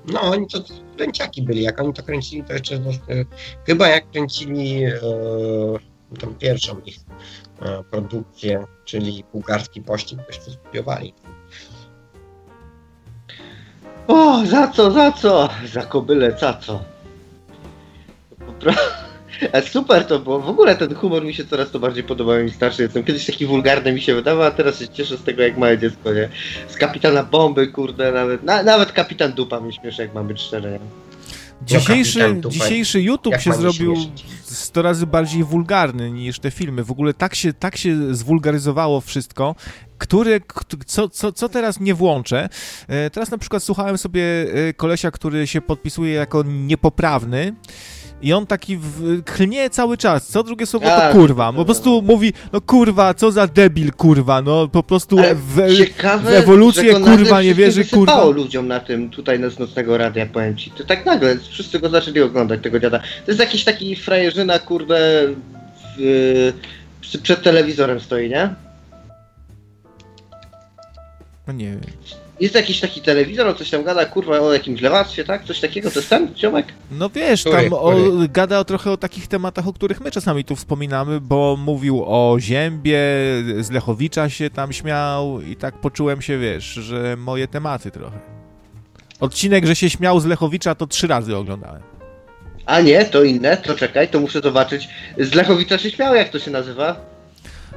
No, 0.05 0.21
oni 0.21 0.47
to 0.47 0.59
kręciaki 0.97 1.41
byli. 1.41 1.61
Jak 1.61 1.81
oni 1.81 1.93
to 1.93 2.03
kręcili, 2.03 2.43
to 2.43 2.53
jeszcze 2.53 2.75
e, 2.75 2.79
chyba 3.65 3.87
jak 3.87 4.11
kręcili 4.11 4.83
e, 4.83 4.99
tą 6.19 6.35
pierwszą 6.35 6.79
ich 6.85 6.97
e, 7.61 7.83
produkcję, 7.83 8.65
czyli 8.85 9.23
bułgarski 9.33 9.81
pościg, 9.81 10.19
to 10.19 10.27
jeszcze 10.27 10.51
studiowali. 10.51 11.13
O, 14.07 14.45
za 14.45 14.67
co, 14.67 14.91
za 14.91 15.11
co? 15.11 15.49
Za 15.73 15.85
kobylę, 15.85 16.37
za 16.39 16.53
co? 16.53 16.83
A 19.53 19.61
super 19.61 20.05
to 20.05 20.19
było. 20.19 20.39
W 20.39 20.49
ogóle 20.49 20.75
ten 20.75 20.95
humor 20.95 21.25
mi 21.25 21.33
się 21.33 21.45
coraz 21.45 21.71
to 21.71 21.79
bardziej 21.79 22.03
podoba, 22.03 22.39
im 22.39 22.49
starszy 22.49 22.81
jestem. 22.81 23.03
Kiedyś 23.03 23.25
taki 23.25 23.45
wulgarny 23.45 23.93
mi 23.93 24.01
się 24.01 24.15
wydawał, 24.15 24.43
a 24.43 24.51
teraz 24.51 24.79
się 24.79 24.87
cieszę 24.87 25.17
z 25.17 25.23
tego 25.23 25.43
jak 25.43 25.57
małe 25.57 25.77
dziecko, 25.77 26.13
nie? 26.13 26.29
Z 26.67 26.75
kapitana 26.75 27.23
bomby, 27.23 27.67
kurde, 27.67 28.11
nawet, 28.11 28.43
na, 28.43 28.63
nawet 28.63 28.91
kapitan 28.91 29.31
dupa 29.31 29.59
mi 29.59 29.73
śmieszy, 29.73 30.01
jak 30.01 30.13
mam 30.13 30.27
być 30.27 30.41
szczery? 30.41 30.79
Dzisiejszy, 31.65 32.41
dzisiejszy 32.49 33.01
YouTube 33.01 33.41
się 33.41 33.53
zrobił 33.53 33.95
100 34.43 34.81
razy 34.81 35.07
bardziej 35.07 35.43
wulgarny 35.43 36.11
niż 36.11 36.39
te 36.39 36.51
filmy. 36.51 36.83
W 36.83 36.91
ogóle 36.91 37.13
tak 37.13 37.35
się, 37.35 37.53
tak 37.53 37.77
się 37.77 38.15
zwulgaryzowało 38.15 39.01
wszystko, 39.01 39.55
które, 39.97 40.39
co, 40.85 41.09
co, 41.09 41.31
co 41.31 41.49
teraz 41.49 41.79
nie 41.79 41.93
włączę. 41.93 42.49
E, 42.87 43.09
teraz 43.09 43.31
na 43.31 43.37
przykład 43.37 43.63
słuchałem 43.63 43.97
sobie 43.97 44.23
e, 44.23 44.73
kolesia, 44.73 45.11
który 45.11 45.47
się 45.47 45.61
podpisuje 45.61 46.13
jako 46.13 46.43
niepoprawny 46.43 47.55
i 48.21 48.33
on 48.33 48.47
taki 48.47 48.77
w, 48.77 49.23
klnie 49.23 49.69
cały 49.69 49.97
czas. 49.97 50.27
Co 50.27 50.43
drugie 50.43 50.65
słowo 50.65 50.85
to 50.85 50.95
tak. 50.95 51.11
kurwa. 51.11 51.53
Po 51.53 51.65
prostu 51.65 52.01
mówi, 52.01 52.33
no 52.53 52.61
kurwa, 52.61 53.13
co 53.13 53.31
za 53.31 53.47
debil, 53.47 53.91
kurwa. 53.91 54.41
No 54.41 54.67
po 54.67 54.83
prostu 54.83 55.17
w, 55.35 55.77
ciekawe, 55.77 56.31
w 56.31 56.33
ewolucję 56.33 56.93
kurwa 56.93 57.41
nie 57.41 57.53
wierzy, 57.53 57.85
kurwa. 57.85 58.25
ludziom 58.25 58.67
na 58.67 58.79
tym 58.79 59.09
tutaj 59.09 59.51
z 59.51 59.59
nocnego 59.59 59.97
radia, 59.97 60.25
powiem 60.25 60.57
ci. 60.57 60.71
To 60.71 60.83
tak 60.83 61.05
nagle, 61.05 61.37
wszyscy 61.51 61.79
go 61.79 61.89
zaczęli 61.89 62.21
oglądać, 62.21 62.63
tego 62.63 62.79
dziada. 62.79 62.99
To 62.99 63.31
jest 63.31 63.39
jakiś 63.39 63.63
taki 63.63 63.95
frajerzyna, 63.95 64.59
kurde, 64.59 65.27
w, 65.97 66.53
przed 67.23 67.43
telewizorem 67.43 67.99
stoi, 67.99 68.29
nie? 68.29 68.55
No 71.47 71.53
nie 71.53 71.69
wiem. 71.69 72.20
Jest 72.41 72.55
jakiś 72.55 72.79
taki 72.79 73.01
telewizor, 73.01 73.47
on 73.47 73.55
coś 73.55 73.69
tam 73.69 73.83
gada, 73.83 74.05
kurwa, 74.05 74.39
o 74.39 74.53
jakimś 74.53 74.81
lewactwie, 74.81 75.23
tak? 75.23 75.45
Coś 75.45 75.59
takiego, 75.59 75.91
to 75.91 75.99
jest 75.99 76.09
ten 76.09 76.27
ziomek? 76.37 76.65
No 76.91 77.09
wiesz, 77.09 77.41
który, 77.41 77.63
tam 77.63 77.73
o, 77.73 77.93
gada 78.29 78.59
o, 78.59 78.65
trochę 78.65 78.91
o 78.91 78.97
takich 78.97 79.27
tematach, 79.27 79.67
o 79.67 79.73
których 79.73 80.01
my 80.01 80.11
czasami 80.11 80.43
tu 80.43 80.55
wspominamy, 80.55 81.21
bo 81.21 81.57
mówił 81.59 82.03
o 82.05 82.37
Ziębie, 82.39 82.99
z 83.59 83.71
Lechowicza 83.71 84.29
się 84.29 84.49
tam 84.49 84.73
śmiał 84.73 85.41
i 85.41 85.55
tak 85.55 85.81
poczułem 85.81 86.21
się, 86.21 86.37
wiesz, 86.37 86.63
że 86.63 87.15
moje 87.17 87.47
tematy 87.47 87.91
trochę. 87.91 88.19
Odcinek, 89.19 89.65
że 89.65 89.75
się 89.75 89.89
śmiał 89.89 90.19
z 90.19 90.25
Lechowicza, 90.25 90.75
to 90.75 90.87
trzy 90.87 91.07
razy 91.07 91.37
oglądałem. 91.37 91.81
A 92.65 92.81
nie, 92.81 93.05
to 93.05 93.23
inne, 93.23 93.57
to 93.57 93.75
czekaj, 93.75 94.07
to 94.07 94.19
muszę 94.19 94.41
zobaczyć. 94.41 94.89
Z 95.17 95.33
Lechowicza 95.33 95.77
się 95.77 95.91
śmiał, 95.91 96.15
jak 96.15 96.29
to 96.29 96.39
się 96.39 96.51
nazywa? 96.51 97.10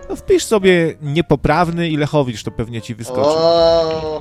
No 0.08 0.16
wpisz 0.16 0.44
sobie 0.44 0.94
niepoprawny 1.02 1.88
i 1.88 1.96
Lechowicz, 1.96 2.42
to 2.42 2.50
pewnie 2.50 2.82
ci 2.82 2.94
wyskoczy. 2.94 3.38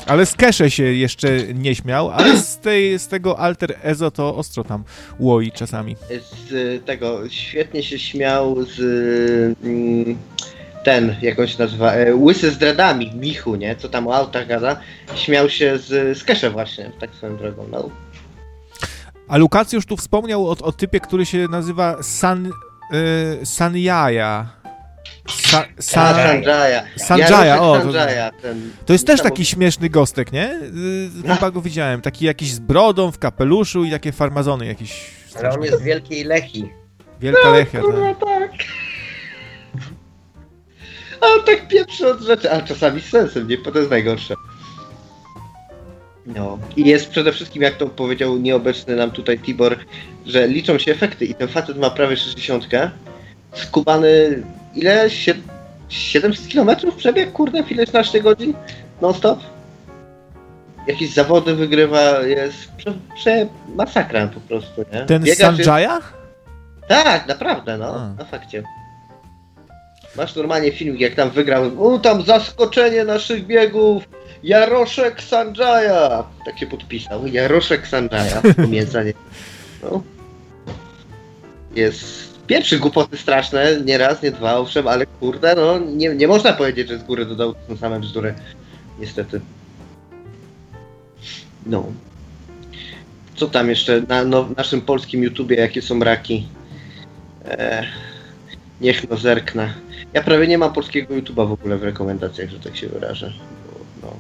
Ale 0.05 0.25
z 0.25 0.35
Kesze 0.35 0.71
się 0.71 0.83
jeszcze 0.83 1.29
nie 1.53 1.75
śmiał, 1.75 2.09
ale 2.09 2.37
z, 2.37 2.57
tej, 2.57 2.99
z 2.99 3.07
tego 3.07 3.39
Alter 3.39 3.75
Ezo 3.83 4.11
to 4.11 4.35
ostro 4.35 4.63
tam 4.63 4.83
łoi 5.19 5.51
czasami. 5.51 5.95
Z 6.49 6.85
tego 6.85 7.29
świetnie 7.29 7.83
się 7.83 7.99
śmiał 7.99 8.63
z 8.63 8.79
mm, 9.63 10.17
ten, 10.83 11.15
jak 11.21 11.39
on 11.39 11.47
się 11.47 11.59
nazywa, 11.59 11.91
e, 11.91 12.15
Łysy 12.15 12.51
z 12.51 12.57
dreadami, 12.57 13.11
Michu, 13.15 13.55
nie? 13.55 13.75
Co 13.75 13.89
tam 13.89 14.07
o 14.07 14.15
autach 14.15 14.47
gada. 14.47 14.79
Śmiał 15.15 15.49
się 15.49 15.77
z, 15.77 16.17
z 16.17 16.23
Kesze 16.23 16.49
właśnie, 16.49 16.91
tak 16.99 17.15
swoją 17.15 17.37
drogą, 17.37 17.67
no. 17.71 17.89
A 19.27 19.37
Lukac 19.37 19.73
już 19.73 19.85
tu 19.85 19.97
wspomniał 19.97 20.47
o, 20.47 20.55
o 20.61 20.71
typie, 20.71 20.99
który 20.99 21.25
się 21.25 21.47
nazywa 21.47 22.03
San, 22.03 22.45
y, 22.45 23.45
Sanjaja. 23.45 24.62
Sa, 25.27 25.65
sa, 25.79 26.13
Sanjaya. 26.13 26.83
Sanjaya, 26.97 27.61
o. 27.61 27.79
To, 27.79 27.91
to 28.85 28.93
jest 28.93 29.07
też 29.07 29.21
taki 29.21 29.45
śmieszny 29.45 29.89
gostek, 29.89 30.31
nie? 30.31 30.51
Y, 31.25 31.27
chyba 31.27 31.51
go 31.51 31.61
widziałem. 31.61 32.01
Taki 32.01 32.25
jakiś 32.25 32.51
z 32.51 32.59
brodą, 32.59 33.11
w 33.11 33.19
kapeluszu 33.19 33.83
i 33.83 33.91
takie 33.91 34.11
farmazony 34.11 34.65
jakieś. 34.65 35.11
Ale 35.39 35.49
on 35.49 35.63
jest 35.63 35.79
z 35.79 35.81
Wielkiej 35.81 36.23
Lechi. 36.23 36.69
Wielka 37.21 37.39
no, 37.43 37.51
Lechia, 37.51 37.81
kurwa, 37.81 38.15
tak. 38.15 38.19
tak. 38.19 38.51
A 41.21 41.25
on 41.25 41.43
tak 41.45 41.67
pieprzy 41.67 42.07
od 42.07 42.21
rzeczy, 42.21 42.51
ale 42.51 42.63
czasami 42.63 43.01
z 43.01 43.09
sensem, 43.09 43.47
nie? 43.47 43.57
To 43.57 43.79
jest 43.79 43.91
najgorsze. 43.91 44.35
No. 46.25 46.59
I 46.75 46.85
jest 46.85 47.09
przede 47.09 47.31
wszystkim, 47.31 47.61
jak 47.61 47.77
to 47.77 47.87
powiedział 47.87 48.37
nieobecny 48.37 48.95
nam 48.95 49.11
tutaj 49.11 49.39
Tibor, 49.39 49.77
że 50.25 50.47
liczą 50.47 50.77
się 50.77 50.91
efekty 50.91 51.25
i 51.25 51.35
ten 51.35 51.47
facet 51.47 51.77
ma 51.77 51.89
prawie 51.89 52.17
60. 52.17 52.67
Skubany 53.53 54.43
ile? 54.75 55.09
700 55.89 56.53
km 56.53 56.91
przebieg, 56.97 57.31
kurde, 57.31 57.63
w 57.63 57.71
ileś 57.71 57.85
16 57.85 58.21
godzin? 58.21 58.53
Non 59.01 59.13
stop? 59.13 59.39
Jakieś 60.87 61.13
zawody 61.13 61.55
wygrywa, 61.55 62.19
jest 62.21 62.71
prze, 62.77 62.93
prze 63.15 63.47
masakra 63.75 64.27
po 64.27 64.39
prostu, 64.39 64.85
nie? 64.93 65.05
Ten 65.05 65.23
Biega, 65.23 65.45
Sanjaya? 65.45 65.99
Tak, 66.87 67.27
naprawdę, 67.27 67.77
no, 67.77 67.95
A. 67.95 68.07
na 68.07 68.25
fakcie. 68.25 68.63
Masz 70.17 70.35
normalnie 70.35 70.71
filmik, 70.71 71.01
jak 71.01 71.15
tam 71.15 71.29
wygrał, 71.29 71.93
o 71.93 71.99
tam 71.99 72.21
zaskoczenie 72.21 73.03
naszych 73.03 73.45
biegów, 73.45 74.03
Jaroszek 74.43 75.21
Sanjaya! 75.21 76.23
Tak 76.45 76.59
się 76.59 76.67
podpisał, 76.67 77.27
Jaroszek 77.27 77.87
Sanjaya, 77.87 78.41
pomiędzanie. 78.55 79.13
No. 79.83 80.01
Jest 81.75 82.32
pierwszy 82.47 82.79
głupoty 82.79 83.17
straszne, 83.17 83.81
nie 83.85 83.97
raz, 83.97 84.21
nie 84.21 84.31
dwa, 84.31 84.57
owszem, 84.57 84.87
ale 84.87 85.05
kurde, 85.05 85.55
no 85.55 85.79
nie, 85.79 86.15
nie 86.15 86.27
można 86.27 86.53
powiedzieć, 86.53 86.87
że 86.87 86.99
z 86.99 87.03
góry 87.03 87.25
do 87.25 87.35
dołu 87.35 87.53
są 87.67 87.77
same 87.77 87.99
bzdury. 87.99 88.33
Niestety. 88.99 89.41
No. 91.65 91.85
Co 93.35 93.47
tam 93.47 93.69
jeszcze 93.69 94.01
na 94.01 94.23
no, 94.23 94.49
naszym 94.57 94.81
polskim 94.81 95.23
YouTubie, 95.23 95.55
jakie 95.55 95.81
są 95.81 95.99
raki? 95.99 96.47
Eee, 97.45 97.87
niech 98.81 99.09
no 99.09 99.17
zerknę. 99.17 99.73
Ja 100.13 100.23
prawie 100.23 100.47
nie 100.47 100.57
mam 100.57 100.73
polskiego 100.73 101.13
YouTuba 101.13 101.45
w 101.45 101.51
ogóle 101.51 101.77
w 101.77 101.83
rekomendacjach, 101.83 102.49
że 102.49 102.59
tak 102.59 102.77
się 102.77 102.87
wyrażę. 102.87 103.33
No. 104.01 104.13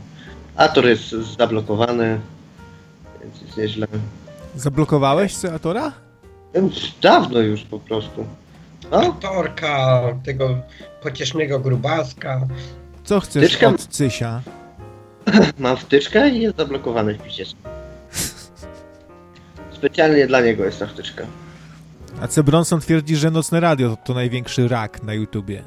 Ator 0.55 0.85
jest 0.85 1.09
zablokowany, 1.09 2.19
więc 3.21 3.41
jest 3.41 3.57
nieźle. 3.57 3.87
Zablokowałeś 4.55 5.45
Atora? 5.45 5.91
Dawno 7.01 7.39
już 7.39 7.63
po 7.63 7.79
prostu. 7.79 8.25
No? 8.91 8.97
Atorka, 8.97 10.01
tego 10.25 10.57
pociesznego 11.01 11.59
grubaska. 11.59 12.41
Co 13.03 13.19
chcesz 13.19 13.45
Wtyczka... 13.45 13.67
od 13.67 13.87
Cysia? 13.87 14.41
Mam 15.59 15.77
wtyczkę 15.77 16.29
i 16.29 16.41
jest 16.41 16.57
zablokowany 16.57 17.13
w 17.13 17.21
pisie. 17.21 17.43
Specjalnie 19.71 20.27
dla 20.27 20.41
niego 20.41 20.65
jest 20.65 20.79
ta 20.79 20.87
wtyczka. 20.87 21.23
A 22.21 22.27
C. 22.27 22.43
Bronson 22.43 22.79
twierdzi, 22.79 23.15
że 23.15 23.31
Nocne 23.31 23.59
Radio 23.59 23.89
to, 23.89 23.95
to 23.95 24.13
największy 24.13 24.67
rak 24.67 25.03
na 25.03 25.13
YouTubie. 25.13 25.63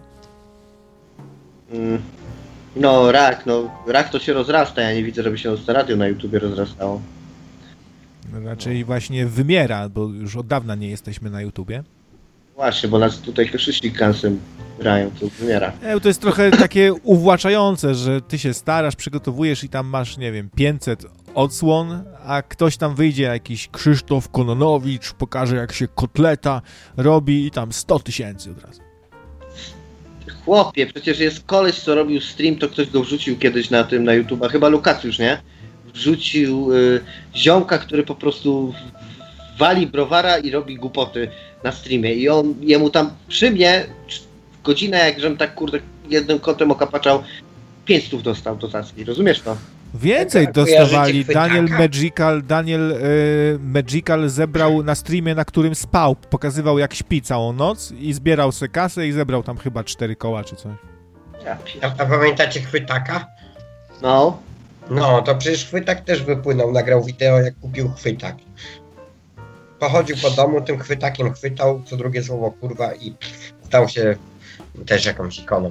Mm. 1.72 2.02
No, 2.76 3.12
rak, 3.12 3.46
no, 3.46 3.70
rak 3.86 4.08
to 4.08 4.18
się 4.18 4.32
rozrasta, 4.32 4.82
ja 4.82 4.94
nie 4.94 5.02
widzę, 5.02 5.22
żeby 5.22 5.38
się 5.38 5.50
Nocne 5.50 5.74
Radio 5.74 5.96
na 5.96 6.08
YouTubie 6.08 6.38
rozrastało. 6.38 7.00
No, 8.32 8.40
raczej 8.40 8.84
właśnie 8.84 9.26
wymiera, 9.26 9.88
bo 9.88 10.08
już 10.08 10.36
od 10.36 10.46
dawna 10.46 10.74
nie 10.74 10.88
jesteśmy 10.88 11.30
na 11.30 11.42
YouTubie. 11.42 11.82
Właśnie, 12.54 12.88
bo 12.88 12.98
nas 12.98 13.18
tutaj 13.18 13.48
wszyscy 13.58 13.90
kansem 13.90 14.40
grają, 14.78 15.10
to 15.20 15.26
wymiera. 15.28 15.72
E, 15.82 16.00
to 16.00 16.08
jest 16.08 16.20
trochę 16.20 16.50
takie 16.66 16.94
uwłaczające, 16.94 17.94
że 17.94 18.20
ty 18.20 18.38
się 18.38 18.54
starasz, 18.54 18.96
przygotowujesz 18.96 19.64
i 19.64 19.68
tam 19.68 19.86
masz, 19.86 20.16
nie 20.16 20.32
wiem, 20.32 20.50
500 20.54 21.06
odsłon, 21.34 22.04
a 22.26 22.42
ktoś 22.42 22.76
tam 22.76 22.94
wyjdzie, 22.94 23.22
jakiś 23.22 23.68
Krzysztof 23.68 24.28
Kononowicz, 24.28 25.12
pokaże 25.12 25.56
jak 25.56 25.72
się 25.72 25.88
kotleta 25.88 26.62
robi 26.96 27.46
i 27.46 27.50
tam 27.50 27.72
100 27.72 27.98
tysięcy 27.98 28.50
od 28.50 28.64
razu. 28.64 28.80
Chłopie, 30.44 30.86
przecież 30.86 31.18
jest 31.18 31.44
koleś, 31.44 31.78
co 31.80 31.94
robił 31.94 32.20
stream, 32.20 32.56
to 32.56 32.68
ktoś 32.68 32.90
go 32.90 33.02
wrzucił 33.02 33.38
kiedyś 33.38 33.70
na 33.70 33.84
tym, 33.84 34.04
na 34.04 34.14
YouTube, 34.14 34.46
chyba 34.52 34.68
Lukas 34.68 35.04
już, 35.04 35.18
nie? 35.18 35.42
Wrzucił 35.96 36.72
y, 36.72 37.00
ziomka, 37.36 37.78
który 37.78 38.02
po 38.02 38.14
prostu 38.14 38.74
wali 39.58 39.86
browara 39.86 40.38
i 40.38 40.50
robi 40.50 40.76
głupoty 40.76 41.28
na 41.64 41.72
streamie. 41.72 42.14
I 42.14 42.28
on, 42.28 42.54
jemu 42.60 42.90
tam 42.90 43.10
przy 43.28 43.50
mnie 43.50 43.86
godzinę, 44.64 44.98
jak 44.98 45.20
żem 45.20 45.36
tak 45.36 45.54
kurde 45.54 45.78
jednym 46.08 46.38
kątem 46.38 46.70
okapaczał, 46.70 47.22
500 47.84 48.22
dostał 48.22 48.56
dotacji, 48.56 49.04
rozumiesz 49.04 49.40
to? 49.40 49.56
Więcej 49.94 50.44
tak, 50.44 50.54
dostawali. 50.54 51.24
Daniel 51.24 51.68
Magical, 51.68 52.42
Daniel 52.42 52.92
y, 52.92 53.58
Magical 53.60 54.28
zebrał 54.28 54.82
na 54.82 54.94
streamie, 54.94 55.34
na 55.34 55.44
którym 55.44 55.74
spał, 55.74 56.16
pokazywał 56.16 56.78
jak 56.78 56.94
śpi 56.94 57.22
całą 57.22 57.52
noc 57.52 57.92
i 57.92 58.12
zbierał 58.12 58.52
se 58.52 58.68
kasę 58.68 59.06
i 59.06 59.12
zebrał 59.12 59.42
tam 59.42 59.58
chyba 59.58 59.84
cztery 59.84 60.16
koła 60.16 60.44
czy 60.44 60.56
coś. 60.56 60.72
A, 61.82 62.02
a 62.02 62.06
pamiętacie 62.06 62.60
chwytaka? 62.60 63.26
No. 64.02 64.38
No, 64.90 65.22
to 65.22 65.34
przecież 65.34 65.64
chwytak 65.64 66.00
też 66.00 66.22
wypłynął, 66.22 66.72
nagrał 66.72 67.04
wideo 67.04 67.40
jak 67.40 67.60
kupił 67.60 67.90
chwytak. 67.90 68.36
Pochodził 69.78 70.16
po 70.22 70.30
domu, 70.30 70.60
tym 70.60 70.78
chwytakiem 70.78 71.32
chwytał, 71.32 71.82
co 71.84 71.96
drugie 71.96 72.22
słowo 72.22 72.50
kurwa 72.50 72.94
i 72.94 73.14
stał 73.62 73.88
się 73.88 74.16
też 74.86 75.04
jakąś 75.04 75.38
ikoną. 75.38 75.70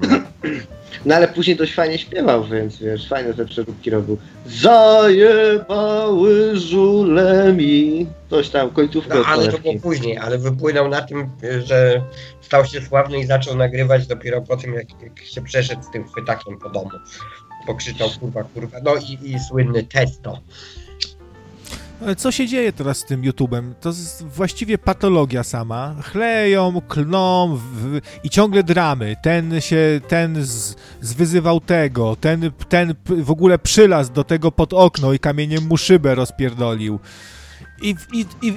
No 1.05 1.15
ale 1.15 1.27
później 1.27 1.55
dość 1.55 1.73
fajnie 1.73 1.97
śpiewał, 1.97 2.45
więc 2.45 2.77
wiesz, 2.77 3.09
fajne 3.09 3.33
te 3.33 3.45
przeróbki 3.45 3.89
robił. 3.89 4.17
Zajebały 4.45 6.19
żulemi. 6.59 8.07
Coś 8.29 8.49
tam, 8.49 8.69
końcówkę. 8.69 9.15
No, 9.15 9.23
ale 9.25 9.51
to 9.51 9.57
było 9.57 9.73
później, 9.81 10.17
ale 10.17 10.37
wypłynął 10.37 10.87
na 10.87 11.01
tym, 11.01 11.29
że 11.65 12.01
stał 12.41 12.65
się 12.65 12.81
sławny 12.81 13.19
i 13.19 13.25
zaczął 13.25 13.55
nagrywać 13.55 14.07
dopiero 14.07 14.41
po 14.41 14.57
tym, 14.57 14.73
jak, 14.73 15.01
jak 15.01 15.19
się 15.19 15.41
przeszedł 15.41 15.83
z 15.83 15.91
tym 15.91 16.07
chwytakiem 16.07 16.59
po 16.59 16.69
domu. 16.69 16.89
Pokrzyczał 17.67 18.09
kurwa, 18.19 18.43
kurwa. 18.43 18.77
No 18.83 18.95
i, 18.95 19.31
i 19.31 19.39
słynny 19.39 19.83
testo. 19.83 20.39
Co 22.17 22.31
się 22.31 22.47
dzieje 22.47 22.73
teraz 22.73 22.97
z 22.97 23.05
tym 23.05 23.21
YouTube'em? 23.21 23.73
To 23.81 23.89
jest 23.89 24.27
właściwie 24.27 24.77
patologia 24.77 25.43
sama. 25.43 25.95
Chleją, 26.03 26.81
klną 26.87 27.55
w... 27.55 27.99
i 28.23 28.29
ciągle 28.29 28.63
dramy. 28.63 29.15
Ten 29.23 29.61
się, 29.61 30.01
ten 30.07 30.45
z, 30.45 30.75
zwyzywał 31.01 31.59
tego, 31.59 32.15
ten, 32.15 32.51
ten 32.69 32.95
w 33.07 33.31
ogóle 33.31 33.59
przylazł 33.59 34.13
do 34.13 34.23
tego 34.23 34.51
pod 34.51 34.73
okno 34.73 35.13
i 35.13 35.19
kamieniem 35.19 35.67
mu 35.67 35.77
szybę 35.77 36.15
rozpierdolił. 36.15 36.99
I, 37.81 37.95
i, 38.13 38.25
i, 38.41 38.53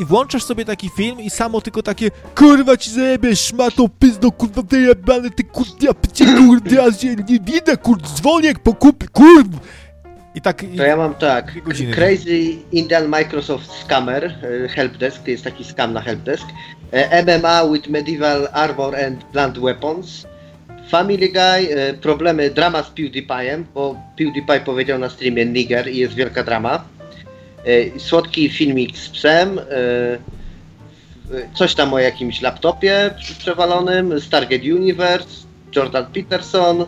I 0.00 0.04
włączasz 0.04 0.44
sobie 0.44 0.64
taki 0.64 0.90
film 0.96 1.20
i 1.20 1.30
samo 1.30 1.60
tylko 1.60 1.82
takie 1.82 2.10
Kurwa 2.34 2.76
ci 2.76 2.90
zajebie, 2.90 3.36
szmato, 3.36 3.88
pizdo, 3.88 4.32
kurwa 4.32 4.62
wyjebane, 4.62 5.30
ty 5.30 5.44
kurwa, 5.44 5.94
pycie, 5.94 6.24
kurwa, 6.24 6.70
ja 6.70 6.84
nie 7.28 7.40
widzę, 7.40 7.76
kurwa, 7.76 8.08
dzwoniek 8.08 8.58
po 8.58 8.74
kup, 8.74 9.10
kurwa 9.10 9.58
i 10.38 10.40
tak. 10.40 10.62
To 10.76 10.82
ja 10.82 10.96
mam 10.96 11.14
tak. 11.14 11.52
Crazy 11.94 12.62
Indian 12.72 13.08
Microsoft 13.08 13.66
Scammer, 13.82 14.24
e, 14.24 14.68
Helpdesk, 14.68 15.28
jest 15.28 15.44
taki 15.44 15.64
scam 15.64 15.92
na 15.92 16.00
Helpdesk. 16.00 16.46
E, 16.92 17.22
MMA 17.22 17.64
with 17.72 17.88
Medieval 17.88 18.48
Armor 18.52 18.96
and 18.96 19.24
Blunt 19.32 19.58
Weapons. 19.58 20.26
Family 20.90 21.28
Guy, 21.28 21.74
e, 21.74 21.94
problemy, 21.94 22.50
drama 22.50 22.82
z 22.82 22.90
PewDiePie'em, 22.90 23.64
bo 23.74 23.96
PewDiePie 24.16 24.60
powiedział 24.60 24.98
na 24.98 25.10
streamie 25.10 25.46
Niger 25.46 25.88
i 25.88 25.96
jest 25.96 26.14
wielka 26.14 26.42
drama. 26.42 26.84
Słodki 27.98 28.48
filmik 28.50 28.96
z 28.98 29.08
psem. 29.08 29.60
Coś 31.54 31.74
tam 31.74 31.94
o 31.94 31.98
jakimś 31.98 32.40
laptopie 32.42 33.10
przewalonym. 33.38 34.20
Stargate 34.20 34.74
Universe, 34.74 35.28
Jordan 35.76 36.06
Peterson. 36.06 36.86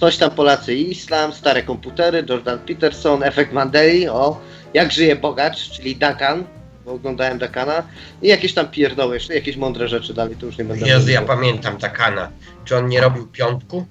Coś 0.00 0.16
tam 0.16 0.30
Polacy 0.30 0.74
i 0.74 0.90
Islam, 0.90 1.32
stare 1.32 1.62
komputery, 1.62 2.24
Jordan 2.28 2.58
Peterson, 2.58 3.22
efekt 3.22 3.52
Mandeli, 3.52 4.08
o, 4.08 4.40
jak 4.74 4.92
żyje 4.92 5.16
bogacz, 5.16 5.70
czyli 5.70 5.96
Duncan, 5.96 6.44
bo 6.84 6.92
oglądałem 6.92 7.38
Dakana 7.38 7.82
i 8.22 8.28
jakieś 8.28 8.54
tam 8.54 8.68
pierdoły, 8.68 9.14
jeszcze 9.14 9.34
jakieś 9.34 9.56
mądre 9.56 9.88
rzeczy 9.88 10.14
dalej, 10.14 10.36
to 10.36 10.46
już 10.46 10.58
nie 10.58 10.64
będę 10.64 10.86
Jezu, 10.86 11.10
ja 11.10 11.22
pamiętam 11.22 11.78
Dakana. 11.78 12.30
Czy 12.64 12.76
on 12.76 12.88
nie 12.88 13.00
robił 13.00 13.26
piątku? 13.26 13.86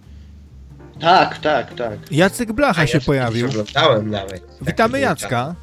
Tak, 1.02 1.38
tak, 1.38 1.74
tak. 1.74 1.94
Jacek 2.12 2.52
Blacha 2.54 2.82
A, 2.82 2.88
się 2.88 2.98
ja 2.98 3.04
pojawił. 3.06 3.48
oglądałem 3.48 4.10
nawet. 4.10 4.44
Witamy 4.62 5.00
Jacka. 5.00 5.56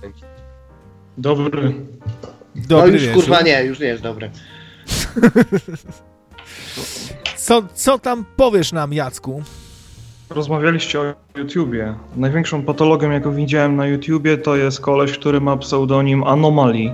Dobry. 1.19 1.75
Dobry 2.55 2.87
no 2.87 2.87
już 2.87 3.03
wieczór. 3.03 3.23
kurwa 3.23 3.41
nie, 3.43 3.65
już 3.65 3.81
nie 3.81 3.87
jest 3.87 4.03
dobry. 4.03 4.31
co, 7.37 7.63
co 7.75 7.99
tam 7.99 8.25
powiesz 8.37 8.73
nam, 8.73 8.93
Jacku? 8.93 9.43
Rozmawialiście 10.31 11.01
o 11.01 11.15
YouTubie. 11.37 11.95
Największą 12.17 12.63
patologią, 12.63 13.11
jaką 13.11 13.35
widziałem 13.35 13.77
na 13.77 13.87
YouTubie, 13.87 14.39
to 14.39 14.57
jest 14.57 14.81
koleś, 14.81 15.13
który 15.13 15.41
ma 15.41 15.57
pseudonim 15.57 16.25
Anomalii. 16.25 16.93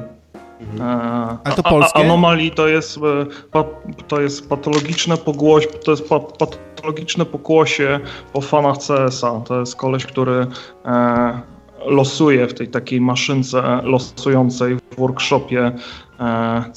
Mhm. 0.60 0.90
E, 0.90 1.38
A 1.44 1.50
to 1.50 1.62
polskie? 1.62 1.98
Anomalii 1.98 2.50
to 2.50 2.68
jest, 2.68 2.98
e, 2.98 3.62
to 4.08 4.20
jest 4.20 4.48
patologiczne 4.48 5.16
pogłoś, 5.16 5.68
to 5.84 5.90
jest 5.90 6.08
patologiczne 6.38 7.24
pokłosie 7.24 8.00
po 8.32 8.40
fanach 8.40 8.76
CS-a. 8.76 9.40
To 9.40 9.60
jest 9.60 9.76
koleś, 9.76 10.06
który 10.06 10.46
e, 10.84 11.53
losuje 11.86 12.46
w 12.46 12.54
tej 12.54 12.68
takiej 12.68 13.00
maszynce 13.00 13.80
losującej 13.82 14.76
w 14.76 14.96
workshopie 14.98 15.72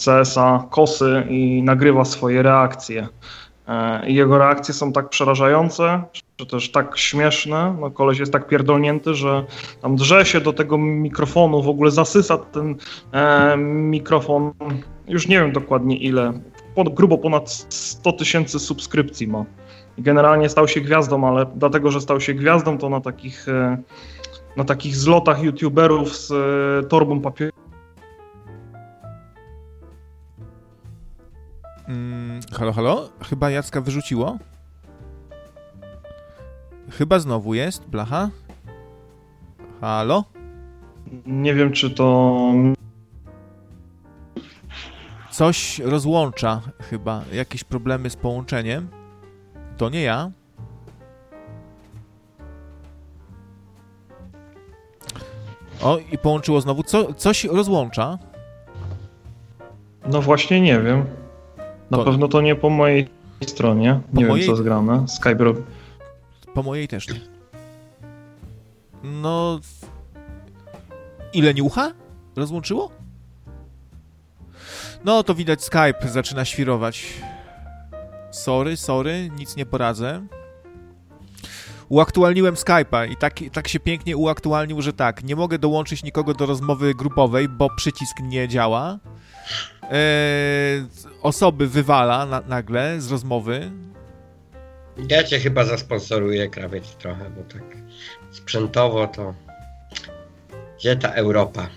CS-a 0.06 0.68
kosy 0.70 1.24
i 1.30 1.64
nagrywa 1.64 2.06
swoje 2.06 2.44
reakcje. 2.44 3.08
Jego 4.04 4.38
reakcje 4.38 4.74
są 4.74 4.92
tak 4.92 5.10
przerażające, 5.10 6.04
też 6.46 6.72
tak 6.72 6.98
śmieszne. 6.98 7.76
No, 7.80 7.92
koleś 7.92 8.20
jest 8.20 8.32
tak 8.32 8.48
pierdolnięty, 8.48 9.14
że 9.14 9.46
tam 9.82 9.96
drze 9.96 10.26
się 10.26 10.42
do 10.42 10.54
tego 10.54 10.78
mikrofonu, 10.78 11.64
w 11.64 11.70
ogóle 11.70 11.92
zasysa 11.92 12.38
ten 12.38 12.76
e, 13.12 13.58
mikrofon. 13.58 14.52
Już 15.08 15.28
nie 15.28 15.40
wiem 15.40 15.52
dokładnie 15.52 15.98
ile. 15.98 16.34
Pod, 16.76 16.94
grubo 16.94 17.18
ponad 17.18 17.50
100 17.70 18.12
tysięcy 18.12 18.60
subskrypcji 18.60 19.28
ma. 19.28 19.46
Generalnie 19.98 20.50
stał 20.50 20.68
się 20.68 20.82
gwiazdą, 20.82 21.28
ale 21.28 21.46
dlatego, 21.56 21.92
że 21.92 22.02
stał 22.02 22.22
się 22.22 22.34
gwiazdą, 22.34 22.78
to 22.78 22.90
na 22.90 23.02
takich, 23.02 23.50
e, 23.50 23.78
na 24.58 24.64
takich 24.64 24.96
zlotach 24.96 25.44
youtuberów 25.44 26.18
z 26.18 26.32
e, 26.32 26.88
torbą 26.88 27.22
papieru. 27.22 27.52
Mm, 31.88 32.40
halo, 32.54 32.74
halo? 32.74 33.10
Chyba 33.30 33.50
Jacka 33.50 33.82
wyrzuciło? 33.82 34.38
Chyba 36.92 37.20
znowu 37.20 37.54
jest, 37.54 37.86
blacha? 37.86 38.30
Halo? 39.82 40.24
Nie 41.26 41.54
wiem, 41.54 41.72
czy 41.72 41.90
to. 41.90 42.42
Coś 45.32 45.80
rozłącza 45.80 46.62
chyba. 46.80 47.24
Jakieś 47.34 47.64
problemy 47.64 48.10
z 48.10 48.16
połączeniem. 48.16 48.88
To 49.78 49.90
nie 49.90 50.02
ja. 50.02 50.32
O, 55.82 55.98
i 56.12 56.18
połączyło 56.18 56.62
znowu. 56.62 56.84
Co, 56.84 57.14
coś 57.14 57.44
rozłącza. 57.44 58.18
No 60.08 60.22
właśnie 60.22 60.62
nie 60.62 60.80
wiem. 60.80 61.06
Na 61.92 61.98
To- 61.98 62.04
pewno 62.04 62.28
to 62.28 62.42
nie 62.42 62.56
po 62.56 62.70
mojej 62.70 63.08
stronie. 63.48 64.00
Po 64.14 64.20
Nie 64.22 64.26
mojej- 64.28 64.46
wiem, 64.48 64.56
co 64.56 64.62
zgrane. 64.62 65.08
Skype 65.08 65.44
robi. 65.44 65.62
Po 66.54 66.64
mojej 66.64 66.88
też 66.88 67.08
nie. 67.08 67.20
No. 69.04 69.60
Ile 71.34 71.54
niucha? 71.54 71.92
Rozłączyło? 72.36 72.92
No 75.06 75.24
to 75.24 75.36
widać 75.36 75.64
Skype 75.64 76.08
zaczyna 76.08 76.46
świrować. 76.46 77.14
Sorry, 78.32 78.78
sorry, 78.78 79.30
nic 79.38 79.56
nie 79.56 79.66
poradzę. 79.66 80.22
Uaktualniłem 81.90 82.56
Skype'a 82.56 83.12
i 83.12 83.16
tak, 83.16 83.34
tak 83.54 83.68
się 83.68 83.80
pięknie 83.80 84.18
uaktualnił, 84.18 84.82
że 84.82 84.94
tak, 84.94 85.24
nie 85.24 85.36
mogę 85.36 85.60
dołączyć 85.60 86.04
nikogo 86.04 86.34
do 86.34 86.46
rozmowy 86.46 86.96
grupowej, 86.96 87.50
bo 87.50 87.70
przycisk 87.76 88.18
nie 88.22 88.48
działa. 88.48 89.00
Eee, 89.92 90.86
osoby 91.22 91.68
wywala 91.68 92.26
na, 92.26 92.42
nagle 92.42 93.02
z 93.02 93.12
rozmowy. 93.12 93.72
Ja 95.10 95.24
cię 95.24 95.40
chyba 95.40 95.64
zasponsoruję, 95.64 96.50
krawiec, 96.50 96.96
trochę, 96.96 97.30
bo 97.30 97.44
tak 97.44 97.64
sprzętowo 98.32 99.08
to... 99.08 99.34
Gdzie 100.80 100.96
ta 100.96 101.10
Europa? 101.10 101.68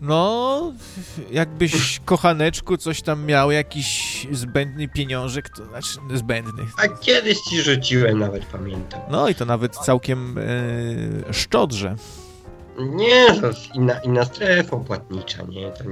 No, 0.00 0.72
jakbyś 1.30 2.00
kochaneczku 2.04 2.76
coś 2.76 3.02
tam 3.02 3.24
miał, 3.26 3.50
jakiś 3.50 4.26
zbędny 4.32 4.88
pieniążek, 4.88 5.48
to 5.48 5.64
znaczy 5.64 5.88
zbędny. 6.14 6.62
A 6.76 6.88
kiedyś 6.88 7.38
ci 7.38 7.62
rzuciłem, 7.62 8.18
nawet 8.18 8.44
pamiętam. 8.44 9.00
No 9.10 9.28
i 9.28 9.34
to 9.34 9.44
nawet 9.44 9.76
całkiem 9.76 10.38
e, 10.38 11.32
szczodrze. 11.32 11.96
Nie, 12.78 13.40
to 13.40 13.46
jest 13.46 13.74
inna, 13.74 13.98
inna 13.98 14.24
strefa 14.24 14.76
płatnicza, 14.76 15.42
nie? 15.42 15.70
To 15.70 15.84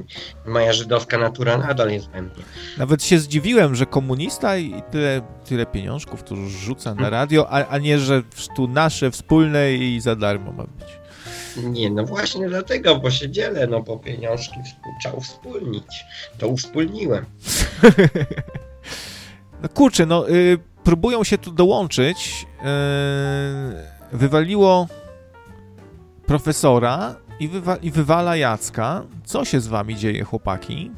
moja 0.51 0.73
żydowska 0.73 1.19
natura 1.19 1.59
nadal 1.59 1.91
jest 1.91 2.11
we 2.11 2.23
mnie. 2.23 2.45
Nawet 2.79 3.05
się 3.05 3.19
zdziwiłem, 3.19 3.75
że 3.75 3.87
komunista 3.87 4.57
i 4.57 4.83
tyle, 4.91 5.23
tyle 5.45 5.67
pieniążków 5.67 6.23
tu 6.23 6.37
rzuca 6.49 6.95
na 6.95 7.11
radio, 7.11 7.51
a, 7.51 7.67
a 7.67 7.79
nie, 7.79 7.99
że 7.99 8.23
tu 8.57 8.69
nasze 8.69 9.11
wspólne 9.11 9.73
i 9.73 10.01
za 10.01 10.17
darmo 10.17 10.53
ma 10.53 10.65
być. 10.65 10.98
Nie, 11.65 11.91
no 11.91 12.05
właśnie 12.05 12.49
dlatego, 12.49 12.97
bo 12.97 13.11
się 13.11 13.31
dzielę, 13.31 13.67
no 13.67 13.83
bo 13.83 13.97
pieniążki 13.97 14.57
trzeba 15.03 15.15
uwspólnić. 15.15 16.05
To 16.39 16.49
uwspólniłem. 16.49 17.25
No 19.63 19.69
kurczę, 19.69 20.07
no 20.07 20.31
y, 20.31 20.59
próbują 20.85 21.25
się 21.25 21.39
tu 21.39 21.53
dołączyć. 21.53 22.47
Y, 24.13 24.17
wywaliło 24.17 24.87
profesora 26.27 27.15
i, 27.41 27.49
wywa 27.49 27.77
i 27.77 27.91
wywala 27.91 28.37
Jacka. 28.37 29.03
Co 29.25 29.45
się 29.45 29.61
z 29.61 29.67
wami 29.67 29.97
dzieje, 29.97 30.25
chłopaki? 30.25 30.91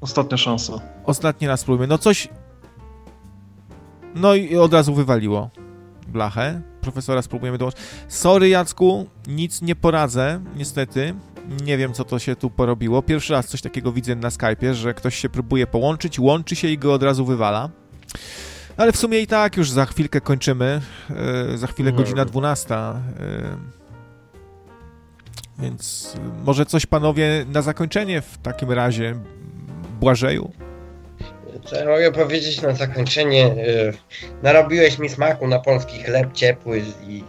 Ostatnia 0.00 0.36
szansa. 0.36 0.72
Ostatni 1.04 1.48
raz 1.48 1.60
spróbujmy. 1.60 1.86
No 1.86 1.98
coś... 1.98 2.28
No 4.14 4.34
i 4.34 4.56
od 4.56 4.72
razu 4.72 4.94
wywaliło 4.94 5.50
blachę. 6.10 6.60
Profesora 6.80 7.22
spróbujemy 7.22 7.58
dołączyć. 7.58 7.80
Sorry, 8.08 8.48
Jacku, 8.48 9.06
nic 9.28 9.62
nie 9.62 9.76
poradzę, 9.76 10.40
niestety. 10.56 11.14
Nie 11.64 11.78
wiem, 11.78 11.92
co 11.92 12.04
to 12.04 12.18
się 12.18 12.36
tu 12.36 12.50
porobiło. 12.50 13.02
Pierwszy 13.02 13.32
raz 13.32 13.46
coś 13.46 13.60
takiego 13.60 13.92
widzę 13.92 14.14
na 14.14 14.28
Skype'ie, 14.28 14.72
że 14.72 14.94
ktoś 14.94 15.14
się 15.14 15.28
próbuje 15.28 15.66
połączyć, 15.66 16.18
łączy 16.18 16.56
się 16.56 16.68
i 16.68 16.78
go 16.78 16.94
od 16.94 17.02
razu 17.02 17.24
wywala. 17.24 17.70
Ale 18.76 18.92
w 18.92 18.96
sumie 18.96 19.20
i 19.20 19.26
tak 19.26 19.56
już 19.56 19.70
za 19.70 19.86
chwilkę 19.86 20.20
kończymy. 20.20 20.80
Yy, 21.50 21.58
za 21.58 21.66
chwilę 21.66 21.92
godzina 21.92 22.24
12. 22.24 22.74
Yy, 22.74 23.56
więc 25.58 26.14
yy, 26.14 26.44
może 26.44 26.66
coś 26.66 26.86
panowie 26.86 27.46
na 27.52 27.62
zakończenie 27.62 28.22
w 28.22 28.38
takim 28.38 28.72
razie. 28.72 29.14
Błażeju. 30.00 30.52
Co 31.64 31.76
ja 31.76 31.84
mogę 31.84 32.12
powiedzieć 32.12 32.62
na 32.62 32.74
zakończenie? 32.74 33.46
y, 33.46 33.92
Narobiłeś 34.42 34.98
mi 34.98 35.08
smaku 35.08 35.46
na 35.46 35.58
polski 35.58 36.02
chleb 36.02 36.32
ciepły 36.32 36.82
i, 37.08 37.24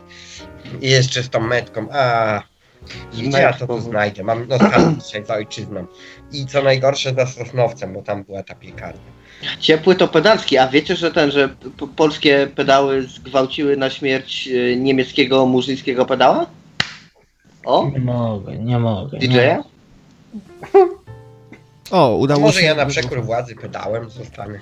i 0.82 0.90
jeszcze 0.90 1.24
z 1.24 1.30
tą 1.30 1.40
metką. 1.40 1.88
A, 1.92 2.42
gdzie 3.14 3.38
ja 3.38 3.54
to 3.54 3.68
tu 3.68 3.80
znajdę? 3.80 4.24
Mam 4.24 4.48
nostalgię 4.48 4.96
dzisiaj 5.06 5.26
za 5.26 5.34
ojczyzną. 5.34 5.86
I 6.32 6.46
co 6.46 6.62
najgorsze 6.62 7.14
za 7.14 7.26
Sosnowcem, 7.26 7.94
bo 7.94 8.02
tam 8.02 8.24
była 8.24 8.44
ta 8.44 8.56
piekarnia. 8.56 9.22
Ciepły 9.60 9.96
to 9.96 10.08
pedalski, 10.08 10.58
a 10.58 10.68
wiecie, 10.68 10.96
że 10.96 11.12
ten, 11.12 11.32
że 11.32 11.50
polskie 11.96 12.48
pedały 12.56 13.04
zgwałciły 13.04 13.78
na 13.78 13.90
śmierć 13.90 14.48
e, 14.48 14.76
niemieckiego 14.76 15.46
murzyńskiego 15.46 16.06
pedała? 16.06 16.46
O, 17.66 17.90
Nie 17.94 18.00
mogę, 18.00 18.58
nie 18.58 18.80
mogę. 18.80 19.18
Nie. 19.18 19.64
O, 21.92 22.16
udało 22.16 22.42
Może 22.42 22.60
się. 22.60 22.66
ja 22.66 22.76
na 22.76 22.86
przekór 22.86 23.24
władzy 23.24 23.56
pedałem 23.56 24.10
zostanę. 24.10 24.60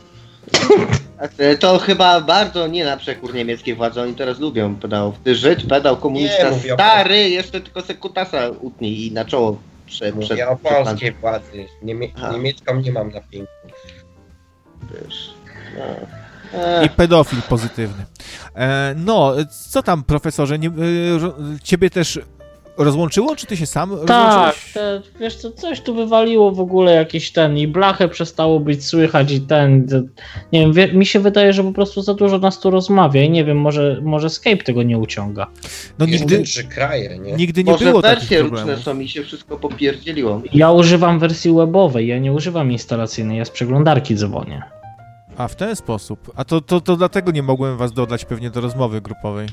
E, 1.37 1.57
To 1.57 1.79
chyba 1.79 2.21
bardzo 2.21 2.67
nie 2.67 2.85
na 2.85 2.97
przekór 2.97 3.33
niemieckiej 3.33 3.75
władzy, 3.75 4.01
oni 4.01 4.13
teraz 4.15 4.39
lubią 4.39 4.75
pedałów. 4.75 5.15
Ty 5.23 5.35
Żyd, 5.35 5.67
pedał, 5.69 5.97
komunista, 5.97 6.43
Nie, 6.43 6.51
mówię 6.51 6.73
o 6.73 6.77
stary, 6.77 7.29
jeszcze 7.29 7.61
tylko 7.61 7.81
se 7.81 7.93
kutasa 7.95 8.49
utnij 8.49 9.05
i 9.07 9.11
na 9.11 9.25
czoło 9.25 9.57
prze, 9.85 10.05
przed, 10.05 10.15
Mówię 10.29 10.49
o 10.49 10.55
przed 10.55 10.73
polskiej 10.85 11.11
władzy. 11.11 11.65
Niemie 11.81 12.07
niemiecką 12.31 12.75
nie 12.81 12.91
mam 12.91 13.07
na 13.11 13.21
pięknie. 13.21 13.71
wiesz. 14.93 15.33
No. 15.77 16.83
I 16.85 16.89
pedofil 16.89 17.41
pozytywny. 17.49 18.05
E, 18.55 18.93
no, 18.97 19.33
co 19.71 19.83
tam, 19.83 20.03
profesorze? 20.03 20.59
Nie, 20.59 20.67
e, 20.67 20.71
ciebie 21.63 21.89
też 21.89 22.19
rozłączyło, 22.83 23.35
czy 23.35 23.45
ty 23.45 23.57
się 23.57 23.65
sam 23.65 23.91
Tak, 24.07 24.55
te, 24.73 25.01
wiesz 25.19 25.35
co, 25.35 25.51
coś 25.51 25.81
tu 25.81 25.95
wywaliło 25.95 26.51
w 26.51 26.59
ogóle 26.59 26.93
jakiś 26.93 27.31
ten 27.31 27.57
i 27.57 27.67
blachę 27.67 28.09
przestało 28.09 28.59
być 28.59 28.85
słychać 28.85 29.31
i 29.31 29.41
ten, 29.41 29.87
te, 29.87 30.03
nie 30.51 30.59
wiem, 30.59 30.73
wie, 30.73 30.93
mi 30.93 31.05
się 31.05 31.19
wydaje, 31.19 31.53
że 31.53 31.63
po 31.63 31.71
prostu 31.71 32.01
za 32.01 32.13
dużo 32.13 32.37
nas 32.37 32.59
tu 32.59 32.69
rozmawia 32.69 33.23
i 33.23 33.29
nie 33.29 33.45
wiem, 33.45 33.57
może, 33.57 33.99
może 34.03 34.29
Skype 34.29 34.63
tego 34.63 34.83
nie 34.83 34.97
uciąga. 34.97 35.47
No 35.99 36.05
nigdy, 36.05 36.43
trzy 36.43 36.63
kraje, 36.63 37.19
nie? 37.19 37.33
nigdy 37.33 37.63
nie 37.63 37.71
Może 37.71 37.85
było 37.85 38.01
takich 38.01 38.19
wersje 38.19 38.41
różne 38.41 38.77
są 38.77 38.99
i 38.99 39.07
się 39.07 39.23
wszystko 39.23 39.57
popierdzieliło. 39.57 40.41
Ja 40.53 40.71
używam 40.71 41.19
wersji 41.19 41.53
webowej, 41.53 42.07
ja 42.07 42.19
nie 42.19 42.33
używam 42.33 42.71
instalacyjnej, 42.71 43.37
ja 43.37 43.45
z 43.45 43.49
przeglądarki 43.49 44.15
dzwonię. 44.15 44.61
A, 45.37 45.47
w 45.47 45.55
ten 45.55 45.75
sposób. 45.75 46.31
A 46.35 46.45
to, 46.45 46.61
to, 46.61 46.81
to 46.81 46.95
dlatego 46.95 47.31
nie 47.31 47.43
mogłem 47.43 47.77
was 47.77 47.93
dodać 47.93 48.25
pewnie 48.25 48.49
do 48.49 48.61
rozmowy 48.61 49.01
grupowej. 49.01 49.47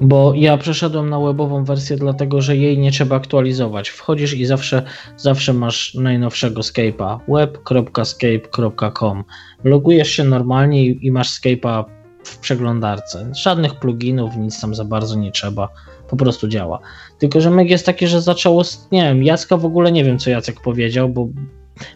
Bo 0.00 0.34
ja 0.34 0.56
przeszedłem 0.56 1.10
na 1.10 1.20
webową 1.20 1.64
wersję, 1.64 1.96
dlatego 1.96 2.42
że 2.42 2.56
jej 2.56 2.78
nie 2.78 2.90
trzeba 2.90 3.16
aktualizować. 3.16 3.88
Wchodzisz 3.88 4.34
i 4.34 4.46
zawsze, 4.46 4.82
zawsze 5.16 5.52
masz 5.52 5.94
najnowszego 5.94 6.60
Skype'a 6.60 7.18
web.skype.com. 7.28 9.24
Logujesz 9.64 10.08
się 10.08 10.24
normalnie 10.24 10.84
i, 10.84 11.12
masz 11.12 11.40
Skype'a 11.40 11.84
w 12.24 12.38
przeglądarce. 12.38 13.32
Żadnych 13.42 13.74
pluginów, 13.74 14.36
nic 14.36 14.60
tam 14.60 14.74
za 14.74 14.84
bardzo 14.84 15.16
nie 15.16 15.32
trzeba. 15.32 15.68
Po 16.08 16.16
prostu 16.16 16.48
działa. 16.48 16.78
Tylko, 17.18 17.40
że 17.40 17.50
myg 17.50 17.70
jest 17.70 17.86
taki, 17.86 18.06
że 18.06 18.20
zaczęło, 18.20 18.62
nie 18.92 19.02
wiem, 19.02 19.22
Jacka 19.22 19.56
w 19.56 19.64
ogóle 19.64 19.92
nie 19.92 20.04
wiem, 20.04 20.18
co 20.18 20.30
Jacek 20.30 20.60
powiedział, 20.60 21.08
bo 21.08 21.28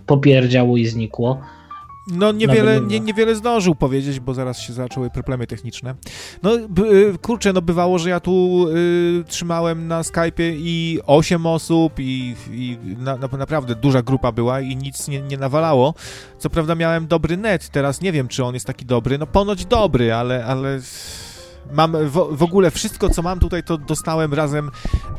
popierdziało 0.06 0.76
i 0.76 0.86
znikło. 0.86 1.40
No 2.12 2.32
niewiele, 2.32 2.80
nie, 2.80 3.00
niewiele 3.00 3.34
zdążył 3.34 3.74
powiedzieć, 3.74 4.20
bo 4.20 4.34
zaraz 4.34 4.60
się 4.60 4.72
zaczęły 4.72 5.10
problemy 5.10 5.46
techniczne. 5.46 5.94
No 6.42 6.56
y, 6.56 7.18
kurczę, 7.22 7.52
no 7.52 7.62
bywało, 7.62 7.98
że 7.98 8.10
ja 8.10 8.20
tu 8.20 8.66
y, 8.68 9.24
trzymałem 9.26 9.88
na 9.88 10.02
Skype'ie 10.02 10.54
i 10.56 10.98
8 11.06 11.46
osób 11.46 11.92
i, 11.98 12.34
i 12.50 12.78
na, 12.98 13.16
na, 13.16 13.28
naprawdę 13.38 13.74
duża 13.74 14.02
grupa 14.02 14.32
była 14.32 14.60
i 14.60 14.76
nic 14.76 15.08
nie, 15.08 15.20
nie 15.20 15.36
nawalało. 15.36 15.94
Co 16.38 16.50
prawda 16.50 16.74
miałem 16.74 17.06
dobry 17.06 17.36
net, 17.36 17.68
teraz 17.68 18.00
nie 18.00 18.12
wiem, 18.12 18.28
czy 18.28 18.44
on 18.44 18.54
jest 18.54 18.66
taki 18.66 18.86
dobry. 18.86 19.18
No 19.18 19.26
ponoć 19.26 19.66
dobry, 19.66 20.12
ale, 20.14 20.44
ale 20.44 20.80
mam 21.72 22.08
w, 22.08 22.36
w, 22.36 22.42
ogóle 22.42 22.70
wszystko, 22.70 23.10
co 23.10 23.22
mam 23.22 23.40
tutaj, 23.40 23.62
to 23.62 23.78
dostałem 23.78 24.34
razem 24.34 24.70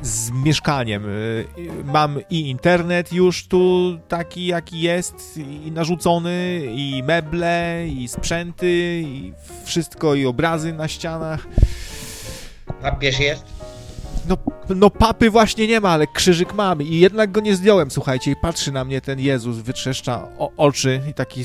z 0.01 0.31
mieszkaniem. 0.31 1.05
Y, 1.05 1.45
mam 1.85 2.19
i 2.29 2.49
internet 2.49 3.13
już 3.13 3.47
tu 3.47 3.97
taki, 4.07 4.45
jaki 4.45 4.81
jest, 4.81 5.37
i 5.37 5.71
narzucony, 5.71 6.61
i 6.75 7.03
meble, 7.03 7.85
i 7.87 8.07
sprzęty, 8.07 9.01
i 9.05 9.33
wszystko, 9.63 10.15
i 10.15 10.25
obrazy 10.25 10.73
na 10.73 10.87
ścianach. 10.87 11.47
Papież 12.81 13.19
jest? 13.19 13.45
No, 14.27 14.37
no 14.69 14.89
papy 14.89 15.29
właśnie 15.29 15.67
nie 15.67 15.79
ma, 15.79 15.89
ale 15.89 16.07
krzyżyk 16.07 16.53
mam 16.53 16.81
i 16.81 16.99
jednak 16.99 17.31
go 17.31 17.41
nie 17.41 17.55
zdjąłem, 17.55 17.91
słuchajcie, 17.91 18.31
i 18.31 18.35
patrzy 18.35 18.71
na 18.71 18.85
mnie 18.85 19.01
ten 19.01 19.19
Jezus, 19.19 19.57
wytrzeszcza 19.57 20.27
o, 20.37 20.51
oczy 20.57 21.01
i 21.09 21.13
taki 21.13 21.43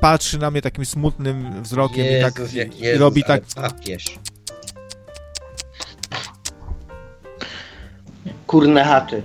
patrzy 0.00 0.38
na 0.38 0.50
mnie 0.50 0.62
takim 0.62 0.84
smutnym 0.84 1.62
wzrokiem 1.62 2.04
Jezus, 2.04 2.52
i 2.52 2.56
tak 2.56 2.80
Jezus, 2.80 3.00
robi 3.00 3.24
tak... 3.24 3.42
Papież. 3.54 4.04
Kurne 8.46 8.84
chaty. 8.84 9.22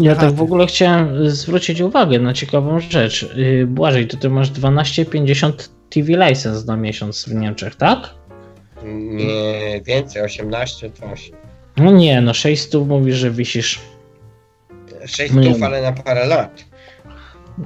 ja 0.00 0.16
tak 0.16 0.32
w 0.32 0.42
ogóle 0.42 0.66
chciałem 0.66 1.30
zwrócić 1.30 1.80
uwagę 1.80 2.18
na 2.18 2.32
ciekawą 2.32 2.80
rzecz. 2.80 3.22
Y, 3.22 3.66
Błażej, 3.66 4.06
to 4.06 4.16
ty 4.16 4.30
masz 4.30 4.50
12,50 4.50 5.68
TV 5.90 6.28
license 6.28 6.66
na 6.66 6.76
miesiąc 6.76 7.24
w 7.24 7.34
Niemczech, 7.34 7.76
tak? 7.76 8.14
Nie, 8.84 9.80
więcej, 9.84 10.22
18 10.22 10.90
to 10.90 11.06
8. 11.06 11.36
No 11.76 11.90
nie, 11.90 12.20
no 12.20 12.34
600 12.34 12.86
mówisz, 12.86 13.16
że 13.16 13.30
wisisz. 13.30 13.80
600, 15.06 15.62
ale 15.62 15.82
na 15.82 15.92
parę 15.92 16.26
lat. 16.26 16.64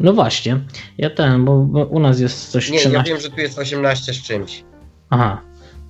No 0.00 0.12
właśnie, 0.12 0.60
ja 0.99 1.10
ten, 1.10 1.44
bo, 1.44 1.60
bo 1.60 1.84
u 1.84 2.00
nas 2.00 2.20
jest 2.20 2.50
coś 2.50 2.70
Nie, 2.70 2.78
13. 2.78 2.99
ja 2.99 3.15
wiem, 3.15 3.23
że 3.23 3.31
tu 3.31 3.40
jest 3.40 3.58
18 3.58 4.12
z 4.12 4.23
czymś. 4.23 4.65
Aha, 5.10 5.40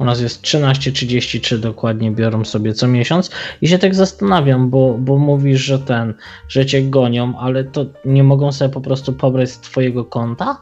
u 0.01 0.05
nas 0.05 0.20
jest 0.20 0.43
13,33 0.43 1.59
dokładnie 1.59 2.11
biorą 2.11 2.45
sobie 2.45 2.75
co 2.75 2.89
miesiąc 2.89 3.31
i 3.62 3.69
się 3.69 3.79
tak 3.79 3.95
zastanawiam, 3.95 4.70
bo, 4.70 4.95
bo 4.99 5.19
mówisz, 5.19 5.61
że 5.61 5.79
ten, 5.79 6.15
że 6.49 6.67
cię 6.67 6.83
gonią, 6.83 7.39
ale 7.39 7.65
to 7.65 7.87
nie 8.05 8.25
mogą 8.25 8.53
sobie 8.53 8.70
po 8.75 8.81
prostu 8.81 9.12
pobrać 9.12 9.51
z 9.51 9.61
twojego 9.61 10.05
konta? 10.05 10.57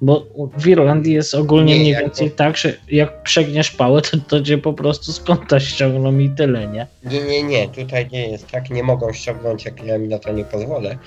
Bo 0.00 0.26
w 0.58 0.66
Irlandii 0.66 1.12
jest 1.14 1.34
ogólnie 1.34 1.74
Nie, 1.74 1.80
mniej 1.80 1.92
jak 1.92 2.02
więcej 2.02 2.30
to- 2.30 2.36
tak, 2.36 2.56
że 2.56 2.72
jak 2.90 3.22
przegniesz 3.22 3.70
pałę, 3.70 4.02
to, 4.02 4.16
to 4.28 4.42
cię 4.42 4.58
po 4.58 4.72
prostu 4.72 5.12
z 5.12 5.20
konta 5.20 5.60
ściągną 5.60 6.18
i 6.18 6.30
tyle, 6.30 6.66
nie? 6.68 6.86
Nie, 7.04 7.22
nie, 7.22 7.42
nie, 7.42 7.68
tutaj 7.68 8.08
nie 8.12 8.28
jest 8.28 8.50
tak, 8.50 8.70
nie 8.70 8.82
mogą 8.82 9.12
ściągnąć, 9.12 9.64
jak 9.64 9.84
ja 9.84 9.98
mi 9.98 10.08
na 10.08 10.18
to 10.18 10.32
nie 10.32 10.44
pozwolę, 10.44 10.98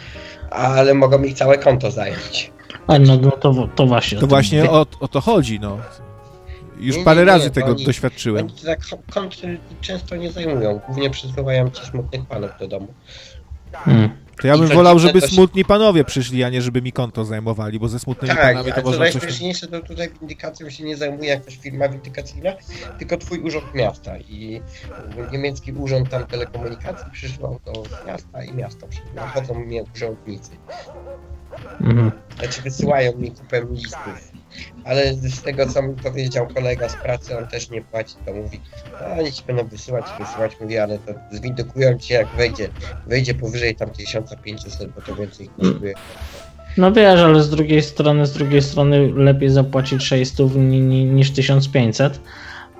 ale 0.50 0.94
mogą 0.94 1.24
ich 1.24 1.34
całe 1.34 1.58
konto 1.58 1.92
zająć. 1.92 2.52
A 2.88 3.00
no, 3.00 3.18
no 3.22 3.32
to, 3.32 3.70
to 3.76 3.86
właśnie. 3.88 4.18
o 4.18 4.22
To 4.22 4.28
tym 4.28 4.30
właśnie 4.30 4.70
o, 4.72 4.86
o 5.00 5.08
to 5.08 5.22
chodzi, 5.22 5.60
no. 5.60 5.78
Już 6.80 6.95
Nie, 6.95 7.00
nie, 7.00 7.06
parę 7.06 7.22
nie, 7.22 7.26
razy 7.26 7.50
to 7.50 7.56
tego 7.56 7.68
oni- 7.68 7.86
doświadczyłem. 7.86 8.45
Oni 8.45 8.56
tak 8.66 8.80
kont 9.12 9.36
często 9.82 10.16
nie 10.16 10.32
zajmują, 10.32 10.80
głównie 10.88 11.10
przysyłają 11.10 11.70
ci 11.70 11.86
smutnych 11.86 12.26
panów 12.26 12.50
do 12.60 12.68
domu. 12.68 12.88
Hmm. 13.72 14.10
To 14.42 14.48
ja 14.48 14.58
bym 14.58 14.68
wolał, 14.68 15.00
żeby 15.00 15.22
smutni 15.22 15.66
panowie 15.66 16.04
przyszli, 16.04 16.44
a 16.44 16.50
nie 16.50 16.62
żeby 16.62 16.82
mi 16.82 16.92
konto 16.92 17.26
zajmowali, 17.26 17.80
bo 17.80 17.88
ze 17.88 18.00
smutnymi 18.00 18.36
Tak, 18.36 18.42
panami 18.44 18.74
to 18.74 18.82
można 18.82 19.06
coś... 19.06 19.14
najśmieszniejsze, 19.14 19.68
to 19.68 19.82
tutaj 19.82 20.10
windykacją 20.20 20.70
się 20.70 20.84
nie 20.84 20.98
zajmuje 20.98 21.30
jakaś 21.30 21.58
firma 21.58 21.90
windykacyjna, 21.90 22.52
tylko 23.00 23.18
twój 23.18 23.40
urząd 23.40 23.74
miasta 23.74 24.18
i 24.18 24.62
niemiecki 25.32 25.72
urząd 25.74 26.10
tam 26.10 26.26
telekomunikacji 26.26 27.12
przyszło 27.12 27.60
do 27.66 27.84
miasta 28.08 28.44
i 28.44 28.54
miasto 28.54 28.88
przyszło. 28.88 29.10
Chodzą 29.34 29.54
mnie 29.54 29.84
urzędnicy. 29.95 30.52
Mhm. 31.82 32.12
Znaczy 32.40 32.62
wysyłają 32.62 33.18
mi 33.18 33.32
kupę 33.32 33.66
listów. 33.72 34.32
Ale 34.85 35.14
z 35.14 35.42
tego 35.42 35.66
co 35.66 35.82
mi 35.82 35.95
powiedział 35.95 36.48
kolega 36.48 36.90
z 36.90 36.95
pracy, 36.95 37.38
on 37.38 37.48
też 37.48 37.69
nie 37.69 37.82
płaci, 37.82 38.16
to 38.25 38.34
mówi, 38.34 38.61
a 39.01 39.19
oni 39.19 39.32
ci 39.32 39.43
będą 39.43 39.67
wysyłać, 39.67 40.06
wysyłać, 40.19 40.51
mówi, 40.61 40.77
ale 40.77 41.00
to 41.00 41.14
zwindykują 41.32 41.98
ci 42.00 42.14
jak 42.14 42.27
wejdzie, 42.27 42.69
wejdzie 43.08 43.34
powyżej 43.34 43.75
tam 43.75 43.90
1500, 43.90 44.92
bo 44.92 45.01
to 45.01 45.16
więcej 45.16 45.50
kosztuje. 45.59 45.93
No 46.77 46.92
wiesz, 46.92 47.19
ale 47.19 47.43
z 47.43 47.50
drugiej 47.50 47.82
strony, 47.82 48.25
z 48.25 48.34
drugiej 48.34 48.61
strony 48.61 49.14
lepiej 49.14 49.50
zapłacić 49.50 50.03
600 50.03 50.56
ni, 50.56 50.82
ni, 50.82 51.06
niż 51.06 51.32
1500, 51.32 52.19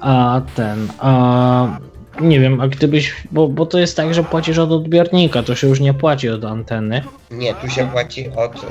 a 0.02 0.42
ten, 0.56 0.88
a 1.00 1.68
nie 2.22 2.40
wiem, 2.40 2.62
a 2.62 2.68
gdybyś, 2.68 3.16
bo, 3.32 3.48
bo 3.48 3.66
to 3.66 3.80
jest 3.80 3.98
tak, 3.98 4.14
że 4.14 4.24
płacisz 4.24 4.58
od 4.58 4.72
odbiornika, 4.72 5.44
to 5.44 5.56
się 5.56 5.68
już 5.68 5.80
nie 5.80 5.94
płaci 5.94 6.30
od 6.30 6.46
anteny. 6.46 7.02
Nie, 7.32 7.54
tu 7.54 7.70
się 7.70 7.88
płaci 7.92 8.30
od. 8.30 8.66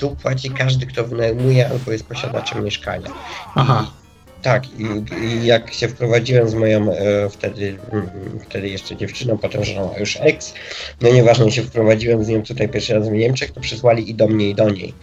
Tu 0.00 0.16
płaci 0.16 0.50
każdy, 0.50 0.86
kto 0.86 1.04
wynajmuje 1.04 1.68
albo 1.68 1.92
jest 1.92 2.06
posiadaczem 2.06 2.64
mieszkania. 2.64 3.10
Aha. 3.54 3.90
Tak, 4.42 4.64
i, 4.78 5.14
i 5.24 5.46
jak 5.46 5.74
się 5.74 5.88
wprowadziłem 5.88 6.48
z 6.48 6.54
moją 6.54 6.92
e, 6.92 7.30
wtedy, 7.30 7.78
mm, 7.92 8.10
wtedy 8.48 8.68
jeszcze 8.68 8.96
dziewczyną, 8.96 9.38
potem 9.38 9.64
żoną, 9.64 9.94
a 9.96 9.98
już 9.98 10.18
ex, 10.20 10.54
no 11.00 11.12
nieważne, 11.12 11.50
się 11.50 11.62
wprowadziłem 11.62 12.24
z 12.24 12.28
nią 12.28 12.42
tutaj 12.42 12.68
pierwszy 12.68 12.94
raz 12.94 13.08
w 13.08 13.12
Niemczech, 13.12 13.50
to 13.50 13.60
przysłali 13.60 14.10
i 14.10 14.14
do 14.14 14.28
mnie, 14.28 14.48
i 14.48 14.54
do 14.54 14.70
niej. 14.70 14.94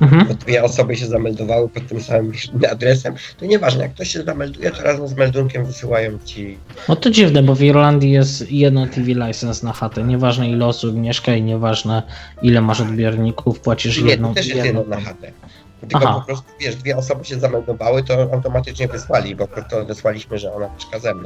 Mhm. 0.00 0.26
Bo 0.28 0.34
dwie 0.34 0.64
osoby 0.64 0.96
się 0.96 1.06
zameldowały 1.06 1.68
pod 1.68 1.86
tym 1.86 2.00
samym 2.00 2.32
adresem. 2.70 3.14
To 3.38 3.46
nieważne, 3.46 3.82
jak 3.82 3.92
ktoś 3.94 4.08
się 4.08 4.22
zamelduje, 4.22 4.70
to 4.70 4.82
razem 4.82 5.08
z 5.08 5.14
meldunkiem 5.14 5.64
wysyłają 5.64 6.18
ci. 6.24 6.58
No 6.88 6.96
to 6.96 7.10
dziwne, 7.10 7.42
bo 7.42 7.54
w 7.54 7.62
Irlandii 7.62 8.10
jest 8.10 8.52
jedno 8.52 8.86
TV 8.86 9.06
license 9.06 9.66
na 9.66 9.72
chatę, 9.72 10.02
nieważne 10.02 10.50
ile 10.50 10.66
osób 10.66 10.96
mieszka 10.96 11.34
i 11.34 11.42
nieważne 11.42 12.02
ile 12.42 12.60
masz 12.60 12.80
odbiorników, 12.80 13.60
płacisz 13.60 14.02
Nie, 14.02 14.10
jedną 14.10 14.28
to 14.28 14.34
też 14.34 14.46
jest 14.46 14.64
jedno 14.64 14.84
na 14.84 15.00
chatę. 15.00 15.32
Tylko 15.80 16.08
Aha. 16.08 16.14
po 16.20 16.26
prostu, 16.26 16.44
wiesz, 16.60 16.76
dwie 16.76 16.96
osoby 16.96 17.24
się 17.24 17.38
zameldowały, 17.40 18.02
to 18.04 18.28
automatycznie 18.32 18.88
wysłali, 18.88 19.36
bo 19.36 19.46
po 19.46 19.54
prostu 19.54 19.78
odesłaliśmy, 19.78 20.38
że 20.38 20.52
ona 20.54 20.68
mieszka 20.74 20.98
ze 20.98 21.14
mną. 21.14 21.24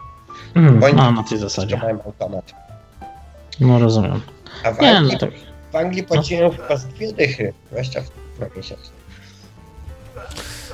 Mhm. 0.54 0.80
Bo 0.80 0.86
oni 0.86 1.00
A, 1.00 1.10
na 1.10 1.22
tej 1.22 1.38
zasadzie. 1.38 1.76
mają 1.76 2.02
automat. 2.04 2.52
No 3.60 3.78
rozumiem. 3.78 4.20
A 4.64 4.72
w 4.72 4.80
Nie, 4.80 4.96
Anglii, 4.96 5.12
no 5.12 5.18
tak. 5.18 5.30
w 5.72 5.76
Anglii 5.76 6.02
płaciłem 6.02 6.52
chyba 6.52 6.76
z 6.76 6.86
dwie 6.86 7.12
dychy, 7.12 7.52
20 7.70 8.02
na 8.42 8.56
miesiąc. 8.56 8.90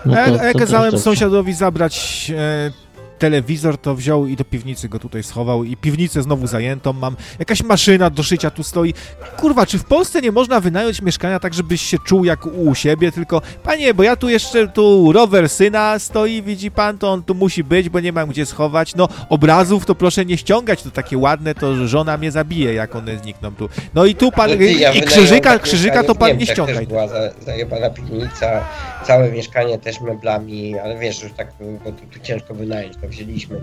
No 0.06 0.12
A 0.20 0.24
to- 0.24 0.30
jak, 0.32 0.40
a 0.40 0.44
jak 0.44 0.52
to 0.52 0.58
kazałem 0.58 0.90
dobrze. 0.90 1.04
sąsiadowi 1.04 1.52
zabrać 1.54 2.32
e, 2.36 2.70
telewizor, 3.18 3.78
to 3.78 3.94
wziął 3.94 4.26
i 4.26 4.36
do 4.36 4.44
piwnicy 4.44 4.88
go 4.88 4.98
tutaj 4.98 5.22
schował 5.22 5.64
i 5.64 5.76
piwnicę 5.76 6.22
znowu 6.22 6.46
zajętą 6.46 6.92
mam. 6.92 7.16
Jakaś 7.38 7.62
maszyna 7.62 8.10
do 8.10 8.22
szycia 8.22 8.50
tu 8.50 8.62
stoi. 8.62 8.94
Kurwa, 9.36 9.66
czy 9.66 9.78
w 9.78 9.84
Polsce 9.84 10.20
nie 10.20 10.32
można 10.32 10.60
wynająć 10.60 11.02
mieszkania 11.02 11.40
tak, 11.40 11.54
żebyś 11.54 11.82
się 11.82 11.98
czuł 11.98 12.24
jak 12.24 12.46
u 12.46 12.74
siebie, 12.74 13.12
tylko 13.12 13.42
panie, 13.62 13.94
bo 13.94 14.02
ja 14.02 14.16
tu 14.16 14.28
jeszcze 14.28 14.68
tu 14.68 15.12
rower 15.12 15.48
syna 15.48 15.98
stoi, 15.98 16.42
widzi 16.42 16.70
pan, 16.70 16.98
to 16.98 17.12
on 17.12 17.22
tu 17.22 17.34
musi 17.34 17.64
być, 17.64 17.88
bo 17.88 18.00
nie 18.00 18.12
mam 18.12 18.28
gdzie 18.28 18.46
schować. 18.46 18.94
No, 18.94 19.08
obrazów 19.28 19.86
to 19.86 19.94
proszę 19.94 20.24
nie 20.24 20.38
ściągać, 20.38 20.82
to 20.82 20.90
takie 20.90 21.18
ładne, 21.18 21.54
to 21.54 21.86
żona 21.86 22.16
mnie 22.16 22.30
zabije, 22.30 22.74
jak 22.74 22.96
one 22.96 23.18
znikną 23.18 23.54
tu. 23.54 23.68
No 23.94 24.04
i 24.04 24.14
tu 24.14 24.32
pan, 24.32 24.50
Ale 24.50 24.56
ty, 24.56 24.72
ja 24.72 24.92
i 24.92 25.02
krzyżyka, 25.02 25.58
krzyżyka 25.58 26.04
to 26.04 26.14
pan 26.14 26.36
nie 26.36 26.46
ściągaj. 26.46 26.76
Też 26.76 26.86
była 26.86 27.08
za, 27.08 27.30
zajebana 27.46 27.90
piwnica, 27.90 28.64
całe 29.04 29.32
mieszkanie 29.32 29.78
też 29.78 30.00
meblami, 30.00 30.78
ale 30.78 30.98
wiesz, 30.98 31.22
już 31.22 31.32
tak, 31.32 31.52
bo 31.84 31.92
tu, 31.92 32.06
tu 32.06 32.20
ciężko 32.22 32.54
wynająć, 32.54 32.94
to 33.00 33.07
wzięliśmy. 33.08 33.60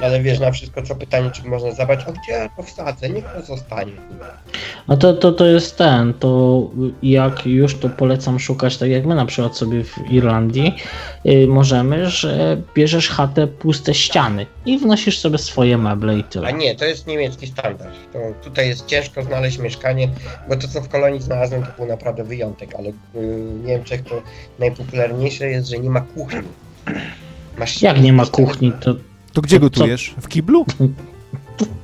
Ale 0.00 0.20
wiesz, 0.22 0.38
na 0.40 0.50
wszystko 0.50 0.82
co 0.82 0.94
pytanie, 0.96 1.30
czy 1.30 1.48
można 1.48 1.72
zabrać, 1.72 2.04
o 2.04 2.12
gdzie 2.12 2.32
ja 2.32 2.48
to 2.56 2.62
wsadzę, 2.62 3.10
niech 3.10 3.24
to 3.24 3.42
zostanie. 3.42 3.92
No 4.88 4.96
to, 4.96 5.14
to, 5.14 5.32
to 5.32 5.46
jest 5.46 5.78
ten, 5.78 6.14
to 6.14 6.62
jak 7.02 7.46
już 7.46 7.74
to 7.78 7.88
polecam 7.88 8.38
szukać, 8.40 8.76
tak 8.76 8.90
jak 8.90 9.06
my 9.06 9.14
na 9.14 9.26
przykład 9.26 9.56
sobie 9.56 9.84
w 9.84 10.10
Irlandii 10.10 10.74
y, 11.26 11.46
możemy, 11.48 12.10
że 12.10 12.56
bierzesz 12.74 13.08
chatę 13.08 13.46
puste 13.46 13.94
ściany 13.94 14.46
i 14.66 14.78
wnosisz 14.78 15.18
sobie 15.18 15.38
swoje 15.38 15.78
meble 15.78 16.18
i 16.18 16.20
A 16.20 16.22
tyle. 16.22 16.52
nie, 16.52 16.74
to 16.74 16.84
jest 16.84 17.06
niemiecki 17.06 17.46
standard. 17.46 17.94
To 18.12 18.18
tutaj 18.44 18.68
jest 18.68 18.86
ciężko 18.86 19.22
znaleźć 19.22 19.58
mieszkanie, 19.58 20.08
bo 20.48 20.56
to 20.56 20.68
co 20.68 20.80
w 20.80 20.88
kolonii 20.88 21.22
znalazłem 21.22 21.62
to 21.62 21.68
był 21.76 21.86
naprawdę 21.86 22.24
wyjątek, 22.24 22.74
ale 22.78 22.92
w 23.14 23.18
Niemczech 23.64 24.02
to 24.02 24.22
najpopularniejsze 24.58 25.50
jest, 25.50 25.68
że 25.68 25.78
nie 25.78 25.90
ma 25.90 26.00
kuchni. 26.00 26.40
Masz 27.58 27.82
Jak 27.82 28.00
nie 28.02 28.12
ma 28.12 28.26
kuchni, 28.26 28.72
to 28.80 28.94
To 29.32 29.42
gdzie 29.42 29.60
gotujesz? 29.60 30.14
W 30.20 30.28
kiblu? 30.28 30.66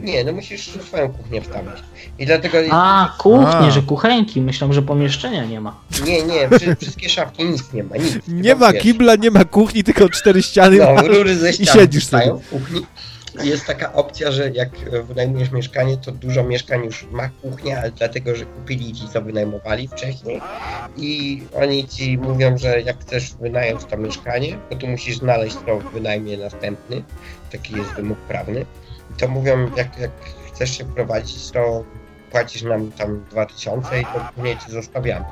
Nie, 0.01 0.25
no 0.25 0.33
musisz 0.33 0.71
swoją 0.71 1.13
kuchnię 1.13 1.41
wstawić. 1.43 1.73
I 2.19 2.27
dlatego. 2.27 2.59
A, 2.71 3.15
kuchnie, 3.19 3.47
A. 3.67 3.71
że 3.71 3.83
kuchenki. 3.83 4.41
Myślałem, 4.41 4.75
że 4.75 4.83
pomieszczenia 4.83 5.45
nie 5.45 5.61
ma. 5.61 5.77
Nie, 6.07 6.23
nie, 6.23 6.49
wszy- 6.59 6.77
wszystkie 6.77 7.09
szafki, 7.09 7.45
nic 7.45 7.73
nie 7.73 7.85
ma, 7.85 7.97
nic. 7.97 8.19
Nie 8.29 8.55
ma 8.55 8.73
wiesz, 8.73 8.83
kibla, 8.83 9.17
nie 9.17 9.31
ma 9.31 9.45
kuchni, 9.45 9.85
tylko 9.85 10.09
cztery 10.09 10.43
ściany. 10.43 10.79
No, 10.79 11.03
rury 11.15 11.37
ze 11.37 11.51
I 11.51 11.53
ścian 11.53 11.67
siedzisz 11.67 12.05
wstają 12.05 12.31
sobie. 12.31 12.45
w 12.45 12.49
kuchni. 12.51 12.87
Jest 13.43 13.67
taka 13.67 13.93
opcja, 13.93 14.33
że 14.33 14.51
jak 14.51 14.71
wynajmujesz 15.05 15.51
mieszkanie, 15.51 15.97
to 15.97 16.13
dużo 16.13 16.45
mieszkań 16.45 16.85
już 16.85 17.07
ma 17.11 17.29
kuchnię, 17.29 17.79
ale 17.79 17.91
dlatego, 17.91 18.37
że 18.37 18.45
kupili 18.45 18.93
ci, 18.93 19.09
co 19.09 19.23
wynajmowali 19.23 19.89
wcześniej 19.89 20.41
i 20.97 21.43
oni 21.55 21.89
ci 21.89 22.19
mówią, 22.19 22.59
że 22.59 22.81
jak 22.81 23.01
chcesz 23.01 23.35
wynająć 23.35 23.85
to 23.85 23.97
mieszkanie, 23.97 24.59
to 24.71 24.77
tu 24.77 24.87
musisz 24.87 25.19
znaleźć 25.19 25.57
to 25.67 25.79
wynajmie 25.79 26.37
następny, 26.37 27.03
taki 27.53 27.77
jest 27.77 27.91
wymóg 27.91 28.19
prawny, 28.19 28.67
to 29.19 29.29
mówią, 29.29 29.71
jak, 29.77 29.99
jak 29.99 30.11
chcesz 30.53 30.79
się 30.79 30.85
wprowadzić, 30.85 31.51
to 31.51 31.85
płacisz 32.31 32.63
nam 32.63 32.93
tam 32.93 33.25
2000 33.31 34.01
i 34.01 34.05
to 34.05 34.21
później 34.35 34.59
ci 34.59 34.71
zostawiamy. 34.71 35.25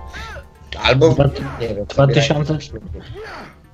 Albo, 0.82 1.08
Dwa- 1.08 1.31
nie 1.60 1.68
wiem, 1.68 1.84
2000? 1.84 2.58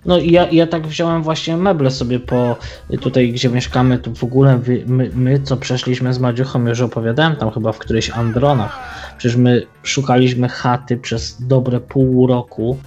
No 0.05 0.19
i 0.19 0.33
ja, 0.33 0.49
ja 0.51 0.67
tak 0.67 0.87
wziąłem 0.87 1.23
właśnie 1.23 1.57
meble 1.57 1.91
sobie 1.91 2.21
po 2.21 2.57
tutaj, 3.01 3.33
gdzie 3.33 3.49
mieszkamy, 3.49 3.99
tu 3.99 4.15
w 4.15 4.25
ogóle 4.25 4.61
my, 4.87 5.11
my, 5.15 5.41
co 5.41 5.57
przeszliśmy 5.57 6.15
z 6.15 6.19
Madziuchą, 6.19 6.67
już 6.67 6.81
opowiadałem 6.81 7.37
tam 7.37 7.51
chyba 7.51 7.73
w 7.73 7.79
którejś 7.79 8.11
Andronach, 8.11 8.79
przecież 9.19 9.37
my 9.37 9.67
szukaliśmy 9.83 10.49
chaty 10.49 10.97
przez 10.97 11.47
dobre 11.47 11.81
pół 11.81 12.27
roku, 12.27 12.79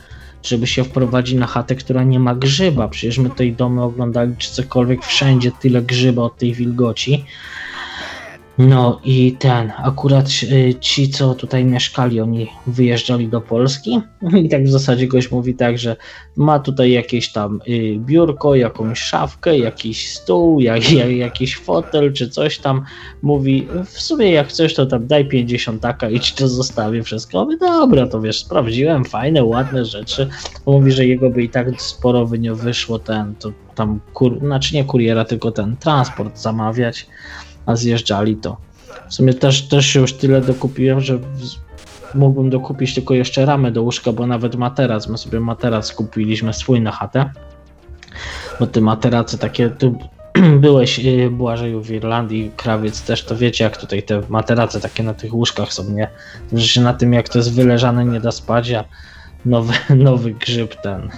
żeby 0.44 0.68
się 0.68 0.84
wprowadzić 0.84 1.36
na 1.36 1.48
chatę, 1.48 1.76
która 1.76 2.04
nie 2.04 2.20
ma 2.20 2.36
grzyba. 2.36 2.88
Przecież 2.88 3.18
my 3.18 3.30
tej 3.30 3.54
domy 3.54 3.84
oglądali, 3.84 4.36
czy 4.38 4.52
cokolwiek, 4.52 5.06
wszędzie 5.06 5.52
tyle 5.62 5.82
grzyba 5.82 6.22
od 6.22 6.38
tej 6.38 6.54
wilgoci. 6.54 7.26
No 8.58 9.00
i 9.04 9.36
ten, 9.40 9.72
akurat 9.84 10.30
y, 10.44 10.76
ci, 10.80 11.10
co 11.10 11.36
tutaj 11.36 11.66
mieszkali, 11.66 12.22
oni 12.22 12.48
wyjeżdżali 12.68 13.28
do 13.28 13.42
Polski 13.42 14.02
i 14.44 14.50
tak 14.50 14.64
w 14.64 14.70
zasadzie 14.70 15.08
gość 15.08 15.32
mówi 15.32 15.56
tak, 15.56 15.78
że 15.78 15.96
ma 16.36 16.60
tutaj 16.60 16.92
jakieś 16.92 17.32
tam 17.32 17.60
y, 17.68 17.96
biurko, 18.00 18.56
jakąś 18.56 19.00
szafkę, 19.00 19.58
jakiś 19.58 20.12
stół, 20.12 20.60
jak, 20.60 20.92
jak, 20.92 21.10
jakiś 21.10 21.58
fotel 21.58 22.14
czy 22.14 22.30
coś 22.30 22.60
tam. 22.60 22.82
Mówi, 23.22 23.68
w 23.86 24.02
sumie 24.02 24.32
jak 24.32 24.48
chcesz, 24.48 24.74
to 24.74 24.86
tam 24.86 25.08
daj 25.08 25.28
50 25.28 25.82
taka 25.82 26.10
i 26.10 26.20
ci 26.20 26.36
to 26.36 26.48
zostawię 26.48 27.04
wszystko. 27.04 27.44
Mówię, 27.46 27.58
dobra, 27.58 28.08
to 28.08 28.22
wiesz, 28.22 28.40
sprawdziłem, 28.40 29.06
fajne, 29.06 29.44
ładne 29.44 29.86
rzeczy. 29.86 30.30
Mówi, 30.66 30.92
że 30.92 31.06
jego 31.06 31.30
by 31.30 31.44
i 31.44 31.50
tak 31.50 31.82
sporo 31.82 32.26
by 32.26 32.40
nie 32.40 32.54
wyszło 32.54 33.00
ten, 33.00 33.36
to 33.36 33.52
tam, 33.76 34.00
kur, 34.14 34.40
znaczy 34.40 34.76
nie 34.76 34.84
kuriera, 34.84 35.26
tylko 35.26 35.52
ten 35.52 35.78
transport 35.78 36.38
zamawiać 36.38 37.08
a 37.66 37.76
zjeżdżali 37.76 38.36
to. 38.36 38.58
W 39.10 39.14
sumie 39.14 39.34
też, 39.34 39.62
też 39.68 39.86
się 39.86 40.00
już 40.00 40.14
tyle 40.14 40.42
dokupiłem, 40.42 41.02
że 41.02 41.20
mógłbym 42.16 42.50
dokupić 42.50 42.94
tylko 42.96 43.14
jeszcze 43.14 43.46
ramę 43.46 43.72
do 43.72 43.82
łóżka, 43.84 44.12
bo 44.12 44.28
nawet 44.28 44.56
materac, 44.56 45.08
my 45.08 45.18
sobie 45.18 45.40
materac 45.40 45.94
kupiliśmy 45.94 46.54
swój 46.54 46.82
na 46.82 46.92
chatę. 46.92 47.30
Bo 48.60 48.68
te 48.68 48.82
materace 48.82 49.38
takie, 49.38 49.70
ty 49.70 49.94
byłeś 50.60 51.00
y, 51.00 51.30
Błażeju 51.32 51.82
w 51.84 51.92
Irlandii, 51.92 52.52
krawiec 52.58 53.02
też, 53.02 53.24
to 53.26 53.36
wiecie 53.38 53.64
jak 53.64 53.78
tutaj 53.78 54.04
te 54.04 54.22
materace 54.30 54.80
takie 54.80 55.04
na 55.04 55.14
tych 55.14 55.34
łóżkach 55.34 55.74
są, 55.74 55.90
nie? 55.90 56.08
Że 56.54 56.68
się 56.68 56.82
na 56.82 56.94
tym 56.94 57.14
jak 57.14 57.30
to 57.30 57.38
jest 57.38 57.54
wyleżane 57.54 58.06
nie 58.06 58.20
da 58.20 58.32
spać, 58.32 58.72
a 58.72 58.84
nowy, 59.46 59.74
nowy 59.96 60.32
grzyb 60.34 60.76
ten. 60.82 61.10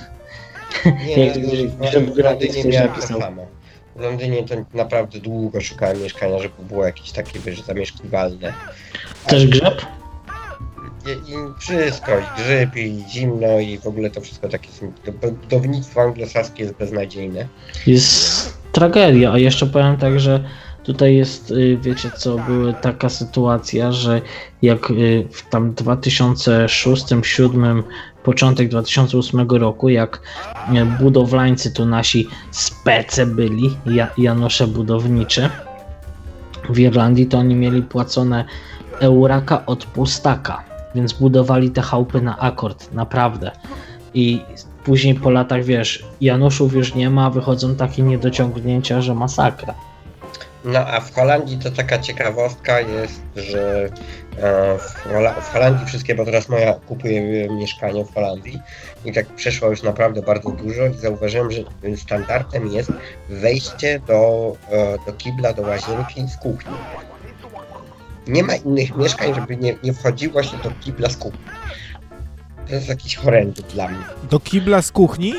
Nie, 1.08 1.18
Jak 1.28 1.36
ja 1.36 1.42
gdzieś- 1.44 1.66
w- 1.68 1.78
gdzieś 1.80 1.96
w 1.96 2.14
w 2.14 2.18
Londynie 2.18 2.64
grafice 2.64 2.70
miałem 2.70 3.02
samo. 3.02 3.46
W 3.96 4.00
Londynie 4.00 4.44
to 4.44 4.56
naprawdę 4.74 5.20
długo 5.20 5.62
szukałem 5.62 6.04
mieszkania, 6.04 6.40
żeby 6.40 6.54
było 6.70 6.86
jakieś 6.86 7.12
takie, 7.12 7.40
wiesz, 7.40 7.62
zamieszkiwalne. 7.62 8.54
Też 9.28 9.48
grzyb? 9.48 9.86
I, 11.08 11.32
I 11.32 11.36
wszystko, 11.60 12.12
i 12.20 12.42
grzyb, 12.42 12.76
i 12.76 13.04
zimno, 13.10 13.60
i 13.60 13.78
w 13.78 13.88
ogóle 13.88 14.10
to 14.10 14.22
wszystko 14.22 14.50
takie... 14.50 14.70
to 15.06 15.12
Budownictwo 15.12 16.02
anglosaskie 16.02 16.64
jest 16.64 16.76
beznadziejne. 16.76 17.48
jest 17.88 18.54
tragedia, 18.72 19.32
a 19.32 19.38
jeszcze 19.38 19.66
powiem 19.66 19.98
tak, 19.98 20.20
że 20.20 20.44
tutaj 20.84 21.16
jest, 21.16 21.52
y, 21.52 21.78
wiecie 21.82 22.12
co, 22.12 22.38
była 22.38 22.74
taka 22.74 23.10
sytuacja, 23.10 23.92
że 23.92 24.22
jak 24.62 24.92
y, 24.92 25.28
w 25.32 25.50
tam 25.50 25.74
2006-2007, 25.74 27.84
początek 28.24 28.70
2008 28.70 29.48
roku, 29.50 29.90
jak 29.90 30.20
y, 30.70 30.86
budowlańcy 31.04 31.72
tu 31.72 31.86
nasi 31.86 32.28
spece 32.52 33.26
byli, 33.26 33.78
ja, 33.86 34.10
Janosze 34.18 34.68
budowniczy 34.68 35.50
w 36.70 36.80
Irlandii, 36.80 37.28
to 37.28 37.38
oni 37.38 37.56
mieli 37.56 37.82
płacone 37.82 38.46
euraka 39.00 39.66
od 39.66 39.86
pustaka, 39.86 40.64
więc 40.96 41.14
budowali 41.14 41.72
te 41.72 41.82
chałupy 41.82 42.22
na 42.22 42.40
akord, 42.40 42.94
naprawdę. 42.94 43.52
I 44.14 44.42
później 44.84 45.16
po 45.16 45.30
latach, 45.30 45.64
wiesz, 45.64 46.06
Januszów 46.22 46.74
już 46.74 46.96
nie 46.96 47.10
ma, 47.10 47.30
wychodzą 47.30 47.76
takie 47.76 48.02
niedociągnięcia, 48.02 49.02
że 49.02 49.16
masakra. 49.16 49.74
No 50.66 50.80
a 50.80 51.00
w 51.00 51.16
Holandii 51.16 51.58
to 51.58 51.72
taka 51.72 52.00
ciekawostka 52.00 52.80
jest, 52.80 53.22
że 53.36 53.86
e, 53.86 53.90
w, 54.80 55.04
Hola- 55.14 55.42
w 55.42 55.54
Holandii 55.54 55.86
wszystkie, 55.86 56.16
bo 56.16 56.26
teraz 56.26 56.50
moja 56.50 56.74
kupuje 56.74 57.50
mieszkanie 57.50 58.06
w 58.06 58.14
Holandii 58.14 58.60
i 59.06 59.14
tak 59.14 59.26
przeszło 59.28 59.70
już 59.70 59.84
naprawdę 59.84 60.22
bardzo 60.22 60.52
dużo 60.52 60.86
i 60.88 60.94
zauważyłem, 60.94 61.52
że 61.52 61.62
standardem 61.98 62.68
jest 62.68 62.92
wejście 63.30 64.00
do, 64.08 64.52
e, 64.72 64.98
do 65.06 65.14
kibla, 65.14 65.54
do 65.54 65.62
łazienki 65.62 66.28
z 66.28 66.38
kuchni. 66.38 66.74
Nie 68.28 68.44
ma 68.44 68.56
innych 68.56 68.96
mieszkań, 68.98 69.36
żeby 69.36 69.58
nie, 69.58 69.76
nie 69.84 69.94
wchodziło 69.94 70.44
się 70.44 70.58
do 70.58 70.72
kibla 70.82 71.10
z 71.10 71.18
kuchni. 71.18 71.40
To 72.68 72.74
jest 72.76 72.88
jakiś 72.90 73.16
horrendum 73.16 73.66
dla 73.74 73.88
mnie. 73.88 74.04
Do 74.30 74.40
kibla 74.40 74.82
z 74.82 74.92
kuchni? 74.92 75.34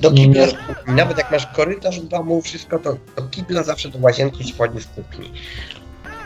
Do 0.00 0.10
kibla 0.12 0.46
z 0.46 0.50
kuchni. 0.52 0.94
Nawet 0.94 1.18
jak 1.18 1.30
masz 1.30 1.46
korytarz 1.46 2.00
w 2.00 2.08
domu, 2.08 2.42
wszystko, 2.42 2.78
to 2.78 2.96
do 3.16 3.22
kibla 3.30 3.62
zawsze 3.62 3.88
do 3.88 3.98
łazienki 3.98 4.44
się 4.44 4.54
wchodzi 4.54 4.80
z 4.80 4.86
kuchni. 4.86 5.32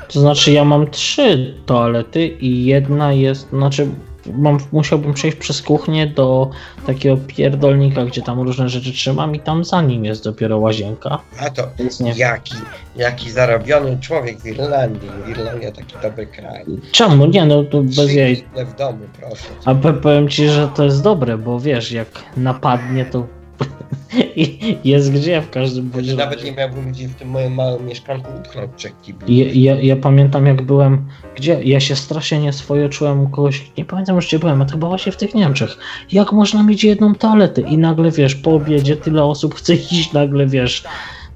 To 0.09 0.21
znaczy, 0.21 0.53
ja 0.53 0.65
mam 0.65 0.91
trzy 0.91 1.55
toalety 1.67 2.27
i 2.27 2.65
jedna 2.65 3.13
jest, 3.13 3.49
znaczy, 3.49 3.89
mam, 4.33 4.59
musiałbym 4.73 5.15
przejść 5.15 5.37
przez 5.37 5.63
kuchnię 5.63 6.07
do 6.07 6.51
takiego 6.87 7.17
pierdolnika, 7.27 8.05
gdzie 8.05 8.23
tam 8.23 8.41
różne 8.41 8.69
rzeczy 8.69 8.93
trzymam 8.93 9.35
i 9.35 9.41
tam 9.41 9.65
za 9.65 9.83
nim 9.83 10.05
jest 10.05 10.25
dopiero 10.25 10.59
łazienka. 10.59 11.19
A 11.41 11.51
to 11.51 11.63
jaki, 12.17 12.55
jaki 12.97 13.31
zarobiony 13.31 13.99
człowiek 14.01 14.41
w 14.41 14.47
Irlandii. 14.47 15.11
Irlandia 15.29 15.73
taki 15.73 15.95
dobry 16.03 16.27
kraj. 16.27 16.65
Czemu? 16.93 17.27
Nie, 17.27 17.47
no 17.47 17.65
to 17.65 17.83
bez 17.83 18.07
kible 18.07 18.65
w 18.65 18.77
domu, 18.77 18.99
proszę. 19.21 19.45
A 19.65 19.75
powiem 19.75 20.29
ci, 20.29 20.49
że 20.49 20.69
to 20.69 20.85
jest 20.85 21.03
dobre, 21.03 21.39
bo 21.39 21.61
wiesz, 21.61 21.93
jak 21.93 22.09
napadnie, 22.37 23.05
to 23.05 23.27
jest 24.85 25.13
gdzie 25.13 25.43
w 25.43 25.51
każdym 25.51 25.91
bądź 25.91 26.15
nawet 26.15 26.45
nie 26.45 26.53
miałbym 26.53 26.93
gdzie 26.93 27.09
w 27.09 27.15
tym 27.15 27.29
moim 27.29 27.55
małym 27.55 27.87
mieszkanku 27.87 28.31
upchnąć 28.39 28.71
trzech 28.77 29.01
kibli. 29.03 29.63
Ja, 29.63 29.75
ja, 29.75 29.81
ja 29.83 29.97
pamiętam 29.97 30.47
jak 30.47 30.63
byłem, 30.63 31.07
gdzie 31.37 31.61
ja 31.65 31.81
się 31.81 31.97
strasznie 31.97 32.41
nieswojo 32.41 32.89
czułem 32.89 33.21
u 33.21 33.29
kogoś, 33.29 33.71
nie 33.79 33.85
pamiętam 33.85 34.17
już 34.17 34.27
gdzie 34.27 34.39
byłem, 34.39 34.63
a 34.63 34.65
to 34.65 34.73
chyba 34.73 34.89
właśnie 34.89 35.13
w 35.13 35.17
tych 35.17 35.35
Niemczech. 35.35 35.77
Jak 36.13 36.33
można 36.33 36.63
mieć 36.63 36.85
jedną 36.85 37.15
toaletę 37.15 37.61
i 37.61 37.79
nagle 37.79 38.11
wiesz, 38.11 38.35
po 38.35 38.55
obiedzie 38.55 38.97
tyle 38.97 39.25
osób 39.25 39.55
chce 39.55 39.75
iść, 39.93 40.13
nagle 40.13 40.47
wiesz, 40.47 40.85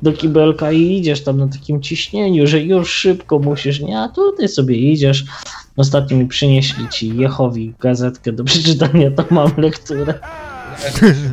do 0.02 0.12
kibelka 0.12 0.72
i 0.72 0.98
idziesz 0.98 1.24
tam 1.24 1.38
na 1.38 1.48
takim 1.48 1.82
ciśnieniu, 1.82 2.46
że 2.46 2.60
już 2.60 2.90
szybko 2.90 3.38
musisz, 3.38 3.80
nie, 3.80 3.98
a 3.98 4.08
tutaj 4.08 4.48
sobie 4.48 4.76
idziesz. 4.76 5.24
Ostatnio 5.76 6.16
mi 6.16 6.26
przynieśli 6.26 6.88
ci 6.88 7.16
Jehowi 7.16 7.74
gazetkę 7.80 8.32
do 8.32 8.44
przeczytania, 8.50 9.10
to 9.10 9.24
mam 9.30 9.50
lekturę. 9.56 10.14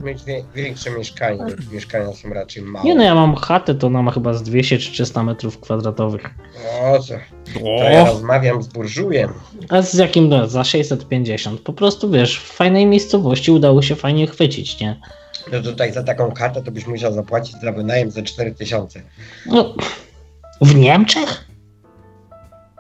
Mieć 0.04 0.20
większe 0.56 0.92
mieszkanie, 0.92 1.38
bo 1.38 1.74
mieszkania 1.74 2.14
są 2.14 2.30
raczej 2.30 2.64
małe. 2.64 2.86
Nie 2.86 2.96
no, 2.96 3.04
ja 3.04 3.16
mam 3.16 3.36
chatę, 3.36 3.76
to 3.76 3.88
ona 3.88 4.02
ma 4.02 4.12
chyba 4.12 4.34
z 4.34 4.44
200 4.44 4.78
czy 4.78 4.92
300 4.92 5.24
metrów 5.24 5.60
kwadratowych. 5.60 6.22
O 6.82 7.00
co? 7.00 7.14
To 7.54 7.84
ja 7.84 8.06
rozmawiam 8.06 8.64
z 8.64 8.68
burżujem. 8.68 9.34
A 9.70 9.82
z 9.82 9.94
jakim 9.94 10.30
no, 10.30 10.48
za 10.48 10.64
650? 10.64 11.62
Po 11.62 11.74
prostu 11.74 12.12
wiesz, 12.12 12.40
w 12.40 12.54
fajnej 12.54 12.86
miejscowości 12.86 13.52
udało 13.52 13.82
się 13.82 13.96
fajnie 13.96 14.28
chwycić, 14.28 14.80
nie? 14.80 15.00
No 15.52 15.62
tutaj 15.62 15.94
za 15.94 16.04
taką 16.04 16.32
kartę 16.32 16.64
to 16.64 16.72
byś 16.72 16.88
musiał 16.88 17.14
zapłacić 17.14 17.56
za 17.62 17.72
wynajem 17.72 18.12
za 18.12 18.22
4000. 18.22 19.02
No, 19.46 19.76
w 20.62 20.76
Niemczech? 20.76 21.50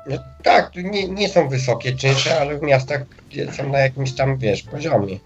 No 0.09 0.17
tak, 0.43 0.71
nie, 0.75 1.07
nie 1.07 1.29
są 1.29 1.49
wysokie 1.49 1.95
czynsze, 1.95 2.41
ale 2.41 2.57
w 2.57 2.61
miastach 2.61 3.05
gdzie 3.29 3.53
są 3.53 3.69
na 3.69 3.79
jakimś 3.79 4.11
tam, 4.11 4.37
wiesz, 4.37 4.63
poziomie. 4.63 5.19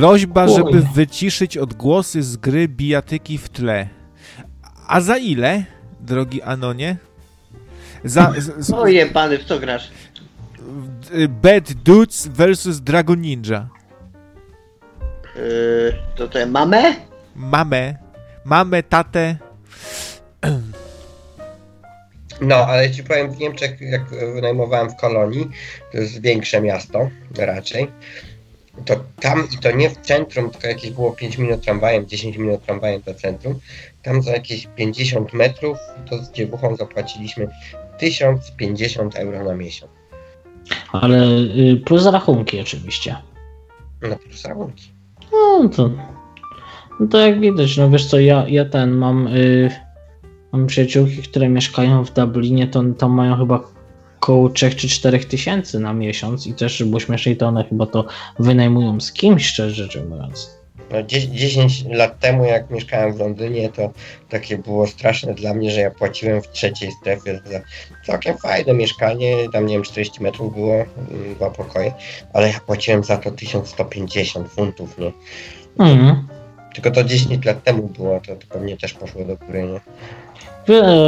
Prośba, 0.00 0.44
Oj. 0.44 0.54
żeby 0.56 0.82
wyciszyć 0.94 1.58
odgłosy 1.58 2.22
z 2.22 2.36
gry 2.36 2.68
bijatyki 2.68 3.38
w 3.38 3.48
tle. 3.48 3.88
A 4.86 5.00
za 5.00 5.16
ile, 5.16 5.64
drogi 6.00 6.42
Anonie? 6.42 6.96
Za, 8.04 8.32
z, 8.38 8.66
z, 8.66 8.70
w 9.40 9.44
co 9.44 9.58
grasz? 9.58 9.90
y, 11.14 11.28
Bad 11.28 11.72
Dudes 11.72 12.26
vs 12.26 12.80
Dragon 12.80 13.20
Ninja. 13.20 13.68
Yy, 15.36 15.94
to 16.16 16.28
te 16.28 16.46
mamę? 16.46 16.94
Mamę, 17.36 17.94
mamę, 18.44 18.82
tatę. 18.82 19.36
No, 22.40 22.56
ale 22.56 22.90
ci 22.90 23.04
powiem, 23.04 23.32
w 23.32 23.38
Niemczech, 23.38 23.80
jak 23.80 24.08
wynajmowałem 24.34 24.90
w 24.90 24.96
Kolonii, 24.96 25.50
to 25.92 25.98
jest 25.98 26.20
większe 26.20 26.60
miasto 26.60 27.10
raczej, 27.38 27.90
to 28.84 28.96
tam 29.20 29.48
i 29.54 29.58
to 29.58 29.70
nie 29.70 29.90
w 29.90 29.96
centrum, 29.96 30.50
tylko 30.50 30.66
jakieś 30.66 30.90
było 30.90 31.12
5 31.12 31.38
minut 31.38 31.64
tramwajem, 31.64 32.06
10 32.06 32.36
minut 32.36 32.62
tramwajem 32.66 33.00
do 33.00 33.14
centrum. 33.14 33.60
Tam 34.02 34.22
za 34.22 34.32
jakieś 34.32 34.66
50 34.76 35.32
metrów 35.32 35.78
to 36.10 36.18
z 36.18 36.32
dziewuchą 36.32 36.76
zapłaciliśmy 36.76 37.48
1050 37.98 39.16
euro 39.16 39.44
na 39.44 39.54
miesiąc. 39.54 39.92
Ale 40.92 41.26
y, 41.26 41.82
plus 41.84 42.06
rachunki 42.06 42.60
oczywiście. 42.60 43.16
No 44.02 44.16
plus 44.16 44.44
rachunki. 44.44 44.90
No 45.32 45.68
to, 45.68 45.90
no 47.00 47.06
to 47.06 47.18
jak 47.18 47.40
widać, 47.40 47.76
no 47.76 47.90
wiesz 47.90 48.06
co, 48.06 48.18
ja, 48.18 48.44
ja 48.48 48.64
ten 48.64 48.90
mam, 48.90 49.26
y, 49.26 49.70
mam 50.52 50.66
przyjaciółki, 50.66 51.16
które 51.16 51.48
mieszkają 51.48 52.04
w 52.04 52.12
Dublinie, 52.12 52.68
to 52.68 52.82
tam 52.98 53.10
mają 53.10 53.36
chyba 53.36 53.60
około 54.20 54.48
3 54.48 54.70
czy 54.70 54.88
4 54.88 55.18
tysięcy 55.18 55.80
na 55.80 55.92
miesiąc 55.92 56.46
i 56.46 56.54
też, 56.54 56.84
bo 56.84 57.00
śmieszniej 57.00 57.36
to 57.36 57.46
one 57.46 57.64
chyba 57.64 57.86
to 57.86 58.04
wynajmują 58.38 59.00
z 59.00 59.12
kimś, 59.12 59.46
szczerze 59.46 59.74
rzecz 59.74 59.98
mówiąc. 60.08 60.60
No, 60.90 61.02
10 61.02 61.84
lat 61.90 62.18
temu, 62.18 62.44
jak 62.44 62.70
mieszkałem 62.70 63.12
w 63.12 63.18
Londynie, 63.18 63.68
to 63.68 63.90
takie 64.28 64.58
było 64.58 64.86
straszne 64.86 65.34
dla 65.34 65.54
mnie, 65.54 65.70
że 65.70 65.80
ja 65.80 65.90
płaciłem 65.90 66.42
w 66.42 66.48
trzeciej 66.48 66.92
strefie 66.92 67.40
za 67.44 67.60
całkiem 68.06 68.38
fajne 68.38 68.74
mieszkanie. 68.74 69.36
Tam 69.52 69.66
nie 69.66 69.74
wiem, 69.74 69.82
40 69.82 70.22
metrów 70.22 70.54
było, 70.54 70.74
mm, 70.74 71.34
dwa 71.34 71.50
pokoje, 71.50 71.92
ale 72.32 72.48
ja 72.48 72.60
płaciłem 72.60 73.04
za 73.04 73.16
to 73.16 73.30
1150 73.30 74.48
funtów, 74.48 74.98
nie? 74.98 75.12
Mhm. 75.78 76.28
Tylko 76.74 76.90
to 76.90 77.04
10 77.04 77.44
lat 77.44 77.64
temu 77.64 77.82
było, 77.82 78.20
to, 78.20 78.36
to 78.36 78.46
pewnie 78.48 78.76
też 78.76 78.94
poszło 78.94 79.24
do 79.24 79.36
góry, 79.36 79.62
nie? 79.62 79.80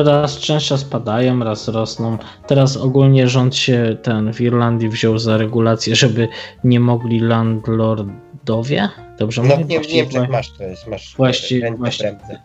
Raz 0.05 0.39
często 0.39 0.79
spadają, 0.79 1.39
raz 1.45 1.69
rosną. 1.69 2.19
Teraz 2.47 2.77
ogólnie 2.77 3.29
rząd 3.29 3.57
się 3.57 3.97
ten 4.03 4.33
w 4.33 4.41
Irlandii 4.41 4.89
wziął 4.89 5.19
za 5.19 5.37
regulację, 5.37 5.97
żeby 5.97 6.29
nie 6.65 6.81
mogli 6.81 7.21
landlordowie, 7.21 8.89
dobrze 9.19 9.43
No 9.43 9.49
mówię? 9.57 9.65
nie, 9.65 9.81
w 9.81 9.93
Niemczech 9.93 10.29
masz 10.31 10.51
to 10.51 10.65
jest, 10.65 10.87
masz 10.87 11.15
Właści- 11.17 11.61
rentę 11.61 11.79
bremzę. 11.99 12.39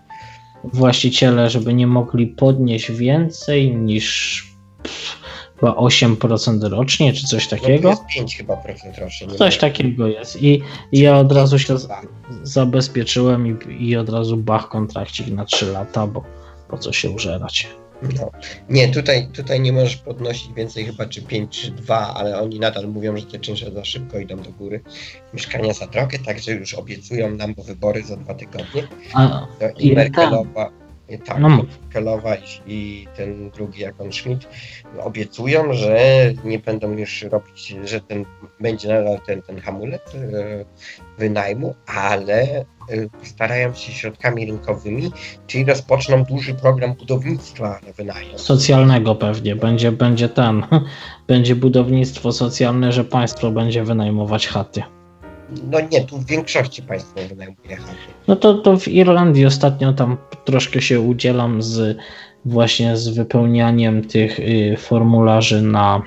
właściciele, 0.64 1.50
żeby 1.50 1.74
nie 1.74 1.88
mogli 1.88 2.28
podnieść 2.28 2.92
więcej 2.92 3.76
niż 3.76 4.44
pff, 4.84 5.18
chyba 5.60 5.72
8% 5.72 6.64
rocznie, 6.70 7.14
czy 7.14 7.28
coś 7.28 7.52
No 7.52 7.58
to 7.58 7.64
takiego. 7.64 7.90
jest 7.90 8.06
5 8.16 8.36
chyba 8.38 8.58
procent 8.58 8.98
rocznie. 8.98 9.28
nie 9.28 9.36
Coś 9.36 9.58
takiego 9.58 10.08
jest. 10.08 10.44
I, 10.44 10.62
i 10.92 11.00
ja 11.00 11.18
od 11.18 11.32
razu 11.32 11.60
się 11.60 11.78
z- 11.78 11.90
zabezpieczyłem 12.44 13.48
i, 13.48 13.84
i 13.90 13.98
od 13.98 14.10
razu 14.10 14.38
bach 14.38 14.70
kontrakcik 14.70 15.28
na 15.28 15.46
3 15.46 15.66
lata, 15.66 16.08
bo 16.08 16.24
po 16.70 16.78
co 16.78 16.94
się 16.94 17.10
użerać. 17.10 17.68
No. 18.02 18.32
Nie, 18.70 18.88
tutaj, 18.90 19.28
tutaj 19.34 19.60
nie 19.60 19.74
możesz 19.74 19.96
podnosić 19.96 20.54
więcej 20.54 20.86
chyba 20.86 21.06
czy 21.06 21.22
5 21.22 21.62
czy 21.62 21.72
2, 21.72 22.14
ale 22.14 22.42
oni 22.42 22.60
nadal 22.60 22.88
mówią, 22.88 23.18
że 23.18 23.26
te 23.26 23.40
czynsze 23.40 23.72
za 23.72 23.86
szybko 23.86 24.20
idą 24.20 24.38
do 24.38 24.52
góry. 24.52 24.82
Mieszkania 25.34 25.74
za 25.74 25.88
drogie, 25.88 26.20
także 26.20 26.52
już 26.52 26.74
obiecują 26.74 27.32
nam 27.32 27.54
bo 27.54 27.64
wybory 27.64 28.04
za 28.04 28.18
dwa 28.18 28.34
tygodnie. 28.34 28.88
A, 29.14 29.28
No, 29.28 29.48
I 29.80 29.94
Merkelowa, 29.94 30.72
tak, 31.26 31.40
No. 31.40 31.50
Merkelowa 31.50 32.36
i, 32.36 32.42
i 32.68 33.08
ten 33.18 33.50
drugi, 33.50 33.82
jak 33.82 34.02
on 34.02 34.11
Schmidt, 34.11 34.48
obiecują, 35.00 35.74
że 35.74 36.00
nie 36.44 36.60
będą 36.60 36.92
już 36.92 37.22
robić, 37.24 37.76
że 37.86 38.02
ten 38.02 38.26
będzie 38.60 38.88
nadal 38.88 39.19
ten, 39.26 39.42
ten 39.42 39.60
hamulec 39.60 40.16
e, 40.16 40.66
wynajmu, 41.18 41.76
ale 41.86 42.42
e, 42.42 42.66
starają 43.24 43.74
się 43.74 43.92
środkami 43.92 44.45
rynkowymi, 44.45 45.11
czyli 45.48 45.66
rozpoczną 45.66 46.24
duży 46.24 46.53
program 46.53 46.94
budownictwa 46.94 47.80
na 47.88 47.94
wynajem. 47.94 48.40
socjalnego 48.40 49.16
pewnie. 49.16 49.56
Będzie, 49.56 49.92
będzie 49.92 50.30
ten. 50.30 50.64
Będzie 51.27 51.56
budownictwo 51.56 52.32
socjalne, 52.32 52.92
że 52.92 53.03
państwo 53.03 53.52
będzie 53.52 53.84
wynajmować 53.84 54.48
chaty. 54.48 54.84
No 55.72 55.80
nie, 55.92 56.01
tu 56.06 56.17
w 56.17 56.26
większości 56.26 56.82
państwo 56.82 57.19
wynajmuje 57.30 57.76
chaty. 57.76 57.98
No 58.27 58.35
to, 58.35 58.53
to 58.53 58.77
w 58.77 58.88
Irlandii 58.88 59.45
ostatnio 59.45 59.93
tam 59.93 60.17
troszkę 60.45 60.82
się 60.82 61.00
udzielam 61.01 61.61
z 61.61 61.98
właśnie 62.45 62.98
z 62.98 63.08
wypełnianiem 63.08 64.03
tych 64.08 64.40
y, 64.40 64.76
formularzy 64.77 65.61
na, 65.61 66.01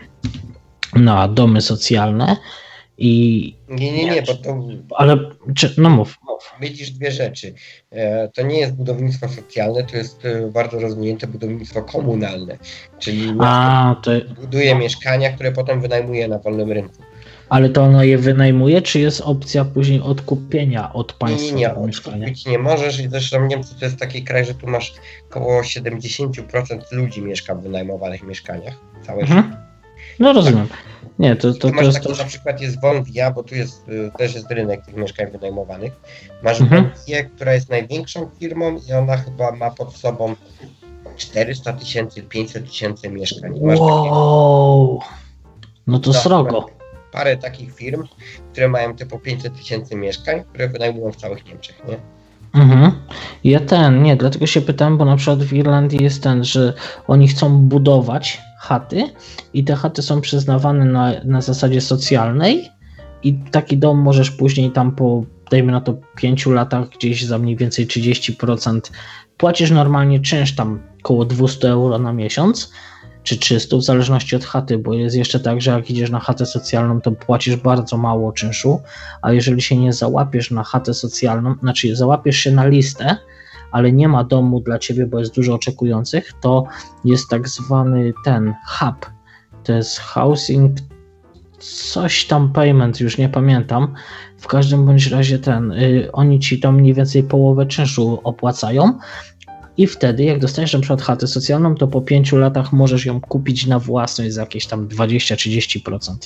na 0.96 1.28
domy 1.28 1.60
socjalne 1.60 2.36
i 2.98 3.54
Nie, 3.68 3.92
nie, 3.92 4.04
nie, 4.04 4.22
bo 4.22 4.34
to 4.34 4.58
ale 4.96 5.18
czy, 5.54 5.74
no 5.78 5.90
mów, 5.90 6.18
mów. 6.28 6.52
Widzisz 6.60 6.90
dwie 6.90 7.10
rzeczy. 7.12 7.54
E, 7.90 8.28
To 8.28 8.42
nie 8.42 8.58
jest 8.58 8.74
budownictwo 8.74 9.28
socjalne, 9.28 9.84
to 9.84 9.96
jest 9.96 10.24
e, 10.24 10.50
bardzo 10.50 10.80
rozwinięte 10.80 11.26
budownictwo 11.26 11.82
komunalne, 11.82 12.58
czyli 12.98 13.32
A, 13.40 13.96
to, 14.02 14.10
buduje 14.40 14.74
mieszkania, 14.74 15.32
które 15.32 15.52
potem 15.52 15.80
wynajmuje 15.80 16.28
na 16.28 16.38
wolnym 16.38 16.72
rynku. 16.72 17.02
Ale 17.50 17.68
to 17.68 17.82
ono 17.82 18.02
je 18.02 18.18
wynajmuje, 18.18 18.82
czy 18.82 19.00
jest 19.00 19.20
opcja 19.20 19.64
później 19.64 20.00
odkupienia 20.00 20.92
od 20.92 21.12
państwa 21.12 21.56
nie, 21.56 21.68
nie, 21.76 21.86
mieszkania? 21.86 22.16
odkupić 22.16 22.46
nie 22.46 22.58
możesz 22.58 23.00
i 23.00 23.08
zresztą 23.08 23.46
Niemcy 23.46 23.74
to 23.78 23.84
jest 23.84 23.98
taki 23.98 24.24
kraj, 24.24 24.44
że 24.44 24.54
tu 24.54 24.66
masz 24.66 24.94
około 25.30 25.60
70% 25.62 26.80
ludzi 26.92 27.22
mieszka 27.22 27.54
w 27.54 27.62
wynajmowanych 27.62 28.22
mieszkaniach. 28.22 28.74
Całe. 29.06 29.20
Mhm. 29.20 29.56
No 30.18 30.32
rozumiem. 30.32 30.68
Nie, 31.18 31.36
to, 31.36 31.52
to, 31.52 31.58
Tu 31.58 31.68
to 31.68 31.74
masz 31.74 31.84
jest 31.84 31.98
taki 32.02 32.12
to. 32.12 32.22
na 32.22 32.28
przykład 32.28 32.60
jest 32.60 32.80
Wondia, 32.80 33.30
bo 33.30 33.42
tu 33.42 33.54
jest, 33.54 33.88
y, 33.88 34.10
też 34.18 34.34
jest 34.34 34.50
rynek 34.50 34.86
tych 34.86 34.96
mieszkań 34.96 35.30
wynajmowanych. 35.30 35.92
Masz 36.42 36.60
Mhm. 36.60 36.90
Która 37.36 37.54
jest 37.54 37.70
największą 37.70 38.30
firmą 38.40 38.78
i 38.88 38.92
ona 38.92 39.16
chyba 39.16 39.52
ma 39.52 39.70
pod 39.70 39.96
sobą 39.96 40.34
400 41.16 41.72
tysięcy, 41.72 42.22
500 42.22 42.68
tysięcy 42.68 43.10
mieszkań. 43.10 43.50
Masz 43.50 43.78
takie 43.78 43.90
Wow. 44.10 45.00
No 45.86 45.98
to 45.98 46.12
Tak, 46.12 46.22
srogo. 46.22 46.79
Parę 47.12 47.36
takich 47.36 47.74
firm, 47.74 48.04
które 48.52 48.68
mają 48.68 48.96
typu 48.96 49.18
500 49.18 49.56
tysięcy 49.56 49.96
mieszkań, 49.96 50.44
które 50.48 50.68
wynajmują 50.68 51.12
w 51.12 51.16
całych 51.16 51.46
Niemczech, 51.46 51.82
nie? 51.88 51.96
Mhm. 52.54 52.92
Ja 53.44 53.60
ten, 53.60 54.02
nie, 54.02 54.16
dlatego 54.16 54.46
się 54.46 54.60
pytałem, 54.60 54.98
bo 54.98 55.04
na 55.04 55.16
przykład 55.16 55.42
w 55.42 55.52
Irlandii 55.52 56.02
jest 56.02 56.22
ten, 56.22 56.44
że 56.44 56.74
oni 57.06 57.28
chcą 57.28 57.58
budować 57.58 58.40
chaty 58.58 59.04
i 59.54 59.64
te 59.64 59.76
chaty 59.76 60.02
są 60.02 60.20
przyznawane 60.20 60.84
na, 60.84 61.12
na 61.24 61.40
zasadzie 61.40 61.80
socjalnej 61.80 62.68
i 63.22 63.34
taki 63.34 63.78
dom 63.78 63.98
możesz 63.98 64.30
później 64.30 64.70
tam 64.70 64.92
po, 64.92 65.24
dajmy 65.50 65.72
na 65.72 65.80
to 65.80 65.94
5 66.16 66.46
latach, 66.46 66.88
gdzieś 66.88 67.24
za 67.24 67.38
mniej 67.38 67.56
więcej 67.56 67.86
30% 67.86 68.80
płacisz 69.36 69.70
normalnie 69.70 70.20
czynsz 70.20 70.54
tam 70.54 70.80
około 71.00 71.24
200 71.24 71.68
euro 71.68 71.98
na 71.98 72.12
miesiąc, 72.12 72.72
czy 73.22 73.38
300 73.38 73.76
w 73.76 73.82
zależności 73.82 74.36
od 74.36 74.44
chaty, 74.44 74.78
bo 74.78 74.94
jest 74.94 75.16
jeszcze 75.16 75.40
tak, 75.40 75.60
że 75.60 75.70
jak 75.70 75.90
idziesz 75.90 76.10
na 76.10 76.20
chatę 76.20 76.46
socjalną, 76.46 77.00
to 77.00 77.12
płacisz 77.12 77.56
bardzo 77.56 77.96
mało 77.96 78.32
czynszu, 78.32 78.80
a 79.22 79.32
jeżeli 79.32 79.62
się 79.62 79.76
nie 79.76 79.92
załapiesz 79.92 80.50
na 80.50 80.64
chatę 80.64 80.94
socjalną, 80.94 81.54
znaczy 81.62 81.96
załapiesz 81.96 82.36
się 82.36 82.50
na 82.50 82.66
listę, 82.66 83.16
ale 83.72 83.92
nie 83.92 84.08
ma 84.08 84.24
domu 84.24 84.60
dla 84.60 84.78
ciebie, 84.78 85.06
bo 85.06 85.18
jest 85.18 85.34
dużo 85.34 85.54
oczekujących, 85.54 86.32
to 86.40 86.64
jest 87.04 87.28
tak 87.28 87.48
zwany 87.48 88.12
ten 88.24 88.54
hub. 88.66 89.10
To 89.64 89.72
jest 89.72 89.98
housing, 89.98 90.72
coś 91.60 92.26
tam 92.26 92.52
payment, 92.52 93.00
już 93.00 93.18
nie 93.18 93.28
pamiętam. 93.28 93.94
W 94.38 94.46
każdym 94.46 94.86
bądź 94.86 95.06
razie 95.06 95.38
ten, 95.38 95.72
y, 95.72 96.08
oni 96.12 96.40
ci 96.40 96.60
tam 96.60 96.76
mniej 96.76 96.94
więcej 96.94 97.22
połowę 97.22 97.66
czynszu 97.66 98.20
opłacają. 98.24 98.98
I 99.76 99.86
wtedy, 99.86 100.24
jak 100.24 100.38
na 100.72 100.80
przykład 100.80 101.02
chatę 101.02 101.26
socjalną, 101.26 101.74
to 101.74 101.88
po 101.88 102.00
pięciu 102.00 102.36
latach 102.36 102.72
możesz 102.72 103.06
ją 103.06 103.20
kupić 103.20 103.66
na 103.66 103.78
własność 103.78 104.32
za 104.32 104.40
jakieś 104.40 104.66
tam 104.66 104.88
20-30%. 104.88 106.16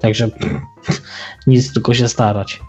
Także 0.00 0.30
nic, 1.46 1.72
tylko 1.72 1.94
się 1.94 2.08
starać. 2.08 2.60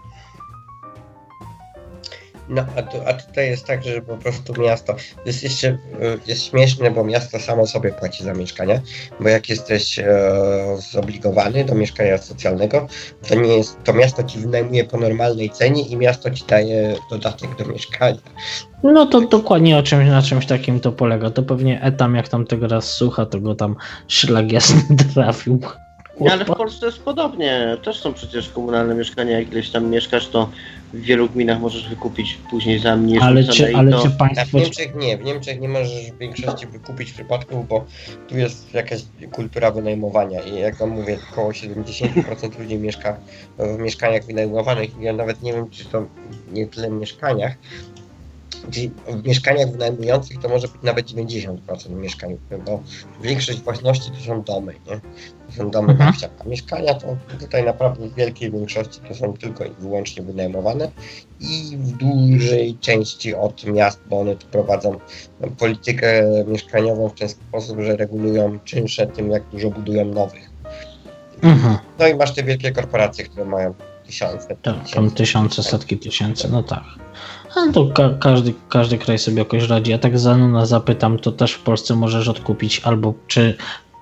No, 2.50 2.64
a, 2.76 2.82
tu, 2.82 2.98
a 3.06 3.12
tutaj 3.12 3.48
jest 3.48 3.66
tak, 3.66 3.84
że 3.84 4.02
po 4.02 4.16
prostu 4.16 4.62
miasto 4.62 4.94
jest 5.26 5.42
jeszcze 5.42 5.68
y, 5.68 5.78
jest 6.26 6.42
śmieszne, 6.42 6.90
bo 6.90 7.04
miasto 7.04 7.38
samo 7.38 7.66
sobie 7.66 7.92
płaci 7.92 8.24
za 8.24 8.32
mieszkania, 8.32 8.80
bo 9.20 9.28
jak 9.28 9.48
jesteś 9.48 9.98
e, 9.98 10.06
zobligowany 10.92 11.64
do 11.64 11.74
mieszkania 11.74 12.18
socjalnego, 12.18 12.88
to 13.28 13.34
nie 13.34 13.56
jest, 13.56 13.84
to 13.84 13.92
miasto 13.92 14.22
ci 14.22 14.38
wynajmuje 14.38 14.84
po 14.84 14.96
normalnej 14.96 15.50
cenie 15.50 15.82
i 15.82 15.96
miasto 15.96 16.30
ci 16.30 16.44
daje 16.48 16.96
dodatek 17.10 17.56
do 17.56 17.64
mieszkania. 17.64 18.18
No 18.82 19.06
to 19.06 19.20
dokładnie 19.20 19.78
o 19.78 19.82
czymś, 19.82 20.08
na 20.08 20.22
czymś 20.22 20.46
takim 20.46 20.80
to 20.80 20.92
polega. 20.92 21.30
To 21.30 21.42
pewnie 21.42 21.82
Etam, 21.82 22.14
jak 22.14 22.28
tam 22.28 22.46
tego 22.46 22.68
raz 22.68 22.92
słucha, 22.92 23.26
to 23.26 23.40
go 23.40 23.54
tam 23.54 23.76
szlag 24.08 24.52
jasny 24.52 24.96
trafił. 25.14 25.60
Nie, 26.20 26.32
ale 26.32 26.44
w 26.44 26.48
Polsce 26.48 26.86
jest 26.86 27.02
podobnie. 27.02 27.76
Też 27.84 28.00
są 28.00 28.14
przecież 28.14 28.48
komunalne 28.48 28.94
mieszkania. 28.94 29.38
Jak 29.38 29.48
gdzieś 29.48 29.70
tam 29.70 29.86
mieszkasz, 29.86 30.28
to 30.28 30.48
w 30.92 31.00
wielu 31.00 31.28
gminach 31.28 31.60
możesz 31.60 31.88
wykupić 31.88 32.38
później 32.50 32.78
za 32.78 32.96
mniejszą 32.96 33.26
Ale 33.26 33.44
czy, 33.44 33.76
ale 33.76 33.90
to... 33.90 34.02
czy 34.02 34.08
A 34.08 34.10
w 34.10 34.16
państwo... 34.16 34.58
Niemczech 34.58 34.94
nie, 34.94 35.18
w 35.18 35.24
Niemczech 35.24 35.60
nie 35.60 35.68
możesz 35.68 36.10
w 36.12 36.18
większości 36.18 36.66
wykupić 36.66 37.12
przypadków, 37.12 37.68
bo 37.68 37.84
tu 38.28 38.38
jest 38.38 38.74
jakaś 38.74 39.00
kultura 39.32 39.70
wynajmowania 39.70 40.40
i 40.40 40.58
jak 40.58 40.76
wam 40.76 40.90
mówię, 40.90 41.18
około 41.32 41.50
70% 41.50 42.58
ludzi 42.58 42.78
mieszka 42.78 43.16
w 43.58 43.78
mieszkaniach 43.78 44.24
wynajmowanych 44.24 44.98
i 45.00 45.04
ja 45.04 45.12
nawet 45.12 45.42
nie 45.42 45.52
wiem, 45.52 45.70
czy 45.70 45.84
to 45.84 46.06
nie 46.52 46.66
tyle 46.66 46.90
w 46.90 46.92
mieszkaniach, 46.92 47.54
w 49.08 49.26
mieszkaniach 49.26 49.70
wynajmujących 49.70 50.38
to 50.38 50.48
może 50.48 50.68
być 50.68 50.82
nawet 50.82 51.06
90% 51.06 51.90
mieszkań, 51.90 52.38
bo 52.66 52.82
większość 53.22 53.60
własności 53.60 54.10
to 54.10 54.20
są 54.26 54.42
domy, 54.42 54.72
nie? 54.72 55.00
To 55.46 55.56
są 55.56 55.70
domy 55.70 55.92
mhm. 55.92 56.12
A 56.38 56.48
mieszkania 56.48 56.94
to 56.94 57.16
tutaj 57.40 57.64
naprawdę 57.64 58.08
w 58.08 58.14
wielkiej 58.14 58.50
większości 58.50 59.00
to 59.08 59.14
są 59.14 59.32
tylko 59.32 59.64
i 59.64 59.70
wyłącznie 59.78 60.22
wynajmowane 60.22 60.90
i 61.40 61.76
w 61.76 61.96
dużej 61.96 62.78
części 62.80 63.34
od 63.34 63.64
miast, 63.64 64.00
bo 64.10 64.20
one 64.20 64.36
tu 64.36 64.46
prowadzą 64.46 64.98
politykę 65.58 66.22
mieszkaniową 66.46 67.08
w 67.08 67.18
ten 67.18 67.28
sposób, 67.28 67.80
że 67.80 67.96
regulują 67.96 68.58
czynsze 68.64 69.06
tym, 69.06 69.30
jak 69.30 69.48
dużo 69.48 69.70
budują 69.70 70.04
nowych. 70.04 70.50
Mhm. 71.42 71.78
No 71.98 72.06
i 72.08 72.14
masz 72.14 72.34
te 72.34 72.42
wielkie 72.42 72.72
korporacje, 72.72 73.24
które 73.24 73.44
mają 73.44 73.74
tysiące. 74.06 74.56
Tak, 74.62 74.90
tam 74.94 75.10
tysiące, 75.10 75.62
setki 75.62 75.98
tysięcy, 75.98 76.48
no 76.48 76.62
tak. 76.62 76.84
Ale 77.54 77.72
to 77.72 77.86
ka 77.86 78.10
każdy, 78.20 78.54
każdy 78.68 78.98
kraj 78.98 79.18
sobie 79.18 79.38
jakoś 79.38 79.68
radzi. 79.68 79.90
Ja 79.90 79.98
tak 79.98 80.18
za 80.18 80.36
Nuna 80.36 80.66
zapytam, 80.66 81.18
to 81.18 81.32
też 81.32 81.52
w 81.52 81.62
Polsce 81.62 81.96
możesz 81.96 82.28
odkupić, 82.28 82.80
albo 82.84 83.14
czy 83.26 83.56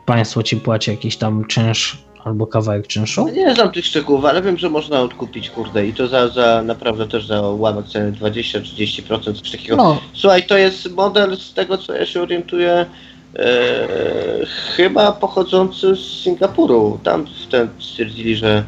państwo 0.06 0.42
ci 0.42 0.56
płaci 0.56 0.90
jakiś 0.90 1.16
tam 1.16 1.44
czynsz 1.44 1.98
albo 2.24 2.46
kawałek 2.46 2.86
czynszu? 2.86 3.24
No 3.26 3.32
nie 3.32 3.54
znam 3.54 3.72
tych 3.72 3.86
szczegółów, 3.86 4.24
ale 4.24 4.42
wiem, 4.42 4.58
że 4.58 4.70
można 4.70 5.00
odkupić, 5.00 5.50
kurde, 5.50 5.86
i 5.86 5.92
to 5.94 6.08
za, 6.08 6.28
za 6.28 6.62
naprawdę 6.62 7.08
też 7.08 7.26
za 7.26 7.48
ułamek 7.48 7.86
ceny 7.86 8.12
20-30%, 8.12 9.34
coś 9.40 9.50
takiego. 9.50 9.76
No. 9.76 10.00
Słuchaj, 10.12 10.46
to 10.46 10.58
jest 10.58 10.90
model 10.90 11.36
z 11.36 11.54
tego, 11.54 11.78
co 11.78 11.94
ja 11.94 12.06
się 12.06 12.22
orientuję, 12.22 12.86
e, 13.36 14.46
chyba 14.76 15.12
pochodzący 15.12 15.96
z 15.96 16.22
Singapuru. 16.22 16.98
Tam 17.04 17.26
wtedy 17.46 17.68
stwierdzili, 17.80 18.36
że 18.36 18.64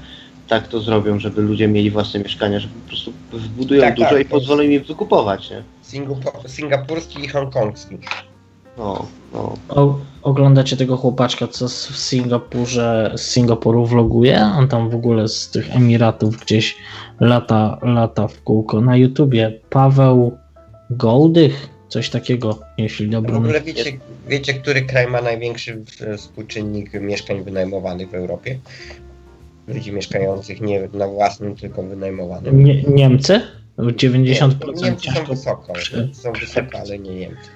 tak 0.51 0.69
to 0.69 0.81
zrobią, 0.81 1.19
żeby 1.19 1.43
ludzie 1.43 1.69
mieli 1.69 1.91
własne 1.91 2.21
mieszkania, 2.21 2.61
że 2.61 2.69
po 2.69 2.89
prostu 2.89 3.13
wbudują 3.33 3.81
tak, 3.81 3.95
dużo 3.95 4.11
tak, 4.11 4.21
i 4.21 4.25
pozwolą 4.25 4.63
im 4.63 4.85
wykupować, 4.85 5.51
nie? 5.51 5.63
Singapurski 6.47 7.25
i 7.25 7.29
hongkongski. 7.29 7.99
No, 8.79 9.07
no. 9.33 9.55
O, 9.69 9.99
oglądacie 10.23 10.77
tego 10.77 10.97
chłopaczka, 10.97 11.49
co 11.49 11.69
w 11.69 11.97
Singapurze, 11.97 13.13
z 13.17 13.21
Singapuru 13.21 13.87
vloguje? 13.87 14.41
On 14.59 14.69
tam 14.69 14.91
w 14.91 14.95
ogóle 14.95 15.29
z 15.29 15.51
tych 15.51 15.77
Emiratów 15.77 16.41
gdzieś 16.41 16.77
lata, 17.21 17.79
lata 17.83 18.29
w 18.29 18.43
kółko. 18.43 18.81
Na 18.81 18.97
YouTubie 18.97 19.61
Paweł 19.71 20.39
Goldych, 20.91 21.69
coś 21.89 22.11
takiego, 22.11 22.59
jeśli 22.79 23.09
dobrze. 23.09 23.35
W 23.35 23.37
ogóle 23.37 23.61
wiecie, 23.61 23.93
wiecie, 24.29 24.55
który 24.55 24.83
kraj 24.83 25.07
ma 25.07 25.23
największy 25.23 25.85
współczynnik 26.17 26.93
mieszkań 27.01 27.43
wynajmowanych 27.43 28.11
w 28.11 28.15
Europie? 28.15 28.59
Ludzi 29.75 29.93
mieszkających 29.93 30.61
nie 30.61 30.89
na 30.93 31.09
własnym, 31.09 31.57
tylko 31.57 31.83
wynajmowanym. 31.83 32.65
Nie, 32.65 32.83
Niemcy? 32.83 33.41
90% 33.79 34.77
nie, 34.77 34.83
Niemcy 34.83 35.13
są 35.13 35.25
wysoko, 35.25 35.73
są 36.13 36.33
wysoko, 36.33 36.79
ale 36.79 36.99
nie 36.99 37.15
Niemcy. 37.15 37.51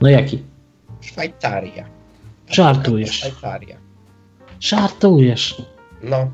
No 0.00 0.08
jaki? 0.08 0.42
Szwajcaria. 1.00 1.88
Żartujesz. 2.50 3.10
Szwajcaria. 3.10 3.76
Żartujesz. 4.60 5.62
No. 6.02 6.30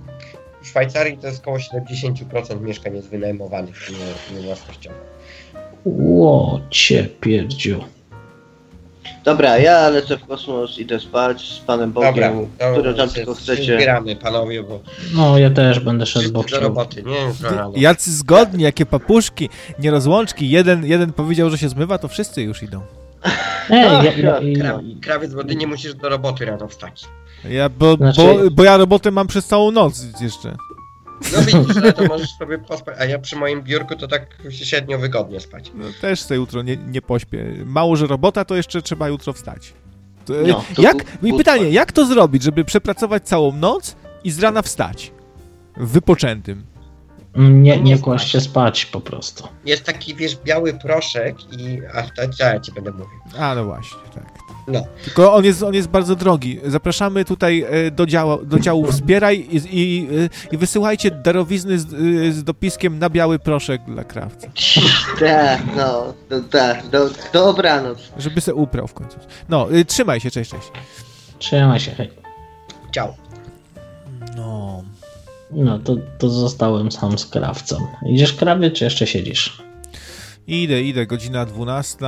W 0.63 0.69
Szwajcarii 0.69 1.19
to 1.19 1.27
jest 1.27 1.41
około 1.41 1.57
70% 1.57 2.61
mieszkań 2.61 2.97
jest 2.97 3.09
wynajmowanych, 3.09 3.91
nie, 3.91 4.37
nie 4.37 4.47
własnościowych. 4.47 5.13
Ło, 5.85 6.61
cię 6.71 7.09
pierdziu. 7.21 7.85
Dobra, 9.25 9.59
ja 9.59 9.89
lecę 9.89 10.17
w 10.17 10.27
kosmos, 10.27 10.79
idę 10.79 11.01
spać 11.01 11.53
z 11.53 11.59
Panem 11.59 11.93
Bogiem, 11.93 12.15
Dobra, 12.15 12.73
który 12.73 12.95
tam 12.95 13.09
tylko 13.09 13.35
chcecie. 13.35 13.77
Zbieramy, 13.77 14.17
panowie, 14.17 14.63
bo... 14.63 14.81
No, 15.15 15.39
ja 15.39 15.51
też 15.51 15.81
będę 15.81 16.07
szedł 16.07 16.33
bokiem. 16.33 16.51
do 16.51 16.61
roboty, 16.61 17.03
nie? 17.03 17.81
Jacy 17.81 18.13
zgodni, 18.13 18.63
jakie 18.63 18.87
papuszki, 18.87 19.49
nierozłączki. 19.79 20.51
Jeden, 20.51 20.87
jeden 20.87 21.13
powiedział, 21.13 21.51
że 21.51 21.59
się 21.59 21.69
zmywa, 21.69 21.99
to 21.99 22.09
wszyscy 22.09 22.43
już 22.43 22.63
idą. 22.63 22.81
Ej, 23.71 23.83
ja, 23.83 24.03
ja, 24.03 24.41
ja, 24.43 24.81
krawiec, 25.03 25.35
bo 25.35 25.45
ty 25.45 25.57
nie 25.57 25.67
musisz 25.67 25.95
do 25.95 26.09
roboty 26.09 26.45
rano 26.45 26.69
wstać. 26.69 27.05
Ja, 27.51 27.69
bo, 27.69 27.97
znaczy... 27.97 28.21
bo, 28.21 28.51
bo 28.51 28.65
ja 28.65 28.77
robotę 28.77 29.11
mam 29.11 29.27
przez 29.27 29.47
całą 29.47 29.71
noc 29.71 30.05
jeszcze. 30.21 30.55
No 31.33 31.43
widzisz, 31.43 31.95
to 31.97 32.05
możesz 32.05 32.31
sobie 32.31 32.59
pospać, 32.59 32.97
a 32.99 33.05
ja 33.05 33.19
przy 33.19 33.37
moim 33.37 33.63
biurku 33.63 33.97
to 33.97 34.09
tak 34.09 34.27
średnio 34.51 34.99
wygodnie 34.99 35.41
spać. 35.41 35.71
No 35.75 35.85
też 36.01 36.23
sobie 36.23 36.41
jutro 36.41 36.63
nie, 36.63 36.77
nie 36.77 37.03
pośpię. 37.03 37.45
Mało, 37.65 37.97
że 37.97 38.07
robota, 38.07 38.45
to 38.45 38.57
jeszcze 38.57 38.83
trzeba 38.83 39.09
jutro 39.09 39.33
wstać. 39.33 39.73
To, 40.25 40.33
no, 40.47 40.65
to 40.75 40.83
jak, 40.83 41.05
I 41.23 41.33
pytanie, 41.33 41.71
jak 41.71 41.93
to 41.93 42.07
zrobić, 42.07 42.43
żeby 42.43 42.65
przepracować 42.65 43.23
całą 43.23 43.53
noc 43.53 43.97
i 44.25 44.31
z 44.31 44.39
rana 44.39 44.63
wstać? 44.63 45.13
Wypoczętym. 45.77 46.65
Nie, 47.37 47.81
nie 47.81 47.99
kłaść 47.99 48.31
się 48.31 48.41
spać 48.41 48.87
po 48.87 49.01
prostu. 49.01 49.49
Jest 49.65 49.85
taki, 49.85 50.15
wiesz, 50.15 50.37
biały 50.37 50.75
proszek 50.75 51.37
i... 51.53 51.81
A, 51.95 52.03
to 52.03 52.45
ja 52.45 52.61
ci 52.61 52.73
będę 52.73 52.91
mówił. 52.91 53.19
A, 53.39 53.55
no 53.55 53.65
właśnie, 53.65 53.99
tak. 54.15 54.33
No. 54.69 54.85
Tylko 55.05 55.35
on 55.35 55.45
jest, 55.45 55.63
on 55.63 55.75
jest 55.75 55.89
bardzo 55.89 56.17
drogi. 56.17 56.61
Zapraszamy 56.65 57.25
tutaj 57.25 57.65
e, 57.69 57.91
do, 57.91 58.07
działu, 58.07 58.45
do 58.45 58.59
działu 58.59 58.93
Wspieraj 58.93 59.47
i, 59.51 59.57
i, 59.57 60.09
i 60.53 60.59
wysyłajcie 60.59 61.11
darowizny 61.11 61.79
z, 61.79 61.85
e, 61.85 62.33
z, 62.33 62.45
dopiskiem 62.45 62.99
na 62.99 63.11
biały 63.11 63.39
proszek 63.39 63.83
dla 63.87 64.05
krawca. 64.05 64.49
Tak, 65.21 65.63
no, 65.77 66.15
tak, 66.51 66.89
do, 66.89 67.11
dobranoc. 67.33 67.99
Żeby 68.19 68.41
se 68.41 68.55
uprał 68.55 68.87
w 68.87 68.95
końcu. 68.95 69.19
No, 69.49 69.73
y, 69.73 69.85
trzymaj 69.85 70.21
się, 70.21 70.31
cześć, 70.31 70.51
cześć. 70.51 70.69
Trzymaj 71.39 71.81
się, 71.81 71.91
hej. 71.91 72.11
Ciao. 72.93 73.15
No. 74.37 74.83
No, 75.51 75.79
to, 75.79 75.97
to 76.19 76.31
zostałem 76.31 76.93
sam 76.93 77.19
z 77.19 77.27
krawcą. 77.27 77.87
Idziesz 78.07 78.33
krawie, 78.33 78.71
czy 78.71 78.85
jeszcze 78.85 79.07
siedzisz? 79.07 79.63
Idę, 80.47 80.83
idę, 80.83 81.07
godzina 81.07 81.47
12. 81.47 82.07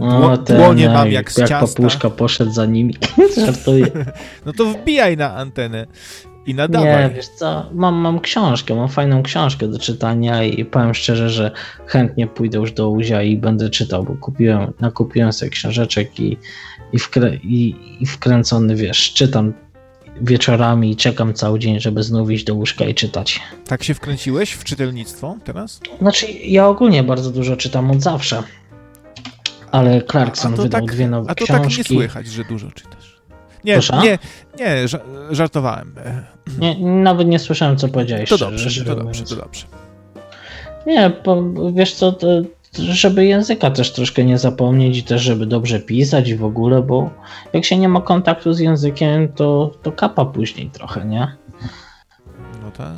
No, 0.00 0.38
ten, 0.38 0.56
Dłonie 0.56 0.88
mam 0.88 1.10
jak 1.12 1.32
z 1.32 1.38
jak 1.38 1.48
ciasta. 1.48 1.66
papuszka 1.66 2.10
poszedł 2.10 2.52
za 2.52 2.66
nimi. 2.66 2.94
Żartuję. 3.46 3.86
No 4.46 4.52
to 4.52 4.64
wbijaj 4.64 5.16
na 5.16 5.34
antenę 5.34 5.86
i 6.46 6.54
nadawaj. 6.54 7.08
Nie, 7.08 7.14
wiesz 7.14 7.28
co, 7.28 7.66
mam, 7.72 7.94
mam 7.94 8.20
książkę, 8.20 8.74
mam 8.74 8.88
fajną 8.88 9.22
książkę 9.22 9.68
do 9.68 9.78
czytania 9.78 10.44
i 10.44 10.64
powiem 10.64 10.94
szczerze, 10.94 11.30
że 11.30 11.50
chętnie 11.86 12.26
pójdę 12.26 12.58
już 12.58 12.72
do 12.72 12.90
Uzia 12.90 13.22
i 13.22 13.36
będę 13.36 13.70
czytał, 13.70 14.04
bo 14.04 14.14
kupiłem, 14.14 14.72
nakupiłem 14.80 15.32
sobie 15.32 15.50
książeczek 15.50 16.20
i, 16.20 16.38
i, 16.92 16.98
wkrę, 16.98 17.34
i, 17.34 17.76
i 18.00 18.06
wkręcony, 18.06 18.76
wiesz, 18.76 19.12
czytam 19.12 19.52
wieczorami 20.20 20.90
i 20.90 20.96
czekam 20.96 21.34
cały 21.34 21.58
dzień, 21.58 21.80
żeby 21.80 22.02
znów 22.02 22.30
iść 22.30 22.44
do 22.44 22.54
łóżka 22.54 22.84
i 22.84 22.94
czytać. 22.94 23.40
Tak 23.66 23.84
się 23.84 23.94
wkręciłeś 23.94 24.52
w 24.52 24.64
czytelnictwo 24.64 25.36
teraz? 25.44 25.80
Znaczy, 26.00 26.26
ja 26.32 26.68
ogólnie 26.68 27.02
bardzo 27.02 27.30
dużo 27.30 27.56
czytam 27.56 27.90
od 27.90 28.02
zawsze 28.02 28.42
ale 29.74 30.02
Clarkson 30.02 30.54
wydał 30.54 30.80
tak, 30.80 30.92
dwie 30.92 31.08
nowe 31.08 31.34
książki. 31.34 31.52
A 31.52 31.56
to 31.56 31.62
książki. 31.62 31.82
tak 31.82 31.90
nie 31.90 31.96
słychać, 31.96 32.26
że 32.26 32.44
dużo 32.44 32.70
czytasz. 32.70 33.20
Nie, 33.64 33.72
Proszę? 33.72 34.00
nie, 34.02 34.18
nie, 34.58 34.76
żartowałem. 35.30 35.94
Nie, 36.58 36.78
nawet 36.78 37.28
nie 37.28 37.38
słyszałem, 37.38 37.76
co 37.76 37.88
powiedziałeś. 37.88 38.28
To 38.28 38.38
dobrze, 38.38 38.84
to 38.84 38.96
dobrze, 38.96 39.24
to 39.24 39.36
dobrze. 39.36 39.66
Nie, 40.86 41.12
bo 41.24 41.42
wiesz 41.72 41.94
co, 41.94 42.12
to, 42.12 42.26
żeby 42.78 43.26
języka 43.26 43.70
też 43.70 43.92
troszkę 43.92 44.24
nie 44.24 44.38
zapomnieć 44.38 44.98
i 44.98 45.02
też, 45.02 45.22
żeby 45.22 45.46
dobrze 45.46 45.80
pisać 45.80 46.28
i 46.28 46.36
w 46.36 46.44
ogóle, 46.44 46.82
bo 46.82 47.10
jak 47.52 47.64
się 47.64 47.78
nie 47.78 47.88
ma 47.88 48.00
kontaktu 48.00 48.52
z 48.52 48.58
językiem, 48.58 49.32
to, 49.32 49.70
to 49.82 49.92
kapa 49.92 50.24
później 50.24 50.70
trochę, 50.70 51.04
nie? 51.04 51.36
No 52.62 52.70
tak. 52.70 52.94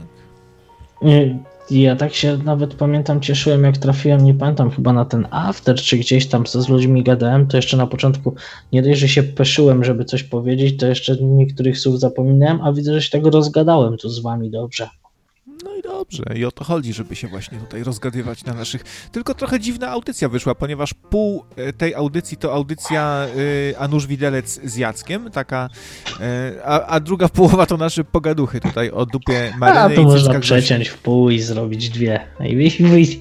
Ja 1.70 1.96
tak 1.96 2.14
się 2.14 2.38
nawet 2.44 2.74
pamiętam, 2.74 3.20
cieszyłem 3.20 3.64
jak 3.64 3.78
trafiłem, 3.78 4.24
nie 4.24 4.34
pamiętam, 4.34 4.70
chyba 4.70 4.92
na 4.92 5.04
ten 5.04 5.26
after, 5.30 5.76
czy 5.76 5.96
gdzieś 5.96 6.26
tam 6.26 6.46
z 6.46 6.68
ludźmi 6.68 7.02
gadałem, 7.02 7.46
to 7.46 7.56
jeszcze 7.56 7.76
na 7.76 7.86
początku 7.86 8.34
nie 8.72 8.82
dość, 8.82 9.00
że 9.00 9.08
się 9.08 9.22
peszyłem, 9.22 9.84
żeby 9.84 10.04
coś 10.04 10.22
powiedzieć, 10.22 10.80
to 10.80 10.86
jeszcze 10.86 11.16
niektórych 11.20 11.78
słów 11.78 12.00
zapominałem, 12.00 12.60
a 12.62 12.72
widzę, 12.72 12.94
że 12.94 13.02
się 13.02 13.10
tego 13.10 13.30
rozgadałem 13.30 13.96
tu 13.96 14.08
z 14.08 14.22
wami 14.22 14.50
dobrze. 14.50 14.88
No 15.66 15.74
i 15.74 15.82
dobrze, 15.82 16.22
i 16.36 16.44
o 16.44 16.50
to 16.50 16.64
chodzi, 16.64 16.92
żeby 16.92 17.16
się 17.16 17.28
właśnie 17.28 17.58
tutaj 17.58 17.84
rozgadywać 17.84 18.44
na 18.44 18.54
naszych. 18.54 19.08
Tylko 19.12 19.34
trochę 19.34 19.60
dziwna 19.60 19.88
audycja 19.88 20.28
wyszła, 20.28 20.54
ponieważ 20.54 20.94
pół 20.94 21.44
e, 21.56 21.72
tej 21.72 21.94
audycji 21.94 22.36
to 22.36 22.52
audycja 22.52 23.26
y, 23.36 23.78
Anusz 23.78 24.06
Widelec 24.06 24.60
z 24.64 24.76
Jackiem, 24.76 25.30
taka, 25.30 25.68
y, 26.08 26.64
a, 26.64 26.86
a, 26.86 27.00
druga 27.00 27.28
połowa 27.28 27.66
to 27.66 27.76
nasze 27.76 28.04
pogaduchy 28.04 28.60
tutaj 28.60 28.90
o 28.90 29.06
dupie 29.06 29.52
Maryny 29.58 29.80
a, 29.80 29.88
to 29.88 30.00
i 30.00 30.04
można 30.04 30.40
przeciąć 30.40 30.88
w 30.88 30.98
pół 30.98 31.30
i 31.30 31.40
zrobić 31.40 31.90
dwie. 31.90 32.20
I 32.44 32.70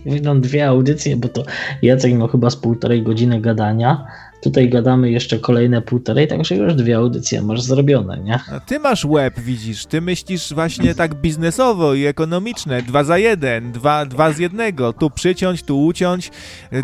wyjdą 0.06 0.42
dwie 0.42 0.68
audycje, 0.68 1.18
bo 1.18 1.28
to 1.28 1.44
Jacek 1.82 2.14
miał 2.14 2.28
chyba 2.28 2.50
z 2.50 2.56
półtorej 2.56 3.04
godziny 3.04 3.42
gadania, 3.42 4.06
Tutaj 4.46 4.70
gadamy 4.70 5.12
jeszcze 5.12 5.40
kolejne 5.40 5.82
półtorej, 5.82 6.28
także 6.28 6.56
już 6.56 6.74
dwie 6.74 6.98
audycje 6.98 7.42
masz 7.42 7.62
zrobione, 7.62 8.18
nie? 8.18 8.40
A 8.52 8.60
ty 8.60 8.80
masz 8.80 9.06
łeb, 9.06 9.40
widzisz. 9.40 9.86
Ty 9.86 10.02
myślisz 10.02 10.54
właśnie 10.54 10.96
tak 10.96 11.16
biznesowo 11.16 11.94
i 11.94 12.06
ekonomiczne. 12.06 12.82
Dwa 12.82 13.04
za 13.04 13.18
jeden, 13.18 13.72
dwa, 13.72 14.06
dwa 14.06 14.32
z 14.32 14.40
jednego. 14.40 14.94
Tu 14.94 15.10
przyciąć, 15.10 15.64
tu 15.64 15.86
uciąć. 15.86 16.32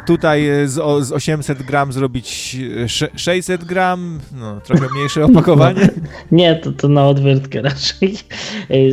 Tutaj 0.07 0.49
z, 0.65 0.77
o, 0.77 1.03
z 1.03 1.11
800 1.11 1.64
gram 1.64 1.93
zrobić 1.93 2.57
600 3.15 3.64
gram. 3.64 4.19
No, 4.35 4.61
trochę 4.61 4.88
mniejsze 4.95 5.25
opakowanie. 5.31 5.90
Nie, 6.31 6.56
to, 6.56 6.72
to 6.72 6.88
na 6.88 7.07
odwyrtkę 7.07 7.61
raczej. 7.72 8.17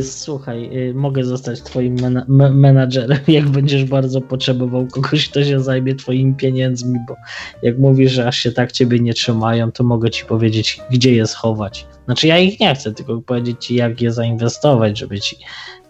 Słuchaj, 0.03 0.69
mogę 0.93 1.23
zostać 1.23 1.61
twoim 1.61 1.99
mena 2.01 2.25
menadżerem, 2.53 3.19
jak 3.27 3.49
będziesz 3.49 3.85
bardzo 3.85 4.21
potrzebował 4.21 4.87
kogoś, 4.87 5.29
kto 5.29 5.43
się 5.43 5.59
zajmie 5.59 5.95
twoimi 5.95 6.33
pieniędzmi, 6.33 6.99
bo 7.07 7.15
jak 7.61 7.77
mówisz, 7.77 8.11
że 8.11 8.27
aż 8.27 8.37
się 8.37 8.51
tak 8.51 8.58
ciebie 8.67 8.99
nie 8.99 9.13
trzymają, 9.13 9.71
to 9.71 9.83
mogę 9.83 10.09
ci 10.09 10.25
powiedzieć, 10.25 10.81
gdzie 10.91 11.13
je 11.13 11.27
schować. 11.27 11.87
Znaczy 12.05 12.27
ja 12.27 12.37
ich 12.37 12.59
nie 12.59 12.75
chcę, 12.75 12.93
tylko 12.93 13.21
powiedzieć 13.21 13.65
ci, 13.65 13.75
jak 13.75 14.01
je 14.01 14.11
zainwestować, 14.11 14.97
żeby 14.97 15.19
ci 15.19 15.37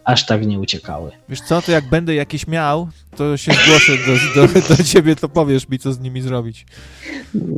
aż 0.04 0.26
tak 0.26 0.48
nie 0.48 0.60
uciekały. 0.60 1.12
Wiesz 1.30 1.42
co, 1.42 1.62
to 1.62 1.72
jak 1.72 1.90
będę 1.90 2.16
jakieś 2.16 2.48
miał, 2.48 2.88
to 3.16 3.38
się 3.38 3.52
zgłoszę 3.52 3.92
do, 4.36 4.48
do, 4.48 4.76
do 4.76 4.84
ciebie, 4.84 5.16
to 5.16 5.30
powiesz 5.30 5.70
mi, 5.70 5.80
co 5.80 5.94
z 5.94 6.00
nimi 6.00 6.22
zrobić. 6.22 6.66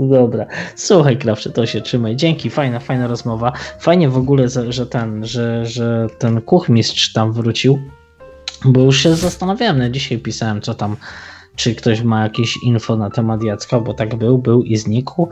Dobra. 0.10 0.46
Słuchaj, 0.76 1.18
Krawcze, 1.18 1.50
to 1.50 1.66
się 1.66 1.82
trzymaj. 1.82 2.16
Dzięki, 2.16 2.50
fajna, 2.50 2.80
fajna 2.80 3.08
rozmowa. 3.08 3.54
Fajnie 3.80 4.10
w 4.10 4.18
ogóle, 4.18 4.48
że 4.70 4.88
ten, 4.88 5.26
że, 5.26 5.66
że 5.66 6.08
ten 6.20 6.42
kuchmistrz 6.42 7.14
tam 7.14 7.34
wrócił, 7.34 7.80
bo 8.66 8.82
już 8.82 9.04
się 9.04 9.16
zastanawiałem, 9.16 9.80
no 9.80 9.90
dzisiaj 9.90 10.18
pisałem, 10.18 10.62
co 10.62 10.74
tam 10.74 10.96
czy 11.62 11.76
ktoś 11.76 12.02
ma 12.02 12.24
jakieś 12.24 12.58
info 12.64 12.96
na 12.96 13.10
temat 13.10 13.44
Jacka, 13.44 13.80
bo 13.80 13.94
tak 13.94 14.16
był, 14.16 14.38
był 14.38 14.64
i 14.64 14.78
znikł. 14.78 15.30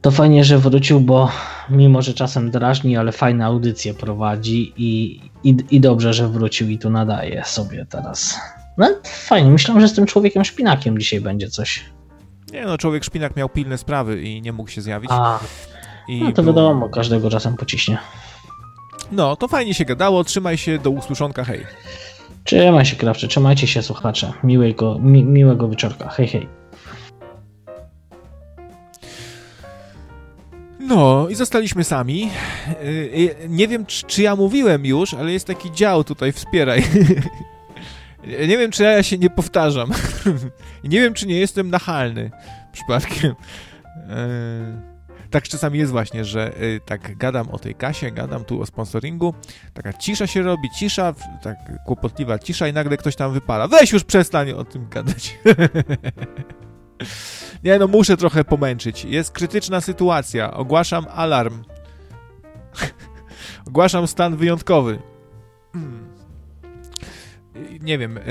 To 0.00 0.10
fajnie, 0.10 0.44
że 0.44 0.58
wrócił, 0.58 1.00
bo 1.00 1.30
mimo, 1.70 2.02
że 2.02 2.14
czasem 2.14 2.50
drażni, 2.50 2.96
ale 2.96 3.12
fajne 3.12 3.44
audycje 3.44 3.94
prowadzi 3.94 4.72
i, 4.76 5.20
i, 5.44 5.56
i 5.70 5.80
dobrze, 5.80 6.14
że 6.14 6.28
wrócił 6.28 6.68
i 6.68 6.78
tu 6.78 6.90
nadaje 6.90 7.44
sobie 7.44 7.86
teraz. 7.86 8.40
No 8.78 8.88
fajnie, 9.04 9.50
myślałem, 9.50 9.80
że 9.80 9.88
z 9.88 9.94
tym 9.94 10.06
człowiekiem 10.06 10.44
szpinakiem 10.44 10.98
dzisiaj 10.98 11.20
będzie 11.20 11.48
coś. 11.48 11.84
Nie 12.52 12.64
no, 12.64 12.78
człowiek 12.78 13.04
szpinak 13.04 13.36
miał 13.36 13.48
pilne 13.48 13.78
sprawy 13.78 14.22
i 14.22 14.42
nie 14.42 14.52
mógł 14.52 14.70
się 14.70 14.80
zjawić. 14.80 15.10
A, 15.12 15.40
I 16.08 16.22
no 16.22 16.32
to 16.32 16.42
był... 16.42 16.52
wiadomo, 16.52 16.88
każdego 16.88 17.30
czasem 17.30 17.56
pociśnie. 17.56 17.98
No, 19.12 19.36
to 19.36 19.48
fajnie 19.48 19.74
się 19.74 19.84
gadało, 19.84 20.24
trzymaj 20.24 20.58
się, 20.58 20.78
do 20.78 20.90
usłyszonka, 20.90 21.44
hej. 21.44 21.66
Trzymaj 22.46 22.84
się, 22.86 22.96
krawcze, 22.96 23.28
trzymajcie 23.28 23.66
się, 23.66 23.82
słuchacze. 23.82 24.32
Miłego, 24.44 24.98
mi, 24.98 25.24
miłego 25.24 25.68
wieczorka. 25.68 26.08
Hej, 26.08 26.28
hej. 26.28 26.48
No 30.80 31.28
i 31.28 31.34
zostaliśmy 31.34 31.84
sami. 31.84 32.30
Y, 32.82 32.86
y, 33.44 33.48
nie 33.48 33.68
wiem, 33.68 33.86
czy 33.86 34.22
ja 34.22 34.36
mówiłem 34.36 34.86
już, 34.86 35.14
ale 35.14 35.32
jest 35.32 35.46
taki 35.46 35.72
dział 35.72 36.04
tutaj, 36.04 36.32
wspieraj. 36.32 36.82
Nie 38.48 38.58
wiem, 38.58 38.70
czy 38.70 38.82
ja 38.82 39.02
się 39.02 39.18
nie 39.18 39.30
powtarzam. 39.30 39.90
nie 40.84 41.00
wiem, 41.00 41.14
czy 41.14 41.26
nie 41.26 41.38
jestem 41.38 41.70
nachalny 41.70 42.30
przypadkiem. 42.72 43.30
Y, 43.30 44.95
tak 45.30 45.48
czasami 45.48 45.78
jest 45.78 45.92
właśnie, 45.92 46.24
że 46.24 46.62
y, 46.62 46.80
tak 46.84 47.16
gadam 47.16 47.48
o 47.48 47.58
tej 47.58 47.74
kasie, 47.74 48.10
gadam 48.10 48.44
tu 48.44 48.62
o 48.62 48.66
sponsoringu, 48.66 49.34
taka 49.74 49.92
cisza 49.92 50.26
się 50.26 50.42
robi, 50.42 50.68
cisza, 50.78 51.14
tak 51.42 51.56
kłopotliwa 51.84 52.38
cisza 52.38 52.68
i 52.68 52.72
nagle 52.72 52.96
ktoś 52.96 53.16
tam 53.16 53.32
wypala. 53.32 53.68
Weź 53.68 53.92
już 53.92 54.04
przestań 54.04 54.52
o 54.52 54.64
tym 54.64 54.88
gadać. 54.88 55.38
Nie 57.64 57.78
no, 57.78 57.86
muszę 57.86 58.16
trochę 58.16 58.44
pomęczyć. 58.44 59.04
Jest 59.04 59.30
krytyczna 59.30 59.80
sytuacja. 59.80 60.54
Ogłaszam 60.54 61.06
alarm. 61.14 61.62
Ogłaszam 63.68 64.06
stan 64.06 64.36
wyjątkowy. 64.36 64.98
Hmm 65.72 66.15
nie 67.80 67.98
wiem, 67.98 68.18
e, 68.18 68.22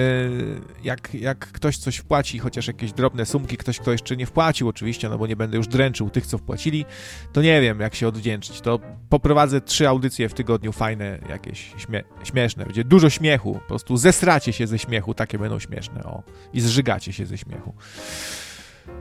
jak, 0.84 1.14
jak 1.14 1.52
ktoś 1.52 1.78
coś 1.78 1.98
wpłaci, 1.98 2.40
chociaż 2.40 2.68
jakieś 2.68 2.94
drobne 2.94 3.26
sumki, 3.26 3.58
ktoś, 3.58 3.80
kto 3.80 3.92
jeszcze 3.92 4.16
nie 4.16 4.26
wpłacił 4.26 4.68
oczywiście, 4.68 5.10
no 5.10 5.18
bo 5.18 5.28
nie 5.28 5.36
będę 5.36 5.58
już 5.58 5.68
dręczył 5.68 6.10
tych, 6.10 6.26
co 6.26 6.38
wpłacili, 6.38 6.86
to 7.34 7.42
nie 7.42 7.62
wiem, 7.62 7.80
jak 7.80 7.96
się 7.96 8.08
odwdzięczyć. 8.08 8.62
To 8.62 8.80
poprowadzę 9.10 9.62
trzy 9.62 9.88
audycje 9.88 10.30
w 10.30 10.34
tygodniu, 10.34 10.72
fajne, 10.72 11.20
jakieś 11.30 11.74
śmie 11.78 12.04
śmieszne. 12.24 12.66
Będzie 12.66 12.84
dużo 12.84 13.10
śmiechu, 13.10 13.54
po 13.54 13.68
prostu 13.68 13.98
zesracie 13.98 14.54
się 14.54 14.68
ze 14.68 14.80
śmiechu, 14.80 15.14
takie 15.14 15.40
będą 15.40 15.60
śmieszne, 15.60 16.04
o. 16.04 16.24
I 16.54 16.62
zżygacie 16.62 17.14
się 17.14 17.26
ze 17.26 17.38
śmiechu. 17.38 17.74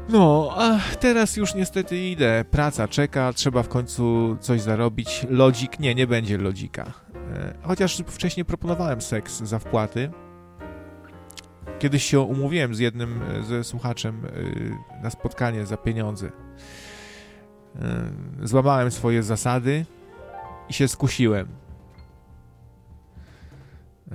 No, 0.08 0.54
a 0.56 0.78
teraz 1.00 1.36
już 1.36 1.54
niestety 1.54 1.98
idę. 2.10 2.44
Praca 2.50 2.88
czeka, 2.88 3.32
trzeba 3.32 3.62
w 3.62 3.68
końcu 3.68 4.36
coś 4.40 4.60
zarobić. 4.60 5.26
Lodzik? 5.30 5.80
Nie, 5.80 5.94
nie 5.94 6.06
będzie 6.06 6.38
lodzika. 6.38 7.03
E, 7.32 7.54
chociaż 7.62 8.02
wcześniej 8.06 8.44
proponowałem 8.44 9.00
seks 9.00 9.42
za 9.42 9.58
wpłaty. 9.58 10.10
Kiedyś 11.78 12.04
się 12.04 12.20
umówiłem 12.20 12.74
z 12.74 12.78
jednym 12.78 13.22
e, 13.22 13.42
ze 13.42 13.64
słuchaczem 13.64 14.26
e, 14.26 14.30
na 15.02 15.10
spotkanie 15.10 15.66
za 15.66 15.76
pieniądze. 15.76 16.30
Złamałem 18.42 18.90
swoje 18.90 19.22
zasady 19.22 19.86
i 20.68 20.72
się 20.72 20.88
skusiłem. 20.88 21.48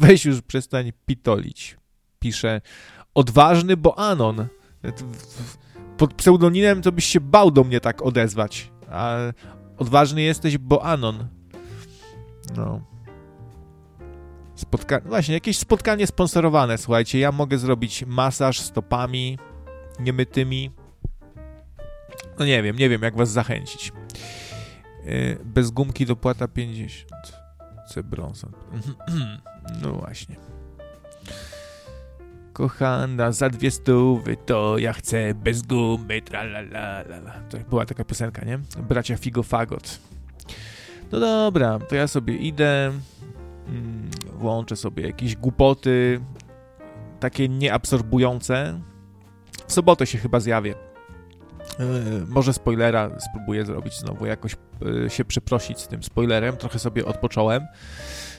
Weź 0.00 0.24
już 0.24 0.42
przestań 0.42 0.92
pitolić. 1.06 1.76
Pisze 2.18 2.60
odważny, 3.14 3.76
bo 3.76 3.98
Anon. 3.98 4.46
Pod 5.96 6.14
pseudonimem 6.14 6.82
to 6.82 6.92
byś 6.92 7.04
się 7.04 7.20
bał 7.20 7.50
do 7.50 7.64
mnie 7.64 7.80
tak 7.80 8.02
odezwać. 8.02 8.72
A 8.90 9.18
odważny 9.80 10.22
jesteś, 10.22 10.58
bo 10.58 10.84
Anon. 10.84 11.28
No. 12.56 12.80
Spotka 14.54 15.00
Właśnie, 15.00 15.34
jakieś 15.34 15.58
spotkanie 15.58 16.06
sponsorowane, 16.06 16.78
słuchajcie. 16.78 17.18
Ja 17.18 17.32
mogę 17.32 17.58
zrobić 17.58 18.04
masaż 18.06 18.60
stopami 18.60 19.38
niemytymi. 20.00 20.70
No 22.38 22.44
nie 22.44 22.62
wiem, 22.62 22.76
nie 22.76 22.88
wiem, 22.88 23.02
jak 23.02 23.16
was 23.16 23.30
zachęcić. 23.30 23.92
Yy, 25.04 25.38
bez 25.44 25.70
gumki 25.70 26.06
dopłata 26.06 26.48
50. 26.48 27.10
C 27.88 28.02
brązem. 28.02 28.52
no 29.82 29.92
właśnie. 29.92 30.36
Kochana, 32.60 33.32
za 33.32 33.50
dwie 33.50 33.70
stówy 33.70 34.36
to 34.36 34.78
ja 34.78 34.92
chcę 34.92 35.34
bez 35.34 35.62
gumy. 35.62 36.22
To 37.50 37.58
była 37.70 37.86
taka 37.86 38.04
piosenka, 38.04 38.44
nie? 38.44 38.58
Bracia 38.88 39.16
Figo 39.16 39.42
Fagot. 39.42 39.98
No 41.12 41.20
dobra, 41.20 41.78
to 41.78 41.94
ja 41.94 42.06
sobie 42.06 42.36
idę, 42.36 42.92
mm, 43.68 44.10
włączę 44.32 44.76
sobie 44.76 45.06
jakieś 45.06 45.36
głupoty, 45.36 46.20
takie 47.20 47.48
nieabsorbujące. 47.48 48.80
W 49.66 49.72
sobotę 49.72 50.06
się 50.06 50.18
chyba 50.18 50.40
zjawię. 50.40 50.74
Yy, 51.78 52.26
może 52.28 52.52
spoilera 52.52 53.10
spróbuję 53.20 53.64
zrobić 53.64 53.98
znowu, 53.98 54.26
jakoś 54.26 54.56
yy, 54.80 55.10
się 55.10 55.24
przeprosić 55.24 55.80
z 55.80 55.88
tym 55.88 56.02
spoilerem. 56.02 56.56
Trochę 56.56 56.78
sobie 56.78 57.06
odpocząłem. 57.06 57.66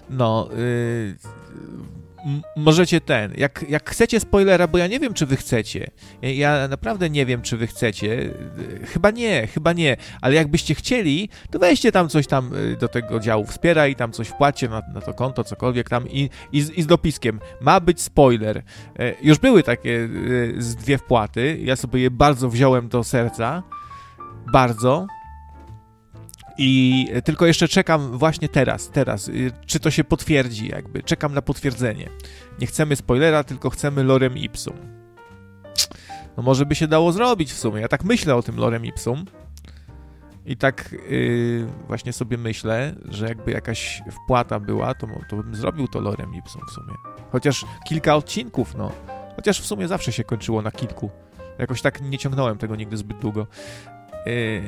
No, 0.09 0.49
yy, 0.51 1.15
możecie 2.55 3.01
ten, 3.01 3.33
jak, 3.37 3.65
jak 3.69 3.89
chcecie 3.89 4.19
spoilera, 4.19 4.67
bo 4.67 4.77
ja 4.77 4.87
nie 4.87 4.99
wiem, 4.99 5.13
czy 5.13 5.25
wy 5.25 5.35
chcecie. 5.35 5.91
Ja 6.21 6.67
naprawdę 6.67 7.09
nie 7.09 7.25
wiem, 7.25 7.41
czy 7.41 7.57
wy 7.57 7.67
chcecie. 7.67 8.33
Chyba 8.85 9.11
nie, 9.11 9.47
chyba 9.47 9.73
nie, 9.73 9.97
ale 10.21 10.35
jakbyście 10.35 10.75
chcieli, 10.75 11.29
to 11.51 11.59
weźcie 11.59 11.91
tam 11.91 12.09
coś 12.09 12.27
tam 12.27 12.55
y, 12.55 12.77
do 12.77 12.87
tego 12.87 13.19
działu 13.19 13.45
wspiera 13.45 13.87
i 13.87 13.95
tam 13.95 14.11
coś 14.11 14.27
wpłacie 14.27 14.69
na, 14.69 14.81
na 14.93 15.01
to 15.01 15.13
konto, 15.13 15.43
cokolwiek 15.43 15.89
tam 15.89 16.09
i, 16.09 16.29
i, 16.51 16.61
z, 16.61 16.69
i 16.69 16.81
z 16.81 16.87
dopiskiem. 16.87 17.39
Ma 17.61 17.79
być 17.79 18.01
spoiler. 18.01 18.63
E, 18.99 19.13
już 19.21 19.39
były 19.39 19.63
takie 19.63 19.89
y, 19.89 20.55
z 20.57 20.75
dwie 20.75 20.97
wpłaty, 20.97 21.59
ja 21.61 21.75
sobie 21.75 22.01
je 22.01 22.11
bardzo 22.11 22.49
wziąłem 22.49 22.87
do 22.87 23.03
serca. 23.03 23.63
Bardzo. 24.53 25.07
I 26.63 27.07
tylko 27.23 27.45
jeszcze 27.45 27.67
czekam 27.67 28.17
właśnie 28.17 28.49
teraz, 28.49 28.89
teraz, 28.89 29.27
y, 29.27 29.51
czy 29.65 29.79
to 29.79 29.91
się 29.91 30.03
potwierdzi 30.03 30.67
jakby, 30.67 31.03
czekam 31.03 31.33
na 31.33 31.41
potwierdzenie. 31.41 32.09
Nie 32.59 32.67
chcemy 32.67 32.95
spoilera, 32.95 33.43
tylko 33.43 33.69
chcemy 33.69 34.03
lorem 34.03 34.37
ipsum. 34.37 34.77
No 36.37 36.43
może 36.43 36.65
by 36.65 36.75
się 36.75 36.87
dało 36.87 37.11
zrobić 37.11 37.51
w 37.51 37.57
sumie, 37.57 37.81
ja 37.81 37.87
tak 37.87 38.03
myślę 38.03 38.35
o 38.35 38.41
tym 38.41 38.57
lorem 38.57 38.85
ipsum 38.85 39.25
i 40.45 40.57
tak 40.57 40.95
yy, 41.09 41.67
właśnie 41.87 42.13
sobie 42.13 42.37
myślę, 42.37 42.95
że 43.09 43.27
jakby 43.27 43.51
jakaś 43.51 44.03
wpłata 44.11 44.59
była, 44.59 44.93
to, 44.93 45.07
to 45.29 45.35
bym 45.35 45.55
zrobił 45.55 45.87
to 45.87 45.99
lorem 45.99 46.35
ipsum 46.35 46.61
w 46.67 46.71
sumie. 46.71 46.93
Chociaż 47.31 47.65
kilka 47.87 48.15
odcinków, 48.15 48.75
no. 48.75 48.91
Chociaż 49.35 49.61
w 49.61 49.65
sumie 49.65 49.87
zawsze 49.87 50.11
się 50.11 50.23
kończyło 50.23 50.61
na 50.61 50.71
kilku. 50.71 51.09
Jakoś 51.59 51.81
tak 51.81 52.01
nie 52.01 52.17
ciągnąłem 52.17 52.57
tego 52.57 52.75
nigdy 52.75 52.97
zbyt 52.97 53.17
długo. 53.17 53.47
Yy, 54.25 54.61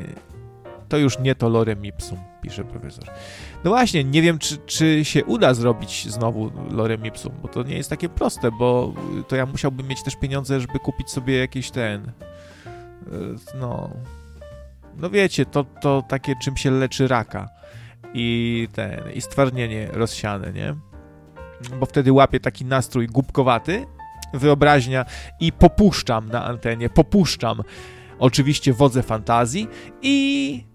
to 0.83 0.97
już 0.97 1.19
nie 1.19 1.35
to 1.35 1.49
lorem 1.49 1.85
ipsum, 1.85 2.17
pisze 2.41 2.63
profesor. 2.63 3.05
No 3.63 3.71
właśnie, 3.71 4.03
nie 4.03 4.21
wiem, 4.21 4.39
czy, 4.39 4.57
czy 4.57 5.05
się 5.05 5.25
uda 5.25 5.53
zrobić 5.53 6.11
znowu 6.11 6.51
lorem 6.71 7.05
ipsum, 7.05 7.33
bo 7.41 7.47
to 7.47 7.63
nie 7.63 7.77
jest 7.77 7.89
takie 7.89 8.09
proste, 8.09 8.51
bo 8.51 8.93
to 9.27 9.35
ja 9.35 9.45
musiałbym 9.45 9.87
mieć 9.87 10.03
też 10.03 10.15
pieniądze, 10.15 10.59
żeby 10.59 10.79
kupić 10.79 11.09
sobie 11.09 11.37
jakiś 11.37 11.71
ten, 11.71 12.11
no, 13.59 13.89
no 14.97 15.09
wiecie, 15.09 15.45
to, 15.45 15.63
to 15.63 16.03
takie, 16.09 16.33
czym 16.43 16.57
się 16.57 16.71
leczy 16.71 17.07
raka 17.07 17.49
i 18.13 18.67
ten, 18.73 19.11
i 19.13 19.21
stwardnienie 19.21 19.87
rozsiane, 19.91 20.53
nie? 20.53 20.75
Bo 21.79 21.85
wtedy 21.85 22.11
łapię 22.11 22.39
taki 22.39 22.65
nastrój 22.65 23.07
głupkowaty, 23.07 23.85
wyobraźnia 24.33 25.05
i 25.39 25.51
popuszczam 25.51 26.29
na 26.29 26.45
antenie, 26.45 26.89
popuszczam 26.89 27.61
oczywiście 28.19 28.73
wodze 28.73 29.03
fantazji 29.03 29.67
i 30.01 30.72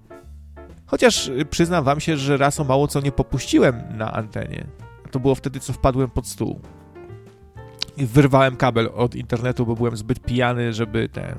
chociaż 0.89 1.31
przyznam 1.51 1.85
wam 1.85 2.01
się, 2.01 2.17
że 2.17 2.37
raz 2.37 2.61
o 2.61 2.65
mało 2.65 2.89
co 2.89 3.01
nie 3.01 3.13
popuściłem 3.13 3.83
na 3.91 4.13
antenie. 4.13 4.67
To 5.11 5.21
było 5.21 5.35
wtedy, 5.35 5.61
co 5.61 5.73
wpadłem 5.73 6.11
pod 6.11 6.27
stół. 6.27 6.61
I 7.97 8.07
wyrwałem 8.07 8.57
kabel 8.57 8.91
od 8.95 9.15
internetu, 9.15 9.67
bo 9.67 9.75
byłem 9.75 9.97
zbyt 9.97 10.21
pijany, 10.21 10.73
żeby 10.73 11.09
ten, 11.09 11.35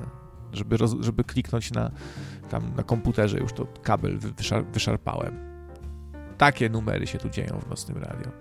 żeby, 0.52 0.76
roz, 0.76 0.96
żeby 1.00 1.24
kliknąć 1.24 1.72
na, 1.72 1.90
tam 2.48 2.72
na 2.76 2.82
komputerze, 2.82 3.38
już 3.38 3.52
to 3.52 3.66
kabel 3.82 4.18
wyszar, 4.18 4.64
wyszarpałem. 4.64 5.50
Takie 6.38 6.68
numery 6.68 7.06
się 7.06 7.18
tu 7.18 7.28
dzieją 7.28 7.60
w 7.60 7.68
nocnym 7.68 7.98
radio. 7.98 8.32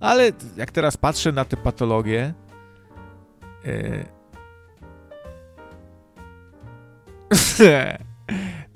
Ale 0.00 0.32
jak 0.56 0.70
teraz 0.70 0.96
patrzę 0.96 1.32
na 1.32 1.44
te 1.44 1.56
patologie, 1.56 2.34
yy... 7.58 7.98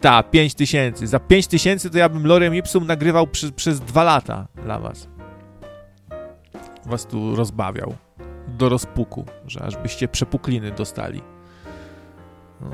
Ta, 0.03 0.23
5 0.23 0.55
tysięcy. 0.55 1.07
Za 1.07 1.21
5 1.21 1.47
tysięcy 1.47 1.91
to 1.91 1.99
ja 1.99 2.09
bym 2.09 2.27
Lorem 2.27 2.55
Ipsum 2.55 2.87
nagrywał 2.87 3.27
przy, 3.27 3.53
przez 3.53 3.81
dwa 3.81 4.05
lata 4.05 4.49
dla 4.65 4.79
was. 4.79 5.09
Was 6.87 7.07
tu 7.07 7.37
rozbawiał. 7.37 7.95
Do 8.59 8.69
rozpuku, 8.69 9.25
że 9.47 9.63
aż 9.63 9.77
byście 9.77 10.09
przepukliny 10.09 10.71
dostali. 10.71 11.23
No. 12.61 12.71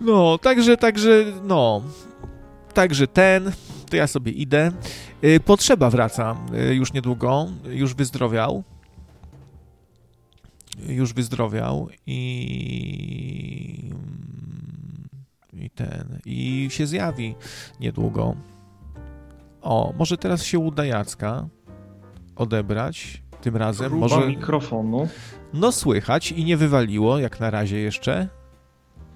no, 0.00 0.38
także, 0.38 0.76
także, 0.76 1.24
no. 1.42 1.82
Także 2.74 3.06
ten, 3.06 3.52
to 3.90 3.96
ja 3.96 4.06
sobie 4.06 4.32
idę. 4.32 4.72
Y, 5.24 5.40
potrzeba 5.40 5.90
wraca 5.90 6.36
y, 6.70 6.74
już 6.74 6.92
niedługo, 6.92 7.46
już 7.64 7.94
wyzdrowiał. 7.94 8.64
Już 10.86 11.12
wyzdrowiał 11.12 11.88
i 12.06 13.90
i 15.52 15.70
ten, 15.70 16.18
i 16.26 16.66
się 16.70 16.86
zjawi 16.86 17.34
niedługo. 17.80 18.34
O, 19.62 19.94
może 19.98 20.16
teraz 20.16 20.42
się 20.44 20.58
uda 20.58 20.84
Jacka 20.84 21.48
odebrać 22.36 23.22
tym 23.40 23.56
razem. 23.56 23.90
Próba 23.90 24.08
może 24.08 24.26
mikrofonu. 24.26 25.08
No 25.54 25.72
słychać 25.72 26.32
i 26.32 26.44
nie 26.44 26.56
wywaliło 26.56 27.18
jak 27.18 27.40
na 27.40 27.50
razie 27.50 27.78
jeszcze. 27.78 28.28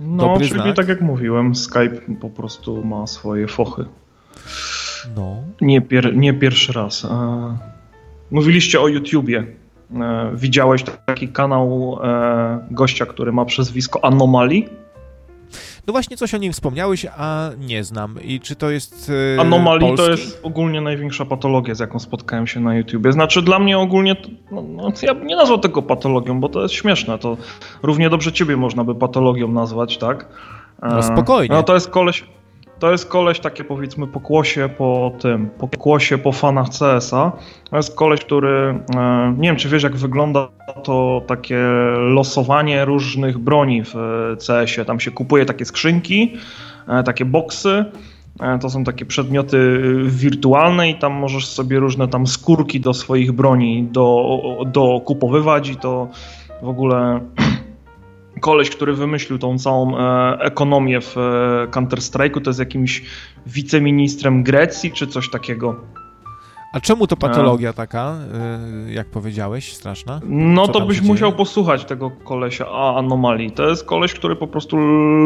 No, 0.01 0.23
Dobry 0.25 0.49
czyli 0.49 0.61
znak. 0.61 0.77
tak 0.77 0.89
jak 0.89 1.01
mówiłem, 1.01 1.55
Skype 1.55 2.01
po 2.21 2.31
prostu 2.31 2.85
ma 2.85 3.07
swoje 3.07 3.49
fochy. 3.49 3.85
No. 5.17 5.37
Nie, 5.61 5.81
pier 5.81 6.17
nie 6.17 6.35
pierwszy 6.35 6.73
raz. 6.73 7.05
E 7.05 7.59
mówiliście 8.31 8.81
o 8.81 8.89
YouTubie. 8.89 9.47
E 10.01 10.31
widziałeś 10.35 10.85
taki 11.07 11.29
kanał 11.29 11.99
e 12.03 12.67
gościa, 12.71 13.07
który 13.07 13.33
ma 13.33 13.45
przezwisko 13.45 14.05
Anomalii? 14.05 14.69
No 15.87 15.93
właśnie 15.93 16.17
coś 16.17 16.35
o 16.35 16.39
nim 16.39 16.53
wspomniałeś, 16.53 17.07
a 17.17 17.51
nie 17.59 17.85
znam. 17.85 18.15
I 18.23 18.41
czy 18.41 18.57
to 18.57 18.71
jest. 18.71 19.09
Yy, 19.09 19.41
Anomalii 19.41 19.97
to 19.97 20.11
jest 20.11 20.41
ogólnie 20.43 20.81
największa 20.81 21.25
patologia, 21.25 21.75
z 21.75 21.81
jaką 21.81 21.99
spotkałem 21.99 22.47
się 22.47 22.61
na 22.61 22.77
YouTubie. 22.77 23.13
Znaczy, 23.13 23.43
dla 23.43 23.59
mnie 23.59 23.79
ogólnie. 23.79 24.17
No, 24.51 24.63
no, 24.63 24.93
ja 25.03 25.15
bym 25.15 25.27
nie 25.27 25.37
nazwał 25.37 25.59
tego 25.59 25.83
patologią, 25.83 26.41
bo 26.41 26.49
to 26.49 26.63
jest 26.63 26.75
śmieszne. 26.75 27.19
To 27.19 27.37
równie 27.83 28.11
dobrze 28.11 28.33
ciebie 28.33 28.57
można 28.57 28.85
by 28.85 28.95
patologią 28.95 29.49
nazwać, 29.49 29.99
tak? 29.99 30.29
No 30.83 31.03
spokojnie. 31.03 31.55
No 31.55 31.63
to 31.63 31.75
jest 31.75 31.91
koleś. 31.91 32.25
To 32.83 32.93
jest 32.93 33.07
koleś 33.07 33.41
takie 33.41 33.65
powiedzmy 33.65 34.07
pokłosie 34.07 34.69
po 34.79 35.13
tym, 35.21 35.51
pokłosie 35.51 36.19
po 36.19 36.33
fanach 36.33 36.69
CS-a. 36.69 37.33
To 37.71 37.77
jest 37.77 37.95
koleś, 37.95 38.21
który, 38.21 38.81
e, 38.97 39.35
nie 39.39 39.49
wiem 39.49 39.57
czy 39.57 39.69
wiesz 39.69 39.83
jak 39.83 39.97
wygląda 39.97 40.49
to 40.85 41.23
takie 41.27 41.59
losowanie 41.97 42.85
różnych 42.85 43.39
broni 43.39 43.83
w 43.85 43.95
CS-ie. 44.47 44.85
Tam 44.85 45.01
się 45.01 45.11
kupuje 45.11 45.47
takie 45.47 45.65
skrzynki, 45.65 46.37
e, 46.89 47.03
takie 47.03 47.25
boksy, 47.25 47.85
e, 48.41 48.59
to 48.59 48.71
są 48.71 48.85
takie 48.85 49.05
przedmioty 49.05 49.81
wirtualne 50.05 50.91
i 50.91 50.95
tam 50.95 51.13
możesz 51.13 51.47
sobie 51.47 51.79
różne 51.79 52.09
tam 52.09 52.27
skórki 52.27 52.81
do 52.81 52.95
swoich 52.95 53.33
broni 53.33 53.89
do, 53.93 54.39
dokupowywać 54.67 55.69
i 55.69 55.77
to 55.77 56.09
w 56.63 56.69
ogóle 56.69 57.21
koleś, 58.43 58.71
który 58.71 58.95
wymyślił 58.95 59.39
tą 59.39 59.59
całą 59.59 59.99
e, 59.99 60.39
ekonomię 60.41 61.01
w 61.01 61.17
e, 61.17 61.21
Counter-Strike'u, 61.71 62.41
to 62.41 62.51
jest 62.51 62.61
jakimś 62.61 63.03
wiceministrem 63.47 64.43
Grecji 64.43 64.93
czy 64.93 65.07
coś 65.07 65.31
takiego. 65.31 65.77
A 66.73 66.81
czemu 66.81 67.07
to 67.07 67.17
patologia 67.17 67.73
taka, 67.73 68.17
e, 68.89 68.93
jak 68.93 69.11
powiedziałeś, 69.11 69.73
straszna? 69.73 70.21
No 70.25 70.67
Co 70.67 70.73
to 70.73 70.81
byś 70.81 71.01
musiał 71.01 71.33
posłuchać 71.33 71.85
tego 71.85 72.11
kolesia 72.11 72.67
a 72.69 72.99
anomalii. 72.99 73.51
To 73.51 73.69
jest 73.69 73.85
koleś, 73.85 74.15
który 74.15 74.37
po 74.37 74.47
prostu 74.47 74.77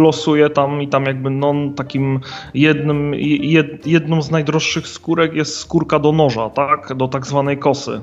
losuje 0.03 0.51
tam 0.51 0.83
i 0.83 0.89
tam 0.89 1.05
jakby 1.05 1.31
no 1.31 1.55
takim 1.77 2.21
jednym, 2.55 3.15
jed, 3.15 3.87
jedną 3.87 4.23
z 4.23 4.31
najdroższych 4.31 4.89
skórek 4.89 5.35
jest 5.35 5.59
skórka 5.59 5.99
do 5.99 6.13
noża, 6.13 6.51
tak? 6.51 6.95
Do 6.95 7.09
tak 7.09 7.27
zwanej 7.27 7.59
kosy. 7.59 8.01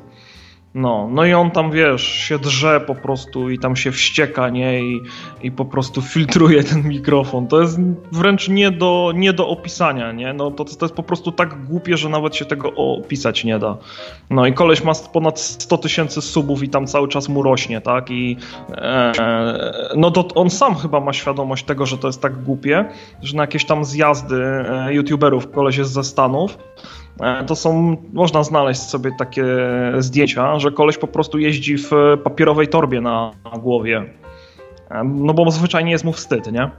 No, 0.76 1.10
no 1.12 1.26
i 1.26 1.34
on 1.34 1.52
tam, 1.52 1.72
wiesz, 1.72 2.04
się 2.04 2.40
drze 2.40 2.82
po 2.82 2.96
prostu 2.96 3.50
i 3.50 3.60
tam 3.60 3.76
się 3.76 3.92
wścieka, 3.92 4.50
nie? 4.50 4.84
I, 4.84 5.02
i 5.44 5.52
po 5.52 5.66
prostu 5.66 6.02
filtruje 6.02 6.64
ten 6.64 6.88
mikrofon. 6.88 7.48
To 7.48 7.62
jest 7.62 7.80
wręcz 8.12 8.50
nie 8.50 8.72
do, 8.72 9.12
nie 9.16 9.34
do 9.34 9.48
opisania, 9.48 10.12
nie? 10.12 10.34
No 10.34 10.52
to, 10.52 10.66
to 10.66 10.86
jest 10.86 10.96
po 10.96 11.04
prostu 11.04 11.32
tak 11.32 11.66
głupie, 11.66 11.98
że 11.98 12.10
nawet 12.10 12.36
się 12.36 12.46
tego 12.46 12.74
opisać 12.76 13.44
nie 13.44 13.60
da. 13.60 13.78
No 14.30 14.48
i 14.48 14.54
koleś 14.54 14.84
ma 14.84 14.94
ponad 15.14 15.40
100 15.40 15.78
tysięcy 15.78 16.22
subów 16.22 16.64
i 16.64 16.70
tam 16.70 16.88
cały 16.88 17.08
czas 17.08 17.30
mu 17.30 17.44
rośnie, 17.44 17.82
tak? 17.82 18.12
I 18.12 18.38
e, 18.72 19.12
no 19.96 20.12
to 20.12 20.28
on 20.36 20.50
sam 20.50 20.76
chyba 20.76 21.00
ma 21.00 21.14
świadomość 21.14 21.66
tego, 21.66 21.86
że 21.86 21.98
to 21.98 22.08
jest 22.08 22.22
tak 22.22 22.44
głupie, 22.44 22.86
że 23.22 23.38
na 23.38 23.44
jakieś 23.44 23.66
tam 23.66 23.86
zjazdy 23.86 24.44
e, 24.44 24.94
youtuberów 24.94 25.52
koleś 25.52 25.78
jest 25.78 25.92
ze 25.92 26.04
Stanów, 26.04 26.58
to 27.48 27.56
są, 27.56 27.98
można 28.14 28.44
znaleźć 28.44 28.82
sobie 28.82 29.12
takie 29.20 29.46
zdjęcia, 29.98 30.60
że 30.60 30.72
koleś 30.72 30.98
po 30.98 31.08
prostu 31.08 31.40
jeździ 31.40 31.78
w 31.78 31.92
papierowej 32.24 32.68
torbie 32.68 33.02
na, 33.02 33.32
na 33.52 33.58
głowie. 33.60 34.06
E, 34.90 35.04
no 35.04 35.34
bo 35.34 35.52
zwyczajnie 35.52 35.92
jest 35.92 36.04
mu 36.04 36.14
wstyd, 36.14 36.52
nie? 36.52 36.70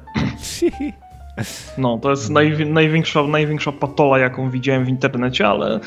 No, 1.78 1.98
to 1.98 2.10
jest 2.10 2.30
naj, 2.30 2.66
największa, 2.66 3.22
największa 3.22 3.72
patola, 3.72 4.18
jaką 4.18 4.50
widziałem 4.50 4.84
w 4.84 4.88
internecie, 4.88 5.48
ale, 5.48 5.80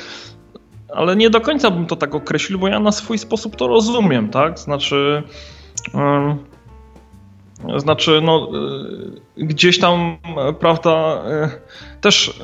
ale 0.89 1.15
nie 1.15 1.29
do 1.29 1.41
końca 1.41 1.71
bym 1.71 1.85
to 1.85 1.95
tak 1.95 2.15
określił, 2.15 2.59
bo 2.59 2.67
ja 2.67 2.79
na 2.79 2.91
swój 2.91 3.17
sposób 3.17 3.55
to 3.55 3.67
rozumiem, 3.67 4.29
tak? 4.29 4.59
Znaczy... 4.59 5.23
Znaczy, 7.77 8.21
no, 8.23 8.49
gdzieś 9.37 9.79
tam, 9.79 10.17
prawda, 10.59 11.23
też 12.01 12.39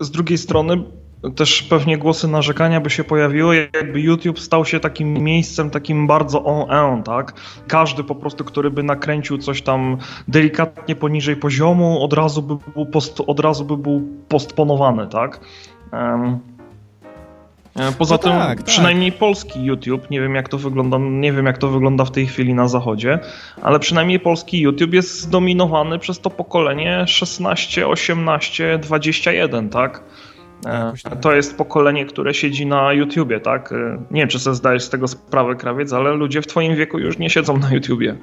z 0.00 0.10
drugiej 0.10 0.38
strony 0.38 0.84
też 1.36 1.62
pewnie 1.62 1.98
głosy 1.98 2.28
narzekania 2.28 2.80
by 2.80 2.90
się 2.90 3.04
pojawiły, 3.04 3.68
jakby 3.74 4.00
YouTube 4.00 4.40
stał 4.40 4.64
się 4.64 4.80
takim 4.80 5.14
miejscem 5.14 5.70
takim 5.70 6.06
bardzo 6.06 6.44
on 6.44 7.02
tak? 7.02 7.32
Każdy 7.66 8.04
po 8.04 8.14
prostu, 8.14 8.44
który 8.44 8.70
by 8.70 8.82
nakręcił 8.82 9.38
coś 9.38 9.62
tam 9.62 9.96
delikatnie 10.28 10.96
poniżej 10.96 11.36
poziomu, 11.36 12.04
od 12.04 12.12
razu 12.12 12.42
by 12.42 12.56
był, 12.74 12.86
post, 12.86 13.20
od 13.26 13.40
razu 13.40 13.64
by 13.64 13.76
był 13.76 14.08
postponowany, 14.28 15.06
tak? 15.06 15.40
Um, 15.92 16.38
Poza 17.98 18.14
no 18.14 18.18
tym, 18.18 18.32
tak, 18.32 18.62
przynajmniej 18.62 19.12
tak. 19.12 19.18
polski 19.20 19.64
YouTube, 19.64 20.10
nie 20.10 20.20
wiem 20.20 20.34
jak 20.34 20.48
to 20.48 20.58
wygląda, 20.58 20.98
nie 20.98 21.32
wiem 21.32 21.46
jak 21.46 21.58
to 21.58 21.68
wygląda 21.68 22.04
w 22.04 22.10
tej 22.10 22.26
chwili 22.26 22.54
na 22.54 22.68
zachodzie, 22.68 23.18
ale 23.62 23.78
przynajmniej 23.78 24.20
polski 24.20 24.60
YouTube 24.60 24.92
jest 24.92 25.20
zdominowany 25.20 25.98
przez 25.98 26.20
to 26.20 26.30
pokolenie 26.30 27.04
16, 27.06 27.88
18, 27.88 28.78
21, 28.78 29.68
tak? 29.68 30.02
E, 30.66 30.92
tak. 31.02 31.20
To 31.20 31.34
jest 31.34 31.56
pokolenie, 31.56 32.06
które 32.06 32.34
siedzi 32.34 32.66
na 32.66 32.92
YouTubie, 32.92 33.40
tak? 33.40 33.72
E, 33.72 34.02
nie 34.10 34.20
wiem, 34.20 34.28
czy 34.28 34.38
sobie 34.38 34.56
zdajesz 34.56 34.82
z 34.82 34.90
tego 34.90 35.08
sprawę, 35.08 35.56
krawiec, 35.56 35.92
ale 35.92 36.10
ludzie 36.10 36.42
w 36.42 36.46
twoim 36.46 36.76
wieku 36.76 36.98
już 36.98 37.18
nie 37.18 37.30
siedzą 37.30 37.56
na 37.56 37.72
YouTubie. 37.72 38.16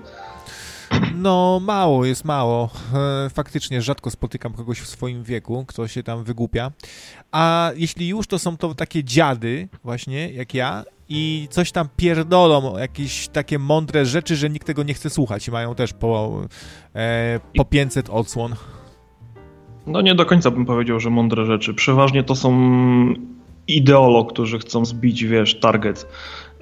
No, 1.15 1.61
mało, 1.63 2.05
jest 2.05 2.25
mało. 2.25 2.69
E, 3.25 3.29
faktycznie 3.29 3.81
rzadko 3.81 4.11
spotykam 4.11 4.53
kogoś 4.53 4.79
w 4.79 4.87
swoim 4.87 5.23
wieku, 5.23 5.65
kto 5.67 5.87
się 5.87 6.03
tam 6.03 6.23
wygłupia. 6.23 6.71
A 7.31 7.71
jeśli 7.75 8.07
już, 8.07 8.27
to 8.27 8.39
są 8.39 8.57
to 8.57 8.75
takie 8.75 9.03
dziady, 9.03 9.67
właśnie 9.83 10.31
jak 10.31 10.53
ja, 10.53 10.83
i 11.09 11.47
coś 11.51 11.71
tam 11.71 11.87
pierdolą, 11.97 12.77
jakieś 12.77 13.27
takie 13.27 13.59
mądre 13.59 14.05
rzeczy, 14.05 14.35
że 14.35 14.49
nikt 14.49 14.67
tego 14.67 14.83
nie 14.83 14.93
chce 14.93 15.09
słuchać 15.09 15.47
i 15.47 15.51
mają 15.51 15.75
też 15.75 15.93
po, 15.93 16.41
e, 16.95 17.39
po 17.57 17.65
500 17.65 18.09
odsłon. 18.09 18.55
No 19.87 20.01
nie 20.01 20.15
do 20.15 20.25
końca 20.25 20.51
bym 20.51 20.65
powiedział, 20.65 20.99
że 20.99 21.09
mądre 21.09 21.45
rzeczy. 21.45 21.73
Przeważnie 21.73 22.23
to 22.23 22.35
są 22.35 22.53
ideolo, 23.67 24.25
którzy 24.25 24.59
chcą 24.59 24.85
zbić, 24.85 25.23
wiesz, 25.23 25.59
target 25.59 26.07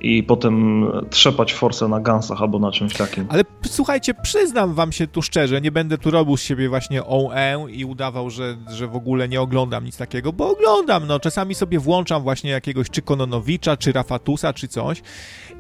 i 0.02 0.24
potem 0.24 0.85
trzepać 1.10 1.53
forsę 1.53 1.88
na 1.88 2.00
gansach 2.00 2.42
albo 2.42 2.60
na 2.60 2.72
czymś 2.72 2.93
takim. 2.93 3.26
Ale 3.30 3.43
słuchajcie, 3.66 4.14
przyznam 4.14 4.74
wam 4.74 4.92
się 4.92 5.08
tu 5.08 5.22
szczerze, 5.22 5.61
nie 5.61 5.72
będę 5.72 5.98
tu 5.98 6.11
robił 6.11 6.38
z 6.38 6.42
siebie 6.42 6.69
właśnie 6.69 7.03
OE 7.03 7.68
i 7.72 7.85
udawał, 7.85 8.30
że, 8.30 8.58
że 8.69 8.88
w 8.88 8.95
ogóle 8.95 9.30
nie 9.30 9.42
oglądam 9.42 9.85
nic 9.85 9.98
takiego, 9.98 10.34
bo 10.34 10.50
oglądam, 10.50 11.08
no 11.08 11.19
czasami 11.19 11.56
sobie 11.56 11.80
włączam 11.80 12.24
właśnie 12.24 12.52
jakiegoś 12.52 12.90
czy 12.90 13.02
Kononowicza, 13.02 13.77
czy 13.77 13.92
Rafatusa, 13.92 14.53
czy 14.53 14.68
coś 14.68 15.02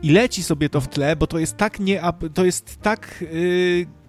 i 0.03 0.09
leci 0.09 0.43
sobie 0.43 0.69
to 0.69 0.81
w 0.81 0.87
tle, 0.87 1.15
bo 1.15 1.27
to 1.27 1.39
jest 1.39 1.57
tak 1.57 1.79
nie, 1.79 2.01
to 2.33 2.45
jest 2.45 2.81
tak... 2.81 3.25
Yy 3.33 4.02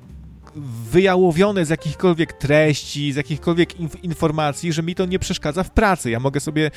wyjałowione 0.91 1.65
z 1.65 1.68
jakichkolwiek 1.68 2.33
treści, 2.33 3.12
z 3.12 3.16
jakichkolwiek 3.16 3.81
inf 3.81 4.05
informacji, 4.05 4.73
że 4.73 4.83
mi 4.83 4.94
to 4.94 5.07
nie 5.07 5.18
przeszkadza 5.18 5.62
w 5.62 5.70
pracy. 5.70 6.10
Ja 6.10 6.20
mogę 6.20 6.41
sobie 6.41 6.70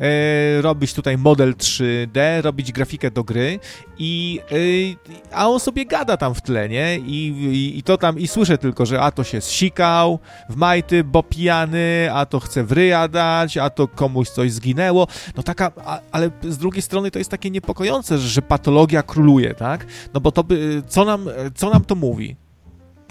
e, 0.00 0.62
robić 0.62 0.94
tutaj 0.94 1.18
model 1.18 1.54
3D, 1.54 2.42
robić 2.42 2.72
grafikę 2.72 3.10
do 3.10 3.24
gry 3.24 3.58
i 3.98 4.40
e, 4.50 5.36
a 5.36 5.48
on 5.48 5.60
sobie 5.60 5.86
gada 5.86 6.16
tam 6.16 6.34
w 6.34 6.42
tle, 6.42 6.68
nie? 6.68 6.98
I, 6.98 7.28
i, 7.28 7.78
I, 7.78 7.82
to 7.82 7.98
tam, 7.98 8.18
i 8.18 8.28
słyszę 8.28 8.58
tylko, 8.58 8.86
że 8.86 9.00
a 9.00 9.10
to 9.10 9.24
się 9.24 9.40
zsikał 9.40 10.18
w 10.50 10.56
majty, 10.56 11.04
bo 11.04 11.22
pijany, 11.22 12.08
a 12.12 12.26
to 12.26 12.40
chce 12.40 12.64
w 12.64 12.72
ryja 12.72 13.08
dać, 13.08 13.56
a 13.56 13.70
to 13.70 13.88
komuś 13.88 14.28
coś 14.28 14.52
zginęło. 14.52 15.06
No 15.36 15.42
taka, 15.42 15.72
a, 15.84 16.00
ale 16.12 16.30
z 16.42 16.58
drugiej 16.58 16.82
strony 16.82 17.10
to 17.10 17.18
jest 17.18 17.30
takie 17.30 17.50
niepokojące, 17.50 18.18
że, 18.18 18.28
że 18.28 18.42
patologia 18.42 19.02
króluje, 19.02 19.54
tak? 19.54 19.86
No 20.14 20.20
bo 20.20 20.32
to 20.32 20.44
by, 20.44 20.82
co 20.88 21.04
nam, 21.04 21.28
co 21.54 21.70
nam 21.70 21.84
to 21.84 21.94
mówi? 21.94 22.43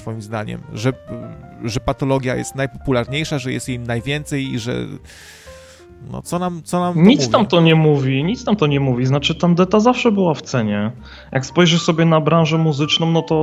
Twoim 0.04 0.22
zdaniem? 0.22 0.62
Że, 0.74 0.94
że 1.64 1.80
patologia 1.80 2.36
jest 2.36 2.56
najpopularniejsza, 2.56 3.40
że 3.40 3.52
jest 3.52 3.70
jej 3.70 3.80
najwięcej 3.80 4.54
i 4.54 4.60
że... 4.60 4.86
No 6.12 6.22
co 6.22 6.40
nam, 6.40 6.62
co 6.64 6.80
nam 6.80 7.04
Nic 7.04 7.20
mówi? 7.20 7.32
tam 7.32 7.46
to 7.46 7.62
nie 7.62 7.76
mówi, 7.76 8.24
nic 8.24 8.46
tam 8.46 8.56
to 8.56 8.68
nie 8.68 8.80
mówi. 8.80 9.06
Znaczy 9.06 9.36
tandeta 9.36 9.80
zawsze 9.80 10.12
była 10.12 10.34
w 10.34 10.42
cenie. 10.42 10.92
Jak 11.32 11.46
spojrzysz 11.46 11.82
sobie 11.82 12.06
na 12.06 12.22
branżę 12.22 12.58
muzyczną, 12.58 13.12
no 13.12 13.22
to 13.22 13.36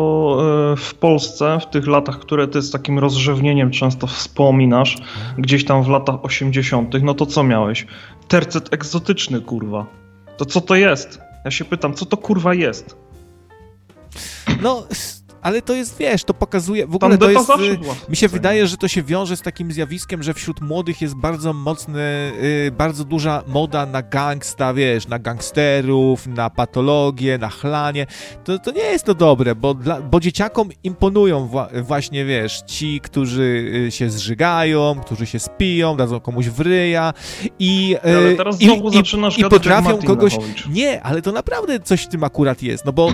e, 0.72 0.76
w 0.76 0.94
Polsce 0.94 1.58
w 1.60 1.66
tych 1.66 1.86
latach, 1.86 2.18
które 2.18 2.48
ty 2.48 2.62
z 2.62 2.70
takim 2.70 2.98
rozrzewnieniem 2.98 3.70
często 3.70 4.06
wspominasz, 4.06 4.96
gdzieś 5.38 5.64
tam 5.64 5.82
w 5.82 5.88
latach 5.88 6.24
80., 6.24 6.94
no 7.02 7.14
to 7.14 7.26
co 7.26 7.42
miałeś? 7.42 7.86
Tercet 8.28 8.74
egzotyczny, 8.74 9.40
kurwa. 9.40 9.86
To 10.36 10.44
co 10.44 10.60
to 10.60 10.74
jest? 10.74 11.20
Ja 11.44 11.50
się 11.50 11.64
pytam, 11.64 11.94
co 11.94 12.06
to 12.06 12.16
kurwa 12.16 12.54
jest? 12.54 12.96
No, 14.62 14.86
ale 15.42 15.62
to 15.62 15.74
jest, 15.74 15.98
wiesz, 15.98 16.24
to 16.24 16.34
pokazuje, 16.34 16.86
w 16.86 16.94
ogóle 16.94 17.18
to 17.18 17.30
jest, 17.30 17.50
y, 17.50 18.10
mi 18.10 18.16
się 18.16 18.28
wydaje, 18.28 18.66
że 18.66 18.76
to 18.76 18.88
się 18.88 19.02
wiąże 19.02 19.36
z 19.36 19.42
takim 19.42 19.72
zjawiskiem, 19.72 20.22
że 20.22 20.34
wśród 20.34 20.60
młodych 20.60 21.02
jest 21.02 21.14
bardzo 21.14 21.52
mocny, 21.52 22.32
yy, 22.64 22.70
bardzo 22.70 23.04
duża 23.04 23.42
moda 23.46 23.86
na 23.86 24.02
gangsta, 24.02 24.74
wiesz, 24.74 25.08
na 25.08 25.18
gangsterów, 25.18 26.26
na 26.26 26.50
patologię, 26.50 27.38
na 27.38 27.48
chlanie. 27.48 28.06
To, 28.44 28.58
to 28.58 28.70
nie 28.70 28.82
jest 28.82 29.04
to 29.04 29.14
dobre, 29.14 29.54
bo, 29.54 29.74
dla, 29.74 30.00
bo 30.00 30.20
dzieciakom 30.20 30.68
imponują 30.84 31.46
wła 31.46 31.68
właśnie, 31.82 32.24
wiesz, 32.24 32.62
ci, 32.66 33.00
którzy 33.00 33.72
y, 33.86 33.90
się 33.90 34.10
zżygają, 34.10 35.00
którzy 35.04 35.26
się 35.26 35.38
spiją, 35.38 35.96
dadzą 35.96 36.20
komuś 36.20 36.46
wryja 36.46 37.12
i... 37.58 37.96
Ale 38.02 38.34
teraz 38.34 38.58
znowu 38.58 38.88
i, 38.88 38.92
zaczynasz 38.92 39.38
i, 39.38 39.40
i 39.40 39.44
potrafią 39.44 40.02
kogoś... 40.02 40.36
Nie, 40.70 41.02
ale 41.02 41.22
to 41.22 41.32
naprawdę 41.32 41.80
coś 41.80 42.02
w 42.02 42.08
tym 42.08 42.24
akurat 42.24 42.62
jest, 42.62 42.84
no 42.84 42.92
bo 42.92 43.12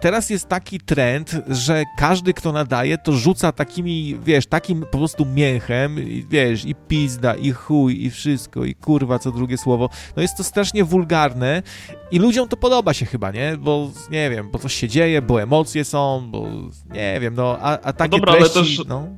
teraz 0.00 0.30
jest 0.30 0.48
taki 0.48 0.80
trend, 0.80 1.36
że 1.48 1.84
każdy, 1.96 2.34
kto 2.34 2.52
nadaje, 2.52 2.98
to 2.98 3.12
rzuca 3.12 3.52
takimi, 3.52 4.18
wiesz, 4.24 4.46
takim 4.46 4.80
po 4.80 4.98
prostu 4.98 5.26
mięchem, 5.26 6.08
i, 6.08 6.26
wiesz, 6.30 6.64
i 6.64 6.74
pizda, 6.74 7.34
i 7.34 7.50
chuj, 7.50 8.04
i 8.04 8.10
wszystko, 8.10 8.64
i 8.64 8.74
kurwa, 8.74 9.18
co 9.18 9.32
drugie 9.32 9.58
słowo. 9.58 9.88
No 10.16 10.22
jest 10.22 10.36
to 10.36 10.44
strasznie 10.44 10.84
wulgarne 10.84 11.62
i 12.10 12.18
ludziom 12.18 12.48
to 12.48 12.56
podoba 12.56 12.94
się 12.94 13.06
chyba, 13.06 13.30
nie? 13.30 13.56
Bo, 13.58 13.90
nie 14.10 14.30
wiem, 14.30 14.50
bo 14.50 14.58
coś 14.58 14.74
się 14.74 14.88
dzieje, 14.88 15.22
bo 15.22 15.42
emocje 15.42 15.84
są, 15.84 16.28
bo, 16.30 16.46
nie 16.94 17.20
wiem, 17.20 17.34
no, 17.34 17.58
a, 17.60 17.80
a 17.80 17.92
takie 17.92 18.18
no 18.18 18.26
dobra, 18.26 18.32
treści, 18.32 18.76
też... 18.76 18.86
no, 18.86 19.08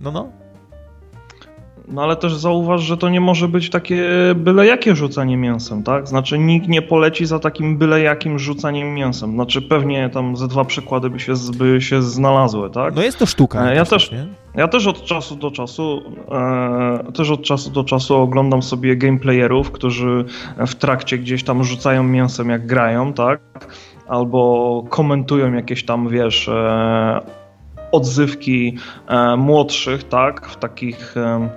no, 0.00 0.12
no. 0.12 0.32
No 1.90 2.02
ale 2.02 2.16
też 2.16 2.34
zauważ, 2.34 2.82
że 2.82 2.96
to 2.96 3.08
nie 3.08 3.20
może 3.20 3.48
być 3.48 3.70
takie 3.70 4.04
byle 4.36 4.66
jakie 4.66 4.96
rzucanie 4.96 5.36
mięsem, 5.36 5.82
tak? 5.82 6.08
Znaczy 6.08 6.38
nikt 6.38 6.68
nie 6.68 6.82
poleci 6.82 7.26
za 7.26 7.38
takim 7.38 7.78
byle 7.78 8.00
jakim 8.00 8.38
rzucaniem 8.38 8.94
mięsem. 8.94 9.32
Znaczy 9.32 9.62
pewnie 9.62 10.10
tam 10.10 10.36
ze 10.36 10.48
dwa 10.48 10.64
przykłady 10.64 11.10
by 11.10 11.20
się, 11.20 11.32
by 11.58 11.80
się 11.80 12.02
znalazły, 12.02 12.70
tak? 12.70 12.94
No 12.94 13.02
jest 13.02 13.18
to 13.18 13.26
sztuka. 13.26 13.70
E, 13.70 13.74
ja 13.74 13.84
też, 13.84 14.12
nie? 14.12 14.26
ja 14.54 14.68
też 14.68 14.86
od 14.86 15.04
czasu 15.04 15.36
do 15.36 15.50
czasu 15.50 16.02
e, 16.30 17.12
też 17.12 17.30
od 17.30 17.42
czasu 17.42 17.70
do 17.70 17.84
czasu 17.84 18.16
oglądam 18.16 18.62
sobie 18.62 18.96
gameplayerów, 18.96 19.70
którzy 19.70 20.24
w 20.66 20.74
trakcie 20.74 21.18
gdzieś 21.18 21.44
tam 21.44 21.64
rzucają 21.64 22.02
mięsem 22.02 22.50
jak 22.50 22.66
grają, 22.66 23.12
tak? 23.12 23.40
Albo 24.08 24.84
komentują 24.88 25.52
jakieś 25.52 25.84
tam, 25.84 26.08
wiesz, 26.08 26.48
e, 26.48 27.20
odzywki 27.92 28.76
e, 29.06 29.36
młodszych, 29.36 30.04
tak? 30.04 30.46
W 30.46 30.56
takich 30.56 31.16
e, 31.16 31.48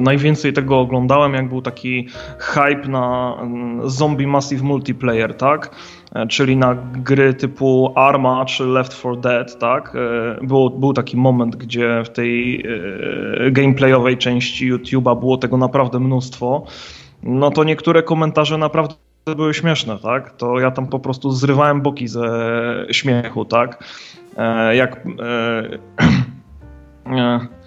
Najwięcej 0.00 0.52
tego 0.52 0.80
oglądałem, 0.80 1.34
jak 1.34 1.48
był 1.48 1.62
taki 1.62 2.08
hype 2.38 2.88
na 2.88 3.36
mm, 3.40 3.90
Zombie 3.90 4.26
Massive 4.26 4.62
Multiplayer, 4.62 5.36
tak? 5.36 5.70
E, 6.14 6.26
czyli 6.26 6.56
na 6.56 6.74
gry 6.92 7.34
typu 7.34 7.92
Arma 7.94 8.44
czy 8.44 8.64
Left 8.64 8.98
4 8.98 9.16
Dead, 9.16 9.58
tak? 9.58 9.96
E, 10.40 10.46
było, 10.46 10.70
był 10.70 10.92
taki 10.92 11.16
moment, 11.16 11.56
gdzie 11.56 12.02
w 12.04 12.08
tej 12.08 12.66
e, 13.46 13.50
gameplayowej 13.50 14.18
części 14.18 14.74
YouTube'a 14.74 15.20
było 15.20 15.36
tego 15.36 15.56
naprawdę 15.56 16.00
mnóstwo. 16.00 16.64
No 17.22 17.50
to 17.50 17.64
niektóre 17.64 18.02
komentarze 18.02 18.58
naprawdę 18.58 18.94
były 19.36 19.54
śmieszne, 19.54 19.98
tak? 19.98 20.36
To 20.36 20.60
ja 20.60 20.70
tam 20.70 20.86
po 20.86 20.98
prostu 20.98 21.30
zrywałem 21.30 21.80
boki 21.80 22.08
ze 22.08 22.26
śmiechu, 22.90 23.44
tak? 23.44 23.84
Jak 24.72 25.06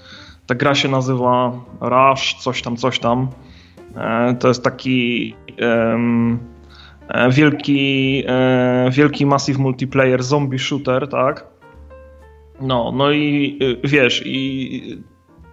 Ta 0.53 0.57
gra 0.57 0.75
się 0.75 0.90
nazywa 0.90 1.51
Rush, 1.82 2.33
coś 2.33 2.61
tam, 2.61 2.77
coś 2.77 2.99
tam. 2.99 3.27
E, 3.95 4.35
to 4.40 4.48
jest 4.48 4.64
taki 4.64 5.35
um, 5.61 6.40
wielki, 7.30 8.23
e, 8.27 8.90
wielki 8.91 9.25
massive 9.25 9.59
multiplayer 9.59 10.23
zombie 10.23 10.59
shooter, 10.59 11.07
tak? 11.07 11.48
No, 12.61 12.91
no 12.95 13.11
i 13.11 13.59
wiesz, 13.83 14.23
i 14.25 15.03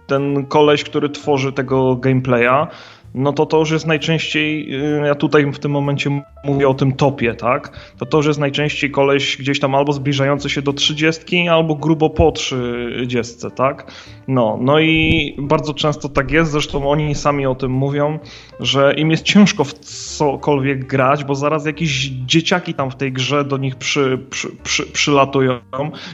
ten 0.07 0.45
koleś, 0.45 0.83
który 0.83 1.09
tworzy 1.09 1.53
tego 1.53 1.95
gameplaya, 1.95 2.67
no 3.13 3.33
to 3.33 3.45
to 3.45 3.57
już 3.57 3.71
jest 3.71 3.87
najczęściej, 3.87 4.75
y, 4.75 5.07
ja 5.07 5.15
tutaj 5.15 5.51
w 5.51 5.59
tym 5.59 5.71
momencie 5.71 6.21
mówię 6.43 6.67
o 6.67 6.73
tym 6.73 6.93
topie, 6.93 7.33
tak? 7.33 7.93
To 7.97 8.05
to 8.05 8.17
już 8.17 8.25
jest 8.27 8.39
najczęściej 8.39 8.91
koleś 8.91 9.37
gdzieś 9.37 9.59
tam 9.59 9.75
albo 9.75 9.93
zbliżający 9.93 10.49
się 10.49 10.61
do 10.61 10.73
30, 10.73 11.47
albo 11.47 11.75
grubo 11.75 12.09
po 12.09 12.31
30, 12.31 13.35
tak? 13.55 13.91
No, 14.27 14.57
no 14.61 14.79
i 14.79 15.35
bardzo 15.39 15.73
często 15.73 16.09
tak 16.09 16.31
jest, 16.31 16.51
zresztą 16.51 16.89
oni 16.89 17.15
sami 17.15 17.45
o 17.45 17.55
tym 17.55 17.71
mówią, 17.71 18.19
że 18.59 18.93
im 18.93 19.11
jest 19.11 19.23
ciężko 19.23 19.63
w 19.63 19.73
cokolwiek 19.73 20.87
grać, 20.87 21.23
bo 21.23 21.35
zaraz 21.35 21.65
jakieś 21.65 22.09
dzieciaki 22.25 22.73
tam 22.73 22.91
w 22.91 22.95
tej 22.95 23.11
grze 23.11 23.45
do 23.45 23.57
nich 23.57 23.75
przy, 23.75 24.19
przy, 24.29 24.47
przy, 24.63 24.85
przylatują 24.85 25.59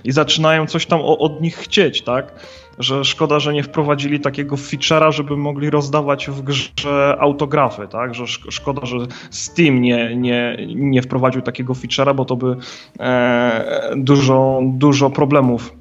i 0.03 0.11
zaczynają 0.11 0.67
coś 0.67 0.85
tam 0.85 1.01
od 1.01 1.42
nich 1.42 1.56
chcieć, 1.56 2.01
tak? 2.01 2.34
Że 2.80 3.06
szkoda, 3.06 3.39
że 3.39 3.53
nie 3.53 3.64
wprowadzili 3.64 4.19
takiego 4.19 4.56
feature'a, 4.56 5.11
żeby 5.11 5.38
mogli 5.38 5.69
rozdawać 5.69 6.27
w 6.27 6.41
grze 6.41 7.17
autografy, 7.19 7.88
tak? 7.88 8.15
Że 8.15 8.27
szkoda, 8.27 8.85
że 8.85 8.97
Steam 9.30 9.81
nie, 9.81 10.15
nie, 10.15 10.57
nie 10.75 11.01
wprowadził 11.01 11.41
takiego 11.41 11.73
feature'a, 11.73 12.15
bo 12.15 12.25
to 12.25 12.35
by 12.35 12.56
e, 12.99 13.93
dużo, 13.97 14.61
dużo 14.64 15.09
problemów 15.09 15.73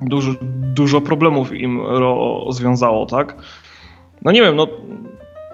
dużo, 0.00 0.32
dużo 0.74 1.00
problemów 1.00 1.52
im 1.52 1.80
rozwiązało, 1.86 3.06
tak? 3.06 3.36
No 4.22 4.32
nie 4.32 4.42
wiem, 4.42 4.56
no 4.56 4.66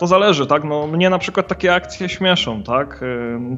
to 0.01 0.07
zależy, 0.07 0.47
tak? 0.47 0.65
No, 0.65 0.87
mnie 0.87 1.11
na 1.11 1.19
przykład 1.19 1.49
takie 1.49 1.75
akcje 1.75 2.09
śmieszą, 2.09 2.63
tak? 2.63 3.05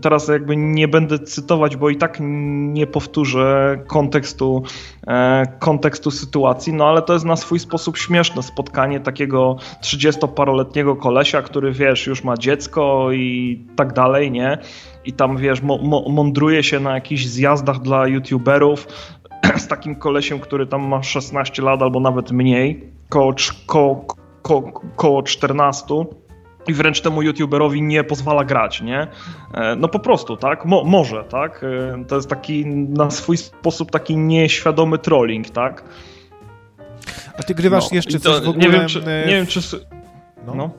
Teraz 0.03 0.29
jakby 0.29 0.57
nie 0.57 0.89
będę 0.89 1.19
cytować, 1.19 1.77
bo 1.77 1.91
i 1.91 1.97
tak 1.97 2.19
nie 2.21 2.87
powtórzę 2.87 3.79
kontekstu, 3.87 4.63
e, 5.07 5.47
kontekstu 5.59 6.11
sytuacji, 6.11 6.73
no 6.73 6.89
ale 6.89 7.03
to 7.03 7.13
jest 7.13 7.25
na 7.25 7.37
swój 7.37 7.59
sposób 7.59 7.99
śmieszne 7.99 8.43
spotkanie 8.43 9.01
takiego 9.01 9.57
30-paroletniego 9.83 10.97
kolesia, 10.97 11.43
który 11.43 11.73
wiesz, 11.73 12.07
już 12.07 12.25
ma 12.25 12.37
dziecko 12.37 13.13
i 13.13 13.61
tak 13.77 13.93
dalej, 13.93 14.31
nie? 14.31 14.59
I 15.05 15.13
tam 15.13 15.37
wiesz, 15.37 15.63
mądruje 16.09 16.63
się 16.63 16.81
na 16.81 16.95
jakichś 16.95 17.25
zjazdach 17.25 17.79
dla 17.79 18.07
youtuberów 18.07 18.87
z 19.65 19.69
takim 19.69 19.95
kolesiem, 19.95 20.41
który 20.41 20.67
tam 20.67 20.83
ma 20.83 21.03
16 21.03 21.63
lat 21.63 21.83
albo 21.83 22.01
nawet 22.01 22.33
mniej, 22.33 22.93
koło, 23.09 23.35
koło, 23.67 24.07
koło, 24.43 24.73
koło 24.97 25.23
14 25.23 25.95
i 26.69 26.73
wręcz 26.75 27.01
temu 27.01 27.23
youtuberowi 27.23 27.83
nie 27.83 28.05
pozwala 28.05 28.45
grać, 28.45 28.81
nie? 28.83 29.07
E, 29.55 29.77
no 29.77 29.89
po 29.89 29.99
prostu, 29.99 30.37
tak? 30.37 30.65
Mo 30.65 30.85
może, 30.85 31.25
tak? 31.25 31.65
E, 31.65 32.05
to 32.05 32.17
jest 32.17 32.29
taki 32.29 32.67
na 32.67 33.11
swój 33.11 33.37
sposób 33.37 33.91
taki 33.91 34.17
nieświadomy 34.17 34.99
trolling, 34.99 35.51
tak? 35.51 35.85
A 37.39 37.43
ty 37.43 37.55
grywasz 37.55 37.91
No, 37.91 37.97
jeszcze 37.97 38.21
to 38.21 38.33
coś 38.33 38.45
w 38.47 38.49
ogóle... 38.49 38.67
Nie 38.67 38.73
wiem, 38.73 38.89
czy... 38.89 38.99
e, 39.07 39.27
Nie 39.27 39.33
wiem, 39.33 39.47
czy... 39.47 39.61
no. 40.47 40.55
No. 40.55 40.71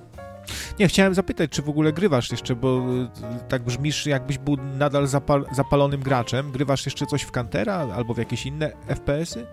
Nie, 0.79 0.87
chciałem 0.87 1.13
zapytać, 1.13 1.51
czy 1.51 1.61
w 1.61 1.69
ogóle 1.69 1.93
grywasz 1.93 2.31
jeszcze, 2.31 2.55
bo 2.55 2.81
tak 3.49 3.63
brzmisz, 3.63 4.05
jakbyś 4.05 4.37
był 4.37 4.57
nadal 4.77 5.07
zapal 5.07 5.45
zapalonym 5.51 6.01
graczem. 6.01 6.51
Grywasz 6.51 6.85
jeszcze 6.85 7.05
coś 7.05 7.21
w 7.21 7.31
Cantera 7.31 7.87
albo 7.95 8.13
w 8.13 8.17
jakieś 8.17 8.45
inne 8.45 8.71
FPS-y? 8.87 9.45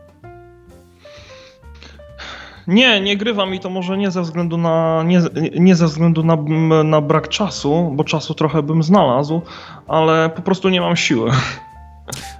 Nie, 2.70 3.00
nie 3.00 3.16
grywam 3.16 3.54
i 3.54 3.60
to 3.60 3.70
może 3.70 3.98
nie 3.98 4.10
ze 4.10 4.22
względu 4.22 4.58
na, 4.58 5.02
nie, 5.06 5.20
nie 5.54 5.74
ze 5.74 5.86
względu 5.86 6.22
na, 6.22 6.36
na 6.84 7.00
brak 7.00 7.28
czasu, 7.28 7.92
bo 7.94 8.04
czasu 8.04 8.34
trochę 8.34 8.62
bym 8.62 8.82
znalazł, 8.82 9.42
ale 9.88 10.30
po 10.30 10.42
prostu 10.42 10.68
nie 10.68 10.80
mam 10.80 10.96
siły. 10.96 11.30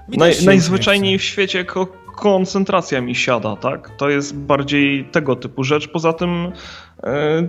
Naj, 0.07 0.33
najzwyczajniej 0.45 1.19
w 1.19 1.23
świecie 1.23 1.65
ko 1.65 1.87
koncentracja 2.15 3.01
mi 3.01 3.15
siada, 3.15 3.55
tak? 3.55 3.89
To 3.97 4.09
jest 4.09 4.35
bardziej 4.35 5.05
tego 5.05 5.35
typu 5.35 5.63
rzecz. 5.63 5.87
Poza 5.87 6.13
tym 6.13 6.51
e, 7.03 7.47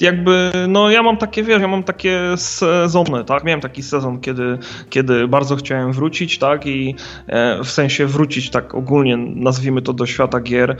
jakby, 0.00 0.52
no 0.68 0.90
ja 0.90 1.02
mam 1.02 1.16
takie, 1.16 1.42
wiesz, 1.42 1.60
ja 1.60 1.68
mam 1.68 1.82
takie 1.82 2.20
sezony, 2.36 3.24
tak? 3.24 3.44
Miałem 3.44 3.60
taki 3.60 3.82
sezon, 3.82 4.20
kiedy, 4.20 4.58
kiedy 4.90 5.28
bardzo 5.28 5.56
chciałem 5.56 5.92
wrócić, 5.92 6.38
tak? 6.38 6.66
I 6.66 6.94
e, 7.26 7.64
w 7.64 7.70
sensie 7.70 8.06
wrócić 8.06 8.50
tak 8.50 8.74
ogólnie, 8.74 9.16
nazwijmy 9.16 9.82
to 9.82 9.92
do 9.92 10.06
świata 10.06 10.40
gier. 10.40 10.76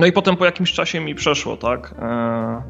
No 0.00 0.06
i 0.06 0.12
potem 0.12 0.36
po 0.36 0.44
jakimś 0.44 0.72
czasie 0.72 1.00
mi 1.00 1.14
przeszło, 1.14 1.56
tak? 1.56 1.94
E, 1.98 2.62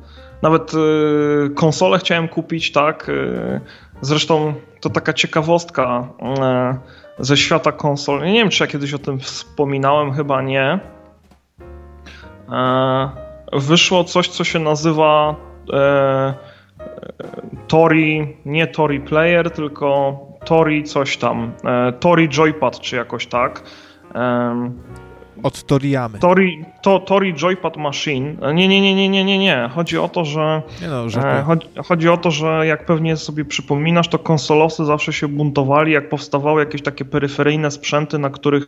nawet 0.43 0.73
e, 0.75 1.51
konsolę 1.55 1.99
chciałem 1.99 2.29
kupić, 2.29 2.73
tak? 2.73 3.09
E, 3.09 3.61
zresztą 4.01 4.55
to 4.81 4.91
taka 4.91 5.13
ciekawostka 5.13 6.09
ze 7.19 7.37
świata 7.37 7.73
konsol. 7.73 8.23
Nie 8.23 8.33
wiem, 8.33 8.49
czy 8.49 8.65
ja 8.65 8.69
kiedyś 8.69 8.95
o 8.95 8.99
tym 8.99 9.21
wspominałem, 9.21 10.13
chyba 10.13 10.43
nie. 10.43 10.79
Wyszło 13.53 14.05
coś, 14.05 14.29
co 14.29 14.45
się 14.45 14.59
nazywa 14.59 15.37
Tori, 17.69 18.37
nie 18.45 18.67
Tori 18.67 19.01
Player, 19.01 19.51
tylko 19.51 20.19
Tori 20.45 20.85
coś 20.85 21.17
tam. 21.17 21.53
Tori 22.01 22.29
Joypad, 22.29 22.81
czy 22.81 22.97
jakoś 22.97 23.27
tak. 23.27 23.63
Od 25.43 25.63
Toriyamy. 25.63 26.19
Tori, 26.19 26.65
to, 26.83 26.99
Tori 26.99 27.35
Joypad 27.35 27.77
Machine. 27.77 28.35
Nie, 28.55 28.69
nie, 28.69 28.81
nie, 28.81 28.95
nie, 28.95 29.09
nie, 29.09 29.25
nie, 29.25 29.39
nie. 29.39 29.71
Chodzi 29.75 29.99
o 29.99 30.09
to, 30.09 30.25
że. 30.25 30.63
Nie 30.83 30.89
no, 30.89 31.01
E, 31.07 31.11
że 31.11 31.43
chodzi, 31.47 31.67
chodzi 31.89 32.09
o 32.09 32.17
to, 32.17 32.31
że 32.31 32.67
jak 32.67 32.87
pewnie 32.87 33.17
sobie 33.17 33.45
przypominasz, 33.45 34.09
to 34.09 34.19
konsolowcy 34.19 34.85
zawsze 34.85 35.13
się 35.13 35.29
buntowali, 35.29 35.93
jak 35.93 36.09
powstawały 36.09 36.61
jakieś 36.61 36.83
takie 36.83 37.05
peryferyjne 37.05 37.71
sprzęty, 37.71 38.19
na 38.19 38.31
których 38.31 38.67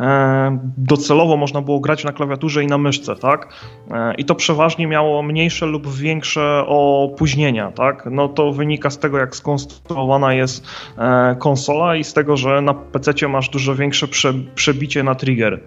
e, 0.00 0.58
docelowo 0.78 1.36
można 1.36 1.62
było 1.62 1.80
grać 1.80 2.04
na 2.04 2.12
klawiaturze 2.12 2.64
i 2.64 2.66
na 2.66 2.78
myszce, 2.78 3.16
tak? 3.16 3.52
E, 3.90 4.14
I 4.14 4.24
to 4.24 4.34
przeważnie 4.34 4.86
miało 4.86 5.22
mniejsze 5.22 5.66
lub 5.66 5.94
większe 5.94 6.64
opóźnienia, 6.66 7.72
tak? 7.72 8.08
No 8.10 8.28
to 8.28 8.52
wynika 8.52 8.90
z 8.90 8.98
tego, 8.98 9.18
jak 9.18 9.36
skonstruowana 9.36 10.34
jest 10.34 10.66
e, 10.98 11.36
konsola 11.38 11.96
i 11.96 12.04
z 12.04 12.12
tego, 12.12 12.36
że 12.36 12.60
na 12.60 12.74
PC 12.74 13.28
masz 13.28 13.48
dużo 13.48 13.74
większe 13.74 14.08
prze, 14.08 14.34
przebicie 14.54 15.02
na 15.02 15.14
trigger. 15.14 15.60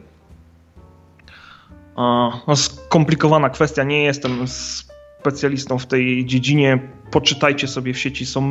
No, 1.97 2.55
skomplikowana 2.55 3.49
kwestia, 3.49 3.83
nie 3.83 4.03
jestem 4.03 4.47
specjalistą 4.47 5.79
w 5.79 5.85
tej 5.85 6.25
dziedzinie. 6.25 6.79
Poczytajcie 7.11 7.67
sobie 7.67 7.93
w 7.93 7.99
sieci, 7.99 8.25
są 8.25 8.41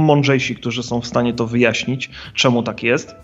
mądrzejsi, 0.00 0.56
którzy 0.56 0.82
są 0.82 1.00
w 1.00 1.06
stanie 1.06 1.34
to 1.34 1.46
wyjaśnić, 1.46 2.10
czemu 2.34 2.62
tak 2.62 2.82
jest. 2.82 3.14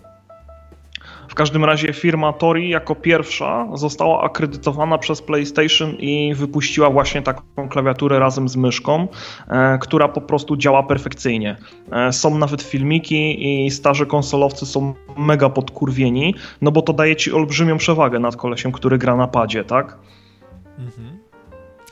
W 1.29 1.35
każdym 1.35 1.65
razie 1.65 1.93
firma 1.93 2.33
Tori 2.33 2.69
jako 2.69 2.95
pierwsza 2.95 3.69
została 3.75 4.23
akredytowana 4.23 4.99
przez 4.99 5.23
PlayStation 5.23 5.91
i 5.91 6.35
wypuściła 6.35 6.91
właśnie 6.91 7.23
taką 7.23 7.69
klawiaturę 7.69 8.19
razem 8.19 8.49
z 8.49 8.57
myszką, 8.57 9.09
e, 9.49 9.79
która 9.79 10.09
po 10.09 10.21
prostu 10.21 10.57
działa 10.57 10.83
perfekcyjnie. 10.83 11.57
E, 11.93 12.13
są 12.13 12.39
nawet 12.39 12.63
filmiki 12.63 13.67
i 13.67 13.71
starzy 13.71 14.07
konsolowcy 14.07 14.67
są 14.67 14.95
mega 15.17 15.49
podkurwieni, 15.49 16.35
no 16.63 16.73
bo 16.73 16.83
to 16.83 16.93
daje 16.93 17.17
ci 17.17 17.33
olbrzymią 17.33 17.79
przewagę 17.79 18.19
nad 18.19 18.37
kolesiem, 18.37 18.73
który 18.73 18.99
gra 18.99 19.17
na 19.17 19.29
padzie, 19.29 19.65
tak? 19.65 19.99
Mhm. 20.79 21.16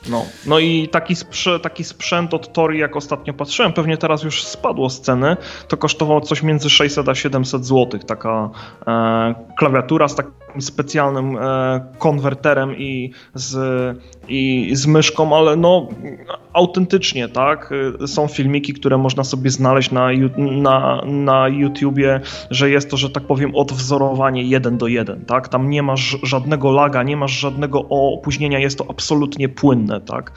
No, 0.09 0.25
no 0.45 0.59
i 0.59 0.87
taki, 0.87 1.15
taki 1.61 1.83
sprzęt 1.83 2.33
od 2.33 2.53
Tori, 2.53 2.79
jak 2.79 2.95
ostatnio 2.95 3.33
patrzyłem, 3.33 3.73
pewnie 3.73 3.97
teraz 3.97 4.23
już 4.23 4.43
spadło 4.43 4.89
z 4.89 5.01
ceny, 5.01 5.37
to 5.67 5.77
kosztowało 5.77 6.21
coś 6.21 6.43
między 6.43 6.69
600 6.69 7.09
a 7.09 7.15
700 7.15 7.65
zł. 7.65 7.99
Taka 8.07 8.49
e, 8.87 9.35
klawiatura 9.57 10.07
z 10.07 10.15
takim 10.15 10.44
specjalnym 10.61 11.37
e, 11.37 11.85
konwerterem 11.97 12.77
i 12.77 13.11
z, 13.33 13.57
i 14.27 14.69
z 14.73 14.87
myszką, 14.87 15.37
ale 15.37 15.55
no 15.55 15.87
autentycznie, 16.53 17.29
tak? 17.29 17.73
E, 18.03 18.07
Są 18.07 18.27
filmiki, 18.27 18.73
które 18.73 18.97
można 18.97 19.23
sobie 19.23 19.49
znaleźć 19.49 19.91
na, 19.91 20.09
na, 20.37 21.01
na 21.05 21.47
YouTubie, 21.47 22.21
że 22.51 22.69
jest 22.69 22.89
to, 22.89 22.97
że 22.97 23.09
tak 23.09 23.23
powiem, 23.23 23.55
odwzorowanie 23.55 24.43
jeden 24.43 24.77
do 24.77 24.87
jeden, 24.87 25.25
tak? 25.25 25.47
Tam 25.47 25.69
nie 25.69 25.83
masz 25.83 26.17
żadnego 26.23 26.71
laga, 26.71 27.03
nie 27.03 27.17
masz 27.17 27.31
żadnego 27.31 27.85
opóźnienia, 27.89 28.59
jest 28.59 28.77
to 28.77 28.85
absolutnie 28.89 29.49
płynne, 29.49 30.01
tak? 30.01 30.31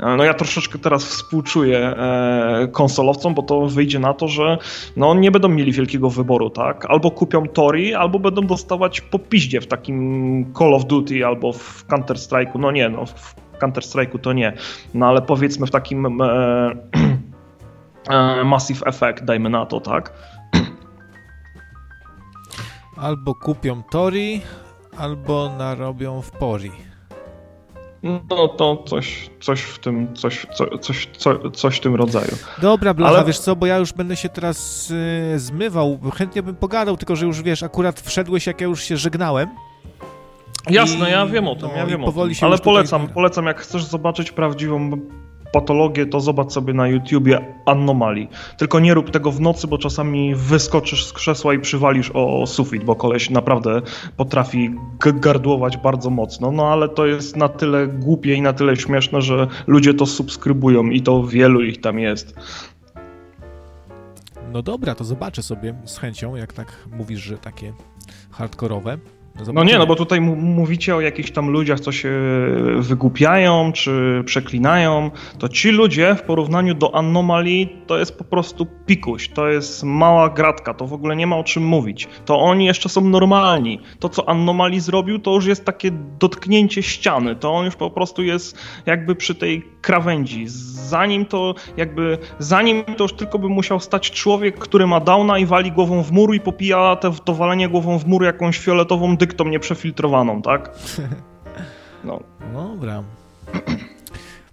E, 0.00 0.16
No 0.16 0.24
ja 0.24 0.34
troszeczkę 0.34 0.78
teraz 0.78 1.04
współczuję 1.04 1.78
e, 1.78 2.68
konsolowcom, 2.72 3.34
bo 3.34 3.42
to 3.42 3.66
wyjdzie 3.66 3.98
na 3.98 4.14
to, 4.14 4.28
że 4.28 4.58
no, 4.96 5.14
nie 5.14 5.30
będą 5.30 5.48
mieli 5.48 5.72
wielkiego 5.72 6.10
wyboru, 6.10 6.50
tak? 6.50 6.86
Albo 6.90 7.10
kupią 7.10 7.46
Tori, 7.46 7.94
albo 7.94 8.18
będą 8.18 8.42
dostawać 8.42 9.00
po 9.00 9.18
piździe 9.18 9.60
w 9.60 9.66
takim 9.66 10.54
Call 10.58 10.74
of 10.74 10.84
Duty 10.84 11.26
albo 11.26 11.52
w 11.52 11.86
Counter 11.86 12.16
Strike'u. 12.16 12.58
No 12.58 12.70
nie, 12.70 12.88
no 12.88 13.06
w 13.06 13.34
Counter 13.58 13.84
Strike'u 13.84 14.18
to 14.18 14.32
nie. 14.32 14.52
No 14.94 15.06
ale 15.06 15.22
powiedzmy 15.22 15.66
w 15.66 15.70
takim 15.70 16.22
e, 16.22 16.70
e, 18.10 18.44
Massive 18.44 18.86
Effect, 18.86 19.24
dajmy 19.24 19.50
na 19.50 19.66
to, 19.66 19.80
tak? 19.80 20.12
Albo 22.96 23.34
kupią 23.34 23.82
Tori, 23.90 24.40
albo 24.98 25.56
narobią 25.58 26.22
w 26.22 26.30
Pori. 26.30 26.89
No 28.02 28.48
to 28.48 28.82
coś, 28.86 29.30
coś 29.40 29.60
w 29.60 29.78
tym, 29.78 30.14
coś, 30.16 30.46
co, 30.54 30.78
coś, 30.78 31.08
co, 31.18 31.50
coś 31.50 31.76
w 31.76 31.80
tym 31.80 31.94
rodzaju. 31.94 32.32
Dobra, 32.62 32.94
Blacha, 32.94 33.14
Ale- 33.16 33.24
wiesz 33.24 33.38
co, 33.38 33.56
bo 33.56 33.66
ja 33.66 33.76
już 33.76 33.92
będę 33.92 34.16
się 34.16 34.28
teraz 34.28 34.90
y, 35.34 35.38
zmywał, 35.38 35.98
chętnie 36.14 36.42
bym 36.42 36.56
pogadał, 36.56 36.96
tylko 36.96 37.16
że 37.16 37.26
już 37.26 37.42
wiesz, 37.42 37.62
akurat 37.62 38.00
wszedłeś, 38.00 38.46
jak 38.46 38.60
ja 38.60 38.66
już 38.66 38.82
się 38.82 38.96
żegnałem. 38.96 39.48
Jasne, 40.70 41.08
I- 41.08 41.12
ja 41.12 41.26
wiem 41.26 41.48
o 41.48 41.56
tym, 41.56 41.68
no, 41.72 41.76
ja 41.76 41.86
wiem 41.86 42.04
o 42.04 42.12
tym. 42.12 42.34
się 42.34 42.46
Ale 42.46 42.58
polecam, 42.58 43.08
polecam, 43.08 43.46
jak 43.46 43.60
chcesz 43.60 43.84
zobaczyć 43.84 44.32
prawdziwą 44.32 44.90
patologię, 45.52 46.06
to 46.06 46.20
zobacz 46.20 46.52
sobie 46.52 46.72
na 46.74 46.88
YouTubie 46.88 47.54
anomalii. 47.66 48.28
Tylko 48.58 48.80
nie 48.80 48.94
rób 48.94 49.10
tego 49.10 49.30
w 49.30 49.40
nocy, 49.40 49.66
bo 49.66 49.78
czasami 49.78 50.34
wyskoczysz 50.34 51.06
z 51.06 51.12
krzesła 51.12 51.54
i 51.54 51.58
przywalisz 51.58 52.10
o 52.14 52.46
sufit, 52.46 52.84
bo 52.84 52.94
koleś 52.94 53.30
naprawdę 53.30 53.82
potrafi 54.16 54.74
gardłować 54.98 55.76
bardzo 55.76 56.10
mocno. 56.10 56.52
No 56.52 56.68
ale 56.68 56.88
to 56.88 57.06
jest 57.06 57.36
na 57.36 57.48
tyle 57.48 57.86
głupie 57.86 58.34
i 58.34 58.42
na 58.42 58.52
tyle 58.52 58.76
śmieszne, 58.76 59.22
że 59.22 59.46
ludzie 59.66 59.94
to 59.94 60.06
subskrybują 60.06 60.84
i 60.84 61.02
to 61.02 61.24
wielu 61.24 61.62
ich 61.62 61.80
tam 61.80 61.98
jest. 61.98 62.34
No 64.52 64.62
dobra, 64.62 64.94
to 64.94 65.04
zobaczę 65.04 65.42
sobie 65.42 65.74
z 65.84 65.98
chęcią, 65.98 66.36
jak 66.36 66.52
tak 66.52 66.86
mówisz, 66.92 67.20
że 67.20 67.38
takie 67.38 67.72
hardkorowe. 68.30 68.98
No 69.38 69.44
Zobaczymy. 69.44 69.72
nie, 69.72 69.78
no 69.78 69.86
bo 69.86 69.96
tutaj 69.96 70.20
mówicie 70.20 70.96
o 70.96 71.00
jakichś 71.00 71.30
tam 71.30 71.50
ludziach, 71.50 71.80
co 71.80 71.92
się 71.92 72.10
wygłupiają 72.76 73.72
czy 73.72 74.22
przeklinają. 74.26 75.10
To 75.38 75.48
ci 75.48 75.70
ludzie 75.70 76.14
w 76.14 76.22
porównaniu 76.22 76.74
do 76.74 76.94
anomalii 76.94 77.76
to 77.86 77.98
jest 77.98 78.18
po 78.18 78.24
prostu 78.24 78.66
pikuś, 78.86 79.28
to 79.28 79.48
jest 79.48 79.84
mała 79.84 80.30
gratka, 80.30 80.74
to 80.74 80.86
w 80.86 80.92
ogóle 80.92 81.16
nie 81.16 81.26
ma 81.26 81.36
o 81.36 81.44
czym 81.44 81.64
mówić. 81.64 82.08
To 82.24 82.40
oni 82.40 82.64
jeszcze 82.64 82.88
są 82.88 83.00
normalni. 83.00 83.80
To, 83.98 84.08
co 84.08 84.28
anomalii 84.28 84.80
zrobił, 84.80 85.18
to 85.18 85.34
już 85.34 85.46
jest 85.46 85.64
takie 85.64 85.90
dotknięcie 86.18 86.82
ściany. 86.82 87.36
To 87.36 87.52
on 87.52 87.64
już 87.64 87.76
po 87.76 87.90
prostu 87.90 88.22
jest 88.22 88.58
jakby 88.86 89.14
przy 89.14 89.34
tej 89.34 89.62
krawędzi. 89.80 90.44
Zanim 90.48 91.26
to 91.26 91.54
jakby, 91.76 92.18
zanim 92.38 92.84
to 92.84 93.04
już 93.04 93.12
tylko 93.12 93.38
by 93.38 93.48
musiał 93.48 93.80
stać 93.80 94.10
człowiek, 94.10 94.58
który 94.58 94.86
ma 94.86 95.00
downa 95.00 95.38
i 95.38 95.46
wali 95.46 95.72
głową 95.72 96.02
w 96.02 96.12
mur 96.12 96.34
i 96.34 96.40
popija 96.40 96.96
te, 96.96 97.12
to 97.24 97.34
walenie 97.34 97.68
głową 97.68 97.98
w 97.98 98.06
mur 98.06 98.24
jakąś 98.24 98.58
fioletową 98.58 99.16
dyktą 99.20 99.44
nieprzefiltrowaną, 99.44 100.42
tak? 100.42 100.70
No. 102.04 102.20
Dobra. 102.52 103.02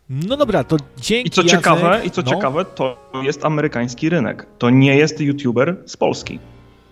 No 0.10 0.38
dobra, 0.38 0.64
to 0.64 0.78
dzięki 0.98 1.28
I 1.28 1.32
co 1.32 1.42
Jacek. 1.42 1.60
ciekawe, 1.60 2.02
i 2.06 2.12
co 2.12 2.22
no, 2.22 2.32
ciekawe, 2.32 2.66
to 2.66 3.12
jest 3.24 3.46
amerykański 3.46 4.10
rynek. 4.10 4.48
To 4.58 4.70
nie 4.70 4.98
jest 4.98 5.22
youtuber 5.22 5.78
z 5.86 5.98
Polski. 5.98 6.40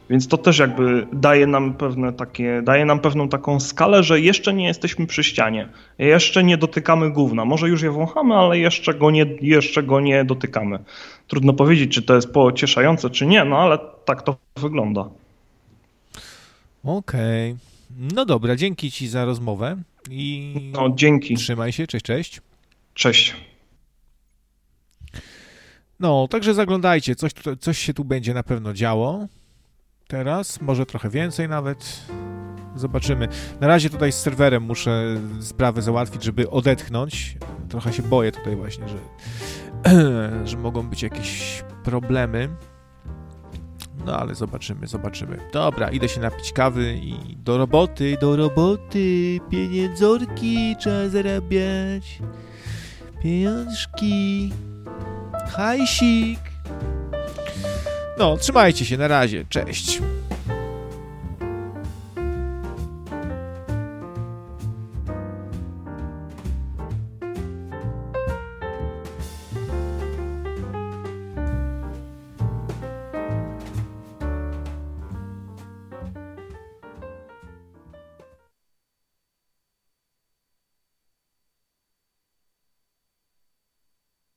Więc 0.09 0.27
to 0.27 0.37
też 0.37 0.59
jakby 0.59 1.07
daje 1.13 1.47
nam 1.47 1.73
pewne 1.73 2.13
takie, 2.13 2.61
daje 2.61 2.85
nam 2.85 2.99
pewną 2.99 3.29
taką 3.29 3.59
skalę, 3.59 4.03
że 4.03 4.19
jeszcze 4.19 4.53
nie 4.53 4.67
jesteśmy 4.67 5.07
przy 5.07 5.23
ścianie. 5.23 5.69
Jeszcze 5.97 6.43
nie 6.43 6.57
dotykamy 6.57 7.11
gówna. 7.11 7.45
Może 7.45 7.69
już 7.69 7.81
je 7.81 7.91
wąchamy, 7.91 8.35
ale 8.35 8.59
jeszcze 8.59 8.93
go 8.93 9.11
nie, 9.11 9.25
jeszcze 9.41 9.83
go 9.83 9.99
nie 9.99 10.25
dotykamy. 10.25 10.79
Trudno 11.27 11.53
powiedzieć, 11.53 11.93
czy 11.93 12.01
to 12.01 12.15
jest 12.15 12.33
pocieszające, 12.33 13.09
czy 13.09 13.25
nie, 13.25 13.45
no 13.45 13.57
ale 13.57 13.79
tak 14.05 14.21
to 14.21 14.35
wygląda. 14.57 15.09
Okej. 16.85 17.55
No 17.99 18.25
dobra, 18.25 18.55
dzięki 18.55 18.91
Ci 18.91 19.07
za 19.07 19.25
rozmowę 19.25 19.77
i 20.09 20.53
No, 20.73 20.89
dzięki. 20.95 21.35
trzymaj 21.35 21.71
się, 21.71 21.87
cześć, 21.87 22.05
cześć. 22.05 22.41
Cześć. 22.93 23.35
No, 25.99 26.27
także 26.27 26.53
zaglądajcie, 26.53 27.15
coś, 27.15 27.31
coś 27.59 27.79
się 27.79 27.93
tu 27.93 28.05
będzie 28.05 28.33
na 28.33 28.43
pewno 28.43 28.73
działo. 28.73 29.27
Teraz, 30.07 30.61
może 30.61 30.85
trochę 30.85 31.09
więcej 31.09 31.49
nawet. 31.49 32.01
Zobaczymy. 32.75 33.27
Na 33.59 33.67
razie 33.67 33.89
tutaj 33.89 34.11
z 34.11 34.15
serwerem 34.15 34.63
muszę 34.63 35.21
sprawę 35.41 35.81
załatwić, 35.81 36.23
żeby 36.23 36.49
odetchnąć. 36.49 37.37
Trochę 37.69 37.93
się 37.93 38.03
boję 38.03 38.31
tutaj 38.31 38.55
właśnie, 38.55 38.85
że, 38.89 38.97
że 40.49 40.57
mogą 40.57 40.87
być 40.87 41.03
jakieś 41.03 41.63
problemy. 41.83 42.49
No 44.05 44.19
ale 44.19 44.35
zobaczymy, 44.35 44.87
zobaczymy. 44.87 45.37
Dobra, 45.53 45.89
idę 45.89 46.09
się 46.09 46.21
napić 46.21 46.51
kawy 46.51 46.97
i 47.01 47.35
do 47.37 47.57
roboty, 47.57 48.17
do 48.21 48.35
roboty. 48.35 49.39
Pieniędzorki 49.49 50.75
trzeba 50.79 51.09
zarabiać. 51.09 52.19
Pieniążki. 53.23 54.53
Hajsik. 55.47 56.39
No, 58.19 58.37
trzymajcie 58.37 58.85
się, 58.85 58.97
na 58.97 59.07
razie. 59.07 59.45
Cześć. 59.49 60.01